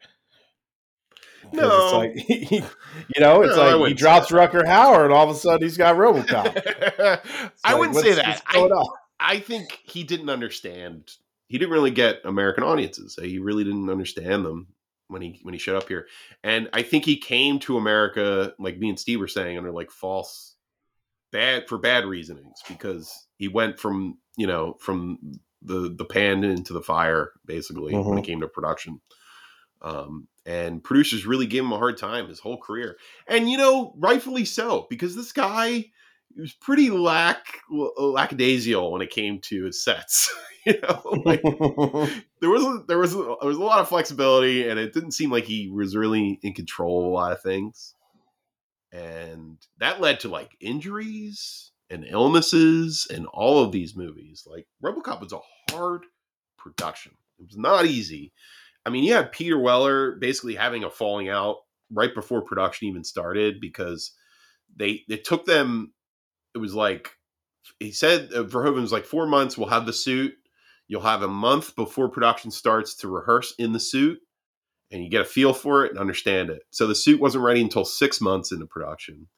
No. 1.52 2.14
it's 2.14 2.28
like 2.28 2.28
you 2.50 3.20
know, 3.20 3.42
it's 3.42 3.56
No, 3.56 3.78
like 3.78 3.88
he 3.88 3.94
drops 3.94 4.30
Rutger 4.30 4.64
Hauer, 4.64 5.04
and 5.04 5.12
all 5.12 5.28
of 5.28 5.36
a 5.36 5.38
sudden 5.38 5.62
he's 5.62 5.76
got 5.76 5.96
RoboCop. 5.96 6.60
I 7.64 7.72
like, 7.72 7.78
wouldn't 7.78 7.96
say 7.96 8.14
that. 8.14 8.42
I. 8.46 8.68
I 9.18 9.38
think 9.38 9.80
he 9.84 10.04
didn't 10.04 10.28
understand. 10.28 11.10
He 11.48 11.56
didn't 11.56 11.72
really 11.72 11.90
get 11.90 12.20
American 12.24 12.64
audiences. 12.64 13.18
He 13.20 13.38
really 13.38 13.64
didn't 13.64 13.88
understand 13.88 14.44
them 14.44 14.66
when 15.08 15.22
he 15.22 15.38
when 15.42 15.54
he 15.54 15.58
showed 15.58 15.76
up 15.76 15.88
here. 15.88 16.06
And 16.42 16.68
I 16.72 16.82
think 16.82 17.04
he 17.04 17.16
came 17.16 17.58
to 17.60 17.76
America, 17.76 18.54
like 18.58 18.78
me 18.78 18.88
and 18.88 18.98
Steve 18.98 19.20
were 19.20 19.28
saying, 19.28 19.58
under 19.58 19.72
like 19.72 19.90
false 19.90 20.56
bad 21.32 21.68
for 21.68 21.78
bad 21.78 22.04
reasonings 22.04 22.60
because 22.68 23.26
he 23.36 23.48
went 23.48 23.78
from 23.78 24.18
you 24.36 24.46
know 24.46 24.76
from 24.80 25.18
the 25.62 25.94
the 25.96 26.04
pan 26.04 26.44
into 26.44 26.72
the 26.72 26.82
fire 26.82 27.32
basically 27.44 27.94
when 27.94 28.18
it 28.18 28.24
came 28.24 28.40
to 28.40 28.48
production. 28.48 29.00
Um, 29.82 30.26
and 30.46 30.82
producers 30.82 31.26
really 31.26 31.46
gave 31.46 31.62
him 31.62 31.72
a 31.72 31.78
hard 31.78 31.98
time 31.98 32.28
his 32.28 32.40
whole 32.40 32.58
career, 32.58 32.96
and 33.28 33.50
you 33.50 33.58
know 33.58 33.94
rightfully 33.98 34.44
so 34.44 34.86
because 34.88 35.14
this 35.14 35.32
guy 35.32 35.84
he 36.34 36.40
was 36.40 36.52
pretty 36.52 36.90
lack 36.90 37.46
lackadaisical 37.70 38.92
when 38.92 39.02
it 39.02 39.10
came 39.10 39.40
to 39.40 39.64
his 39.64 39.82
sets. 39.82 40.32
know, 40.82 41.22
like 41.24 41.42
there 42.40 42.50
was 42.50 42.64
a, 42.64 42.84
there 42.88 42.98
was 42.98 43.14
a, 43.14 43.36
there 43.40 43.48
was 43.48 43.56
a 43.56 43.62
lot 43.62 43.80
of 43.80 43.88
flexibility, 43.88 44.68
and 44.68 44.78
it 44.78 44.92
didn't 44.92 45.12
seem 45.12 45.30
like 45.30 45.44
he 45.44 45.68
was 45.68 45.96
really 45.96 46.40
in 46.42 46.54
control 46.54 47.00
of 47.00 47.06
a 47.06 47.14
lot 47.14 47.32
of 47.32 47.40
things, 47.40 47.94
and 48.92 49.58
that 49.78 50.00
led 50.00 50.20
to 50.20 50.28
like 50.28 50.56
injuries 50.60 51.70
and 51.88 52.04
illnesses 52.08 53.06
and 53.08 53.26
all 53.26 53.62
of 53.62 53.70
these 53.70 53.96
movies. 53.96 54.46
Like 54.50 54.66
RoboCop 54.82 55.20
was 55.20 55.32
a 55.32 55.72
hard 55.72 56.02
production; 56.58 57.12
it 57.38 57.46
was 57.46 57.56
not 57.56 57.86
easy. 57.86 58.32
I 58.84 58.90
mean, 58.90 59.04
you 59.04 59.14
had 59.14 59.32
Peter 59.32 59.58
Weller 59.58 60.16
basically 60.16 60.54
having 60.54 60.84
a 60.84 60.90
falling 60.90 61.28
out 61.28 61.58
right 61.92 62.14
before 62.14 62.42
production 62.42 62.88
even 62.88 63.04
started 63.04 63.60
because 63.60 64.12
they 64.74 65.02
it 65.08 65.24
took 65.24 65.44
them 65.44 65.92
it 66.54 66.58
was 66.58 66.74
like 66.74 67.10
he 67.78 67.92
said 67.92 68.30
uh, 68.32 68.44
Verhoeven 68.44 68.80
was 68.80 68.92
like 68.92 69.04
four 69.04 69.26
months. 69.26 69.56
We'll 69.56 69.68
have 69.68 69.86
the 69.86 69.92
suit. 69.92 70.34
You'll 70.88 71.02
have 71.02 71.22
a 71.22 71.28
month 71.28 71.74
before 71.76 72.08
production 72.08 72.50
starts 72.50 72.94
to 72.96 73.08
rehearse 73.08 73.54
in 73.58 73.72
the 73.72 73.80
suit, 73.80 74.18
and 74.90 75.02
you 75.02 75.10
get 75.10 75.22
a 75.22 75.24
feel 75.24 75.52
for 75.52 75.84
it 75.84 75.90
and 75.90 75.98
understand 75.98 76.50
it. 76.50 76.62
So 76.70 76.86
the 76.86 76.94
suit 76.94 77.20
wasn't 77.20 77.44
ready 77.44 77.60
until 77.60 77.84
six 77.84 78.20
months 78.20 78.52
into 78.52 78.66
production. 78.66 79.28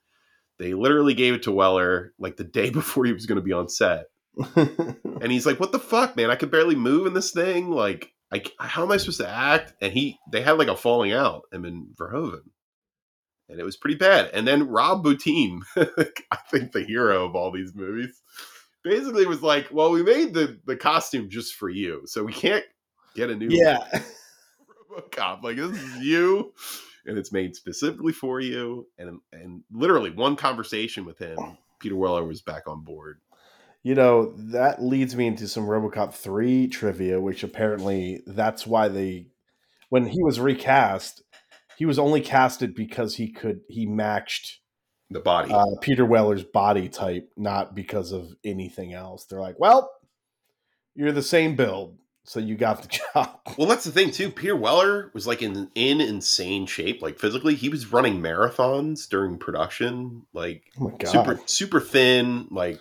They 0.58 0.74
literally 0.74 1.14
gave 1.14 1.34
it 1.34 1.44
to 1.44 1.52
Weller 1.52 2.12
like 2.18 2.36
the 2.36 2.44
day 2.44 2.70
before 2.70 3.04
he 3.04 3.12
was 3.12 3.26
going 3.26 3.36
to 3.36 3.42
be 3.42 3.52
on 3.52 3.68
set, 3.68 4.06
and 4.56 5.32
he's 5.32 5.46
like, 5.46 5.60
"What 5.60 5.72
the 5.72 5.78
fuck, 5.78 6.16
man? 6.16 6.30
I 6.30 6.36
could 6.36 6.50
barely 6.50 6.76
move 6.76 7.06
in 7.06 7.14
this 7.14 7.30
thing. 7.30 7.70
Like, 7.70 8.12
I, 8.32 8.42
how 8.58 8.82
am 8.82 8.92
I 8.92 8.98
supposed 8.98 9.20
to 9.20 9.28
act?" 9.28 9.74
And 9.80 9.92
he, 9.92 10.18
they 10.30 10.42
had 10.42 10.58
like 10.58 10.68
a 10.68 10.76
falling 10.76 11.12
out. 11.12 11.42
Him 11.52 11.64
and 11.64 11.88
Verhoeven 11.96 12.50
and 13.48 13.58
it 13.58 13.64
was 13.64 13.76
pretty 13.76 13.96
bad. 13.96 14.30
And 14.32 14.46
then 14.46 14.68
Rob 14.68 15.04
Bottin, 15.04 15.60
I 15.76 16.36
think 16.50 16.72
the 16.72 16.84
hero 16.84 17.24
of 17.24 17.34
all 17.34 17.50
these 17.50 17.74
movies, 17.74 18.20
basically 18.88 19.22
it 19.22 19.28
was 19.28 19.42
like, 19.42 19.68
"Well, 19.70 19.90
we 19.90 20.02
made 20.02 20.34
the 20.34 20.58
the 20.64 20.76
costume 20.76 21.28
just 21.28 21.54
for 21.54 21.68
you, 21.68 22.02
so 22.06 22.24
we 22.24 22.32
can't 22.32 22.64
get 23.14 23.30
a 23.30 23.36
new 23.36 23.48
yeah. 23.50 23.78
RoboCop. 24.90 25.42
Like 25.42 25.56
this 25.56 25.70
is 25.70 25.96
you, 25.98 26.52
and 27.06 27.18
it's 27.18 27.32
made 27.32 27.54
specifically 27.54 28.12
for 28.12 28.40
you." 28.40 28.86
And 28.98 29.20
and 29.32 29.62
literally 29.72 30.10
one 30.10 30.36
conversation 30.36 31.04
with 31.04 31.18
him, 31.18 31.38
Peter 31.80 31.96
Weller 31.96 32.24
was 32.24 32.42
back 32.42 32.66
on 32.66 32.82
board. 32.82 33.20
You 33.82 33.94
know, 33.94 34.34
that 34.36 34.82
leads 34.82 35.14
me 35.14 35.28
into 35.28 35.46
some 35.46 35.66
RoboCop 35.66 36.12
3 36.12 36.66
trivia, 36.66 37.20
which 37.20 37.44
apparently 37.44 38.22
that's 38.26 38.66
why 38.66 38.88
they 38.88 39.28
when 39.88 40.06
he 40.06 40.22
was 40.22 40.40
recast, 40.40 41.22
he 41.76 41.86
was 41.86 41.98
only 41.98 42.20
casted 42.20 42.74
because 42.74 43.16
he 43.16 43.30
could 43.30 43.60
he 43.68 43.86
matched 43.86 44.60
The 45.10 45.20
body. 45.20 45.50
uh, 45.52 45.64
Peter 45.80 46.04
Weller's 46.04 46.44
body 46.44 46.88
type, 46.88 47.30
not 47.36 47.74
because 47.74 48.12
of 48.12 48.34
anything 48.44 48.92
else. 48.92 49.24
They're 49.24 49.40
like, 49.40 49.58
well, 49.58 49.90
you're 50.94 51.12
the 51.12 51.22
same 51.22 51.56
build, 51.56 51.96
so 52.24 52.40
you 52.40 52.56
got 52.56 52.82
the 52.82 52.88
job. 53.14 53.40
Well, 53.56 53.68
that's 53.68 53.84
the 53.84 53.90
thing 53.92 54.10
too. 54.10 54.30
Peter 54.30 54.54
Weller 54.56 55.10
was 55.14 55.26
like 55.26 55.40
in 55.42 55.70
in 55.74 56.00
insane 56.02 56.66
shape, 56.66 57.00
like 57.00 57.18
physically. 57.18 57.54
He 57.54 57.68
was 57.70 57.90
running 57.92 58.20
marathons 58.20 59.08
during 59.08 59.38
production, 59.38 60.26
like 60.34 60.64
Oh 60.78 60.84
my 60.90 60.96
god! 60.98 61.08
super 61.08 61.40
super 61.46 61.80
thin, 61.80 62.46
like 62.50 62.78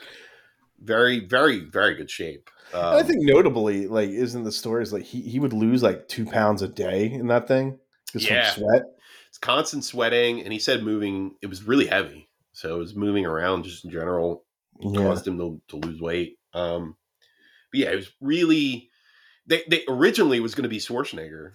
very 0.81 1.21
very 1.25 1.59
very 1.61 1.95
good 1.95 2.11
shape. 2.11 2.49
Um, 2.73 2.83
I 2.97 3.03
think 3.03 3.19
notably, 3.21 3.87
like, 3.87 4.09
isn't 4.09 4.43
the 4.43 4.51
stories 4.51 4.91
like 4.91 5.03
he, 5.03 5.21
he 5.21 5.39
would 5.39 5.53
lose 5.53 5.81
like 5.81 6.09
two 6.09 6.25
pounds 6.25 6.61
a 6.61 6.67
day 6.67 7.09
in 7.09 7.27
that 7.27 7.47
thing 7.47 7.79
just 8.11 8.29
Yeah. 8.29 8.51
from 8.51 8.63
sweat. 8.63 8.83
Constant 9.37 9.83
sweating, 9.83 10.41
and 10.41 10.51
he 10.53 10.59
said 10.59 10.83
moving. 10.83 11.35
It 11.41 11.47
was 11.47 11.63
really 11.63 11.87
heavy, 11.87 12.29
so 12.53 12.75
it 12.75 12.79
was 12.79 12.95
moving 12.95 13.25
around 13.25 13.63
just 13.63 13.85
in 13.85 13.91
general 13.91 14.43
Yeah. 14.79 15.01
caused 15.01 15.27
him 15.27 15.37
to, 15.39 15.61
to 15.69 15.75
lose 15.77 15.99
weight. 16.01 16.37
Um, 16.53 16.95
but 17.71 17.79
yeah, 17.79 17.91
it 17.91 17.95
was 17.95 18.11
really 18.21 18.89
they 19.45 19.63
they 19.69 19.83
originally 19.87 20.39
was 20.39 20.55
going 20.55 20.63
to 20.63 20.69
be 20.69 20.79
Schwarzenegger 20.79 21.53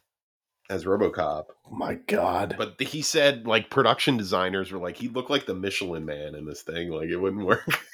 as 0.70 0.84
RoboCop. 0.84 1.44
Oh 1.70 1.74
my 1.74 1.94
god. 1.94 2.54
But 2.56 2.80
he 2.80 3.02
said 3.02 3.46
like 3.46 3.68
production 3.70 4.16
designers 4.16 4.70
were 4.72 4.78
like 4.78 4.96
he 4.96 5.08
looked 5.08 5.30
like 5.30 5.46
the 5.46 5.54
Michelin 5.54 6.04
Man 6.04 6.34
in 6.34 6.46
this 6.46 6.62
thing. 6.62 6.90
Like 6.90 7.08
it 7.08 7.16
wouldn't 7.16 7.46
work. 7.46 7.66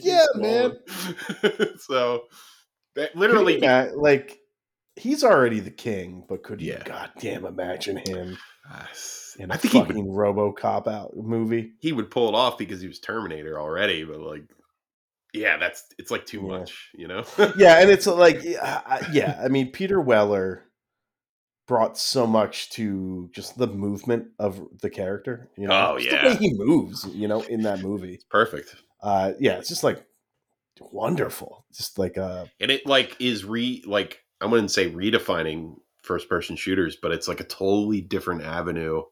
Yeah, 0.00 0.24
man. 0.36 0.78
so 1.78 2.24
that 2.96 3.14
literally 3.14 3.60
like 3.94 4.38
he's 4.96 5.22
already 5.22 5.60
the 5.60 5.70
king, 5.70 6.24
but 6.28 6.42
could 6.42 6.60
you 6.60 6.72
Yeah. 6.72 6.82
goddamn 6.82 7.44
imagine 7.44 7.98
him 7.98 8.38
in 9.38 9.50
a 9.50 9.54
I 9.54 9.56
think 9.56 9.72
he 9.72 9.80
fucking 9.80 10.06
would, 10.06 10.16
RoboCop 10.36 10.86
out 10.86 11.16
movie? 11.16 11.72
he 11.80 11.92
would 11.92 12.10
pull 12.10 12.28
it 12.28 12.34
off 12.34 12.58
because 12.58 12.80
he 12.80 12.88
was 12.88 12.98
Terminator 12.98 13.58
already. 13.58 14.04
But 14.04 14.20
like, 14.20 14.42
yeah, 15.32 15.56
that's 15.56 15.84
it's 15.98 16.10
like 16.10 16.26
too 16.26 16.42
Yeah. 16.42 16.58
much, 16.58 16.90
you 16.94 17.08
know. 17.08 17.24
Yeah, 17.56 17.80
and 17.80 17.90
it's 17.90 18.06
like 18.24 18.42
yeah, 18.42 19.40
I- 19.42 19.48
mean 19.48 19.70
Peter 19.72 20.00
Weller 20.00 20.64
brought 21.68 21.96
so 21.96 22.26
much 22.26 22.68
to 22.70 23.30
just 23.32 23.56
the 23.56 23.68
movement 23.68 24.26
of 24.40 24.60
the 24.82 24.90
character, 24.90 25.48
you 25.56 25.68
know. 25.68 25.92
Oh, 25.92 25.98
Just 25.98 26.10
yeah. 26.10 26.22
the 26.24 26.28
way 26.30 26.36
he 26.36 26.52
moves, 26.54 27.06
you 27.14 27.28
know, 27.28 27.42
in 27.42 27.62
that 27.62 27.80
movie. 27.82 28.18
Perfect. 28.28 28.74
Uh 29.02 29.32
yeah, 29.38 29.52
it's 29.58 29.68
just 29.68 29.84
like 29.84 30.04
wonderful. 30.80 31.64
Just 31.72 31.98
like 31.98 32.18
uh 32.18 32.46
and 32.60 32.70
it 32.70 32.86
like 32.86 33.16
is 33.20 33.44
re 33.44 33.82
like 33.86 34.20
I 34.40 34.46
wouldn't 34.46 34.70
say 34.70 34.90
redefining 34.90 35.76
first 36.02 36.28
person 36.28 36.56
shooters, 36.56 36.96
but 37.00 37.12
it's 37.12 37.28
like 37.28 37.40
a 37.40 37.44
totally 37.44 38.00
different 38.00 38.42
avenue 38.42 39.02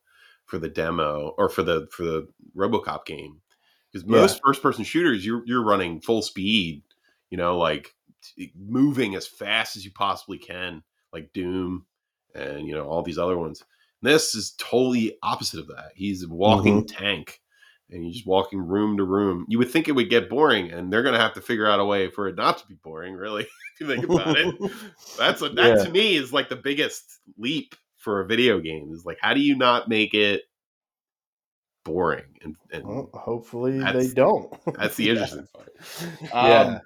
for 0.46 0.58
the 0.58 0.68
demo 0.68 1.34
or 1.36 1.48
for 1.48 1.62
the 1.62 1.88
for 1.92 2.04
the 2.04 2.28
RoboCop 2.56 3.04
game. 3.04 3.40
Because 3.92 4.06
most 4.06 4.40
first 4.44 4.62
person 4.62 4.84
shooters, 4.84 5.24
you're 5.24 5.42
you're 5.46 5.64
running 5.64 6.00
full 6.00 6.22
speed, 6.22 6.82
you 7.30 7.38
know, 7.38 7.56
like 7.56 7.94
t- 8.22 8.52
moving 8.58 9.14
as 9.14 9.26
fast 9.26 9.76
as 9.76 9.84
you 9.84 9.90
possibly 9.90 10.38
can, 10.38 10.82
like 11.12 11.32
Doom 11.32 11.86
and 12.34 12.66
you 12.66 12.74
know 12.74 12.86
all 12.86 13.02
these 13.02 13.18
other 13.18 13.38
ones. 13.38 13.62
This 14.02 14.34
is 14.34 14.54
totally 14.58 15.16
opposite 15.22 15.60
of 15.60 15.68
that. 15.68 15.92
He's 15.94 16.22
a 16.22 16.28
walking 16.28 16.84
mm-hmm. 16.84 17.04
tank, 17.04 17.40
and 17.90 18.04
you're 18.04 18.12
just 18.12 18.26
walking 18.26 18.60
room 18.60 18.96
to 18.98 19.04
room. 19.04 19.44
You 19.48 19.58
would 19.58 19.70
think 19.70 19.88
it 19.88 19.92
would 19.92 20.10
get 20.10 20.28
boring, 20.28 20.70
and 20.70 20.92
they're 20.92 21.02
gonna 21.02 21.18
have 21.18 21.34
to 21.34 21.40
figure 21.40 21.66
out 21.66 21.80
a 21.80 21.84
way 21.84 22.10
for 22.10 22.28
it 22.28 22.36
not 22.36 22.58
to 22.58 22.66
be 22.66 22.74
boring. 22.74 23.14
Really, 23.14 23.42
if 23.74 23.80
you 23.80 23.86
think 23.86 24.04
about 24.04 24.36
it, 24.36 24.54
that's 25.18 25.42
a, 25.42 25.48
that 25.50 25.78
Yeah. 25.78 25.84
to 25.84 25.90
me 25.90 26.16
is 26.16 26.32
like 26.32 26.48
the 26.48 26.56
biggest 26.56 27.18
leap 27.38 27.74
for 27.96 28.20
a 28.20 28.26
video 28.26 28.60
game. 28.60 28.92
Is 28.92 29.04
like 29.04 29.18
how 29.20 29.34
do 29.34 29.40
you 29.40 29.56
not 29.56 29.88
make 29.88 30.14
it 30.14 30.42
boring? 31.84 32.38
And, 32.42 32.56
and 32.72 32.84
well, 32.86 33.10
hopefully 33.14 33.78
they 33.82 34.08
don't. 34.08 34.52
that's 34.74 34.96
the 34.96 35.04
Yeah. 35.06 35.12
interesting 35.12 35.48
part. 35.54 35.74
Yeah. 36.22 36.60
Um, 36.60 36.80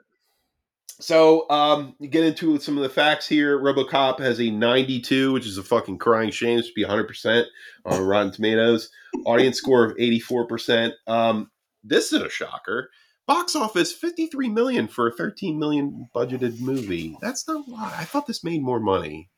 So 1.02 1.50
um, 1.50 1.96
get 2.00 2.24
into 2.24 2.58
some 2.60 2.76
of 2.76 2.84
the 2.84 2.88
facts 2.88 3.26
here. 3.26 3.58
RoboCop 3.58 4.20
has 4.20 4.40
a 4.40 4.50
92, 4.50 5.32
which 5.32 5.46
is 5.46 5.58
a 5.58 5.62
fucking 5.64 5.98
crying 5.98 6.30
shame. 6.30 6.60
It 6.60 6.64
should 6.64 6.74
be 6.74 6.84
100 6.84 7.08
percent 7.08 7.48
on 7.84 8.00
Rotten 8.00 8.30
Tomatoes. 8.30 8.88
Audience 9.26 9.58
score 9.58 9.84
of 9.84 9.96
84 9.98 10.46
percent. 10.46 10.94
Um, 11.08 11.50
this 11.82 12.12
is 12.12 12.22
a 12.22 12.30
shocker. 12.30 12.90
Box 13.26 13.56
office 13.56 13.92
53 13.92 14.48
million 14.48 14.86
for 14.86 15.08
a 15.08 15.12
13 15.12 15.58
million 15.58 16.08
budgeted 16.14 16.60
movie. 16.60 17.16
That's 17.20 17.46
not 17.48 17.66
a 17.66 17.70
lot. 17.70 17.92
I 17.96 18.04
thought 18.04 18.26
this 18.26 18.44
made 18.44 18.62
more 18.62 18.80
money, 18.80 19.28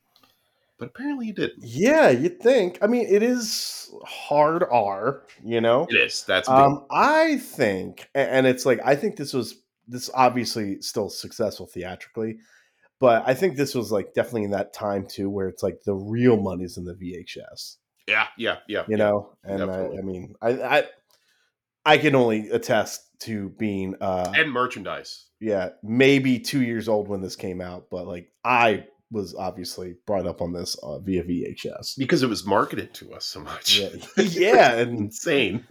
but 0.77 0.89
apparently 0.89 1.29
it 1.29 1.35
didn't. 1.35 1.63
Yeah, 1.63 2.09
you'd 2.09 2.39
think. 2.41 2.77
I 2.81 2.87
mean, 2.87 3.07
it 3.09 3.23
is 3.23 3.91
hard 4.05 4.63
R, 4.69 5.23
you 5.43 5.61
know. 5.61 5.87
It 5.89 5.95
is. 5.95 6.23
That's 6.23 6.47
big, 6.47 6.55
Um, 6.57 6.85
I 6.91 7.37
think, 7.37 8.09
and 8.13 8.45
it's 8.45 8.65
like 8.65 8.79
I 8.85 8.95
think 8.95 9.15
this 9.15 9.33
was 9.33 9.55
this 9.87 10.09
obviously 10.13 10.81
still 10.81 11.09
successful 11.09 11.67
theatrically, 11.67 12.37
but 12.99 13.23
I 13.25 13.33
think 13.33 13.55
this 13.55 13.75
was 13.75 13.91
like 13.91 14.13
definitely 14.13 14.43
in 14.43 14.51
that 14.51 14.73
time 14.73 15.05
too, 15.07 15.29
where 15.29 15.47
it's 15.47 15.63
like 15.63 15.83
the 15.85 15.95
real 15.95 16.37
money's 16.37 16.77
in 16.77 16.85
the 16.85 16.93
VHS, 16.93 17.77
yeah, 18.07 18.27
yeah, 18.37 18.57
yeah. 18.67 18.83
you 18.87 18.97
know. 18.97 19.35
And 19.43 19.63
I. 19.63 19.87
I 19.97 20.01
mean, 20.01 20.35
I, 20.41 20.49
I 20.49 20.83
I 21.85 21.97
can 21.99 22.15
only 22.15 22.49
attest 22.49 23.01
to 23.19 23.49
being, 23.49 23.95
uh, 24.01 24.33
and 24.35 24.51
merchandise. 24.51 25.27
yeah, 25.39 25.69
maybe 25.83 26.39
two 26.39 26.63
years 26.63 26.89
old 26.89 27.07
when 27.07 27.21
this 27.21 27.35
came 27.35 27.61
out, 27.61 27.87
but 27.91 28.07
like 28.07 28.31
I 28.43 28.87
was 29.15 29.33
obviously 29.33 29.95
brought 30.05 30.27
up 30.27 30.41
on 30.41 30.53
this 30.53 30.75
uh, 30.83 30.99
via 30.99 31.23
VHS. 31.23 31.97
because 31.97 32.21
it 32.21 32.27
was 32.29 32.45
marketed 32.45 32.93
to 32.95 33.13
us 33.13 33.25
so 33.25 33.39
much. 33.39 33.79
Yeah, 33.79 33.89
yeah, 34.17 34.73
and 34.75 34.99
insane. 34.99 35.65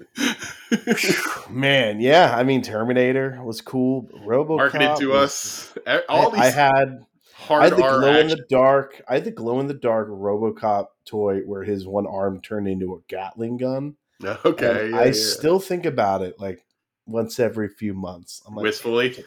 Man, 1.51 2.01
yeah. 2.01 2.35
I 2.37 2.43
mean, 2.43 2.63
Terminator 2.63 3.41
was 3.45 3.61
cool. 3.61 4.09
RoboCop 4.27 4.57
marketed 4.57 4.97
to 4.97 5.11
was- 5.11 5.73
us. 5.87 6.03
All 6.09 6.33
I, 6.33 6.35
these 6.35 6.41
I 6.41 6.51
had 6.51 7.07
I 7.51 7.65
had 7.65 7.73
the 7.75 7.77
glow 7.77 8.19
in 8.19 8.29
the 8.29 8.45
dark. 8.49 9.03
I 9.09 9.15
had 9.15 9.25
the 9.25 9.31
glow 9.31 9.61
in 9.61 9.67
the 9.67 9.75
dark 9.75 10.09
RoboCop 10.09 10.87
toy 11.05 11.41
where 11.41 11.63
his 11.63 11.87
one 11.87 12.07
arm 12.07 12.41
turned 12.41 12.67
into 12.69 12.95
a 12.95 13.01
Gatling 13.09 13.59
gun. 13.59 13.97
Okay, 14.45 14.89
yeah, 14.91 14.99
I 14.99 15.05
yeah. 15.07 15.13
still 15.13 15.59
think 15.61 15.85
about 15.85 16.23
it 16.23 16.41
like 16.41 16.65
once 17.07 17.39
every 17.39 17.69
few 17.69 17.93
months. 17.95 18.43
I'm 18.47 18.55
like, 18.55 18.63
wistfully. 18.65 19.23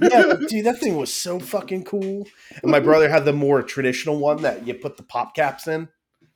yeah, 0.00 0.34
dude, 0.48 0.64
that 0.66 0.78
thing 0.78 0.96
was 0.96 1.12
so 1.12 1.38
fucking 1.38 1.84
cool. 1.84 2.26
And 2.62 2.70
my 2.70 2.80
brother 2.80 3.08
had 3.08 3.24
the 3.24 3.32
more 3.32 3.62
traditional 3.62 4.18
one 4.18 4.42
that 4.42 4.66
you 4.66 4.74
put 4.74 4.96
the 4.96 5.02
pop 5.02 5.34
caps 5.34 5.66
in. 5.68 5.88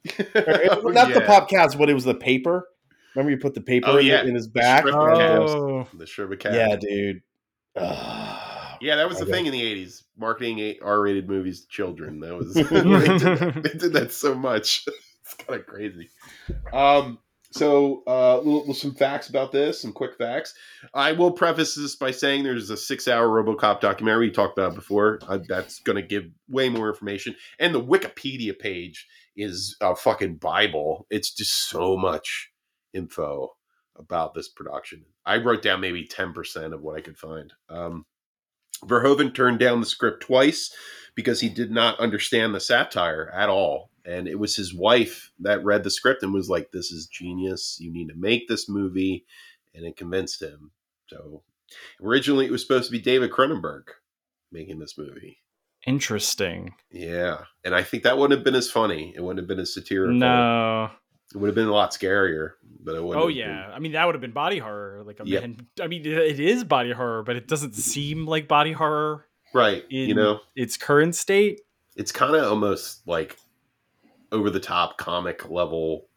Or- 0.35 0.93
Not 0.93 1.13
the 1.15 1.23
pop 1.27 1.49
caps, 1.49 1.75
but 1.75 1.89
it 1.91 1.95
was 1.95 2.05
the 2.05 2.15
paper. 2.15 2.69
Remember 3.15 3.31
you 3.31 3.39
put 3.39 3.55
the 3.55 3.61
paper 3.63 3.89
Oh, 3.89 3.97
in, 3.97 4.07
yeah. 4.07 4.23
in 4.23 4.35
his 4.35 4.47
back? 4.47 4.81
strip 4.83 4.95
And 4.95 5.17
cap. 5.17 5.41
it 5.41 5.49
Oh, 5.49 5.89
the 5.95 6.05
Sherba 6.05 6.39
Cat. 6.39 6.53
Yeah, 6.55 6.77
dude. 6.77 7.23
Ah, 7.77 8.77
Yeah, 8.83 8.97
that 8.97 9.09
was 9.09 9.17
the 9.19 9.25
Okay. 9.25 9.33
thing 9.33 9.47
in 9.47 9.53
the 9.53 9.63
'80s. 9.63 10.03
Marketing 10.19 10.75
R-rated 10.83 11.27
movies 11.29 11.63
to 11.63 11.69
children. 11.69 12.21
That 12.21 12.37
was 12.37 12.53
they, 12.53 12.63
did, 12.63 13.55
they 13.63 13.79
did 13.79 13.93
that 13.95 14.13
so 14.13 14.35
much. 14.35 14.85
It's 15.23 15.33
kind 15.35 15.59
of 15.59 15.67
crazy. 15.67 16.11
Um, 16.75 17.19
so, 17.53 18.03
uh, 18.07 18.39
little, 18.39 18.75
some 18.75 18.95
facts 18.95 19.29
about 19.29 19.53
this, 19.53 19.81
some 19.81 19.93
quick 19.93 20.17
facts. 20.17 20.55
I 20.95 21.13
will 21.13 21.33
preface 21.33 21.75
this 21.75 21.97
by 21.97 22.11
saying 22.11 22.45
there's 22.45 22.71
a 22.71 22.77
six-hour 22.77 23.27
RoboCop 23.29 23.81
documentary 23.81 24.29
we 24.29 24.33
talked 24.33 24.59
about 24.59 24.75
before. 24.75 25.21
Uh, 25.27 25.39
that's 25.47 25.81
going 25.81 25.97
to 25.97 26.03
give 26.03 26.25
way 26.49 26.69
more 26.69 26.89
information, 26.89 27.37
and 27.59 27.75
the 27.75 27.83
Wikipedia 27.83 28.59
page 28.59 29.07
is 29.37 29.77
a 29.81 29.95
fucking 29.95 30.37
bible. 30.37 31.07
It's 31.11 31.33
just 31.33 31.69
so 31.69 31.97
much 31.97 32.51
info 32.93 33.51
about 33.97 34.35
this 34.35 34.49
production. 34.49 35.05
I 35.25 35.39
wrote 35.39 35.63
down 35.63 35.81
maybe 35.81 36.07
10% 36.07 36.73
of 36.73 36.83
what 36.83 36.97
I 36.97 37.01
could 37.01 37.19
find. 37.19 37.53
Um, 37.69 38.07
Verhoeven 38.85 39.35
turned 39.35 39.59
down 39.59 39.81
the 39.81 39.87
script 39.87 40.23
twice 40.23 40.75
because 41.15 41.41
he 41.41 41.49
did 41.49 41.71
not 41.71 41.99
understand 41.99 42.55
the 42.55 42.61
satire 42.61 43.31
at 43.35 43.49
all. 43.49 43.91
And 44.07 44.29
it 44.29 44.39
was 44.39 44.55
his 44.55 44.73
wife 44.73 45.33
that 45.41 45.65
read 45.65 45.83
the 45.83 45.91
script 45.91 46.23
and 46.23 46.33
was 46.33 46.49
like, 46.49 46.71
This 46.71 46.93
is 46.93 47.07
genius. 47.07 47.79
You 47.81 47.93
need 47.93 48.09
to 48.09 48.15
make 48.15 48.47
this 48.49 48.69
movie. 48.69 49.27
And 49.75 49.85
it 49.85 49.97
convinced 49.97 50.41
him. 50.41 50.71
So 51.09 51.43
originally 52.03 52.47
it 52.47 52.53
was 52.53 52.63
supposed 52.63 52.87
to 52.87 52.93
be 52.93 53.01
David 53.01 53.31
Cronenberg 53.31 53.83
making 54.53 54.79
this 54.79 54.97
movie. 54.97 55.39
interesting. 55.87 56.75
Yeah. 56.91 57.39
And 57.65 57.75
I 57.75 57.83
think 57.83 58.03
that 58.05 58.17
wouldn't 58.19 58.39
have 58.39 58.45
been 58.45 58.55
as 58.55 58.71
funny. 58.71 59.13
It 59.17 59.21
wouldn't 59.21 59.39
have 59.41 59.49
been 59.49 59.59
as 59.59 59.75
satirical. 59.75 60.15
No. 60.17 60.91
It 61.35 61.39
would 61.39 61.49
have 61.49 61.55
been 61.55 61.67
a 61.67 61.73
lot 61.73 61.91
scarier. 61.91 62.53
But 62.83 62.95
it 62.95 63.03
wouldn't 63.03 63.25
Oh 63.25 63.29
yeah. 63.29 63.71
I 63.75 63.81
mean, 63.81 63.93
that 63.93 64.05
would 64.07 64.15
have 64.15 64.23
been 64.23 64.33
body 64.33 64.59
horror. 64.59 65.03
Like 65.05 65.25
man. 65.27 65.67
I 65.81 65.89
mean, 65.89 66.07
it 66.07 66.39
is 66.41 66.65
body 66.65 66.93
horror, 66.93 67.23
but 67.25 67.37
it 67.37 67.49
doesn't 67.49 67.75
seem 67.75 68.27
like 68.27 68.47
body 68.49 68.73
horror 68.73 69.27
been- 69.53 69.61
right. 69.61 69.85
you 69.91 70.15
know? 70.15 70.41
its 70.55 70.77
current 70.77 71.15
state. 71.15 71.61
it's 71.97 72.13
kind 72.13 72.35
of 72.37 72.45
almost 72.45 73.07
like 73.07 73.37
over 74.33 74.51
the 74.51 74.61
top 74.61 74.99
comic 74.99 75.49
level 75.49 76.09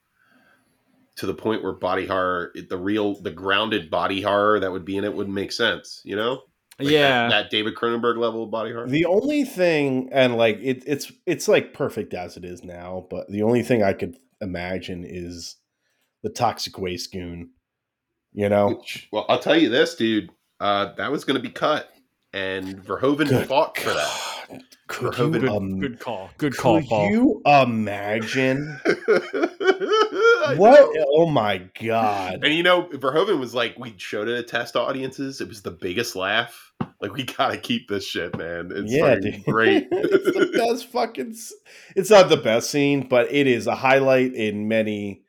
to 1.19 1.25
the 1.25 1.33
point 1.33 1.61
where 1.61 1.73
body 1.73 2.05
horror 2.05 2.53
the 2.69 2.77
real 2.77 3.21
the 3.21 3.31
grounded 3.31 3.89
body 3.89 4.21
horror 4.21 4.59
that 4.59 4.71
would 4.71 4.85
be 4.85 4.95
in 4.95 5.03
it 5.03 5.13
wouldn't 5.13 5.35
make 5.35 5.51
sense 5.51 6.01
you 6.05 6.15
know 6.15 6.43
Like 6.79 6.89
yeah. 6.89 7.27
that, 7.27 7.29
that 7.29 7.49
david 7.49 7.75
cronenberg 7.75 8.17
level 8.17 8.43
of 8.43 8.51
body 8.51 8.71
horror 8.71 8.87
The 8.87 9.05
only 9.05 9.43
thing, 9.43 10.09
and 10.13 10.37
like 10.37 10.59
it, 10.61 10.83
it's 10.87 11.11
it's 11.25 11.47
like 11.47 11.73
perfect 11.73 12.13
as 12.13 12.37
it 12.37 12.45
is 12.45 12.63
now, 12.63 13.05
but 13.09 13.29
the 13.29 13.43
only 13.43 13.63
thing 13.63 13.83
I 13.83 13.93
could 13.93 14.15
imagine 14.39 15.03
is 15.05 15.57
the 16.23 16.29
toxic 16.29 16.77
waste 16.79 17.11
goon. 17.11 17.49
You 18.31 18.47
know, 18.47 18.81
well 19.11 19.25
i'll 19.27 19.39
tell 19.39 19.57
you 19.57 19.69
this 19.69 19.95
dude 19.95 20.29
uh 20.59 20.93
that 20.95 21.11
was 21.11 21.25
going 21.25 21.35
to 21.35 21.41
be 21.41 21.53
cut 21.53 21.89
and 22.31 22.77
verhoeven 22.85 23.27
Good 23.27 23.47
fought 23.47 23.77
for 23.77 23.89
that 23.89 23.95
God, 23.95 24.38
Could 24.87 25.17
you, 25.17 25.29
good, 25.31 25.49
um, 25.49 25.79
good 25.79 25.99
call. 25.99 26.31
Good 26.37 26.57
call, 26.57 26.79
could 26.79 26.89
Paul. 26.89 27.09
you 27.09 27.41
imagine 27.45 28.79
what? 30.57 30.89
Oh 31.13 31.27
my 31.27 31.69
god! 31.79 32.43
And 32.43 32.53
you 32.53 32.63
know, 32.63 32.83
Verhoeven 32.83 33.39
was 33.39 33.53
like, 33.53 33.77
we 33.77 33.93
showed 33.97 34.27
it 34.27 34.35
to 34.35 34.43
test 34.43 34.75
audiences. 34.75 35.41
It 35.41 35.47
was 35.47 35.61
the 35.61 35.71
biggest 35.71 36.15
laugh. 36.15 36.71
Like, 37.01 37.13
we 37.13 37.23
gotta 37.23 37.57
keep 37.57 37.87
this 37.87 38.05
shit, 38.05 38.35
man. 38.37 38.71
It's 38.73 38.91
yeah, 38.91 39.15
great. 39.45 39.87
it's 39.91 40.25
the 40.25 40.51
best 40.53 40.87
fucking. 40.91 41.35
It's 41.95 42.09
not 42.09 42.29
the 42.29 42.37
best 42.37 42.71
scene, 42.71 43.07
but 43.07 43.31
it 43.31 43.45
is 43.45 43.67
a 43.67 43.75
highlight 43.75 44.33
in 44.33 44.67
many 44.67 45.23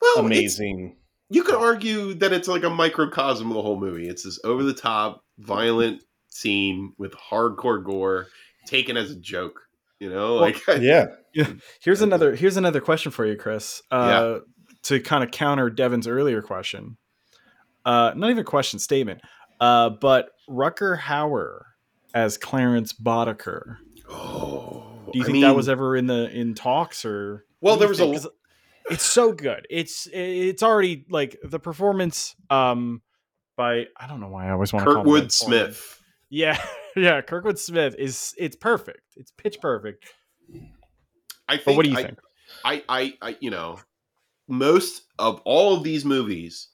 well, 0.00 0.26
amazing. 0.26 0.96
you 1.28 1.42
could 1.42 1.54
argue 1.54 2.14
that 2.14 2.32
it's 2.32 2.48
like 2.48 2.64
a 2.64 2.70
microcosm 2.70 3.48
of 3.50 3.54
the 3.54 3.62
whole 3.62 3.78
movie. 3.78 4.08
It's 4.08 4.22
this 4.24 4.38
over 4.44 4.62
the 4.62 4.74
top, 4.74 5.24
violent 5.38 6.02
scene 6.28 6.92
with 6.98 7.12
hardcore 7.12 7.84
gore 7.84 8.28
taken 8.66 8.96
as 8.96 9.10
a 9.10 9.16
joke. 9.16 9.60
You 9.98 10.10
know, 10.10 10.34
Well, 10.34 10.40
like 10.40 10.60
yeah. 10.80 11.06
Here's 11.80 12.00
another 12.02 12.34
here's 12.34 12.56
another 12.56 12.80
question 12.80 13.12
for 13.12 13.24
you, 13.24 13.36
Chris. 13.36 13.82
Uh, 13.90 14.40
To 14.82 15.00
kind 15.00 15.22
of 15.22 15.30
counter 15.30 15.70
Devin's 15.70 16.08
earlier 16.08 16.42
question, 16.42 16.96
uh, 17.84 18.12
not 18.16 18.30
even 18.30 18.44
question, 18.44 18.78
statement. 18.80 19.20
Uh, 19.60 19.90
but 19.90 20.30
Rutger 20.50 20.98
Hauer 20.98 21.60
as 22.14 22.36
Clarence 22.36 22.92
Boddicker. 22.92 23.76
oh, 24.10 24.82
Do 25.12 25.18
you 25.20 25.24
I 25.24 25.28
think 25.28 25.44
that 25.44 25.54
was 25.54 25.68
ever 25.68 25.96
in 25.96 26.06
the 26.08 26.28
in 26.30 26.54
talks 26.54 27.04
or? 27.04 27.44
Well, 27.60 27.76
there 27.76 27.88
was 27.88 27.98
think? 27.98 28.16
a- 28.16 28.28
It's 28.90 29.04
so 29.04 29.32
good. 29.32 29.66
It's 29.70 30.08
it's 30.12 30.64
already 30.64 31.04
like 31.08 31.38
the 31.44 31.60
performance 31.60 32.34
um 32.50 33.02
by 33.56 33.86
I 33.96 34.08
don't 34.08 34.18
know 34.20 34.28
why 34.28 34.48
I 34.48 34.50
always 34.50 34.72
want 34.72 34.84
to 34.84 34.92
call 34.94 35.02
him 35.02 35.06
Kurtwood 35.08 35.30
Smith. 35.32 36.02
Yeah, 36.28 36.60
yeah, 36.96 37.20
Kirkwood 37.22 37.58
Smith 37.58 37.94
is 37.98 38.34
it's 38.38 38.56
perfect. 38.56 39.00
It's 39.16 39.30
pitch 39.32 39.58
perfect. 39.60 40.06
I 41.48 41.56
think. 41.56 41.64
But 41.64 41.76
what 41.76 41.84
do 41.84 41.90
you 41.90 41.98
I, 41.98 42.02
think? 42.02 42.18
I, 42.64 42.84
I, 42.88 43.14
I, 43.22 43.36
you 43.40 43.50
know, 43.50 43.78
most 44.48 45.02
of 45.18 45.40
all 45.44 45.76
of 45.76 45.82
these 45.84 46.04
movies, 46.04 46.68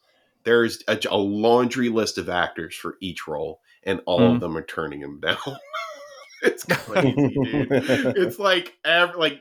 there's 0.45 0.83
a, 0.89 0.99
a 1.11 1.17
laundry 1.17 1.89
list 1.89 2.19
of 2.19 2.29
actors 2.29 2.75
for 2.75 2.97
each 3.01 3.27
role, 3.29 3.61
and 3.85 4.01
all 4.07 4.21
Mhm. 4.21 4.35
of 4.37 4.41
them 4.41 4.57
are 4.57 4.63
turning 4.63 5.01
him 5.01 5.21
down. 5.21 5.37
it's 6.43 6.65
crazy, 6.65 7.15
dude. 7.15 7.69
It's 8.17 8.39
like 8.39 8.75
ev- 8.85 9.17
like 9.17 9.41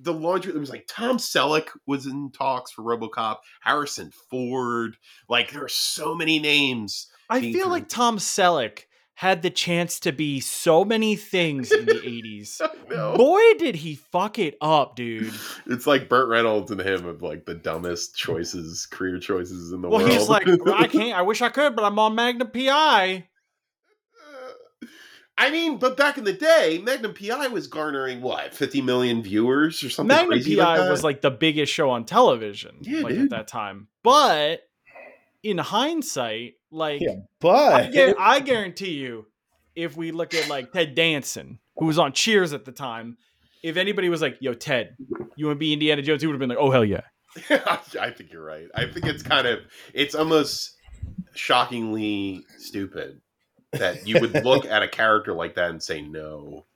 the 0.00 0.12
laundry. 0.12 0.52
It 0.54 0.58
was 0.58 0.70
like 0.70 0.86
Tom 0.88 1.18
Selleck 1.18 1.68
was 1.86 2.06
in 2.06 2.30
talks 2.32 2.70
for 2.72 2.82
RoboCop. 2.82 3.38
Harrison 3.62 4.10
Ford. 4.30 4.96
Like 5.28 5.52
there 5.52 5.64
are 5.64 5.68
so 5.68 6.14
many 6.14 6.38
names. 6.38 7.08
I 7.30 7.40
feel 7.40 7.64
through- 7.64 7.72
like 7.72 7.88
Tom 7.88 8.18
Selleck 8.18 8.80
had 9.16 9.42
the 9.42 9.50
chance 9.50 10.00
to 10.00 10.10
be 10.12 10.40
so 10.40 10.84
many 10.84 11.14
things 11.14 11.70
in 11.70 11.84
the 11.86 11.92
80s. 11.94 12.60
Boy, 13.16 13.40
did 13.58 13.76
he 13.76 13.94
fuck 13.94 14.38
it 14.40 14.56
up, 14.60 14.96
dude. 14.96 15.32
It's 15.66 15.86
like 15.86 16.08
Burt 16.08 16.28
Reynolds 16.28 16.70
and 16.72 16.80
him 16.80 17.06
of 17.06 17.22
like 17.22 17.44
the 17.46 17.54
dumbest 17.54 18.16
choices, 18.16 18.86
career 18.86 19.18
choices 19.20 19.72
in 19.72 19.82
the 19.82 19.88
Well, 19.88 20.00
world. 20.00 20.10
Well, 20.10 20.18
he's 20.18 20.28
like, 20.28 20.48
I 20.74 20.86
can't, 20.88 21.16
I 21.16 21.22
wish 21.22 21.42
I 21.42 21.48
could, 21.48 21.76
but 21.76 21.84
I'm 21.84 21.98
on 21.98 22.14
Magnum 22.16 22.50
PI. 22.50 23.28
I 25.36 25.50
mean, 25.50 25.78
but 25.78 25.96
back 25.96 26.16
in 26.16 26.22
the 26.24 26.32
day, 26.32 26.80
Magnum 26.84 27.12
PI 27.12 27.48
was 27.48 27.66
garnering 27.66 28.20
what, 28.20 28.54
50 28.54 28.82
million 28.82 29.20
viewers 29.22 29.82
or 29.82 29.90
something 29.90 30.16
Magnum 30.16 30.40
PI 30.40 30.78
like 30.78 30.90
was 30.90 31.02
like 31.02 31.22
the 31.22 31.30
biggest 31.30 31.72
show 31.72 31.90
on 31.90 32.04
television 32.04 32.76
Yeah, 32.82 33.00
like 33.00 33.14
dude. 33.14 33.24
at 33.24 33.30
that 33.30 33.48
time. 33.48 33.88
But 34.04 34.60
in 35.42 35.58
hindsight, 35.58 36.54
like 36.74 37.00
Yeah, 37.00 37.12
I, 37.12 37.16
but 37.40 37.92
guar- 37.92 38.14
I 38.18 38.40
guarantee 38.40 38.92
you, 38.94 39.26
if 39.74 39.96
we 39.96 40.10
look 40.12 40.34
at 40.34 40.48
like 40.48 40.72
Ted 40.72 40.94
Danson, 40.94 41.58
who 41.76 41.86
was 41.86 41.98
on 41.98 42.12
Cheers 42.12 42.52
at 42.52 42.64
the 42.64 42.72
time, 42.72 43.16
if 43.62 43.76
anybody 43.76 44.08
was 44.08 44.20
like, 44.20 44.36
"Yo, 44.40 44.52
Ted, 44.54 44.96
you 45.36 45.46
want 45.46 45.56
to 45.56 45.60
be 45.60 45.72
Indiana 45.72 46.02
Jones?" 46.02 46.20
He 46.22 46.26
would 46.26 46.34
have 46.34 46.40
been 46.40 46.50
like, 46.50 46.58
"Oh 46.58 46.70
hell 46.70 46.84
yeah!" 46.84 47.00
I 47.50 48.10
think 48.10 48.32
you're 48.32 48.44
right. 48.44 48.68
I 48.74 48.86
think 48.86 49.06
it's 49.06 49.22
kind 49.22 49.46
of 49.46 49.60
it's 49.92 50.14
almost 50.14 50.76
shockingly 51.34 52.44
stupid 52.58 53.20
that 53.72 54.06
you 54.06 54.20
would 54.20 54.34
look 54.44 54.64
at 54.66 54.82
a 54.82 54.88
character 54.88 55.32
like 55.32 55.54
that 55.56 55.70
and 55.70 55.82
say 55.82 56.00
no. 56.02 56.66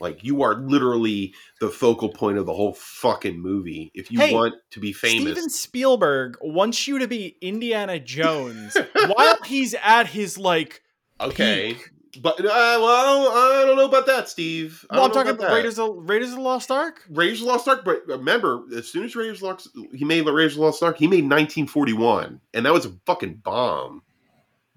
Like 0.00 0.24
you 0.24 0.42
are 0.42 0.56
literally 0.56 1.34
the 1.60 1.68
focal 1.68 2.08
point 2.08 2.38
of 2.38 2.46
the 2.46 2.52
whole 2.54 2.74
fucking 2.74 3.40
movie. 3.40 3.92
If 3.94 4.10
you 4.10 4.18
Hey, 4.18 4.32
want 4.34 4.54
to 4.72 4.80
be 4.80 4.92
famous, 4.92 5.32
Steven 5.32 5.50
Spielberg 5.50 6.36
wants 6.40 6.88
you 6.88 6.98
to 6.98 7.06
be 7.06 7.36
Indiana 7.40 8.00
Jones 8.00 8.76
while 8.94 9.27
he's 9.48 9.74
at 9.82 10.06
his 10.08 10.38
like. 10.38 10.82
okay. 11.20 11.76
But 12.20 12.40
uh, 12.40 12.44
well, 12.44 12.86
I 12.86 13.64
don't, 13.66 13.76
know 13.76 13.84
about 13.84 14.06
that, 14.06 14.28
Steve. 14.28 14.84
Well, 14.90 15.04
I'm 15.04 15.12
talking 15.12 15.32
about 15.32 15.46
about. 15.46 15.54
Raiders 15.54 15.78
of 15.78 16.08
Raiders 16.08 16.30
of 16.30 16.36
the 16.36 16.40
Lost 16.40 16.70
Ark. 16.70 17.04
Raiders 17.10 17.40
of 17.40 17.46
the 17.46 17.52
Lost 17.52 17.68
Ark, 17.68 17.82
but 17.84 18.02
remember, 18.06 18.64
as 18.76 18.88
soon 18.88 19.04
as 19.04 19.14
Raiders 19.14 19.36
of 19.36 19.40
the 19.40 19.46
Lost, 19.46 19.68
he 19.94 20.04
made 20.04 20.24
the 20.24 20.32
Raiders 20.32 20.54
of 20.54 20.60
the 20.60 20.64
Lost 20.64 20.82
Ark, 20.82 20.98
he 20.98 21.06
made 21.06 21.24
1941, 21.24 22.40
and 22.54 22.66
that 22.66 22.72
was 22.72 22.86
a 22.86 22.92
fucking 23.06 23.34
bomb 23.34 24.02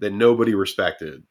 that 0.00 0.12
nobody 0.12 0.54
respected. 0.54 1.22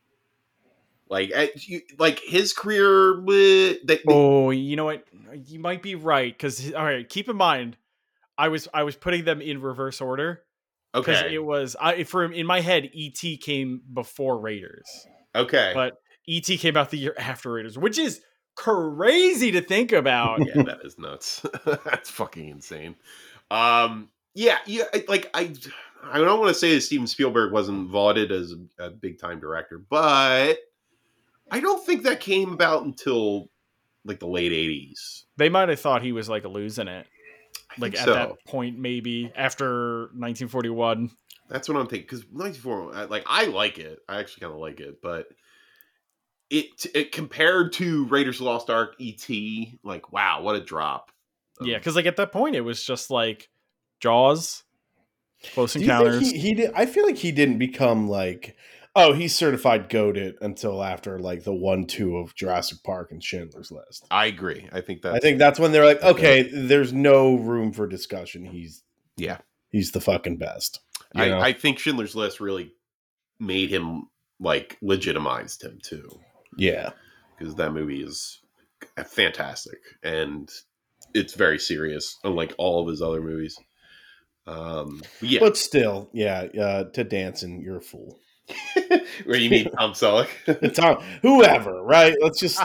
Like, 1.07 1.31
you- 1.67 1.81
like 1.99 2.19
his 2.19 2.51
career, 2.51 3.19
eh, 3.29 3.75
they, 3.83 3.99
Oh, 4.07 4.49
you 4.49 4.75
know 4.75 4.85
what? 4.85 5.05
You 5.45 5.59
might 5.59 5.83
be 5.83 5.95
right 5.95 6.33
because 6.35 6.73
all 6.73 6.83
right. 6.83 7.07
Keep 7.07 7.29
in 7.29 7.35
mind, 7.35 7.77
I 8.37 8.47
was 8.47 8.67
I 8.73 8.83
was 8.83 8.95
putting 8.95 9.23
them 9.23 9.39
in 9.41 9.61
reverse 9.61 10.01
order 10.01 10.41
okay, 10.93 11.33
it 11.33 11.43
was 11.43 11.75
I 11.79 12.03
for 12.03 12.31
in 12.31 12.45
my 12.45 12.61
head. 12.61 12.89
ET 12.95 13.39
came 13.41 13.81
before 13.91 14.39
Raiders, 14.39 15.07
okay, 15.35 15.71
but 15.73 15.97
ET 16.27 16.45
came 16.45 16.77
out 16.77 16.89
the 16.89 16.97
year 16.97 17.15
after 17.17 17.51
Raiders, 17.53 17.77
which 17.77 17.97
is 17.97 18.21
crazy 18.55 19.51
to 19.51 19.61
think 19.61 19.91
about. 19.91 20.39
yeah, 20.45 20.63
that 20.63 20.79
is 20.83 20.97
nuts. 20.97 21.45
That's 21.65 22.09
fucking 22.09 22.47
insane. 22.47 22.95
Um, 23.49 24.09
yeah, 24.33 24.59
yeah, 24.65 24.83
like 25.07 25.29
I, 25.33 25.53
I 26.03 26.19
don't 26.19 26.39
want 26.39 26.53
to 26.53 26.59
say 26.59 26.75
that 26.75 26.81
Steven 26.81 27.07
Spielberg 27.07 27.51
wasn't 27.51 27.89
vaunted 27.89 28.31
as 28.31 28.55
a, 28.79 28.89
big 28.89 29.19
time 29.19 29.39
director, 29.39 29.77
but 29.77 30.57
I 31.49 31.59
don't 31.59 31.85
think 31.85 32.03
that 32.03 32.19
came 32.19 32.53
about 32.53 32.83
until 32.83 33.49
like 34.05 34.19
the 34.19 34.27
late 34.27 34.51
80s. 34.51 35.23
they 35.37 35.49
might 35.49 35.69
have 35.69 35.79
thought 35.79 36.01
he 36.01 36.11
was 36.11 36.29
like 36.29 36.45
losing 36.45 36.87
it, 36.87 37.07
like 37.77 37.97
at 37.97 38.05
so. 38.05 38.13
that 38.13 38.45
point, 38.45 38.77
maybe 38.77 39.31
after 39.35 40.01
1941. 40.13 41.11
That's 41.49 41.67
what 41.67 41.77
I'm 41.77 41.87
thinking. 41.87 42.07
Because 42.09 42.25
94, 42.31 42.95
I- 42.95 43.03
like 43.05 43.23
I 43.27 43.45
like 43.45 43.77
it. 43.77 43.99
I 44.07 44.19
actually 44.19 44.41
kind 44.41 44.53
of 44.53 44.59
like 44.59 44.79
it, 44.79 45.01
but 45.01 45.27
it 46.49 46.85
it 46.93 47.11
compared 47.11 47.73
to 47.73 48.05
Raiders 48.05 48.35
of 48.35 48.45
the 48.45 48.51
Lost 48.51 48.69
Ark, 48.69 48.95
ET, 48.99 49.27
like 49.83 50.11
wow, 50.11 50.41
what 50.41 50.55
a 50.55 50.61
drop. 50.61 51.11
Um, 51.59 51.67
Yeah, 51.67 51.77
because 51.77 51.95
like 51.95 52.05
at 52.05 52.17
that 52.17 52.31
point, 52.31 52.55
it 52.55 52.61
was 52.61 52.83
just 52.83 53.09
like 53.09 53.49
Jaws, 53.99 54.63
Close 55.53 55.73
Do 55.73 55.79
you 55.79 55.87
think 55.87 55.99
Encounters. 55.99 56.31
he, 56.31 56.37
he 56.39 56.53
did, 56.53 56.71
I 56.75 56.85
feel 56.85 57.05
like 57.05 57.17
he 57.17 57.31
didn't 57.31 57.57
become 57.57 58.07
like, 58.07 58.55
oh, 58.95 59.13
he's 59.13 59.35
certified 59.35 59.89
goaded 59.89 60.35
until 60.41 60.83
after 60.83 61.19
like 61.19 61.43
the 61.43 61.53
one 61.53 61.85
two 61.85 62.17
of 62.17 62.35
Jurassic 62.35 62.79
Park 62.83 63.11
and 63.11 63.23
Schindler's 63.23 63.71
List. 63.71 64.05
I 64.11 64.25
agree. 64.25 64.67
I 64.71 64.81
think 64.81 65.01
that's 65.01 65.15
I 65.15 65.19
think 65.19 65.37
that's 65.39 65.59
when 65.59 65.71
they're 65.71 65.85
like, 65.85 66.01
okay, 66.03 66.43
there's 66.43 66.93
no 66.93 67.35
room 67.35 67.71
for 67.73 67.87
discussion. 67.87 68.45
He's 68.45 68.83
Yeah. 69.17 69.37
he's 69.69 69.91
the 69.91 70.01
fucking 70.01 70.37
best. 70.37 70.79
know? 71.13 71.23
I, 71.39 71.47
I 71.47 71.53
think 71.53 71.79
Schindler's 71.79 72.15
List 72.15 72.39
really 72.39 72.73
made 73.39 73.69
him 73.69 74.07
like 74.39 74.77
legitimized 74.81 75.63
him 75.63 75.79
too, 75.83 76.09
yeah, 76.57 76.91
because 77.37 77.55
that 77.55 77.73
movie 77.73 78.01
is 78.01 78.39
fantastic 79.05 79.79
and 80.03 80.49
it's 81.13 81.33
very 81.33 81.59
serious, 81.59 82.17
unlike 82.23 82.53
all 82.57 82.81
of 82.81 82.87
his 82.87 83.01
other 83.01 83.21
movies. 83.21 83.59
Um, 84.47 85.01
yeah, 85.21 85.39
but 85.39 85.57
still, 85.57 86.09
yeah, 86.13 86.47
uh, 86.59 86.83
Ted 86.85 87.09
Danson, 87.09 87.61
you're 87.61 87.77
a 87.77 87.81
fool. 87.81 88.17
where 89.25 89.37
you 89.37 89.49
mean 89.49 89.69
Tom 89.77 89.93
Selleck? 89.93 90.27
Tom, 90.73 91.03
whoever, 91.21 91.81
right? 91.83 92.15
Let's 92.21 92.39
just 92.39 92.59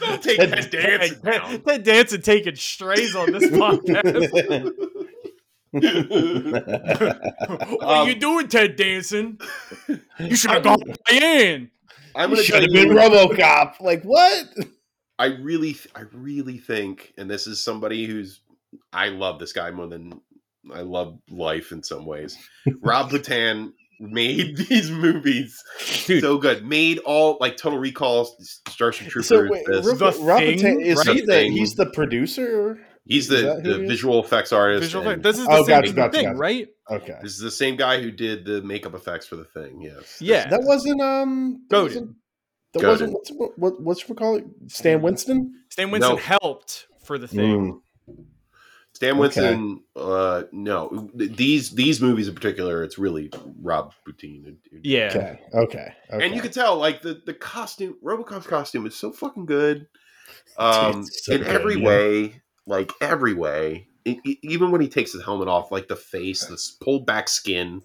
Don't 0.00 0.22
take 0.22 0.38
Ted- 0.38 0.50
that 0.50 0.70
dance 0.70 1.14
down. 1.16 1.62
Ted 1.62 1.82
Danson 1.84 2.22
taking 2.22 2.56
strays 2.56 3.14
on 3.16 3.32
this 3.32 3.44
podcast. 3.50 4.72
what 5.72 7.82
are 7.82 8.02
Um, 8.02 8.08
you 8.08 8.14
doing, 8.14 8.48
Ted 8.48 8.76
Danson? 8.76 9.38
You 10.18 10.36
should 10.36 10.50
have 10.50 10.62
gone 10.62 10.80
to 10.80 10.96
Diane. 11.06 11.70
I'm 12.14 12.30
You 12.30 12.36
gonna 12.36 12.44
should 12.44 12.52
tell 12.52 12.60
have 12.62 12.70
you, 12.70 12.88
been 12.88 12.96
RoboCop. 12.96 13.80
Like 13.80 14.02
what? 14.02 14.46
I 15.18 15.26
really, 15.26 15.76
I 15.94 16.02
really 16.12 16.58
think, 16.58 17.12
and 17.16 17.30
this 17.30 17.46
is 17.46 17.62
somebody 17.62 18.06
who's, 18.06 18.40
I 18.92 19.08
love 19.08 19.38
this 19.38 19.52
guy 19.52 19.70
more 19.70 19.86
than 19.86 20.20
I 20.72 20.80
love 20.82 21.18
life 21.30 21.72
in 21.72 21.82
some 21.82 22.06
ways. 22.06 22.36
Rob 22.82 23.10
Bottin 23.10 23.72
made 24.02 24.56
these 24.68 24.90
movies 24.90 25.56
Dude. 26.06 26.22
so 26.22 26.38
good. 26.38 26.66
Made 26.66 26.98
all 27.00 27.38
like 27.40 27.56
Total 27.56 27.78
Recall, 27.78 28.26
Starship 28.68 29.08
Troopers. 29.08 29.28
So 29.28 29.48
wait, 29.48 29.64
this. 29.66 29.86
The 29.86 30.16
Rob 30.20 30.38
Thing, 30.40 30.80
is 30.80 30.96
right? 30.98 31.14
he 31.16 31.20
The 31.20 31.26
the 31.26 31.32
Thing. 31.32 31.52
he's 31.52 31.74
the 31.74 31.86
producer? 31.86 32.78
He's 33.04 33.26
the, 33.28 33.60
the 33.64 33.74
he 33.78 33.82
is? 33.84 33.88
visual 33.90 34.22
effects 34.22 34.52
artist. 34.52 34.82
Visual 34.84 35.04
effect- 35.06 35.22
This 35.22 35.38
is 35.38 35.46
the 35.46 35.52
Oh, 35.52 35.56
same 35.64 35.66
gotcha, 35.66 35.86
thing, 35.88 35.94
gotcha, 35.96 36.22
gotcha. 36.22 36.36
right? 36.36 36.68
Okay, 36.90 37.14
This 37.22 37.32
is 37.32 37.38
the 37.40 37.50
same 37.50 37.76
guy 37.76 38.00
who 38.00 38.10
did 38.12 38.44
the 38.44 38.62
makeup 38.62 38.94
effects 38.94 39.26
for 39.26 39.36
the 39.36 39.44
thing. 39.44 39.80
Yes. 39.82 40.18
Yeah. 40.20 40.48
that 40.48 40.62
wasn't 40.62 41.00
um 41.00 41.64
that 41.70 41.82
wasn't- 41.82 42.16
That 42.74 42.82
wasn't 42.84 43.12
what's 43.12 43.30
what, 43.30 43.58
what 43.58 43.80
what's 43.82 44.08
we 44.08 44.14
call 44.14 44.36
it? 44.36 44.44
Stan 44.68 45.02
Winston. 45.02 45.52
Stan 45.70 45.90
Winston 45.90 46.16
No. 46.16 46.20
helped 46.22 46.86
for 47.04 47.18
the 47.18 47.26
thing. 47.28 47.72
Mm. 47.72 47.78
Stan 49.02 49.20
Okay. 49.20 49.82
Uh, 49.96 50.44
no, 50.52 51.10
these 51.14 51.70
these 51.70 52.00
movies 52.00 52.28
in 52.28 52.34
particular, 52.34 52.82
it's 52.84 52.98
really 52.98 53.30
Rob 53.60 53.92
Bottin. 54.06 54.56
Yeah. 54.82 55.08
Okay, 55.14 55.40
okay, 55.54 55.94
okay. 56.12 56.24
and 56.26 56.34
you 56.34 56.40
could 56.40 56.52
tell 56.52 56.76
like 56.76 57.02
the 57.02 57.20
the 57.26 57.34
costume 57.34 57.96
robocop's 58.02 58.46
costume 58.46 58.86
is 58.86 58.94
so 58.94 59.10
fucking 59.12 59.46
good 59.46 59.86
um 60.58 61.04
so 61.04 61.32
in 61.34 61.42
good, 61.42 61.46
every 61.48 61.76
yeah. 61.80 61.86
way 61.86 62.42
like 62.66 62.92
every 63.00 63.34
way 63.34 63.86
E- 64.04 64.20
e- 64.24 64.38
even 64.42 64.70
when 64.70 64.80
he 64.80 64.88
takes 64.88 65.12
his 65.12 65.22
helmet 65.24 65.48
off 65.48 65.70
like 65.70 65.88
the 65.88 65.96
face 65.96 66.46
this 66.46 66.70
pulled 66.80 67.06
back 67.06 67.28
skin 67.28 67.82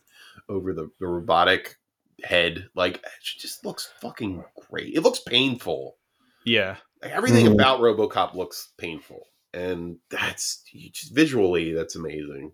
over 0.49 0.73
the, 0.73 0.89
the 0.99 1.07
robotic 1.07 1.75
head 2.23 2.67
like 2.75 2.95
it 2.97 3.01
just 3.21 3.65
looks 3.65 3.91
fucking 4.01 4.43
great 4.69 4.93
it 4.95 5.01
looks 5.01 5.19
painful 5.19 5.97
Yeah. 6.45 6.77
Like, 7.03 7.11
everything 7.11 7.45
Mhm. 7.45 7.53
about 7.53 7.79
RoboCop 7.81 8.33
looks 8.33 8.69
painful, 8.79 9.27
and 9.53 9.97
that's 10.09 10.63
you 10.71 10.89
just 10.91 11.13
visually 11.13 11.73
that's 11.73 11.95
amazing. 11.95 12.51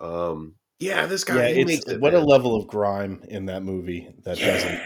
Um, 0.00 0.54
yeah, 0.78 1.06
this 1.06 1.24
guy. 1.24 1.36
yeah, 1.36 1.64
it's 1.66 1.86
it, 1.86 2.00
what 2.00 2.14
a 2.14 2.20
level 2.20 2.56
of 2.56 2.66
grime 2.66 3.22
in 3.28 3.46
that 3.46 3.62
movie 3.62 4.08
that 4.24 4.38
yeah. 4.38 4.46
doesn't 4.46 4.72
Yeah, 4.72 4.80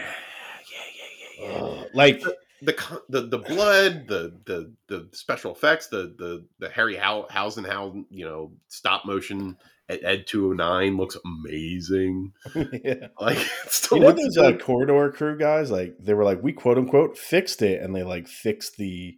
yeah, 1.39 1.47
yeah, 1.47 1.49
yeah. 1.49 1.63
uh, 1.63 1.83
like 1.93 2.21
the 2.61 3.01
the 3.09 3.21
the 3.21 3.37
blood, 3.37 4.07
the 4.07 4.33
the 4.45 4.73
the 4.87 5.09
special 5.13 5.53
effects, 5.53 5.87
the 5.87 6.13
the 6.17 6.45
the 6.59 6.69
Harry 6.69 6.95
Housenhausen, 6.95 8.05
you 8.09 8.25
know, 8.25 8.51
stop 8.67 9.05
motion 9.05 9.57
at 9.87 10.03
Ed 10.03 10.27
two 10.27 10.49
hundred 10.49 10.57
nine 10.57 10.97
looks 10.97 11.17
amazing. 11.25 12.33
yeah. 12.55 13.07
Like 13.19 13.37
You 13.91 13.99
know 13.99 14.11
those 14.11 14.37
uh, 14.37 14.57
corridor 14.57 15.11
crew 15.11 15.37
guys? 15.37 15.71
Like 15.71 15.95
they 15.99 16.13
were 16.13 16.23
like, 16.23 16.41
we 16.41 16.53
quote 16.53 16.77
unquote 16.77 17.17
fixed 17.17 17.61
it, 17.61 17.81
and 17.81 17.95
they 17.95 18.03
like 18.03 18.27
fixed 18.27 18.77
the 18.77 19.17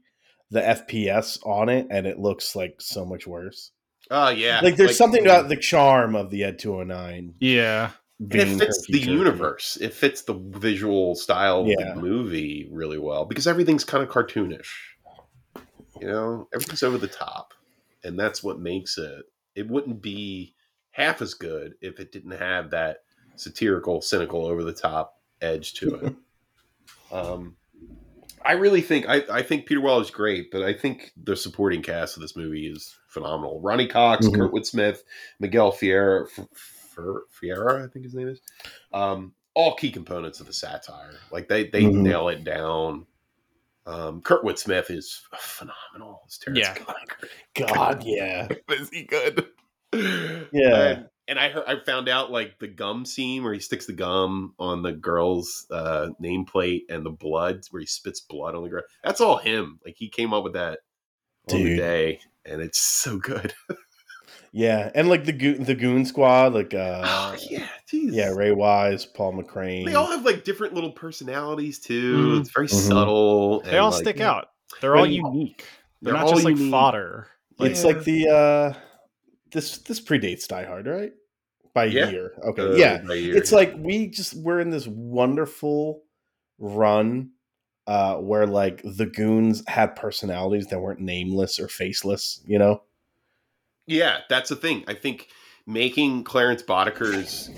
the 0.52 0.62
FPS 0.62 1.40
on 1.46 1.70
it, 1.70 1.88
and 1.90 2.06
it 2.08 2.20
looks 2.20 2.56
like 2.56 2.76
so 2.80 3.06
much 3.06 3.28
worse. 3.28 3.72
Oh 4.10 4.30
yeah, 4.30 4.62
Like 4.64 4.78
there's 4.78 4.98
something 4.98 5.22
about 5.26 5.50
the 5.50 5.58
charm 5.58 6.16
of 6.16 6.30
the 6.30 6.46
Ed 6.46 6.60
209 6.60 7.34
Yeah. 7.42 7.92
and 8.20 8.34
it 8.34 8.58
fits 8.58 8.86
the 8.88 8.94
herky-jerky. 9.00 9.12
universe. 9.12 9.78
It 9.82 9.94
fits 9.94 10.22
the 10.22 10.34
visual 10.36 11.14
style 11.16 11.62
of 11.62 11.68
the 11.68 11.96
movie 11.96 12.70
really 12.72 12.98
well 12.98 13.26
because 13.26 13.48
everything's 13.48 13.84
kind 13.84 14.02
of 14.04 14.10
cartoonish. 14.10 14.70
You 16.00 16.08
know, 16.08 16.48
everything's 16.54 16.84
over 16.84 16.98
the 16.98 17.08
top, 17.08 17.54
and 18.04 18.18
that's 18.18 18.42
what 18.44 18.60
makes 18.60 18.98
it. 18.98 19.26
It 19.56 19.68
wouldn't 19.68 20.02
be 20.02 20.54
half 20.92 21.22
as 21.22 21.34
good 21.34 21.74
if 21.82 22.00
it 22.00 22.12
didn't 22.12 22.32
have 22.40 22.70
that 22.72 23.00
satirical, 23.36 24.02
cynical, 24.02 24.46
over 24.46 24.64
the 24.64 24.74
top 24.74 25.20
edge 25.42 25.74
to 25.76 25.96
it. 25.96 26.16
um, 27.12 27.58
I 28.48 28.54
really 28.54 28.82
think 28.82 29.08
I, 29.10 29.24
I 29.30 29.42
think 29.44 29.66
Peter 29.66 29.82
Weller's 29.82 30.10
great, 30.10 30.52
but 30.52 30.64
I 30.64 30.74
think 30.74 31.12
the 31.22 31.36
supporting 31.36 31.82
cast 31.82 32.16
of 32.16 32.22
this 32.22 32.36
movie 32.36 32.68
is 32.68 32.96
phenomenal. 33.08 33.60
Ronnie 33.62 33.88
Cox, 33.88 34.26
Mhm. 34.28 34.36
Kurtwood 34.36 34.66
Smith, 34.66 35.04
Miguel 35.40 35.72
Fierro, 35.74 36.26
F- 36.38 36.48
Fer- 36.96 37.26
Fiera, 37.30 37.84
I 37.84 37.88
think 37.88 38.06
his 38.06 38.14
name 38.16 38.30
is. 38.30 38.42
Um, 38.94 39.34
all 39.54 39.76
key 39.76 39.92
components 39.92 40.40
of 40.40 40.48
the 40.48 40.54
satire. 40.54 41.16
Like 41.32 41.48
they 41.50 41.66
they 41.68 41.84
Mhm. 41.84 41.94
nail 41.96 42.30
it 42.30 42.44
down. 42.44 43.06
Um, 43.86 44.22
Kurtwood 44.22 44.58
Smith 44.58 44.90
is 44.92 45.22
phenomenal. 45.38 46.22
As 46.28 46.38
Terrence 46.38 46.60
Yeah. 46.60 46.74
Conner. 46.76 47.74
God, 47.74 48.04
yeah. 48.06 48.48
is 48.70 48.90
he 48.90 49.04
good? 49.04 49.48
Yeah. 49.94 50.88
And, 50.88 51.10
and 51.28 51.40
I 51.40 51.50
heard, 51.50 51.64
I 51.68 51.76
found 51.86 52.10
out 52.10 52.32
like 52.32 52.60
the 52.60 52.68
gum 52.68 53.06
scene 53.06 53.44
where 53.44 53.54
he 53.54 53.60
sticks 53.60 53.86
the 53.86 53.94
gum 53.94 54.54
on 54.60 54.82
the 54.82 54.94
girl's 54.94 55.66
uh, 55.72 56.10
nameplate 56.22 56.82
and 56.90 57.06
the 57.06 57.12
blood 57.12 57.62
where 57.72 57.82
he 57.82 57.86
spits 57.86 58.22
blood 58.22 58.56
on 58.56 58.64
the 58.64 58.70
ground. 58.70 58.86
That's 59.04 59.22
all 59.22 59.38
him. 59.38 59.80
Like 59.86 59.96
he 59.98 60.10
came 60.10 60.34
up 60.34 60.44
with 60.44 60.54
that 60.54 60.80
on 61.52 61.64
the 61.64 61.78
day, 61.78 62.20
and 62.46 62.62
it's 62.62 62.80
so 62.80 63.18
good. 63.18 63.54
Yeah, 64.52 64.90
and 64.96 65.10
like 65.10 65.26
the 65.26 65.34
Goon, 65.34 65.64
the 65.66 65.76
Goon 65.76 66.06
Squad, 66.06 66.54
like 66.54 66.74
uh, 66.74 67.04
oh 67.06 67.36
yeah, 67.50 67.68
geez. 67.88 68.14
yeah, 68.14 68.30
Ray 68.30 68.52
Wise, 68.52 69.06
Paul 69.06 69.34
McCrane. 69.34 69.86
They 69.86 69.94
all 69.94 70.08
have 70.08 70.26
like 70.26 70.44
different 70.44 70.74
little 70.74 70.92
personalities 70.92 71.80
too. 71.80 72.18
Mhm. 72.18 72.40
It's 72.42 72.50
very 72.52 72.68
Mhm. 72.68 72.88
subtle. 72.88 73.62
They 73.62 73.72
and, 73.72 73.80
all 73.80 73.92
like, 73.92 74.00
stick 74.00 74.20
out. 74.20 74.50
They're 74.82 74.96
all 74.96 75.06
unique. 75.06 75.66
They're, 76.02 76.14
They're 76.14 76.22
not 76.22 76.28
all 76.28 76.34
just 76.34 76.46
like 76.46 76.58
unique. 76.58 76.72
fodder. 76.72 77.28
Like, 77.60 77.72
it's 77.72 77.84
like 77.84 78.04
the 78.04 78.30
uh 78.30 78.74
this 79.52 79.78
this 79.80 80.00
predates 80.02 80.48
Die 80.48 80.66
Hard, 80.66 80.88
right? 80.88 81.14
By 81.74 81.86
Yeah. 81.86 82.10
year. 82.10 82.32
Okay. 82.44 82.62
uh, 82.64 82.72
yeah. 82.76 83.14
year. 83.14 83.36
It's 83.38 83.52
like 83.52 83.74
we 83.78 84.08
just 84.08 84.34
we're 84.36 84.60
in 84.60 84.70
this 84.70 84.88
wonderful 84.88 86.04
run 86.60 87.32
uh 87.86 88.16
where 88.16 88.48
like 88.48 88.82
the 88.84 89.06
goons 89.06 89.64
had 89.68 89.96
personalities 89.96 90.68
that 90.68 90.80
weren't 90.80 91.00
nameless 91.00 91.60
or 91.60 91.68
faceless, 91.68 92.42
you 92.46 92.58
know? 92.60 92.82
Yeah, 93.86 94.20
that's 94.30 94.50
the 94.50 94.56
thing. 94.56 94.84
I 94.88 94.94
think 94.96 95.28
making 95.66 96.24
Clarence 96.24 96.64
Boddicker's 96.64 97.50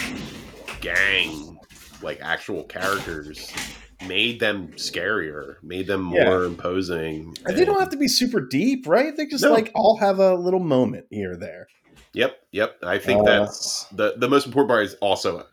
gang 0.82 1.58
like 2.02 2.20
actual 2.22 2.64
characters 2.64 3.52
made 4.08 4.40
them 4.40 4.70
scarier, 4.76 5.56
made 5.62 5.88
them 5.88 6.02
more 6.02 6.20
Yeah. 6.42 6.46
imposing. 6.46 7.36
And 7.46 7.58
they 7.58 7.66
don't 7.66 7.80
have 7.80 7.90
to 7.90 7.98
be 7.98 8.08
super 8.08 8.40
deep, 8.40 8.88
right? 8.88 9.16
They 9.16 9.26
just 9.26 9.44
No. 9.44 9.52
like 9.52 9.72
all 9.76 9.98
have 9.98 10.20
a 10.20 10.36
little 10.36 10.62
moment 10.62 11.08
here 11.10 11.32
or 11.34 11.38
there. 11.38 11.68
Yep, 12.14 12.40
yep. 12.52 12.78
I 12.84 12.98
think 12.98 13.22
Uh, 13.22 13.26
that's 13.26 13.86
the 13.90 14.16
the 14.18 14.28
most 14.28 14.46
important 14.48 14.70
part 14.70 14.86
is 14.86 14.96
also 14.96 15.46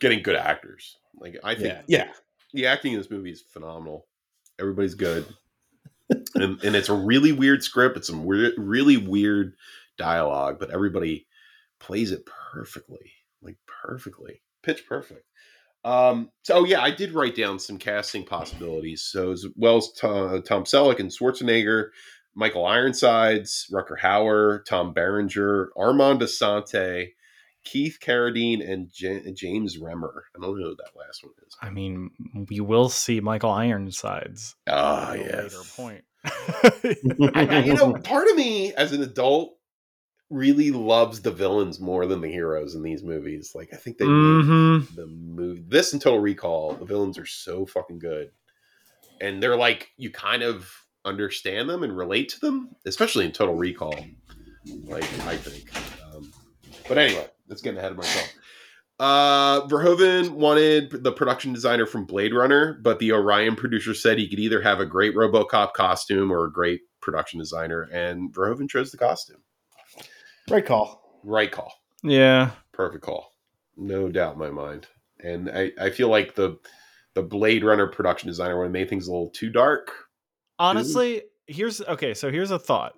getting 0.00 0.22
good 0.22 0.36
actors. 0.36 0.96
Like 1.18 1.36
I 1.42 1.54
think 1.54 1.66
Yeah. 1.88 2.04
Yeah. 2.06 2.12
the 2.52 2.66
acting 2.66 2.92
in 2.92 2.98
this 2.98 3.10
movie 3.10 3.30
is 3.32 3.42
phenomenal. 3.42 4.06
Everybody's 4.58 4.94
good, 4.94 5.26
and 6.34 6.62
and 6.62 6.76
it's 6.76 6.88
a 6.88 6.94
really 6.94 7.32
weird 7.32 7.62
script. 7.62 7.96
It's 7.96 8.06
some 8.06 8.24
weird, 8.24 8.54
really 8.56 8.96
weird 8.96 9.54
dialogue, 9.98 10.58
but 10.58 10.70
everybody 10.70 11.26
plays 11.80 12.12
it 12.12 12.24
perfectly, 12.26 13.12
like 13.42 13.56
perfectly, 13.66 14.42
pitch 14.62 14.86
perfect. 14.88 15.24
Um, 15.84 16.30
so 16.42 16.64
yeah, 16.64 16.80
I 16.80 16.90
did 16.90 17.12
write 17.12 17.36
down 17.36 17.58
some 17.58 17.78
casting 17.78 18.24
possibilities. 18.24 19.02
So 19.02 19.30
as 19.32 19.46
well 19.56 19.76
as 19.76 19.92
Tom, 19.92 20.42
Tom 20.42 20.64
Selleck 20.64 20.98
and 20.98 21.10
Schwarzenegger, 21.10 21.90
Michael 22.36 22.66
Ironsides, 22.66 23.66
Rutger 23.72 23.98
Hauer, 24.00 24.62
Tom 24.66 24.92
Berenger, 24.92 25.70
Armand 25.76 26.20
Assante, 26.20 27.08
Keith 27.64 27.98
Carradine, 28.00 28.62
and 28.68 28.90
J- 28.92 29.32
James 29.32 29.78
Remar. 29.78 30.10
I 30.34 30.38
don't 30.38 30.42
know 30.42 30.54
who 30.54 30.76
that 30.76 30.90
last 30.96 31.24
one 31.24 31.32
is. 31.46 31.56
I 31.62 31.70
mean, 31.70 32.10
we 32.50 32.60
will 32.60 32.88
see 32.90 33.20
Michael 33.20 33.50
Ironsides 33.50 34.54
Ah, 34.68 35.12
at 35.12 35.18
yes. 35.18 35.54
later 35.54 35.64
point. 35.74 36.04
I, 37.34 37.46
I- 37.56 37.64
you 37.64 37.74
know, 37.74 37.94
part 37.94 38.28
of 38.28 38.36
me 38.36 38.74
as 38.74 38.92
an 38.92 39.02
adult 39.02 39.54
really 40.28 40.72
loves 40.72 41.22
the 41.22 41.30
villains 41.30 41.78
more 41.80 42.04
than 42.04 42.20
the 42.20 42.28
heroes 42.28 42.74
in 42.74 42.82
these 42.82 43.02
movies. 43.02 43.52
Like, 43.54 43.70
I 43.72 43.76
think 43.76 43.96
they 43.98 44.04
Mhm. 44.04 44.94
the 44.94 45.06
movie. 45.06 45.64
This 45.66 45.92
and 45.92 46.02
Total 46.02 46.18
Recall, 46.20 46.74
the 46.74 46.84
villains 46.84 47.16
are 47.18 47.26
so 47.26 47.64
fucking 47.64 48.00
good, 48.00 48.30
and 49.20 49.42
they're 49.42 49.56
like 49.56 49.90
you 49.96 50.10
kind 50.10 50.42
of 50.42 50.68
understand 51.06 51.70
them 51.70 51.82
and 51.82 51.96
relate 51.96 52.28
to 52.30 52.40
them, 52.40 52.76
especially 52.84 53.24
in 53.24 53.32
Total 53.32 53.54
Recall. 53.54 53.94
Like, 54.84 55.04
I 55.20 55.36
think. 55.36 55.70
Um, 56.04 56.32
but 56.88 56.98
anyway, 56.98 57.26
let's 57.48 57.62
get 57.62 57.76
ahead 57.76 57.92
of 57.92 57.98
myself. 57.98 58.34
Uh, 58.98 59.66
Verhoeven 59.68 60.30
wanted 60.30 61.04
the 61.04 61.12
production 61.12 61.52
designer 61.52 61.84
from 61.86 62.06
Blade 62.06 62.32
Runner, 62.32 62.78
but 62.82 62.98
the 62.98 63.12
Orion 63.12 63.54
producer 63.54 63.92
said 63.94 64.18
he 64.18 64.28
could 64.28 64.38
either 64.38 64.62
have 64.62 64.80
a 64.80 64.86
great 64.86 65.14
RoboCop 65.14 65.74
costume 65.74 66.30
or 66.30 66.46
a 66.46 66.52
great 66.52 66.80
production 67.02 67.38
designer, 67.38 67.82
and 67.92 68.32
Verhoeven 68.32 68.68
chose 68.68 68.90
the 68.90 68.96
costume. 68.96 69.42
Right 70.48 70.64
call. 70.64 71.20
Right 71.22 71.50
call, 71.50 71.72
yeah. 72.04 72.52
perfect 72.72 73.04
call, 73.04 73.32
no 73.76 74.08
doubt 74.08 74.34
in 74.34 74.38
my 74.38 74.50
mind. 74.50 74.86
And 75.22 75.50
I, 75.50 75.72
I 75.80 75.90
feel 75.90 76.08
like 76.08 76.34
the 76.34 76.58
the 77.14 77.22
Blade 77.22 77.64
Runner 77.64 77.88
production 77.88 78.28
designer 78.28 78.56
would 78.56 78.64
have 78.64 78.72
made 78.72 78.88
things 78.88 79.08
a 79.08 79.10
little 79.10 79.30
too 79.30 79.50
dark. 79.50 79.90
Honestly, 80.58 81.22
here's 81.46 81.80
okay, 81.80 82.14
so 82.14 82.30
here's 82.30 82.50
a 82.50 82.58
thought. 82.58 82.94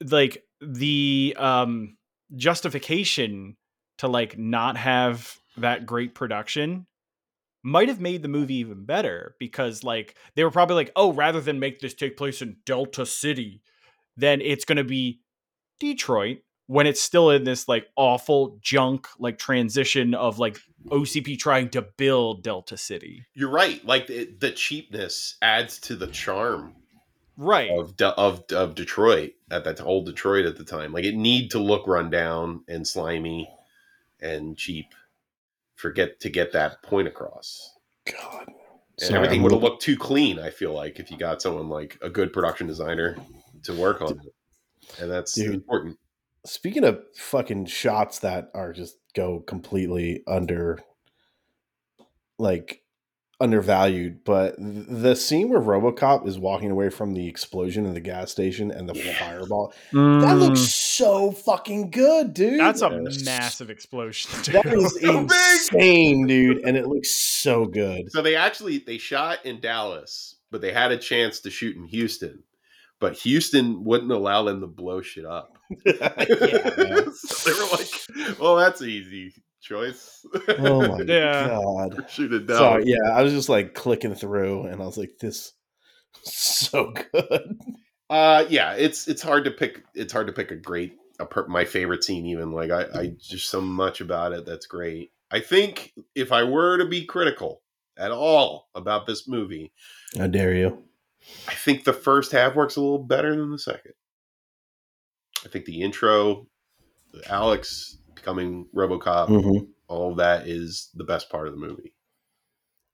Like 0.00 0.44
the 0.60 1.34
um 1.38 1.96
justification 2.36 3.56
to 3.98 4.08
like 4.08 4.38
not 4.38 4.76
have 4.76 5.36
that 5.56 5.86
great 5.86 6.14
production 6.14 6.86
might 7.64 7.88
have 7.88 8.00
made 8.00 8.22
the 8.22 8.28
movie 8.28 8.56
even 8.56 8.84
better 8.84 9.34
because 9.40 9.84
like 9.84 10.16
they 10.36 10.44
were 10.44 10.50
probably 10.50 10.76
like, 10.76 10.92
"Oh, 10.96 11.12
rather 11.12 11.40
than 11.40 11.60
make 11.60 11.80
this 11.80 11.94
take 11.94 12.16
place 12.16 12.42
in 12.42 12.58
Delta 12.66 13.06
City, 13.06 13.62
then 14.16 14.40
it's 14.40 14.64
going 14.64 14.78
to 14.78 14.84
be 14.84 15.20
Detroit." 15.80 16.38
When 16.68 16.86
it's 16.86 17.02
still 17.02 17.30
in 17.30 17.44
this 17.44 17.66
like 17.66 17.86
awful 17.96 18.58
junk 18.62 19.08
like 19.18 19.38
transition 19.38 20.14
of 20.14 20.38
like 20.38 20.58
OCP 20.86 21.38
trying 21.38 21.70
to 21.70 21.82
build 21.82 22.42
Delta 22.44 22.76
City. 22.76 23.24
You're 23.34 23.50
right. 23.50 23.84
Like 23.84 24.06
the, 24.06 24.26
the 24.38 24.50
cheapness 24.52 25.36
adds 25.42 25.78
to 25.80 25.96
the 25.96 26.06
charm 26.06 26.74
Right. 27.36 27.70
of 27.70 27.96
De- 27.96 28.14
of 28.14 28.44
of 28.52 28.74
Detroit 28.74 29.32
at 29.50 29.64
that 29.64 29.80
old 29.80 30.06
Detroit 30.06 30.44
at 30.46 30.56
the 30.56 30.64
time. 30.64 30.92
Like 30.92 31.04
it 31.04 31.14
need 31.16 31.50
to 31.52 31.58
look 31.58 31.86
run 31.86 32.10
down 32.10 32.62
and 32.68 32.86
slimy 32.86 33.48
and 34.20 34.56
cheap 34.56 34.94
Forget 35.76 36.18
to 36.20 36.28
get 36.28 36.52
that 36.52 36.82
point 36.82 37.06
across. 37.06 37.72
God. 38.04 38.46
And 38.48 38.56
Sorry, 39.08 39.14
everything 39.16 39.42
would 39.42 39.52
have 39.52 39.62
looked 39.62 39.80
too 39.80 39.96
clean. 39.96 40.40
I 40.40 40.50
feel 40.50 40.72
like 40.74 40.98
if 40.98 41.08
you 41.10 41.16
got 41.16 41.40
someone 41.40 41.68
like 41.68 41.96
a 42.02 42.10
good 42.10 42.32
production 42.32 42.66
designer 42.66 43.16
to 43.62 43.72
work 43.74 44.02
on 44.02 44.10
it, 44.18 44.34
and 45.00 45.08
that's 45.08 45.34
Dude. 45.34 45.54
important. 45.54 45.96
Speaking 46.46 46.84
of 46.84 47.00
fucking 47.16 47.66
shots 47.66 48.20
that 48.20 48.50
are 48.54 48.72
just 48.72 48.96
go 49.14 49.40
completely 49.40 50.22
under 50.26 50.78
like 52.38 52.82
undervalued, 53.40 54.24
but 54.24 54.56
th- 54.56 54.86
the 54.88 55.14
scene 55.14 55.48
where 55.48 55.60
RoboCop 55.60 56.26
is 56.26 56.38
walking 56.38 56.70
away 56.72 56.90
from 56.90 57.14
the 57.14 57.28
explosion 57.28 57.86
in 57.86 57.94
the 57.94 58.00
gas 58.00 58.30
station 58.32 58.70
and 58.72 58.88
the 58.88 58.94
Yeah. 58.94 59.12
fireball, 59.18 59.72
that 59.92 60.38
looks 60.38 60.60
Mm, 60.60 60.66
so 60.68 61.30
fucking 61.32 61.90
good, 61.90 62.34
dude. 62.34 62.58
that's 62.58 62.82
a 62.82 63.00
Yes. 63.06 63.24
massive 63.24 63.70
explosion. 63.70 64.30
that 64.52 64.62
too. 64.64 64.80
is 64.86 65.00
So 65.00 65.20
big! 65.26 65.30
insane, 65.72 66.26
dude, 66.26 66.58
and 66.64 66.76
it 66.76 66.86
looks 66.88 67.10
so 67.10 67.64
good. 67.66 68.10
So 68.10 68.22
they 68.22 68.34
actually 68.34 68.78
they 68.78 68.98
shot 68.98 69.44
in 69.46 69.60
Dallas, 69.60 70.36
but 70.50 70.60
they 70.60 70.72
had 70.72 70.90
a 70.90 70.98
chance 70.98 71.38
to 71.40 71.50
shoot 71.50 71.76
in 71.76 71.86
Houston, 71.86 72.42
but 73.00 73.14
Houston 73.18 73.84
wouldn't 73.84 74.10
allow 74.12 74.42
them 74.44 74.60
to 74.60 74.66
blow 74.66 75.00
shit 75.00 75.24
up. 75.24 75.56
yeah, 75.86 76.70
man. 76.76 77.12
so 77.14 77.50
they 77.50 77.58
were 77.58 77.68
like, 77.72 78.38
"Well, 78.38 78.56
that's 78.56 78.80
an 78.80 78.88
easy 78.88 79.34
choice. 79.60 80.24
Oh 80.58 80.86
my 80.88 81.00
Yeah. 81.06 81.48
god. 81.48 82.06
shoot 82.10 82.32
it 82.32 82.46
down." 82.46 82.56
Sorry, 82.56 82.84
yeah, 82.86 83.10
I 83.12 83.22
was 83.22 83.32
just 83.32 83.48
like 83.48 83.74
clicking 83.74 84.14
through, 84.14 84.64
and 84.66 84.82
I 84.82 84.86
was 84.86 84.96
like, 84.98 85.18
"This 85.20 85.52
is 86.24 86.34
so 86.34 86.92
good." 87.12 87.58
Uh, 88.10 88.46
yeah, 88.48 88.72
it's 88.72 89.06
it's 89.08 89.22
hard 89.22 89.44
to 89.44 89.50
pick. 89.50 89.84
It's 89.94 90.12
hard 90.12 90.26
to 90.28 90.32
pick 90.32 90.50
a 90.50 90.56
great 90.56 90.94
a 91.20 91.26
per, 91.26 91.46
my 91.46 91.64
favorite 91.64 92.02
scene. 92.04 92.24
Even 92.26 92.52
like 92.52 92.70
I, 92.70 92.84
I 92.94 93.12
just 93.20 93.50
so 93.50 93.60
much 93.60 94.00
about 94.00 94.32
it 94.32 94.46
that's 94.46 94.66
great. 94.66 95.12
I 95.30 95.40
think 95.40 95.92
if 96.14 96.32
I 96.32 96.44
were 96.44 96.78
to 96.78 96.86
be 96.86 97.04
critical 97.04 97.60
at 97.98 98.10
all 98.10 98.68
about 98.74 99.06
this 99.06 99.28
movie, 99.28 99.72
How 100.16 100.26
dare 100.26 100.54
you? 100.54 100.82
I 101.46 101.54
think 101.54 101.84
the 101.84 101.92
first 101.92 102.32
half 102.32 102.54
works 102.54 102.76
a 102.76 102.80
little 102.80 102.98
better 103.02 103.34
than 103.34 103.50
the 103.50 103.58
second. 103.58 103.92
I 105.44 105.48
think 105.48 105.64
the 105.64 105.82
intro, 105.82 106.46
Alex 107.28 107.98
becoming 108.14 108.66
RoboCop, 108.74 109.28
hmm 109.28 109.64
all 109.90 110.14
that 110.16 110.46
is 110.46 110.90
the 110.94 111.04
best 111.04 111.30
part 111.30 111.48
of 111.48 111.54
the 111.54 111.58
movie. 111.60 111.94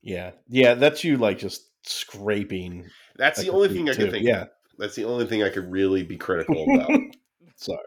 Yeah, 0.01 0.31
yeah, 0.48 0.74
that's 0.74 1.02
you 1.02 1.16
like 1.16 1.39
just 1.39 1.62
scraping. 1.82 2.89
That's 3.16 3.40
the 3.40 3.51
only 3.51 3.69
thing 3.69 3.90
I 3.90 3.94
could 3.94 4.12
think. 4.12 4.24
Yeah, 4.24 4.43
of. 4.43 4.48
That's 4.78 4.94
the 4.94 5.05
only 5.05 5.27
thing 5.27 5.43
I 5.43 5.48
could 5.48 5.69
really 5.73 6.05
be 6.05 6.16
critical 6.16 6.65
about. 6.74 6.93
sorry, 7.56 7.78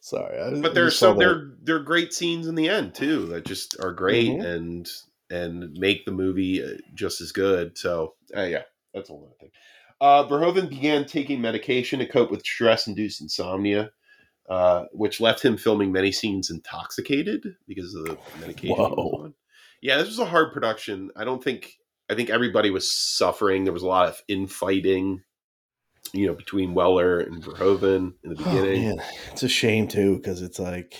sorry. 0.00 0.40
I, 0.40 0.60
but 0.60 0.74
there's 0.74 0.96
some 0.96 1.18
there 1.18 1.50
there 1.62 1.76
are 1.76 1.80
great 1.80 2.12
scenes 2.12 2.46
in 2.46 2.54
the 2.54 2.68
end 2.68 2.94
too 2.94 3.26
that 3.26 3.44
just 3.44 3.74
are 3.80 3.92
great 3.92 4.28
Mhm. 4.28 4.44
and 4.44 4.90
and 5.30 5.72
make 5.78 6.04
the 6.04 6.12
movie 6.12 6.62
uh, 6.62 6.76
just 6.94 7.20
as 7.20 7.32
good. 7.32 7.76
So 7.76 8.14
uh, 8.36 8.42
yeah, 8.42 8.62
that's 8.94 9.10
all 9.10 9.32
I 9.34 9.40
think. 9.40 9.52
Uh, 10.00 10.26
Verhoeven 10.28 10.68
began 10.68 11.04
taking 11.06 11.40
medication 11.40 11.98
to 11.98 12.06
cope 12.06 12.30
with 12.30 12.42
stress-induced 12.42 13.20
insomnia, 13.20 13.90
uh, 14.48 14.84
which 14.92 15.20
left 15.20 15.44
him 15.44 15.56
filming 15.56 15.90
many 15.92 16.12
scenes 16.12 16.50
intoxicated 16.50 17.56
because 17.66 17.94
of 17.94 18.04
the 18.04 18.18
medication. 18.40 18.76
Whoa. 18.76 19.32
Yeah, 19.82 19.98
this 19.98 20.06
was 20.06 20.18
a 20.18 20.24
hard 20.24 20.52
production. 20.52 21.10
I 21.16 21.24
don't 21.24 21.42
think 21.42 21.74
I 22.10 22.14
think 22.14 22.30
everybody 22.30 22.70
was 22.70 22.90
suffering. 22.92 23.64
There 23.64 23.72
was 23.72 23.82
a 23.82 23.86
lot 23.88 24.08
of 24.08 24.22
infighting, 24.28 25.22
you 26.12 26.26
know, 26.26 26.34
between 26.34 26.74
Weller 26.74 27.20
and 27.20 27.42
Verhoeven 27.42 28.14
in 28.24 28.30
the 28.34 28.36
Oh, 28.40 28.44
beginning. 28.44 28.96
man. 28.96 28.98
It's 29.32 29.42
a 29.42 29.48
shame 29.48 29.88
too, 29.88 30.16
because 30.16 30.42
it's 30.42 30.58
like 30.58 30.94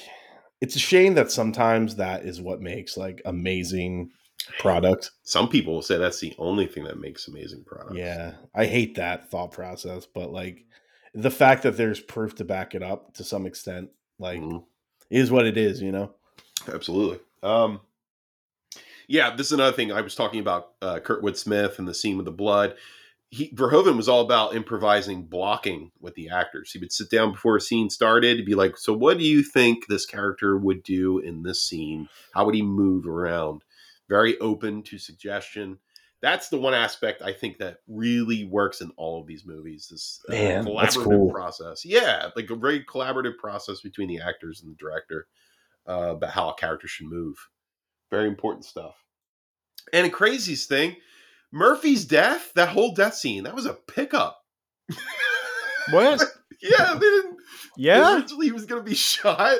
it's 0.61 0.77
a 0.77 0.81
shame 0.81 1.15
that 1.15 1.33
sometimes 1.33 1.97
that 1.97 2.25
is 2.25 2.41
what 2.41 2.61
makes 2.61 2.97
like 2.97 3.23
amazing 3.25 4.11
product. 4.59 5.11
Some 5.23 5.49
people 5.49 5.75
will 5.75 5.83
say 5.83 5.99
that's 5.99 6.21
the 6.21 6.35
only 6.39 6.67
thing 6.67 6.85
that 6.85 6.99
makes 6.99 7.29
amazing 7.29 7.65
products. 7.65 7.97
Yeah, 7.97 8.35
I 8.55 8.67
hate 8.67 8.95
that 8.97 9.31
thought 9.31 9.53
process, 9.53 10.07
but 10.07 10.33
like 10.33 10.65
the 11.15 11.31
fact 11.31 11.63
that 11.65 11.77
there's 11.77 12.01
proof 12.01 12.35
to 12.37 12.45
back 12.45 12.75
it 12.75 12.83
up 12.83 13.15
to 13.15 13.25
some 13.25 13.47
extent, 13.47 13.91
like 14.19 14.41
Mhm. 14.41 14.65
is 15.11 15.31
what 15.31 15.47
it 15.47 15.57
is, 15.57 15.81
you 15.83 15.93
know. 15.93 16.15
absolutely. 16.73 17.21
Um, 17.43 17.81
yeah, 19.07 19.35
this 19.35 19.47
is 19.47 19.53
another 19.53 19.75
thing 19.77 19.91
I 19.93 20.03
was 20.03 20.15
talking 20.15 20.41
about. 20.41 20.73
Uh, 20.83 20.99
Kurtwood 21.01 21.37
Smith 21.37 21.79
and 21.79 21.89
the 21.89 21.95
scene 21.95 22.17
with 22.17 22.27
the 22.27 22.33
blood. 22.33 22.77
He, 23.31 23.51
Verhoeven 23.51 23.97
was 23.97 24.09
all 24.09 24.23
about 24.23 24.55
improvising 24.55 25.25
blocking 25.25 25.93
with 26.01 26.15
the 26.15 26.31
actors. 26.31 26.73
He 26.73 26.79
would 26.79 26.93
sit 26.93 27.11
down 27.11 27.33
before 27.33 27.57
a 27.57 27.61
scene 27.61 27.91
started, 27.91 28.45
be 28.47 28.55
like, 28.55 28.77
"So, 28.79 28.93
what 28.95 29.19
do 29.19 29.25
you 29.25 29.43
think 29.43 29.87
this 29.87 30.07
character 30.07 30.57
would 30.57 30.83
do 30.83 31.19
in 31.19 31.43
this 31.43 31.63
scene? 31.63 32.09
How 32.33 32.45
would 32.47 32.55
he 32.55 32.63
move 32.63 33.07
around?" 33.07 33.63
Very 34.09 34.39
open 34.39 34.83
to 34.85 34.99
suggestion. 34.99 35.79
That's 36.21 36.49
the 36.49 36.59
one 36.59 36.75
aspect 36.75 37.23
I 37.23 37.33
think 37.33 37.59
that 37.59 37.79
really 37.87 38.45
works 38.45 38.81
in 38.81 38.91
all 38.97 39.21
of 39.21 39.27
these 39.27 39.45
movies. 39.47 39.89
This 39.91 40.21
uh, 40.29 40.33
Man, 40.33 40.65
collaborative 40.65 40.81
that's 40.81 40.97
cool. 40.97 41.31
process. 41.31 41.85
Yeah, 41.85 42.31
like 42.35 42.51
a 42.51 42.57
very 42.57 42.85
collaborative 42.85 43.37
process 43.39 43.81
between 43.81 44.09
the 44.09 44.21
actors 44.21 44.63
and 44.63 44.71
the 44.71 44.77
director 44.77 45.29
uh, 45.89 46.13
about 46.17 46.31
how 46.31 46.51
a 46.51 46.55
character 46.55 46.89
should 46.89 47.07
move. 47.07 47.37
Very 48.11 48.27
important 48.27 48.65
stuff. 48.65 49.05
And 49.93 50.07
the 50.07 50.11
craziest 50.11 50.69
thing, 50.69 50.97
Murphy's 51.53 52.05
death, 52.05 52.53
that 52.55 52.71
whole 52.71 52.93
death 52.93 53.15
scene, 53.15 53.45
that 53.45 53.55
was 53.55 53.67
a 53.67 53.75
pickup. 53.75 54.43
What? 55.91 56.21
yeah, 56.63 56.95
they 56.95 57.01
didn't. 57.01 57.37
Yeah. 57.77 58.17
Originally, 58.17 58.47
he 58.47 58.53
was 58.53 58.67
going 58.67 58.83
to 58.83 58.89
be 58.89 58.95
shot 58.97 59.59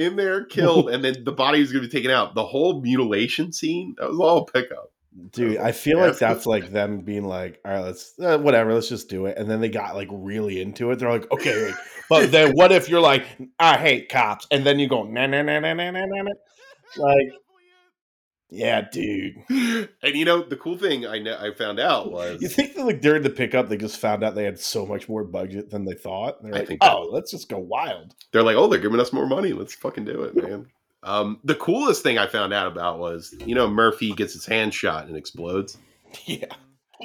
in 0.00 0.16
there, 0.16 0.44
killed, 0.44 0.88
and 0.90 1.04
then 1.04 1.24
the 1.24 1.32
body 1.32 1.60
was 1.60 1.72
going 1.72 1.82
to 1.82 1.88
be 1.88 1.92
taken 1.92 2.10
out. 2.10 2.34
The 2.34 2.44
whole 2.44 2.80
mutilation 2.80 3.52
scene 3.52 3.94
that 3.98 4.10
was 4.10 4.18
all 4.18 4.46
pickup. 4.46 4.92
Dude, 5.32 5.58
I 5.58 5.72
feel 5.72 5.98
like 5.98 6.18
that's 6.18 6.46
like 6.46 6.70
them 6.70 7.00
being 7.00 7.24
like, 7.24 7.60
all 7.64 7.72
right, 7.72 7.84
let's 7.84 8.14
uh, 8.18 8.38
whatever, 8.38 8.72
let's 8.72 8.88
just 8.88 9.08
do 9.08 9.26
it. 9.26 9.36
And 9.36 9.50
then 9.50 9.60
they 9.60 9.68
got 9.68 9.96
like 9.96 10.08
really 10.10 10.60
into 10.60 10.90
it. 10.90 10.98
They're 10.98 11.10
like, 11.10 11.30
okay, 11.32 11.64
wait. 11.64 11.74
but 12.08 12.30
then 12.30 12.52
what 12.52 12.72
if 12.72 12.88
you're 12.88 13.00
like, 13.00 13.26
I 13.58 13.76
hate 13.76 14.08
cops, 14.08 14.46
and 14.50 14.64
then 14.64 14.78
you 14.78 14.88
go 14.88 15.02
na 15.02 15.26
na 15.26 15.42
na 15.42 15.58
na 15.58 15.74
na 15.74 15.90
na 15.90 16.04
na, 16.04 16.32
like 16.96 17.32
yeah, 18.50 18.82
dude. 18.90 19.36
and 19.48 19.88
you 20.14 20.24
know, 20.24 20.42
the 20.42 20.56
cool 20.56 20.76
thing 20.76 21.06
I 21.06 21.18
know, 21.18 21.36
I 21.40 21.52
found 21.54 21.78
out 21.80 22.10
was 22.10 22.40
You 22.42 22.48
think 22.48 22.74
that 22.74 22.84
like 22.84 23.00
during 23.00 23.22
the 23.22 23.30
pickup 23.30 23.68
they 23.68 23.76
just 23.76 23.98
found 23.98 24.22
out 24.24 24.34
they 24.34 24.44
had 24.44 24.58
so 24.58 24.84
much 24.86 25.08
more 25.08 25.24
budget 25.24 25.70
than 25.70 25.84
they 25.84 25.94
thought? 25.94 26.42
They're 26.42 26.54
I 26.54 26.58
like, 26.58 26.68
think 26.68 26.80
that- 26.80 26.92
oh, 26.92 27.08
let's 27.10 27.30
just 27.30 27.48
go 27.48 27.58
wild. 27.58 28.14
they're 28.32 28.42
like, 28.42 28.56
oh, 28.56 28.66
they're 28.68 28.80
giving 28.80 29.00
us 29.00 29.12
more 29.12 29.26
money. 29.26 29.52
Let's 29.52 29.74
fucking 29.74 30.04
do 30.04 30.22
it, 30.22 30.36
man. 30.36 30.66
Um, 31.02 31.40
the 31.44 31.54
coolest 31.54 32.02
thing 32.02 32.18
I 32.18 32.26
found 32.26 32.52
out 32.52 32.66
about 32.66 32.98
was, 32.98 33.34
you 33.46 33.54
know, 33.54 33.66
Murphy 33.68 34.12
gets 34.12 34.34
his 34.34 34.44
hand 34.44 34.74
shot 34.74 35.06
and 35.06 35.16
explodes. 35.16 35.78
Yeah. 36.26 36.46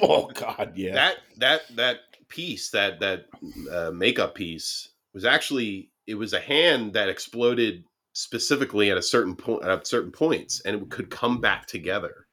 Oh 0.02 0.26
God, 0.34 0.72
yeah. 0.76 0.94
That 0.94 1.16
that 1.38 1.60
that 1.76 1.96
piece, 2.28 2.70
that 2.70 3.00
that 3.00 3.26
uh, 3.72 3.90
makeup 3.94 4.34
piece, 4.34 4.88
was 5.14 5.24
actually 5.24 5.90
it 6.06 6.16
was 6.16 6.32
a 6.34 6.40
hand 6.40 6.92
that 6.94 7.08
exploded 7.08 7.84
specifically 8.16 8.90
at 8.90 8.96
a 8.96 9.02
certain 9.02 9.36
point 9.36 9.62
at 9.62 9.86
certain 9.86 10.10
points, 10.10 10.60
and 10.60 10.74
it 10.74 10.90
could 10.90 11.10
come 11.10 11.34
mm-hmm. 11.34 11.42
back 11.42 11.66
together, 11.66 12.26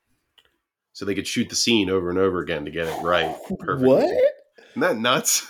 so 0.94 1.04
they 1.04 1.14
could 1.14 1.28
shoot 1.28 1.50
the 1.50 1.56
scene 1.56 1.90
over 1.90 2.10
and 2.10 2.18
over 2.18 2.40
again 2.40 2.64
to 2.64 2.72
get 2.72 2.88
it 2.88 3.04
right. 3.04 3.36
Perfectly. 3.60 3.88
what? 3.88 4.04
Isn't 4.06 4.82
that 4.82 4.98
nuts? 4.98 5.46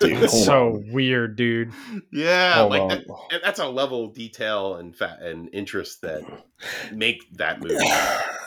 Dude, 0.00 0.16
That's 0.20 0.44
so 0.44 0.74
on. 0.74 0.92
weird, 0.92 1.36
dude. 1.36 1.72
yeah, 2.12 2.54
Hold 2.56 2.70
like 2.72 2.88
that, 2.88 3.04
and 3.30 3.40
that's 3.42 3.60
a 3.60 3.68
level 3.68 4.04
of 4.04 4.14
detail 4.14 4.74
and 4.74 4.94
fat 4.94 5.22
and 5.22 5.48
interest 5.52 6.02
that 6.02 6.22
make 6.92 7.32
that 7.36 7.60
movie 7.62 7.78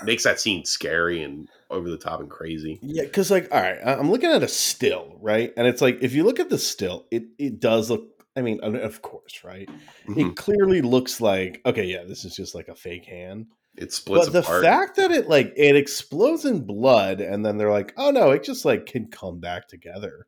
makes 0.04 0.24
that 0.24 0.40
scene 0.40 0.66
scary 0.66 1.24
and 1.24 1.48
over 1.70 1.90
the 1.90 1.98
top 1.98 2.20
and 2.20 2.30
crazy. 2.30 2.78
Yeah, 2.82 3.04
because 3.04 3.32
like, 3.32 3.48
all 3.52 3.62
right, 3.62 3.78
I- 3.84 3.96
I'm 3.96 4.12
looking 4.12 4.30
at 4.30 4.44
a 4.44 4.48
still, 4.48 5.18
right? 5.22 5.54
And 5.58 5.66
it's 5.66 5.82
like, 5.82 6.00
if 6.02 6.14
you 6.14 6.24
look 6.24 6.40
at 6.40 6.50
the 6.50 6.58
still, 6.58 7.08
it 7.10 7.24
it 7.40 7.60
does 7.60 7.90
look. 7.90 8.04
I 8.36 8.42
mean, 8.42 8.60
of- 8.62 9.02
course, 9.02 9.44
right? 9.44 9.70
Mhm. 10.08 10.32
It 10.32 10.36
clearly 10.36 10.82
looks 10.82 11.20
like 11.22 11.62
okay, 11.66 11.84
yeah, 11.86 12.04
this 12.04 12.24
is 12.26 12.36
just 12.36 12.56
like 12.56 12.68
a 12.70 12.76
fake 12.76 13.06
hand. 13.06 13.48
It 13.78 13.94
splits 13.94 14.28
but 14.28 14.34
the 14.34 14.44
fact 14.44 14.98
that 14.98 15.12
it 15.12 15.28
like 15.30 15.54
it 15.56 15.76
explodes 15.76 16.46
in 16.46 16.66
blood, 16.66 17.22
and 17.22 17.46
then 17.46 17.58
they're 17.58 17.72
like, 17.72 17.94
oh 17.98 18.12
no, 18.12 18.32
it 18.32 18.44
just 18.44 18.66
like 18.66 18.86
can 18.86 19.08
come 19.08 19.40
back 19.40 19.68
together. 19.68 20.28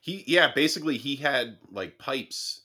He 0.00 0.24
yeah, 0.26 0.52
basically 0.54 0.96
he 0.98 1.16
had 1.16 1.58
like 1.70 1.98
pipes. 1.98 2.62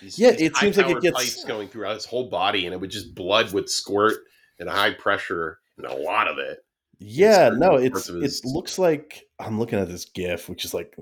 These, 0.00 0.18
Yeah, 0.18 0.30
these 0.32 0.40
it 0.50 0.56
seems 0.56 0.76
like 0.76 0.90
it 0.90 1.02
gets- 1.02 1.16
pipes 1.16 1.44
going 1.44 1.68
throughout 1.68 1.94
his 1.94 2.04
whole 2.06 2.28
body, 2.28 2.64
and 2.66 2.72
it 2.74 2.80
would 2.80 2.90
just 2.90 3.14
blood 3.14 3.52
would 3.52 3.68
squirt 3.68 4.18
at 4.60 4.66
a 4.66 4.70
high 4.70 4.94
pressure, 4.94 5.58
and 5.76 5.86
a 5.86 5.94
lot 5.94 6.28
of 6.28 6.38
it. 6.38 6.58
Yeah, 6.98 7.50
no, 7.50 7.76
it's 7.76 8.08
it 8.08 8.32
looks 8.44 8.78
like 8.78 9.24
I'm 9.40 9.58
looking 9.58 9.78
at 9.80 9.88
this 9.88 10.04
GIF, 10.06 10.48
which 10.48 10.64
is 10.64 10.72
like 10.72 10.94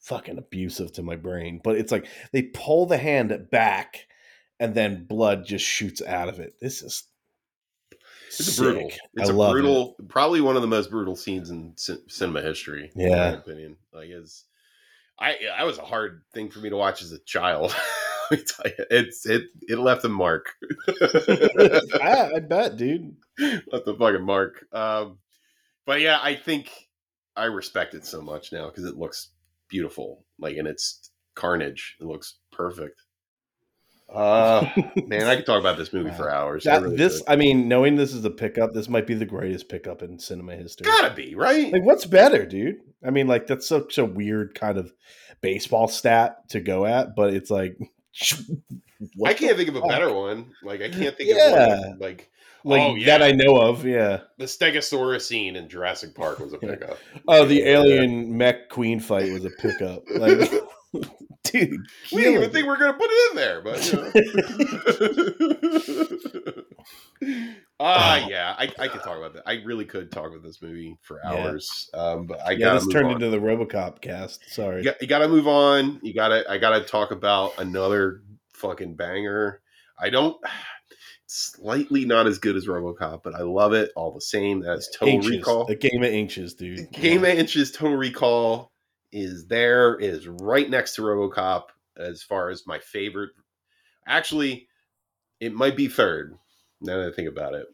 fucking 0.00 0.38
abusive 0.38 0.92
to 0.94 1.02
my 1.02 1.16
brain. 1.16 1.60
But 1.62 1.76
it's 1.76 1.92
like 1.92 2.06
they 2.32 2.42
pull 2.42 2.86
the 2.86 2.98
hand 2.98 3.48
back, 3.50 4.06
and 4.60 4.74
then 4.74 5.04
blood 5.06 5.44
just 5.46 5.64
shoots 5.64 6.02
out 6.02 6.28
of 6.28 6.40
it. 6.40 6.54
This 6.60 6.82
is 6.82 7.04
It's 8.28 8.44
sick. 8.54 8.56
brutal. 8.64 8.90
It's 9.14 9.30
I 9.30 9.32
a 9.32 9.36
love 9.36 9.50
it. 9.50 9.52
brutal, 9.52 9.96
probably 10.08 10.40
one 10.40 10.56
of 10.56 10.62
the 10.62 10.68
most 10.68 10.90
brutal 10.90 11.16
scenes 11.16 11.50
in 11.50 11.74
ci- 11.76 12.02
cinema 12.08 12.42
history. 12.42 12.90
in 12.94 13.08
Yeah. 13.08 13.30
my 13.32 13.36
opinion. 13.38 13.76
Like 13.92 14.08
is, 14.10 14.44
I 15.18 15.36
that 15.56 15.64
was 15.66 15.78
a 15.78 15.82
hard 15.84 16.22
thing 16.34 16.50
for 16.50 16.58
me 16.60 16.70
to 16.70 16.76
watch 16.76 17.02
as 17.02 17.12
a 17.12 17.18
child. 17.20 17.74
Let 18.30 18.40
me 18.40 18.44
tell 18.44 18.66
you, 18.78 18.84
it's 18.90 19.24
it 19.24 19.44
it 19.68 19.78
left 19.78 20.04
a 20.04 20.08
mark. 20.08 20.46
I, 20.88 22.30
I 22.36 22.38
bet, 22.48 22.76
dude. 22.76 23.16
left 23.38 23.84
the 23.84 23.94
fucking 23.98 24.24
mark. 24.24 24.64
Um, 24.72 25.18
but 25.86 26.00
yeah, 26.00 26.18
I 26.20 26.34
think 26.34 26.70
I 27.36 27.44
respect 27.44 27.94
it 27.94 28.04
so 28.04 28.20
much 28.20 28.52
now 28.52 28.66
because 28.66 28.84
it 28.84 28.96
looks 28.96 29.30
beautiful. 29.68 30.24
Like 30.38 30.56
in 30.56 30.66
its 30.66 31.10
carnage, 31.34 31.96
it 32.00 32.04
looks 32.04 32.38
perfect. 32.52 33.02
Uh 34.12 34.68
man, 35.06 35.26
I 35.26 35.36
could 35.36 35.46
talk 35.46 35.58
about 35.58 35.76
this 35.76 35.92
movie 35.92 36.12
for 36.12 36.30
hours. 36.30 36.66
I 36.66 36.76
really 36.76 36.96
this, 36.96 37.18
could. 37.18 37.32
I 37.32 37.36
mean, 37.36 37.66
knowing 37.66 37.96
this 37.96 38.14
is 38.14 38.24
a 38.24 38.30
pickup, 38.30 38.72
this 38.72 38.88
might 38.88 39.06
be 39.06 39.14
the 39.14 39.26
greatest 39.26 39.68
pickup 39.68 40.02
in 40.02 40.18
cinema 40.18 40.54
history. 40.54 40.84
gotta 40.84 41.12
be 41.12 41.34
right. 41.34 41.72
Like, 41.72 41.82
what's 41.82 42.04
better, 42.04 42.46
dude? 42.46 42.76
I 43.04 43.10
mean, 43.10 43.26
like 43.26 43.46
that's 43.48 43.66
such 43.66 43.98
a 43.98 44.04
weird 44.04 44.54
kind 44.54 44.78
of 44.78 44.92
baseball 45.40 45.88
stat 45.88 46.48
to 46.50 46.60
go 46.60 46.86
at, 46.86 47.16
but 47.16 47.34
it's 47.34 47.50
like 47.50 47.76
I 49.24 49.34
can't 49.34 49.56
think 49.56 49.68
of 49.68 49.76
a 49.76 49.82
better 49.82 50.12
one. 50.12 50.52
Like 50.62 50.82
I 50.82 50.88
can't 50.88 51.16
think 51.16 51.30
Yeah. 51.30 51.66
of 51.66 51.78
one 51.88 51.98
like 51.98 52.30
like 52.66 52.82
oh, 52.82 52.94
yeah. 52.96 53.06
that 53.18 53.22
I 53.22 53.32
know 53.32 53.56
of. 53.56 53.84
Yeah. 53.86 54.20
the 54.38 54.44
Stegosaurus 54.44 55.22
scene 55.22 55.56
in 55.56 55.68
Jurassic 55.68 56.14
Park 56.14 56.38
was 56.40 56.52
a 56.52 56.58
pickup. 56.68 56.98
Oh, 57.28 57.44
the 57.46 57.56
Yeah. 57.56 57.78
alien 57.80 58.36
mech 58.36 58.68
queen 58.68 59.00
fight 59.00 59.32
was 59.32 59.44
a 59.44 59.50
pickup. 59.50 60.02
Like, 60.14 60.38
dude, 61.44 61.80
We 62.12 62.22
didn't 62.22 62.34
even 62.34 62.50
think 62.50 62.54
we 62.54 62.62
were 62.64 62.76
gonna 62.76 62.92
put 62.94 63.08
it 63.10 63.30
in 63.30 63.36
there, 63.36 63.60
but 63.62 63.92
you 63.92 63.98
know. 66.54 66.62
Ah, 67.78 68.26
yeah, 68.28 68.54
I, 68.58 68.72
I 68.78 68.88
could 68.88 69.02
talk 69.02 69.18
about 69.18 69.34
that. 69.34 69.42
I 69.46 69.62
really 69.64 69.84
could 69.84 70.10
talk 70.10 70.28
about 70.30 70.42
this 70.42 70.62
movie 70.62 70.96
for 71.02 71.20
Yeah. 71.22 71.30
hours. 71.32 71.90
Um, 71.92 72.26
but 72.26 72.40
I 72.46 72.52
yeah, 72.52 72.72
this 72.72 72.86
turned 72.86 73.08
on. 73.08 73.12
into 73.14 73.28
the 73.28 73.36
RoboCop 73.38 74.00
cast. 74.00 74.48
Sorry. 74.48 74.78
You, 74.78 74.84
got, 74.84 75.02
you 75.02 75.06
gotta 75.08 75.28
move 75.28 75.46
on. 75.46 76.00
You 76.02 76.14
gotta. 76.14 76.50
I 76.50 76.56
gotta 76.56 76.80
talk 76.80 77.10
about 77.10 77.52
another 77.58 78.22
fucking 78.54 78.94
banger. 78.94 79.60
I 79.98 80.08
don't. 80.08 80.38
Slightly 81.26 82.04
not 82.04 82.26
as 82.26 82.38
good 82.38 82.54
as 82.54 82.66
RoboCop, 82.66 83.22
but 83.24 83.34
I 83.34 83.42
love 83.42 83.72
it 83.72 83.90
all 83.96 84.12
the 84.12 84.20
same. 84.20 84.60
That's 84.60 84.88
Total 84.96 85.14
Inches. 85.14 85.30
Recall. 85.30 85.66
A 85.66 85.74
game 85.74 86.02
of 86.02 86.12
inches, 86.12 86.54
dude. 86.54 86.90
Game 86.92 87.24
of 87.24 87.30
Inches 87.30 87.72
Total 87.72 87.96
Recall 87.96 88.70
is 89.10 89.46
there, 89.46 89.96
is 89.96 90.28
right 90.28 90.70
next 90.70 90.94
to 90.94 91.02
RoboCop 91.02 91.64
as 91.96 92.22
far 92.22 92.50
as 92.50 92.66
my 92.66 92.78
favorite. 92.78 93.30
Actually, 94.06 94.68
it 95.40 95.52
might 95.52 95.76
be 95.76 95.88
third. 95.88 96.36
Now 96.80 96.98
that 96.98 97.08
I 97.08 97.12
think 97.12 97.28
about 97.28 97.54
it. 97.54 97.66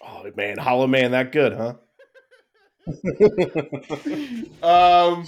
Oh 0.00 0.30
man, 0.36 0.58
Hollow 0.58 0.86
Man, 0.86 1.12
that 1.12 1.32
good, 1.32 1.52
huh? 1.52 1.74
um, 4.62 5.26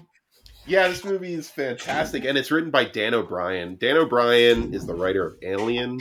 yeah, 0.67 0.89
this 0.89 1.05
movie 1.05 1.35
is 1.35 1.49
fantastic, 1.49 2.25
and 2.25 2.37
it's 2.37 2.51
written 2.51 2.71
by 2.71 2.85
Dan 2.85 3.15
O'Bannon. 3.15 3.77
Dan 3.77 3.97
O'Bannon 3.97 4.75
is 4.75 4.87
the 4.87 4.95
writer 4.95 5.27
of 5.27 5.37
Alien. 5.43 6.01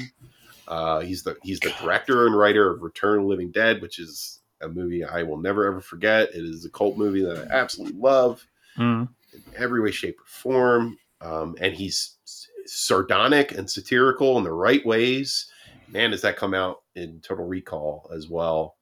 Uh, 0.67 1.01
he's 1.01 1.23
the 1.23 1.37
he's 1.43 1.59
the 1.59 1.73
director 1.81 2.25
and 2.25 2.37
writer 2.37 2.71
of 2.71 2.81
Return 2.81 3.19
of 3.19 3.23
the 3.23 3.29
Living 3.29 3.51
Dead, 3.51 3.81
which 3.81 3.99
is 3.99 4.39
a 4.61 4.69
movie 4.69 5.03
I 5.03 5.23
will 5.23 5.37
never 5.37 5.65
ever 5.65 5.81
forget. 5.81 6.29
It 6.29 6.43
is 6.43 6.65
a 6.65 6.69
cult 6.69 6.97
movie 6.97 7.23
that 7.23 7.37
I 7.37 7.53
absolutely 7.53 7.99
love. 7.99 8.45
Mm. 8.77 9.07
in 9.33 9.43
every 9.55 9.81
way, 9.81 9.91
shape, 9.91 10.19
or 10.19 10.25
form. 10.25 10.97
Um, 11.21 11.55
and 11.59 11.73
he's 11.75 12.17
sardonic 12.65 13.51
and 13.51 13.69
satirical 13.69 14.37
in 14.37 14.43
the 14.43 14.51
right 14.51 14.85
ways. 14.85 15.47
Man, 15.89 16.11
does 16.11 16.21
that 16.21 16.37
come 16.37 16.53
out 16.53 16.81
in 16.95 17.19
Total 17.21 17.45
Recall 17.45 18.09
as 18.15 18.29
well? 18.29 18.77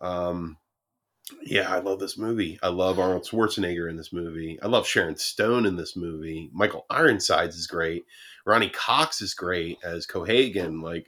Um, 0.00 0.56
yeah, 1.42 1.72
I 1.72 1.78
love 1.78 1.98
this 1.98 2.16
movie. 2.18 2.58
I 2.62 2.68
love 2.68 2.98
Arnold 2.98 3.24
Schwarzenegger 3.24 3.88
in 3.90 3.96
this 3.96 4.12
movie. 4.12 4.58
I 4.62 4.66
love 4.66 4.86
Sharon 4.86 5.16
Stone 5.16 5.66
in 5.66 5.76
this 5.76 5.96
movie. 5.96 6.50
Michael 6.52 6.86
Ironsides 6.90 7.56
is 7.56 7.66
great. 7.66 8.04
Ronny 8.46 8.70
Cox 8.70 9.20
is 9.20 9.34
great 9.34 9.78
as 9.84 10.06
Cohaagen. 10.06 10.82
Like 10.82 11.06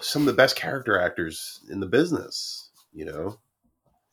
some 0.00 0.22
of 0.22 0.26
the 0.26 0.32
best 0.32 0.56
character 0.56 0.98
actors 0.98 1.60
in 1.70 1.80
the 1.80 1.86
business, 1.86 2.70
you 2.92 3.04
know, 3.04 3.38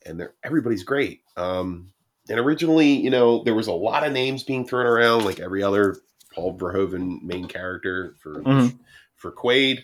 and 0.05 0.19
they're 0.19 0.33
everybody's 0.43 0.83
great. 0.83 1.21
Um, 1.35 1.91
and 2.29 2.39
originally, 2.39 2.89
you 2.93 3.09
know, 3.09 3.43
there 3.43 3.55
was 3.55 3.67
a 3.67 3.73
lot 3.73 4.05
of 4.05 4.13
names 4.13 4.43
being 4.43 4.65
thrown 4.67 4.85
around, 4.85 5.25
like 5.25 5.39
every 5.39 5.63
other 5.63 5.97
Paul 6.33 6.57
Verhoeven 6.57 7.21
main 7.23 7.47
character 7.47 8.15
for 8.19 8.41
Mhm. 8.43 8.77
for 9.15 9.31
Quaid. 9.31 9.79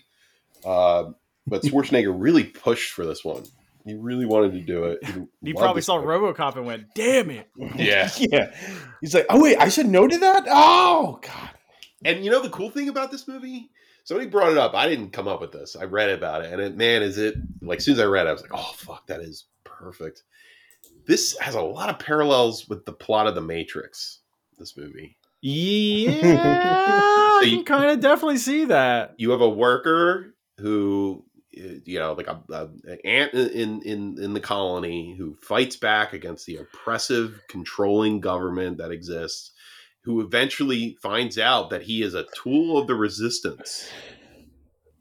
Uh, 0.64 1.11
but 1.48 1.64
Schwarzenegger 1.64 2.14
really 2.15 2.44
pushed 2.44 2.91
for 2.91 3.06
this 3.06 3.26
one. 3.26 3.44
He 3.85 3.93
really 3.93 4.25
wanted 4.25 4.53
to 4.53 4.61
do 4.61 4.85
it. 4.85 4.99
He, 5.05 5.11
loved 5.53 5.57
probably 5.57 5.81
saw 5.83 5.97
movie. 6.01 6.07
RoboCop 6.07 6.55
and 6.55 6.65
went, 6.65 6.93
"Damn 6.95 7.29
it!" 7.29 7.47
Yeah. 7.75 8.09
yeah. 8.17 8.55
He's 9.01 9.13
like, 9.13 9.27
oh 9.29 9.41
wait, 9.41 9.57
I 9.59 9.69
said 9.69 9.85
no 9.87 10.07
to 10.07 10.17
that. 10.17 10.43
Oh 10.47 11.19
god. 11.21 11.51
And 12.03 12.23
you 12.25 12.31
know 12.31 12.41
the 12.41 12.49
cool 12.49 12.69
thing 12.69 12.89
about 12.89 13.11
this 13.11 13.27
movie? 13.27 13.69
Somebody 14.03 14.29
brought 14.29 14.51
it 14.51 14.57
up. 14.57 14.75
I 14.75 14.87
didn't 14.87 15.11
come 15.11 15.27
up 15.27 15.41
with 15.41 15.51
this. 15.51 15.75
I 15.75 15.83
read 15.85 16.09
about 16.09 16.43
it, 16.45 16.51
and 16.53 16.61
it, 16.61 16.75
man, 16.77 17.01
is 17.03 17.17
it 17.17 17.35
like 17.61 17.77
as 17.79 17.85
soon 17.85 17.93
as 17.95 17.99
I 17.99 18.05
read, 18.05 18.25
it, 18.27 18.29
I 18.29 18.33
was 18.33 18.41
like, 18.41 18.51
"Oh 18.53 18.73
fuck, 18.75 19.07
that 19.07 19.21
is 19.21 19.45
perfect." 19.63 20.23
This 21.07 21.37
has 21.39 21.53
a 21.55 21.61
lot 21.61 21.89
of 21.89 21.99
parallels 21.99 22.67
with 22.67 22.85
the 22.85 22.91
plot 22.93 23.27
of 23.27 23.35
The 23.35 23.41
Matrix. 23.41 24.19
This 24.57 24.75
movie. 24.77 25.17
Yeah, 25.41 27.39
So 27.39 27.45
you- 27.45 27.57
can 27.57 27.65
kind 27.65 27.91
of 27.91 27.99
definitely 27.99 28.37
see 28.37 28.65
that. 28.65 29.13
you 29.17 29.31
have 29.31 29.41
a 29.41 29.49
worker 29.49 30.33
who 30.59 31.23
you 31.56 31.99
know 31.99 32.14
like 32.14 32.27
a, 32.27 32.41
a 32.49 32.64
an 32.86 32.98
ant 33.06 33.34
in 33.34 33.82
in 33.84 34.22
in 34.22 34.34
the 34.34 34.40
colony 34.40 35.15
who 35.18 35.36
fights 35.41 35.76
back 35.76 36.14
against 36.14 36.45
the 36.45 36.57
oppressive 36.57 37.41
controlling 37.48 38.19
government 38.19 38.77
that 38.77 38.91
exists 38.91 39.52
who 40.06 40.22
eventually 40.22 40.98
finds 41.02 41.38
out 41.38 41.72
that 41.72 41.82
he 41.82 42.03
is 42.03 42.14
a 42.14 42.27
tool 42.36 42.77
of 42.77 42.86
the 42.86 42.94
resistance 42.94 43.90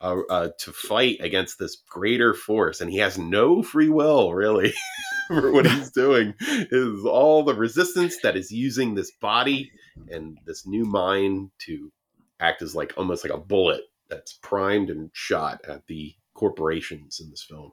uh, 0.01 0.21
uh, 0.31 0.49
to 0.59 0.73
fight 0.73 1.19
against 1.21 1.59
this 1.59 1.77
greater 1.89 2.33
force. 2.35 2.81
And 2.81 2.91
he 2.91 2.99
has 2.99 3.19
no 3.19 3.63
free 3.63 3.91
will 3.91 4.33
really 4.33 4.73
for 5.29 5.53
what 5.53 5.67
he's 5.67 5.91
doing. 5.91 6.35
Is 6.41 7.05
all 7.05 7.43
the 7.43 7.55
resistance 7.55 8.17
that 8.23 8.37
is 8.37 8.51
using 8.51 8.95
this 8.95 9.11
body 9.11 9.71
and 10.11 10.39
this 10.47 10.67
new 10.67 10.85
mind 10.85 11.51
to 11.61 11.93
act 12.41 12.63
as 12.63 12.75
like 12.75 12.95
almost 12.97 13.25
like 13.25 13.33
a 13.33 13.39
bullet 13.39 13.83
that's 14.09 14.33
primed 14.35 14.91
and 14.91 15.11
shot 15.13 15.61
at 15.69 15.87
the 15.87 16.15
corporations 16.35 17.21
in 17.21 17.31
this 17.31 17.43
film. 17.43 17.73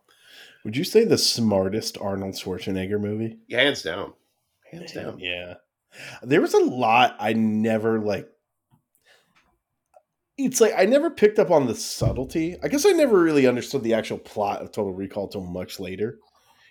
Would 0.63 0.77
you 0.77 0.83
say 0.83 1.03
the 1.03 1.17
smartest 1.17 1.97
Arnold 1.99 2.35
Schwarzenegger 2.35 2.99
movie? 2.99 3.39
Hands 3.49 3.81
down. 3.81 4.13
Hands 4.71 4.91
down. 4.91 5.19
Yeah. 5.19 5.55
There 6.23 6.41
was 6.41 6.53
a 6.53 6.63
lot 6.63 7.17
I 7.19 7.33
never 7.33 7.99
like. 7.99 8.27
It's 10.37 10.61
like 10.61 10.73
I 10.77 10.85
never 10.85 11.09
picked 11.09 11.39
up 11.39 11.51
on 11.51 11.67
the 11.67 11.75
subtlety. 11.75 12.57
I 12.63 12.67
guess 12.67 12.85
I 12.85 12.91
never 12.91 13.19
really 13.19 13.45
understood 13.45 13.83
the 13.83 13.93
actual 13.93 14.17
plot 14.17 14.61
of 14.61 14.71
Total 14.71 14.93
Recall 14.93 15.27
till 15.27 15.41
much 15.43 15.79
later. 15.79 16.17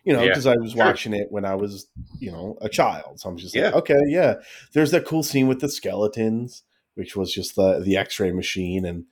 You 0.03 0.15
know, 0.15 0.23
Yeah, 0.23 0.29
because 0.29 0.47
I 0.47 0.57
was 0.57 0.73
sure. 0.73 0.85
watching 0.85 1.13
it 1.13 1.27
when 1.31 1.45
I 1.45 1.55
was, 1.55 1.87
you 2.19 2.33
know, 2.33 2.57
a 2.63 2.69
child. 2.71 3.21
So 3.21 3.29
I'm 3.29 3.37
just 3.37 3.55
like, 3.55 3.75
okay, 3.75 4.01
yeah. 4.07 4.37
There's 4.73 4.91
that 4.93 5.05
cool 5.05 5.23
scene 5.23 5.47
with 5.47 5.61
the 5.61 5.69
skeletons, 5.69 6.63
which 6.95 7.15
was 7.15 7.33
just 7.33 7.55
the 7.55 7.81
the 7.81 7.99
X-ray 7.99 8.33
machine 8.33 8.87
and 8.87 9.05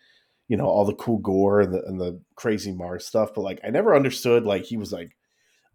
you 0.49 0.57
know 0.57 0.67
all 0.67 0.85
the 0.85 0.95
cool 0.95 1.19
gore 1.19 1.61
and 1.61 1.73
the 1.73 1.83
and 1.85 2.01
the 2.01 2.21
crazy 2.35 2.73
Mars 2.73 3.07
stuff. 3.07 3.35
But 3.35 3.43
like, 3.43 3.61
I 3.65 3.71
never 3.71 3.95
understood 3.95 4.45
like 4.45 4.65
he 4.65 4.77
was 4.77 4.93
like 4.93 5.17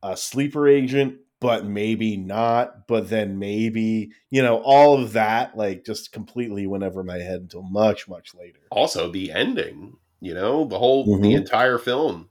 a 0.02 0.18
sleeper 0.18 0.68
agent, 0.68 1.20
but 1.40 1.66
maybe 1.66 2.18
not. 2.18 2.88
But 2.88 3.10
then 3.10 3.40
maybe 3.40 4.12
you 4.32 4.42
know 4.42 4.58
all 4.64 5.02
of 5.02 5.14
that 5.14 5.56
like 5.58 5.86
just 5.86 6.12
completely 6.12 6.68
went 6.68 6.84
over 6.84 7.04
my 7.04 7.18
head 7.20 7.42
until 7.42 7.64
much 7.64 8.08
much 8.10 8.34
later. 8.36 8.60
Also, 8.72 9.12
the 9.12 9.32
ending, 9.32 9.98
you 10.20 10.34
know, 10.34 10.66
the 10.66 10.80
whole 10.80 11.06
the 11.06 11.12
Mhm. 11.34 11.38
entire 11.38 11.78
film, 11.78 12.30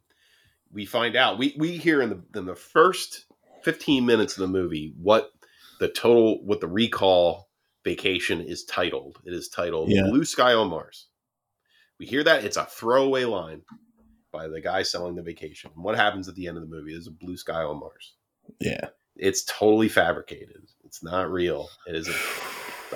we 0.72 0.84
find 0.86 1.16
out. 1.16 1.38
We 1.38 1.54
we 1.58 1.76
hear 1.78 2.02
in 2.02 2.10
the 2.10 2.38
in 2.38 2.46
the 2.46 2.56
first 2.56 3.26
15 3.62 4.04
minutes 4.06 4.36
of 4.36 4.40
the 4.40 4.48
movie 4.48 4.92
what 5.00 5.30
the 5.78 5.88
total 5.88 6.44
what 6.44 6.60
the 6.60 6.66
recall 6.68 7.48
vacation 7.84 8.40
is 8.40 8.64
titled. 8.64 9.18
It 9.24 9.32
is 9.32 9.48
titled 9.48 9.90
Yeah. 9.90 10.02
Blue 10.08 10.24
Sky 10.24 10.52
on 10.54 10.68
Mars. 10.68 11.06
We 12.02 12.08
hear 12.08 12.24
that 12.24 12.44
it's 12.44 12.56
a 12.56 12.64
throwaway 12.64 13.22
line 13.22 13.62
by 14.32 14.48
the 14.48 14.60
guy 14.60 14.82
selling 14.82 15.14
the 15.14 15.22
vacation. 15.22 15.70
And 15.72 15.84
what 15.84 15.94
happens 15.94 16.26
at 16.26 16.34
the 16.34 16.48
end 16.48 16.56
of 16.56 16.68
the 16.68 16.76
movie? 16.76 16.90
There's 16.90 17.06
a 17.06 17.12
blue 17.12 17.36
sky 17.36 17.62
on 17.62 17.78
Mars. 17.78 18.14
Yeah. 18.58 18.88
It's 19.14 19.44
totally 19.44 19.88
fabricated. 19.88 20.64
It's 20.84 21.04
not 21.04 21.30
real. 21.30 21.68
It 21.86 21.94
is 21.94 22.08
a, 22.08 22.10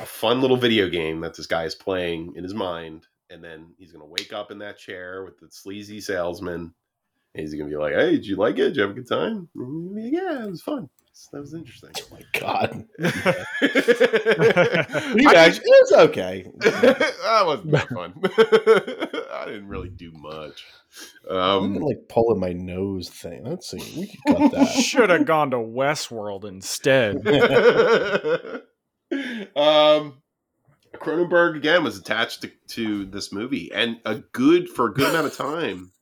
a 0.00 0.06
fun 0.06 0.40
little 0.40 0.56
video 0.56 0.88
game 0.88 1.20
that 1.20 1.36
this 1.36 1.46
guy 1.46 1.62
is 1.62 1.74
playing 1.76 2.32
in 2.34 2.42
his 2.42 2.52
mind. 2.52 3.06
And 3.30 3.44
then 3.44 3.74
he's 3.78 3.92
going 3.92 4.04
to 4.04 4.10
wake 4.10 4.32
up 4.32 4.50
in 4.50 4.58
that 4.58 4.76
chair 4.76 5.22
with 5.22 5.38
the 5.38 5.46
sleazy 5.52 6.00
salesman. 6.00 6.74
And 7.34 7.40
he's 7.40 7.54
going 7.54 7.70
to 7.70 7.76
be 7.76 7.80
like, 7.80 7.94
hey, 7.94 8.10
did 8.10 8.26
you 8.26 8.34
like 8.34 8.58
it? 8.58 8.70
Did 8.70 8.76
you 8.76 8.82
have 8.82 8.90
a 8.90 8.94
good 8.94 9.08
time? 9.08 9.48
Be 9.54 10.10
yeah, 10.14 10.46
it 10.46 10.50
was 10.50 10.62
fun. 10.62 10.88
That 11.32 11.40
was 11.40 11.54
interesting. 11.54 11.90
Oh 11.98 12.14
my 12.14 12.22
god. 12.38 12.84
I 13.00 13.04
You 15.16 15.32
guys, 15.32 15.60
it's 15.64 15.92
okay. 15.92 16.46
that 16.60 17.42
wasn't 17.44 17.72
that 17.72 17.88
fun. 17.88 18.12
I 19.32 19.46
didn't 19.46 19.66
really 19.68 19.88
do 19.88 20.12
much. 20.12 20.64
I'm 21.30 21.36
Um, 21.36 21.74
like 21.76 22.08
pulling 22.08 22.38
my 22.40 22.52
nose 22.52 23.08
thing. 23.08 23.44
Let's 23.44 23.70
see. 23.70 23.78
We 23.98 24.06
can 24.06 24.20
cut 24.36 24.52
that. 24.52 24.68
Should 24.68 25.10
have 25.10 25.26
gone 25.26 25.50
to 25.50 25.56
Westworld 25.58 26.44
instead. 26.44 27.16
um, 29.56 30.22
Cronenberg 30.94 31.56
again 31.56 31.84
was 31.84 31.98
attached 31.98 32.42
to, 32.42 32.50
to 32.68 33.04
this 33.06 33.32
movie, 33.32 33.70
and 33.72 33.98
a 34.04 34.16
good 34.32 34.68
for 34.68 34.86
a 34.88 34.94
good 34.94 35.10
amount 35.10 35.26
of 35.26 35.36
time 35.36 35.92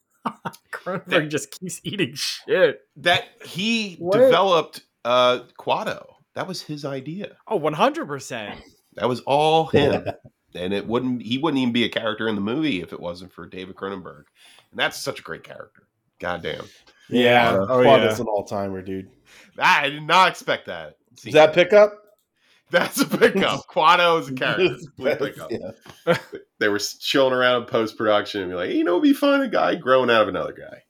Cronenberg 0.73 1.31
just 1.31 1.51
keeps 1.51 1.81
eating 1.85 2.15
shit. 2.15 2.81
that 2.97 3.24
he 3.45 3.97
What? 3.99 4.19
developed 4.19 4.82
uh, 5.05 5.40
Kuato. 5.59 6.06
That 6.35 6.47
was 6.48 6.62
his 6.62 6.85
idea. 6.85 7.36
Oh, 7.47 7.59
100%. 7.60 8.60
That 8.94 9.09
was 9.09 9.20
all 9.20 9.66
him. 9.66 10.05
and 10.55 10.72
it 10.72 10.86
wouldn't 10.86 11.22
he 11.22 11.39
wouldn't 11.39 11.60
even 11.60 11.72
be 11.72 11.85
a 11.85 11.89
character 11.89 12.28
in 12.28 12.35
the 12.35 12.40
movie 12.40 12.81
if 12.81 12.93
it 12.93 13.01
wasn't 13.01 13.32
for 13.32 13.47
David 13.47 13.76
Cronenberg. 13.76 14.24
And 14.70 14.78
that's 14.78 14.97
such 14.97 15.20
a 15.20 15.22
great 15.22 15.43
character. 15.44 15.89
Goddamn. 16.20 16.64
Yeah. 17.09 17.55
Quad- 17.56 17.70
Oh, 17.70 17.82
Quad 17.82 18.01
yeah. 18.02 18.10
is 18.10 18.20
an 18.20 18.26
all 18.26 18.44
timer, 18.44 18.82
dude. 18.82 19.10
I 19.59 19.90
did 19.90 20.02
not 20.02 20.28
expect 20.28 20.66
that. 20.66 20.89
Is 20.89 20.94
that. 20.94 21.20
See, 21.20 21.28
Is 21.31 21.35
that 21.35 21.55
pickup? 21.55 22.01
That's 22.70 23.01
a 23.01 23.06
pickup. 23.06 23.66
Kuato 23.70 24.20
is 24.20 24.28
a 24.31 24.32
character. 24.32 24.76
Complete 24.97 25.18
pickup. 25.18 25.51
Yeah. 25.51 26.16
They 26.59 26.68
were 26.68 26.78
chilling 26.78 27.32
around 27.35 27.62
in 27.62 27.68
post 27.68 27.97
production 27.97 28.40
and 28.40 28.51
be 28.51 28.56
like, 28.56 28.70
you 28.70 28.82
know, 28.82 28.93
it'd 28.93 29.02
be 29.02 29.12
fun 29.12 29.43
a 29.43 29.48
guy 29.48 29.74
growing 29.76 30.10
out 30.10 30.22
of 30.22 30.28
another 30.28 30.52
guy. 30.55 30.82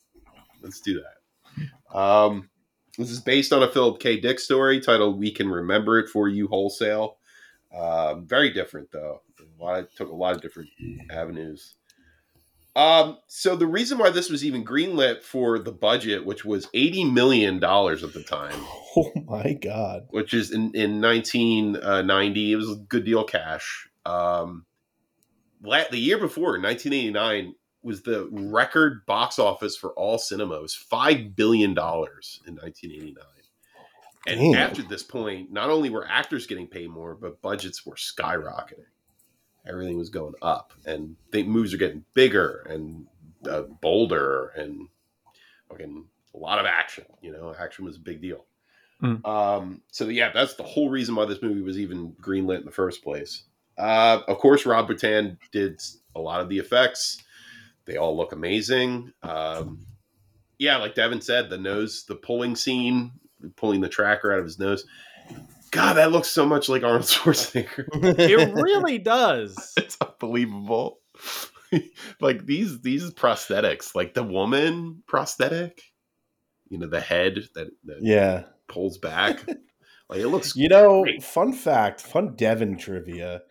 Let's 0.62 0.80
do 0.80 1.02
that. 1.02 1.98
Um, 1.98 2.48
this 2.98 3.10
is 3.10 3.20
based 3.20 3.52
on 3.52 3.62
a 3.62 3.70
Philip 3.70 4.00
K. 4.00 4.18
Dick 4.20 4.38
story 4.40 4.80
titled 4.80 5.18
"We 5.18 5.30
Can 5.30 5.48
Remember 5.48 5.98
It 5.98 6.08
for 6.08 6.28
You 6.28 6.48
Wholesale." 6.48 7.16
Uh, 7.72 8.16
very 8.16 8.50
different 8.50 8.90
though. 8.92 9.22
A 9.40 9.62
lot 9.62 9.78
of, 9.80 9.94
took 9.94 10.10
a 10.10 10.14
lot 10.14 10.36
of 10.36 10.42
different 10.42 10.68
avenues. 11.10 11.74
Um, 12.76 13.18
so 13.28 13.54
the 13.54 13.68
reason 13.68 13.98
why 13.98 14.10
this 14.10 14.30
was 14.30 14.44
even 14.44 14.64
greenlit 14.64 15.22
for 15.22 15.60
the 15.60 15.70
budget, 15.72 16.24
which 16.26 16.44
was 16.44 16.68
eighty 16.74 17.04
million 17.04 17.60
dollars 17.60 18.02
at 18.02 18.12
the 18.12 18.22
time, 18.22 18.58
Oh 18.96 19.12
my 19.26 19.52
god. 19.52 20.06
which 20.10 20.34
is 20.34 20.50
in 20.50 20.72
in 20.74 21.00
nineteen 21.00 21.72
ninety, 21.72 22.52
it 22.52 22.56
was 22.56 22.70
a 22.70 22.76
good 22.76 23.04
deal 23.04 23.24
cash. 23.24 23.88
Um, 24.04 24.66
the 25.62 25.88
year 25.92 26.18
before, 26.18 26.58
nineteen 26.58 26.92
eighty 26.92 27.10
nine, 27.12 27.54
was 27.84 28.02
the 28.02 28.28
record 28.30 29.04
box 29.06 29.38
office 29.38 29.76
for 29.76 29.90
all 29.90 30.18
cinemas, 30.18 30.74
five 30.74 31.36
billion 31.36 31.74
dollars 31.74 32.40
in 32.46 32.54
nineteen 32.56 32.92
eighty 32.92 33.12
nine. 33.12 33.24
And 34.26 34.40
Damn. 34.40 34.54
after 34.54 34.82
this 34.82 35.02
point, 35.02 35.52
not 35.52 35.68
only 35.68 35.90
were 35.90 36.08
actors 36.08 36.46
getting 36.46 36.66
paid 36.66 36.88
more, 36.88 37.14
but 37.14 37.42
budgets 37.42 37.84
were 37.84 37.96
skyrocketing. 37.96 38.86
Everything 39.66 39.98
was 39.98 40.08
going 40.08 40.34
up, 40.40 40.72
and 40.86 41.16
the 41.30 41.42
movies 41.42 41.74
are 41.74 41.78
getting 41.78 42.04
bigger 42.14 42.66
and 42.68 43.06
uh, 43.48 43.62
bolder, 43.82 44.48
and 44.56 44.88
fucking 45.68 46.06
a 46.34 46.38
lot 46.38 46.58
of 46.58 46.66
action. 46.66 47.04
You 47.20 47.32
know, 47.32 47.54
action 47.58 47.84
was 47.84 47.96
a 47.96 48.00
big 48.00 48.22
deal. 48.22 48.46
Mm. 49.02 49.26
Um, 49.26 49.82
so 49.90 50.08
yeah, 50.08 50.30
that's 50.32 50.54
the 50.54 50.62
whole 50.62 50.88
reason 50.88 51.14
why 51.14 51.26
this 51.26 51.42
movie 51.42 51.62
was 51.62 51.78
even 51.78 52.12
greenlit 52.20 52.60
in 52.60 52.64
the 52.64 52.70
first 52.70 53.02
place. 53.02 53.44
Uh, 53.76 54.20
of 54.28 54.38
course, 54.38 54.64
Rob 54.64 54.88
Bottin 54.88 55.36
did 55.50 55.82
a 56.14 56.20
lot 56.20 56.40
of 56.40 56.48
the 56.48 56.58
effects. 56.58 57.22
They 57.86 57.96
all 57.96 58.16
look 58.16 58.32
amazing. 58.32 59.12
Um, 59.22 59.86
yeah, 60.58 60.78
like 60.78 60.94
Devin 60.94 61.20
said, 61.20 61.50
the 61.50 61.58
nose, 61.58 62.04
the 62.08 62.14
pulling 62.14 62.56
scene, 62.56 63.12
pulling 63.56 63.80
the 63.80 63.88
tracker 63.88 64.32
out 64.32 64.38
of 64.38 64.44
his 64.44 64.58
nose. 64.58 64.86
God, 65.70 65.94
that 65.94 66.12
looks 66.12 66.28
so 66.28 66.46
much 66.46 66.68
like 66.68 66.84
Arnold 66.84 67.02
Schwarzenegger. 67.04 67.86
It 68.18 68.54
really 68.54 68.98
does. 68.98 69.72
it's 69.76 69.96
unbelievable. 70.00 71.00
like 72.20 72.46
these 72.46 72.80
these 72.82 73.10
prosthetics, 73.12 73.94
like 73.94 74.14
the 74.14 74.22
woman 74.22 75.02
prosthetic, 75.06 75.82
you 76.68 76.78
know, 76.78 76.88
the 76.88 77.00
head 77.00 77.48
that, 77.54 77.68
that 77.84 77.98
yeah. 78.00 78.44
pulls 78.68 78.98
back. 78.98 79.44
like 80.08 80.20
it 80.20 80.28
looks 80.28 80.54
You 80.54 80.68
know, 80.68 81.02
Great. 81.02 81.22
fun 81.22 81.52
fact, 81.52 82.00
fun 82.00 82.36
Devon 82.36 82.78
trivia. 82.78 83.42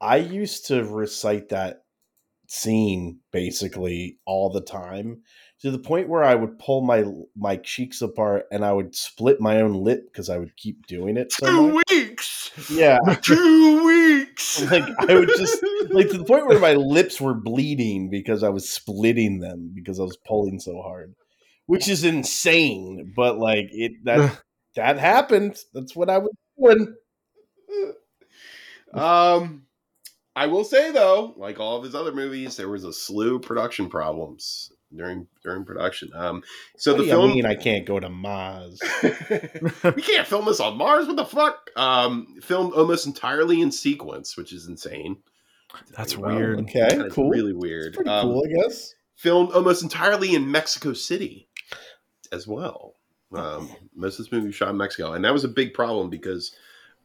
I 0.00 0.16
used 0.16 0.66
to 0.68 0.82
recite 0.82 1.50
that 1.50 1.84
scene 2.52 3.20
basically 3.30 4.18
all 4.26 4.50
the 4.50 4.60
time 4.60 5.22
to 5.60 5.70
the 5.70 5.78
point 5.78 6.08
where 6.08 6.24
I 6.24 6.34
would 6.34 6.58
pull 6.58 6.80
my 6.80 7.04
my 7.36 7.56
cheeks 7.56 8.02
apart 8.02 8.46
and 8.50 8.64
I 8.64 8.72
would 8.72 8.92
split 8.96 9.40
my 9.40 9.60
own 9.60 9.72
lip 9.72 10.06
because 10.10 10.28
I 10.28 10.38
would 10.38 10.56
keep 10.56 10.86
doing 10.88 11.16
it 11.16 11.30
so 11.30 11.46
two 11.46 11.72
much. 11.74 11.84
weeks. 11.90 12.50
Yeah, 12.68 12.98
Two 13.22 13.86
weeks. 13.86 14.62
like 14.70 14.82
I 15.08 15.14
would 15.14 15.28
just 15.28 15.64
like 15.90 16.10
to 16.10 16.18
the 16.18 16.24
point 16.24 16.48
where 16.48 16.58
my 16.58 16.74
lips 16.74 17.20
were 17.20 17.34
bleeding 17.34 18.10
because 18.10 18.42
I 18.42 18.48
was 18.48 18.68
splitting 18.68 19.38
them 19.38 19.70
because 19.72 20.00
I 20.00 20.02
was 20.02 20.18
pulling 20.26 20.58
so 20.58 20.82
hard, 20.82 21.14
which 21.66 21.86
is 21.88 22.02
insane. 22.02 23.12
But 23.14 23.38
like 23.38 23.68
it 23.70 23.92
that 24.06 24.40
that 24.74 24.98
happened. 24.98 25.56
That's 25.72 25.94
what 25.94 26.10
I 26.10 26.18
was 26.18 26.32
doing. 26.58 26.96
Um, 28.92 29.66
I 30.40 30.46
will 30.46 30.64
say 30.64 30.90
though, 30.90 31.34
like 31.36 31.60
all 31.60 31.76
of 31.76 31.84
his 31.84 31.94
other 31.94 32.12
movies, 32.12 32.56
there 32.56 32.68
was 32.68 32.84
a 32.84 32.92
slew 32.92 33.36
of 33.36 33.42
production 33.42 33.88
problems 33.90 34.72
during 34.96 35.26
during 35.44 35.64
production. 35.66 36.10
Um, 36.14 36.42
so 36.78 36.92
what 36.92 36.96
the 36.98 37.02
do 37.04 37.08
you 37.08 37.14
film 37.14 37.30
mean 37.32 37.44
I 37.46 37.54
can't 37.54 37.84
go 37.84 38.00
to 38.00 38.08
Mars? 38.08 38.80
we 39.02 40.02
can't 40.02 40.26
film 40.26 40.46
this 40.46 40.58
on 40.60 40.78
Mars. 40.78 41.06
What 41.06 41.16
the 41.16 41.24
fuck? 41.26 41.70
Um, 41.76 42.36
filmed 42.40 42.72
almost 42.72 43.06
entirely 43.06 43.60
in 43.60 43.70
sequence, 43.70 44.36
which 44.36 44.52
is 44.52 44.66
insane. 44.66 45.18
That's 45.96 46.16
Wow. 46.16 46.34
weird. 46.34 46.60
Okay, 46.60 46.80
That 46.96 47.06
is 47.08 47.12
cool. 47.12 47.28
Really 47.28 47.52
weird. 47.52 47.94
Pretty 47.94 48.08
Um, 48.10 48.28
cool, 48.28 48.42
I 48.44 48.62
guess. 48.62 48.94
filmed 49.16 49.52
almost 49.52 49.82
entirely 49.82 50.34
in 50.34 50.50
Mexico 50.50 50.92
City 50.94 51.48
as 52.32 52.46
well. 52.48 52.94
Um, 53.32 53.68
most 53.94 54.18
of 54.18 54.24
this 54.24 54.32
movie 54.32 54.46
was 54.46 54.54
shot 54.56 54.70
in 54.70 54.76
Mexico, 54.76 55.12
and 55.12 55.24
that 55.24 55.32
was 55.32 55.44
a 55.44 55.48
big 55.48 55.74
problem 55.74 56.10
because 56.10 56.52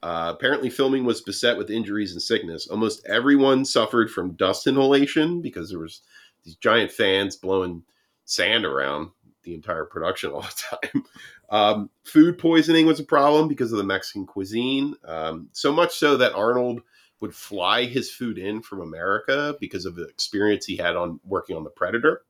uh, 0.03 0.33
apparently 0.35 0.69
filming 0.69 1.05
was 1.05 1.21
beset 1.21 1.57
with 1.57 1.69
injuries 1.69 2.11
and 2.11 2.21
sickness. 2.21 2.67
Almost 2.67 3.05
everyone 3.07 3.65
suffered 3.65 4.11
from 4.11 4.33
dust 4.33 4.67
inhalation 4.67 5.41
because 5.41 5.69
there 5.69 5.79
was 5.79 6.01
these 6.43 6.55
giant 6.55 6.91
fans 6.91 7.35
blowing 7.35 7.83
sand 8.25 8.65
around 8.65 9.09
the 9.43 9.53
entire 9.53 9.85
production 9.85 10.31
all 10.31 10.41
the 10.71 10.77
time. 10.91 11.03
Um, 11.49 11.89
food 12.03 12.37
poisoning 12.37 12.85
was 12.87 12.99
a 12.99 13.03
problem 13.03 13.47
because 13.47 13.71
of 13.71 13.77
the 13.77 13.83
Mexican 13.83 14.25
cuisine. 14.25 14.95
Um, 15.05 15.49
so 15.51 15.71
much 15.71 15.95
so 15.95 16.17
that 16.17 16.33
Arnold 16.33 16.81
would 17.19 17.33
fly 17.33 17.85
his 17.85 18.11
food 18.11 18.37
in 18.37 18.61
from 18.61 18.81
America 18.81 19.55
because 19.59 19.85
of 19.85 19.95
the 19.95 20.05
experience 20.07 20.65
he 20.65 20.75
had 20.75 20.95
on 20.95 21.19
working 21.23 21.55
on 21.55 21.63
the 21.63 21.69
Predator. 21.69 22.23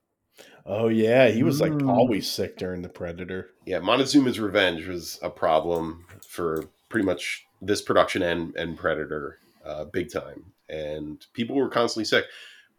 Oh 0.65 0.87
yeah, 0.89 1.29
he 1.29 1.43
was 1.43 1.61
like 1.61 1.71
Mm. 1.71 1.89
always 1.89 2.29
sick 2.29 2.57
during 2.57 2.81
the 2.81 2.89
Predator. 2.89 3.51
Yeah, 3.65 3.79
Montezuma's 3.79 4.39
Revenge 4.39 4.87
was 4.87 5.19
a 5.21 5.29
problem 5.29 6.05
for 6.27 6.63
pretty 6.89 7.05
much 7.05 7.44
this 7.61 7.81
production 7.81 8.21
and 8.21 8.55
and 8.55 8.77
Predator, 8.77 9.39
uh, 9.65 9.85
big 9.85 10.11
time, 10.11 10.45
and 10.69 11.25
people 11.33 11.55
were 11.55 11.69
constantly 11.69 12.05
sick. 12.05 12.25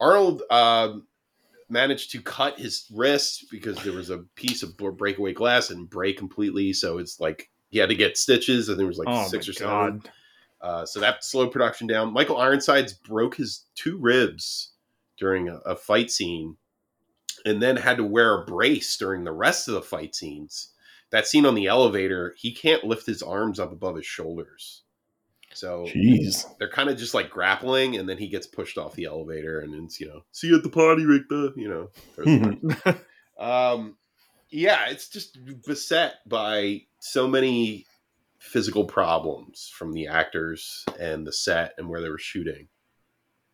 Arnold 0.00 0.42
um, 0.50 1.06
managed 1.68 2.10
to 2.12 2.20
cut 2.20 2.58
his 2.58 2.86
wrist 2.92 3.46
because 3.50 3.76
there 3.82 3.92
was 3.92 4.10
a 4.10 4.18
piece 4.34 4.62
of 4.62 4.76
breakaway 4.76 5.32
glass 5.32 5.70
and 5.70 5.88
break 5.88 6.18
completely, 6.18 6.72
so 6.72 6.98
it's 6.98 7.20
like 7.20 7.50
he 7.70 7.78
had 7.78 7.88
to 7.88 7.94
get 7.94 8.18
stitches, 8.18 8.68
and 8.68 8.78
there 8.78 8.86
was 8.86 8.98
like 8.98 9.08
oh 9.08 9.26
six 9.28 9.48
or 9.48 9.52
seven. 9.52 10.02
Uh, 10.60 10.86
so 10.86 11.00
that 11.00 11.22
slowed 11.22 11.52
production 11.52 11.86
down. 11.86 12.12
Michael 12.12 12.38
Ironsides 12.38 12.92
broke 12.94 13.36
his 13.36 13.66
two 13.74 13.98
ribs 13.98 14.72
during 15.18 15.48
a, 15.48 15.56
a 15.58 15.76
fight 15.76 16.10
scene 16.10 16.56
and 17.44 17.62
then 17.62 17.76
had 17.76 17.96
to 17.98 18.04
wear 18.04 18.34
a 18.34 18.44
brace 18.44 18.96
during 18.96 19.24
the 19.24 19.32
rest 19.32 19.68
of 19.68 19.74
the 19.74 19.82
fight 19.82 20.14
scenes. 20.14 20.70
That 21.10 21.26
scene 21.26 21.46
on 21.46 21.54
the 21.54 21.66
elevator, 21.66 22.34
he 22.36 22.52
can't 22.52 22.84
lift 22.84 23.06
his 23.06 23.22
arms 23.22 23.60
up 23.60 23.72
above 23.72 23.96
his 23.96 24.06
shoulders. 24.06 24.82
So 25.54 25.86
Jeez. 25.86 26.44
they're 26.58 26.68
kind 26.68 26.90
of 26.90 26.98
just 26.98 27.14
like 27.14 27.30
grappling, 27.30 27.96
and 27.96 28.08
then 28.08 28.18
he 28.18 28.28
gets 28.28 28.46
pushed 28.46 28.76
off 28.76 28.94
the 28.94 29.06
elevator, 29.06 29.60
and 29.60 29.74
it's 29.84 29.98
you 30.00 30.06
know, 30.06 30.24
see 30.32 30.48
you 30.48 30.56
at 30.56 30.62
the 30.62 30.68
party, 30.68 31.06
Richter. 31.06 31.50
You 31.56 31.88
know, 32.18 32.94
um, 33.38 33.96
yeah, 34.50 34.88
it's 34.88 35.08
just 35.08 35.38
beset 35.66 36.16
by 36.26 36.82
so 37.00 37.26
many 37.26 37.86
physical 38.38 38.84
problems 38.84 39.72
from 39.74 39.92
the 39.92 40.08
actors 40.08 40.84
and 41.00 41.26
the 41.26 41.32
set 41.32 41.72
and 41.78 41.88
where 41.88 42.02
they 42.02 42.10
were 42.10 42.18
shooting. 42.18 42.68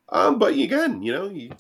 Um, 0.09 0.39
but 0.39 0.55
again, 0.55 1.03
you 1.03 1.13
know, 1.13 1.29
you, 1.29 1.51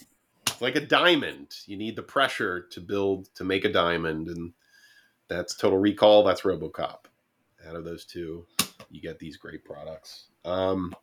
like 0.60 0.77
a 0.77 0.81
diamond, 0.81 1.55
you 1.66 1.77
need 1.77 1.97
the 1.97 2.02
pressure 2.02 2.66
to 2.73 2.81
build 2.81 3.28
to 3.36 3.44
make 3.44 3.64
a 3.64 3.73
diamond, 3.73 4.28
and 4.28 4.52
that's 5.28 5.55
Total 5.55 5.78
Recall. 5.78 6.24
That's 6.24 6.43
RoboCop. 6.43 7.05
Out 7.69 7.77
of 7.77 7.85
those 7.85 8.05
two, 8.05 8.44
you 8.90 9.01
get 9.01 9.19
these 9.19 9.36
great 9.36 9.65
products. 9.65 10.27
Um, 10.44 10.94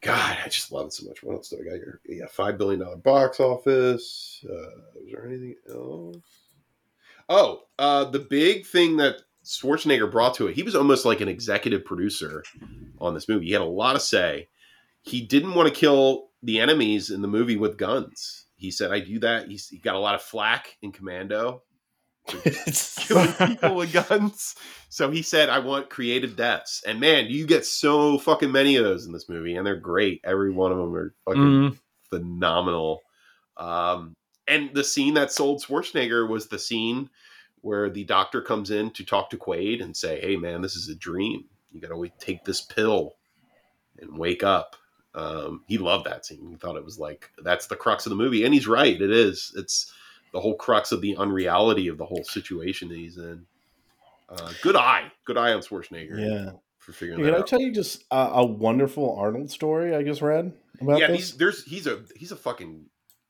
God, 0.00 0.38
I 0.44 0.48
just 0.48 0.72
love 0.72 0.86
it 0.86 0.92
so 0.92 1.06
much. 1.08 1.22
What 1.22 1.34
else 1.34 1.48
do 1.48 1.56
I 1.60 1.64
got 1.64 1.74
here? 1.74 2.00
Yeah, 2.06 2.26
five 2.26 2.58
billion 2.58 2.80
dollar 2.80 2.96
box 2.96 3.40
office. 3.40 4.44
Uh, 4.48 5.00
is 5.02 5.12
there 5.12 5.26
anything 5.26 5.56
else? 5.68 6.16
Oh, 7.28 7.62
uh, 7.78 8.04
the 8.04 8.20
big 8.20 8.66
thing 8.66 8.96
that 8.98 9.16
Schwarzenegger 9.44 10.10
brought 10.10 10.34
to 10.34 10.46
it, 10.46 10.54
he 10.54 10.62
was 10.62 10.76
almost 10.76 11.04
like 11.04 11.20
an 11.20 11.28
executive 11.28 11.84
producer 11.84 12.44
on 13.00 13.14
this 13.14 13.28
movie. 13.28 13.46
He 13.46 13.52
had 13.52 13.62
a 13.62 13.64
lot 13.64 13.96
of 13.96 14.02
say. 14.02 14.48
He 15.02 15.20
didn't 15.20 15.54
want 15.54 15.68
to 15.68 15.74
kill 15.74 16.28
the 16.42 16.60
enemies 16.60 17.10
in 17.10 17.22
the 17.22 17.28
movie 17.28 17.56
with 17.56 17.78
guns. 17.78 18.46
He 18.56 18.70
said, 18.70 18.92
"I 18.92 19.00
do 19.00 19.18
that." 19.20 19.48
He's, 19.48 19.68
he 19.68 19.78
got 19.78 19.96
a 19.96 20.00
lot 20.00 20.14
of 20.14 20.22
flack 20.22 20.76
in 20.82 20.92
Commando, 20.92 21.62
killing 22.96 23.32
people 23.32 23.74
with 23.74 23.92
guns. 23.92 24.54
So 24.88 25.10
he 25.10 25.22
said, 25.22 25.48
"I 25.48 25.58
want 25.58 25.90
creative 25.90 26.36
deaths." 26.36 26.82
And 26.86 27.00
man, 27.00 27.26
you 27.26 27.46
get 27.46 27.64
so 27.64 28.18
fucking 28.18 28.52
many 28.52 28.76
of 28.76 28.84
those 28.84 29.06
in 29.06 29.12
this 29.12 29.28
movie, 29.28 29.56
and 29.56 29.66
they're 29.66 29.76
great. 29.76 30.20
Every 30.24 30.50
one 30.50 30.72
of 30.72 30.78
them 30.78 30.94
are 30.94 31.14
fucking 31.24 31.42
Mm, 31.42 31.78
phenomenal. 32.10 33.02
Um, 33.56 34.14
and 34.48 34.74
the 34.74 34.84
scene 34.84 35.14
that 35.14 35.32
sold 35.32 35.62
Schwarzenegger 35.62 36.28
was 36.28 36.48
the 36.48 36.58
scene 36.58 37.10
where 37.62 37.90
the 37.90 38.04
doctor 38.04 38.40
comes 38.40 38.70
in 38.70 38.90
to 38.92 39.04
talk 39.04 39.30
to 39.30 39.36
Quaid 39.36 39.82
and 39.82 39.96
say, 39.96 40.20
"Hey, 40.20 40.36
man, 40.36 40.62
this 40.62 40.76
is 40.76 40.88
a 40.88 40.94
dream. 40.94 41.44
You 41.72 41.80
got 41.80 41.88
to 41.88 42.10
take 42.18 42.44
this 42.44 42.60
pill 42.60 43.16
and 43.98 44.18
wake 44.18 44.42
up." 44.42 44.76
Um, 45.14 45.64
he 45.66 45.78
loved 45.78 46.06
that 46.06 46.26
scene. 46.26 46.46
He 46.48 46.56
thought 46.56 46.76
it 46.76 46.84
was 46.84 46.98
like 46.98 47.30
that's 47.42 47.66
the 47.66 47.76
crux 47.76 48.04
of 48.06 48.10
the 48.10 48.16
movie, 48.16 48.44
and 48.44 48.52
he's 48.52 48.68
right. 48.68 49.00
It 49.00 49.10
is. 49.10 49.52
It's 49.56 49.92
the 50.36 50.40
whole 50.42 50.54
crux 50.54 50.92
of 50.92 51.00
the 51.00 51.16
unreality 51.16 51.88
of 51.88 51.96
the 51.96 52.04
whole 52.04 52.22
situation 52.22 52.90
that 52.90 52.98
he's 52.98 53.16
in. 53.16 53.46
Uh, 54.28 54.52
good 54.60 54.76
eye, 54.76 55.10
good 55.24 55.38
eye 55.38 55.54
on 55.54 55.60
Schwarzenegger 55.60 56.18
yeah. 56.20 56.50
for 56.78 56.92
figuring 56.92 57.24
Can 57.24 57.34
I 57.34 57.38
out. 57.38 57.46
tell 57.46 57.58
you 57.60 57.72
just 57.72 58.04
a, 58.10 58.16
a 58.34 58.44
wonderful 58.44 59.16
Arnold 59.16 59.50
story 59.50 59.96
I 59.96 60.02
just 60.02 60.20
read 60.20 60.52
about 60.78 60.98
yeah, 61.00 61.06
this? 61.06 61.16
he's 61.16 61.36
there's 61.38 61.64
he's 61.64 61.86
a 61.86 62.02
he's 62.14 62.32
a 62.32 62.36
fucking 62.36 62.84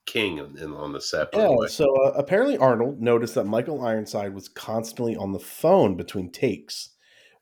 king 0.04 0.38
in, 0.38 0.58
in- 0.58 0.72
on 0.74 0.92
the 0.92 1.00
set. 1.00 1.30
The 1.30 1.38
Yeah, 1.38 1.50
way. 1.50 1.68
so 1.68 1.84
uh, 2.02 2.10
apparently 2.16 2.56
Arnold 2.58 3.00
noticed 3.00 3.36
that 3.36 3.44
Michael 3.44 3.84
Ironside 3.86 4.34
was 4.34 4.48
constantly 4.48 5.14
on 5.14 5.32
the 5.32 5.38
phone 5.38 5.96
between 5.96 6.30
takes. 6.30 6.90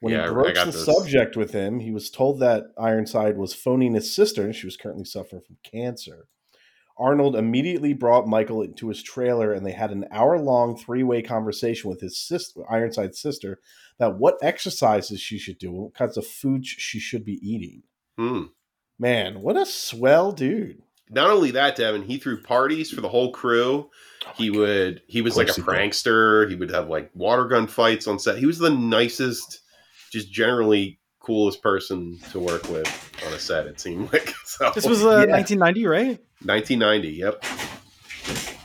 When 0.00 0.12
Yeah, 0.12 0.26
he 0.26 0.32
broached 0.34 0.64
the 0.66 0.70
this. 0.72 0.84
subject 0.84 1.34
with 1.34 1.52
him, 1.52 1.80
he 1.80 1.90
was 1.90 2.10
told 2.10 2.38
that 2.40 2.64
Ironside 2.76 3.38
was 3.38 3.54
phoning 3.54 3.94
his 3.94 4.14
sister, 4.14 4.44
and 4.44 4.54
she 4.54 4.66
was 4.66 4.76
currently 4.76 5.06
suffering 5.06 5.40
from 5.40 5.56
cancer. 5.62 6.28
Arnold 6.96 7.34
immediately 7.36 7.92
brought 7.92 8.28
Michael 8.28 8.62
into 8.62 8.88
his 8.88 9.02
trailer, 9.02 9.52
and 9.52 9.66
they 9.66 9.72
had 9.72 9.90
an 9.90 10.06
hour-long 10.10 10.76
three-way 10.76 11.22
conversation 11.22 11.90
with 11.90 12.00
his 12.00 12.16
sister, 12.18 12.60
Ironside's 12.70 13.20
sister, 13.20 13.58
that 13.98 14.16
what 14.18 14.38
exercises 14.42 15.20
she 15.20 15.38
should 15.38 15.58
do, 15.58 15.70
and 15.70 15.78
what 15.78 15.94
kinds 15.94 16.16
of 16.16 16.26
food 16.26 16.64
she 16.66 16.98
should 17.00 17.24
be 17.24 17.40
eating. 17.42 17.82
Hmm. 18.16 18.44
Man, 18.98 19.40
what 19.40 19.56
a 19.56 19.66
swell 19.66 20.30
dude! 20.30 20.82
Not 21.10 21.30
only 21.30 21.50
that, 21.50 21.76
Devin, 21.76 22.02
he 22.02 22.16
threw 22.16 22.40
parties 22.40 22.90
for 22.90 23.00
the 23.00 23.08
whole 23.08 23.32
crew. 23.32 23.90
he 24.36 24.50
would 24.50 25.02
he 25.06 25.20
was 25.20 25.36
like 25.36 25.48
a 25.48 25.52
he 25.52 25.60
did. 25.60 25.66
prankster. 25.66 26.48
He 26.48 26.56
would 26.56 26.70
have 26.70 26.88
like 26.88 27.10
water 27.14 27.44
gun 27.44 27.66
fights 27.66 28.06
on 28.06 28.18
set. 28.18 28.38
He 28.38 28.46
was 28.46 28.58
the 28.58 28.70
nicest, 28.70 29.60
just 30.12 30.32
generally 30.32 30.98
coolest 31.24 31.62
person 31.62 32.18
to 32.30 32.38
work 32.38 32.68
with 32.68 32.86
on 33.26 33.32
a 33.32 33.38
set. 33.38 33.66
It 33.66 33.80
seemed 33.80 34.12
like 34.12 34.28
so. 34.44 34.70
This 34.74 34.86
was 34.86 35.02
uh, 35.04 35.24
Yeah. 35.26 35.32
1990, 35.32 35.86
right? 35.86 36.18
1990. 36.42 37.08
Yep. 37.08 37.44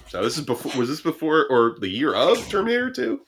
So 0.10 0.24
this 0.24 0.38
is 0.38 0.46
before. 0.46 0.72
Was 0.78 0.90
this 0.90 1.02
before 1.02 1.48
or 1.50 1.78
the 1.80 1.88
year 1.88 2.14
of 2.14 2.38
Terminator 2.50 2.90
2? 2.92 3.22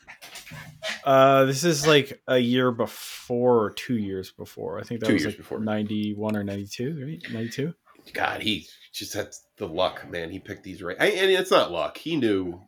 Uh, 1.06 1.46
this 1.46 1.64
is 1.64 1.86
like 1.86 2.22
a 2.28 2.40
year 2.40 2.72
before 2.72 3.64
or 3.66 3.70
two 3.70 3.98
years 3.98 4.32
before. 4.32 4.80
I 4.80 4.84
think 4.84 5.00
that 5.02 5.06
Two 5.08 5.14
was 5.14 5.22
years 5.24 5.34
like 5.34 5.38
before. 5.38 5.60
91 5.60 6.36
or 6.36 6.44
92, 6.44 7.06
right? 7.06 7.34
92. 7.34 7.74
God, 8.14 8.42
he 8.42 8.68
just 8.92 9.14
had 9.14 9.30
the 9.58 9.68
luck, 9.68 10.10
man. 10.10 10.32
He 10.32 10.40
picked 10.40 10.64
these 10.64 10.82
right, 10.82 10.98
I, 11.00 11.08
and 11.08 11.30
it's 11.30 11.52
not 11.52 11.72
luck. 11.72 11.98
He 11.98 12.16
knew 12.16 12.60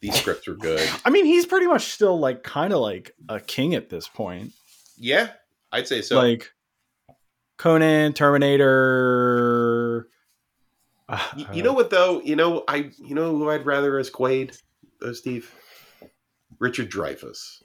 these 0.00 0.14
scripts 0.14 0.48
were 0.48 0.54
good. 0.54 0.88
I 1.04 1.10
mean, 1.10 1.26
he's 1.26 1.44
pretty 1.44 1.66
much 1.66 1.92
still 1.92 2.18
like 2.18 2.42
kind 2.42 2.72
of 2.72 2.80
like 2.80 3.12
a 3.28 3.40
king 3.40 3.74
at 3.74 3.90
this 3.90 4.08
point. 4.08 4.52
Yeah, 4.96 5.28
I'd 5.72 5.86
say 5.88 6.02
so. 6.02 6.16
like 6.16 6.50
Conan, 7.58 8.12
Terminator. 8.12 10.08
uh, 11.08 11.26
Y- 11.36 11.46
you 11.54 11.62
know 11.62 11.72
what 11.72 11.90
though? 11.90 12.20
You 12.22 12.36
know 12.36 12.64
I. 12.68 12.90
You 12.98 13.14
know 13.14 13.36
who 13.36 13.50
I'd 13.50 13.66
rather 13.66 13.98
as 13.98 14.10
Quaid, 14.10 14.60
though, 15.00 15.12
Steve. 15.12 15.54
Richard 16.58 16.90
Dreyfuss. 16.90 17.62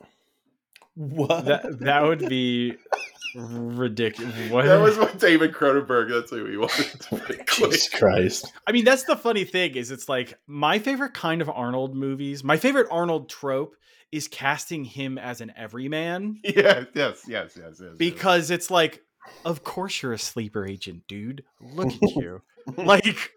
What? 0.96 1.46
that 1.46 1.80
that 1.80 2.04
would 2.04 2.30
be 2.30 2.76
ridiculous. 3.36 4.50
What? 4.50 4.66
That 4.66 4.82
was 4.82 4.98
what 4.98 5.20
David 5.20 5.54
Cronenberg. 5.54 6.10
That's 6.10 6.32
who 6.32 6.46
he 6.46 6.58
wanted 6.58 6.88
to 7.02 7.16
play 7.16 7.40
Jesus 7.48 7.90
Christ! 7.90 8.52
I 8.68 8.72
mean, 8.72 8.86
that's 8.86 9.04
the 9.04 9.16
funny 9.16 9.44
thing 9.44 9.76
is 9.76 9.92
it's 9.92 10.10
like 10.10 10.38
my 10.48 10.80
favorite 10.80 11.14
kind 11.14 11.42
of 11.42 11.50
Arnold 11.50 11.96
movies. 11.96 12.44
My 12.44 12.58
favorite 12.58 12.88
Arnold 12.92 13.30
trope 13.30 13.76
is 14.12 14.28
casting 14.28 14.86
him 14.86 15.18
as 15.18 15.42
an 15.42 15.52
everyman 15.58 16.40
Yeah. 16.44 16.86
Yes. 16.94 17.26
Yes. 17.28 17.28
Yes. 17.28 17.58
yes 17.58 17.82
yes. 17.82 17.92
because 17.98 18.50
it's 18.52 18.72
like, 18.72 19.02
of 19.44 19.64
course 19.64 20.02
you're 20.02 20.14
a 20.14 20.20
sleeper 20.20 20.66
agent, 20.66 21.04
dude. 21.08 21.44
Look 21.60 21.88
at 21.88 22.16
you. 22.16 22.42
like, 22.78 23.32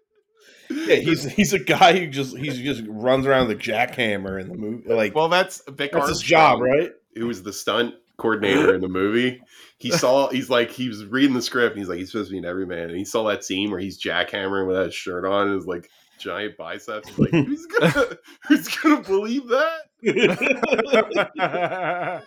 Yeah, 0.70 0.97
he's 0.97 1.25
he's 1.25 1.53
a 1.53 1.59
guy 1.59 1.99
who 1.99 2.07
just 2.09 2.37
he 2.37 2.51
just 2.62 2.83
runs 2.87 3.27
around 3.27 3.49
with 3.49 3.57
a 3.57 3.61
jackhammer 3.61 4.41
in 4.41 4.49
the 4.49 4.55
movie. 4.55 4.93
Like, 4.93 5.15
well, 5.15 5.29
that's 5.29 5.62
Vic 5.69 5.93
that's 5.93 6.09
his 6.09 6.20
job, 6.20 6.61
right? 6.61 6.93
Who 7.16 7.27
was 7.27 7.43
the 7.43 7.53
stunt 7.53 7.95
coordinator 8.19 8.74
in 8.74 8.81
the 8.81 8.89
movie? 9.01 9.40
He 9.78 9.90
saw. 9.90 10.28
He's 10.28 10.51
like 10.51 10.70
he 10.70 10.89
was 10.89 11.05
reading 11.07 11.35
the 11.35 11.43
script. 11.43 11.73
And 11.77 11.81
he's 11.81 11.89
like 11.89 11.99
he's 11.99 12.11
supposed 12.12 12.28
to 12.31 12.32
be 12.32 12.39
an 12.39 12.45
everyman, 12.45 12.89
and 12.90 12.99
he 12.99 13.05
saw 13.05 13.24
that 13.28 13.45
scene 13.45 13.70
where 13.70 13.81
he's 13.81 14.03
jackhammering 14.03 14.66
without 14.66 14.86
his 14.86 14.95
shirt 14.95 15.24
on. 15.24 15.49
And 15.49 15.57
his 15.57 15.66
like 15.66 15.89
giant 16.19 16.57
biceps. 16.57 17.09
He's 17.09 17.19
like, 17.19 17.31
who's 17.31 17.66
gonna 17.66 18.05
who's 18.49 18.69
gonna 18.77 19.03
believe 19.03 19.49
that? 19.49 19.82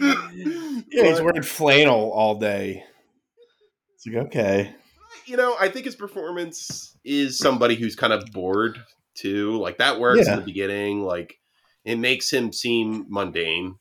yeah, 0.00 0.74
he's 0.90 1.20
wearing 1.20 1.42
flannel 1.42 2.10
all 2.12 2.36
day. 2.36 2.84
It's 3.94 4.06
like 4.06 4.26
okay, 4.26 4.74
you 5.26 5.36
know, 5.36 5.56
I 5.60 5.68
think 5.68 5.84
his 5.84 5.96
performance 5.96 6.96
is 7.04 7.38
somebody 7.38 7.74
who's 7.74 7.96
kind 7.96 8.12
of 8.12 8.24
bored 8.32 8.78
too. 9.14 9.56
Like 9.58 9.78
that 9.78 10.00
works 10.00 10.26
Yeah. 10.26 10.34
in 10.34 10.40
the 10.40 10.44
beginning. 10.46 11.04
Like 11.04 11.38
it 11.84 11.96
makes 11.96 12.32
him 12.32 12.52
seem 12.52 13.06
mundane 13.08 13.76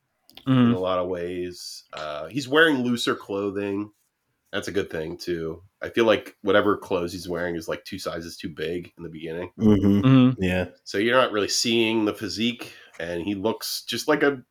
in 0.48 0.54
mm, 0.54 0.76
a 0.76 0.80
lot 0.80 1.00
of 1.00 1.08
ways. 1.08 1.84
Uh, 1.94 2.28
he's 2.28 2.48
wearing 2.48 2.84
looser 2.84 3.16
clothing. 3.16 3.92
That's 4.52 4.68
a 4.68 4.72
good 4.72 4.90
thing 4.90 5.18
too. 5.18 5.64
I 5.82 5.90
feel 5.90 6.06
like 6.06 6.36
whatever 6.42 6.78
clothes 6.78 7.14
he's 7.14 7.30
wearing 7.30 7.56
is 7.56 7.68
like 7.68 7.84
two 7.86 8.00
sizes 8.00 8.38
too 8.38 8.50
big 8.50 8.92
in 8.98 9.04
the 9.04 9.10
beginning, 9.10 9.52
mm-hmm. 9.58 10.02
mm. 10.02 10.36
yeah, 10.40 10.66
so 10.84 10.98
you're 10.98 11.20
not 11.20 11.32
really 11.32 11.48
seeing 11.48 12.06
the 12.06 12.14
physique. 12.14 12.74
And 13.00 13.24
he 13.24 13.34
looks 13.34 13.84
just 13.88 14.08
like 14.08 14.22
a 14.22 14.44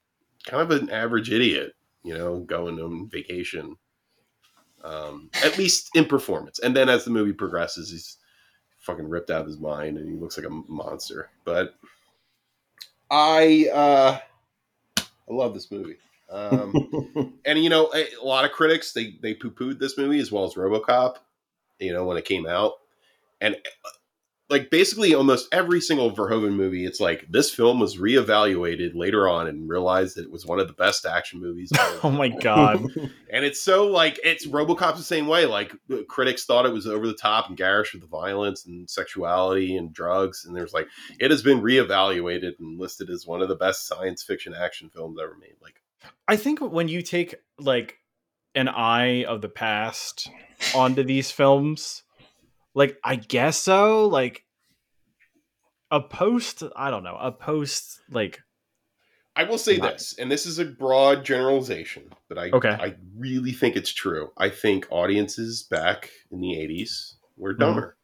kind 0.47 0.63
of 0.63 0.71
an 0.71 0.91
average 0.91 1.31
idiot, 1.31 1.75
you 2.03 2.15
know, 2.15 2.41
going 2.41 2.81
on 2.81 3.09
vacation. 3.09 3.77
Um, 4.83 5.29
at 5.45 5.59
least 5.59 5.91
in 5.95 6.07
performance. 6.07 6.59
And 6.59 6.75
then 6.75 6.89
as 6.89 7.05
the 7.05 7.11
movie 7.11 7.35
progresses, 7.35 7.91
he's 7.91 8.17
fucking 8.81 9.09
ripped 9.09 9.31
out 9.31 9.43
of 9.43 9.47
his 9.47 9.59
mind 9.59 9.99
and 9.99 10.09
he 10.09 10.17
looks 10.17 10.37
like 10.37 10.47
a 10.47 10.51
monster. 10.51 11.31
But 11.45 11.75
I 13.11 13.69
uh 13.73 14.19
I 15.31 15.35
love 15.35 15.55
this 15.55 15.71
movie. 15.71 15.97
Um 16.31 17.41
and 17.45 17.63
you 17.63 17.71
know, 17.71 17.91
a, 17.95 18.07
a 18.21 18.25
lot 18.25 18.45
of 18.45 18.53
critics 18.53 18.93
they 18.93 19.17
they 19.23 19.35
poo-pooed 19.35 19.79
this 19.79 19.97
movie 19.97 20.21
as 20.21 20.33
well 20.33 20.45
as 20.45 20.55
RoboCop, 20.55 21.17
you 21.79 21.93
know, 21.93 22.05
when 22.05 22.17
it 22.17 22.25
came 22.25 22.47
out. 22.47 22.75
And 23.41 23.57
like 24.51 24.69
basically 24.69 25.15
almost 25.15 25.49
every 25.53 25.81
single 25.81 26.11
Verhoeven 26.11 26.55
movie, 26.55 26.85
it's 26.85 26.99
like 26.99 27.25
this 27.31 27.55
film 27.55 27.79
was 27.79 27.99
reevaluated 27.99 28.97
later 28.97 29.29
on 29.29 29.47
and 29.47 29.69
realized 29.69 30.17
that 30.17 30.25
it 30.25 30.31
was 30.33 30.45
one 30.45 30.59
of 30.59 30.67
the 30.67 30.75
best 30.75 31.07
action 31.07 31.41
movies. 31.41 31.73
Oh 32.03 32.11
my 32.11 32.29
god. 32.29 32.85
And 33.33 33.45
it's 33.45 33.61
so 33.61 33.87
like 33.87 34.19
it's 34.25 34.47
RoboCop's 34.47 34.99
the 34.99 35.05
same 35.05 35.29
way. 35.29 35.47
Like 35.47 35.73
critics 36.09 36.45
thought 36.45 36.67
it 36.67 36.73
was 36.73 36.87
over 36.87 37.07
the 37.07 37.15
top 37.15 37.49
and 37.49 37.57
garish 37.57 37.93
with 37.93 38.03
the 38.03 38.09
violence 38.09 38.67
and 38.67 38.91
sexuality 38.91 39.77
and 39.77 39.93
drugs, 39.93 40.45
and 40.45 40.57
there's 40.57 40.73
like 40.73 40.89
it 41.21 41.31
has 41.31 41.41
been 41.41 41.61
reevaluated 41.61 42.59
and 42.59 42.81
listed 42.81 43.09
as 43.09 43.27
one 43.27 43.41
of 43.41 43.49
the 43.49 43.55
best 43.55 43.87
science 43.87 44.25
fiction 44.25 44.53
action 44.53 44.91
films 44.91 45.19
ever 45.23 45.37
made. 45.41 45.55
Like 45.63 45.81
I 46.27 46.35
think 46.35 46.61
when 46.61 46.89
you 46.89 47.03
take 47.03 47.37
like 47.59 47.99
an 48.57 48.69
eye 48.69 49.25
of 49.25 49.43
the 49.43 49.49
past 49.49 50.29
onto 50.75 51.05
these 51.05 51.31
films, 51.31 52.03
like 52.75 52.99
I 53.05 53.17
guess 53.17 53.59
so, 53.59 54.07
like 54.07 54.45
a 55.91 56.01
post, 56.01 56.63
I 56.77 56.91
don't 56.91 57.05
know, 57.05 57.17
a 57.17 57.33
post 57.33 58.01
like 58.11 58.41
I 59.37 59.45
will 59.45 59.59
say 59.59 59.77
Not- 59.77 59.95
this, 59.95 60.15
and 60.19 60.31
this 60.31 60.45
is 60.45 60.59
a 60.59 60.65
broad 60.65 61.25
generalization, 61.25 62.13
but 62.29 62.39
I 62.39 62.51
Okay. 62.51 62.69
I 62.69 62.97
really 63.17 63.53
think 63.53 63.77
it's 63.77 63.93
true. 63.93 64.33
I 64.37 64.49
think 64.49 64.87
audiences 64.91 65.63
back 65.63 66.11
in 66.31 66.41
the 66.41 66.55
'80s 66.57 67.15
were 67.37 67.53
mm-hmm. 67.53 67.61
dumber. 67.61 67.97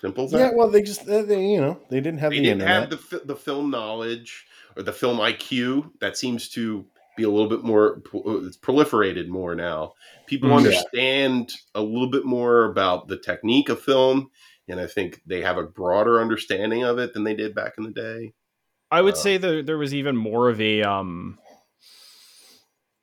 Simple 0.00 0.24
as 0.24 0.30
that. 0.32 0.38
yeah. 0.38 0.50
Well, 0.54 0.70
they 0.70 0.82
just 0.82 1.06
they, 1.06 1.22
they, 1.22 1.46
you 1.46 1.60
know 1.60 1.78
they 1.90 2.00
didn't 2.00 2.20
have 2.20 2.30
they 2.30 2.38
the 2.38 2.44
didn't 2.44 2.62
internet. 2.62 2.90
have 2.90 3.10
the 3.10 3.18
the 3.26 3.36
film 3.36 3.70
knowledge 3.70 4.46
or 4.76 4.82
the 4.82 4.92
film 4.92 5.18
IQ 5.18 5.92
that 6.00 6.16
seems 6.16 6.48
to 6.50 6.86
be 7.16 7.22
a 7.24 7.30
little 7.30 7.48
bit 7.48 7.64
more 7.64 8.02
it's 8.46 8.58
proliferated 8.58 9.28
more 9.28 9.54
now. 9.54 9.94
People 10.26 10.48
Mm, 10.48 10.70
yeah. 10.70 10.82
understand 10.82 11.52
a 11.74 11.82
little 11.82 12.10
bit 12.10 12.24
more 12.24 12.64
about 12.64 13.08
the 13.08 13.18
technique 13.18 13.68
of 13.68 13.80
film, 13.82 14.30
and 14.68 14.80
I 14.80 14.86
think 14.86 15.20
they 15.26 15.42
have 15.42 15.58
a 15.58 15.64
broader 15.64 16.20
understanding 16.20 16.84
of 16.84 16.98
it 16.98 17.12
than 17.14 17.24
they 17.24 17.34
did 17.34 17.54
back 17.54 17.74
in 17.78 17.84
the 17.84 17.90
day. 17.90 18.32
I 18.90 19.02
would 19.02 19.14
Uh, 19.14 19.22
say 19.22 19.36
that 19.36 19.66
there 19.66 19.78
was 19.78 19.94
even 19.94 20.16
more 20.16 20.48
of 20.48 20.60
a 20.60 20.82
um 20.82 21.38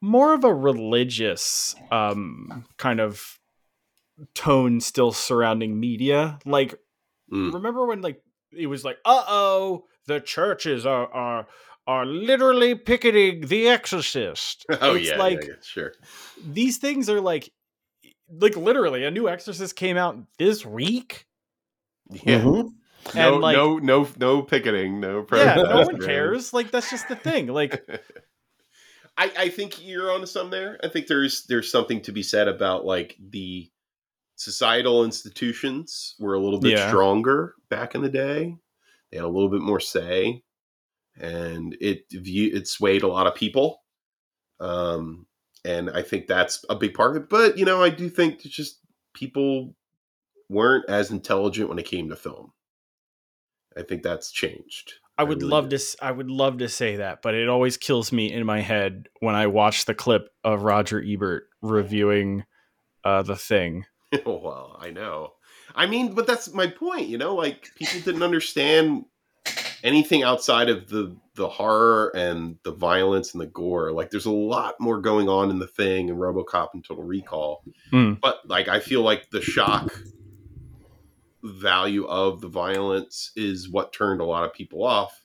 more 0.01 0.33
of 0.33 0.43
a 0.43 0.53
religious 0.53 1.75
um 1.91 2.65
kind 2.77 2.99
of 2.99 3.39
tone 4.33 4.79
still 4.81 5.11
surrounding 5.11 5.79
media. 5.79 6.39
Like 6.45 6.75
Mm. 7.31 7.53
remember 7.53 7.85
when 7.85 8.01
like 8.01 8.23
it 8.51 8.67
was 8.67 8.85
like, 8.85 8.97
uh 9.05 9.25
oh, 9.27 9.85
the 10.05 10.19
churches 10.21 10.85
are 10.85 11.11
are 11.13 11.47
are 11.87 12.05
literally 12.05 12.75
picketing 12.75 13.47
the 13.47 13.67
exorcist. 13.69 14.65
Oh 14.81 14.95
It's 14.95 15.07
yeah, 15.07 15.13
yeah, 15.13 15.17
like 15.19 15.43
yeah, 15.47 15.53
sure. 15.61 15.93
these 16.45 16.77
things 16.77 17.09
are 17.09 17.21
like 17.21 17.49
like 18.29 18.55
literally 18.57 19.05
a 19.05 19.11
new 19.11 19.27
exorcist 19.29 19.75
came 19.75 19.95
out 19.97 20.17
this 20.37 20.65
week. 20.65 21.25
Yeah. 22.11 22.41
Mhm. 22.41 22.69
No, 23.15 23.33
And, 23.35 23.41
like- 23.41 23.55
no, 23.55 23.77
no, 23.77 24.07
no 24.19 24.41
picketing, 24.41 24.99
no. 24.99 25.25
Yeah, 25.33 25.55
no 25.55 25.83
one 25.83 25.99
cares. 26.01 26.53
Like 26.53 26.71
that's 26.71 26.89
just 26.89 27.07
the 27.07 27.15
thing. 27.15 27.47
Like 27.47 27.87
I, 29.17 29.31
I 29.37 29.49
think 29.49 29.83
you're 29.83 30.11
onto 30.11 30.27
some 30.27 30.49
there. 30.49 30.77
I 30.83 30.89
think 30.89 31.07
there's 31.07 31.45
there's 31.47 31.71
something 31.71 32.01
to 32.01 32.11
be 32.11 32.21
said 32.21 32.47
about 32.47 32.85
like 32.85 33.15
the 33.19 33.69
societal 34.35 35.03
institutions 35.05 36.15
were 36.19 36.33
a 36.35 36.39
little 36.39 36.59
bit 36.59 36.73
Yeah. 36.73 36.87
stronger 36.89 37.55
back 37.69 37.95
in 37.95 38.01
the 38.01 38.09
day. 38.09 38.55
They 39.11 39.17
had 39.17 39.25
a 39.25 39.29
little 39.29 39.49
bit 39.49 39.61
more 39.61 39.79
say, 39.79 40.43
and 41.19 41.77
it 41.81 42.03
view 42.11 42.51
it 42.53 42.67
swayed 42.67 43.03
a 43.03 43.07
lot 43.07 43.27
of 43.27 43.35
people 43.35 43.81
Um, 44.59 45.27
and 45.65 45.89
I 45.89 46.01
think 46.01 46.27
that's 46.27 46.63
a 46.69 46.75
big 46.75 46.93
part 46.93 47.15
of 47.15 47.23
it. 47.23 47.29
But 47.29 47.57
you 47.57 47.65
know, 47.65 47.83
I 47.83 47.89
do 47.89 48.09
think 48.09 48.45
it's 48.45 48.55
just 48.55 48.79
people 49.13 49.75
weren't 50.49 50.89
as 50.89 51.11
intelligent 51.11 51.69
when 51.69 51.79
it 51.79 51.85
came 51.85 52.09
to 52.09 52.15
film. 52.15 52.53
I 53.77 53.83
think 53.83 54.03
that's 54.03 54.31
changed. 54.31 54.93
I 55.17 55.23
would 55.23 55.41
really 55.41 55.51
love 55.51 55.69
do. 55.69 55.77
to. 55.77 55.97
I 56.01 56.11
would 56.11 56.29
love 56.29 56.59
to 56.59 56.69
say 56.69 56.97
that, 56.97 57.21
but 57.21 57.35
it 57.35 57.49
always 57.49 57.77
kills 57.77 58.11
me 58.11 58.31
in 58.31 58.45
my 58.45 58.61
head 58.61 59.07
when 59.19 59.35
I 59.35 59.47
watch 59.47 59.85
the 59.85 59.95
clip 59.95 60.29
of 60.43 60.63
Roger 60.63 61.03
Ebert 61.05 61.45
reviewing 61.61 62.45
uh, 63.03 63.23
the 63.23 63.35
thing. 63.35 63.85
well, 64.25 64.77
I 64.79 64.91
know. 64.91 65.33
I 65.75 65.85
mean, 65.87 66.13
but 66.13 66.27
that's 66.27 66.53
my 66.53 66.67
point. 66.67 67.07
You 67.07 67.17
know, 67.17 67.35
like 67.35 67.69
people 67.75 67.99
didn't 68.01 68.23
understand 68.23 69.05
anything 69.83 70.23
outside 70.23 70.69
of 70.69 70.87
the 70.89 71.15
the 71.35 71.47
horror 71.47 72.11
and 72.15 72.57
the 72.63 72.71
violence 72.71 73.33
and 73.33 73.41
the 73.41 73.47
gore. 73.47 73.91
Like, 73.91 74.09
there's 74.09 74.25
a 74.25 74.31
lot 74.31 74.75
more 74.79 74.99
going 74.99 75.29
on 75.29 75.51
in 75.51 75.59
the 75.59 75.67
thing 75.67 76.09
and 76.09 76.19
RoboCop 76.19 76.69
and 76.73 76.83
Total 76.83 77.03
Recall. 77.03 77.63
Hmm. 77.91 78.13
But 78.13 78.39
like, 78.47 78.67
I 78.67 78.79
feel 78.79 79.03
like 79.03 79.29
the 79.29 79.41
shock 79.41 79.93
value 81.43 82.05
of 82.05 82.41
the 82.41 82.47
violence 82.47 83.31
is 83.35 83.69
what 83.69 83.93
turned 83.93 84.19
a 84.19 84.25
lot 84.25 84.43
of 84.43 84.53
people 84.53 84.83
off. 84.83 85.21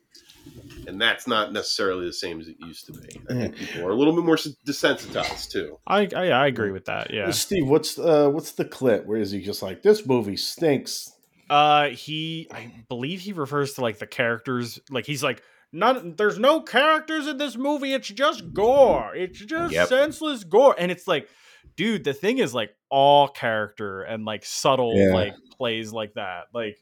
And 0.86 1.00
that's 1.00 1.26
not 1.26 1.52
necessarily 1.52 2.04
the 2.04 2.12
same 2.12 2.40
as 2.40 2.48
it 2.48 2.56
used 2.58 2.86
to 2.86 2.92
be. 2.92 3.20
I 3.30 3.34
think 3.34 3.56
people 3.56 3.86
are 3.86 3.90
a 3.90 3.94
little 3.94 4.14
bit 4.14 4.24
more 4.24 4.36
desensitized 4.36 5.50
too. 5.50 5.78
I 5.86 6.08
I, 6.14 6.30
I 6.30 6.46
agree 6.48 6.72
with 6.72 6.86
that. 6.86 7.12
Yeah. 7.12 7.30
Steve, 7.30 7.68
what's 7.68 7.96
uh 7.96 8.28
what's 8.28 8.52
the 8.52 8.64
clip? 8.64 9.06
Where 9.06 9.18
is 9.18 9.30
he 9.30 9.40
just 9.40 9.62
like 9.62 9.82
this 9.82 10.04
movie 10.04 10.36
stinks? 10.36 11.12
Uh, 11.50 11.88
he 11.88 12.48
I 12.50 12.72
believe 12.88 13.20
he 13.20 13.32
refers 13.32 13.74
to 13.74 13.80
like 13.82 13.98
the 13.98 14.06
characters. 14.06 14.80
Like 14.90 15.06
he's 15.06 15.22
like. 15.22 15.42
Not, 15.74 16.18
there's 16.18 16.38
no 16.38 16.60
characters 16.60 17.26
in 17.26 17.38
this 17.38 17.56
movie. 17.56 17.94
It's 17.94 18.06
just 18.06 18.52
gore. 18.52 19.14
It's 19.14 19.38
just 19.38 19.72
Yep. 19.72 19.88
senseless 19.88 20.44
gore. 20.44 20.74
And 20.78 20.90
it's 20.92 21.08
like, 21.08 21.30
dude, 21.76 22.04
the 22.04 22.12
thing 22.12 22.36
is 22.36 22.52
like 22.52 22.76
all 22.90 23.26
character 23.26 24.02
and 24.02 24.26
like 24.26 24.44
subtle 24.44 24.92
Yeah. 24.94 25.14
like 25.14 25.34
plays 25.56 25.90
like 25.90 26.12
that. 26.12 26.48
Like 26.52 26.76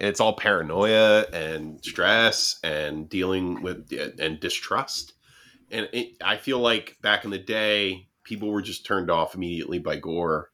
and 0.00 0.08
it's 0.10 0.20
all 0.20 0.34
paranoia 0.34 1.22
and 1.32 1.82
stress 1.82 2.60
and 2.62 3.08
dealing 3.08 3.62
with 3.62 3.90
and 4.20 4.38
distrust 4.38 5.14
and 5.70 5.88
it, 5.94 6.10
i 6.22 6.36
feel 6.36 6.58
like 6.58 6.96
back 7.00 7.24
in 7.24 7.30
the 7.30 7.38
day 7.38 8.06
people 8.22 8.50
were 8.50 8.60
just 8.62 8.84
turned 8.84 9.10
off 9.10 9.34
immediately 9.34 9.78
by 9.78 9.96
gore 9.96 10.50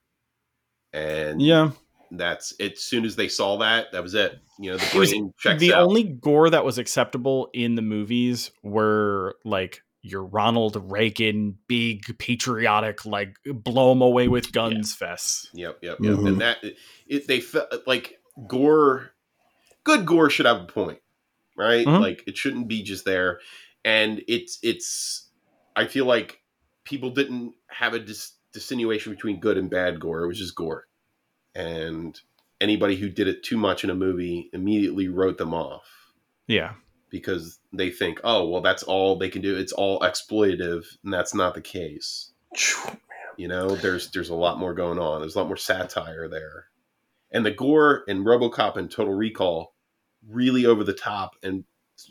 and 0.92 1.40
yeah, 1.42 1.70
that's 2.18 2.52
as 2.60 2.80
soon 2.80 3.04
as 3.04 3.16
they 3.16 3.28
saw 3.28 3.56
that 3.58 3.92
that 3.92 4.02
was 4.02 4.14
it. 4.14 4.38
You 4.58 4.72
know 4.72 4.76
the 4.76 4.84
It 4.86 4.94
was 4.94 5.10
brain 5.12 5.32
checks 5.38 5.60
the 5.60 5.74
out. 5.74 5.86
only 5.88 6.04
gore 6.04 6.50
that 6.50 6.64
was 6.64 6.78
acceptable 6.78 7.48
in 7.52 7.74
the 7.74 7.82
movies 7.82 8.50
were 8.62 9.36
like 9.44 9.82
your 10.02 10.24
Ronald 10.24 10.90
Reagan 10.90 11.56
big 11.68 12.02
patriotic 12.18 13.04
like 13.06 13.36
blow 13.46 13.90
them 13.90 14.02
away 14.02 14.28
with 14.28 14.52
guns 14.52 14.96
fests. 14.96 15.46
yep 15.54 15.78
yep 15.82 15.98
yep. 16.00 16.14
Mhm. 16.16 16.28
and 16.28 16.40
that 16.40 16.58
it, 17.06 17.26
they 17.28 17.40
felt 17.40 17.72
like 17.86 18.18
gore 18.48 19.10
good 19.84 20.04
gore 20.06 20.28
should 20.30 20.46
have 20.46 20.60
a 20.62 20.64
point 20.66 20.98
right? 21.56 21.86
Mhm. 21.86 22.00
like 22.00 22.24
it 22.26 22.36
shouldn't 22.36 22.66
be 22.68 22.82
just 22.82 23.04
there. 23.04 23.38
And 23.84 24.22
it's 24.28 24.58
it's 24.62 25.28
i 25.76 25.86
feel 25.86 26.04
like 26.04 26.40
people 26.84 27.10
didn't 27.10 27.54
have 27.68 27.94
a 27.94 27.98
dis- 27.98 28.32
distinguishing 28.52 29.12
between 29.12 29.38
good 29.40 29.56
and 29.56 29.70
bad 29.70 30.00
gore. 30.00 30.24
It 30.24 30.28
was 30.28 30.38
just 30.38 30.54
gore 30.56 30.86
and 31.54 32.20
anybody 32.60 32.96
who 32.96 33.08
did 33.08 33.28
it 33.28 33.42
too 33.42 33.56
much 33.56 33.84
in 33.84 33.90
a 33.90 33.94
movie 33.94 34.48
immediately 34.52 35.08
wrote 35.08 35.38
them 35.38 35.52
off. 35.54 36.12
Yeah. 36.46 36.74
because 37.10 37.58
they 37.72 37.90
think 37.90 38.20
oh 38.24 38.48
well 38.48 38.60
that's 38.62 38.82
all 38.82 39.16
they 39.16 39.28
can 39.28 39.42
do. 39.42 39.56
It's 39.56 39.72
all 39.72 40.00
exploitative 40.00 40.84
and 41.04 41.12
that's 41.12 41.34
not 41.34 41.54
the 41.54 41.60
case. 41.60 42.32
You 43.36 43.48
know 43.48 43.76
there's 43.76 44.10
there's 44.10 44.28
a 44.30 44.34
lot 44.34 44.58
more 44.58 44.74
going 44.74 44.98
on. 44.98 45.20
There's 45.20 45.34
a 45.34 45.38
lot 45.38 45.46
more 45.46 45.56
satire 45.56 46.28
there. 46.28 46.66
And 47.30 47.46
the 47.46 47.50
gore 47.50 48.04
in 48.08 48.24
robocop 48.24 48.76
and 48.76 48.90
total 48.90 49.14
recall 49.14 49.74
really 50.28 50.66
over 50.66 50.84
the 50.84 50.92
top 50.92 51.36
and 51.42 51.64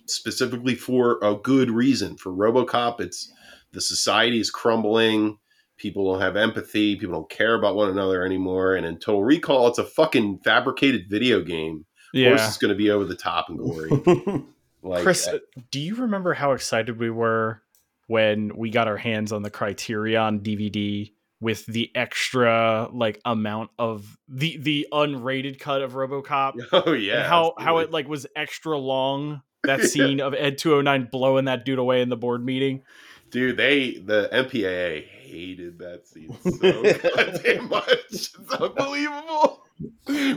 specifically 0.07 0.75
for 0.75 1.19
a 1.21 1.35
good 1.35 1.69
reason. 1.69 2.17
For 2.17 2.31
robocop 2.31 2.99
it's 3.01 3.31
the 3.73 3.81
society 3.81 4.39
is 4.39 4.49
crumbling 4.51 5.37
people 5.81 6.11
don't 6.13 6.21
have 6.21 6.37
empathy 6.37 6.95
people 6.95 7.15
don't 7.15 7.29
care 7.29 7.55
about 7.55 7.75
one 7.75 7.89
another 7.89 8.23
anymore 8.23 8.75
and 8.75 8.85
in 8.85 8.97
total 8.99 9.23
recall 9.23 9.67
it's 9.67 9.79
a 9.79 9.83
fucking 9.83 10.37
fabricated 10.43 11.09
video 11.09 11.41
game 11.41 11.77
of 12.13 12.21
course 12.23 12.39
Yeah. 12.39 12.47
it's 12.47 12.57
going 12.57 12.69
to 12.69 12.75
be 12.75 12.91
over 12.91 13.03
the 13.05 13.15
top 13.15 13.49
and 13.49 13.57
gory 13.57 13.89
like 14.83 15.01
Chris, 15.03 15.27
uh, 15.27 15.37
uh, 15.37 15.61
do 15.71 15.79
you 15.79 15.95
remember 15.95 16.33
how 16.35 16.51
excited 16.51 16.99
we 16.99 17.09
were 17.09 17.61
when 18.07 18.55
we 18.55 18.69
got 18.69 18.87
our 18.87 18.97
hands 18.97 19.31
on 19.31 19.41
the 19.41 19.49
Criterion 19.49 20.39
DVD 20.41 21.11
with 21.39 21.65
the 21.65 21.89
extra 21.95 22.87
like 22.93 23.19
amount 23.25 23.71
of 23.79 24.17
the 24.27 24.57
the 24.57 24.87
unrated 24.91 25.59
cut 25.59 25.81
of 25.81 25.93
RoboCop? 25.93 26.53
oh 26.73 26.93
yeah 26.93 27.19
and 27.19 27.23
how 27.27 27.53
how 27.57 27.77
it 27.79 27.89
like 27.91 28.07
was 28.07 28.27
extra 28.35 28.77
long 28.77 29.41
that 29.63 29.79
Yeah. 29.81 29.85
scene 29.85 30.19
of 30.19 30.33
Ed 30.33 30.57
209 30.57 31.09
blowing 31.11 31.45
that 31.45 31.65
dude 31.65 31.79
away 31.79 32.01
in 32.01 32.09
the 32.09 32.17
board 32.17 32.43
meeting. 32.45 32.83
Dude, 33.31 33.57
they 33.57 33.93
the 33.93 34.29
MPAA 34.31 35.07
hated 35.07 35.79
that 35.79 36.07
scene 36.07 36.37
so 36.43 36.83
goddamn 37.15 37.69
much. 37.69 37.87
It's 38.09 38.35
unbelievable. 38.51 39.63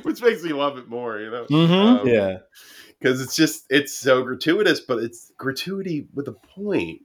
Which 0.03 0.23
makes 0.23 0.43
me 0.43 0.53
love 0.53 0.79
it 0.79 0.89
more, 0.89 1.19
you 1.19 1.31
know? 1.31 1.45
Mhm. 1.47 2.01
Um, 2.01 2.07
yeah. 2.09 2.39
Because 2.99 3.21
it's 3.21 3.37
just 3.37 3.67
it's 3.69 3.93
so 3.93 4.23
gratuitous, 4.23 4.81
but 4.81 4.99
it's 4.99 5.33
gratuity 5.37 6.07
with 6.15 6.29
a 6.29 6.33
point. 6.33 7.03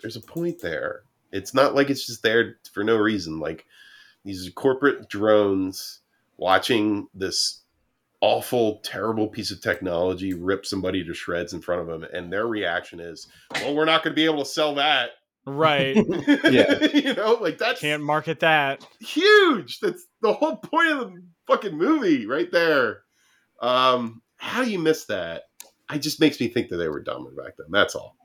There's 0.00 0.16
a 0.16 0.20
point 0.20 0.60
there. 0.60 1.02
It's 1.32 1.52
not 1.52 1.74
like 1.74 1.90
it's 1.90 2.06
just 2.06 2.22
there 2.22 2.56
for 2.72 2.84
no 2.84 2.96
reason. 2.96 3.40
Like 3.40 3.66
these 4.24 4.50
corporate 4.54 5.08
drones 5.08 6.00
watching 6.36 7.08
this 7.14 7.62
awful, 8.20 8.80
terrible 8.84 9.28
piece 9.28 9.50
of 9.50 9.60
technology 9.60 10.32
rip 10.34 10.64
somebody 10.66 11.04
to 11.04 11.14
shreds 11.14 11.52
in 11.52 11.60
front 11.60 11.82
of 11.82 11.86
them, 11.86 12.08
and 12.12 12.32
their 12.32 12.46
reaction 12.46 13.00
is, 13.00 13.28
"Well, 13.54 13.74
we're 13.74 13.84
not 13.84 14.02
going 14.02 14.12
to 14.12 14.16
be 14.16 14.24
able 14.24 14.40
to 14.44 14.48
sell 14.48 14.74
that." 14.76 15.10
Right. 15.44 15.96
Yeah. 16.50 16.78
you 16.92 17.14
know, 17.14 17.34
like 17.40 17.58
that 17.58 17.78
Can't 17.78 18.02
market 18.02 18.40
that. 18.40 18.84
huge. 19.00 19.78
That's 19.80 20.04
the 20.20 20.32
whole 20.32 20.56
point 20.56 20.88
of 20.90 20.98
the 21.12 21.22
fucking 21.46 21.76
movie, 21.76 22.26
right 22.26 22.50
there. 22.50 23.02
Um, 23.60 24.22
how 24.38 24.64
do 24.64 24.70
you 24.70 24.78
miss 24.78 25.04
that? 25.06 25.44
It 25.92 26.00
just 26.00 26.20
makes 26.20 26.40
me 26.40 26.48
think 26.48 26.68
that 26.70 26.76
they 26.78 26.88
were 26.88 27.00
dumber 27.00 27.30
back 27.30 27.56
then. 27.56 27.68
That's 27.70 27.94
all. 27.94 28.16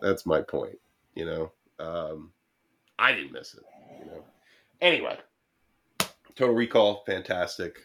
That's 0.00 0.24
my 0.24 0.40
point. 0.40 0.76
You 1.14 1.26
know, 1.26 1.52
um, 1.80 2.32
I 2.98 3.12
didn't 3.12 3.32
miss 3.32 3.54
it. 3.54 3.62
You 3.98 4.06
know. 4.06 4.24
Anyway, 4.80 5.18
Total 6.36 6.54
Recall, 6.54 7.02
fantastic. 7.06 7.80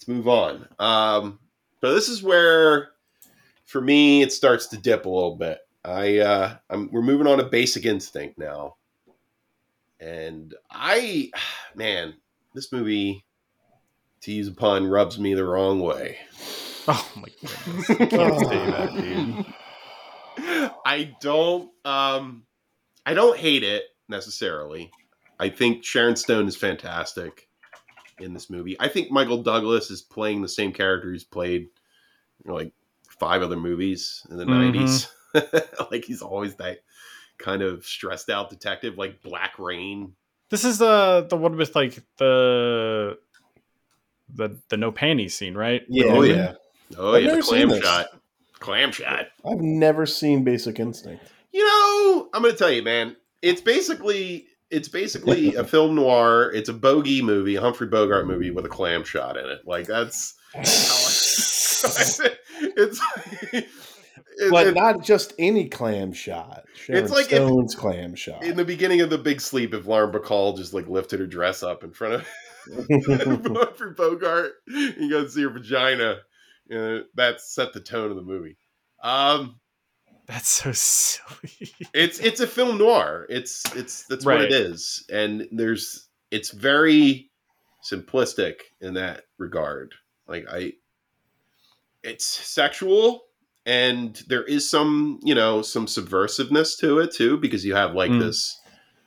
Let's 0.00 0.08
move 0.08 0.28
on. 0.28 0.66
Um, 0.78 1.38
but 1.82 1.92
this 1.92 2.08
is 2.08 2.22
where, 2.22 2.88
for 3.66 3.82
me, 3.82 4.22
it 4.22 4.32
starts 4.32 4.68
to 4.68 4.78
dip 4.78 5.04
a 5.04 5.10
little 5.10 5.36
bit. 5.36 5.58
I 5.84 6.20
uh, 6.20 6.56
I'm, 6.70 6.90
we're 6.90 7.02
moving 7.02 7.26
on 7.26 7.36
to 7.36 7.44
Basic 7.44 7.84
Instinct 7.84 8.38
now, 8.38 8.76
and 10.00 10.54
I, 10.70 11.30
man, 11.74 12.14
this 12.54 12.72
movie, 12.72 13.26
to 14.22 14.32
use 14.32 14.48
a 14.48 14.52
pun, 14.52 14.86
rubs 14.86 15.18
me 15.18 15.34
the 15.34 15.44
wrong 15.44 15.80
way. 15.80 16.16
Oh 16.88 17.12
my 17.14 17.28
goodness. 17.42 17.88
You 17.90 18.06
can't 18.06 18.40
say 18.40 18.70
that, 18.70 18.94
dude. 18.94 20.74
I 20.86 21.14
don't 21.20 21.70
um 21.84 22.44
I 23.04 23.12
don't 23.12 23.36
hate 23.36 23.62
it 23.62 23.82
necessarily. 24.08 24.90
I 25.38 25.50
think 25.50 25.84
Sharon 25.84 26.16
Stone 26.16 26.48
is 26.48 26.56
fantastic 26.56 27.49
in 28.22 28.34
this 28.34 28.50
movie. 28.50 28.76
I 28.80 28.88
think 28.88 29.10
Michael 29.10 29.42
Douglas 29.42 29.90
is 29.90 30.02
playing 30.02 30.42
the 30.42 30.48
same 30.48 30.72
character 30.72 31.12
he's 31.12 31.24
played 31.24 31.68
you 32.44 32.48
know, 32.50 32.54
like 32.54 32.72
five 33.18 33.42
other 33.42 33.56
movies 33.56 34.26
in 34.30 34.36
the 34.36 34.44
Mhm. 34.44 35.06
90s. 35.34 35.86
like 35.90 36.04
he's 36.04 36.22
always 36.22 36.54
that 36.56 36.80
kind 37.38 37.62
of 37.62 37.84
stressed 37.86 38.30
out 38.30 38.50
detective 38.50 38.98
like 38.98 39.22
Black 39.22 39.58
Rain. 39.58 40.14
This 40.48 40.64
is 40.64 40.78
the 40.78 41.26
the 41.28 41.36
one 41.36 41.56
with 41.56 41.74
like 41.76 42.02
the 42.16 43.18
the 44.34 44.58
the 44.68 44.76
no 44.76 44.90
panties 44.92 45.34
scene, 45.34 45.54
right? 45.54 45.82
Yeah. 45.88 46.04
Oh, 46.06 46.22
yeah. 46.22 46.34
yeah. 46.34 46.52
Oh 46.98 47.14
I've 47.14 47.22
yeah, 47.24 47.36
the 47.36 47.42
clam 47.42 47.80
shot. 47.80 48.06
Clam 48.58 48.92
shot. 48.92 49.26
I've 49.44 49.60
never 49.60 50.06
seen 50.06 50.44
Basic 50.44 50.78
Instinct. 50.80 51.24
You 51.52 51.64
know, 51.64 52.28
I'm 52.34 52.42
going 52.42 52.52
to 52.52 52.58
tell 52.58 52.70
you, 52.70 52.82
man. 52.82 53.16
It's 53.42 53.60
basically 53.60 54.46
it's 54.70 54.88
basically 54.88 55.54
a 55.56 55.64
film 55.64 55.94
noir. 55.96 56.50
It's 56.52 56.68
a 56.68 56.72
bogey 56.74 57.22
movie, 57.22 57.56
a 57.56 57.60
Humphrey 57.60 57.86
Bogart 57.88 58.26
movie 58.26 58.50
with 58.50 58.64
a 58.66 58.68
clam 58.68 59.04
shot 59.04 59.36
in 59.36 59.46
it. 59.46 59.60
Like 59.66 59.86
that's 59.86 60.34
it's 62.62 63.00
it's, 63.52 64.50
but 64.50 64.66
it- 64.68 64.74
not 64.74 65.02
just 65.02 65.32
any 65.38 65.68
clam 65.68 66.12
shot. 66.12 66.64
Sharon 66.74 67.02
It's 67.02 67.12
like 67.12 67.26
if- 67.32 67.38
Stone's 67.46 67.74
clam 67.74 68.14
shot. 68.14 68.42
in 68.44 68.56
the 68.56 68.64
beginning 68.64 69.00
of 69.00 69.10
the 69.10 69.18
Big 69.18 69.40
Sleep. 69.40 69.74
If 69.74 69.86
Lauren 69.86 70.12
Bacall 70.12 70.56
just 70.56 70.74
like 70.74 70.88
lifted 70.88 71.20
her 71.20 71.26
dress 71.26 71.62
up 71.62 71.84
in 71.84 71.92
front 71.92 72.14
of 72.14 72.26
Humphrey 72.68 73.92
Bogart, 73.96 74.52
you 74.66 75.10
got 75.10 75.22
to 75.22 75.30
see 75.30 75.42
her 75.42 75.50
vagina. 75.50 76.18
Uh, 76.72 77.00
that 77.14 77.40
set 77.40 77.72
the 77.72 77.80
tone 77.80 78.10
of 78.10 78.16
the 78.16 78.22
movie. 78.22 78.56
Um, 79.02 79.58
That's 80.30 80.48
so 80.48 80.70
silly. 80.74 81.72
it's 81.92 82.20
it's 82.20 82.40
a 82.40 82.46
film 82.46 82.78
noir. 82.78 83.26
It's 83.28 83.64
it's 83.74 84.04
that's 84.04 84.24
what 84.24 84.40
it 84.42 84.52
is, 84.52 85.04
and 85.12 85.48
there's 85.50 86.08
it's 86.30 86.50
very 86.50 87.30
simplistic 87.84 88.54
in 88.80 88.94
that 88.94 89.24
regard. 89.38 89.94
Like 90.28 90.46
I, 90.48 90.74
it's 92.04 92.24
sexual, 92.24 93.22
and 93.66 94.22
there 94.28 94.44
is 94.44 94.68
some 94.70 95.18
you 95.24 95.34
know 95.34 95.62
some 95.62 95.86
subversiveness 95.86 96.78
to 96.78 97.00
it 97.00 97.12
too, 97.12 97.36
because 97.36 97.64
you 97.64 97.74
have 97.74 97.94
like 97.94 98.10
Mm. 98.12 98.20
this 98.20 98.56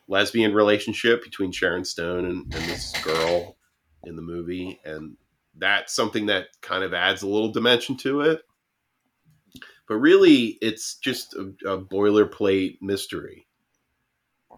lesbian 0.10 0.54
relationship 0.54 1.24
between 1.24 1.52
Sharon 1.54 1.86
Stone 1.86 2.26
and, 2.26 2.54
and 2.54 2.66
this 2.70 2.92
girl 3.02 3.56
in 4.04 4.18
the 4.18 4.22
movie, 4.22 4.78
and 4.84 5.16
that's 5.58 5.94
something 5.96 6.26
that 6.26 6.48
kind 6.62 6.84
of 6.84 6.94
adds 6.94 7.22
a 7.22 7.28
little 7.28 7.52
dimension 7.54 7.96
to 8.00 8.20
it. 8.22 8.42
But 9.88 9.96
really, 9.96 10.58
it's 10.62 10.96
just 10.96 11.34
a, 11.36 11.54
a 11.70 11.78
boilerplate 11.78 12.78
mystery. 12.82 13.48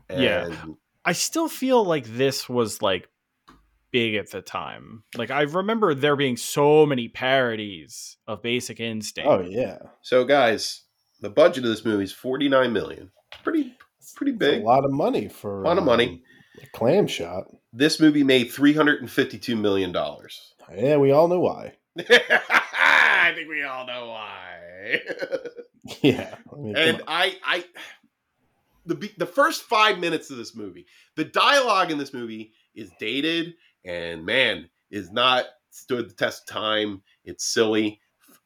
Yeah. 0.09 0.53
I 1.03 1.13
still 1.13 1.47
feel 1.47 1.83
like 1.83 2.05
this 2.05 2.47
was 2.49 2.81
like 2.81 3.07
big 3.91 4.15
at 4.15 4.31
the 4.31 4.41
time. 4.41 5.03
Like 5.15 5.31
I 5.31 5.41
remember 5.43 5.93
there 5.93 6.15
being 6.15 6.37
so 6.37 6.85
many 6.85 7.07
parodies 7.07 8.17
of 8.27 8.41
Basic 8.41 8.79
Instinct. 8.79 9.29
Oh 9.29 9.41
yeah, 9.41 9.77
So, 10.01 10.23
guys, 10.25 10.83
the 11.21 11.29
budget 11.29 11.63
of 11.63 11.69
this 11.69 11.85
movie 11.85 12.03
is 12.03 12.11
forty 12.13 12.49
nine 12.49 12.73
million. 12.73 13.11
Pretty, 13.43 13.75
pretty 14.15 14.31
It's 14.31 14.39
big. 14.39 14.61
a 14.61 14.65
lot 14.65 14.85
of 14.85 14.91
money 14.91 15.27
for 15.27 15.63
a 15.63 15.67
Lot 15.67 15.77
of 15.77 15.83
money. 15.83 16.07
um, 16.07 16.63
a 16.63 16.67
clam 16.77 17.07
shot. 17.07 17.45
This 17.73 17.99
movie 17.99 18.23
made 18.23 18.51
three 18.51 18.73
hundred 18.73 19.01
and 19.01 19.09
fifty 19.09 19.37
two 19.39 19.55
million 19.55 19.91
dollars. 19.91 20.53
Yeah, 20.75 20.97
we 20.97 21.11
all 21.11 21.27
know 21.27 21.39
why. 21.39 21.73
I 21.99 23.31
think 23.35 23.47
we 23.49 23.63
all 23.63 23.85
know 23.87 24.07
why. 24.07 24.41
Yeah, 26.01 26.33
I 26.51 26.55
mean, 26.55 26.75
and. 26.75 27.01
I, 27.07 27.35
I, 27.45 27.63
the 28.87 29.11
the 29.17 29.25
first 29.25 29.63
five 29.63 29.99
minutes 29.99 30.31
of 30.31 30.37
this 30.37 30.55
movie, 30.55 30.87
the 31.15 31.25
dialogue 31.25 31.91
in 31.91 31.99
this 31.99 32.11
movie 32.11 32.53
is 32.73 32.89
dated 32.99 33.53
and 33.85 34.25
man 34.25 34.69
is 34.89 35.11
not 35.11 35.45
stood 35.71 36.09
the 36.09 36.13
test 36.13 36.49
of 36.49 36.55
time. 36.55 37.01
It's 37.23 37.45
silly. 37.45 38.01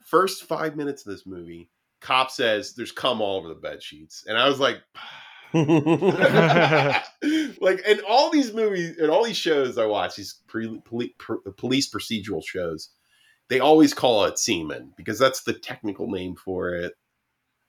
First 0.06 0.44
five 0.44 0.76
minutes 0.76 1.06
of 1.06 1.12
this 1.12 1.26
movie, 1.26 1.70
cop 2.02 2.32
says 2.32 2.74
there's 2.74 2.92
cum 2.92 3.22
all 3.22 3.38
over 3.38 3.48
the 3.48 3.56
bed 3.56 3.82
sheets, 3.82 4.26
and 4.28 4.38
I 4.38 4.48
was 4.48 4.60
like. 4.60 4.78
like 5.54 5.66
in 7.88 8.02
all 8.08 8.30
these 8.30 8.54
movies 8.54 8.98
and 9.00 9.10
all 9.10 9.24
these 9.24 9.36
shows 9.36 9.80
I 9.80 9.86
watch, 9.88 10.16
these 10.16 10.42
pre, 10.46 10.80
poli- 10.86 11.16
pr- 11.18 11.38
police 11.58 11.90
procedural 11.90 12.46
shows, 12.46 12.92
they 13.50 13.60
always 13.60 13.94
call 13.94 14.26
it 14.26 14.38
semen 14.40 14.94
because 14.98 15.20
that's 15.20 15.42
the 15.44 15.54
technical 15.54 16.10
name 16.10 16.36
for 16.36 16.74
it. 16.76 16.94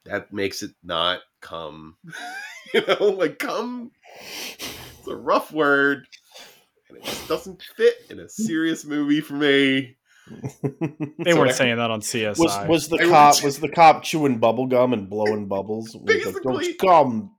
That 0.05 0.33
makes 0.33 0.63
it 0.63 0.71
not 0.83 1.21
come. 1.41 1.97
you 2.75 2.83
know, 2.87 3.05
like 3.07 3.39
come. 3.39 3.91
It's 4.59 5.07
a 5.09 5.15
rough 5.17 5.53
word, 5.53 6.07
and 6.89 6.99
it 6.99 7.05
just 7.05 7.29
doesn't 7.29 7.63
fit 7.77 7.95
in 8.11 8.19
a 8.21 8.29
serious 8.29 8.85
movie 8.85 9.21
for 9.21 9.35
me. 9.35 9.97
they 10.31 11.33
so 11.33 11.39
weren't 11.39 11.51
I- 11.51 11.55
saying 11.55 11.77
that 11.79 11.91
on 11.91 12.01
CSI. 12.01 12.39
was 12.39 12.69
was 12.69 12.89
the 12.89 12.99
I 12.99 13.07
cop 13.09 13.35
would- 13.37 13.45
was 13.45 13.59
the 13.59 13.69
cop 13.69 14.03
chewing 14.03 14.39
bubble 14.39 14.67
gum 14.67 14.93
and 14.93 15.09
blowing 15.11 15.49
bubbles? 15.49 15.87
Was 15.95 16.15
like, 16.15 16.25
Basically. 16.25 16.77
"Don't 16.79 16.79
gum 16.79 17.37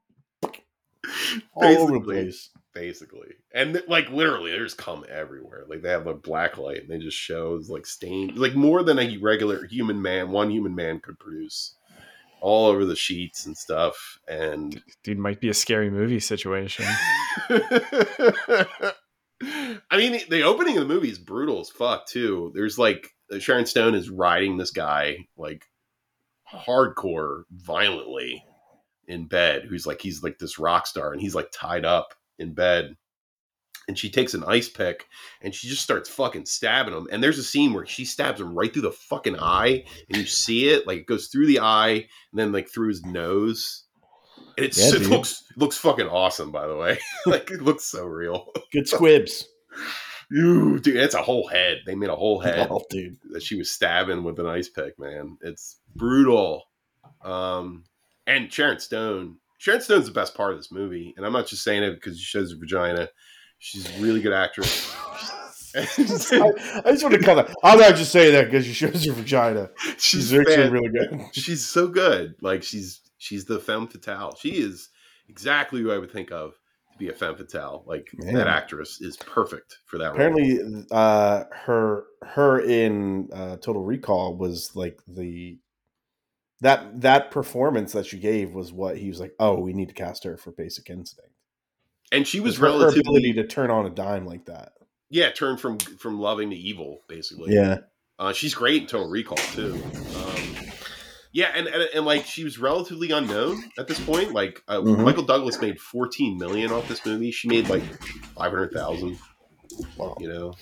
all 1.54 1.64
over 1.78 1.94
the 1.94 2.02
place. 2.02 2.50
Basically. 2.74 3.34
And 3.54 3.82
like 3.88 4.10
literally 4.10 4.52
there's 4.52 4.74
come 4.74 5.06
everywhere. 5.10 5.66
Like 5.68 5.82
they 5.82 5.90
have 5.90 6.08
a 6.08 6.14
black 6.14 6.58
light 6.58 6.82
and 6.82 6.90
they 6.90 7.00
just 7.00 7.18
shows 7.18 7.70
like 7.70 7.86
stains 7.86 8.38
like 8.38 8.56
more 8.56 8.84
than 8.84 9.00
a 9.00 9.18
regular 9.18 9.66
human 9.66 10.02
man 10.02 10.32
one 10.32 10.50
human 10.50 10.76
man 10.76 11.00
could 11.00 11.20
produce 11.20 11.76
all 12.40 12.68
over 12.68 12.86
the 12.86 12.96
sheets 12.96 13.46
and 13.46 13.56
stuff 13.56 14.18
and 14.28 14.82
Dude, 15.04 15.20
might 15.20 15.40
be 15.40 15.50
a 15.50 15.54
scary 15.54 15.90
movie 15.92 16.20
situation. 16.20 16.86
i 19.90 19.98
mean 19.98 20.12
the, 20.14 20.26
the 20.30 20.44
opening 20.44 20.78
of 20.78 20.88
the 20.88 20.94
movie 20.94 21.10
is 21.10 21.20
brutal 21.20 21.60
as 21.60 21.70
fuck 21.70 22.08
too. 22.08 22.52
There's 22.54 22.78
like 22.78 23.14
sharon 23.40 23.66
stone 23.66 23.96
is 23.96 24.10
riding 24.10 24.58
this 24.58 24.72
guy 24.72 25.28
like 25.38 25.66
hardcore 26.52 27.44
violently 27.52 28.44
in 29.08 29.26
bed 29.26 29.64
who's 29.64 29.86
like 29.86 30.02
he's 30.02 30.24
like 30.24 30.40
this 30.40 30.60
rock 30.60 30.88
star 30.88 31.12
and 31.12 31.22
he's 31.22 31.36
like 31.36 31.50
tied 31.52 31.86
up 31.86 32.14
in 32.42 32.54
bed 32.54 32.96
and 33.88 33.98
she 33.98 34.10
takes 34.10 34.34
an 34.34 34.44
ice 34.46 34.70
pick 34.70 35.08
and 35.42 35.54
she 35.56 35.68
just 35.68 35.82
starts 35.82 36.10
fucking 36.10 36.46
stabbing 36.46 36.94
him 36.94 37.08
and 37.12 37.24
there's 37.24 37.40
a 37.40 37.44
scene 37.44 37.74
where 37.74 37.86
she 37.86 38.06
stabs 38.06 38.40
him 38.40 38.54
right 38.58 38.72
through 38.72 38.82
the 38.84 38.92
fucking 38.92 39.38
eye 39.40 39.84
and 40.08 40.18
you 40.18 40.26
see 40.26 40.70
it 40.70 40.86
like 40.86 41.00
it 41.00 41.06
goes 41.08 41.28
through 41.28 41.48
the 41.48 41.60
eye 41.60 41.92
and 41.94 42.06
then 42.34 42.52
like 42.52 42.70
through 42.70 42.90
his 42.90 43.04
nose 43.06 43.86
and 44.58 44.76
Yeah, 44.78 44.96
it 44.96 45.08
looks 45.08 45.44
looks 45.58 45.78
fucking 45.78 46.08
awesome 46.08 46.52
by 46.52 46.68
the 46.68 46.76
way 46.76 47.00
like 47.26 47.50
it 47.52 47.62
looks 47.62 47.86
so 47.86 48.06
real 48.06 48.48
Good 48.72 48.88
squibs. 48.88 49.48
Ooh, 50.38 50.80
dude 50.80 50.96
it's 50.98 51.16
a 51.16 51.22
whole 51.22 51.48
head 51.48 51.80
they 51.86 51.96
made 51.96 52.10
a 52.10 52.16
whole 52.16 52.40
head 52.42 52.68
Oh, 52.70 52.84
dude. 52.90 53.18
that 53.32 53.44
she 53.44 53.56
was 53.58 53.70
stabbing 53.72 54.24
with 54.24 54.40
an 54.40 54.48
ice 54.48 54.70
pick, 54.70 54.98
man. 55.00 55.38
It's 55.42 55.80
brutal. 55.96 56.64
Um, 57.24 57.84
and 58.26 58.52
Sharon 58.54 58.80
Stone. 58.80 59.38
Sharon 59.62 59.80
Stone's 59.80 60.08
the 60.08 60.12
best 60.12 60.34
part 60.34 60.54
of 60.54 60.58
this 60.58 60.72
movie, 60.72 61.14
and 61.16 61.24
I'm 61.24 61.34
not 61.34 61.46
just 61.46 61.64
saying 61.64 61.84
it 61.84 61.94
because 61.94 62.18
she 62.18 62.24
shows 62.24 62.52
her 62.52 62.58
vagina. 62.58 63.08
She's 63.60 63.88
a 63.96 64.02
really 64.02 64.20
good 64.20 64.34
actress. 64.34 64.92
I, 65.76 65.82
I 65.82 65.84
just 65.84 67.04
want 67.04 67.14
to 67.14 67.20
that. 67.20 67.54
I'm 67.64 67.78
not 67.78 67.96
just 67.96 68.12
saying 68.12 68.34
that 68.34 68.46
because 68.46 68.66
she 68.66 68.74
shows 68.74 69.06
her 69.06 69.14
vagina. 69.14 69.70
she's 70.00 70.30
She's 70.30 70.34
actually 70.34 70.70
really 70.72 70.90
good. 70.90 71.26
She's 71.34 71.64
so 71.64 71.88
good. 71.88 72.34
Like 72.42 72.64
she's 72.64 73.02
she's 73.20 73.46
the 73.46 73.60
femme 73.60 73.88
fatale. 73.88 74.36
She 74.36 74.50
is 74.50 74.90
exactly 75.30 75.80
who 75.80 75.92
I 75.92 76.00
would 76.00 76.12
think 76.12 76.32
of 76.32 76.54
to 76.94 76.98
be 76.98 77.10
a 77.10 77.14
femme 77.14 77.36
fatale. 77.36 77.84
Like 77.86 78.10
Man. 78.16 78.34
that 78.34 78.48
actress 78.48 79.00
is 79.00 79.16
perfect 79.18 79.78
for 79.86 80.00
that 80.00 80.06
role. 80.08 80.16
Apparently, 80.16 80.86
uh, 80.90 81.44
her 81.52 82.06
her 82.24 82.62
in 82.62 83.30
uh, 83.32 83.58
Total 83.58 83.84
Recall 83.84 84.38
was 84.38 84.76
like 84.76 85.00
the 85.08 85.60
that 86.62 87.02
that 87.02 87.32
performance 87.32 87.92
that 87.94 88.06
she 88.06 88.18
gave 88.20 88.54
was 88.54 88.72
what 88.72 88.98
he 88.98 89.10
was 89.10 89.20
like. 89.20 89.34
Oh, 89.40 89.60
we 89.60 89.74
need 89.74 89.90
to 89.90 89.96
cast 89.96 90.24
her 90.24 90.38
for 90.38 90.52
Basic 90.52 90.90
Instinct. 90.90 91.32
And 92.12 92.28
she 92.28 92.40
was 92.40 92.58
her, 92.58 92.68
her 92.72 92.90
ability 93.00 93.34
to 93.34 93.48
turn 93.48 93.72
on 93.72 93.86
a 93.86 93.90
dime 93.90 94.26
like 94.26 94.46
that. 94.46 94.74
yeah, 95.10 95.32
turn 95.32 95.58
from 95.58 95.78
from 95.80 96.20
loving 96.20 96.50
to 96.52 96.56
evil, 96.56 97.02
basically. 97.08 97.54
Yeah, 97.56 97.80
Uh, 98.20 98.34
she's 98.34 98.54
great 98.54 98.82
in 98.84 98.88
Total 98.88 99.10
Recall 99.10 99.38
too. 99.38 99.82
Um, 100.16 100.44
yeah, 101.34 101.52
and, 101.56 101.68
and 101.68 101.88
and 101.96 102.06
like 102.06 102.26
she 102.26 102.44
was 102.44 102.60
relatively 102.60 103.12
unknown 103.12 103.64
at 103.80 103.88
this 103.88 104.00
point. 104.00 104.34
Like 104.34 104.62
uh, 104.68 104.82
Mhm. 104.82 105.04
Michael 105.06 105.24
Douglas 105.24 105.60
made 105.62 105.80
14 105.80 106.38
million 106.38 106.72
off 106.72 106.88
this 106.90 107.06
movie. 107.06 107.32
She 107.32 107.48
made 107.48 107.70
like 107.70 107.84
500,000. 108.36 109.18
wow. 109.98 110.16
You 110.20 110.28
know, 110.28 110.54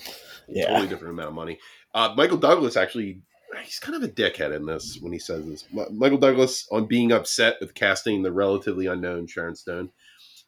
Yeah. 0.48 0.66
totally 0.68 0.86
different 0.88 1.14
amount 1.14 1.28
of 1.28 1.34
money. 1.34 1.58
Uh, 1.92 2.14
Michael 2.16 2.36
Douglas 2.38 2.76
actually, 2.76 3.22
he's 3.64 3.78
kind 3.78 3.96
of 3.96 4.02
a 4.02 4.12
dickhead 4.12 4.54
in 4.54 4.66
this 4.66 4.98
when 5.00 5.12
he 5.12 5.18
says 5.18 5.46
this. 5.46 5.64
Michael 5.92 6.18
Douglas 6.18 6.66
on 6.70 6.86
being 6.86 7.12
upset 7.12 7.56
with 7.60 7.74
casting 7.74 8.22
the 8.22 8.32
relatively 8.32 8.86
unknown 8.86 9.26
Sharon 9.26 9.56
Stone. 9.56 9.90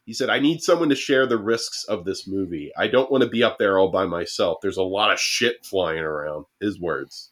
He 0.05 0.13
said, 0.13 0.29
"I 0.29 0.39
need 0.39 0.61
someone 0.61 0.89
to 0.89 0.95
share 0.95 1.25
the 1.25 1.37
risks 1.37 1.85
of 1.85 2.03
this 2.03 2.27
movie. 2.27 2.71
I 2.77 2.87
don't 2.87 3.11
want 3.11 3.23
to 3.23 3.29
be 3.29 3.43
up 3.43 3.57
there 3.57 3.77
all 3.77 3.89
by 3.89 4.05
myself. 4.05 4.57
There's 4.61 4.77
a 4.77 4.83
lot 4.83 5.11
of 5.11 5.19
shit 5.19 5.65
flying 5.65 6.01
around." 6.01 6.45
His 6.59 6.79
words. 6.79 7.31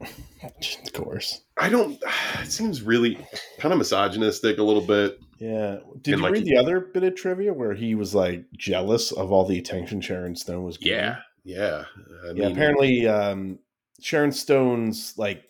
of 0.00 0.92
course. 0.92 1.42
I 1.56 1.68
don't. 1.68 1.98
It 2.40 2.52
seems 2.52 2.82
really 2.82 3.16
kind 3.58 3.72
of 3.72 3.78
misogynistic 3.78 4.58
a 4.58 4.62
little 4.62 4.82
bit. 4.82 5.18
Yeah. 5.38 5.78
Did 6.02 6.14
And, 6.14 6.20
you 6.20 6.22
like, 6.22 6.32
read 6.32 6.44
the 6.44 6.56
other 6.56 6.80
bit 6.80 7.02
of 7.02 7.14
trivia 7.14 7.52
where 7.52 7.74
he 7.74 7.94
was 7.94 8.14
like 8.14 8.44
jealous 8.56 9.12
of 9.12 9.32
all 9.32 9.44
the 9.44 9.58
attention 9.58 10.00
Sharon 10.00 10.34
Stone 10.36 10.64
was 10.64 10.78
getting? 10.78 10.98
Yeah, 10.98 11.16
yeah. 11.44 11.84
I 12.24 12.26
yeah. 12.28 12.32
mean, 12.32 12.52
apparently, 12.52 13.06
um, 13.06 13.58
Sharon 14.00 14.32
Stone's 14.32 15.14
like 15.16 15.44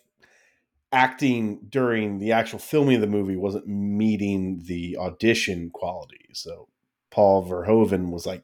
acting 0.91 1.59
during 1.69 2.19
the 2.19 2.31
actual 2.31 2.59
filming 2.59 2.95
of 2.95 3.01
the 3.01 3.07
movie 3.07 3.35
wasn't 3.35 3.67
meeting 3.67 4.63
the 4.65 4.97
audition 4.97 5.69
quality. 5.71 6.29
So 6.33 6.67
Paul 7.11 7.47
Verhoeven 7.47 8.11
was 8.11 8.25
like 8.25 8.43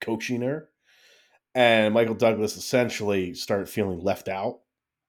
coaching 0.00 0.42
her, 0.42 0.68
and 1.54 1.94
Michael 1.94 2.14
Douglas 2.14 2.56
essentially 2.56 3.34
started 3.34 3.68
feeling 3.68 4.00
left 4.00 4.28
out 4.28 4.60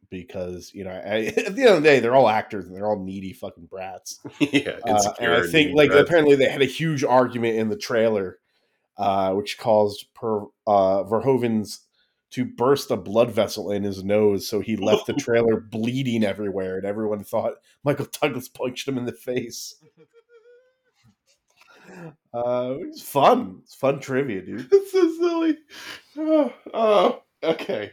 because 0.10 0.72
you 0.74 0.84
know 0.84 0.92
I, 0.92 1.34
at 1.38 1.56
the 1.56 1.62
end 1.62 1.70
of 1.70 1.84
the 1.84 1.90
day 1.90 2.00
they're 2.00 2.16
all 2.16 2.30
actors 2.30 2.66
and 2.66 2.76
they're 2.76 2.88
all 2.88 3.04
needy 3.04 3.34
fucking 3.34 3.68
brats. 3.68 4.20
yeah. 4.40 4.80
Uh, 4.86 5.14
and 5.20 5.34
I 5.34 5.48
think 5.48 5.76
like 5.76 5.92
brats. 5.92 6.08
apparently 6.08 6.36
they 6.36 6.50
had 6.50 6.62
a 6.62 6.66
huge 6.66 7.04
argument 7.04 7.58
in 7.58 7.70
the 7.70 7.78
trailer, 7.78 8.38
uh, 8.98 9.34
which 9.34 9.58
caused 9.58 10.06
per 10.14 10.44
uh, 10.66 11.04
Verhoeven's 11.04 11.82
to 12.32 12.46
burst 12.46 12.92
a 12.92 12.98
blood 12.98 13.32
vessel 13.32 13.72
in 13.72 13.84
his 13.84 14.04
nose, 14.04 14.48
so 14.48 14.60
he 14.60 14.76
left 14.76 15.08
the 15.08 15.14
trailer 15.26 15.60
bleeding 15.60 16.24
everywhere, 16.24 16.78
and 16.78 16.86
everyone 16.86 17.24
thought 17.24 17.56
Michael 17.84 18.08
Douglas 18.22 18.48
punched 18.48 18.88
him 18.88 18.98
in 18.98 19.06
the 19.06 19.14
face. 19.14 19.76
Uh, 22.34 22.76
it 22.82 22.88
was 22.90 23.02
fun. 23.02 23.60
It's 23.64 23.74
fun 23.74 24.00
trivia, 24.00 24.42
dude. 24.42 24.68
It's 24.72 24.92
so 24.92 25.12
silly. 25.18 25.58
Oh, 26.18 26.54
oh, 26.74 27.24
okay. 27.44 27.92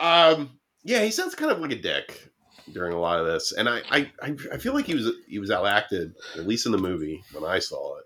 Um, 0.00 0.58
yeah, 0.84 1.02
he 1.02 1.10
sounds 1.10 1.34
kind 1.34 1.50
of 1.50 1.58
like 1.60 1.72
a 1.72 1.76
dick. 1.76 2.30
during 2.72 2.92
a 2.92 2.98
lot 3.00 3.18
of 3.20 3.26
this, 3.26 3.52
and 3.52 3.68
I, 3.68 3.82
I, 3.90 4.12
I 4.22 4.36
I 4.52 4.58
feel 4.58 4.74
like 4.74 4.86
he 4.86 4.94
was 4.94 5.10
he 5.26 5.38
was 5.40 5.50
outacted 5.50 6.14
at 6.36 6.46
least 6.46 6.66
in 6.66 6.72
the 6.72 6.78
movie 6.78 7.22
when 7.32 7.44
I 7.44 7.58
saw 7.58 7.98
it. 7.98 8.04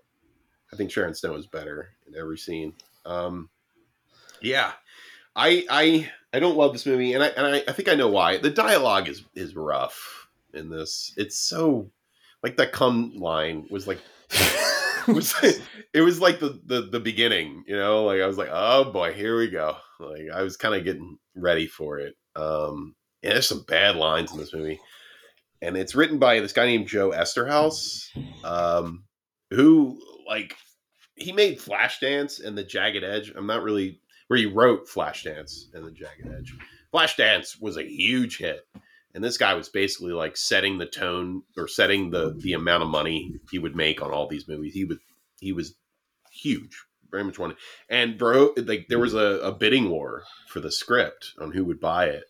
I 0.73 0.75
think 0.75 0.91
Sharon 0.91 1.13
Stone 1.13 1.33
was 1.33 1.47
better 1.47 1.89
in 2.07 2.15
every 2.15 2.37
scene. 2.37 2.73
Um, 3.05 3.49
yeah, 4.41 4.73
I 5.37 5.65
I 5.69 6.11
I 6.33 6.39
don't 6.39 6.57
love 6.57 6.73
this 6.73 6.85
movie, 6.85 7.13
and 7.13 7.23
I 7.23 7.27
and 7.27 7.45
I, 7.45 7.63
I 7.67 7.71
think 7.71 7.87
I 7.87 7.95
know 7.95 8.09
why. 8.09 8.37
The 8.37 8.49
dialogue 8.49 9.07
is 9.07 9.23
is 9.35 9.55
rough 9.55 10.27
in 10.53 10.69
this. 10.69 11.13
It's 11.15 11.37
so 11.37 11.91
like 12.43 12.57
that 12.57 12.71
"come" 12.71 13.13
line 13.15 13.67
was 13.69 13.87
like 13.87 13.99
was 15.07 15.35
it 15.93 16.01
was 16.01 16.19
like 16.19 16.39
the, 16.39 16.59
the 16.65 16.81
the 16.81 16.99
beginning, 16.99 17.63
you 17.67 17.75
know. 17.75 18.03
Like 18.05 18.21
I 18.21 18.25
was 18.25 18.37
like, 18.37 18.49
oh 18.51 18.91
boy, 18.91 19.13
here 19.13 19.37
we 19.37 19.49
go. 19.49 19.77
Like 19.99 20.27
I 20.33 20.41
was 20.41 20.57
kind 20.57 20.73
of 20.73 20.83
getting 20.83 21.17
ready 21.35 21.67
for 21.67 21.99
it. 21.99 22.15
Um, 22.35 22.95
and 23.23 23.33
there's 23.33 23.47
some 23.47 23.63
bad 23.67 23.95
lines 23.95 24.31
in 24.31 24.39
this 24.39 24.53
movie, 24.53 24.79
and 25.61 25.77
it's 25.77 25.95
written 25.95 26.17
by 26.17 26.39
this 26.39 26.53
guy 26.53 26.65
named 26.65 26.87
Joe 26.87 27.11
Eszterhas, 27.11 28.07
um, 28.43 29.03
who 29.51 30.01
like 30.27 30.55
he 31.15 31.31
made 31.31 31.59
Flashdance 31.59 32.43
and 32.43 32.57
The 32.57 32.63
Jagged 32.63 33.03
Edge. 33.03 33.31
I'm 33.35 33.47
not 33.47 33.63
really 33.63 33.99
where 34.27 34.39
he 34.39 34.45
wrote 34.45 34.87
Flashdance 34.87 35.73
and 35.73 35.85
The 35.85 35.91
Jagged 35.91 36.27
Edge. 36.27 36.55
Flashdance 36.93 37.61
was 37.61 37.77
a 37.77 37.83
huge 37.83 38.37
hit. 38.37 38.67
And 39.13 39.23
this 39.23 39.37
guy 39.37 39.55
was 39.55 39.69
basically 39.69 40.11
like 40.11 40.37
setting 40.37 40.77
the 40.77 40.85
tone 40.85 41.41
or 41.57 41.67
setting 41.67 42.11
the 42.11 42.35
the 42.37 42.53
amount 42.53 42.83
of 42.83 42.89
money 42.89 43.35
he 43.49 43.57
would 43.57 43.75
make 43.75 43.99
on 44.01 44.11
all 44.11 44.27
these 44.27 44.47
movies. 44.47 44.73
He 44.73 44.85
would 44.85 44.99
he 45.39 45.51
was 45.51 45.73
huge, 46.31 46.85
very 47.09 47.23
much 47.23 47.39
wanted. 47.39 47.57
And 47.89 48.17
bro, 48.17 48.53
like 48.57 48.87
there 48.89 48.99
was 48.99 49.15
a, 49.15 49.39
a 49.39 49.51
bidding 49.51 49.89
war 49.89 50.23
for 50.49 50.59
the 50.59 50.71
script 50.71 51.33
on 51.39 51.51
who 51.51 51.65
would 51.65 51.79
buy 51.79 52.05
it. 52.05 52.25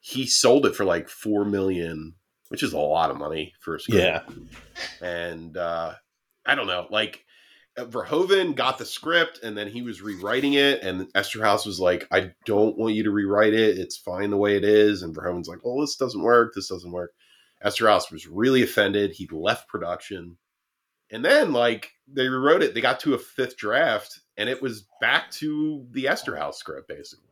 He 0.00 0.26
sold 0.26 0.64
it 0.64 0.74
for 0.74 0.86
like 0.86 1.10
four 1.10 1.44
million, 1.44 2.14
which 2.48 2.62
is 2.62 2.72
a 2.72 2.78
lot 2.78 3.10
of 3.10 3.18
money 3.18 3.52
for 3.60 3.74
a 3.74 3.80
script. 3.80 4.00
Yeah. 4.00 4.22
And 5.06 5.56
uh 5.58 5.94
I 6.46 6.54
don't 6.54 6.66
know, 6.66 6.86
like 6.88 7.26
Uh, 7.76 7.84
Verhoeven 7.84 8.54
got 8.54 8.78
the 8.78 8.84
script 8.84 9.40
and 9.42 9.56
then 9.56 9.68
he 9.68 9.82
was 9.82 10.02
rewriting 10.02 10.54
it, 10.54 10.82
and 10.82 11.12
Eszterhas 11.14 11.64
was 11.64 11.80
like, 11.80 12.06
"I 12.10 12.32
don't 12.44 12.76
want 12.76 12.94
you 12.94 13.04
to 13.04 13.10
rewrite 13.10 13.54
it. 13.54 13.78
It's 13.78 13.96
fine 13.96 14.30
the 14.30 14.36
way 14.36 14.56
it 14.56 14.64
is." 14.64 15.02
And 15.02 15.14
Verhoeven's 15.14 15.48
like, 15.48 15.60
"Oh, 15.64 15.80
this 15.80 15.96
doesn't 15.96 16.22
work. 16.22 16.52
This 16.54 16.68
doesn't 16.68 16.92
work." 16.92 17.12
Eszterhas 17.64 18.10
was 18.12 18.26
really 18.26 18.62
offended. 18.62 19.12
He 19.12 19.28
left 19.30 19.68
production, 19.68 20.36
and 21.10 21.24
then 21.24 21.52
like 21.52 21.92
they 22.06 22.28
rewrote 22.28 22.62
it. 22.62 22.74
They 22.74 22.80
got 22.80 23.00
to 23.00 23.14
a 23.14 23.18
fifth 23.18 23.56
draft, 23.56 24.20
and 24.36 24.48
it 24.48 24.60
was 24.60 24.86
back 25.00 25.30
to 25.32 25.86
the 25.92 26.04
Eszterhas 26.04 26.54
script 26.54 26.88
basically. 26.88 27.24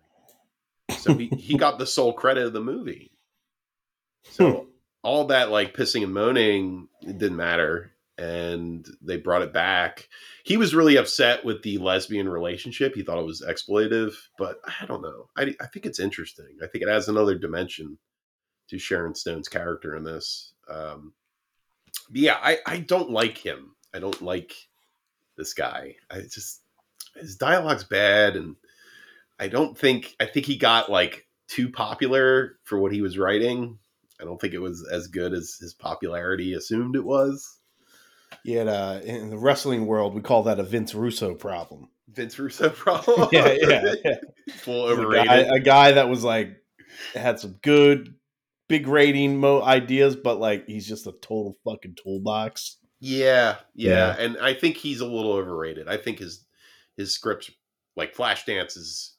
So 0.99 1.15
he, 1.15 1.27
he 1.29 1.57
got 1.57 1.79
the 1.79 1.87
sole 1.87 2.12
credit 2.12 2.47
of 2.47 2.53
the 2.53 2.61
movie. 2.61 3.12
So 4.25 4.51
hmm. 4.51 4.69
all 5.03 5.27
that 5.27 5.51
like 5.51 5.77
pissing 5.77 6.03
and 6.03 6.15
moaning 6.15 6.89
it 7.03 7.19
didn't 7.19 7.37
matter 7.37 7.93
and 8.21 8.87
they 9.01 9.17
brought 9.17 9.43
it 9.43 9.53
back. 9.53 10.09
He 10.45 10.59
was 10.59 10.75
really 10.75 10.97
upset 10.97 11.45
with 11.45 11.63
the 11.63 11.79
lesbian 11.79 12.29
relationship. 12.29 12.95
He 12.95 13.03
thought 13.03 13.19
it 13.19 13.25
was 13.25 13.43
exploitive, 13.43 14.15
but 14.37 14.61
I 14.67 14.85
don't 14.87 15.03
know. 15.03 15.31
I, 15.37 15.55
I 15.61 15.67
think 15.67 15.87
it's 15.87 15.99
interesting. 15.99 16.59
I 16.63 16.67
think 16.67 16.85
it 16.85 16.91
adds 16.91 17.09
another 17.09 17.37
dimension 17.37 17.99
to 18.69 18.79
Sharon 18.79 19.15
Stone's 19.15 19.49
character 19.49 19.97
in 19.97 20.05
this. 20.05 20.53
Um, 20.69 21.15
yeah, 22.13 22.39
I, 22.41 22.59
I 22.67 22.79
don't 22.79 23.11
like 23.11 23.39
him. 23.39 23.75
I 23.95 23.99
don't 24.01 24.21
like 24.21 24.55
this 25.37 25.55
guy. 25.55 25.97
I 26.11 26.21
just 26.21 26.61
his 27.17 27.37
dialogue's 27.37 27.85
bad, 27.85 28.37
and 28.37 28.57
I 29.39 29.49
don't 29.49 29.77
think 29.77 30.15
I 30.21 30.27
think 30.27 30.47
he 30.47 30.57
got 30.57 30.91
like 30.91 31.27
too 31.49 31.71
popular 31.71 32.59
for 32.65 32.79
what 32.79 32.93
he 32.93 33.01
was 33.01 33.19
writing. 33.19 33.79
I 34.21 34.25
don't 34.25 34.41
think 34.41 34.53
it 34.53 34.61
was 34.61 34.87
as 34.87 35.07
good 35.07 35.33
as 35.33 35.57
his 35.59 35.73
popularity 35.73 36.53
assumed 36.53 36.95
it 36.95 37.05
was. 37.05 37.60
Yeah, 38.44 38.62
uh, 38.62 39.01
in 39.05 39.31
the 39.31 39.39
wrestling 39.39 39.86
world, 39.86 40.15
we 40.15 40.20
call 40.23 40.44
that 40.44 40.59
a 40.61 40.62
Vince 40.62 40.94
Russo 40.94 41.35
problem. 41.35 41.89
Vince 42.09 42.39
Russo 42.39 42.70
problem. 42.70 43.28
yeah, 43.32 43.55
yeah, 43.61 43.94
yeah. 44.05 44.15
Full 44.57 44.89
A 44.89 44.93
overrated. 44.93 45.27
guy, 45.27 45.36
a 45.57 45.61
guy 45.61 45.93
that 45.93 46.09
was 46.09 46.24
like 46.24 46.57
had 47.15 47.39
some 47.40 47.59
good, 47.62 48.15
big 48.69 48.86
rating 48.89 49.39
mo 49.39 49.62
ideas, 49.62 50.16
but 50.16 50.39
like 50.40 50.66
he's 50.66 50.86
just 50.89 51.07
a 51.07 51.12
total 51.12 51.57
fucking 51.65 51.97
toolbox. 52.02 52.78
yeah, 53.01 53.57
yeah, 53.74 53.90
Yeah. 54.16 54.16
and 54.24 54.39
I 54.39 54.55
think 54.55 54.77
he's 54.77 55.01
a 55.01 55.07
little 55.07 55.32
overrated. 55.32 55.89
I 55.89 55.97
think 55.97 56.19
his 56.19 56.44
his 56.97 57.12
scripts, 57.15 57.51
like 57.97 58.15
Flashdance, 58.15 58.77
is 58.77 59.16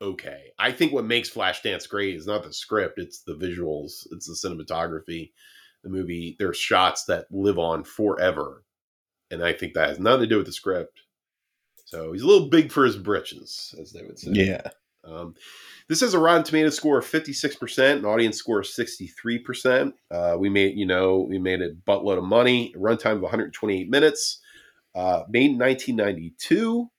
okay. 0.00 0.46
I 0.58 0.72
think 0.72 0.92
what 0.92 1.04
makes 1.04 1.30
Flashdance 1.30 1.88
great 1.88 2.14
is 2.14 2.26
not 2.26 2.42
the 2.44 2.52
script; 2.52 2.98
it's 2.98 3.22
the 3.22 3.34
visuals, 3.34 4.06
it's 4.12 4.26
the 4.26 4.48
cinematography. 4.48 5.32
The 5.84 5.90
movie, 5.90 6.36
there's 6.38 6.56
shots 6.56 7.04
that 7.04 7.26
live 7.30 7.58
on 7.58 7.84
forever, 7.84 8.64
and 9.30 9.42
I 9.42 9.52
think 9.52 9.74
that 9.74 9.90
has 9.90 10.00
nothing 10.00 10.22
to 10.22 10.26
do 10.26 10.38
with 10.38 10.46
the 10.46 10.52
script. 10.52 11.00
So 11.84 12.12
he's 12.12 12.22
a 12.22 12.26
little 12.26 12.48
big 12.48 12.70
for 12.70 12.84
his 12.84 12.96
britches, 12.96 13.74
as 13.80 13.92
they 13.92 14.02
would 14.02 14.18
say. 14.18 14.32
Yeah, 14.32 14.68
Um, 15.04 15.34
this 15.88 16.00
has 16.00 16.12
a 16.12 16.18
Rotten 16.18 16.44
Tomato 16.44 16.68
score 16.68 16.98
of 16.98 17.06
56%, 17.06 17.98
an 17.98 18.04
audience 18.04 18.36
score 18.36 18.60
of 18.60 18.66
63%. 18.66 19.94
Uh, 20.10 20.36
we 20.38 20.50
made, 20.50 20.76
you 20.76 20.84
know, 20.84 21.26
we 21.28 21.38
made 21.38 21.62
a 21.62 21.72
buttload 21.72 22.18
of 22.18 22.24
money, 22.24 22.74
runtime 22.76 23.16
of 23.16 23.22
128 23.22 23.88
minutes, 23.88 24.40
uh, 24.94 25.22
made 25.30 25.52
in 25.52 25.58
1992. 25.58 26.90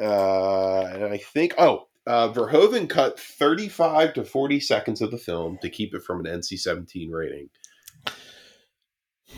Uh, 0.00 0.82
and 0.92 1.04
I 1.04 1.16
think, 1.18 1.54
oh, 1.58 1.88
uh, 2.06 2.32
Verhoeven 2.32 2.88
cut 2.88 3.18
35 3.18 4.14
to 4.14 4.24
40 4.24 4.60
seconds 4.60 5.00
of 5.00 5.10
the 5.10 5.18
film 5.18 5.58
to 5.62 5.70
keep 5.70 5.94
it 5.94 6.02
from 6.02 6.24
an 6.24 6.40
NC 6.40 6.58
17 6.60 7.10
rating. 7.10 7.48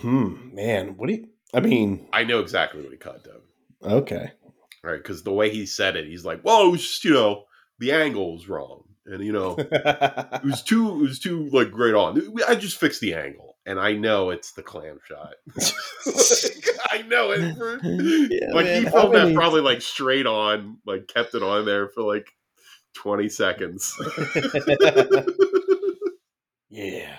Hmm, 0.01 0.55
man, 0.55 0.97
what 0.97 1.09
do 1.09 1.15
you? 1.15 1.29
I 1.55 1.61
mean, 1.61 2.09
I 2.13 2.25
know 2.25 2.41
exactly 2.41 2.83
what 2.83 2.91
he 2.93 2.99
cut, 2.99 3.25
Doug. 3.25 3.43
okay, 3.83 4.33
Right? 4.83 4.99
Because 4.99 5.23
the 5.23 5.33
way 5.33 5.51
he 5.51 5.67
said 5.67 5.97
it, 5.97 6.07
he's 6.07 6.25
like, 6.25 6.45
well, 6.45 6.67
it 6.67 6.71
was 6.71 6.83
just, 6.83 7.05
you 7.05 7.13
know, 7.13 7.45
the 7.79 7.93
angle 7.93 8.35
was 8.35 8.49
wrong. 8.49 8.85
And, 9.07 9.25
you 9.25 9.33
know, 9.33 9.55
it 9.59 10.45
was 10.45 10.63
too 10.63 10.91
it 10.91 11.03
was 11.03 11.19
too 11.19 11.49
like 11.53 11.71
great 11.71 11.95
on. 11.95 12.21
I 12.49 12.57
just 12.57 12.79
fixed 12.79 13.01
the 13.01 13.15
angle, 13.15 13.57
and 13.65 13.79
I 13.79 13.93
know 13.93 14.31
it's 14.31 14.53
the 14.53 14.63
clam 14.65 14.99
shot. 15.07 15.35
Like, 15.55 15.67
I 16.91 17.03
know 17.03 17.31
it. 17.31 17.41
Yeah, 18.31 18.53
like 18.53 18.65
man, 18.67 18.83
he 18.85 18.91
filmed 18.91 19.15
that 19.15 19.35
probably 19.35 19.61
like 19.61 19.81
straight 19.81 20.27
on, 20.27 20.79
like 20.85 21.07
kept 21.07 21.35
it 21.37 21.43
on 21.45 21.65
there 21.65 21.89
for 21.89 22.03
like 22.03 22.27
twenty 22.95 23.29
seconds. 23.29 23.95
yeah, 26.69 27.17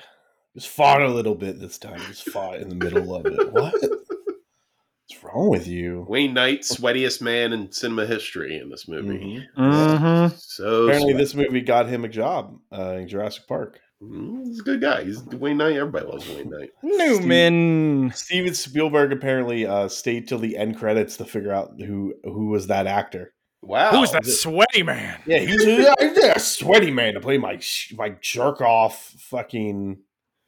just 0.58 0.70
fought 0.70 1.02
a 1.02 1.08
little 1.08 1.36
bit 1.36 1.60
this 1.60 1.78
time. 1.78 2.00
Just 2.08 2.30
fought 2.30 2.58
in 2.60 2.70
the 2.70 2.76
middle 2.76 3.14
of 3.16 3.26
it. 3.26 3.54
What? 3.54 3.74
What's 3.74 5.24
wrong 5.24 5.50
with 5.50 5.68
you? 5.68 6.06
Wayne 6.10 6.34
Knight, 6.34 6.62
sweatiest 6.62 7.22
man 7.22 7.54
in 7.54 7.72
cinema 7.72 8.06
history 8.06 8.58
in 8.60 8.70
this 8.70 8.88
movie. 8.88 9.46
Mhm. 9.58 9.72
Mm-hmm. 9.72 10.36
So 10.38 10.84
Apparently, 10.86 11.12
sweaty. 11.14 11.24
this 11.24 11.36
movie 11.36 11.62
got 11.62 11.88
him 11.88 12.04
a 12.04 12.10
job 12.10 12.60
uh, 12.78 12.94
in 13.00 13.08
Jurassic 13.08 13.48
Park. 13.48 13.80
Mm, 14.04 14.46
he's 14.46 14.60
a 14.60 14.64
good 14.64 14.82
guy. 14.82 15.04
He's 15.06 15.24
Wayne 15.24 15.58
Knight. 15.58 15.76
Everybody 15.78 16.06
loves 16.06 16.28
Wayne 16.30 16.50
Knight. 16.50 16.70
Newman. 16.84 18.12
Steven 18.14 18.54
Spielberg 18.54 19.12
apparently 19.14 19.66
uh, 19.66 19.88
stayed 19.88 20.28
till 20.28 20.40
the 20.40 20.58
end 20.58 20.78
credits 20.78 21.18
to 21.18 21.26
figure 21.26 21.54
out 21.54 21.74
who 21.80 22.14
who 22.24 22.48
was 22.50 22.68
that 22.68 22.86
actor. 22.86 23.34
Wow, 23.64 23.92
Who's 23.92 24.12
that 24.12 24.26
sweaty 24.26 24.84
man? 24.84 25.20
Yeah, 25.26 25.40
he's 25.40 25.66
a, 25.66 25.94
a 26.36 26.40
sweaty 26.40 26.92
man 26.92 27.16
to 27.16 27.20
play 27.20 27.38
my 27.38 27.60
my 27.96 28.10
jerk 28.22 28.62
off 28.62 29.16
fucking. 29.20 29.98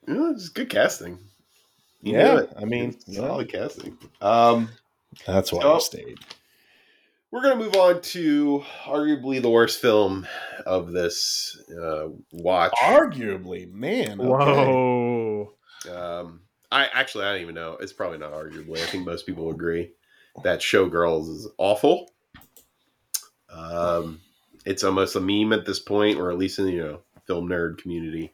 Yeah, 0.10 0.32
it's 0.32 0.50
good 0.50 0.70
casting. 0.70 1.20
He 2.02 2.14
Yeah, 2.14 2.40
it. 2.40 2.54
I 2.60 2.66
mean, 2.66 2.98
yeah. 3.06 3.20
solid 3.22 3.50
casting. 3.52 3.98
Um, 4.22 4.70
That's 5.28 5.54
why 5.54 5.62
Oh. 5.64 5.76
I 5.76 5.80
stayed. 5.80 6.18
We're 7.32 7.44
going 7.44 7.60
to 7.60 7.64
move 7.64 7.76
on 7.76 8.02
to 8.02 8.64
arguably 8.86 9.40
the 9.40 9.52
worst 9.52 9.80
film 9.80 10.26
of 10.66 10.92
this 10.92 11.62
uh, 11.80 12.08
watch. 12.32 12.74
Arguably, 12.82 13.72
man. 13.72 14.20
okay. 14.20 14.28
Whoa. 14.28 15.54
Um, 15.92 16.42
I 16.72 16.88
actually, 16.88 17.26
I 17.26 17.34
don't 17.34 17.42
even 17.44 17.54
know. 17.56 17.78
It's 17.80 17.94
probably 17.94 18.18
not 18.18 18.34
arguably. 18.34 18.82
I 18.82 18.86
think 18.88 19.06
most 19.06 19.28
people 19.28 19.52
agree 19.52 19.92
that 20.44 20.60
Showgirls 20.60 21.30
is 21.30 21.48
awful. 21.60 22.10
Um, 23.52 24.22
it's 24.66 24.84
almost 24.84 25.16
a 25.16 25.22
meme 25.22 25.54
at 25.54 25.66
this 25.68 25.80
point, 25.80 26.18
or 26.20 26.32
at 26.32 26.38
least 26.38 26.58
in 26.58 26.66
the 26.66 26.72
you 26.72 26.84
know 26.84 27.00
film 27.28 27.48
nerd 27.48 27.78
community. 27.78 28.34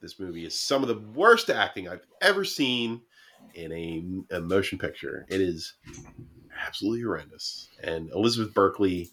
This 0.00 0.20
movie 0.20 0.46
is 0.46 0.54
some 0.54 0.82
of 0.82 0.88
the 0.88 1.02
worst 1.18 1.50
acting 1.50 1.88
I've 1.88 2.06
ever 2.20 2.44
seen 2.44 3.00
in 3.54 3.72
a, 3.72 4.36
a 4.36 4.40
motion 4.40 4.78
picture. 4.78 5.26
It 5.28 5.40
is 5.40 5.74
absolutely 6.64 7.02
horrendous, 7.02 7.68
and 7.82 8.10
Elizabeth 8.10 8.54
Berkley 8.54 9.10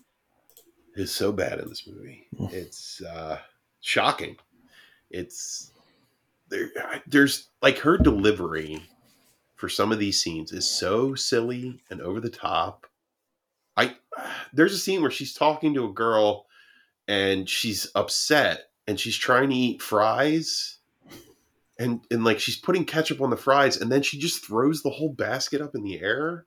is 0.96 1.12
so 1.12 1.32
bad 1.32 1.60
in 1.60 1.70
this 1.70 1.88
movie. 1.88 2.28
It's 2.52 3.02
uh, 3.02 3.40
shocking. 3.82 4.38
It's 5.10 5.72
there. 6.50 6.70
There's 7.08 7.50
like 7.62 7.80
her 7.80 7.98
delivery 7.98 8.84
for 9.56 9.70
some 9.70 9.92
of 9.92 10.00
these 10.00 10.22
scenes 10.22 10.52
is 10.52 10.70
so 10.70 11.16
silly 11.16 11.82
and 11.90 12.02
over 12.02 12.20
the 12.20 12.30
top. 12.30 12.86
I 13.78 13.96
there's 14.54 14.74
a 14.74 14.78
scene 14.78 15.02
where 15.02 15.12
she's 15.12 15.34
talking 15.34 15.74
to 15.74 15.86
a 15.86 15.94
girl 15.94 16.46
and 17.08 17.50
she's 17.50 17.90
upset 17.96 18.70
and 18.88 19.00
she's 19.00 19.18
trying 19.18 19.50
to 19.50 19.56
eat 19.56 19.82
fries 19.82 20.76
and 21.78 22.02
and 22.12 22.24
like 22.24 22.40
she's 22.40 22.58
putting 22.58 22.86
ketchup 22.86 23.22
on 23.22 23.30
the 23.30 23.38
fries, 23.38 23.78
and 23.78 23.92
then 23.92 24.02
she 24.02 24.18
just 24.18 24.46
throws 24.46 24.82
the 24.82 24.90
whole 24.90 25.14
basket 25.14 25.62
up 25.62 25.76
in 25.76 25.84
the 25.84 26.00
air. 26.02 26.46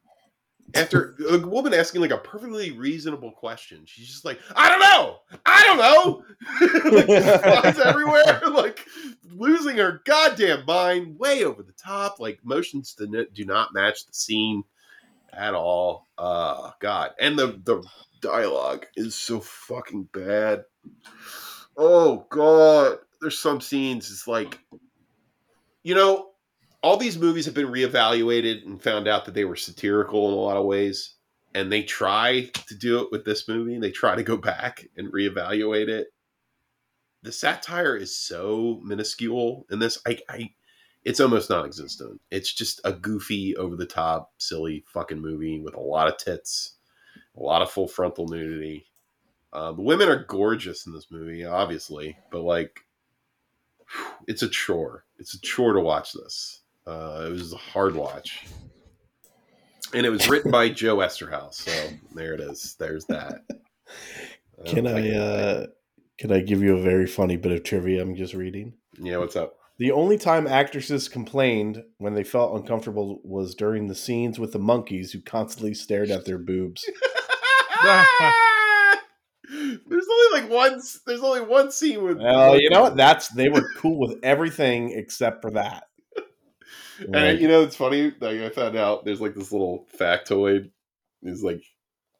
After 0.74 1.16
a 1.30 1.38
woman 1.38 1.74
asking 1.74 2.00
like 2.00 2.10
a 2.10 2.18
perfectly 2.18 2.72
reasonable 2.72 3.32
question, 3.32 3.82
she's 3.86 4.08
just 4.08 4.24
like, 4.24 4.40
"I 4.54 4.68
don't 4.68 4.80
know, 4.80 5.18
I 5.44 5.64
don't 5.64 5.78
know," 5.78 6.24
like 6.96 7.42
flies 7.42 7.78
everywhere, 7.78 8.42
like 8.50 8.86
losing 9.24 9.76
her 9.76 10.02
goddamn 10.04 10.64
mind, 10.66 11.18
way 11.18 11.44
over 11.44 11.62
the 11.62 11.72
top. 11.72 12.20
Like 12.20 12.40
motions 12.42 12.94
do 12.94 13.04
n- 13.04 13.26
do 13.32 13.44
not 13.44 13.74
match 13.74 14.06
the 14.06 14.14
scene 14.14 14.64
at 15.32 15.54
all. 15.54 16.06
Uh, 16.16 16.70
God, 16.80 17.12
and 17.20 17.38
the 17.38 17.60
the 17.64 17.82
dialogue 18.20 18.86
is 18.96 19.14
so 19.14 19.40
fucking 19.40 20.08
bad. 20.12 20.64
Oh 21.80 22.26
God, 22.28 22.98
there's 23.20 23.38
some 23.38 23.60
scenes. 23.60 24.10
It's 24.10 24.26
like, 24.26 24.58
you 25.84 25.94
know, 25.94 26.30
all 26.82 26.96
these 26.96 27.16
movies 27.16 27.44
have 27.44 27.54
been 27.54 27.68
reevaluated 27.68 28.66
and 28.66 28.82
found 28.82 29.06
out 29.06 29.24
that 29.24 29.34
they 29.34 29.44
were 29.44 29.56
satirical 29.56 30.26
in 30.26 30.34
a 30.34 30.36
lot 30.36 30.56
of 30.56 30.66
ways. 30.66 31.14
And 31.54 31.72
they 31.72 31.82
try 31.82 32.50
to 32.66 32.74
do 32.74 33.00
it 33.00 33.10
with 33.10 33.24
this 33.24 33.48
movie. 33.48 33.78
They 33.78 33.90
try 33.90 34.16
to 34.16 34.22
go 34.24 34.36
back 34.36 34.86
and 34.96 35.12
reevaluate 35.12 35.88
it. 35.88 36.08
The 37.22 37.32
satire 37.32 37.96
is 37.96 38.14
so 38.14 38.80
minuscule 38.84 39.64
in 39.70 39.78
this. 39.78 39.98
I, 40.06 40.18
I 40.28 40.50
it's 41.04 41.20
almost 41.20 41.48
non-existent. 41.48 42.20
It's 42.30 42.52
just 42.52 42.80
a 42.84 42.92
goofy, 42.92 43.56
over-the-top, 43.56 44.32
silly 44.38 44.84
fucking 44.88 45.20
movie 45.20 45.60
with 45.60 45.74
a 45.74 45.80
lot 45.80 46.08
of 46.08 46.18
tits, 46.18 46.74
a 47.36 47.40
lot 47.42 47.62
of 47.62 47.70
full 47.70 47.88
frontal 47.88 48.28
nudity. 48.28 48.86
Uh, 49.52 49.72
the 49.72 49.82
women 49.82 50.08
are 50.08 50.24
gorgeous 50.24 50.86
in 50.86 50.92
this 50.92 51.06
movie, 51.10 51.44
obviously, 51.44 52.16
but 52.30 52.42
like, 52.42 52.80
it's 54.26 54.42
a 54.42 54.48
chore. 54.48 55.04
It's 55.18 55.34
a 55.34 55.40
chore 55.40 55.72
to 55.72 55.80
watch 55.80 56.12
this. 56.12 56.62
Uh, 56.86 57.24
it 57.26 57.30
was 57.32 57.52
a 57.52 57.56
hard 57.56 57.94
watch, 57.94 58.46
and 59.94 60.04
it 60.06 60.10
was 60.10 60.28
written 60.28 60.50
by 60.50 60.68
Joe 60.68 60.98
Eszterhas. 60.98 61.54
So 61.54 61.72
there 62.14 62.34
it 62.34 62.40
is. 62.40 62.76
There's 62.78 63.04
that. 63.06 63.42
Can 64.66 64.84
don't 64.84 64.96
I 64.96 65.02
think- 65.02 65.16
uh 65.16 65.66
can 66.18 66.32
I 66.32 66.40
give 66.40 66.60
you 66.62 66.76
a 66.76 66.82
very 66.82 67.06
funny 67.06 67.36
bit 67.36 67.52
of 67.52 67.62
trivia 67.62 68.02
I'm 68.02 68.16
just 68.16 68.34
reading? 68.34 68.74
Yeah, 68.98 69.18
what's 69.18 69.36
up? 69.36 69.54
The 69.78 69.92
only 69.92 70.18
time 70.18 70.48
actresses 70.48 71.08
complained 71.08 71.84
when 71.98 72.14
they 72.14 72.24
felt 72.24 72.58
uncomfortable 72.58 73.20
was 73.22 73.54
during 73.54 73.86
the 73.86 73.94
scenes 73.94 74.36
with 74.36 74.52
the 74.52 74.58
monkeys 74.58 75.12
who 75.12 75.20
constantly 75.20 75.74
stared 75.74 76.10
at 76.10 76.24
their 76.24 76.38
boobs. 76.38 76.84
only 80.28 80.40
like 80.42 80.50
one. 80.50 80.80
There's 81.06 81.22
only 81.22 81.42
one 81.42 81.70
scene 81.70 82.02
with. 82.02 82.18
Well, 82.18 82.60
you 82.60 82.70
know 82.70 82.82
what? 82.82 82.96
That's 82.96 83.28
they 83.28 83.48
were 83.48 83.68
cool 83.76 83.98
with 83.98 84.18
everything 84.22 84.92
except 84.92 85.42
for 85.42 85.50
that. 85.52 85.84
And 87.00 87.12
Like, 87.12 87.40
you 87.40 87.48
know, 87.48 87.62
it's 87.62 87.76
funny. 87.76 88.12
Like 88.20 88.40
I 88.40 88.50
found 88.50 88.76
out 88.76 89.04
there's 89.04 89.20
like 89.20 89.34
this 89.34 89.52
little 89.52 89.86
factoid. 89.98 90.70
Is 91.22 91.42
like 91.42 91.62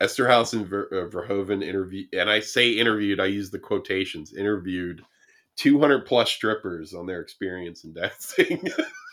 Eszterhas 0.00 0.52
and 0.54 0.66
Ver, 0.66 0.88
uh, 0.92 1.10
Verhoeven 1.10 1.62
interview, 1.64 2.06
and 2.12 2.30
I 2.30 2.40
say 2.40 2.70
interviewed. 2.70 3.20
I 3.20 3.26
use 3.26 3.50
the 3.50 3.58
quotations. 3.58 4.34
Interviewed 4.34 5.02
200 5.56 6.06
plus 6.06 6.30
strippers 6.30 6.94
on 6.94 7.06
their 7.06 7.20
experience 7.20 7.84
in 7.84 7.94
dancing. 7.94 8.62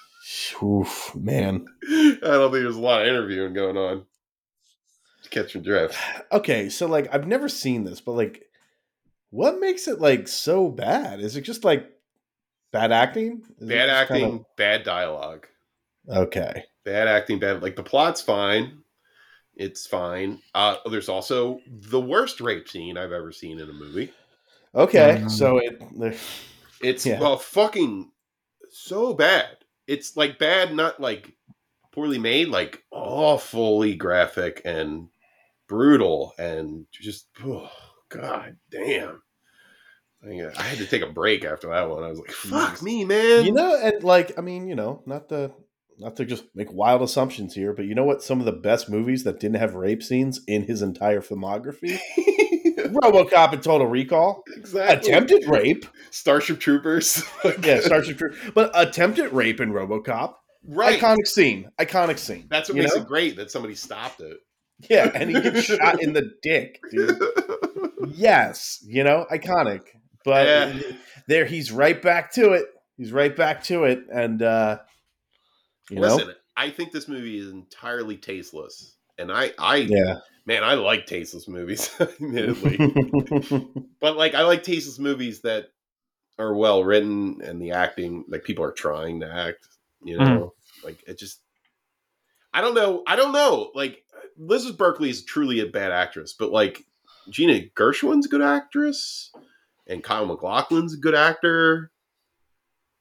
oof, 0.64 1.16
man. 1.16 1.66
I 1.90 2.18
don't 2.22 2.52
think 2.52 2.64
there's 2.64 2.76
a 2.76 2.82
lot 2.82 3.02
of 3.02 3.08
interviewing 3.08 3.54
going 3.54 3.78
on. 3.78 4.06
Catch 5.32 5.56
your 5.56 5.64
drift. 5.64 5.98
Okay, 6.32 6.70
so 6.70 6.86
like 6.86 7.14
I've 7.14 7.28
never 7.28 7.50
seen 7.50 7.84
this, 7.84 8.00
but 8.00 8.14
like 8.14 8.45
what 9.30 9.60
makes 9.60 9.88
it 9.88 10.00
like 10.00 10.28
so 10.28 10.70
bad? 10.70 11.20
Is 11.20 11.36
it 11.36 11.42
just 11.42 11.64
like 11.64 11.90
bad 12.72 12.92
acting? 12.92 13.44
Is 13.60 13.68
Bad 13.70 13.90
acting, 13.90 14.20
kinda- 14.26 14.44
bad 14.58 14.84
dialogue. 14.84 15.48
okay. 16.10 16.64
bad 16.84 17.08
acting 17.08 17.40
bad 17.40 17.64
like 17.64 17.76
the 17.76 17.82
plot's 17.84 18.22
fine 18.22 18.80
it's 19.56 19.88
fine 19.88 20.40
uh 20.54 20.76
there's 20.92 21.10
also 21.10 21.60
the 21.68 22.00
worst 22.00 22.40
rape 22.42 22.68
scene 22.70 22.96
i've 22.98 23.12
ever 23.14 23.32
seen 23.32 23.60
in 23.60 23.68
a 23.70 23.74
movie 23.74 24.12
Okay. 24.76 25.22
Mhm. 25.24 25.32
So 25.32 25.58
it 25.58 25.82
it's 26.82 27.06
Yeah. 27.08 27.20
well 27.20 27.38
fucking 27.38 28.12
so 28.70 29.14
bad 29.16 29.48
it's 29.88 30.16
like 30.18 30.38
bad 30.38 30.76
not 30.76 31.00
like 31.00 31.34
poorly 31.92 32.20
made 32.20 32.50
like 32.50 32.84
awfully 32.92 33.96
graphic 33.96 34.62
and 34.66 35.08
brutal 35.68 36.34
and 36.38 36.86
just 36.92 37.28
oh, 37.44 37.72
god 38.16 38.58
damn 38.72 39.22
I, 40.28 40.64
had 40.64 40.78
to 40.80 40.88
take 40.88 41.04
a 41.04 41.12
break 41.12 41.46
after 41.46 41.70
that 41.70 41.90
one. 41.90 42.04
I 42.04 42.08
was 42.08 42.20
like, 42.20 42.32
"Fuck 42.32 42.82
me, 42.82 43.06
man!" 43.06 43.46
you 43.46 43.52
know, 43.52 43.80
and 43.80 44.04
like 44.04 44.38
I 44.38 44.42
mean, 44.42 44.68
you 44.68 44.76
know, 44.76 45.04
not 45.06 45.30
to 45.30 45.52
not 46.00 46.16
to 46.18 46.26
just 46.26 46.46
make 46.56 46.72
wild 46.72 47.02
assumptions 47.02 47.54
here, 47.54 47.74
but 47.74 47.86
you 47.86 47.96
know 47.96 48.04
what? 48.04 48.24
Some 48.24 48.40
of 48.40 48.46
the 48.46 48.52
best 48.52 48.90
movies 48.90 49.24
that 49.24 49.40
didn't 49.40 49.58
have 49.58 49.76
rape 49.76 50.04
scenes 50.04 50.42
in 50.48 50.64
his 50.64 50.82
entire 50.82 51.22
filmography: 51.22 52.00
RoboCop 52.18 53.54
and 53.54 53.64
Total 53.64 53.88
Recall. 53.88 54.44
exactly. 54.56 55.12
Attempted 55.12 55.48
rape, 55.48 55.86
Starship 56.12 56.60
Troopers. 56.60 57.24
yeah, 57.64 57.82
Starship 57.82 58.18
Troop, 58.18 58.36
but 58.54 58.72
attempted 58.74 59.32
rape 59.32 59.60
in 59.60 59.72
RoboCop. 59.72 60.34
right. 60.68 61.00
Iconic 61.00 61.28
scene, 61.28 61.70
iconic 61.80 62.18
scene. 62.18 62.48
That's 62.50 62.70
what 62.70 62.78
you 62.78 62.84
makes 62.84 62.96
know? 62.96 63.02
it 63.04 63.08
great 63.08 63.36
that 63.38 63.52
somebody 63.52 63.76
stopped 63.76 64.22
it. 64.22 64.38
Yeah, 64.90 65.10
and 65.14 65.30
he 65.30 65.40
gets 65.40 65.62
shot 65.64 66.02
in 66.02 66.14
the 66.14 66.32
dick, 66.42 66.80
dude. 66.92 67.18
Yes, 68.08 68.84
you 68.86 69.04
know, 69.04 69.26
iconic. 69.32 69.82
But 70.24 70.48
Yeah. 70.48 70.82
there, 71.28 71.46
he's 71.46 71.72
right 71.72 72.02
back 72.02 72.34
to 72.34 72.54
it. 72.54 72.66
He's 72.98 73.12
right 73.12 73.36
back 73.36 73.64
to 73.66 73.84
it, 73.84 74.06
and 74.12 74.42
uh 74.42 74.80
you 75.90 76.00
Listen, 76.00 76.28
know, 76.28 76.34
I 76.58 76.70
think 76.70 76.92
this 76.92 77.08
movie 77.08 77.38
is 77.38 77.50
entirely 77.50 78.18
tasteless, 78.18 78.96
and 79.18 79.32
I, 79.32 79.52
I, 79.60 79.78
yeah. 79.78 80.20
man, 80.46 80.64
I 80.64 80.74
like 80.76 81.06
tasteless 81.06 81.48
movies, 81.48 81.90
admittedly. 82.00 82.78
but 84.00 84.18
like, 84.18 84.34
I 84.34 84.42
like 84.44 84.64
tasteless 84.64 85.00
movies 85.00 85.42
that 85.42 85.68
are 86.40 86.54
well 86.56 86.84
written 86.84 87.42
and 87.44 87.62
the 87.62 87.72
acting, 87.72 88.26
like 88.28 88.44
people 88.44 88.66
are 88.66 88.72
trying 88.72 89.20
to 89.22 89.32
act. 89.32 89.68
You 90.04 90.18
know, 90.18 90.54
like 90.84 91.04
it 91.08 91.18
just, 91.18 91.40
I 92.54 92.62
don't 92.62 92.76
know, 92.76 93.04
I 93.08 93.16
don't 93.16 93.32
know. 93.32 93.72
Like 93.74 94.04
Liz 94.38 94.72
Berkeley 94.72 95.10
is 95.10 95.24
truly 95.24 95.60
a 95.60 95.66
bad 95.66 95.92
actress, 95.92 96.34
but 96.38 96.52
like 96.52 96.84
Gina 97.30 97.62
Gershon's 97.76 98.26
a 98.26 98.30
good 98.30 98.42
actress, 98.42 99.32
and 99.88 100.04
Kyle 100.04 100.26
MacLachlan's 100.26 100.94
a 100.94 100.98
good 100.98 101.16
actor. 101.16 101.92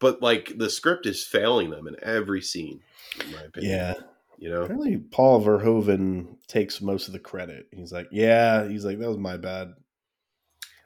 But 0.00 0.20
like 0.22 0.52
the 0.58 0.68
script 0.70 1.06
is 1.06 1.24
failing 1.24 1.70
them 1.70 1.86
in 1.86 1.96
every 2.02 2.42
scene, 2.42 2.80
in 3.24 3.32
my 3.32 3.42
opinion. 3.42 3.72
yeah. 3.72 3.94
You 4.36 4.50
know? 4.50 4.62
Apparently, 4.62 4.98
Paul 4.98 5.42
Verhoeven 5.42 6.36
takes 6.48 6.82
most 6.82 7.06
of 7.06 7.12
the 7.12 7.20
credit. 7.20 7.66
He's 7.72 7.92
like, 7.92 8.08
"Yeah," 8.10 8.68
he's 8.68 8.84
like, 8.84 8.98
"That 8.98 9.08
was 9.08 9.16
my 9.16 9.36
bad." 9.36 9.72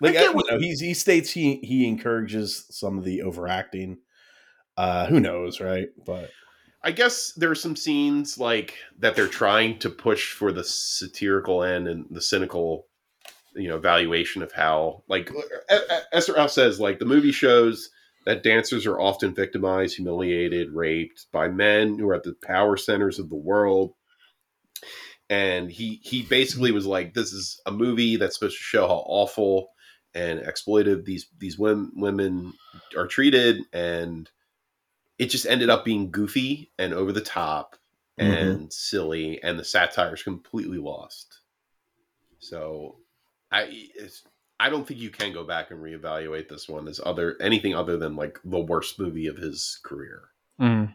Like, 0.01 0.15
I 0.16 0.27
I- 0.27 0.28
you 0.28 0.43
know, 0.51 0.59
he's 0.59 0.81
he 0.81 0.94
states 0.94 1.31
he 1.31 1.56
he 1.62 1.89
encourages 1.89 2.66
some 2.70 2.98
of 2.98 3.05
the 3.05 3.23
overacting. 3.23 3.98
Uh, 4.77 5.06
who 5.06 5.19
knows, 5.19 5.60
right? 5.60 5.89
But 6.06 6.31
I 6.85 6.93
guess 6.93 7.32
there 7.32 7.51
are 7.51 7.56
some 7.56 7.74
scenes 7.74 8.39
like 8.39 8.74
that 9.01 9.16
they're 9.16 9.27
trying 9.27 9.78
to 9.81 9.90
push 9.90 10.32
for 10.35 10.52
the 10.52 10.62
satirical 10.62 11.65
end 11.65 11.89
and 11.89 12.06
the 12.10 12.20
cynical, 12.23 12.86
you 13.59 13.68
know, 13.68 13.78
valuation 13.78 14.43
of 14.43 14.52
how, 14.52 15.02
like 15.09 15.30
Eszterhas 16.14 16.51
says, 16.51 16.80
like 16.80 16.98
the 16.98 17.05
movie 17.05 17.32
shows 17.32 17.90
that 18.24 18.43
dancers 18.43 18.86
are 18.86 19.01
often 19.01 19.35
victimized, 19.35 19.97
humiliated, 19.97 20.72
raped 20.72 21.26
by 21.32 21.48
men 21.48 21.98
who 21.98 22.09
are 22.09 22.14
at 22.14 22.22
the 22.22 22.36
power 22.43 22.76
centers 22.76 23.18
of 23.18 23.28
the 23.28 23.36
world. 23.36 23.94
And 25.30 25.70
he 25.70 26.01
he 26.02 26.22
basically 26.22 26.72
was 26.72 26.86
like, 26.86 27.14
this 27.14 27.32
is 27.32 27.60
a 27.66 27.72
movie 27.72 28.16
that's 28.16 28.39
supposed 28.39 28.56
to 28.56 28.62
show 28.62 28.86
how 28.86 29.02
awful 29.06 29.70
and 30.14 30.40
exploitive 30.40 31.05
these 31.05 31.26
these 31.39 31.59
women 31.59 31.93
women 31.97 32.55
are 32.97 33.06
treated. 33.06 33.62
And 33.72 34.30
it 35.18 35.26
just 35.26 35.47
ended 35.47 35.68
up 35.68 35.85
being 35.85 36.10
goofy 36.10 36.70
and 36.78 36.94
over 36.94 37.12
the 37.12 37.20
top 37.20 37.76
mm-hmm. 38.18 38.30
and 38.30 38.72
silly 38.72 39.43
and 39.43 39.59
the 39.59 39.64
satire 39.64 40.14
is 40.14 40.22
completely 40.22 40.78
lost. 40.78 41.40
So 42.39 42.97
i 43.53 43.66
it's, 43.95 44.25
i 44.61 44.69
don't 44.69 44.87
think 44.87 45.01
you 45.01 45.11
can 45.11 45.33
go 45.33 45.45
back 45.45 45.70
and 45.70 45.81
reevaluate 45.81 46.49
this 46.49 46.69
one 46.69 46.89
as 46.89 47.01
other 47.05 47.37
anything 47.41 47.75
other 47.75 47.97
than 47.97 48.16
like 48.16 48.39
the 48.45 48.59
worst 48.59 48.99
movie 48.99 49.27
of 49.27 49.37
his 49.37 49.81
career. 49.83 50.29
Mm. 50.61 50.93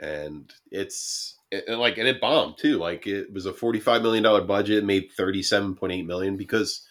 and 0.00 0.52
it's 0.72 1.36
it, 1.50 1.68
like 1.78 1.98
and 1.98 2.08
it 2.08 2.20
bombed 2.20 2.58
too. 2.58 2.78
Like 2.78 3.06
it 3.06 3.32
was 3.32 3.46
a 3.46 3.52
45 3.52 4.02
million 4.02 4.24
dollar 4.24 4.42
budget 4.42 4.84
made 4.84 5.10
37.8 5.18 6.06
million 6.06 6.36
because 6.36 6.86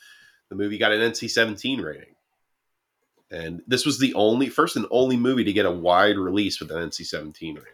the 0.49 0.55
movie 0.55 0.77
got 0.77 0.91
an 0.91 0.99
nc-17 1.11 1.83
rating. 1.83 2.15
And 3.31 3.61
this 3.67 3.85
was 3.85 3.99
the 3.99 4.13
only 4.13 4.49
first 4.49 4.75
and 4.75 4.85
only 4.91 5.17
movie 5.17 5.43
to 5.43 5.53
get 5.53 5.65
a 5.65 5.71
wide 5.71 6.17
release 6.17 6.59
with 6.59 6.71
an 6.71 6.89
nc-17 6.89 7.55
rating. 7.55 7.71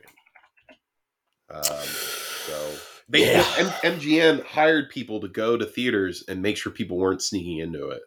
Um, 1.50 1.88
they 3.12 3.32
Yeah. 3.32 3.46
M- 3.58 3.98
mgm 4.00 4.44
hired 4.46 4.90
people 4.90 5.20
to 5.22 5.28
go 5.28 5.58
to 5.58 5.66
theaters 5.66 6.24
and 6.28 6.42
make 6.42 6.58
sure 6.58 6.72
people 6.72 6.98
weren't 6.98 7.22
sneaking 7.22 7.58
into 7.60 7.90
it 7.90 8.02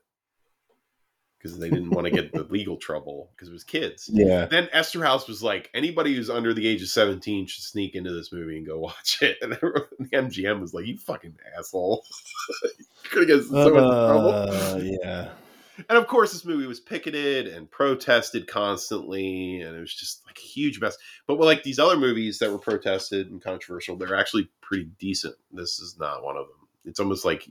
because 1.38 1.58
they 1.58 1.68
didn't 1.68 1.90
want 1.90 2.06
to 2.06 2.10
get 2.10 2.32
the 2.32 2.42
legal 2.50 2.78
trouble 2.78 3.30
because 3.36 3.48
it 3.48 3.52
was 3.52 3.64
kids. 3.64 4.08
Yeah. 4.10 4.46
Then 4.46 4.66
Eszterhas 4.74 5.28
was 5.28 5.42
like, 5.42 5.70
anybody 5.74 6.14
who's 6.14 6.30
under 6.30 6.54
the 6.54 6.66
age 6.66 6.80
of 6.82 6.88
17 6.88 7.46
should 7.46 7.62
sneak 7.64 7.94
into 7.94 8.12
this 8.12 8.32
movie 8.32 8.56
and 8.56 8.66
go 8.66 8.78
watch 8.80 9.18
it. 9.20 9.36
And 9.42 9.52
the 9.52 9.86
MGM 10.12 10.60
was 10.60 10.72
like, 10.72 10.86
you 10.86 10.96
fucking 10.96 11.36
asshole. 11.58 12.02
you 12.78 12.84
could 13.10 13.28
have 13.28 13.40
gotten 13.40 13.48
so 13.48 13.70
much 13.70 13.72
trouble. 13.72 14.30
Uh, 14.30 14.80
yeah. 14.82 15.28
And 15.88 15.98
of 15.98 16.06
course, 16.06 16.32
this 16.32 16.44
movie 16.44 16.66
was 16.66 16.80
picketed 16.80 17.48
and 17.48 17.70
protested 17.70 18.46
constantly, 18.46 19.60
and 19.60 19.76
it 19.76 19.80
was 19.80 19.94
just 19.94 20.24
like 20.26 20.38
a 20.38 20.46
huge 20.46 20.80
mess. 20.80 20.96
But 21.26 21.38
like 21.38 21.62
these 21.62 21.78
other 21.78 21.96
movies 21.96 22.38
that 22.38 22.50
were 22.50 22.58
protested 22.58 23.30
and 23.30 23.42
controversial, 23.42 23.96
they're 23.96 24.14
actually 24.14 24.50
pretty 24.60 24.90
decent. 24.98 25.34
This 25.52 25.80
is 25.80 25.96
not 25.98 26.22
one 26.22 26.36
of 26.36 26.46
them. 26.46 26.68
It's 26.84 27.00
almost 27.00 27.24
like 27.24 27.48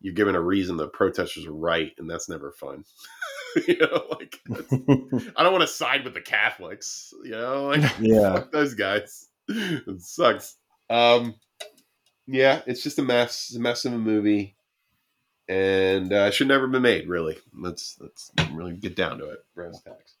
you're 0.00 0.14
given 0.14 0.34
a 0.34 0.40
reason 0.40 0.76
the 0.76 0.88
protesters 0.88 1.46
are 1.46 1.52
right, 1.52 1.92
and 1.98 2.10
that's 2.10 2.28
never 2.28 2.52
fun. 2.52 2.84
you 3.66 3.78
know, 3.78 4.04
like 4.10 4.40
I 5.36 5.42
don't 5.42 5.52
want 5.52 5.62
to 5.62 5.68
side 5.68 6.04
with 6.04 6.14
the 6.14 6.20
Catholics. 6.20 7.14
You 7.24 7.32
know, 7.32 7.66
like 7.66 7.90
yeah. 8.00 8.44
those 8.52 8.74
guys. 8.74 9.28
It 9.48 10.02
sucks. 10.02 10.56
Um, 10.90 11.36
yeah, 12.26 12.62
it's 12.66 12.82
just 12.82 12.98
a 12.98 13.02
mess, 13.02 13.54
a 13.54 13.60
mess 13.60 13.84
of 13.84 13.92
a 13.92 13.98
movie, 13.98 14.55
and 15.48 16.12
uh, 16.12 16.30
should 16.30 16.48
never 16.48 16.64
have 16.64 16.72
been 16.72 16.82
made. 16.82 17.08
Really, 17.08 17.36
let's 17.54 17.96
let's 18.00 18.30
really 18.52 18.74
get 18.74 18.96
down 18.96 19.18
to 19.18 19.30
it. 19.30 19.38
Brass 19.54 19.80
tacks. 19.82 20.14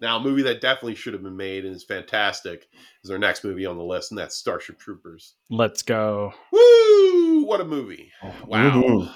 Now, 0.00 0.18
a 0.18 0.20
movie 0.22 0.42
that 0.42 0.60
definitely 0.60 0.94
should 0.94 1.14
have 1.14 1.22
been 1.22 1.36
made 1.36 1.64
and 1.64 1.74
is 1.74 1.84
fantastic 1.84 2.68
is 3.02 3.10
our 3.10 3.18
next 3.18 3.44
movie 3.44 3.66
on 3.66 3.78
the 3.78 3.84
list, 3.84 4.10
and 4.10 4.18
that's 4.18 4.36
Starship 4.36 4.78
Troopers. 4.78 5.34
Let's 5.48 5.82
go. 5.82 6.34
Woo! 6.52 7.44
What 7.46 7.60
a 7.60 7.64
movie! 7.64 8.12
Wow. 8.46 8.70
Mhm. 8.82 9.14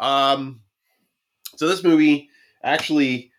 Um, 0.00 0.60
so 1.56 1.68
this 1.68 1.84
movie 1.84 2.30
actually 2.62 3.32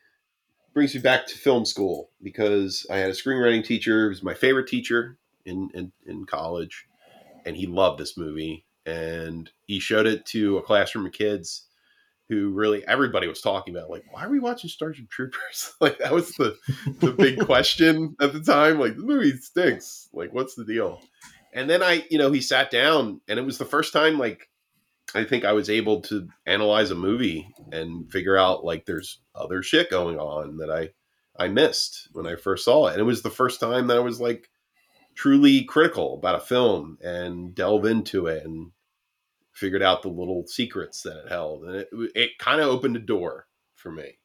brings 0.74 0.94
me 0.94 1.02
back 1.02 1.26
to 1.28 1.38
film 1.38 1.66
school 1.66 2.12
because 2.22 2.86
I 2.90 2.98
had 2.98 3.10
a 3.10 3.14
screenwriting 3.14 3.64
teacher. 3.64 4.04
who 4.04 4.10
was 4.10 4.24
my 4.24 4.34
favorite 4.34 4.68
teacher 4.68 5.18
in, 5.46 5.70
in, 5.74 5.92
in 6.06 6.26
college, 6.26 6.86
and 7.46 7.56
he 7.56 7.66
loved 7.66 8.00
this 8.00 8.18
movie. 8.18 8.65
And 8.86 9.50
he 9.66 9.80
showed 9.80 10.06
it 10.06 10.26
to 10.28 10.58
a 10.58 10.62
classroom 10.62 11.06
of 11.06 11.12
kids 11.12 11.68
who 12.30 12.52
really 12.52 12.86
everybody 12.88 13.28
was 13.28 13.42
talking 13.42 13.76
about. 13.76 13.90
Like, 13.90 14.04
why 14.12 14.26
are 14.26 14.30
we 14.30 14.40
watching 14.40 14.70
Starship 14.70 15.10
Troopers? 15.10 15.74
like 15.82 15.98
that 16.00 16.14
was 16.14 16.32
the 16.34 16.58
the 17.00 17.12
big 17.12 17.40
question 17.46 18.16
at 18.22 18.34
the 18.34 18.42
time. 18.42 18.80
Like, 18.80 18.96
the 18.96 19.04
movie 19.04 19.38
stinks. 19.38 20.10
Like, 20.14 20.34
what's 20.34 20.56
the 20.56 20.66
deal? 20.66 21.02
And 21.54 21.70
then 21.70 21.82
I, 21.82 22.06
you 22.10 22.18
know, 22.18 22.32
he 22.32 22.42
sat 22.42 22.70
down, 22.70 23.22
and 23.28 23.40
it 23.40 23.46
was 23.46 23.58
the 23.58 23.66
first 23.66 23.94
time 23.94 24.18
like 24.18 24.50
I 25.14 25.24
think 25.24 25.46
I 25.46 25.54
was 25.54 25.70
able 25.70 26.02
to 26.02 26.28
analyze 26.46 26.92
a 26.92 26.96
movie 26.96 27.48
and 27.72 28.12
figure 28.12 28.38
out 28.38 28.66
like 28.66 28.86
there's 28.86 29.20
other 29.34 29.62
shit 29.62 29.90
going 29.90 30.20
on 30.20 30.58
that 30.58 30.70
I 30.70 30.90
I 31.38 31.48
missed 31.48 32.10
when 32.14 32.26
I 32.26 32.36
first 32.36 32.66
saw 32.66 32.88
it. 32.88 32.94
And 32.94 33.02
it 33.02 33.06
was 33.06 33.22
the 33.22 33.30
first 33.30 33.60
time 33.60 33.88
that 33.88 33.98
I 33.98 34.02
was 34.02 34.20
like 34.20 34.50
truly 35.16 35.64
critical 35.64 36.16
about 36.16 36.36
a 36.36 36.42
film 36.42 36.98
and 37.02 37.54
delve 37.54 37.86
into 37.86 38.28
it 38.28 38.46
and 38.46 38.72
figured 39.56 39.82
out 39.82 40.02
the 40.04 40.10
little 40.10 40.46
secrets 40.46 41.02
that 41.02 41.18
it 41.26 41.30
held. 41.30 41.64
And 41.64 41.76
it 41.78 41.90
it 42.14 42.38
kind 42.38 42.62
of 42.62 42.68
opened 42.68 42.96
a 42.98 43.00
door 43.00 43.48
for 43.76 43.92
me. 43.92 44.20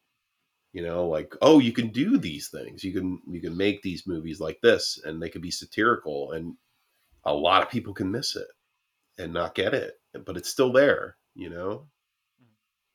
You 0.73 0.83
know, 0.83 1.09
like, 1.09 1.35
oh, 1.43 1.59
you 1.59 1.73
can 1.73 1.89
do 1.89 2.19
these 2.19 2.49
things. 2.49 2.85
You 2.85 2.93
can 2.93 3.21
you 3.29 3.41
can 3.41 3.57
make 3.57 3.83
these 3.83 4.07
movies 4.07 4.41
like 4.41 4.61
this 4.63 5.01
and 5.05 5.23
they 5.23 5.31
can 5.31 5.41
be 5.41 5.51
satirical 5.51 6.33
and 6.33 6.55
a 7.25 7.35
lot 7.35 7.63
of 7.63 7.71
people 7.71 7.95
can 7.95 8.11
miss 8.11 8.37
it 8.37 8.49
and 9.19 9.33
not 9.33 9.55
get 9.55 9.75
it, 9.75 10.01
but 10.25 10.37
it's 10.37 10.49
still 10.51 10.73
there, 10.73 11.17
you 11.35 11.51
know? 11.51 11.87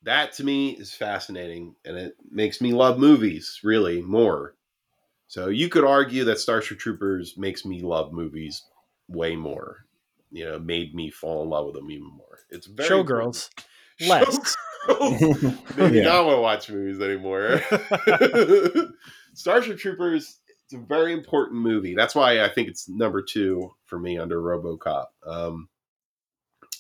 That 0.03 0.33
to 0.33 0.43
me 0.43 0.71
is 0.71 0.93
fascinating 0.93 1.75
and 1.83 1.97
it 1.97 2.15
makes 2.29 2.61
me 2.61 2.73
love 2.73 2.99
movies 2.99 3.59
really 3.63 4.01
more. 4.01 4.55
So 5.27 5.47
you 5.47 5.69
could 5.69 5.83
argue 5.83 6.23
that 6.25 6.39
Starship 6.39 6.79
Troopers 6.79 7.37
makes 7.37 7.65
me 7.65 7.81
love 7.81 8.13
movies 8.13 8.63
way 9.07 9.35
more. 9.35 9.84
You 10.35 10.43
know, 10.45 10.59
made 10.59 10.93
me 10.93 11.09
fall 11.11 11.43
in 11.43 11.49
love 11.49 11.65
with 11.67 11.75
them 11.75 11.89
even 11.89 12.07
more. 12.07 12.39
It's 12.49 12.67
very 12.67 12.89
Showgirls. 12.89 13.49
important. 14.01 14.37
Less. 14.37 14.55
Showgirls. 14.85 15.57
Maybe 15.77 15.97
Yeah. 15.97 16.03
not 16.03 16.25
want 16.25 16.37
to 16.37 16.41
watch 16.41 16.69
movies 16.69 16.99
anymore. 17.01 17.61
Starship 19.33 19.77
Troopers, 19.77 20.39
it's 20.65 20.73
a 20.73 20.77
very 20.77 21.13
important 21.13 21.61
movie. 21.61 21.95
That's 21.95 22.15
why 22.15 22.41
I 22.43 22.49
think 22.49 22.67
it's 22.67 22.89
number 22.89 23.21
two 23.21 23.71
for 23.85 23.97
me 23.97 24.17
under 24.17 24.41
RoboCop. 24.41 25.05
Um, 25.25 25.69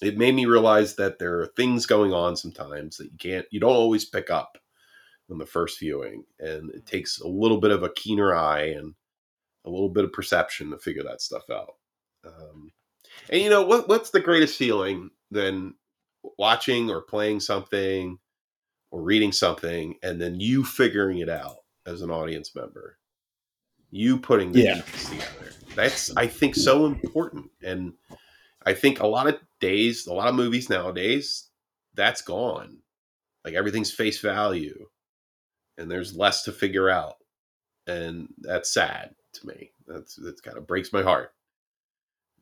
it 0.01 0.17
made 0.17 0.35
me 0.35 0.45
realize 0.45 0.95
that 0.95 1.17
there 1.19 1.39
are 1.39 1.47
things 1.47 1.85
going 1.85 2.11
on 2.13 2.35
sometimes 2.35 2.97
that 2.97 3.05
you 3.05 3.17
can't, 3.17 3.45
you 3.51 3.59
don't 3.61 3.71
always 3.75 4.03
pick 4.03 4.29
up 4.29 4.57
on 5.31 5.37
the 5.37 5.45
first 5.45 5.79
viewing, 5.79 6.25
and 6.39 6.69
it 6.71 6.85
takes 6.85 7.19
a 7.21 7.27
little 7.27 7.59
bit 7.59 7.71
of 7.71 7.83
a 7.83 7.89
keener 7.93 8.35
eye 8.35 8.65
and 8.77 8.93
a 9.65 9.69
little 9.69 9.89
bit 9.89 10.03
of 10.03 10.11
perception 10.13 10.69
to 10.71 10.77
figure 10.77 11.03
that 11.03 11.21
stuff 11.21 11.43
out. 11.49 11.75
Um, 12.25 12.71
and 13.29 13.41
you 13.41 13.49
know 13.49 13.63
what? 13.65 13.87
What's 13.87 14.11
the 14.11 14.19
greatest 14.19 14.57
feeling 14.57 15.11
than 15.31 15.75
watching 16.37 16.89
or 16.89 17.01
playing 17.01 17.39
something 17.39 18.19
or 18.91 19.01
reading 19.01 19.31
something 19.31 19.95
and 20.03 20.21
then 20.21 20.39
you 20.39 20.63
figuring 20.63 21.19
it 21.19 21.29
out 21.29 21.57
as 21.85 22.01
an 22.01 22.11
audience 22.11 22.55
member? 22.55 22.97
You 23.91 24.17
putting 24.17 24.51
the 24.51 24.61
Yeah. 24.61 24.75
pieces 24.75 25.09
together. 25.09 25.51
That's 25.75 26.11
i 26.17 26.27
think 26.27 26.55
so 26.55 26.85
important. 26.85 27.51
And 27.63 27.93
i 28.65 28.73
think 28.73 28.99
a 28.99 29.07
lot 29.07 29.27
of 29.27 29.39
days 29.59 30.07
a 30.07 30.13
lot 30.13 30.27
of 30.27 30.35
movies 30.35 30.69
nowadays 30.69 31.49
that's 31.93 32.21
gone. 32.21 32.79
Like 33.45 33.53
everything's 33.53 33.91
face 33.91 34.19
value 34.19 34.87
and 35.77 35.89
there's 35.89 36.15
less 36.15 36.43
to 36.43 36.51
figure 36.51 36.89
out. 36.89 37.15
And 37.87 38.29
that's 38.39 38.73
sad 38.73 39.15
to 39.33 39.47
me. 39.47 39.71
That's 39.87 40.15
that's 40.15 40.41
kind 40.41 40.57
of 40.57 40.67
breaks 40.67 40.91
my 40.91 41.03
heart 41.03 41.34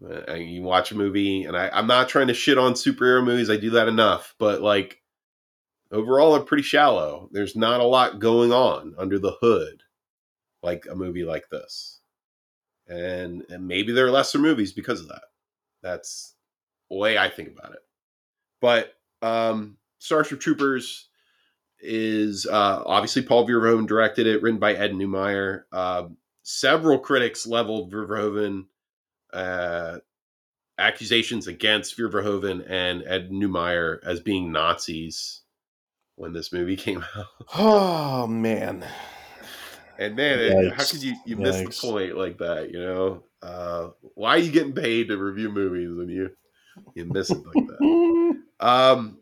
uh, 0.01 0.33
you 0.33 0.61
watch 0.61 0.91
a 0.91 0.97
movie, 0.97 1.43
and 1.43 1.55
I, 1.55 1.69
I'm 1.69 1.87
not 1.87 2.09
trying 2.09 2.27
to 2.27 2.33
shit 2.33 2.57
on 2.57 2.73
superhero 2.73 3.23
movies. 3.23 3.49
I 3.49 3.57
do 3.57 3.71
that 3.71 3.87
enough, 3.87 4.35
but 4.37 4.61
like 4.61 5.01
overall, 5.91 6.33
they're 6.33 6.43
pretty 6.43 6.63
shallow. 6.63 7.29
There's 7.31 7.55
not 7.55 7.79
a 7.79 7.85
lot 7.85 8.19
going 8.19 8.51
on 8.51 8.95
under 8.97 9.19
the 9.19 9.35
hood, 9.39 9.83
like 10.61 10.85
a 10.89 10.95
movie 10.95 11.23
like 11.23 11.49
this, 11.49 12.01
and 12.87 13.43
and 13.49 13.67
maybe 13.67 13.93
there 13.93 14.07
are 14.07 14.11
lesser 14.11 14.39
movies 14.39 14.73
because 14.73 14.99
of 14.99 15.07
that. 15.09 15.23
That's 15.81 16.35
the 16.89 16.97
way 16.97 17.17
I 17.17 17.29
think 17.29 17.49
about 17.49 17.73
it. 17.73 17.81
But 18.61 18.93
um, 19.21 19.77
Starship 19.99 20.39
Troopers 20.39 21.07
is 21.79 22.45
uh, 22.45 22.83
obviously 22.85 23.21
Paul 23.21 23.47
Verhoeven 23.47 23.87
directed 23.87 24.27
it, 24.27 24.41
written 24.41 24.59
by 24.59 24.73
Ed 24.73 24.91
Neumeier. 24.91 25.63
Uh, 25.71 26.07
several 26.43 26.99
critics 26.99 27.45
leveled 27.45 27.91
Verhoeven 27.91 28.65
uh, 29.33 29.99
accusations 30.77 31.47
against 31.47 31.97
Verhoeven 31.97 32.65
and 32.69 33.03
Ed 33.05 33.29
Neumeier 33.29 33.99
as 34.03 34.19
being 34.19 34.51
Nazis 34.51 35.41
when 36.15 36.33
this 36.33 36.51
movie 36.51 36.75
came 36.77 37.03
out. 37.15 37.27
Oh 37.55 38.27
man. 38.27 38.85
And 39.99 40.15
man, 40.15 40.71
how 40.71 40.83
could 40.85 41.03
you 41.03 41.15
you 41.25 41.37
miss 41.37 41.61
the 41.61 41.87
point 41.87 42.17
like 42.17 42.39
that? 42.39 42.71
You 42.71 42.79
know, 42.79 43.23
uh, 43.43 43.89
why 44.15 44.31
are 44.31 44.39
you 44.39 44.51
getting 44.51 44.73
paid 44.73 45.09
to 45.09 45.17
review 45.17 45.49
movies 45.49 45.95
when 45.95 46.09
you 46.09 46.31
you 46.95 47.05
miss 47.05 47.29
it 47.29 47.43
like 47.45 47.67
that? 47.67 48.39
Um, 48.59 49.19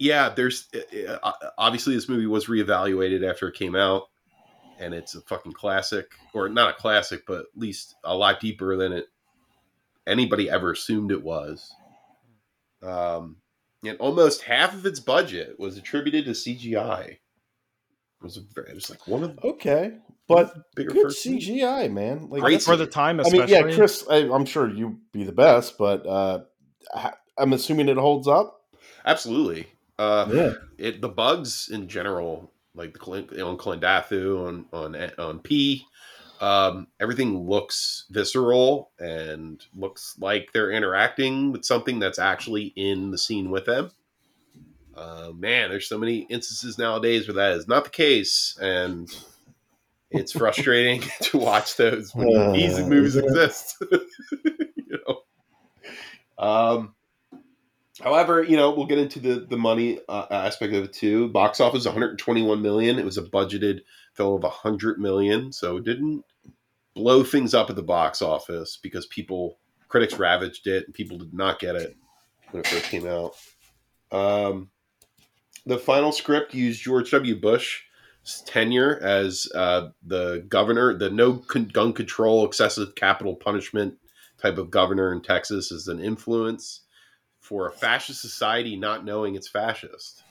yeah, 0.00 0.30
there's 0.30 0.66
uh, 0.74 1.18
uh, 1.22 1.32
obviously 1.56 1.94
this 1.94 2.08
movie 2.08 2.26
was 2.26 2.46
reevaluated 2.46 3.28
after 3.28 3.46
it 3.46 3.54
came 3.54 3.76
out, 3.76 4.09
and 4.80 4.94
it's 4.94 5.14
a 5.14 5.20
fucking 5.22 5.52
classic, 5.52 6.06
or 6.34 6.48
not 6.48 6.70
a 6.70 6.80
classic, 6.80 7.22
but 7.26 7.40
at 7.40 7.46
least 7.56 7.94
a 8.04 8.16
lot 8.16 8.40
deeper 8.40 8.76
than 8.76 8.92
it 8.92 9.06
anybody 10.06 10.48
ever 10.50 10.72
assumed 10.72 11.12
it 11.12 11.22
was. 11.22 11.72
Um, 12.82 13.36
and 13.84 13.98
almost 13.98 14.42
half 14.42 14.74
of 14.74 14.86
its 14.86 15.00
budget 15.00 15.58
was 15.58 15.76
attributed 15.76 16.24
to 16.24 16.30
CGI. 16.32 17.04
It 17.10 17.18
was 18.22 18.36
a 18.36 18.40
very, 18.54 18.70
it 18.70 18.74
was 18.74 18.90
like 18.90 19.06
one 19.06 19.22
of 19.22 19.36
the 19.36 19.46
okay, 19.48 19.92
but 20.28 20.74
bigger 20.74 20.90
good 20.90 21.02
first 21.04 21.26
movies. 21.26 21.48
CGI, 21.48 21.90
man. 21.90 22.28
Like 22.28 22.42
Great 22.42 22.62
For 22.62 22.76
the 22.76 22.86
time, 22.86 23.20
I 23.20 23.30
mean, 23.30 23.48
yeah, 23.48 23.62
Chris. 23.62 24.04
I, 24.10 24.16
I'm 24.30 24.44
sure 24.44 24.68
you 24.68 24.98
be 25.12 25.24
the 25.24 25.32
best, 25.32 25.78
but 25.78 26.06
uh, 26.06 26.40
I- 26.94 27.14
I'm 27.38 27.52
assuming 27.54 27.88
it 27.88 27.96
holds 27.96 28.28
up. 28.28 28.60
Absolutely. 29.06 29.66
Uh, 29.98 30.28
Yeah. 30.30 30.52
it 30.78 31.00
the 31.00 31.08
bugs 31.08 31.68
in 31.70 31.88
general, 31.88 32.52
like 32.74 32.92
the 32.92 33.00
on 33.44 33.58
Klendathu, 33.58 34.46
on 34.46 34.66
on 34.72 35.10
on 35.18 35.40
P, 35.40 35.86
um, 36.40 36.86
everything 36.98 37.46
looks 37.46 38.06
visceral 38.10 38.90
and 38.98 39.62
looks 39.74 40.16
like 40.18 40.50
they're 40.52 40.70
interacting 40.70 41.52
with 41.52 41.64
something 41.64 41.98
that's 41.98 42.18
actually 42.18 42.72
in 42.76 43.10
the 43.10 43.18
scene 43.18 43.50
with 43.50 43.66
them. 43.66 43.90
Uh, 44.94 45.32
man, 45.34 45.70
there's 45.70 45.88
so 45.88 45.98
many 45.98 46.26
instances 46.30 46.78
nowadays 46.78 47.28
where 47.28 47.34
that 47.34 47.52
is 47.52 47.68
not 47.68 47.84
the 47.84 47.90
case, 47.90 48.56
and 48.60 49.08
it's 50.10 50.32
frustrating 50.32 51.02
to 51.22 51.38
watch 51.38 51.76
those 51.76 52.14
when 52.14 52.28
Uh, 52.36 52.52
these 52.52 52.78
movies 52.80 53.16
yeah. 53.16 53.22
exist. 53.22 53.76
you 54.44 54.98
know. 55.06 55.20
Um, 56.38 56.94
However, 58.02 58.42
you 58.42 58.56
know, 58.56 58.70
we'll 58.70 58.86
get 58.86 58.98
into 58.98 59.20
the 59.20 59.46
the 59.48 59.58
money 59.58 60.00
uh, 60.08 60.26
aspect 60.30 60.72
of 60.72 60.84
it 60.84 60.92
too. 60.92 61.28
Box 61.28 61.60
office 61.60 61.84
121 61.84 62.62
million. 62.62 62.98
It 62.98 63.04
was 63.04 63.18
a 63.18 63.22
budgeted 63.22 63.80
film 64.14 64.36
of 64.36 64.42
100 64.42 64.98
million, 64.98 65.52
so 65.52 65.76
it 65.76 65.84
didn't 65.84 66.24
blow 66.94 67.22
things 67.22 67.54
up 67.54 67.70
at 67.70 67.76
the 67.76 67.82
box 67.82 68.22
office 68.22 68.78
because 68.82 69.06
people 69.06 69.58
critics 69.88 70.18
ravaged 70.18 70.66
it 70.66 70.86
and 70.86 70.94
people 70.94 71.18
did 71.18 71.34
not 71.34 71.58
get 71.58 71.76
it 71.76 71.96
when 72.50 72.60
it 72.60 72.66
first 72.66 72.84
came 72.84 73.06
out. 73.06 73.34
Um, 74.12 74.70
the 75.66 75.78
final 75.78 76.12
script 76.12 76.54
used 76.54 76.82
George 76.82 77.10
W. 77.10 77.38
Bush's 77.38 78.42
tenure 78.46 78.98
as 79.02 79.48
uh, 79.54 79.90
the 80.06 80.44
governor, 80.48 80.96
the 80.96 81.10
no 81.10 81.32
gun 81.32 81.92
control, 81.92 82.46
excessive 82.46 82.94
capital 82.94 83.34
punishment 83.34 83.94
type 84.38 84.58
of 84.58 84.70
governor 84.70 85.12
in 85.12 85.20
Texas 85.20 85.70
as 85.70 85.86
an 85.86 86.00
influence 86.00 86.80
for 87.40 87.66
a 87.66 87.72
fascist 87.72 88.20
society 88.20 88.76
not 88.76 89.04
knowing 89.04 89.34
it's 89.34 89.48
fascist, 89.48 90.22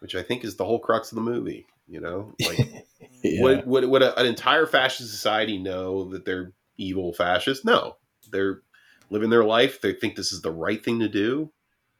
which 0.00 0.14
I 0.14 0.22
think 0.22 0.44
is 0.44 0.56
the 0.56 0.64
whole 0.64 0.78
crux 0.78 1.12
of 1.12 1.16
the 1.16 1.22
movie. 1.22 1.66
You 1.88 2.00
know, 2.00 2.34
like 2.40 2.86
Yeah. 3.22 3.42
would 3.42 3.66
would, 3.66 3.84
would 3.86 4.02
a, 4.02 4.18
an 4.18 4.26
entire 4.26 4.66
fascist 4.66 5.10
society 5.10 5.58
know 5.58 6.10
that 6.10 6.24
they're 6.24 6.52
evil 6.76 7.12
fascists? 7.12 7.64
No, 7.64 7.96
they're 8.30 8.62
living 9.10 9.30
their 9.30 9.44
life. 9.44 9.80
They 9.80 9.92
think 9.92 10.16
this 10.16 10.32
is 10.32 10.42
the 10.42 10.52
right 10.52 10.82
thing 10.84 11.00
to 11.00 11.08
do, 11.08 11.50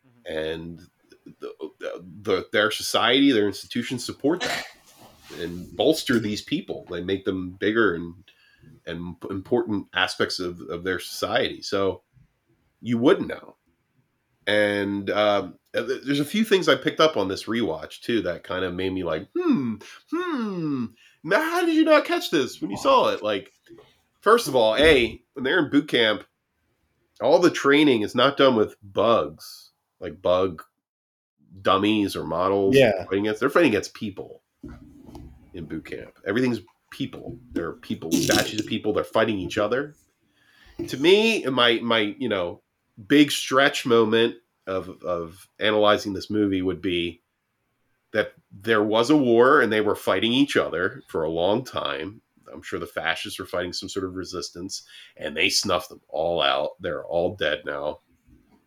mm-hmm. 0.07 0.37
and 0.37 0.81
the, 1.41 1.53
the, 2.23 2.47
their 2.53 2.71
society, 2.71 3.33
their 3.33 3.47
institutions 3.47 4.05
support 4.05 4.41
that 4.43 4.67
and 5.41 5.75
bolster 5.77 6.19
these 6.19 6.43
people. 6.43 6.87
They 6.91 7.03
make 7.03 7.25
them 7.25 7.51
bigger 7.51 7.95
and 7.95 8.15
and 8.87 9.17
important 9.31 9.89
aspects 9.95 10.39
of, 10.39 10.61
of 10.61 10.85
their 10.85 11.01
society. 11.01 11.61
So 11.63 12.03
you 12.87 12.99
wouldn't 12.99 13.27
know. 13.27 13.57
And 14.47 15.11
um, 15.11 15.59
there's 15.73 16.21
a 16.21 16.25
few 16.25 16.45
things 16.45 16.69
I 16.69 16.77
picked 16.77 17.01
up 17.01 17.17
on 17.17 17.27
this 17.27 17.45
rewatch 17.45 18.01
too 18.01 18.23
that 18.23 18.45
kind 18.45 18.65
of 18.65 18.75
made 18.75 18.93
me 18.93 19.03
like, 19.03 19.27
hmm, 19.37 19.75
hmm. 20.13 20.87
Now, 21.25 21.41
how 21.41 21.67
did 21.67 21.75
you 21.75 21.85
not 21.85 22.05
catch 22.05 22.31
this 22.31 22.61
when 22.61 22.71
you 22.71 22.77
saw 22.77 23.09
it? 23.09 23.25
Like, 23.25 23.53
first 24.21 24.47
of 24.47 24.55
all, 24.55 24.77
a 24.77 25.21
when 25.33 25.43
they're 25.43 25.65
in 25.65 25.71
boot 25.71 25.89
camp, 25.89 26.23
all 27.21 27.41
the 27.41 27.51
training 27.51 28.03
is 28.03 28.15
not 28.15 28.37
done 28.37 28.55
with 28.55 28.77
bugs, 28.81 29.73
like 29.99 30.23
bug 30.23 30.63
dummies 31.63 32.15
or 32.15 32.25
models. 32.25 32.77
Yeah. 32.77 33.05
fighting 33.07 33.25
against, 33.25 33.41
they're 33.41 33.51
fighting 33.51 33.71
against 33.71 33.95
people 33.95 34.43
in 35.55 35.65
boot 35.65 35.87
camp. 35.87 36.13
Everything's 36.25 36.61
people. 36.93 37.37
They're 37.51 37.73
people, 37.73 38.13
statues 38.13 38.61
of 38.61 38.67
people. 38.67 38.93
They're 38.93 39.03
fighting 39.03 39.41
each 39.41 39.59
other. 39.59 39.97
To 40.89 40.97
me, 40.99 41.45
my 41.47 41.81
my 41.83 42.15
you 42.19 42.29
know 42.29 42.61
big 43.07 43.31
stretch 43.31 43.85
moment 43.87 44.37
of 44.67 45.03
of 45.03 45.49
analyzing 45.59 46.13
this 46.13 46.31
movie 46.31 46.63
would 46.63 46.81
be 46.81 47.23
that 48.13 48.33
there 48.51 48.83
was 48.83 49.11
a 49.11 49.17
war 49.17 49.61
and 49.61 49.73
they 49.73 49.81
were 49.81 49.95
fighting 49.95 50.33
each 50.33 50.57
other 50.57 51.03
for 51.09 51.25
a 51.25 51.31
long 51.31 51.65
time. 51.65 52.21
I'm 52.53 52.63
sure 52.63 52.79
the 52.79 52.87
fascists 52.87 53.39
were 53.39 53.47
fighting 53.47 53.73
some 53.73 53.89
sort 53.89 54.07
of 54.07 54.15
resistance 54.15 54.85
and 55.17 55.37
they 55.37 55.49
snuffed 55.49 55.89
them 55.89 56.01
all 56.09 56.41
out. 56.41 56.71
They're 56.81 57.05
all 57.05 57.37
dead 57.37 57.63
now. 57.67 58.01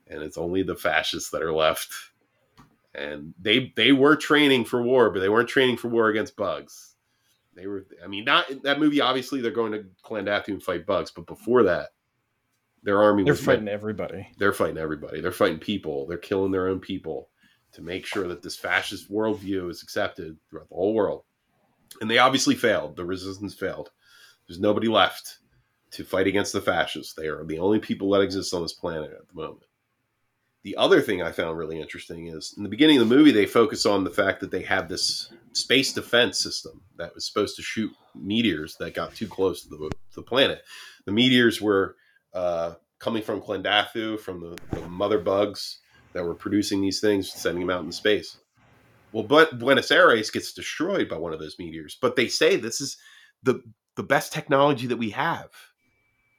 And 0.08 0.22
it's 0.22 0.38
only 0.38 0.64
the 0.64 0.76
fascists 0.76 1.30
that 1.32 1.42
are 1.42 1.54
left. 1.54 1.94
And 2.94 3.34
they 3.40 3.74
they 3.76 3.92
were 3.92 4.16
training 4.16 4.66
for 4.66 4.82
war, 4.82 5.10
but 5.10 5.20
they 5.20 5.30
weren't 5.30 5.50
training 5.50 5.78
for 5.78 5.88
war 5.88 6.10
against 6.10 6.36
bugs. 6.36 6.96
They 7.56 7.68
were 7.68 7.86
I 8.04 8.08
mean 8.08 8.26
not 8.26 8.46
that 8.64 8.80
movie 8.80 9.02
obviously 9.02 9.42
they're 9.42 9.52
going 9.52 9.72
to 9.72 9.86
Klendathu 10.04 10.50
and 10.50 10.64
fight 10.64 10.86
bugs, 10.86 11.12
but 11.12 11.28
before 11.28 11.64
that 11.64 11.90
their 12.84 13.02
army 13.02 13.24
They're 13.24 13.34
was 13.34 13.44
fighting 13.44 13.68
everybody. 13.68 14.28
they're 14.38 14.54
fighting 14.54 14.78
everybody. 14.78 15.22
They're 15.22 15.32
fighting 15.32 15.60
people. 15.60 16.08
They're 16.08 16.18
killing 16.18 16.52
their 16.52 16.68
own 16.68 16.80
people 16.80 17.30
to 17.74 17.82
make 17.82 18.06
sure 18.06 18.28
that 18.28 18.42
this 18.42 18.56
fascist 18.56 19.12
worldview 19.12 19.70
is 19.70 19.84
accepted 19.84 20.38
throughout 20.50 20.70
the 20.70 20.76
whole 20.76 20.94
world. 20.94 21.24
And 22.02 22.10
they 22.10 22.18
obviously 22.18 22.56
failed. 22.56 22.96
The 22.96 23.06
resistance 23.06 23.54
failed. 23.54 23.92
There's 24.48 24.60
nobody 24.60 24.88
left 24.88 25.40
to 25.92 26.04
fight 26.04 26.28
against 26.28 26.54
the 26.54 26.62
fascists. 26.62 27.14
They 27.14 27.28
are 27.28 27.44
the 27.44 27.60
only 27.60 27.80
people 27.80 28.10
that 28.12 28.22
exist 28.22 28.54
on 28.54 28.62
this 28.62 28.74
planet 28.74 29.12
at 29.12 29.28
the 29.28 29.34
moment. 29.34 29.64
The 30.64 30.76
other 30.76 31.02
thing 31.02 31.22
I 31.22 31.32
found 31.32 31.58
really 31.58 31.80
interesting 31.80 32.28
is 32.28 32.54
in 32.58 32.64
the 32.64 32.70
beginning 32.70 32.98
of 33.00 33.08
the 33.08 33.16
movie, 33.16 33.32
they 33.32 33.46
focus 33.46 33.86
on 33.86 34.04
the 34.04 34.10
fact 34.10 34.42
that 34.42 34.52
they 34.52 34.62
have 34.64 34.90
this 34.90 35.32
space 35.54 35.94
defense 35.94 36.40
system 36.40 36.82
that 36.98 37.16
was 37.16 37.26
supposed 37.26 37.56
to 37.56 37.62
shoot 37.62 37.92
meteors 38.14 38.76
that 38.78 38.94
got 38.94 39.16
too 39.16 39.28
close 39.28 39.64
to 39.64 39.70
the, 39.70 39.78
to 39.78 40.16
the 40.16 40.22
planet. 40.22 40.64
The 41.06 41.12
meteors 41.12 41.62
were 41.62 41.96
uh, 42.34 42.74
coming 43.00 43.24
from 43.24 43.42
Klendathu, 43.42 44.20
from 44.20 44.42
the, 44.42 44.58
the 44.72 44.88
mother 44.88 45.20
bugs 45.20 45.80
that 46.14 46.24
were 46.24 46.36
producing 46.36 46.82
these 46.82 47.00
things, 47.00 47.32
sending 47.32 47.66
them 47.66 47.76
out 47.76 47.82
into 47.82 47.94
space. 47.94 48.38
Well, 49.12 49.24
but 49.24 49.58
Buenos 49.58 49.92
Aires 49.92 50.30
gets 50.30 50.54
destroyed 50.54 51.10
by 51.10 51.18
one 51.18 51.34
of 51.34 51.40
those 51.40 51.58
meteors. 51.58 51.98
But 52.00 52.16
they 52.16 52.28
say 52.28 52.56
this 52.56 52.82
is 52.82 52.98
the 53.44 53.64
the 53.96 54.04
best 54.04 54.32
technology 54.32 54.88
that 54.88 54.98
we 54.98 55.10
have 55.10 55.50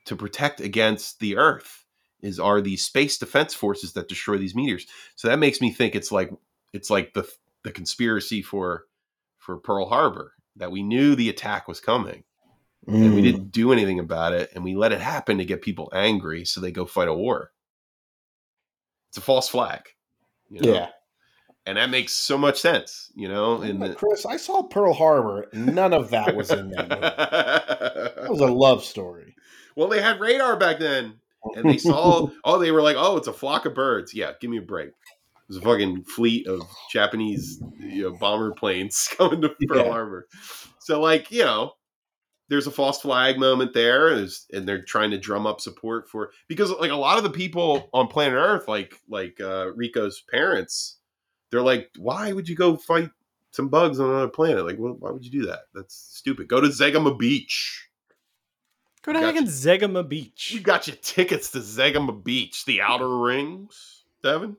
to 0.07 0.17
protect 0.17 0.61
against 0.61 1.21
the 1.21 1.37
Earth 1.37 1.85
is 2.23 2.39
are 2.39 2.61
these 2.61 2.85
space 2.85 3.19
defense 3.19 3.55
forces 3.55 3.93
that 3.95 4.09
destroy 4.09 4.39
these 4.39 4.55
meteors. 4.55 4.87
So 5.17 5.29
that 5.29 5.39
makes 5.39 5.61
me 5.61 5.73
think 5.73 5.95
it's 5.95 6.13
like 6.13 6.31
it's 6.73 6.91
like 6.91 7.15
the 7.15 7.29
the 7.65 7.73
conspiracy 7.73 8.43
for 8.43 8.87
for 9.39 9.57
Pearl 9.59 9.89
Harbor 9.89 10.35
that 10.57 10.71
we 10.71 10.83
knew 10.83 11.15
the 11.15 11.29
attack 11.29 11.67
was 11.67 11.81
coming 11.81 12.25
and 12.87 13.15
we 13.15 13.21
Mm. 13.21 13.25
didn't 13.25 13.53
do 13.53 13.73
anything 13.73 13.99
about 13.99 14.33
it 14.33 14.51
and 14.55 14.65
we 14.65 14.75
let 14.75 14.93
it 14.93 15.01
happen 15.01 15.39
to 15.39 15.45
get 15.45 15.63
people 15.63 15.91
angry 15.95 16.45
so 16.45 16.61
they 16.61 16.73
go 16.73 16.87
fight 16.87 17.09
a 17.09 17.15
war 17.15 17.53
it's 19.11 19.19
a 19.19 19.21
false 19.23 19.49
flag 19.49 19.83
you 20.49 20.61
know? 20.61 20.73
Yeah. 20.73 20.89
and 21.67 21.77
that 21.79 21.91
makes 21.91 22.13
so 22.15 22.37
much 22.39 22.59
sense 22.61 23.11
you 23.15 23.29
know 23.29 23.61
and 23.63 23.79
But 23.81 23.97
Chris, 23.97 24.25
I 24.27 24.37
saw 24.37 24.63
Pearl 24.63 24.93
Harbor. 24.95 25.47
None 25.53 25.93
of 25.93 26.11
that 26.11 26.35
was 26.35 26.51
in 26.51 26.71
that 26.71 26.89
movie. 26.89 27.01
That 28.21 28.31
was 28.31 28.41
a 28.41 28.47
love 28.47 28.85
story. 28.85 29.35
well 29.77 29.89
they 29.89 30.01
had 30.03 30.21
radar 30.21 30.57
back 30.57 30.79
then 30.79 31.21
and 31.57 31.69
they 31.69 31.79
saw 31.79 32.29
oh 32.45 32.59
they 32.59 32.71
were 32.71 32.83
like 32.83 32.97
oh 32.99 33.17
it's 33.17 33.29
a 33.29 33.33
flock 33.33 33.67
of 33.67 33.75
birds 33.75 34.13
yeah 34.15 34.33
give 34.41 34.51
me 34.51 34.59
a 34.59 34.63
break 34.63 34.91
there's 35.49 35.59
a 35.63 35.65
fucking 35.65 36.05
fleet 36.05 36.47
of 36.47 36.61
japanese 36.93 37.63
you 37.79 38.03
know, 38.05 38.17
bomber 38.19 38.53
planes 38.53 39.09
coming 39.17 39.41
to 39.43 39.49
pearl 39.69 39.85
Yeah. 39.85 39.91
harbor 39.91 40.29
so 40.81 41.01
like 41.01 41.31
you 41.31 41.45
know 41.45 41.73
there's 42.51 42.67
a 42.67 42.71
false 42.71 43.01
flag 43.01 43.39
moment 43.39 43.73
there 43.73 44.15
there's- 44.15 44.45
and 44.53 44.69
they're 44.69 44.83
trying 44.83 45.11
to 45.11 45.19
drum 45.19 45.47
up 45.47 45.61
support 45.63 46.07
for 46.11 46.33
because 46.49 46.71
like 46.73 46.91
a 46.91 46.97
lot 46.97 47.17
of 47.17 47.25
the 47.25 47.31
people 47.31 47.89
on 47.95 48.07
planet 48.09 48.35
earth 48.37 48.69
like 48.69 48.93
like 49.09 49.41
uh 49.41 49.71
rico's 49.75 50.23
parents 50.31 50.99
they're 51.51 51.63
like 51.63 51.89
why 51.97 52.33
would 52.33 52.49
you 52.49 52.55
go 52.57 52.77
fight 52.77 53.09
some 53.53 53.69
bugs 53.69 53.99
on 53.99 54.09
another 54.11 54.29
planet? 54.29 54.65
Like 54.65 54.77
well, 54.79 54.95
why 55.01 55.11
would 55.11 55.25
you 55.25 55.31
do 55.33 55.47
that? 55.47 55.63
That's 55.75 55.95
stupid. 55.95 56.47
Go 56.47 56.61
to 56.61 56.69
zegema 56.69 57.19
beach. 57.19 57.89
Go 59.03 59.13
to 59.15 59.21
fucking 59.21 59.47
Zegema 59.47 60.07
Beach. 60.07 60.53
you 60.53 60.61
got 60.61 60.87
your 60.87 60.97
tickets 61.03 61.51
to 61.53 61.59
Zegema 61.59 62.23
Beach, 62.23 62.67
the 62.67 62.83
Outer 62.83 63.09
Rings, 63.19 64.05
Devin. 64.23 64.57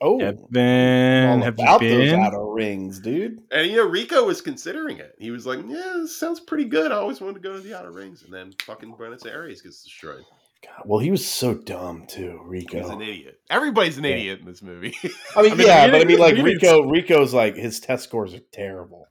Oh, 0.00 0.20
Have 0.20 0.50
been? 0.50 1.28
all 1.28 1.44
Have 1.44 1.58
you 1.58 1.64
about 1.64 1.80
those 1.80 2.10
been? 2.10 2.20
outer 2.20 2.44
rings, 2.46 2.98
dude. 3.00 3.42
And 3.50 3.66
you 3.70 3.76
know, 3.76 3.86
Rico 3.88 4.24
was 4.24 4.40
considering 4.40 4.98
it. 4.98 5.14
He 5.18 5.30
was 5.30 5.46
like, 5.46 5.60
"Yeah, 5.66 5.94
this 5.96 6.16
sounds 6.16 6.40
pretty 6.40 6.64
good. 6.64 6.92
I 6.92 6.96
always 6.96 7.20
wanted 7.20 7.34
to 7.34 7.40
go 7.40 7.52
to 7.54 7.60
the 7.60 7.76
Outer 7.78 7.90
Rings." 7.92 8.22
And 8.22 8.32
then 8.32 8.52
fucking 8.64 8.94
Buenos 8.96 9.24
Aires 9.26 9.62
gets 9.62 9.82
destroyed. 9.84 10.24
God, 10.62 10.82
well, 10.84 10.98
he 10.98 11.10
was 11.10 11.26
so 11.26 11.54
dumb 11.54 12.04
too, 12.06 12.38
Rico. 12.44 12.78
He's 12.80 12.90
an 12.90 13.00
idiot. 13.00 13.40
Everybody's 13.48 13.96
an 13.96 14.04
Yeah. 14.04 14.10
idiot 14.10 14.40
in 14.40 14.46
this 14.46 14.60
movie. 14.62 14.94
I 15.34 15.42
mean, 15.42 15.52
I 15.52 15.54
mean, 15.54 15.66
yeah, 15.66 15.90
but 15.90 16.02
I 16.02 16.04
mean, 16.04 16.18
like 16.18 16.34
beginning- 16.34 16.54
Rico. 16.54 16.82
Rico's 16.90 17.32
like 17.32 17.56
his 17.56 17.80
test 17.80 18.04
scores 18.04 18.34
are 18.34 18.40
terrible. 18.52 19.08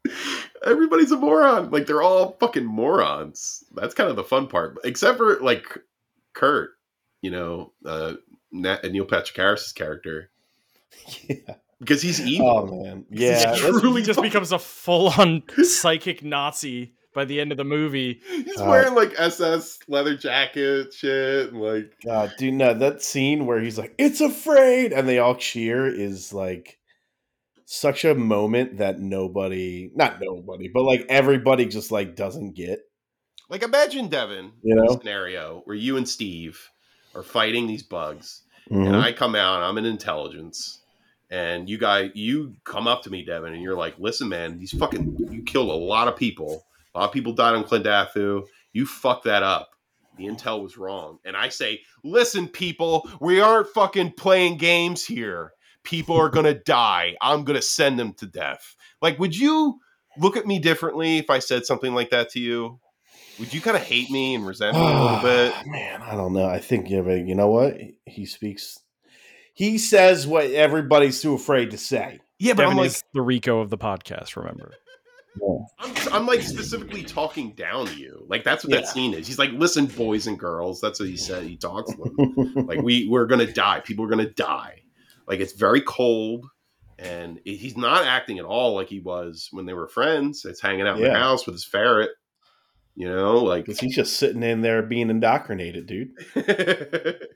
Everybody's 0.66 1.12
a 1.12 1.18
moron. 1.18 1.72
Like 1.72 1.86
they're 1.88 2.02
all 2.04 2.38
fucking 2.40 2.66
morons. 2.66 3.64
That's 3.74 3.96
kind 3.96 4.10
of 4.10 4.16
the 4.16 4.24
fun 4.24 4.48
part, 4.48 4.78
except 4.84 5.18
for 5.18 5.40
like 5.40 5.66
Kurt. 6.34 6.72
You 7.22 7.32
know, 7.32 7.74
uh, 7.86 8.14
Nat- 8.52 8.84
Neil 8.86 9.06
Patrick 9.06 9.36
Harris's 9.36 9.74
character 9.74 10.30
yeah. 11.30 11.56
because 11.80 12.02
he's 12.02 12.20
evil. 12.22 12.48
Oh 12.72 12.84
man, 12.84 13.06
yeah. 13.10 13.54
he 13.56 13.62
truly 13.62 14.02
just 14.04 14.22
becomes 14.22 14.52
a 14.52 14.60
full-on 14.60 15.44
psychic 15.64 16.24
Nazi 16.24 16.94
by 17.14 17.26
the 17.26 17.40
end 17.42 17.52
of 17.52 17.58
the 17.58 17.64
movie. 17.64 18.22
He's 18.30 18.60
Uh, 18.62 18.66
wearing 18.66 18.94
like 18.96 19.14
SS 19.18 19.80
leather 19.88 20.16
jacket 20.16 20.94
shit 20.94 21.52
and 21.52 21.62
like 21.62 21.92
God, 22.06 22.32
dude, 22.38 22.54
no, 22.54 22.74
that 22.74 23.02
scene 23.02 23.46
where 23.46 23.60
he's 23.60 23.78
like, 23.78 23.94
"It's 23.98 24.22
afraid," 24.22 24.94
and 24.94 25.08
they 25.08 25.20
all 25.20 25.36
cheer 25.36 25.88
is 25.88 26.34
like 26.34 26.78
such 27.66 28.04
a 28.06 28.16
moment 28.16 28.78
that 28.80 29.00
nobody, 29.00 29.92
not 29.96 30.20
nobody, 30.22 30.70
but 30.74 30.84
like 30.84 31.06
everybody 31.10 31.66
just 31.66 31.92
like 31.92 32.16
doesn't 32.16 32.56
get. 32.56 32.80
Like 33.50 33.64
imagine 33.64 34.10
Devin, 34.10 34.52
You 34.64 34.74
in 34.74 34.80
a 34.80 34.86
know? 34.86 34.98
scenario 34.98 35.62
where 35.66 35.76
you 35.76 35.98
and 35.98 36.08
Steve 36.08 36.60
are 37.16 37.24
fighting 37.24 37.66
these 37.68 37.84
bugs, 37.84 38.44
Mhm. 38.72 38.88
and 38.88 38.96
I 38.96 39.12
come 39.12 39.34
out, 39.36 39.64
I'm 39.64 39.78
an 39.80 39.86
intelligence, 39.86 40.79
and 41.30 41.70
you 41.70 41.78
guys, 41.78 42.12
you 42.16 42.56
come 42.64 42.88
up 42.88 43.04
to 43.04 43.10
me, 43.10 43.24
Devin, 43.24 43.54
and 43.54 43.62
you're 43.62 43.76
like, 43.76 43.98
"Listen, 44.00 44.30
man, 44.30 44.58
these 44.58 44.72
fucking, 44.72 45.18
you 45.32 45.44
killed 45.44 45.70
a 45.70 45.74
lot 45.74 46.08
of 46.08 46.16
people. 46.16 46.66
A 46.94 47.00
lot 47.00 47.08
of 47.08 47.14
people 47.14 47.34
died 47.34 47.56
on 47.56 47.64
Klendathu. 47.64 48.46
You 48.74 48.86
fucked 48.86 49.26
that 49.26 49.44
up. 49.44 49.70
The 50.18 50.26
intel 50.26 50.62
was 50.62 50.78
wrong. 50.78 51.20
And 51.24 51.38
I 51.38 51.50
say, 51.50 51.82
listen, 52.04 52.48
people, 52.48 53.10
we 53.22 53.40
aren't 53.40 53.70
fucking 53.70 54.14
playing 54.14 54.58
games 54.58 55.06
here. 55.06 55.54
People 55.84 56.18
are 56.18 56.30
gonna 56.30 56.56
die. 56.56 57.16
I'm 57.22 57.44
gonna 57.44 57.62
send 57.62 57.98
them 57.98 58.14
to 58.16 58.26
death. 58.26 58.76
Like, 59.02 59.18
would 59.18 59.38
you 59.38 59.80
look 60.18 60.36
at 60.36 60.46
me 60.46 60.60
differently 60.60 61.18
if 61.18 61.30
I 61.30 61.40
said 61.40 61.66
something 61.66 61.94
like 61.94 62.10
that 62.10 62.30
to 62.32 62.40
you? 62.40 62.80
Would 63.40 63.54
you 63.54 63.62
kind 63.62 63.78
of 63.78 63.84
hate 63.84 64.10
me 64.12 64.36
and 64.36 64.46
resent 64.46 64.76
me 64.76 64.84
a 64.84 65.02
little 65.02 65.20
bit? 65.24 65.54
Man, 65.68 66.02
I 66.02 66.16
don't 66.16 66.34
know. 66.34 66.46
I 66.46 66.60
think 66.60 66.90
you 66.90 67.02
know, 67.02 67.14
you 67.14 67.36
know 67.36 67.48
what 67.48 67.78
he 68.06 68.26
speaks. 68.26 68.78
He 69.60 69.78
says 69.78 70.26
what 70.26 70.46
everybody's 70.46 71.22
too 71.22 71.34
afraid 71.34 71.72
to 71.72 71.78
say. 71.78 72.22
Yeah, 72.38 72.54
but 72.54 72.62
Devin 72.62 72.72
I'm 72.72 72.78
like, 72.78 72.88
is 72.88 73.04
the 73.14 73.22
Rico 73.22 73.60
of 73.60 73.70
the 73.70 73.78
podcast. 73.78 74.38
Remember? 74.38 74.72
I'm, 75.80 75.94
I'm 76.14 76.26
like 76.26 76.42
specifically 76.44 77.04
talking 77.04 77.52
down 77.56 77.88
to 77.88 77.96
you. 77.96 78.26
Like 78.30 78.46
that's 78.46 78.64
what 78.64 78.74
Yeah. 78.74 78.80
that 78.80 78.88
scene 78.88 79.14
is. 79.14 79.28
He's 79.28 79.38
like, 79.38 79.52
listen, 79.52 79.88
boys 79.88 80.28
and 80.28 80.40
girls. 80.40 80.80
That's 80.80 80.98
what 81.02 81.10
he 81.10 81.18
said. 81.18 81.44
He 81.44 81.58
talks 81.58 81.92
to 81.94 81.98
them. 81.98 82.54
like 82.68 82.82
we 82.82 83.10
we're 83.10 83.26
gonna 83.26 83.52
die. 83.52 83.82
People 83.82 84.06
are 84.06 84.08
gonna 84.10 84.30
die. 84.30 84.82
Like 85.28 85.42
it's 85.42 85.52
very 85.52 85.82
cold, 85.82 86.46
and 86.98 87.42
he's 87.44 87.76
not 87.76 88.06
acting 88.06 88.40
at 88.40 88.46
all 88.46 88.76
like 88.76 88.88
he 88.88 89.02
was 89.02 89.50
when 89.52 89.66
they 89.66 89.74
were 89.74 89.90
friends. 89.90 90.46
It's 90.46 90.62
hanging 90.62 90.88
out 90.88 90.96
in 91.00 91.04
the 91.04 91.14
house 91.14 91.46
with 91.46 91.56
his 91.56 91.66
ferret. 91.66 92.12
You 92.96 93.10
know, 93.10 93.40
like 93.44 93.66
Because 93.66 93.82
he's 93.82 93.96
just 93.96 94.16
sitting 94.16 94.42
in 94.42 94.62
there 94.62 94.82
being 94.82 95.10
indoctrinated, 95.10 95.86
dude. 95.86 96.12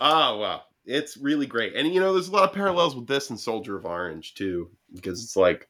oh 0.00 0.38
wow, 0.38 0.62
it's 0.86 1.16
really 1.16 1.46
great. 1.46 1.74
And 1.74 1.92
you 1.92 2.00
know, 2.00 2.12
there's 2.12 2.28
a 2.28 2.32
lot 2.32 2.48
of 2.48 2.54
parallels 2.54 2.94
with 2.94 3.06
this 3.06 3.30
and 3.30 3.38
Soldier 3.38 3.76
of 3.76 3.86
Orange 3.86 4.34
too, 4.34 4.70
because 4.92 5.22
it's 5.22 5.36
like 5.36 5.68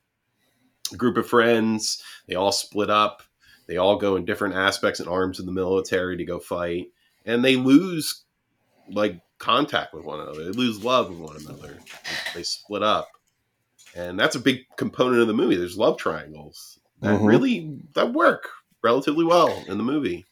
a 0.93 0.97
group 0.97 1.17
of 1.17 1.29
friends. 1.29 2.03
They 2.27 2.35
all 2.35 2.53
split 2.53 2.91
up. 2.91 3.23
They 3.67 3.77
all 3.79 3.97
go 3.97 4.17
in 4.17 4.25
different 4.25 4.55
aspects 4.55 5.01
and 5.01 5.09
arms 5.09 5.39
of 5.39 5.47
the 5.47 5.53
military 5.53 6.17
to 6.19 6.25
go 6.25 6.39
fight, 6.39 6.89
and 7.25 7.45
they 7.45 7.57
lose 7.57 8.25
like 8.91 9.21
contact 9.39 9.95
with 9.95 10.05
one 10.05 10.21
another. 10.21 10.45
They 10.45 10.51
lose 10.51 10.85
love 10.85 11.09
with 11.11 11.19
one 11.19 11.37
another. 11.37 11.79
They 12.35 12.43
split 12.43 12.83
up, 12.83 13.09
and 13.95 14.19
that's 14.19 14.37
a 14.37 14.41
big 14.41 14.61
component 14.77 15.23
of 15.23 15.29
the 15.29 15.35
movie. 15.35 15.57
There's 15.57 15.79
love 15.79 15.97
triangles 15.97 16.79
that 17.01 17.21
Mhm. 17.21 17.27
really 17.27 17.79
that 17.95 18.13
work 18.13 18.51
relatively 18.83 19.25
well 19.25 19.65
in 19.69 19.79
the 19.79 19.85
movie. 19.85 20.27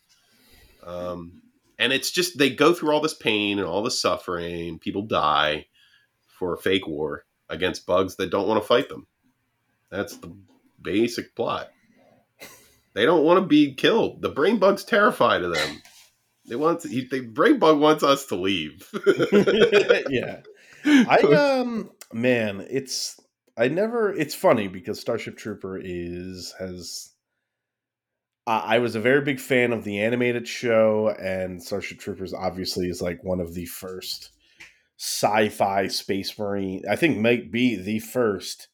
Um, 0.82 1.41
and 1.82 1.92
it's 1.92 2.12
just 2.12 2.38
they 2.38 2.48
go 2.48 2.72
through 2.72 2.92
all 2.92 3.00
this 3.00 3.12
pain 3.12 3.58
and 3.58 3.66
all 3.66 3.82
this 3.82 4.00
suffering. 4.00 4.78
People 4.78 5.02
die 5.02 5.66
for 6.38 6.54
a 6.54 6.58
fake 6.58 6.86
war 6.86 7.24
against 7.48 7.86
bugs 7.86 8.14
that 8.16 8.30
don't 8.30 8.46
want 8.46 8.62
to 8.62 8.66
fight 8.66 8.88
them. 8.88 9.08
That's 9.90 10.16
the 10.16 10.32
basic 10.80 11.34
plot. 11.34 11.70
They 12.94 13.04
don't 13.04 13.24
want 13.24 13.40
to 13.40 13.46
be 13.46 13.74
killed. 13.74 14.22
The 14.22 14.28
brain 14.28 14.58
bug's 14.58 14.84
terrified 14.84 15.42
of 15.42 15.54
them. 15.54 15.82
They 16.46 16.54
want 16.54 16.80
to, 16.80 16.88
he, 16.88 17.08
the 17.08 17.20
brain 17.20 17.58
bug 17.58 17.80
wants 17.80 18.04
us 18.04 18.26
to 18.26 18.36
leave. 18.36 18.88
yeah. 20.08 20.42
I 20.84 21.16
um 21.60 21.90
man, 22.12 22.64
it's 22.70 23.20
I 23.56 23.66
never 23.66 24.12
it's 24.12 24.36
funny 24.36 24.68
because 24.68 25.00
Starship 25.00 25.36
Trooper 25.36 25.80
is 25.82 26.54
has 26.60 27.11
I 28.46 28.76
I 28.76 28.78
was 28.78 28.94
a 28.94 29.00
very 29.00 29.20
big 29.22 29.40
fan 29.40 29.72
of 29.72 29.84
the 29.84 30.00
animated 30.00 30.46
show 30.48 31.14
and 31.20 31.62
Starship 31.62 31.98
Troopers 31.98 32.34
obviously 32.34 32.88
is 32.88 33.02
like 33.02 33.22
one 33.22 33.40
of 33.40 33.54
the 33.54 33.66
first 33.66 34.30
sci-fi 34.98 35.88
space 35.88 36.38
marine 36.38 36.82
I 36.88 36.96
think 36.96 37.18
might 37.18 37.50
be 37.50 37.76
the 37.76 37.98
first 37.98 38.68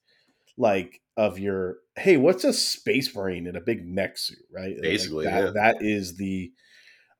like 0.56 1.00
of 1.16 1.38
your 1.38 1.76
hey 1.96 2.16
what's 2.16 2.44
a 2.44 2.52
space 2.52 3.14
marine 3.14 3.46
in 3.46 3.56
a 3.56 3.60
big 3.60 3.86
mech 3.86 4.18
suit? 4.18 4.38
Right? 4.52 4.74
Like, 4.74 4.82
Basically, 4.82 5.24
that, 5.24 5.44
yeah. 5.44 5.50
that 5.54 5.76
is 5.80 6.16
the 6.16 6.52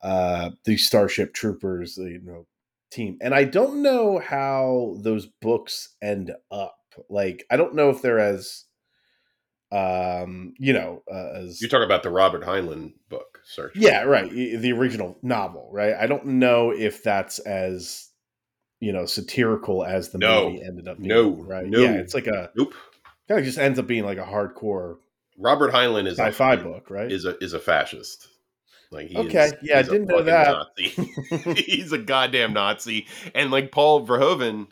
uh 0.03 0.51
the 0.65 0.77
starship 0.77 1.35
troopers 1.35 1.97
you 1.97 2.21
know 2.23 2.47
team. 2.91 3.19
And 3.21 3.35
i 3.35 3.45
don't 3.45 3.83
know 3.83 4.19
how 4.19 4.97
those 5.03 5.27
books 5.27 5.95
end 6.01 6.33
up. 6.51 6.77
Like 7.11 7.45
i 7.51 7.57
don't 7.57 7.75
know 7.75 7.91
if 7.91 8.03
they're 8.03 8.19
as 8.19 8.65
um 9.71 10.55
you 10.59 10.73
know 10.73 11.03
uh, 11.13 11.33
as 11.41 11.61
you 11.61 11.69
talk 11.69 11.85
about 11.85 12.03
the 12.03 12.11
Robert 12.11 12.43
Heinlein 12.43 12.95
book, 13.11 13.41
Search. 13.45 13.73
yeah 13.77 14.03
right 14.03 14.31
the 14.31 14.73
original 14.73 15.19
novel 15.23 15.69
right 15.73 15.95
i 15.95 16.07
don't 16.07 16.25
know 16.25 16.71
if 16.71 17.03
that's 17.03 17.39
as 17.41 18.09
you 18.81 18.93
know 18.93 19.05
satirical 19.05 19.85
as 19.85 20.09
the 20.11 20.19
No. 20.19 20.47
movie 20.51 20.63
ended 20.65 20.89
up 20.89 20.99
being 20.99 21.09
No. 21.09 21.31
right 21.47 21.67
No. 21.69 21.83
yeah 21.83 21.93
it's 22.01 22.15
like 22.15 22.27
a 22.29 22.51
Nope. 22.57 22.75
kind 23.29 23.41
of 23.41 23.45
just 23.45 23.59
ends 23.59 23.79
up 23.79 23.87
being 23.87 24.05
like 24.05 24.19
a 24.19 24.25
hardcore 24.25 24.97
Robert 25.37 25.73
Heinlein 25.73 26.07
is 26.07 26.19
a 26.19 26.23
sci-fi 26.23 26.55
a, 26.55 26.57
book 26.57 26.91
right 26.91 27.13
Is 27.13 27.25
a 27.27 27.37
is 27.45 27.53
a 27.53 27.61
fascist. 27.61 28.27
Like 28.91 29.09
he 29.09 29.17
Okay. 29.19 29.45
is, 29.47 29.55
Yeah, 29.63 29.77
I 29.77 29.83
he's 29.83 29.89
a 29.89 29.93
didn't 29.93 30.09
know 30.09 30.23
that. 30.23 31.57
He's 31.59 31.93
a 31.93 31.99
goddamn 31.99 32.55
Nazi, 32.55 33.07
and 33.35 33.51
like 33.51 33.71
Paul 33.71 34.07
Verhoeven, 34.07 34.69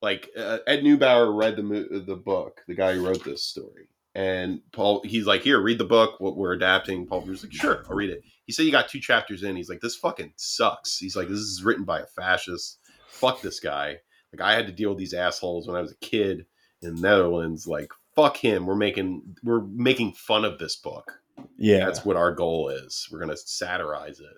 like 0.00 0.30
uh, 0.38 0.58
Ed 0.68 0.82
Neubauer 0.82 1.36
read 1.36 1.56
the 1.56 2.02
the 2.06 2.14
book, 2.14 2.60
the 2.68 2.74
guy 2.76 2.94
who 2.94 3.04
wrote 3.04 3.24
this 3.24 3.42
story, 3.42 3.88
and 4.16 4.62
Paul 4.72 5.02
he's 5.04 5.26
like, 5.26 5.42
here, 5.42 5.60
read 5.60 5.76
the 5.76 5.84
book. 5.84 6.18
What 6.20 6.38
we're 6.38 6.54
adapting. 6.54 7.06
Paul 7.06 7.20
was 7.20 7.44
like, 7.44 7.52
sure, 7.52 7.84
I'll 7.86 7.94
read 7.94 8.08
it. 8.08 8.22
He 8.46 8.52
said 8.52 8.64
he 8.64 8.70
got 8.70 8.88
two 8.88 8.98
chapters 8.98 9.42
in. 9.42 9.56
He's 9.56 9.68
like, 9.68 9.80
this 9.80 9.96
fucking 9.96 10.32
sucks. 10.36 10.96
He's 10.96 11.14
like, 11.14 11.28
this 11.28 11.38
is 11.38 11.62
written 11.62 11.84
by 11.84 12.00
a 12.00 12.06
fascist. 12.06 12.78
Fuck 13.08 13.42
this 13.42 13.60
guy. 13.60 13.98
Like 14.32 14.40
I 14.40 14.54
had 14.54 14.66
to 14.68 14.72
deal 14.72 14.88
with 14.88 14.98
these 14.98 15.12
assholes 15.12 15.68
when 15.68 15.76
I 15.76 15.82
was 15.82 15.92
a 15.92 15.96
kid 15.96 16.46
in 16.80 16.94
the 16.94 17.00
Netherlands. 17.02 17.66
Like 17.66 17.92
fuck 18.14 18.38
him. 18.38 18.64
We're 18.64 18.74
making 18.74 19.36
we're 19.44 19.60
making 19.60 20.14
fun 20.14 20.46
of 20.46 20.58
this 20.58 20.76
book. 20.76 21.20
yeah 21.58 21.84
That's 21.84 22.06
what 22.06 22.16
our 22.16 22.32
goal 22.32 22.70
is. 22.70 23.06
We're 23.12 23.18
going 23.18 23.30
to 23.30 23.36
satirize 23.36 24.18
it. 24.18 24.36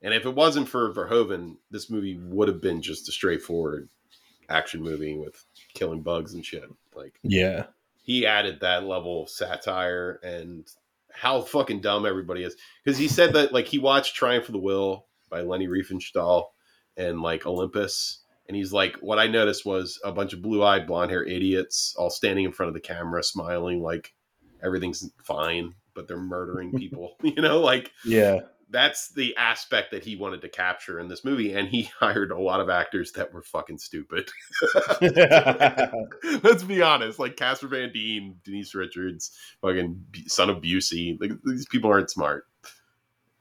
And 0.00 0.14
if 0.14 0.24
it 0.24 0.34
wasn't 0.34 0.66
for 0.66 0.94
Verhoeven, 0.94 1.56
this 1.70 1.90
movie 1.90 2.18
would 2.18 2.48
have 2.48 2.62
been 2.62 2.80
just 2.80 3.06
a 3.10 3.12
straightforward 3.12 3.90
action 4.48 4.82
movie 4.82 5.14
with 5.14 5.44
killing 5.74 6.00
bugs 6.00 6.32
and 6.32 6.42
shit. 6.42 6.64
Like 6.94 7.20
yeah 7.22 7.66
he 8.02 8.26
added 8.26 8.60
that 8.60 8.84
level 8.84 9.22
of 9.22 9.30
satire 9.30 10.20
and 10.22 10.66
how 11.12 11.42
fucking 11.42 11.80
dumb 11.80 12.06
everybody 12.06 12.42
is. 12.42 12.56
Because 12.84 12.98
he 12.98 13.08
said 13.08 13.34
that 13.34 13.52
like 13.52 13.66
he 13.66 13.78
watched 13.78 14.14
Triumph 14.14 14.48
of 14.48 14.52
the 14.52 14.58
Will 14.58 15.06
by 15.30 15.42
Leni 15.42 15.68
Riefenstahl 15.68 16.46
and 16.96 17.20
like 17.20 17.46
Olympus. 17.46 18.22
And 18.48 18.56
he's 18.56 18.72
like, 18.72 18.96
what 18.96 19.18
I 19.18 19.26
noticed 19.26 19.64
was 19.64 20.00
a 20.04 20.12
bunch 20.12 20.32
of 20.32 20.42
blue 20.42 20.62
eyed 20.62 20.86
blonde 20.86 21.10
hair 21.10 21.22
idiots 21.22 21.94
all 21.96 22.10
standing 22.10 22.44
in 22.44 22.52
front 22.52 22.68
of 22.68 22.74
the 22.74 22.80
camera, 22.80 23.22
smiling 23.22 23.80
like 23.82 24.12
everything's 24.62 25.08
fine, 25.22 25.74
but 25.94 26.08
they're 26.08 26.18
murdering 26.18 26.72
people. 26.72 27.16
you 27.22 27.40
know, 27.40 27.60
like 27.60 27.92
yeah 28.04 28.40
that's 28.70 29.08
the 29.10 29.36
aspect 29.36 29.90
that 29.90 30.04
he 30.04 30.16
wanted 30.16 30.40
to 30.42 30.48
capture 30.48 31.00
in 31.00 31.08
this 31.08 31.24
movie. 31.24 31.52
And 31.52 31.68
he 31.68 31.82
hired 31.98 32.30
a 32.30 32.38
lot 32.38 32.60
of 32.60 32.70
actors 32.70 33.12
that 33.12 33.32
were 33.32 33.42
fucking 33.42 33.78
stupid. 33.78 34.30
Let's 36.42 36.62
be 36.62 36.82
honest. 36.82 37.18
Like 37.18 37.36
Casper 37.36 37.68
Van 37.68 37.92
Dien, 37.92 38.36
Denise 38.44 38.74
Richards, 38.74 39.36
fucking 39.60 40.04
son 40.26 40.50
of 40.50 40.62
Busey. 40.62 41.20
Like 41.20 41.32
these 41.44 41.66
people 41.66 41.90
aren't 41.90 42.10
smart, 42.10 42.46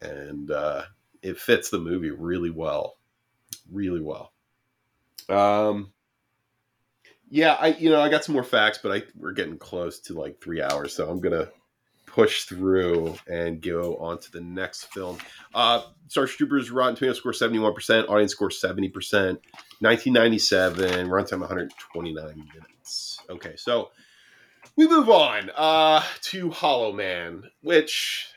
and 0.02 0.50
uh, 0.52 0.84
it 1.22 1.38
fits 1.38 1.70
the 1.70 1.80
movie 1.80 2.12
really 2.12 2.50
well, 2.50 2.98
really 3.72 4.02
well. 4.02 4.34
Um, 5.30 5.92
yeah, 7.30 7.54
I 7.54 7.68
you 7.68 7.90
know 7.90 8.02
I 8.02 8.10
got 8.10 8.24
some 8.24 8.34
more 8.34 8.44
facts, 8.44 8.80
but 8.82 8.92
I 8.92 9.04
we're 9.16 9.34
getting 9.34 9.58
close 9.58 10.00
to 10.02 10.14
like 10.14 10.42
three 10.42 10.62
hours, 10.62 10.94
so 10.94 11.10
I'm 11.10 11.20
gonna 11.20 11.50
push 12.20 12.44
through 12.44 13.16
and 13.28 13.62
go 13.62 13.96
on 13.96 14.20
to 14.20 14.30
the 14.32 14.42
next 14.42 14.94
film. 14.94 15.18
Uh, 15.54 15.84
Starship 16.10 16.38
Troopers 16.38 16.70
Rotten 16.70 16.96
Tomatoes 16.96 17.18
score 17.18 17.32
71%, 17.32 18.10
audience 18.10 18.34
score 18.34 18.50
70%, 18.50 18.92
1997, 18.92 21.08
runtime 21.08 21.40
129 21.40 22.50
minutes. 22.54 23.22
Okay, 23.30 23.56
so 23.56 23.92
we 24.76 24.86
move 24.88 25.10
on 25.10 25.50
uh, 25.56 26.04
to 26.24 26.50
Hollow 26.50 26.92
Man, 26.92 27.44
which 27.62 28.28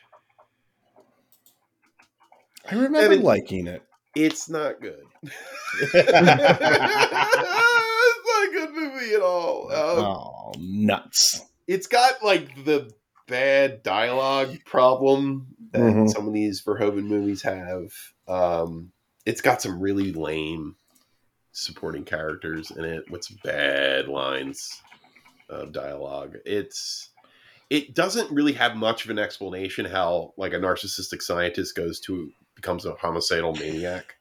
i 2.70 2.77
remember 2.77 3.01
Evan- 3.01 3.23
liking 3.23 3.67
it 3.67 3.83
it's 4.15 4.49
not 4.49 4.81
good. 4.81 5.02
it's 5.73 5.94
not 6.05 6.61
a 8.44 8.51
good 8.52 8.75
movie 8.75 9.15
at 9.15 9.23
all. 9.23 9.73
Um, 9.73 10.05
oh 10.05 10.52
nuts 10.59 11.41
it's 11.67 11.86
got 11.86 12.23
like 12.23 12.65
the 12.65 12.91
bad 13.33 13.83
dialogue 13.83 14.59
problem 14.67 15.47
that 15.73 15.81
Mhm. 15.81 16.11
some 16.11 16.28
of 16.28 16.35
these 16.35 16.62
Verhoeven 16.62 17.05
movies 17.05 17.41
have. 17.43 17.93
Um, 18.28 18.93
it's 19.25 19.41
got 19.41 19.62
some 19.62 19.81
really 19.81 20.12
lame 20.12 20.77
supporting 21.52 22.05
characters 22.05 22.70
in 22.70 22.85
it 22.85 23.11
with 23.11 23.25
some 23.25 23.39
bad 23.43 24.07
lines 24.09 24.83
of 25.49 25.73
dialogue. 25.73 26.36
It's 26.44 27.09
it 27.70 27.94
doesn't 27.94 28.31
really 28.31 28.52
have 28.52 28.77
much 28.77 29.07
of 29.07 29.11
an 29.11 29.19
explanation 29.19 29.86
how 29.86 30.35
like 30.36 30.52
a 30.52 30.59
narcissistic 30.59 31.23
scientist 31.23 31.75
goes 31.75 32.01
to 32.01 32.31
becomes 32.55 32.85
a 32.85 32.94
homicidal 32.97 33.55
maniac. 33.55 34.17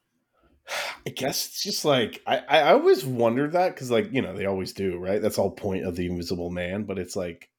I 1.06 1.10
guess 1.10 1.48
it's 1.48 1.62
just 1.62 1.84
like 1.84 2.22
I, 2.26 2.38
I 2.38 2.60
I 2.60 2.74
always 2.74 3.04
wondered 3.04 3.52
that 3.52 3.76
because 3.76 3.92
like 3.92 4.14
you 4.14 4.22
know 4.22 4.34
they 4.34 4.46
always 4.46 4.72
do 4.72 4.98
right. 4.98 5.22
That's 5.22 5.38
all 5.38 5.52
point 5.52 5.86
of 5.86 5.98
the 5.98 6.06
Invisible 6.08 6.50
Man, 6.50 6.84
but 6.84 6.98
it's 6.98 7.18
like 7.18 7.50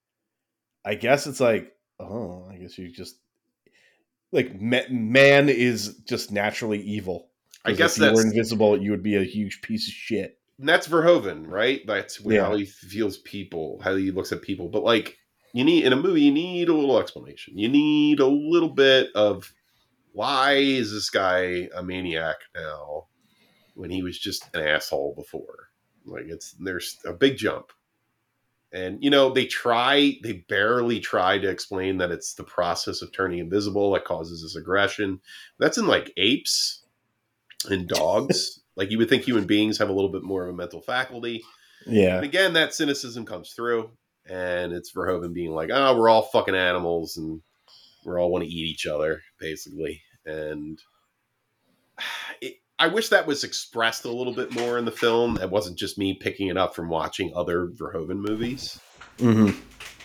I 0.84 0.94
guess 0.94 1.26
it's 1.26 1.40
like 1.40 1.72
oh 2.00 2.48
I 2.50 2.56
guess 2.56 2.76
you 2.78 2.90
just 2.90 3.16
like 4.32 4.60
ma- 4.60 4.88
man 4.90 5.48
is 5.48 5.96
just 6.08 6.30
naturally 6.32 6.80
evil. 6.80 7.28
I 7.64 7.72
guess 7.72 7.96
if 7.98 8.02
you 8.08 8.12
were 8.14 8.22
invisible, 8.22 8.80
you 8.82 8.90
would 8.90 9.02
be 9.02 9.16
a 9.16 9.22
huge 9.22 9.62
piece 9.62 9.86
of 9.88 9.94
shit. 9.94 10.38
that's 10.58 10.88
Verhoeven, 10.88 11.46
right? 11.48 11.80
That's 11.86 12.20
Yeah. 12.24 12.46
how 12.46 12.56
he 12.56 12.64
feels 12.66 13.18
people, 13.18 13.80
how 13.84 13.94
he 13.96 14.10
looks 14.10 14.32
at 14.32 14.42
people. 14.42 14.68
But 14.68 14.82
like 14.82 15.16
you 15.52 15.64
need 15.64 15.84
in 15.84 15.92
a 15.92 15.96
movie, 15.96 16.22
you 16.22 16.32
need 16.32 16.68
a 16.68 16.74
little 16.74 16.98
explanation. 16.98 17.58
You 17.58 17.68
need 17.68 18.20
a 18.20 18.26
little 18.26 18.68
bit 18.70 19.08
of 19.14 19.52
why 20.12 20.54
is 20.54 20.90
this 20.92 21.08
guy 21.10 21.68
a 21.76 21.82
maniac 21.82 22.36
now 22.54 23.06
when 23.74 23.90
he 23.90 24.02
was 24.02 24.18
just 24.18 24.44
an 24.54 24.62
asshole 24.66 25.14
before? 25.14 25.68
Like 26.04 26.24
it's 26.26 26.52
there's 26.58 26.98
a 27.06 27.12
big 27.12 27.36
jump. 27.36 27.70
And 28.72 29.02
you 29.02 29.10
know, 29.10 29.30
they 29.30 29.44
try, 29.44 30.18
they 30.22 30.44
barely 30.48 30.98
try 30.98 31.38
to 31.38 31.48
explain 31.48 31.98
that 31.98 32.10
it's 32.10 32.34
the 32.34 32.44
process 32.44 33.02
of 33.02 33.12
turning 33.12 33.38
invisible 33.38 33.92
that 33.92 34.04
causes 34.04 34.42
this 34.42 34.56
aggression. 34.56 35.20
That's 35.58 35.76
in 35.76 35.86
like 35.86 36.12
apes 36.16 36.82
and 37.68 37.86
dogs. 37.86 38.60
like 38.76 38.90
you 38.90 38.98
would 38.98 39.08
think 39.08 39.24
human 39.24 39.44
beings 39.44 39.78
have 39.78 39.90
a 39.90 39.92
little 39.92 40.10
bit 40.10 40.22
more 40.22 40.44
of 40.44 40.54
a 40.54 40.56
mental 40.56 40.80
faculty. 40.80 41.42
Yeah, 41.86 42.16
And 42.16 42.24
again, 42.24 42.52
that 42.54 42.74
cynicism 42.74 43.26
comes 43.26 43.52
through, 43.52 43.90
and 44.26 44.72
it's 44.72 44.92
Verhoeven 44.92 45.34
being 45.34 45.50
like, 45.50 45.70
"Oh, 45.72 45.98
we're 45.98 46.08
all 46.08 46.22
fucking 46.22 46.54
animals, 46.54 47.16
and 47.16 47.42
we're 48.04 48.20
all 48.20 48.30
want 48.30 48.44
to 48.44 48.50
eat 48.50 48.70
each 48.70 48.86
other, 48.86 49.20
basically." 49.38 50.02
And 50.24 50.80
it, 52.40 52.61
I 52.82 52.88
wish 52.88 53.10
that 53.10 53.28
was 53.28 53.44
expressed 53.44 54.04
a 54.04 54.10
little 54.10 54.34
bit 54.34 54.50
more 54.52 54.76
in 54.76 54.84
the 54.84 54.90
film. 54.90 55.38
It 55.40 55.48
wasn't 55.50 55.78
just 55.78 55.98
me 55.98 56.14
picking 56.14 56.48
it 56.48 56.56
up 56.56 56.74
from 56.74 56.88
watching 56.88 57.32
other 57.32 57.68
Verhoeven 57.68 58.16
movies. 58.16 58.80
hmm 59.20 59.50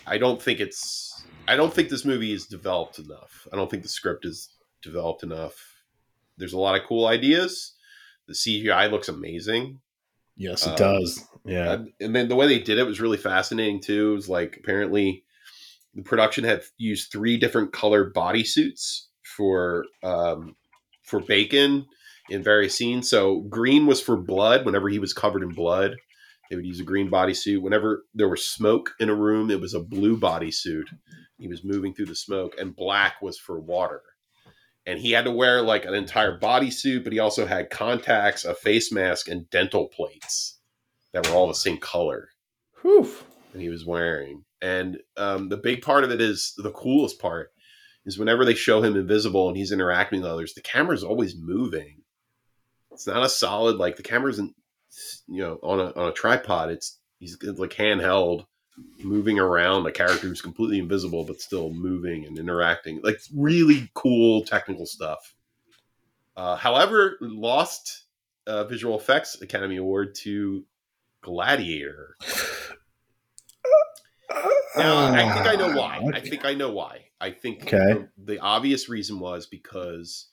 I 0.06 0.20
don't 0.20 0.40
think 0.40 0.60
it's. 0.60 1.26
I 1.48 1.56
don't 1.56 1.74
think 1.74 1.90
this 1.90 2.06
movie 2.06 2.34
is 2.34 2.46
developed 2.46 3.00
enough. 3.00 3.48
I 3.52 3.56
don't 3.56 3.70
think 3.72 3.82
the 3.82 3.90
script 3.90 4.26
is 4.26 4.50
developed 4.84 5.24
enough. 5.24 5.56
There's 6.38 6.54
a 6.54 6.60
lot 6.60 6.80
of 6.80 6.86
cool 6.88 7.08
ideas. 7.08 7.74
The 8.28 8.34
CGI 8.36 8.92
looks 8.92 9.10
amazing. 9.10 9.80
yes, 10.36 10.62
it 10.68 10.70
Um, 10.70 10.76
does. 10.76 11.26
Yeah, 11.46 11.84
and 12.00 12.16
then 12.16 12.28
the 12.28 12.36
way 12.36 12.46
they 12.46 12.60
did 12.60 12.78
it 12.78 12.86
was 12.86 13.02
really 13.02 13.18
fascinating 13.18 13.82
too. 13.82 14.12
It 14.12 14.16
was 14.16 14.30
like 14.30 14.56
apparently 14.56 15.24
the 15.96 16.04
production 16.04 16.44
had 16.44 16.62
used 16.78 17.12
three 17.12 17.38
different 17.38 17.74
colored 17.74 18.14
bodysuits 18.14 19.08
for 19.24 19.86
um, 20.04 20.56
for 21.02 21.22
Bacon 21.22 21.88
in 22.30 22.44
various 22.44 22.76
scenes. 22.76 23.10
So 23.10 23.42
green 23.42 23.86
was 23.86 24.02
for 24.02 24.18
blood. 24.18 24.66
Whenever 24.66 24.90
he 24.90 25.00
was 25.00 25.14
covered 25.14 25.44
in 25.44 25.50
blood, 25.50 25.96
they 26.50 26.56
would 26.56 26.66
use 26.66 26.80
a 26.80 26.86
green 26.86 27.10
bodysuit. 27.10 27.62
Whenever 27.62 28.06
there 28.14 28.30
was 28.30 28.46
smoke 28.46 28.92
in 29.00 29.10
a 29.10 29.16
room, 29.16 29.52
it 29.52 29.62
was 29.62 29.74
a 29.74 29.80
blue 29.80 30.18
bodysuit. 30.18 30.86
He 31.38 31.48
was 31.48 31.64
moving 31.64 31.94
through 31.94 32.08
the 32.08 32.16
smoke, 32.16 32.56
and 32.58 32.76
black 32.76 33.22
was 33.22 33.38
for 33.38 33.60
water. 33.60 34.02
And 34.86 35.00
he 35.00 35.12
had 35.12 35.26
to 35.26 35.32
wear 35.32 35.62
like 35.62 35.86
an 35.86 35.94
entire 35.94 36.40
bodysuit, 36.40 37.04
but 37.04 37.12
he 37.12 37.20
also 37.20 37.46
had 37.46 37.70
contacts, 37.70 38.46
a 38.46 38.56
face 38.56 38.92
mask, 38.92 39.28
and 39.28 39.50
dental 39.50 39.88
plates 39.90 40.60
that 41.14 41.28
were 41.28 41.36
all 41.36 41.48
the 41.48 41.54
same 41.54 41.78
color 41.78 42.30
Whew. 42.82 43.10
that 43.52 43.62
he 43.62 43.70
was 43.70 43.86
wearing. 43.86 44.46
And 44.62 44.98
um, 45.18 45.50
the 45.50 45.58
big 45.58 45.82
part 45.82 46.04
of 46.04 46.12
it 46.12 46.22
is 46.22 46.54
the 46.58 46.72
coolest 46.72 47.20
part 47.20 47.52
is 48.06 48.18
whenever 48.18 48.46
they 48.46 48.56
show 48.56 48.82
him 48.82 48.96
invisible 48.96 49.50
and 49.50 49.58
he's 49.58 49.74
interacting 49.74 50.22
with 50.22 50.32
others, 50.32 50.54
the 50.54 50.62
camera's 50.62 51.04
always 51.04 51.36
moving. 51.38 52.02
It's 52.98 53.06
not 53.06 53.24
a 53.24 53.30
solid 53.30 53.76
like 53.76 53.96
the 53.96 54.02
camera 54.02 54.32
isn't 54.32 54.56
you 55.28 55.42
know 55.44 55.60
on 55.62 55.80
a 55.80 55.92
on 55.94 56.10
a 56.10 56.12
tripod. 56.12 56.72
It's 56.72 56.98
he's 57.20 57.38
like 57.44 57.70
handheld, 57.70 58.48
moving 59.04 59.38
around. 59.38 59.86
a 59.86 59.92
character 59.92 60.28
who's 60.28 60.42
completely 60.42 60.80
invisible 60.80 61.24
but 61.24 61.40
still 61.40 61.70
moving 61.70 62.26
and 62.26 62.40
interacting. 62.40 63.00
Like 63.04 63.20
really 63.36 63.92
cool 63.94 64.44
technical 64.46 64.88
stuff. 64.88 65.36
Uh, 66.36 66.56
however, 66.56 67.18
lost 67.22 68.06
uh, 68.48 68.64
visual 68.64 68.98
effects 68.98 69.40
Academy 69.44 69.76
Award 69.78 70.16
to 70.24 70.66
Gladiator. 71.22 72.16
Now, 74.76 75.14
I 75.14 75.34
think 75.36 75.46
I 75.48 75.56
know 75.56 75.78
why. 75.78 76.02
I 76.16 76.20
think 76.30 76.46
I 76.46 76.54
know 76.56 76.72
why. 76.72 77.06
I 77.22 77.30
think 77.30 77.62
Okay. 77.64 77.78
the, 77.78 78.10
the 78.18 78.40
obvious 78.40 78.90
reason 78.90 79.20
was 79.20 79.46
because 79.46 80.30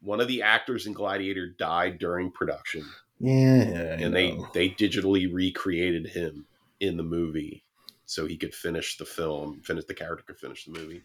one 0.00 0.20
of 0.20 0.28
the 0.28 0.42
actors 0.42 0.86
in 0.86 0.92
Gladiator 0.92 1.48
died 1.48 1.98
during 1.98 2.30
production, 2.30 2.84
Yeah, 3.20 3.62
I 3.64 4.02
and 4.02 4.14
they 4.14 4.32
know. 4.32 4.48
they 4.54 4.70
digitally 4.70 5.32
recreated 5.32 6.06
him 6.08 6.46
in 6.80 6.96
the 6.96 7.02
movie 7.02 7.64
so 8.06 8.24
he 8.26 8.36
could 8.36 8.54
finish 8.54 8.96
the 8.96 9.04
film, 9.04 9.60
finish 9.62 9.84
the 9.84 9.94
character 9.94 10.24
could 10.26 10.38
finish 10.38 10.64
the 10.64 10.70
movie. 10.72 11.02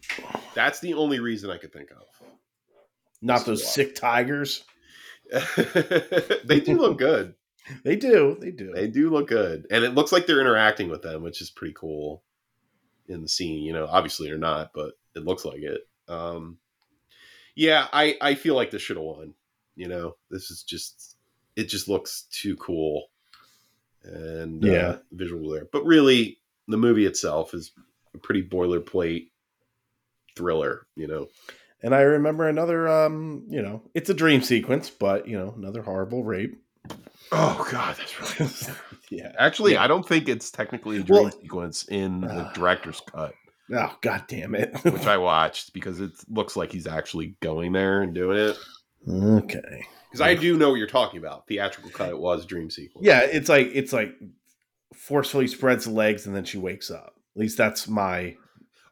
That's 0.54 0.80
the 0.80 0.94
only 0.94 1.18
reason 1.20 1.50
I 1.50 1.58
could 1.58 1.72
think 1.72 1.90
of. 1.90 2.04
not 3.20 3.44
those 3.44 3.66
sick 3.72 3.94
tigers. 3.94 4.64
they 6.44 6.60
do 6.60 6.78
look 6.78 6.98
good. 6.98 7.34
They 7.82 7.96
do. 7.96 8.36
They 8.38 8.50
do. 8.50 8.72
They 8.74 8.88
do 8.88 9.08
look 9.08 9.26
good, 9.28 9.66
and 9.70 9.84
it 9.84 9.94
looks 9.94 10.12
like 10.12 10.26
they're 10.26 10.42
interacting 10.42 10.90
with 10.90 11.00
them, 11.00 11.22
which 11.22 11.40
is 11.40 11.48
pretty 11.48 11.72
cool 11.72 12.22
in 13.08 13.22
the 13.22 13.28
scene. 13.28 13.62
You 13.62 13.72
know, 13.72 13.86
obviously 13.90 14.28
they're 14.28 14.36
not, 14.36 14.72
but 14.74 14.92
it 15.16 15.24
looks 15.24 15.46
like 15.46 15.62
it. 15.62 15.88
Um, 16.06 16.58
yeah, 17.54 17.88
I 17.92 18.16
I 18.20 18.34
feel 18.34 18.54
like 18.54 18.70
this 18.70 18.82
should 18.82 18.96
have 18.96 19.04
won. 19.04 19.34
You 19.76 19.88
know, 19.88 20.16
this 20.30 20.50
is 20.50 20.62
just 20.62 21.16
it 21.56 21.64
just 21.64 21.88
looks 21.88 22.26
too 22.30 22.56
cool, 22.56 23.06
and 24.04 24.62
Yeah. 24.62 24.72
uh, 24.88 24.98
visual 25.12 25.50
there. 25.50 25.66
But 25.72 25.84
really, 25.84 26.38
the 26.68 26.76
movie 26.76 27.06
itself 27.06 27.54
is 27.54 27.72
a 28.14 28.18
pretty 28.18 28.42
boilerplate 28.42 29.30
thriller. 30.36 30.86
You 30.96 31.06
know, 31.06 31.28
And 31.82 31.94
I 31.94 32.00
remember 32.02 32.48
another, 32.48 32.88
um, 32.88 33.44
you 33.48 33.60
know, 33.62 33.82
it's 33.94 34.10
a 34.10 34.14
dream 34.14 34.42
sequence, 34.42 34.90
but 34.90 35.28
you 35.28 35.36
know, 35.38 35.54
another 35.56 35.82
horrible 35.82 36.24
rape. 36.24 36.60
oh 37.32 37.66
god, 37.70 37.96
that's 37.96 38.40
really 38.40 38.76
yeah. 39.10 39.32
Actually, 39.38 39.72
Yeah. 39.72 39.84
I 39.84 39.86
don't 39.86 40.06
think 40.06 40.28
it's 40.28 40.50
technically 40.50 40.98
a 40.98 41.02
dream 41.02 41.24
Well- 41.24 41.32
sequence 41.32 41.84
in 41.88 42.20
the 42.22 42.46
Ah. 42.48 42.52
director's 42.52 43.00
cut. 43.06 43.34
Oh 43.72 43.96
god 44.02 44.24
damn 44.28 44.54
it. 44.54 44.74
which 44.84 45.06
I 45.06 45.16
watched 45.18 45.72
because 45.72 46.00
it 46.00 46.12
looks 46.28 46.56
like 46.56 46.72
he's 46.72 46.86
actually 46.86 47.36
going 47.40 47.72
there 47.72 48.02
and 48.02 48.14
doing 48.14 48.36
it. 48.38 48.58
okay. 49.08 49.86
Because 50.10 50.20
I 50.20 50.34
do 50.34 50.56
know 50.56 50.70
what 50.70 50.76
you're 50.76 50.86
talking 50.86 51.18
about. 51.18 51.46
Theatrical 51.48 51.90
cut, 51.90 52.10
it 52.10 52.18
was 52.18 52.46
dream 52.46 52.70
sequence. 52.70 53.06
Yeah, 53.06 53.20
it's 53.22 53.48
like 53.48 53.70
it's 53.72 53.92
like 53.92 54.12
forcefully 54.94 55.46
spreads 55.48 55.86
legs 55.86 56.26
and 56.26 56.34
then 56.36 56.44
she 56.44 56.58
wakes 56.58 56.90
up. 56.90 57.14
At 57.36 57.40
least 57.40 57.58
that's 57.58 57.88
my. 57.88 58.36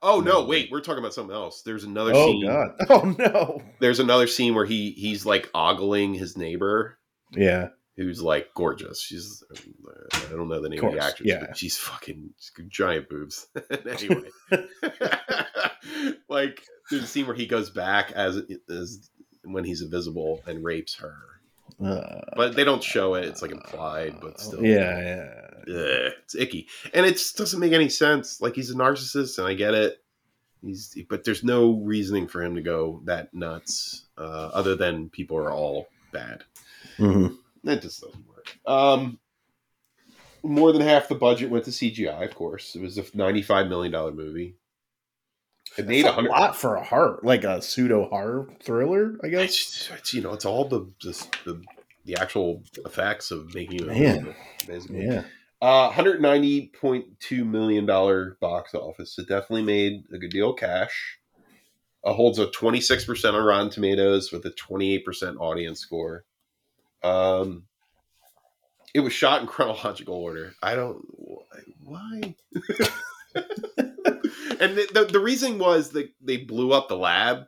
Oh 0.04 0.20
no, 0.20 0.44
wait, 0.44 0.68
we're 0.72 0.80
talking 0.80 0.98
about 0.98 1.14
something 1.14 1.34
else. 1.34 1.62
There's 1.62 1.84
another 1.84 2.12
Oh 2.14 2.26
scene. 2.32 2.46
god. 2.46 2.70
Oh 2.90 3.14
no. 3.18 3.62
There's 3.78 4.00
another 4.00 4.26
scene 4.26 4.54
where 4.54 4.64
he 4.64 4.90
he's 4.92 5.24
like 5.24 5.48
ogling 5.54 6.14
his 6.14 6.36
neighbor, 6.36 6.98
Yeah. 7.30 7.68
Who's 7.96 8.22
like 8.22 8.52
gorgeous. 8.54 9.00
She's 9.00 9.42
I 9.54 10.30
don't 10.30 10.48
know 10.48 10.60
the 10.60 10.68
name 10.68 10.78
of, 10.78 10.82
Course, 10.90 10.94
the 10.94 11.04
actress, 11.04 11.28
yeah. 11.28 11.40
but 11.46 11.56
she's 11.56 11.76
fucking 11.76 12.30
she's 12.38 12.66
giant 12.68 13.08
boobs. 13.08 13.46
anyway, 13.70 14.28
like 16.28 16.62
there's 16.90 17.04
a 17.04 17.06
scene 17.06 17.26
where 17.26 17.36
he 17.36 17.46
goes 17.46 17.70
back 17.70 18.12
as 18.12 18.42
as 18.70 19.10
when 19.44 19.64
he's 19.64 19.82
invisible 19.82 20.42
and 20.46 20.64
rapes 20.64 20.96
her. 20.96 21.14
Uh, 21.84 22.20
But 22.36 22.54
they 22.54 22.64
don't 22.64 22.82
show 22.82 23.14
it. 23.14 23.24
It's 23.24 23.42
like 23.42 23.50
implied, 23.50 24.20
but 24.20 24.38
still. 24.38 24.64
Yeah, 24.64 24.98
yeah. 25.00 25.74
Ugh, 25.74 26.12
it's 26.22 26.34
icky, 26.34 26.68
and 26.92 27.06
it 27.06 27.12
just 27.12 27.36
doesn't 27.36 27.60
make 27.60 27.72
any 27.72 27.88
sense. 27.88 28.40
Like 28.40 28.54
he's 28.54 28.70
a 28.70 28.74
narcissist, 28.74 29.38
and 29.38 29.46
I 29.46 29.54
get 29.54 29.74
it. 29.74 29.98
He's, 30.60 30.96
but 31.08 31.24
there's 31.24 31.42
no 31.42 31.72
reasoning 31.72 32.28
for 32.28 32.40
him 32.42 32.54
to 32.54 32.60
go 32.62 33.00
that 33.06 33.34
nuts, 33.34 34.04
uh, 34.16 34.50
other 34.54 34.76
than 34.76 35.08
people 35.08 35.36
are 35.36 35.50
all 35.50 35.88
bad. 36.12 36.44
Mhm. 36.98 37.36
That 37.64 37.82
just 37.82 38.02
doesn't 38.02 38.28
work. 38.28 38.56
Um, 38.66 39.18
more 40.42 40.72
than 40.72 40.82
half 40.82 41.08
the 41.08 41.14
budget 41.14 41.50
went 41.50 41.64
to 41.66 41.70
CGI. 41.70 42.24
Of 42.28 42.34
course, 42.34 42.74
it 42.74 42.82
was 42.82 42.98
a 42.98 43.04
ninety-five 43.14 43.68
million 43.68 43.92
dollar 43.92 44.12
movie. 44.12 44.56
It 45.78 45.86
made 45.86 46.04
That's 46.04 46.18
a 46.18 46.20
a 46.20 46.22
lot 46.22 46.56
for 46.56 46.74
a 46.76 46.84
horror, 46.84 47.20
like 47.22 47.44
a 47.44 47.62
pseudo 47.62 48.08
horror 48.08 48.48
thriller, 48.62 49.16
I 49.24 49.28
guess. 49.28 49.44
It's, 49.44 49.90
it's, 49.90 50.14
you 50.14 50.20
know, 50.20 50.32
it's 50.34 50.44
all 50.44 50.68
the 50.68 50.90
just 50.98 51.32
the 51.44 51.62
the 52.04 52.16
actual 52.16 52.62
effects 52.84 53.30
of 53.30 53.54
making 53.54 53.80
it. 53.80 53.82
a 53.82 53.86
Man. 53.86 54.24
movie, 54.24 54.36
basically. 54.66 55.06
Yeah. 55.06 55.22
Uh, 55.60 55.92
$190.2 55.92 57.46
million 57.46 57.86
box 58.40 58.74
office. 58.74 59.16
It 59.16 59.28
definitely 59.28 59.62
made 59.62 60.04
a 60.12 60.18
good 60.18 60.30
deal 60.32 60.50
of 60.50 60.58
cash. 60.58 61.20
Uh, 62.04 62.12
holds 62.12 62.40
a 62.40 62.48
26% 62.48 63.32
on 63.34 63.44
Rotten 63.44 63.70
Tomatoes 63.70 64.32
with 64.32 64.44
a 64.44 64.50
28% 64.50 65.36
audience 65.38 65.78
score. 65.78 66.24
Um, 67.04 67.64
it 68.94 69.00
was 69.00 69.12
shot 69.12 69.40
in 69.40 69.46
chronological 69.46 70.14
order. 70.14 70.54
I 70.62 70.74
don't. 70.74 71.04
Why? 71.84 72.34
and 73.34 74.76
the, 74.76 74.88
the, 74.92 75.08
the 75.12 75.20
reason 75.20 75.58
was 75.58 75.90
that 75.90 76.10
they 76.20 76.36
blew 76.36 76.72
up 76.72 76.88
the 76.88 76.96
lab 76.96 77.46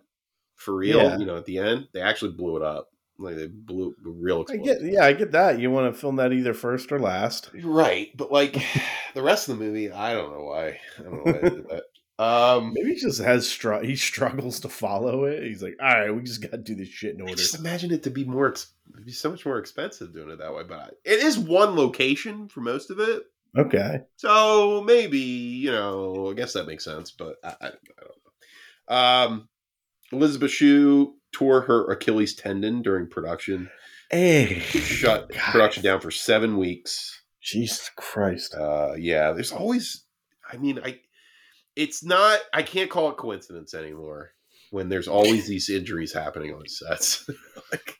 for 0.56 0.74
real, 0.74 0.98
Yeah. 0.98 1.18
you 1.18 1.26
know, 1.26 1.36
at 1.36 1.44
the 1.46 1.58
end. 1.58 1.88
They 1.92 2.00
actually 2.00 2.32
blew 2.32 2.56
it 2.56 2.62
up. 2.62 2.88
Like 3.16 3.36
they 3.36 3.46
blew 3.46 3.94
a 4.04 4.08
real 4.08 4.44
I 4.50 4.56
get 4.56 4.82
yeah, 4.82 5.04
I 5.04 5.12
get 5.12 5.32
that. 5.32 5.60
You 5.60 5.70
want 5.70 5.94
to 5.94 6.00
film 6.00 6.16
that 6.16 6.32
either 6.32 6.52
first 6.52 6.90
or 6.90 6.98
last. 6.98 7.48
Right, 7.62 8.10
but 8.16 8.32
like 8.32 8.54
the 9.14 9.22
rest 9.22 9.48
of 9.48 9.56
the 9.56 9.64
movie, 9.64 9.92
I 9.92 10.14
don't 10.14 10.32
know 10.32 10.44
why. 10.46 10.78
I 10.98 11.02
don't 11.02 11.12
know 11.12 11.22
why 11.22 11.32
they 11.32 11.48
did 11.50 11.68
that. 11.68 11.84
Um, 12.18 12.72
Maybe 12.74 12.94
he 12.94 13.00
just 13.00 13.20
has 13.20 13.48
str- 13.48 13.82
he 13.82 13.96
struggles 13.96 14.60
to 14.60 14.68
follow 14.68 15.24
it. 15.24 15.42
He's 15.42 15.62
like, 15.62 15.76
all 15.82 15.88
right, 15.88 16.14
we 16.14 16.22
just 16.22 16.40
got 16.42 16.52
to 16.52 16.58
do 16.58 16.74
this 16.76 16.88
shit 16.88 17.14
in 17.16 17.20
I 17.22 17.24
order. 17.24 17.34
just 17.36 17.58
imagine 17.58 17.90
it 17.90 18.04
to 18.04 18.10
be 18.10 18.24
more, 18.24 18.48
ex- 18.48 18.72
it'd 18.92 19.04
be 19.04 19.10
so 19.12 19.30
much 19.30 19.44
more 19.44 19.58
expensive 19.58 20.12
doing 20.14 20.30
it 20.30 20.38
that 20.38 20.54
way. 20.54 20.62
But 20.68 20.78
I, 20.78 20.88
it 21.04 21.20
is 21.24 21.36
one 21.38 21.74
location 21.76 22.48
for 22.48 22.60
most 22.60 22.90
of 22.90 23.00
it, 23.00 23.24
Okay. 23.58 24.00
so 24.16 24.82
maybe 24.86 25.18
you 25.18 25.72
know, 25.72 26.30
I 26.30 26.34
guess 26.34 26.52
that 26.52 26.66
makes 26.68 26.84
sense. 26.84 27.10
But 27.10 27.36
I, 27.42 27.48
I, 27.48 27.66
I 27.66 27.70
don't 27.70 28.08
know. 28.90 28.96
Um, 28.96 29.48
Elizabeth 30.12 30.50
Shue 30.52 31.14
tore 31.32 31.62
her 31.62 31.90
Achilles 31.90 32.34
tendon 32.36 32.82
during 32.82 33.08
production, 33.08 33.68
Hey, 34.10 34.60
shut 34.60 35.30
God. 35.30 35.38
production 35.52 35.82
down 35.82 36.00
for 36.00 36.12
seven 36.12 36.58
weeks. 36.58 37.22
Jesus 37.42 37.90
Christ. 37.96 38.54
Uh, 38.54 38.92
yeah, 38.96 39.32
there's 39.32 39.50
always. 39.50 40.04
I 40.50 40.58
mean, 40.58 40.78
I. 40.84 41.00
It's 41.76 42.04
not. 42.04 42.40
I 42.52 42.62
can't 42.62 42.90
call 42.90 43.10
it 43.10 43.16
coincidence 43.16 43.74
anymore. 43.74 44.30
When 44.70 44.88
there's 44.88 45.08
always 45.08 45.46
these 45.46 45.70
injuries 45.70 46.12
happening 46.12 46.52
on 46.52 46.66
sets, 46.68 47.28
like 47.72 47.98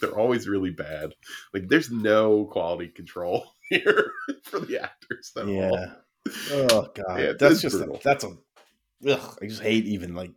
they're 0.00 0.18
always 0.18 0.48
really 0.48 0.70
bad. 0.70 1.14
Like 1.54 1.68
there's 1.68 1.90
no 1.90 2.46
quality 2.46 2.88
control 2.88 3.46
here 3.68 4.12
for 4.44 4.60
the 4.60 4.82
actors. 4.82 5.32
at 5.36 5.44
all. 5.44 5.50
Yeah. 5.50 5.92
Oh 6.50 6.88
God. 6.94 7.20
Yeah, 7.20 7.32
that's 7.38 7.60
just 7.60 7.76
brutal. 7.76 8.00
that's 8.02 8.24
a. 8.24 8.36
Ugh, 9.08 9.38
I 9.42 9.46
just 9.46 9.62
hate 9.62 9.84
even 9.84 10.14
like 10.14 10.32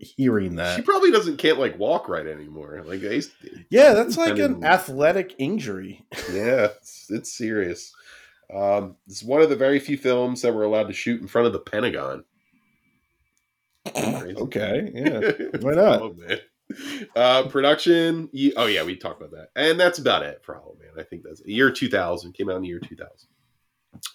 hearing 0.00 0.56
that. 0.56 0.76
she 0.76 0.82
probably 0.82 1.10
doesn't 1.10 1.38
can't 1.38 1.58
like 1.58 1.78
walk 1.78 2.08
right 2.08 2.26
anymore. 2.26 2.82
Like 2.84 3.00
used 3.00 3.32
Yeah, 3.70 3.94
that's 3.94 4.16
like 4.18 4.38
an 4.38 4.64
athletic 4.64 5.34
injury. 5.38 6.04
yeah, 6.32 6.68
it's, 6.76 7.06
it's 7.10 7.32
serious. 7.32 7.92
Um, 8.52 8.96
it's 9.06 9.22
one 9.22 9.42
of 9.42 9.48
the 9.50 9.56
very 9.56 9.78
few 9.78 9.96
films 9.96 10.42
that 10.42 10.54
were 10.54 10.64
allowed 10.64 10.88
to 10.88 10.92
shoot 10.92 11.20
in 11.20 11.28
front 11.28 11.46
of 11.46 11.52
the 11.52 11.60
Pentagon. 11.60 12.24
Okay. 13.96 14.90
Yeah. 14.94 15.30
Why 15.60 15.72
not? 15.74 15.98
Hollow 16.00 16.14
Man. 16.14 16.38
Uh, 17.14 17.42
production. 17.48 18.28
ye- 18.32 18.54
Oh 18.56 18.66
yeah, 18.66 18.82
we 18.84 18.96
talked 18.96 19.20
about 19.20 19.32
that, 19.32 19.48
and 19.54 19.78
that's 19.78 19.98
about 19.98 20.22
it 20.22 20.40
for 20.42 20.54
Hollow 20.54 20.76
Man. 20.80 20.90
I 20.98 21.02
think 21.02 21.22
that's 21.22 21.42
year 21.44 21.70
two 21.70 21.88
thousand. 21.88 22.32
Came 22.32 22.48
out 22.48 22.56
in 22.56 22.62
the 22.62 22.68
year 22.68 22.80
two 22.80 22.96
thousand. 22.96 23.28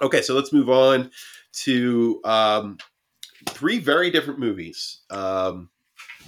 Okay, 0.02 0.22
so 0.22 0.34
let's 0.34 0.52
move 0.52 0.70
on 0.70 1.12
to 1.64 2.20
um, 2.26 2.78
three 3.50 3.80
very 3.80 4.10
different 4.10 4.40
movies 4.40 5.02
um, 5.12 5.70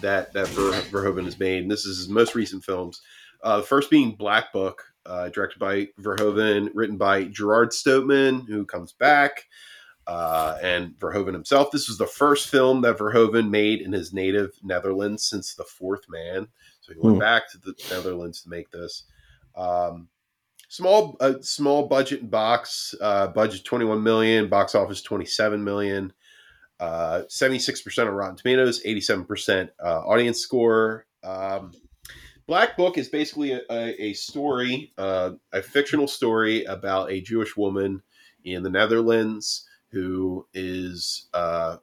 that 0.01 0.31
that 0.33 0.47
Ver- 0.49 0.71
Verhoeven 0.91 1.25
has 1.25 1.39
made. 1.39 1.63
And 1.63 1.71
this 1.71 1.85
is 1.85 1.97
his 1.97 2.09
most 2.09 2.35
recent 2.35 2.63
films. 2.63 3.01
Uh, 3.43 3.57
the 3.57 3.63
first 3.63 3.89
being 3.89 4.11
Black 4.15 4.53
Book, 4.53 4.90
uh, 5.05 5.29
directed 5.29 5.59
by 5.59 5.87
Verhoeven, 5.99 6.69
written 6.73 6.97
by 6.97 7.25
Gerard 7.25 7.69
Soeteman, 7.71 8.47
who 8.47 8.65
comes 8.65 8.93
back, 8.93 9.45
uh, 10.07 10.57
and 10.61 10.91
Verhoeven 10.99 11.33
himself. 11.33 11.71
This 11.71 11.87
was 11.87 11.97
the 11.97 12.07
first 12.07 12.49
film 12.49 12.81
that 12.81 12.97
Verhoeven 12.97 13.49
made 13.49 13.81
in 13.81 13.91
his 13.91 14.13
native 14.13 14.51
Netherlands 14.63 15.23
since 15.23 15.55
The 15.55 15.63
Fourth 15.63 16.05
Man. 16.09 16.47
So 16.81 16.93
he 16.93 16.99
went 16.99 17.15
Hmm. 17.15 17.19
back 17.19 17.49
to 17.51 17.57
the 17.59 17.73
Netherlands 17.89 18.41
to 18.43 18.49
make 18.49 18.69
this. 18.71 19.03
Um, 19.55 20.09
small, 20.69 21.17
uh, 21.19 21.33
small 21.41 21.87
budget 21.87 22.29
box. 22.31 22.95
Uh, 22.99 23.27
budget 23.27 23.63
twenty 23.65 23.85
one 23.85 24.01
million. 24.03 24.47
Box 24.49 24.73
office 24.75 25.01
twenty 25.01 25.25
seven 25.25 25.63
million. 25.63 26.13
Uh, 26.79 27.21
76% 27.29 28.07
on 28.07 28.13
Rotten 28.15 28.35
Tomatoes, 28.35 28.81
87% 28.83 29.69
uh, 29.85 29.99
audience 29.99 30.39
score. 30.39 31.05
Um, 31.23 31.73
Black 32.51 32.75
Book 32.75 32.97
is 32.97 33.07
basically 33.07 33.53
a, 33.53 33.63
a, 33.69 34.11
story, 34.11 34.91
uh, 34.97 35.31
a 35.53 35.61
fictional 35.61 36.05
story 36.05 36.65
about 36.65 37.09
a 37.09 37.21
Jewish 37.21 37.55
woman 37.55 38.01
in 38.43 38.61
the 38.61 38.69
Netherlands 38.69 39.65
who 39.93 40.45
is 40.53 41.29
uh, 41.33 41.77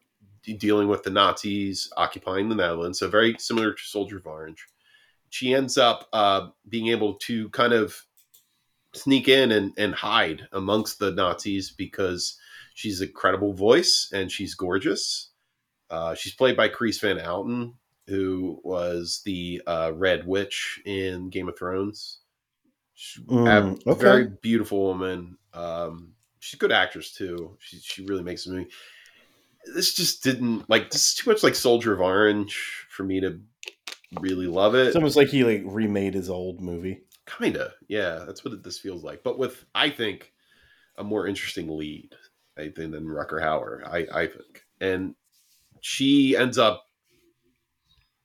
dealing 0.58 0.88
with 0.88 1.04
the 1.04 1.10
Nazis 1.10 1.90
occupying 1.96 2.50
the 2.50 2.54
Netherlands. 2.54 2.98
So 2.98 3.08
very 3.08 3.34
similar 3.38 3.72
to 3.72 3.82
Soldier 3.82 4.18
of 4.18 4.26
Orange. 4.26 4.66
She 5.30 5.54
ends 5.54 5.78
up 5.78 6.06
uh, 6.12 6.48
being 6.68 6.88
able 6.88 7.14
to 7.20 7.48
kind 7.48 7.72
of 7.72 8.04
sneak 8.92 9.26
in 9.26 9.52
and, 9.52 9.72
and 9.78 9.94
hide 9.94 10.48
amongst 10.52 10.98
the 10.98 11.12
Nazis 11.12 11.70
because 11.70 12.38
she's 12.74 13.00
a 13.00 13.08
credible 13.08 13.54
voice 13.54 14.10
and 14.12 14.30
she's 14.30 14.54
gorgeous. 14.54 15.30
Uh, 15.88 16.14
she's 16.14 16.34
played 16.34 16.58
by 16.58 16.68
Carice 16.68 17.00
van 17.00 17.16
Houten, 17.16 17.72
who 18.08 18.60
was 18.64 19.22
the 19.24 19.62
uh, 19.66 19.92
Red 19.94 20.26
Witch 20.26 20.80
in 20.84 21.30
Game 21.30 21.48
of 21.48 21.58
Thrones. 21.58 22.20
She's 22.94 23.24
Mm, 23.26 23.80
a 23.90 23.92
okay. 23.92 23.98
very 23.98 24.28
beautiful 24.42 24.84
woman. 24.84 25.38
Um, 25.54 26.14
she's 26.40 26.54
a 26.54 26.58
good 26.60 26.72
actress 26.72 27.12
too. 27.12 27.56
She 27.60 27.78
she 27.78 28.04
really 28.06 28.22
makes 28.24 28.46
a 28.46 28.50
movie. 28.50 28.70
This 29.74 29.94
just 29.94 30.22
didn't 30.22 30.68
like 30.70 30.90
this 30.90 31.08
is 31.08 31.14
too 31.14 31.30
much 31.30 31.42
like 31.42 31.54
Soldier 31.54 31.92
of 31.92 32.00
Orange 32.00 32.86
for 32.90 33.04
me 33.04 33.20
to 33.20 33.40
really 34.20 34.46
love 34.46 34.74
it. 34.74 34.88
It's 34.88 34.96
almost 34.96 35.16
like 35.16 35.28
he 35.28 35.44
like 35.44 35.62
remade 35.64 36.14
his 36.14 36.30
old 36.30 36.60
movie. 36.60 37.02
Kinda, 37.26 37.74
yeah. 37.88 38.24
That's 38.26 38.44
what 38.44 38.62
this 38.62 38.78
feels 38.78 39.04
like, 39.04 39.22
but 39.22 39.38
with 39.38 39.66
I 39.74 39.90
think 39.90 40.32
a 40.96 41.04
more 41.04 41.26
interesting 41.26 41.68
lead, 41.68 42.14
I 42.58 42.70
think 42.70 42.92
than 42.92 43.06
Rutger 43.06 43.42
Hauer. 43.42 43.86
I 43.86 44.06
I 44.22 44.26
think, 44.28 44.64
and 44.80 45.14
she 45.80 46.36
ends 46.36 46.58
up 46.58 46.84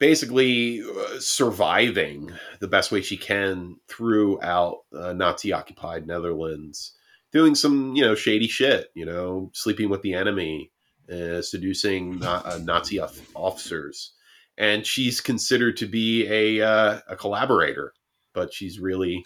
basically 0.05 0.81
uh, 0.81 1.19
surviving 1.19 2.31
the 2.59 2.67
best 2.67 2.91
way 2.91 3.01
she 3.01 3.17
can 3.17 3.77
throughout 3.87 4.79
uh, 4.93 5.13
Nazi 5.13 5.53
occupied 5.53 6.05
Netherlands, 6.05 6.93
doing 7.31 7.55
some 7.55 7.95
you 7.95 8.03
know 8.03 8.15
shady 8.15 8.47
shit, 8.47 8.89
you 8.95 9.05
know, 9.05 9.49
sleeping 9.53 9.89
with 9.89 10.01
the 10.01 10.13
enemy, 10.13 10.71
uh, 11.11 11.41
seducing 11.41 12.19
na- 12.19 12.43
uh, 12.45 12.59
Nazi 12.63 12.99
off- 12.99 13.35
officers, 13.35 14.13
and 14.57 14.85
she's 14.85 15.21
considered 15.21 15.77
to 15.77 15.85
be 15.85 16.27
a 16.27 16.65
uh, 16.65 16.99
a 17.07 17.15
collaborator 17.15 17.93
but 18.33 18.53
she's 18.53 18.79
really 18.79 19.25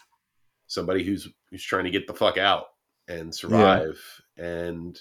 somebody 0.67 1.03
who's 1.03 1.27
who's 1.49 1.64
trying 1.64 1.85
to 1.85 1.91
get 1.91 2.07
the 2.07 2.14
fuck 2.14 2.38
out 2.38 2.65
and 3.07 3.33
survive. 3.33 3.97
And 4.38 4.93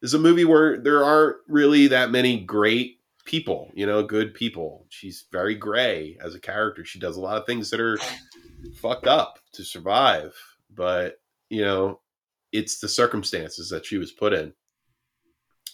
this 0.00 0.10
is 0.10 0.14
a 0.14 0.18
movie 0.18 0.44
where 0.44 0.78
there 0.78 1.04
aren't 1.04 1.38
really 1.48 1.88
that 1.88 2.10
many 2.10 2.40
great 2.40 2.97
people, 3.28 3.70
you 3.74 3.86
know, 3.86 4.02
good 4.02 4.34
people. 4.34 4.86
She's 4.88 5.26
very 5.30 5.54
gray 5.54 6.16
as 6.24 6.34
a 6.34 6.40
character. 6.40 6.84
She 6.84 6.98
does 6.98 7.16
a 7.16 7.20
lot 7.20 7.36
of 7.38 7.46
things 7.46 7.70
that 7.70 7.80
are 7.80 7.98
fucked 8.74 9.06
up 9.06 9.38
to 9.52 9.62
survive, 9.62 10.34
but 10.74 11.20
you 11.50 11.62
know, 11.62 12.00
it's 12.52 12.80
the 12.80 12.88
circumstances 12.88 13.68
that 13.68 13.86
she 13.86 13.98
was 13.98 14.10
put 14.10 14.32
in. 14.32 14.52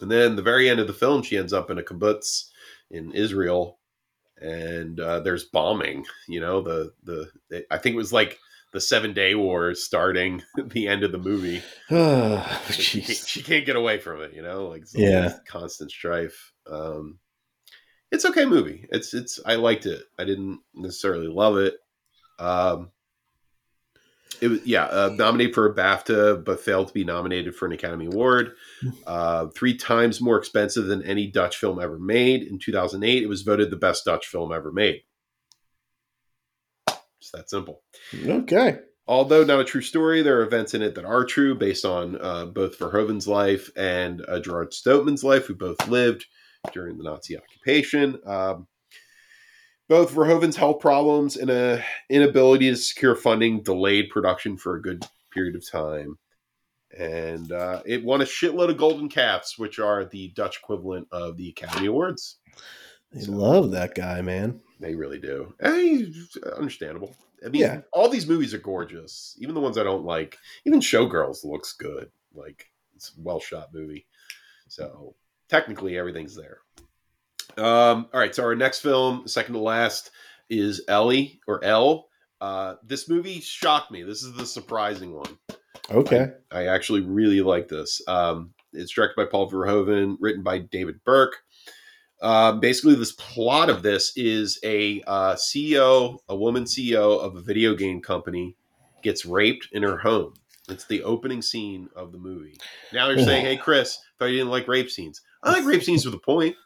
And 0.01 0.11
then 0.11 0.35
the 0.37 0.43
very 0.43 0.69
end 0.69 0.81
of 0.81 0.89
the 0.89 0.93
film, 0.93 1.23
she 1.23 1.39
ends 1.39 1.53
up 1.53 1.71
in 1.71 1.79
a 1.79 1.83
kibbutz 1.83 2.51
in 2.91 3.13
Israel 3.13 3.79
and 4.41 4.99
uh, 4.99 5.21
there's 5.21 5.45
bombing. 5.45 6.05
You 6.29 6.41
know, 6.41 6.61
the 6.61 6.93
the 7.05 7.31
I 7.71 7.79
think 7.79 7.95
it 7.95 7.99
was 7.99 8.13
like 8.13 8.39
the 8.73 8.81
Seven 8.81 9.13
Day 9.15 9.37
War 9.37 9.73
starting 9.77 10.43
the 10.67 10.89
end 10.89 11.05
of 11.05 11.13
the 11.13 11.19
movie. 11.19 11.63
Oh, 11.91 12.63
She 12.71 13.01
can't, 13.03 13.19
she 13.19 13.43
can't 13.43 13.67
get 13.67 13.77
away 13.77 13.99
from 13.99 14.21
it. 14.23 14.35
You 14.35 14.43
know, 14.43 14.67
like 14.67 14.85
Yeah. 14.93 15.35
constant 15.47 15.93
strife. 15.93 16.53
Um, 16.69 17.19
it's 18.11 18.25
okay 18.25 18.45
movie. 18.45 18.87
It's 18.91 19.15
it's 19.15 19.41
I 19.45 19.57
liked 19.57 19.87
it. 19.87 20.03
I 20.19 20.25
didn't 20.25 20.61
necessarily 20.75 21.29
love 21.29 21.59
it. 21.59 21.75
Um, 22.39 22.91
it 24.41 24.49
was 24.49 24.67
yeah 24.67 24.85
uh, 24.85 25.15
nominated 25.17 25.55
for 25.55 25.67
a 25.67 25.75
BAFTA, 25.75 26.45
but 26.45 26.61
failed 26.61 26.89
to 26.89 26.95
be 26.95 27.05
nominated 27.05 27.55
for 27.55 27.67
an 27.67 27.73
Academy 27.73 28.07
Award. 28.07 28.53
Uh, 29.07 29.47
three 29.55 29.75
times 29.75 30.21
more 30.21 30.37
expensive 30.37 30.87
than 30.87 31.03
any 31.05 31.27
Dutch 31.27 31.57
film 31.57 31.81
ever 31.81 31.99
made. 31.99 32.43
In 32.43 32.59
2008, 32.59 33.23
it 33.23 33.29
was 33.29 33.41
voted 33.41 33.71
the 33.71 33.77
best 33.77 34.05
Dutch 34.05 34.27
film 34.27 34.53
ever 34.53 34.73
made. 34.73 35.03
It's 37.19 37.31
that 37.33 37.49
simple. 37.49 37.81
Okay. 38.27 38.79
Although 39.07 39.45
not 39.45 39.61
a 39.61 39.65
true 39.65 39.81
story, 39.81 40.23
there 40.23 40.39
are 40.39 40.45
events 40.45 40.75
in 40.75 40.83
it 40.83 40.95
that 40.95 41.05
are 41.05 41.25
true 41.25 41.55
based 41.55 41.85
on 41.85 42.21
uh, 42.21 42.47
both 42.47 42.79
Verhoeven's 42.79 43.27
life 43.27 43.71
and 43.77 44.23
uh, 44.29 44.41
Gerard 44.41 44.73
Soeteman's 44.73 45.25
life, 45.25 45.47
who 45.47 45.55
both 45.55 45.89
lived 45.89 46.27
during 46.73 46.97
the 46.99 47.05
Nazi 47.05 47.37
occupation. 47.39 48.19
Um, 48.27 48.67
both 49.89 50.13
Verhoeven's 50.15 50.57
health 50.57 50.81
problems 50.81 51.37
and 51.37 51.51
a 51.51 51.85
inability 52.09 52.71
to 52.71 52.77
secure 52.77 53.15
funding 53.15 53.63
delayed 53.63 54.09
production 54.11 54.57
for 54.57 54.77
a 54.77 54.83
good 54.83 55.07
period 55.33 55.57
of 55.57 55.69
time. 55.69 56.19
And 56.97 57.51
uh, 57.53 57.83
it 57.85 58.05
won 58.05 58.23
a 58.23 58.25
shitload 58.25 58.71
of 58.71 58.79
golden 58.79 59.09
calves, 59.09 59.55
which 59.59 59.79
are 59.79 60.05
the 60.05 60.29
Dutch 60.37 60.59
equivalent 60.63 61.09
of 61.11 61.37
the 61.37 61.49
Academy 61.51 61.87
Awards. 61.89 62.37
They 63.13 63.27
love 63.27 63.73
that 63.73 63.95
guy, 63.95 64.23
man. 64.23 64.61
They 64.81 64.95
really 64.95 65.19
do. 65.19 65.55
Hey, 65.61 66.13
understandable. 66.57 67.15
I 67.45 67.49
mean, 67.49 67.63
Yeah. 67.63 67.81
all 67.93 68.09
these 68.09 68.27
movies 68.29 68.55
are 68.55 68.59
gorgeous. 68.59 69.37
Even 69.39 69.55
the 69.55 69.61
ones 69.61 69.77
I 69.77 69.83
don't 69.85 70.05
like. 70.05 70.39
Even 70.65 70.81
Showgirls 70.81 71.45
looks 71.45 71.73
good. 71.75 72.11
Like 72.35 72.71
it's 72.97 73.11
a 73.11 73.21
well 73.21 73.41
shot 73.41 73.69
movie. 73.75 74.07
So 74.69 75.15
technically, 75.55 75.97
everything's 75.97 76.35
there. 76.35 76.59
Um, 77.57 78.09
all 78.13 78.19
right. 78.19 78.35
So 78.35 78.43
our 78.43 78.57
next 78.57 78.81
film, 78.81 79.29
second 79.29 79.55
to 79.55 79.61
last, 79.61 80.11
is 80.51 80.83
Ellie 80.89 81.41
or 81.47 81.63
L. 81.65 82.09
Uh, 82.41 82.75
this 82.83 83.09
movie 83.09 83.41
shocked 83.41 83.93
me. 83.93 84.03
This 84.03 84.25
is 84.25 84.35
the 84.35 84.47
surprising 84.47 85.13
one. 85.15 85.39
Okay. 85.91 86.33
I 86.51 86.67
actually 86.67 87.03
really 87.03 87.41
like 87.41 87.69
this. 87.69 88.03
Um, 88.09 88.53
It's 88.73 88.93
directed 88.93 89.17
by 89.17 89.27
Paul 89.27 89.49
Verhoeven, 89.49 90.17
written 90.19 90.43
by 90.43 90.59
David 90.59 90.97
Birke. 91.05 91.35
Uh, 92.21 92.53
basically, 92.53 92.97
this 92.97 93.13
plot 93.13 93.71
of 93.71 93.83
this 93.83 94.13
is 94.17 94.59
a 94.65 95.03
uh, 95.07 95.35
CEO, 95.35 96.19
a 96.29 96.35
woman 96.35 96.65
CEO 96.65 97.21
of 97.21 97.37
a 97.37 97.41
video 97.41 97.75
game 97.75 98.01
company, 98.01 98.57
gets 99.03 99.25
raped 99.25 99.69
in 99.71 99.85
her 99.85 99.99
home. 99.99 100.35
It's 100.69 100.87
the 100.87 101.03
opening 101.03 101.43
scene 101.43 101.91
of 101.95 102.11
the 102.13 102.19
movie. 102.19 102.57
Now 102.93 103.09
you're 103.11 103.19
saying, 103.19 103.45
"Hey, 103.45 103.57
Chris, 103.59 103.99
thought 104.19 104.27
you 104.27 104.39
didn't 104.39 104.51
like 104.51 104.67
rape 104.67 104.91
scenes." 104.91 105.21
I 105.45 105.53
like 105.53 105.65
rape 105.65 105.83
scenes 105.83 106.05
with 106.05 106.15
a 106.15 106.19
point 106.19 106.57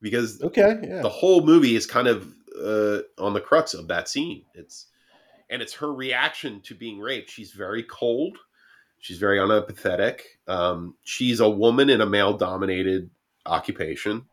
because 0.00 0.40
Okay, 0.42 0.78
yeah. 0.82 1.02
the 1.02 1.08
whole 1.08 1.44
movie 1.44 1.76
is 1.76 1.86
kind 1.86 2.08
of 2.08 2.26
uh, 2.58 3.00
on 3.18 3.32
the 3.34 3.40
crux 3.40 3.74
of 3.74 3.88
that 3.88 4.08
scene. 4.08 4.44
It's 4.54 4.86
and 5.50 5.60
it's 5.60 5.74
her 5.74 5.92
reaction 5.92 6.60
to 6.62 6.74
being 6.74 6.98
raped. 6.98 7.30
She's 7.30 7.52
very 7.52 7.82
cold. 7.82 8.38
She's 8.98 9.18
very 9.18 9.38
unempathetic. 9.38 10.20
Um, 10.46 10.94
she's 11.02 11.40
a 11.40 11.50
woman 11.50 11.90
in 11.90 12.00
a 12.00 12.06
male-dominated 12.06 13.10
occupation, 13.44 14.24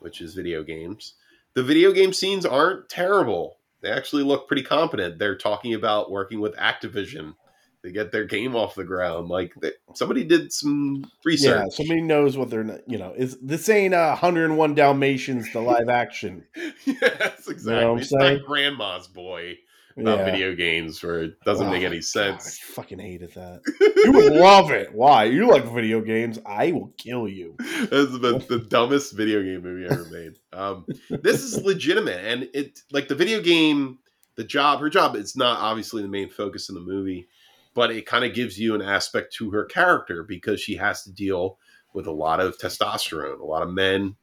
which 0.00 0.20
is 0.20 0.34
video 0.34 0.62
games. 0.62 1.14
The 1.54 1.62
video 1.62 1.90
game 1.90 2.12
scenes 2.12 2.44
aren't 2.46 2.88
terrible. 2.88 3.56
They 3.80 3.90
actually 3.90 4.22
look 4.22 4.46
pretty 4.46 4.62
competent. 4.62 5.18
They're 5.18 5.38
talking 5.38 5.74
about 5.74 6.10
working 6.10 6.38
with 6.38 6.54
Activision 6.56 7.34
to 7.82 7.90
get 7.90 8.12
their 8.12 8.24
game 8.24 8.54
off 8.54 8.74
the 8.74 8.84
ground. 8.84 9.28
Like 9.28 9.54
they, 9.60 9.72
somebody 9.94 10.24
did 10.24 10.52
some 10.52 11.04
research. 11.24 11.64
Yeah, 11.64 11.68
somebody 11.70 12.02
knows 12.02 12.36
what 12.36 12.50
they're 12.50 12.80
you 12.86 12.98
know, 12.98 13.12
is 13.16 13.38
this 13.40 13.68
ain't 13.68 13.94
uh, 13.94 14.10
101 14.10 14.74
Dalmatians 14.74 15.52
the 15.52 15.60
live 15.60 15.88
action. 15.88 16.44
yes, 16.84 17.48
exactly. 17.48 17.72
what 17.74 17.84
I'm 17.84 17.98
it's 17.98 18.10
saying? 18.10 18.38
not 18.38 18.46
grandma's 18.46 19.08
boy 19.08 19.58
about 19.96 20.18
Yeah. 20.20 20.24
video 20.30 20.54
games 20.54 21.02
where 21.02 21.24
it 21.24 21.40
doesn't 21.44 21.66
Oh 21.66 21.70
make 21.70 21.82
any 21.82 21.96
God, 21.96 22.04
sense. 22.04 22.60
I 22.62 22.72
fucking 22.74 22.98
hated 23.00 23.34
that. 23.34 23.60
You 24.04 24.12
would 24.12 24.32
love 24.32 24.70
it. 24.70 24.94
Why? 24.94 25.24
You 25.24 25.48
like 25.50 25.64
video 25.64 26.00
games? 26.00 26.38
I 26.46 26.72
will 26.72 26.92
kill 26.96 27.28
you. 27.28 27.56
That's 27.58 27.90
the, 28.18 28.44
the 28.48 28.64
dumbest 28.68 29.14
video 29.14 29.42
game 29.42 29.62
movie 29.62 29.86
ever 29.92 30.04
made. 30.10 30.38
Um, 30.52 30.86
this 31.10 31.42
is 31.42 31.62
legitimate, 31.62 32.24
and 32.24 32.48
it 32.54 32.80
like 32.92 33.08
the 33.08 33.14
video 33.14 33.42
game, 33.42 33.98
the 34.36 34.44
job, 34.44 34.80
her 34.80 34.88
job. 34.88 35.16
It's 35.16 35.36
not 35.36 35.58
obviously 35.58 36.02
the 36.02 36.08
main 36.08 36.28
focus 36.30 36.68
in 36.68 36.76
the 36.76 36.80
movie, 36.80 37.28
but 37.74 37.90
it 37.90 38.06
kind 38.06 38.24
of 38.24 38.34
gives 38.34 38.58
you 38.58 38.74
an 38.74 38.82
aspect 38.82 39.32
to 39.34 39.50
her 39.50 39.64
character 39.64 40.22
because 40.22 40.60
she 40.60 40.76
has 40.76 41.02
to 41.04 41.12
deal 41.12 41.58
with 41.92 42.06
a 42.06 42.12
lot 42.12 42.40
of 42.40 42.58
testosterone, 42.58 43.40
a 43.40 43.44
lot 43.44 43.62
of 43.62 43.70
men 43.70 44.16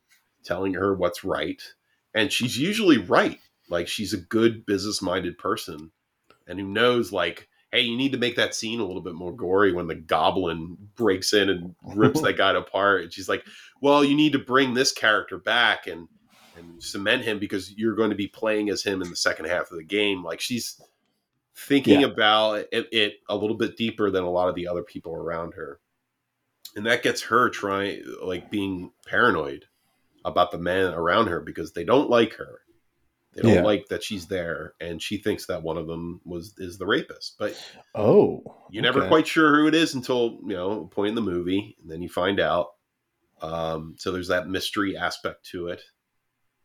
telling 0.43 0.73
her 0.73 0.93
what's 0.93 1.23
right, 1.23 1.61
and 2.13 2.31
she's 2.31 2.57
usually 2.57 2.97
right. 2.97 3.39
Like 3.69 3.87
she's 3.87 4.13
a 4.13 4.17
good 4.17 4.65
business-minded 4.65 5.37
person, 5.37 5.91
and 6.47 6.59
who 6.59 6.67
knows 6.67 7.11
like. 7.11 7.49
Hey, 7.69 7.81
you 7.81 7.97
need 7.97 8.13
to 8.13 8.17
make 8.17 8.37
that 8.37 8.55
scene 8.55 8.79
a 8.79 8.85
little 8.85 9.01
bit 9.01 9.13
more 9.13 9.35
gory 9.35 9.73
when 9.73 9.87
the 9.87 9.93
goblin 9.93 10.77
breaks 10.95 11.33
in 11.33 11.49
and 11.49 11.75
rips 11.83 12.21
that 12.21 12.37
guy 12.37 12.53
apart. 12.53 13.03
And 13.03 13.13
she's 13.13 13.27
like, 13.27 13.43
well, 13.81 14.05
you 14.05 14.15
need 14.15 14.31
to 14.31 14.39
bring 14.39 14.73
this 14.73 14.93
character 14.93 15.37
back 15.37 15.85
and 15.85 16.07
and 16.57 16.81
cement 16.81 17.23
him 17.23 17.39
because 17.39 17.71
you're 17.77 17.95
going 17.95 18.09
to 18.09 18.15
be 18.15 18.27
playing 18.27 18.69
as 18.69 18.83
him 18.83 19.01
in 19.01 19.09
the 19.09 19.15
second 19.15 19.45
half 19.45 19.71
of 19.71 19.77
the 19.77 19.83
game. 19.83 20.23
Like 20.23 20.39
she's 20.39 20.81
thinking 21.57 22.01
Yeah. 22.01 22.07
about 22.07 22.67
it, 22.71 22.87
it 22.91 23.13
a 23.27 23.35
little 23.35 23.57
bit 23.57 23.77
deeper 23.77 24.11
than 24.11 24.23
a 24.23 24.29
lot 24.29 24.49
of 24.49 24.55
the 24.55 24.67
other 24.67 24.83
people 24.83 25.13
around 25.13 25.53
her, 25.55 25.79
and 26.75 26.85
that 26.85 27.03
gets 27.03 27.23
her 27.23 27.49
trying 27.49 28.03
like 28.21 28.51
being 28.51 28.91
paranoid 29.07 29.65
about 30.23 30.51
the 30.51 30.57
men 30.59 30.93
around 30.93 31.27
her 31.27 31.39
because 31.41 31.73
they 31.73 31.83
don't 31.83 32.09
like 32.09 32.33
her. 32.33 32.61
They 33.33 33.41
don't 33.41 33.55
Yeah. 33.55 33.61
like 33.63 33.87
that 33.89 34.03
she's 34.03 34.27
there, 34.27 34.73
and 34.79 35.01
she 35.01 35.17
thinks 35.17 35.45
that 35.47 35.63
one 35.63 35.77
of 35.77 35.87
them 35.87 36.21
was 36.25 36.53
is 36.57 36.77
the 36.77 36.85
rapist. 36.87 37.35
But 37.39 37.55
Oh, 37.95 38.43
you're 38.69 38.83
never 38.83 38.99
okay. 38.99 39.07
quite 39.07 39.27
sure 39.27 39.55
who 39.55 39.67
it 39.67 39.75
is 39.75 39.93
until 39.95 40.39
you 40.43 40.53
know 40.55 40.83
a 40.83 40.87
point 40.87 41.09
in 41.09 41.15
the 41.15 41.21
movie, 41.21 41.75
and 41.81 41.89
then 41.91 42.01
you 42.01 42.09
find 42.09 42.39
out. 42.39 42.69
Um, 43.41 43.95
so 43.99 44.11
there's 44.11 44.29
that 44.29 44.47
mystery 44.49 44.97
aspect 44.97 45.45
to 45.51 45.67
it, 45.67 45.83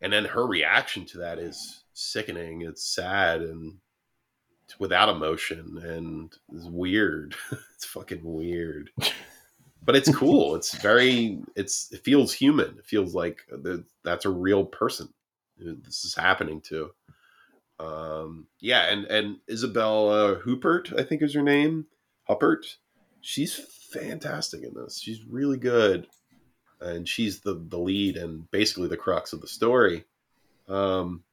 and 0.00 0.12
then 0.12 0.24
her 0.24 0.46
reaction 0.46 1.04
to 1.06 1.18
that 1.18 1.38
is 1.38 1.84
sickening. 1.92 2.62
It's 2.62 2.94
sad 2.94 3.42
and 3.42 3.78
without 4.78 5.08
emotion, 5.08 5.78
and 5.82 6.32
it's 6.54 6.66
weird. 6.66 7.34
it's 7.74 7.84
fucking 7.84 8.22
weird, 8.22 8.90
but 9.84 9.96
it's 9.96 10.14
cool. 10.14 10.54
It's 10.54 10.74
very. 10.76 11.40
It's 11.56 11.90
it 11.92 12.04
feels 12.04 12.32
human. 12.32 12.78
It 12.78 12.86
feels 12.86 13.14
like 13.14 13.40
that's 14.04 14.24
a 14.24 14.30
real 14.30 14.64
person. 14.64 15.08
This 15.58 16.04
is 16.04 16.14
happening 16.14 16.60
to. 16.62 16.90
Um, 17.78 18.46
yeah, 18.60 18.92
and 18.92 19.06
and 19.06 19.36
Isabella 19.50 20.36
Huppert, 20.40 20.98
I 20.98 21.02
think 21.02 21.22
is 21.22 21.34
her 21.34 21.42
name. 21.42 21.86
Huppert. 22.28 22.76
She's 23.20 23.54
fantastic 23.92 24.62
in 24.62 24.74
this. 24.74 25.00
She's 25.00 25.24
really 25.24 25.58
good, 25.58 26.06
and 26.80 27.08
she's 27.08 27.40
the 27.40 27.54
the 27.54 27.78
lead 27.78 28.16
and 28.16 28.50
basically 28.50 28.88
the 28.88 28.96
crux 28.96 29.32
of 29.32 29.40
the 29.40 29.48
story. 29.48 30.04
Um, 30.68 31.24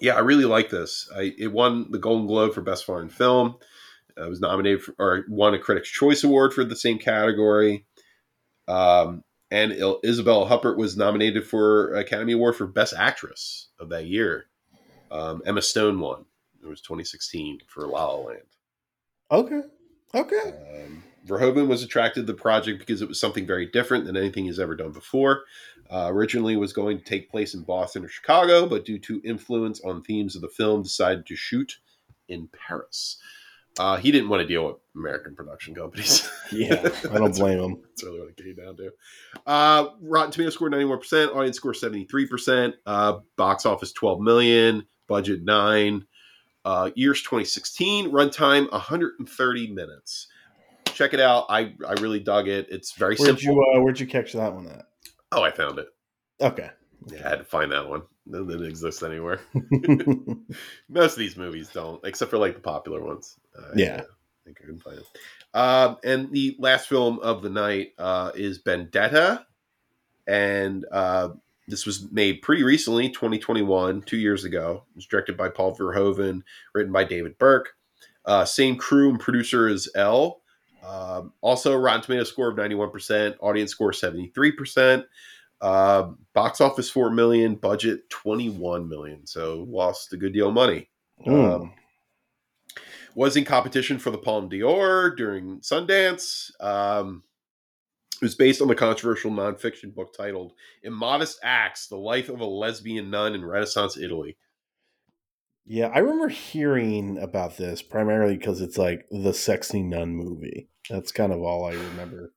yeah, 0.00 0.14
I 0.14 0.20
really 0.20 0.44
like 0.44 0.70
this. 0.70 1.08
I 1.14 1.34
it 1.38 1.52
won 1.52 1.90
the 1.90 1.98
Golden 1.98 2.26
Globe 2.26 2.54
for 2.54 2.62
Best 2.62 2.84
Foreign 2.84 3.08
Film. 3.08 3.56
It 4.16 4.28
was 4.28 4.40
nominated 4.40 4.82
for, 4.82 4.94
or 4.98 5.24
won 5.28 5.54
a 5.54 5.58
Critics' 5.58 5.90
Choice 5.90 6.24
Award 6.24 6.52
for 6.52 6.64
the 6.64 6.76
same 6.76 6.98
category. 6.98 7.86
Um, 8.68 9.24
and 9.50 9.72
Il- 9.72 10.00
Isabella 10.04 10.48
Huppert 10.48 10.76
was 10.76 10.96
nominated 10.96 11.46
for 11.46 11.94
Academy 11.94 12.32
Award 12.32 12.56
for 12.56 12.66
Best 12.66 12.94
Actress 12.96 13.68
of 13.78 13.88
that 13.90 14.06
year. 14.06 14.46
Um, 15.10 15.42
Emma 15.44 15.62
Stone 15.62 15.98
won. 15.98 16.24
It 16.62 16.66
was 16.66 16.80
2016 16.82 17.60
for 17.66 17.86
La 17.86 18.06
La 18.06 18.16
Land. 18.16 18.40
Okay. 19.30 19.62
Okay. 20.14 20.52
Um, 20.84 21.02
Verhoeven 21.26 21.68
was 21.68 21.82
attracted 21.82 22.20
to 22.20 22.32
the 22.32 22.34
project 22.34 22.78
because 22.78 23.02
it 23.02 23.08
was 23.08 23.20
something 23.20 23.46
very 23.46 23.66
different 23.66 24.04
than 24.04 24.16
anything 24.16 24.44
he's 24.44 24.60
ever 24.60 24.76
done 24.76 24.92
before. 24.92 25.44
Uh, 25.90 26.06
originally 26.08 26.56
was 26.56 26.72
going 26.72 26.96
to 26.98 27.04
take 27.04 27.30
place 27.30 27.54
in 27.54 27.62
Boston 27.62 28.04
or 28.04 28.08
Chicago, 28.08 28.66
but 28.66 28.84
due 28.84 28.98
to 29.00 29.20
influence 29.24 29.80
on 29.80 30.02
themes 30.02 30.36
of 30.36 30.42
the 30.42 30.48
film, 30.48 30.82
decided 30.82 31.26
to 31.26 31.34
shoot 31.34 31.78
in 32.28 32.48
Paris. 32.66 33.18
Uh, 33.78 33.96
he 33.96 34.10
didn't 34.10 34.28
want 34.28 34.40
to 34.40 34.46
deal 34.46 34.66
with 34.66 34.76
American 34.94 35.34
production 35.34 35.74
companies. 35.74 36.28
Yeah, 36.52 36.88
I 37.12 37.18
don't 37.18 37.32
blame 37.32 37.60
him. 37.60 37.78
That's 37.80 38.02
really 38.02 38.18
what 38.18 38.30
it 38.30 38.36
came 38.36 38.56
down 38.56 38.76
to. 38.78 38.90
Uh, 39.46 39.90
Rotten 40.00 40.32
Tomatoes 40.32 40.54
score 40.54 40.68
91%, 40.68 41.32
audience 41.32 41.56
score 41.56 41.72
73%, 41.72 42.72
uh, 42.86 43.18
box 43.36 43.64
office 43.64 43.92
12 43.92 44.20
million, 44.20 44.84
budget 45.06 45.44
9. 45.44 46.04
Uh, 46.64 46.90
years 46.96 47.22
2016, 47.22 48.10
runtime 48.10 48.68
130 48.72 49.72
minutes. 49.72 50.26
Check 50.86 51.14
it 51.14 51.20
out. 51.20 51.46
I, 51.48 51.72
I 51.86 51.92
really 52.00 52.18
dug 52.18 52.48
it. 52.48 52.66
It's 52.68 52.94
very 52.94 53.14
Where'd 53.14 53.38
simple. 53.38 53.54
you 53.54 53.76
uh, 53.76 53.80
Where'd 53.80 54.00
you 54.00 54.08
catch 54.08 54.32
that 54.32 54.52
one 54.52 54.66
at? 54.66 54.86
Oh, 55.32 55.42
I 55.42 55.50
found 55.50 55.78
it. 55.78 55.88
Okay. 56.40 56.70
Yeah, 57.06 57.26
I 57.26 57.28
had 57.30 57.38
to 57.38 57.44
find 57.44 57.72
that 57.72 57.88
one. 57.88 58.02
It 58.32 58.46
didn't 58.48 58.66
exist 58.66 59.02
anywhere. 59.02 59.40
Most 60.88 61.12
of 61.12 61.18
these 61.18 61.36
movies 61.36 61.70
don't, 61.72 62.04
except 62.04 62.30
for 62.30 62.38
like 62.38 62.54
the 62.54 62.60
popular 62.60 63.02
ones. 63.02 63.36
Uh, 63.56 63.70
Yeah. 63.74 64.02
I 64.02 64.44
think 64.44 64.58
I 64.62 64.66
can 64.66 64.78
find 64.78 64.98
it. 64.98 65.06
Um, 65.52 65.96
and 66.04 66.32
the 66.32 66.56
last 66.58 66.88
film 66.88 67.18
of 67.20 67.42
the 67.42 67.50
night 67.50 67.92
uh, 67.98 68.30
is 68.34 68.58
Benedetta, 68.58 69.46
and 70.26 70.86
uh, 70.90 71.30
this 71.68 71.86
was 71.86 72.10
made 72.10 72.42
pretty 72.42 72.62
recently, 72.62 73.10
2021, 73.10 74.02
two 74.02 74.16
years 74.16 74.44
ago. 74.44 74.84
It 74.90 74.96
was 74.96 75.06
directed 75.06 75.36
by 75.36 75.48
Paul 75.48 75.76
Verhoeven, 75.76 76.42
written 76.74 76.92
by 76.92 77.04
David 77.04 77.38
Birke. 77.38 77.66
Uh, 78.24 78.44
same 78.44 78.76
crew 78.76 79.10
and 79.10 79.20
producer 79.20 79.68
as 79.68 79.88
L. 79.94 80.39
Um, 80.82 81.32
also, 81.40 81.76
Rotten 81.76 82.02
Tomato 82.02 82.24
score 82.24 82.50
of 82.50 82.56
91%, 82.56 83.36
audience 83.40 83.70
score 83.70 83.92
73%. 83.92 85.04
Uh, 85.60 86.12
box 86.32 86.60
office 86.60 86.88
4 86.88 87.10
million, 87.10 87.54
budget 87.54 88.08
21 88.08 88.88
million. 88.88 89.26
So 89.26 89.66
lost 89.68 90.12
a 90.12 90.16
good 90.16 90.32
deal 90.32 90.48
of 90.48 90.54
money. 90.54 90.88
Mm. 91.26 91.54
Um, 91.54 91.72
was 93.14 93.36
in 93.36 93.44
competition 93.44 93.98
for 93.98 94.10
the 94.10 94.18
Palme 94.18 94.48
d'Or 94.48 95.14
during 95.14 95.60
Sundance. 95.60 96.50
Um, 96.60 97.22
it 98.20 98.24
was 98.24 98.34
based 98.34 98.60
on 98.60 98.68
the 98.68 98.74
controversial 98.74 99.30
nonfiction 99.30 99.94
book 99.94 100.14
titled 100.14 100.52
Immodest 100.82 101.40
Acts 101.42 101.88
The 101.88 101.96
Life 101.96 102.28
of 102.28 102.40
a 102.40 102.44
Lesbian 102.44 103.10
Nun 103.10 103.34
in 103.34 103.44
Renaissance 103.44 103.96
Italy. 103.96 104.36
Yeah, 105.72 105.86
I 105.94 106.00
remember 106.00 106.28
hearing 106.28 107.16
about 107.18 107.56
this 107.56 107.80
primarily 107.80 108.36
because 108.36 108.60
it's 108.60 108.76
like 108.76 109.06
the 109.12 109.32
sexy 109.32 109.84
nun 109.84 110.16
movie. 110.16 110.68
That's 110.88 111.12
kind 111.12 111.32
of 111.32 111.42
all 111.42 111.64
I 111.64 111.74
remember 111.74 112.32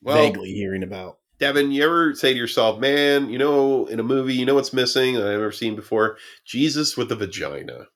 Well, 0.00 0.16
vaguely 0.16 0.52
hearing 0.52 0.82
about. 0.82 1.18
Devin, 1.38 1.72
you 1.72 1.84
ever 1.84 2.14
say 2.14 2.32
to 2.32 2.38
yourself, 2.38 2.80
man, 2.80 3.28
you 3.28 3.36
know, 3.36 3.84
in 3.84 4.00
a 4.00 4.02
movie, 4.02 4.32
you 4.32 4.46
know 4.46 4.54
what's 4.54 4.72
missing 4.72 5.16
that 5.16 5.26
I've 5.26 5.32
never 5.32 5.52
seen 5.52 5.76
before? 5.76 6.16
Jesus 6.46 6.96
with 6.96 7.12
a 7.12 7.16
vagina. 7.16 7.88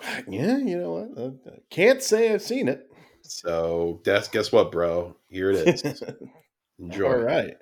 Yeah, 0.26 0.56
you 0.56 0.78
know 0.78 0.92
what? 0.92 1.22
I 1.22 1.50
I 1.50 1.58
can't 1.68 2.02
say 2.02 2.32
I've 2.32 2.40
seen 2.40 2.68
it. 2.68 2.90
So, 3.20 4.00
guess, 4.04 4.28
guess 4.28 4.50
what, 4.50 4.72
bro? 4.72 5.16
Here 5.28 5.50
it 5.50 5.84
is. 5.84 6.02
Enjoy. 6.78 7.06
All 7.06 7.16
right. 7.18 7.56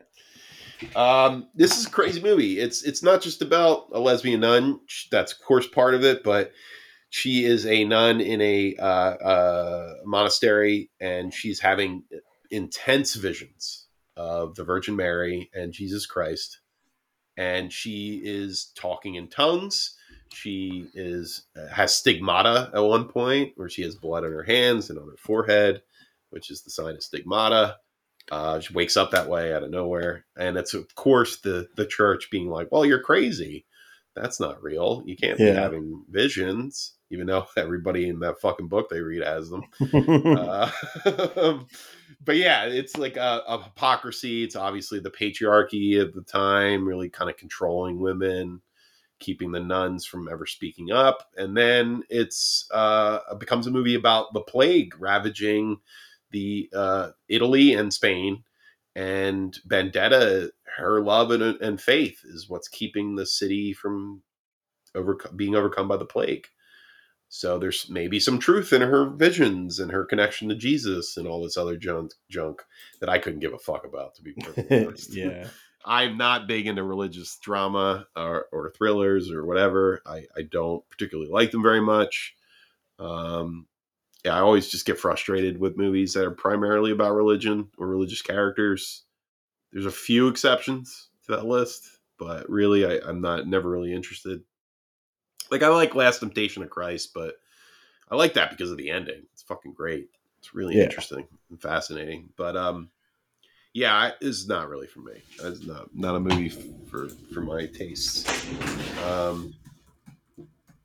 Um, 0.94 1.48
this 1.54 1.78
is 1.78 1.86
a 1.86 1.90
crazy 1.90 2.20
movie. 2.20 2.58
It's 2.58 2.82
it's 2.82 3.02
not 3.02 3.22
just 3.22 3.42
about 3.42 3.88
a 3.92 4.00
lesbian 4.00 4.40
nun. 4.40 4.80
That's 5.10 5.32
of 5.32 5.40
course 5.40 5.66
part 5.66 5.94
of 5.94 6.04
it, 6.04 6.22
but 6.22 6.52
she 7.10 7.44
is 7.44 7.66
a 7.66 7.84
nun 7.84 8.20
in 8.20 8.40
a 8.40 8.76
uh, 8.76 8.84
uh, 8.84 9.94
monastery, 10.04 10.90
and 11.00 11.32
she's 11.32 11.60
having 11.60 12.04
intense 12.50 13.14
visions 13.14 13.86
of 14.16 14.54
the 14.54 14.64
Virgin 14.64 14.96
Mary 14.96 15.50
and 15.54 15.72
Jesus 15.72 16.06
Christ, 16.06 16.60
and 17.36 17.72
she 17.72 18.20
is 18.24 18.72
talking 18.76 19.14
in 19.14 19.28
tongues. 19.28 19.96
She 20.34 20.88
is 20.94 21.46
uh, 21.56 21.68
has 21.68 21.94
stigmata 21.94 22.70
at 22.74 22.80
one 22.80 23.08
point 23.08 23.52
where 23.56 23.68
she 23.68 23.82
has 23.82 23.94
blood 23.94 24.24
on 24.24 24.32
her 24.32 24.42
hands 24.42 24.90
and 24.90 24.98
on 24.98 25.08
her 25.08 25.16
forehead, 25.16 25.82
which 26.30 26.50
is 26.50 26.62
the 26.62 26.70
sign 26.70 26.94
of 26.94 27.02
stigmata. 27.02 27.76
Uh, 28.30 28.58
she 28.58 28.74
wakes 28.74 28.96
up 28.96 29.12
that 29.12 29.28
way 29.28 29.54
out 29.54 29.62
of 29.62 29.70
nowhere, 29.70 30.24
and 30.36 30.56
it's 30.56 30.74
of 30.74 30.92
course 30.94 31.38
the 31.38 31.68
the 31.76 31.86
church 31.86 32.28
being 32.30 32.48
like, 32.48 32.68
"Well, 32.72 32.84
you're 32.84 33.02
crazy. 33.02 33.66
That's 34.14 34.40
not 34.40 34.62
real. 34.62 35.02
You 35.06 35.16
can't 35.16 35.38
be 35.38 35.44
having 35.44 36.04
visions." 36.10 36.94
Even 37.10 37.28
though 37.28 37.46
everybody 37.56 38.08
in 38.08 38.18
that 38.20 38.40
fucking 38.40 38.66
book 38.66 38.88
they 38.90 39.00
read 39.00 39.22
has 39.22 39.48
them. 39.48 39.62
Uh, 39.92 40.70
but 42.24 42.36
yeah, 42.36 42.64
it's 42.64 42.96
like 42.96 43.16
a, 43.16 43.42
a 43.46 43.62
hypocrisy. 43.62 44.42
It's 44.42 44.56
obviously 44.56 44.98
the 44.98 45.10
patriarchy 45.10 46.00
of 46.00 46.12
the 46.12 46.22
time, 46.22 46.86
really 46.86 47.08
kind 47.08 47.30
of 47.30 47.36
controlling 47.36 48.00
women, 48.00 48.60
keeping 49.20 49.52
the 49.52 49.60
nuns 49.60 50.04
from 50.04 50.28
ever 50.28 50.46
speaking 50.46 50.90
up. 50.90 51.28
And 51.36 51.56
then 51.56 52.02
it's 52.10 52.68
uh, 52.72 53.20
it 53.30 53.38
becomes 53.38 53.68
a 53.68 53.70
movie 53.70 53.94
about 53.94 54.32
the 54.32 54.40
plague 54.40 54.94
ravaging 54.98 55.78
the 56.30 56.68
uh, 56.74 57.10
Italy 57.28 57.72
and 57.72 57.92
Spain. 57.92 58.44
And 58.94 59.58
Benedetta, 59.66 60.52
her 60.78 61.02
love 61.02 61.30
and, 61.30 61.42
and 61.42 61.80
faith 61.80 62.20
is 62.24 62.48
what's 62.48 62.68
keeping 62.68 63.14
the 63.14 63.26
city 63.26 63.74
from 63.74 64.22
over, 64.94 65.18
being 65.36 65.54
overcome 65.54 65.86
by 65.86 65.98
the 65.98 66.06
plague. 66.06 66.46
So 67.28 67.58
there's 67.58 67.90
maybe 67.90 68.20
some 68.20 68.38
truth 68.38 68.72
in 68.72 68.82
her 68.82 69.10
visions 69.10 69.80
and 69.80 69.90
her 69.90 70.04
connection 70.04 70.48
to 70.48 70.54
Jesus 70.54 71.16
and 71.16 71.26
all 71.26 71.42
this 71.42 71.56
other 71.56 71.76
junk, 71.76 72.12
junk 72.30 72.62
that 73.00 73.08
I 73.08 73.18
couldn't 73.18 73.40
give 73.40 73.52
a 73.52 73.58
fuck 73.58 73.84
about, 73.84 74.14
to 74.14 74.22
be 74.22 74.32
perfectly 74.32 74.84
honest. 74.86 75.14
yeah. 75.14 75.48
I'm 75.84 76.16
not 76.16 76.48
big 76.48 76.66
into 76.66 76.82
religious 76.82 77.36
drama 77.36 78.06
or, 78.16 78.46
or 78.52 78.72
thrillers 78.76 79.30
or 79.30 79.44
whatever. 79.44 80.02
I, 80.06 80.24
I 80.36 80.42
don't 80.50 80.88
particularly 80.88 81.30
like 81.30 81.52
them 81.52 81.62
very 81.62 81.80
much. 81.80 82.34
Um, 82.98 83.66
I 84.34 84.40
always 84.40 84.68
just 84.68 84.86
get 84.86 84.98
frustrated 84.98 85.58
with 85.58 85.76
movies 85.76 86.12
that 86.14 86.24
are 86.24 86.30
primarily 86.30 86.90
about 86.92 87.14
religion 87.14 87.68
or 87.78 87.86
religious 87.86 88.22
characters. 88.22 89.04
There's 89.72 89.86
a 89.86 89.90
few 89.90 90.28
exceptions 90.28 91.08
to 91.26 91.32
that 91.32 91.46
list, 91.46 91.98
but 92.18 92.48
really, 92.48 92.86
I, 92.86 93.00
I'm 93.06 93.20
not 93.20 93.46
never 93.46 93.68
really 93.68 93.92
interested. 93.92 94.42
Like 95.50 95.62
I 95.62 95.68
like 95.68 95.94
Last 95.94 96.20
Temptation 96.20 96.62
of 96.62 96.70
Christ, 96.70 97.12
but 97.14 97.34
I 98.10 98.16
like 98.16 98.34
that 98.34 98.50
because 98.50 98.70
of 98.70 98.78
the 98.78 98.90
ending. 98.90 99.22
It's 99.32 99.42
fucking 99.42 99.72
great. 99.74 100.08
It's 100.38 100.54
really 100.54 100.76
Yeah. 100.76 100.84
interesting 100.84 101.26
and 101.50 101.60
fascinating. 101.60 102.30
But 102.36 102.56
um, 102.56 102.90
yeah, 103.72 104.12
it's 104.20 104.46
not 104.46 104.68
really 104.68 104.86
for 104.86 105.00
me. 105.00 105.22
It's 105.42 105.64
not 105.66 105.94
not 105.94 106.16
a 106.16 106.20
movie 106.20 106.48
for 106.90 107.08
for 107.32 107.40
my 107.42 107.66
tastes. 107.66 108.24
Um, 109.04 109.54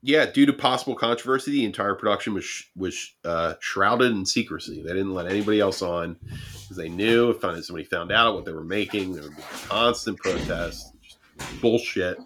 yeah, 0.04 0.26
due 0.26 0.48
to 0.48 0.54
possible 0.54 0.96
controversy, 0.96 1.52
the 1.52 1.66
entire 1.66 1.94
production 1.94 2.34
was 2.34 2.44
sh- 2.44 2.66
was 2.76 3.14
uh, 3.24 3.54
shrouded 3.60 4.12
in 4.12 4.26
secrecy. 4.26 4.82
They 4.82 4.94
didn't 4.94 5.14
let 5.14 5.28
anybody 5.28 5.60
else 5.60 5.82
on 5.82 6.18
because 6.24 6.78
they 6.78 6.90
knew 6.90 7.30
if 7.30 7.42
somebody 7.42 7.84
found 7.84 8.12
out 8.12 8.34
what 8.34 8.46
they 8.46 8.52
were 8.52 8.64
making, 8.64 9.14
there 9.14 9.24
would 9.24 9.36
be 9.36 9.44
constant 9.68 10.18
protests, 10.18 10.92
bullshit. 11.62 12.18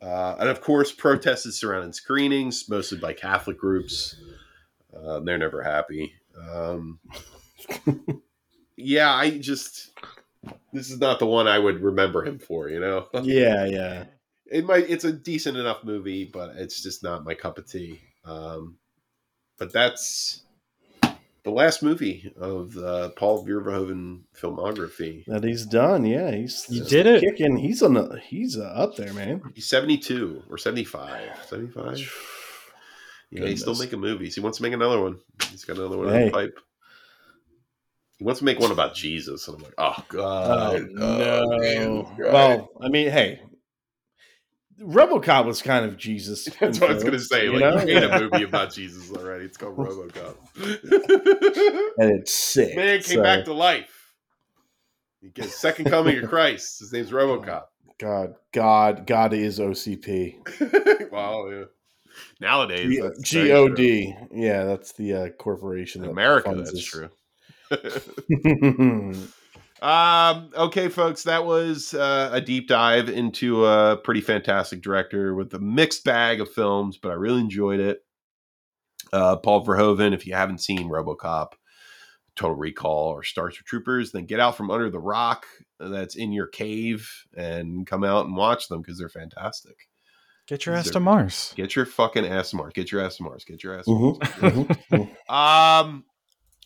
Uh, 0.00 0.36
and 0.38 0.48
of 0.48 0.60
course, 0.60 0.92
protests 0.92 1.58
surrounding 1.58 1.92
screenings, 1.92 2.68
mostly 2.68 2.98
by 2.98 3.12
Catholic 3.12 3.58
groups. 3.58 4.16
Uh, 4.96 5.20
they're 5.20 5.38
never 5.38 5.62
happy. 5.62 6.14
Um, 6.50 7.00
yeah, 8.76 9.12
I 9.12 9.38
just 9.38 9.90
this 10.72 10.90
is 10.90 10.98
not 11.00 11.18
the 11.18 11.26
one 11.26 11.48
I 11.48 11.58
would 11.58 11.82
remember 11.82 12.24
him 12.24 12.38
for. 12.38 12.70
You 12.70 12.80
know, 12.80 13.08
Yeah, 13.22 13.66
yeah. 13.66 14.04
It 14.50 14.64
might 14.66 14.88
it's 14.90 15.04
a 15.04 15.12
decent 15.12 15.56
enough 15.56 15.84
movie, 15.84 16.24
but 16.24 16.56
it's 16.56 16.82
just 16.82 17.02
not 17.02 17.24
my 17.24 17.34
cup 17.34 17.58
of 17.58 17.70
tea. 17.70 18.00
Um, 18.24 18.76
but 19.58 19.72
that's 19.72 20.42
the 21.44 21.50
last 21.50 21.82
movie 21.82 22.32
of 22.38 22.72
the 22.74 23.10
Paul 23.10 23.44
Verhoeven 23.46 24.20
filmography. 24.38 25.24
That 25.26 25.44
he's 25.44 25.64
done. 25.66 26.04
Yeah, 26.04 26.30
he's 26.32 26.66
You 26.68 26.84
did 26.84 27.06
it. 27.06 27.20
Kicking. 27.22 27.56
He's 27.56 27.82
on. 27.82 27.94
The, 27.94 28.20
he's 28.26 28.56
uh, 28.58 28.62
up 28.64 28.96
there, 28.96 29.12
man. 29.14 29.42
He's 29.54 29.66
72 29.68 30.42
or 30.50 30.58
75. 30.58 31.30
75? 31.46 32.12
Yeah, 33.30 33.46
he's 33.46 33.60
still 33.60 33.74
making 33.76 34.00
movies. 34.00 34.34
He 34.34 34.40
wants 34.40 34.58
to 34.58 34.62
make 34.62 34.72
another 34.72 35.00
one. 35.00 35.18
He's 35.50 35.64
got 35.64 35.76
another 35.76 35.98
one 35.98 36.08
in 36.08 36.14
Hey. 36.14 36.24
the 36.26 36.30
pipe. 36.30 36.58
He 38.16 38.24
wants 38.24 38.40
to 38.40 38.44
make 38.44 38.58
one 38.58 38.72
about 38.72 38.94
Jesus, 38.94 39.46
and 39.46 39.56
I'm 39.58 39.62
like, 39.62 39.74
oh 39.78 39.94
Oh 39.96 40.04
god, 40.08 40.86
no. 40.90 41.44
Oh, 41.46 41.58
man, 41.58 42.02
God. 42.18 42.32
well, 42.32 42.68
I 42.82 42.88
mean, 42.88 43.10
hey, 43.10 43.40
RoboCop 44.80 45.44
was 45.46 45.60
kind 45.62 45.84
of 45.84 45.96
Jesus. 45.96 46.44
That's 46.60 46.80
what 46.80 46.90
I 46.90 46.94
was 46.94 47.02
gonna 47.02 47.16
influenced, 47.16 47.30
say. 47.30 47.44
you 47.44 47.52
Like, 47.58 47.60
know? 47.60 47.80
you 47.80 47.94
made 47.94 48.04
a 48.04 48.20
movie 48.30 48.44
about 48.44 48.72
Jesus 48.72 49.10
already. 49.16 49.44
It's 49.44 49.56
called 49.56 49.76
RoboCop. 49.76 50.36
and 51.98 52.10
it's 52.12 52.32
sick. 52.32 52.76
Man 52.76 53.00
came 53.02 53.16
so- 53.16 53.22
back 53.22 53.44
to 53.46 53.52
life. 53.52 53.94
He 55.20 55.30
gets 55.30 55.56
second 55.56 55.86
coming 55.86 56.22
of 56.22 56.28
Christ. 56.30 56.78
His 56.78 56.92
name's 56.92 57.10
RoboCop. 57.10 57.64
God, 57.98 58.34
God, 58.52 59.04
God 59.06 59.32
is 59.34 59.58
OCP. 59.58 61.10
wow, 61.10 61.48
yeah. 61.50 61.64
Nowadays, 62.40 62.88
G- 62.88 63.00
that's 63.00 63.18
God. 64.14 64.28
Yeah, 64.32 64.64
that's 64.64 64.92
the 64.92 65.12
uh, 65.14 65.28
corporation. 65.30 66.02
true. 66.02 66.06
that 66.08 66.12
America, 66.12 66.54
that's 66.54 66.72
this. 66.72 66.84
true. 66.84 67.10
True. 69.78 69.88
Um, 69.88 70.50
okay, 70.56 70.88
folks, 70.88 71.24
that 71.24 71.44
was 71.44 71.94
uh, 71.94 72.30
a 72.32 72.40
deep 72.40 72.68
dive 72.68 73.08
into 73.08 73.64
a 73.64 73.96
pretty 73.96 74.20
fantastic 74.20 74.82
director 74.82 75.34
with 75.34 75.52
a 75.54 75.58
mixed 75.58 76.04
bag 76.04 76.40
of 76.40 76.50
films, 76.50 76.98
but 76.98 77.10
I 77.10 77.14
really 77.14 77.40
enjoyed 77.40 77.80
it. 77.80 78.04
Uh, 79.12 79.36
Paul 79.36 79.64
Verhoeven, 79.64 80.12
if 80.14 80.26
you 80.26 80.34
haven't 80.34 80.60
seen 80.60 80.90
Robocop, 80.90 81.52
Total 82.36 82.56
Recall, 82.56 83.08
or 83.08 83.22
Starship 83.22 83.66
Troopers, 83.66 84.12
then 84.12 84.26
get 84.26 84.40
out 84.40 84.56
from 84.56 84.70
under 84.70 84.90
the 84.90 85.00
rock 85.00 85.46
that's 85.80 86.16
in 86.16 86.32
your 86.32 86.46
cave 86.46 87.10
and 87.36 87.86
come 87.86 88.04
out 88.04 88.26
and 88.26 88.36
watch 88.36 88.68
them 88.68 88.82
because 88.82 88.98
they're 88.98 89.08
fantastic. 89.08 89.88
Get 90.46 90.64
your 90.64 90.74
ass 90.74 90.88
to 90.90 91.00
Mars. 91.00 91.52
Get 91.56 91.76
your 91.76 91.84
fucking 91.84 92.26
ass 92.26 92.50
to 92.50 92.56
Mars. 92.56 92.72
Get 92.74 92.90
your 92.90 93.04
ass 93.04 93.16
to 93.16 93.22
Mars. 93.22 93.44
Get 93.44 93.62
your 93.62 93.78
ass 93.78 93.84
to 93.84 93.90
Mars. 93.90 94.18
Mhm, 94.18 95.10
mhm. 95.28 95.32
Um, 95.32 96.04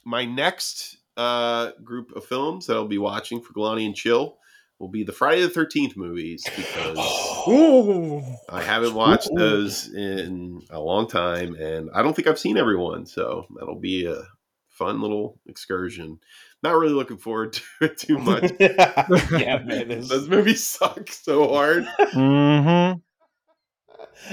my 0.04 0.24
next 0.24 0.98
uh 1.16 1.72
group 1.84 2.12
of 2.16 2.24
films 2.24 2.66
that 2.66 2.76
I'll 2.76 2.86
be 2.88 2.98
watching 2.98 3.40
for 3.42 3.52
Galani 3.52 3.84
and 3.86 3.94
Chill 3.94 4.36
will 4.78 4.88
be 4.88 5.04
the 5.04 5.12
Friday 5.12 5.42
the 5.42 5.48
Thirteenth 5.48 5.96
movies 5.96 6.42
because 6.56 6.98
Ooh. 7.48 8.22
I 8.48 8.62
haven't 8.62 8.94
watched 8.94 9.30
Ooh. 9.32 9.38
those 9.38 9.92
in 9.92 10.60
a 10.70 10.80
long 10.80 11.06
time, 11.08 11.54
and 11.54 11.90
I 11.94 12.02
don't 12.02 12.14
think 12.16 12.26
I've 12.28 12.38
seen 12.38 12.56
everyone, 12.58 13.06
so 13.06 13.46
that'll 13.58 13.78
be 13.78 14.06
a 14.06 14.22
fun 14.68 15.00
little 15.00 15.38
excursion. 15.46 16.18
Not 16.62 16.76
really 16.76 16.94
looking 16.94 17.18
forward 17.18 17.52
to 17.54 17.62
it 17.82 17.96
too 17.98 18.18
much. 18.18 18.50
yeah, 18.60 19.58
man. 19.64 19.90
it's- 19.90 20.08
Those 20.08 20.28
movies 20.28 20.66
suck 20.66 21.10
so 21.10 21.48
hard. 21.48 21.84
Mm-hmm. 21.98 22.98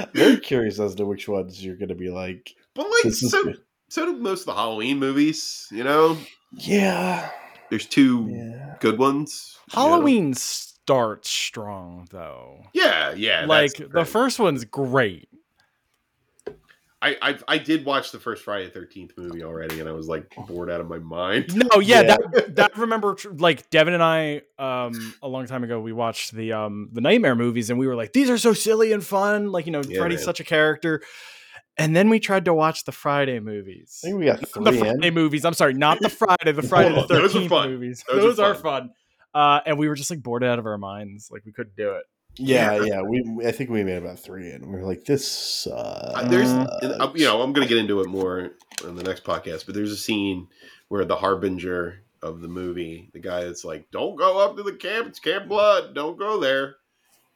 Very 0.14 0.38
curious 0.38 0.80
as 0.80 0.95
to 0.95 1.06
which 1.06 1.27
ones 1.27 1.64
you're 1.64 1.75
going 1.75 1.90
to 1.90 1.95
be 1.95 2.09
like. 2.09 2.53
But 2.75 2.83
like 2.83 3.03
This 3.03 3.24
is 3.24 3.32
so, 3.32 3.43
good. 3.43 3.58
so 3.90 4.06
do 4.06 4.14
most 4.17 4.41
of 4.41 4.45
the 4.48 4.53
Halloween 4.53 4.99
movies, 4.99 5.67
you 5.72 5.83
know? 5.83 6.17
Yeah, 6.52 7.30
There's 7.69 7.86
two 7.86 8.28
yeah. 8.30 8.76
good 8.80 8.98
ones. 8.98 9.58
you 9.72 9.78
know? 9.78 9.90
Halloween 9.90 10.34
starts 10.34 11.30
strong 11.30 12.08
though. 12.11 12.64
Yeah, 12.74 13.14
yeah. 13.14 13.45
like 13.45 13.74
the 13.74 14.06
first 14.06 14.40
one's 14.40 14.66
great. 14.66 15.30
I, 17.02 17.16
I 17.22 17.38
I 17.48 17.58
did 17.60 17.86
watch 17.86 18.11
the 18.11 18.19
first 18.19 18.44
Friday 18.44 18.69
Thirteenth 18.69 19.14
movie 19.16 19.42
already, 19.42 19.80
and 19.80 19.88
I 19.88 19.94
was 19.94 20.10
like 20.10 20.36
bored 20.48 20.69
out 20.69 20.82
of 20.82 20.90
my 20.90 20.98
mind. 21.00 21.56
No, 21.56 21.80
yeah, 21.80 22.02
Yeah. 22.02 22.18
that 22.34 22.56
that 22.58 22.72
I 22.76 22.80
remember 22.82 23.16
like 23.38 23.69
Devin 23.69 23.94
and 23.94 24.03
I 24.03 24.42
um 24.58 25.14
a 25.22 25.28
long 25.30 25.45
time 25.45 25.64
ago 25.64 25.80
we 25.80 25.94
watched 25.94 26.34
the 26.34 26.52
um 26.52 26.90
the 26.92 27.00
Nightmare 27.00 27.36
movies 27.36 27.69
and 27.69 27.80
we 27.80 27.88
were 27.88 27.95
like 27.95 28.11
these 28.11 28.30
are 28.30 28.38
so 28.38 28.52
silly 28.52 28.92
and 28.92 29.02
fun 29.06 29.50
like 29.53 29.66
you 29.66 29.72
know 29.72 29.82
Yeah, 29.88 30.00
Freddy's 30.00 30.19
man. 30.19 30.26
such 30.26 30.40
a 30.42 30.44
character. 30.44 31.02
And 31.80 31.95
then 31.95 32.09
we 32.09 32.19
tried 32.19 32.45
to 32.45 32.53
watch 32.53 32.83
the 32.83 32.91
Friday 32.91 33.40
movies. 33.40 34.01
I 34.03 34.08
think 34.08 34.19
we 34.19 34.25
got 34.25 34.48
three. 34.48 34.64
the 34.66 34.72
three 34.72 34.80
Friday 34.82 35.08
in. 35.08 35.14
movies. 35.14 35.45
I'm 35.45 35.53
sorry, 35.53 35.74
not 35.74 35.99
the 36.01 36.09
Friday, 36.09 36.51
the 36.51 36.61
Friday 36.67 36.93
the 36.93 37.08
those 37.08 37.35
are 37.35 37.40
13th 37.40 37.49
fun. 37.49 37.69
movies. 37.72 38.03
Those 38.08 38.22
Those, 38.22 38.40
are 38.40 38.51
are 38.51 38.56
fun. 38.56 38.61
fun. 38.61 38.91
Uh, 39.33 39.61
and 39.66 39.77
we 39.80 39.88
were 39.88 39.95
just 39.95 40.09
like 40.11 40.22
bored 40.22 40.43
out 40.43 40.59
of 40.59 40.66
our 40.66 40.77
minds. 40.77 41.30
Like 41.32 41.45
we 41.45 41.51
couldn't 41.51 41.75
do 41.75 41.91
it. 41.93 42.03
Yeah, 42.35 42.82
yeah. 42.83 43.01
We 43.01 43.24
I 43.45 43.51
think 43.51 43.69
we 43.69 43.83
made 43.83 43.98
about 43.98 44.19
three 44.19 44.51
and 44.51 44.66
We 44.67 44.80
were 44.80 44.85
like, 44.85 45.06
this 45.06 45.27
sucks. 45.27 45.75
Uh, 45.75 46.27
there's, 46.30 46.49
uh, 46.49 47.11
you 47.16 47.25
know, 47.25 47.41
I'm 47.41 47.53
going 47.53 47.67
to 47.67 47.74
get 47.74 47.80
into 47.80 48.01
it 48.01 48.08
more 48.08 48.51
in 48.83 48.95
the 48.95 49.03
next 49.03 49.24
podcast, 49.24 49.66
but 49.66 49.74
there's 49.75 49.91
a 49.91 49.98
scene 49.98 50.48
where 50.90 51.06
the 51.06 51.16
harbinger 51.16 52.01
of 52.22 52.41
the 52.41 52.48
movie, 52.49 53.09
the 53.14 53.19
guy 53.19 53.45
that's 53.45 53.64
like, 53.64 53.90
"Don't 53.91 54.17
go 54.17 54.40
up 54.40 54.58
to 54.58 54.64
the 54.64 54.74
camp. 54.74 55.08
It's 55.08 55.19
Camp 55.19 55.48
Blood. 55.48 55.95
Don't 55.95 56.17
go 56.19 56.40
there." 56.40 56.75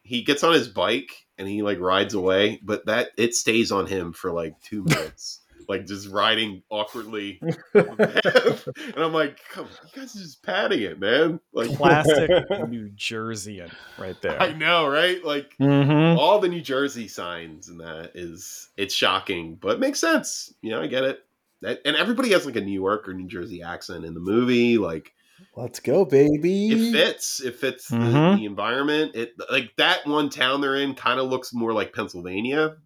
He 0.02 0.22
gets 0.24 0.44
on 0.44 0.54
his 0.54 0.68
bike 0.68 1.23
and 1.38 1.48
he 1.48 1.62
like 1.62 1.80
rides 1.80 2.14
away, 2.14 2.60
but 2.64 2.86
that 2.88 3.10
it 3.18 3.36
stays 3.36 3.72
on 3.72 3.86
him 3.88 4.14
for 4.14 4.32
like 4.32 4.60
two 4.62 4.84
minutes. 4.88 5.40
like 5.70 5.86
just 5.88 6.10
riding 6.10 6.62
awkwardly. 6.70 7.40
and 7.74 8.96
I'm 8.98 9.14
like, 9.14 9.40
come 9.50 9.66
on, 9.66 9.72
you 9.96 10.02
guys 10.02 10.16
are 10.16 10.20
just 10.20 10.44
padding 10.44 10.82
it, 10.82 11.00
man. 11.00 11.40
Like, 11.54 11.76
Classic 11.78 12.30
New 12.70 12.90
Jerseyan 12.90 13.72
right 13.98 14.20
there. 14.22 14.42
I 14.42 14.54
know, 14.54 14.88
right? 14.88 15.24
Like, 15.24 15.56
Mm-hmm. 15.60 16.20
all 16.20 16.40
the 16.40 16.50
New 16.50 16.62
Jersey 16.62 17.08
signs 17.08 17.70
and 17.70 17.80
that 17.80 18.12
is 18.16 18.70
it's 18.78 18.94
shocking, 18.94 19.56
but 19.56 19.72
it 19.76 19.80
makes 19.80 20.00
sense. 20.00 20.54
You 20.62 20.72
know, 20.72 20.82
I 20.82 20.88
get 20.88 21.04
it. 21.04 21.26
That- 21.62 21.80
And 21.86 21.96
everybody 21.96 22.32
has 22.32 22.46
like 22.46 22.58
a 22.58 22.62
New 22.62 22.74
York 22.74 23.08
or 23.08 23.14
New 23.14 23.28
Jersey 23.28 23.62
accent 23.62 24.04
in 24.06 24.14
the 24.14 24.20
movie. 24.20 24.78
Like 24.78 25.14
Let's 25.56 25.80
go, 25.80 26.06
baby. 26.06 26.70
it 26.70 26.92
fits. 26.92 27.42
It 27.42 27.56
fits 27.56 27.88
the, 27.88 27.96
Mhm. 27.98 28.38
the 28.38 28.46
environment. 28.46 29.16
It 29.16 29.34
like 29.52 29.74
that 29.78 30.06
one 30.08 30.30
town 30.30 30.62
they're 30.62 30.76
in 30.76 30.96
kind 30.96 31.20
of 31.20 31.30
looks 31.30 31.54
more 31.54 31.74
like 31.74 31.94
Pennsylvania. 31.94 32.78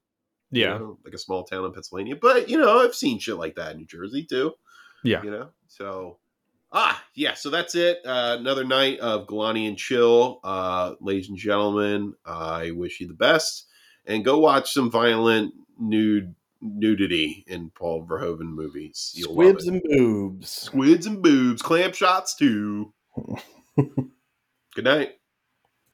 you 0.50 0.62
Yeah. 0.62 0.78
know, 0.78 0.98
like 1.04 1.14
a 1.14 1.18
small 1.18 1.44
town 1.44 1.66
in 1.66 1.74
Pennsylvania. 1.74 2.16
But 2.16 2.50
you 2.50 2.58
know, 2.58 2.80
I've 2.80 2.96
seen 2.96 3.20
shit 3.20 3.36
like 3.36 3.56
that 3.56 3.72
in 3.74 3.78
New 3.80 3.86
Jersey 3.86 4.24
too. 4.24 4.54
Yeah. 5.04 5.22
You 5.24 5.32
know, 5.32 5.50
so 5.68 6.20
ah, 6.72 7.04
yeah. 7.16 7.34
So 7.34 7.50
that's 7.50 7.76
it. 7.76 8.00
Uh, 8.06 8.38
another 8.40 8.64
night 8.64 9.00
of 9.00 9.28
Galani 9.28 9.68
and 9.68 9.78
chill, 9.78 10.40
uh, 10.46 10.96
ladies 11.02 11.28
and 11.30 11.38
gentlemen. 11.38 12.14
I 12.26 12.72
wish 12.72 13.02
you 13.02 13.08
the 13.10 13.14
best, 13.14 13.68
and 14.06 14.24
go 14.24 14.40
watch 14.40 14.72
some 14.72 14.90
violent 14.90 15.54
nude 15.80 16.34
nudity 16.62 17.44
in 17.48 17.70
Paul 17.72 18.06
Verhoeven 18.06 18.50
movies. 18.54 19.12
You'll 19.16 19.34
Squibs 19.34 19.68
and 19.68 19.82
boobs. 19.84 20.50
squids 20.50 21.06
and 21.06 21.22
boobs, 21.22 21.62
clamp 21.62 21.96
shots 21.96 22.36
too. 22.36 22.94
Good 23.76 24.84
night. 24.84 25.17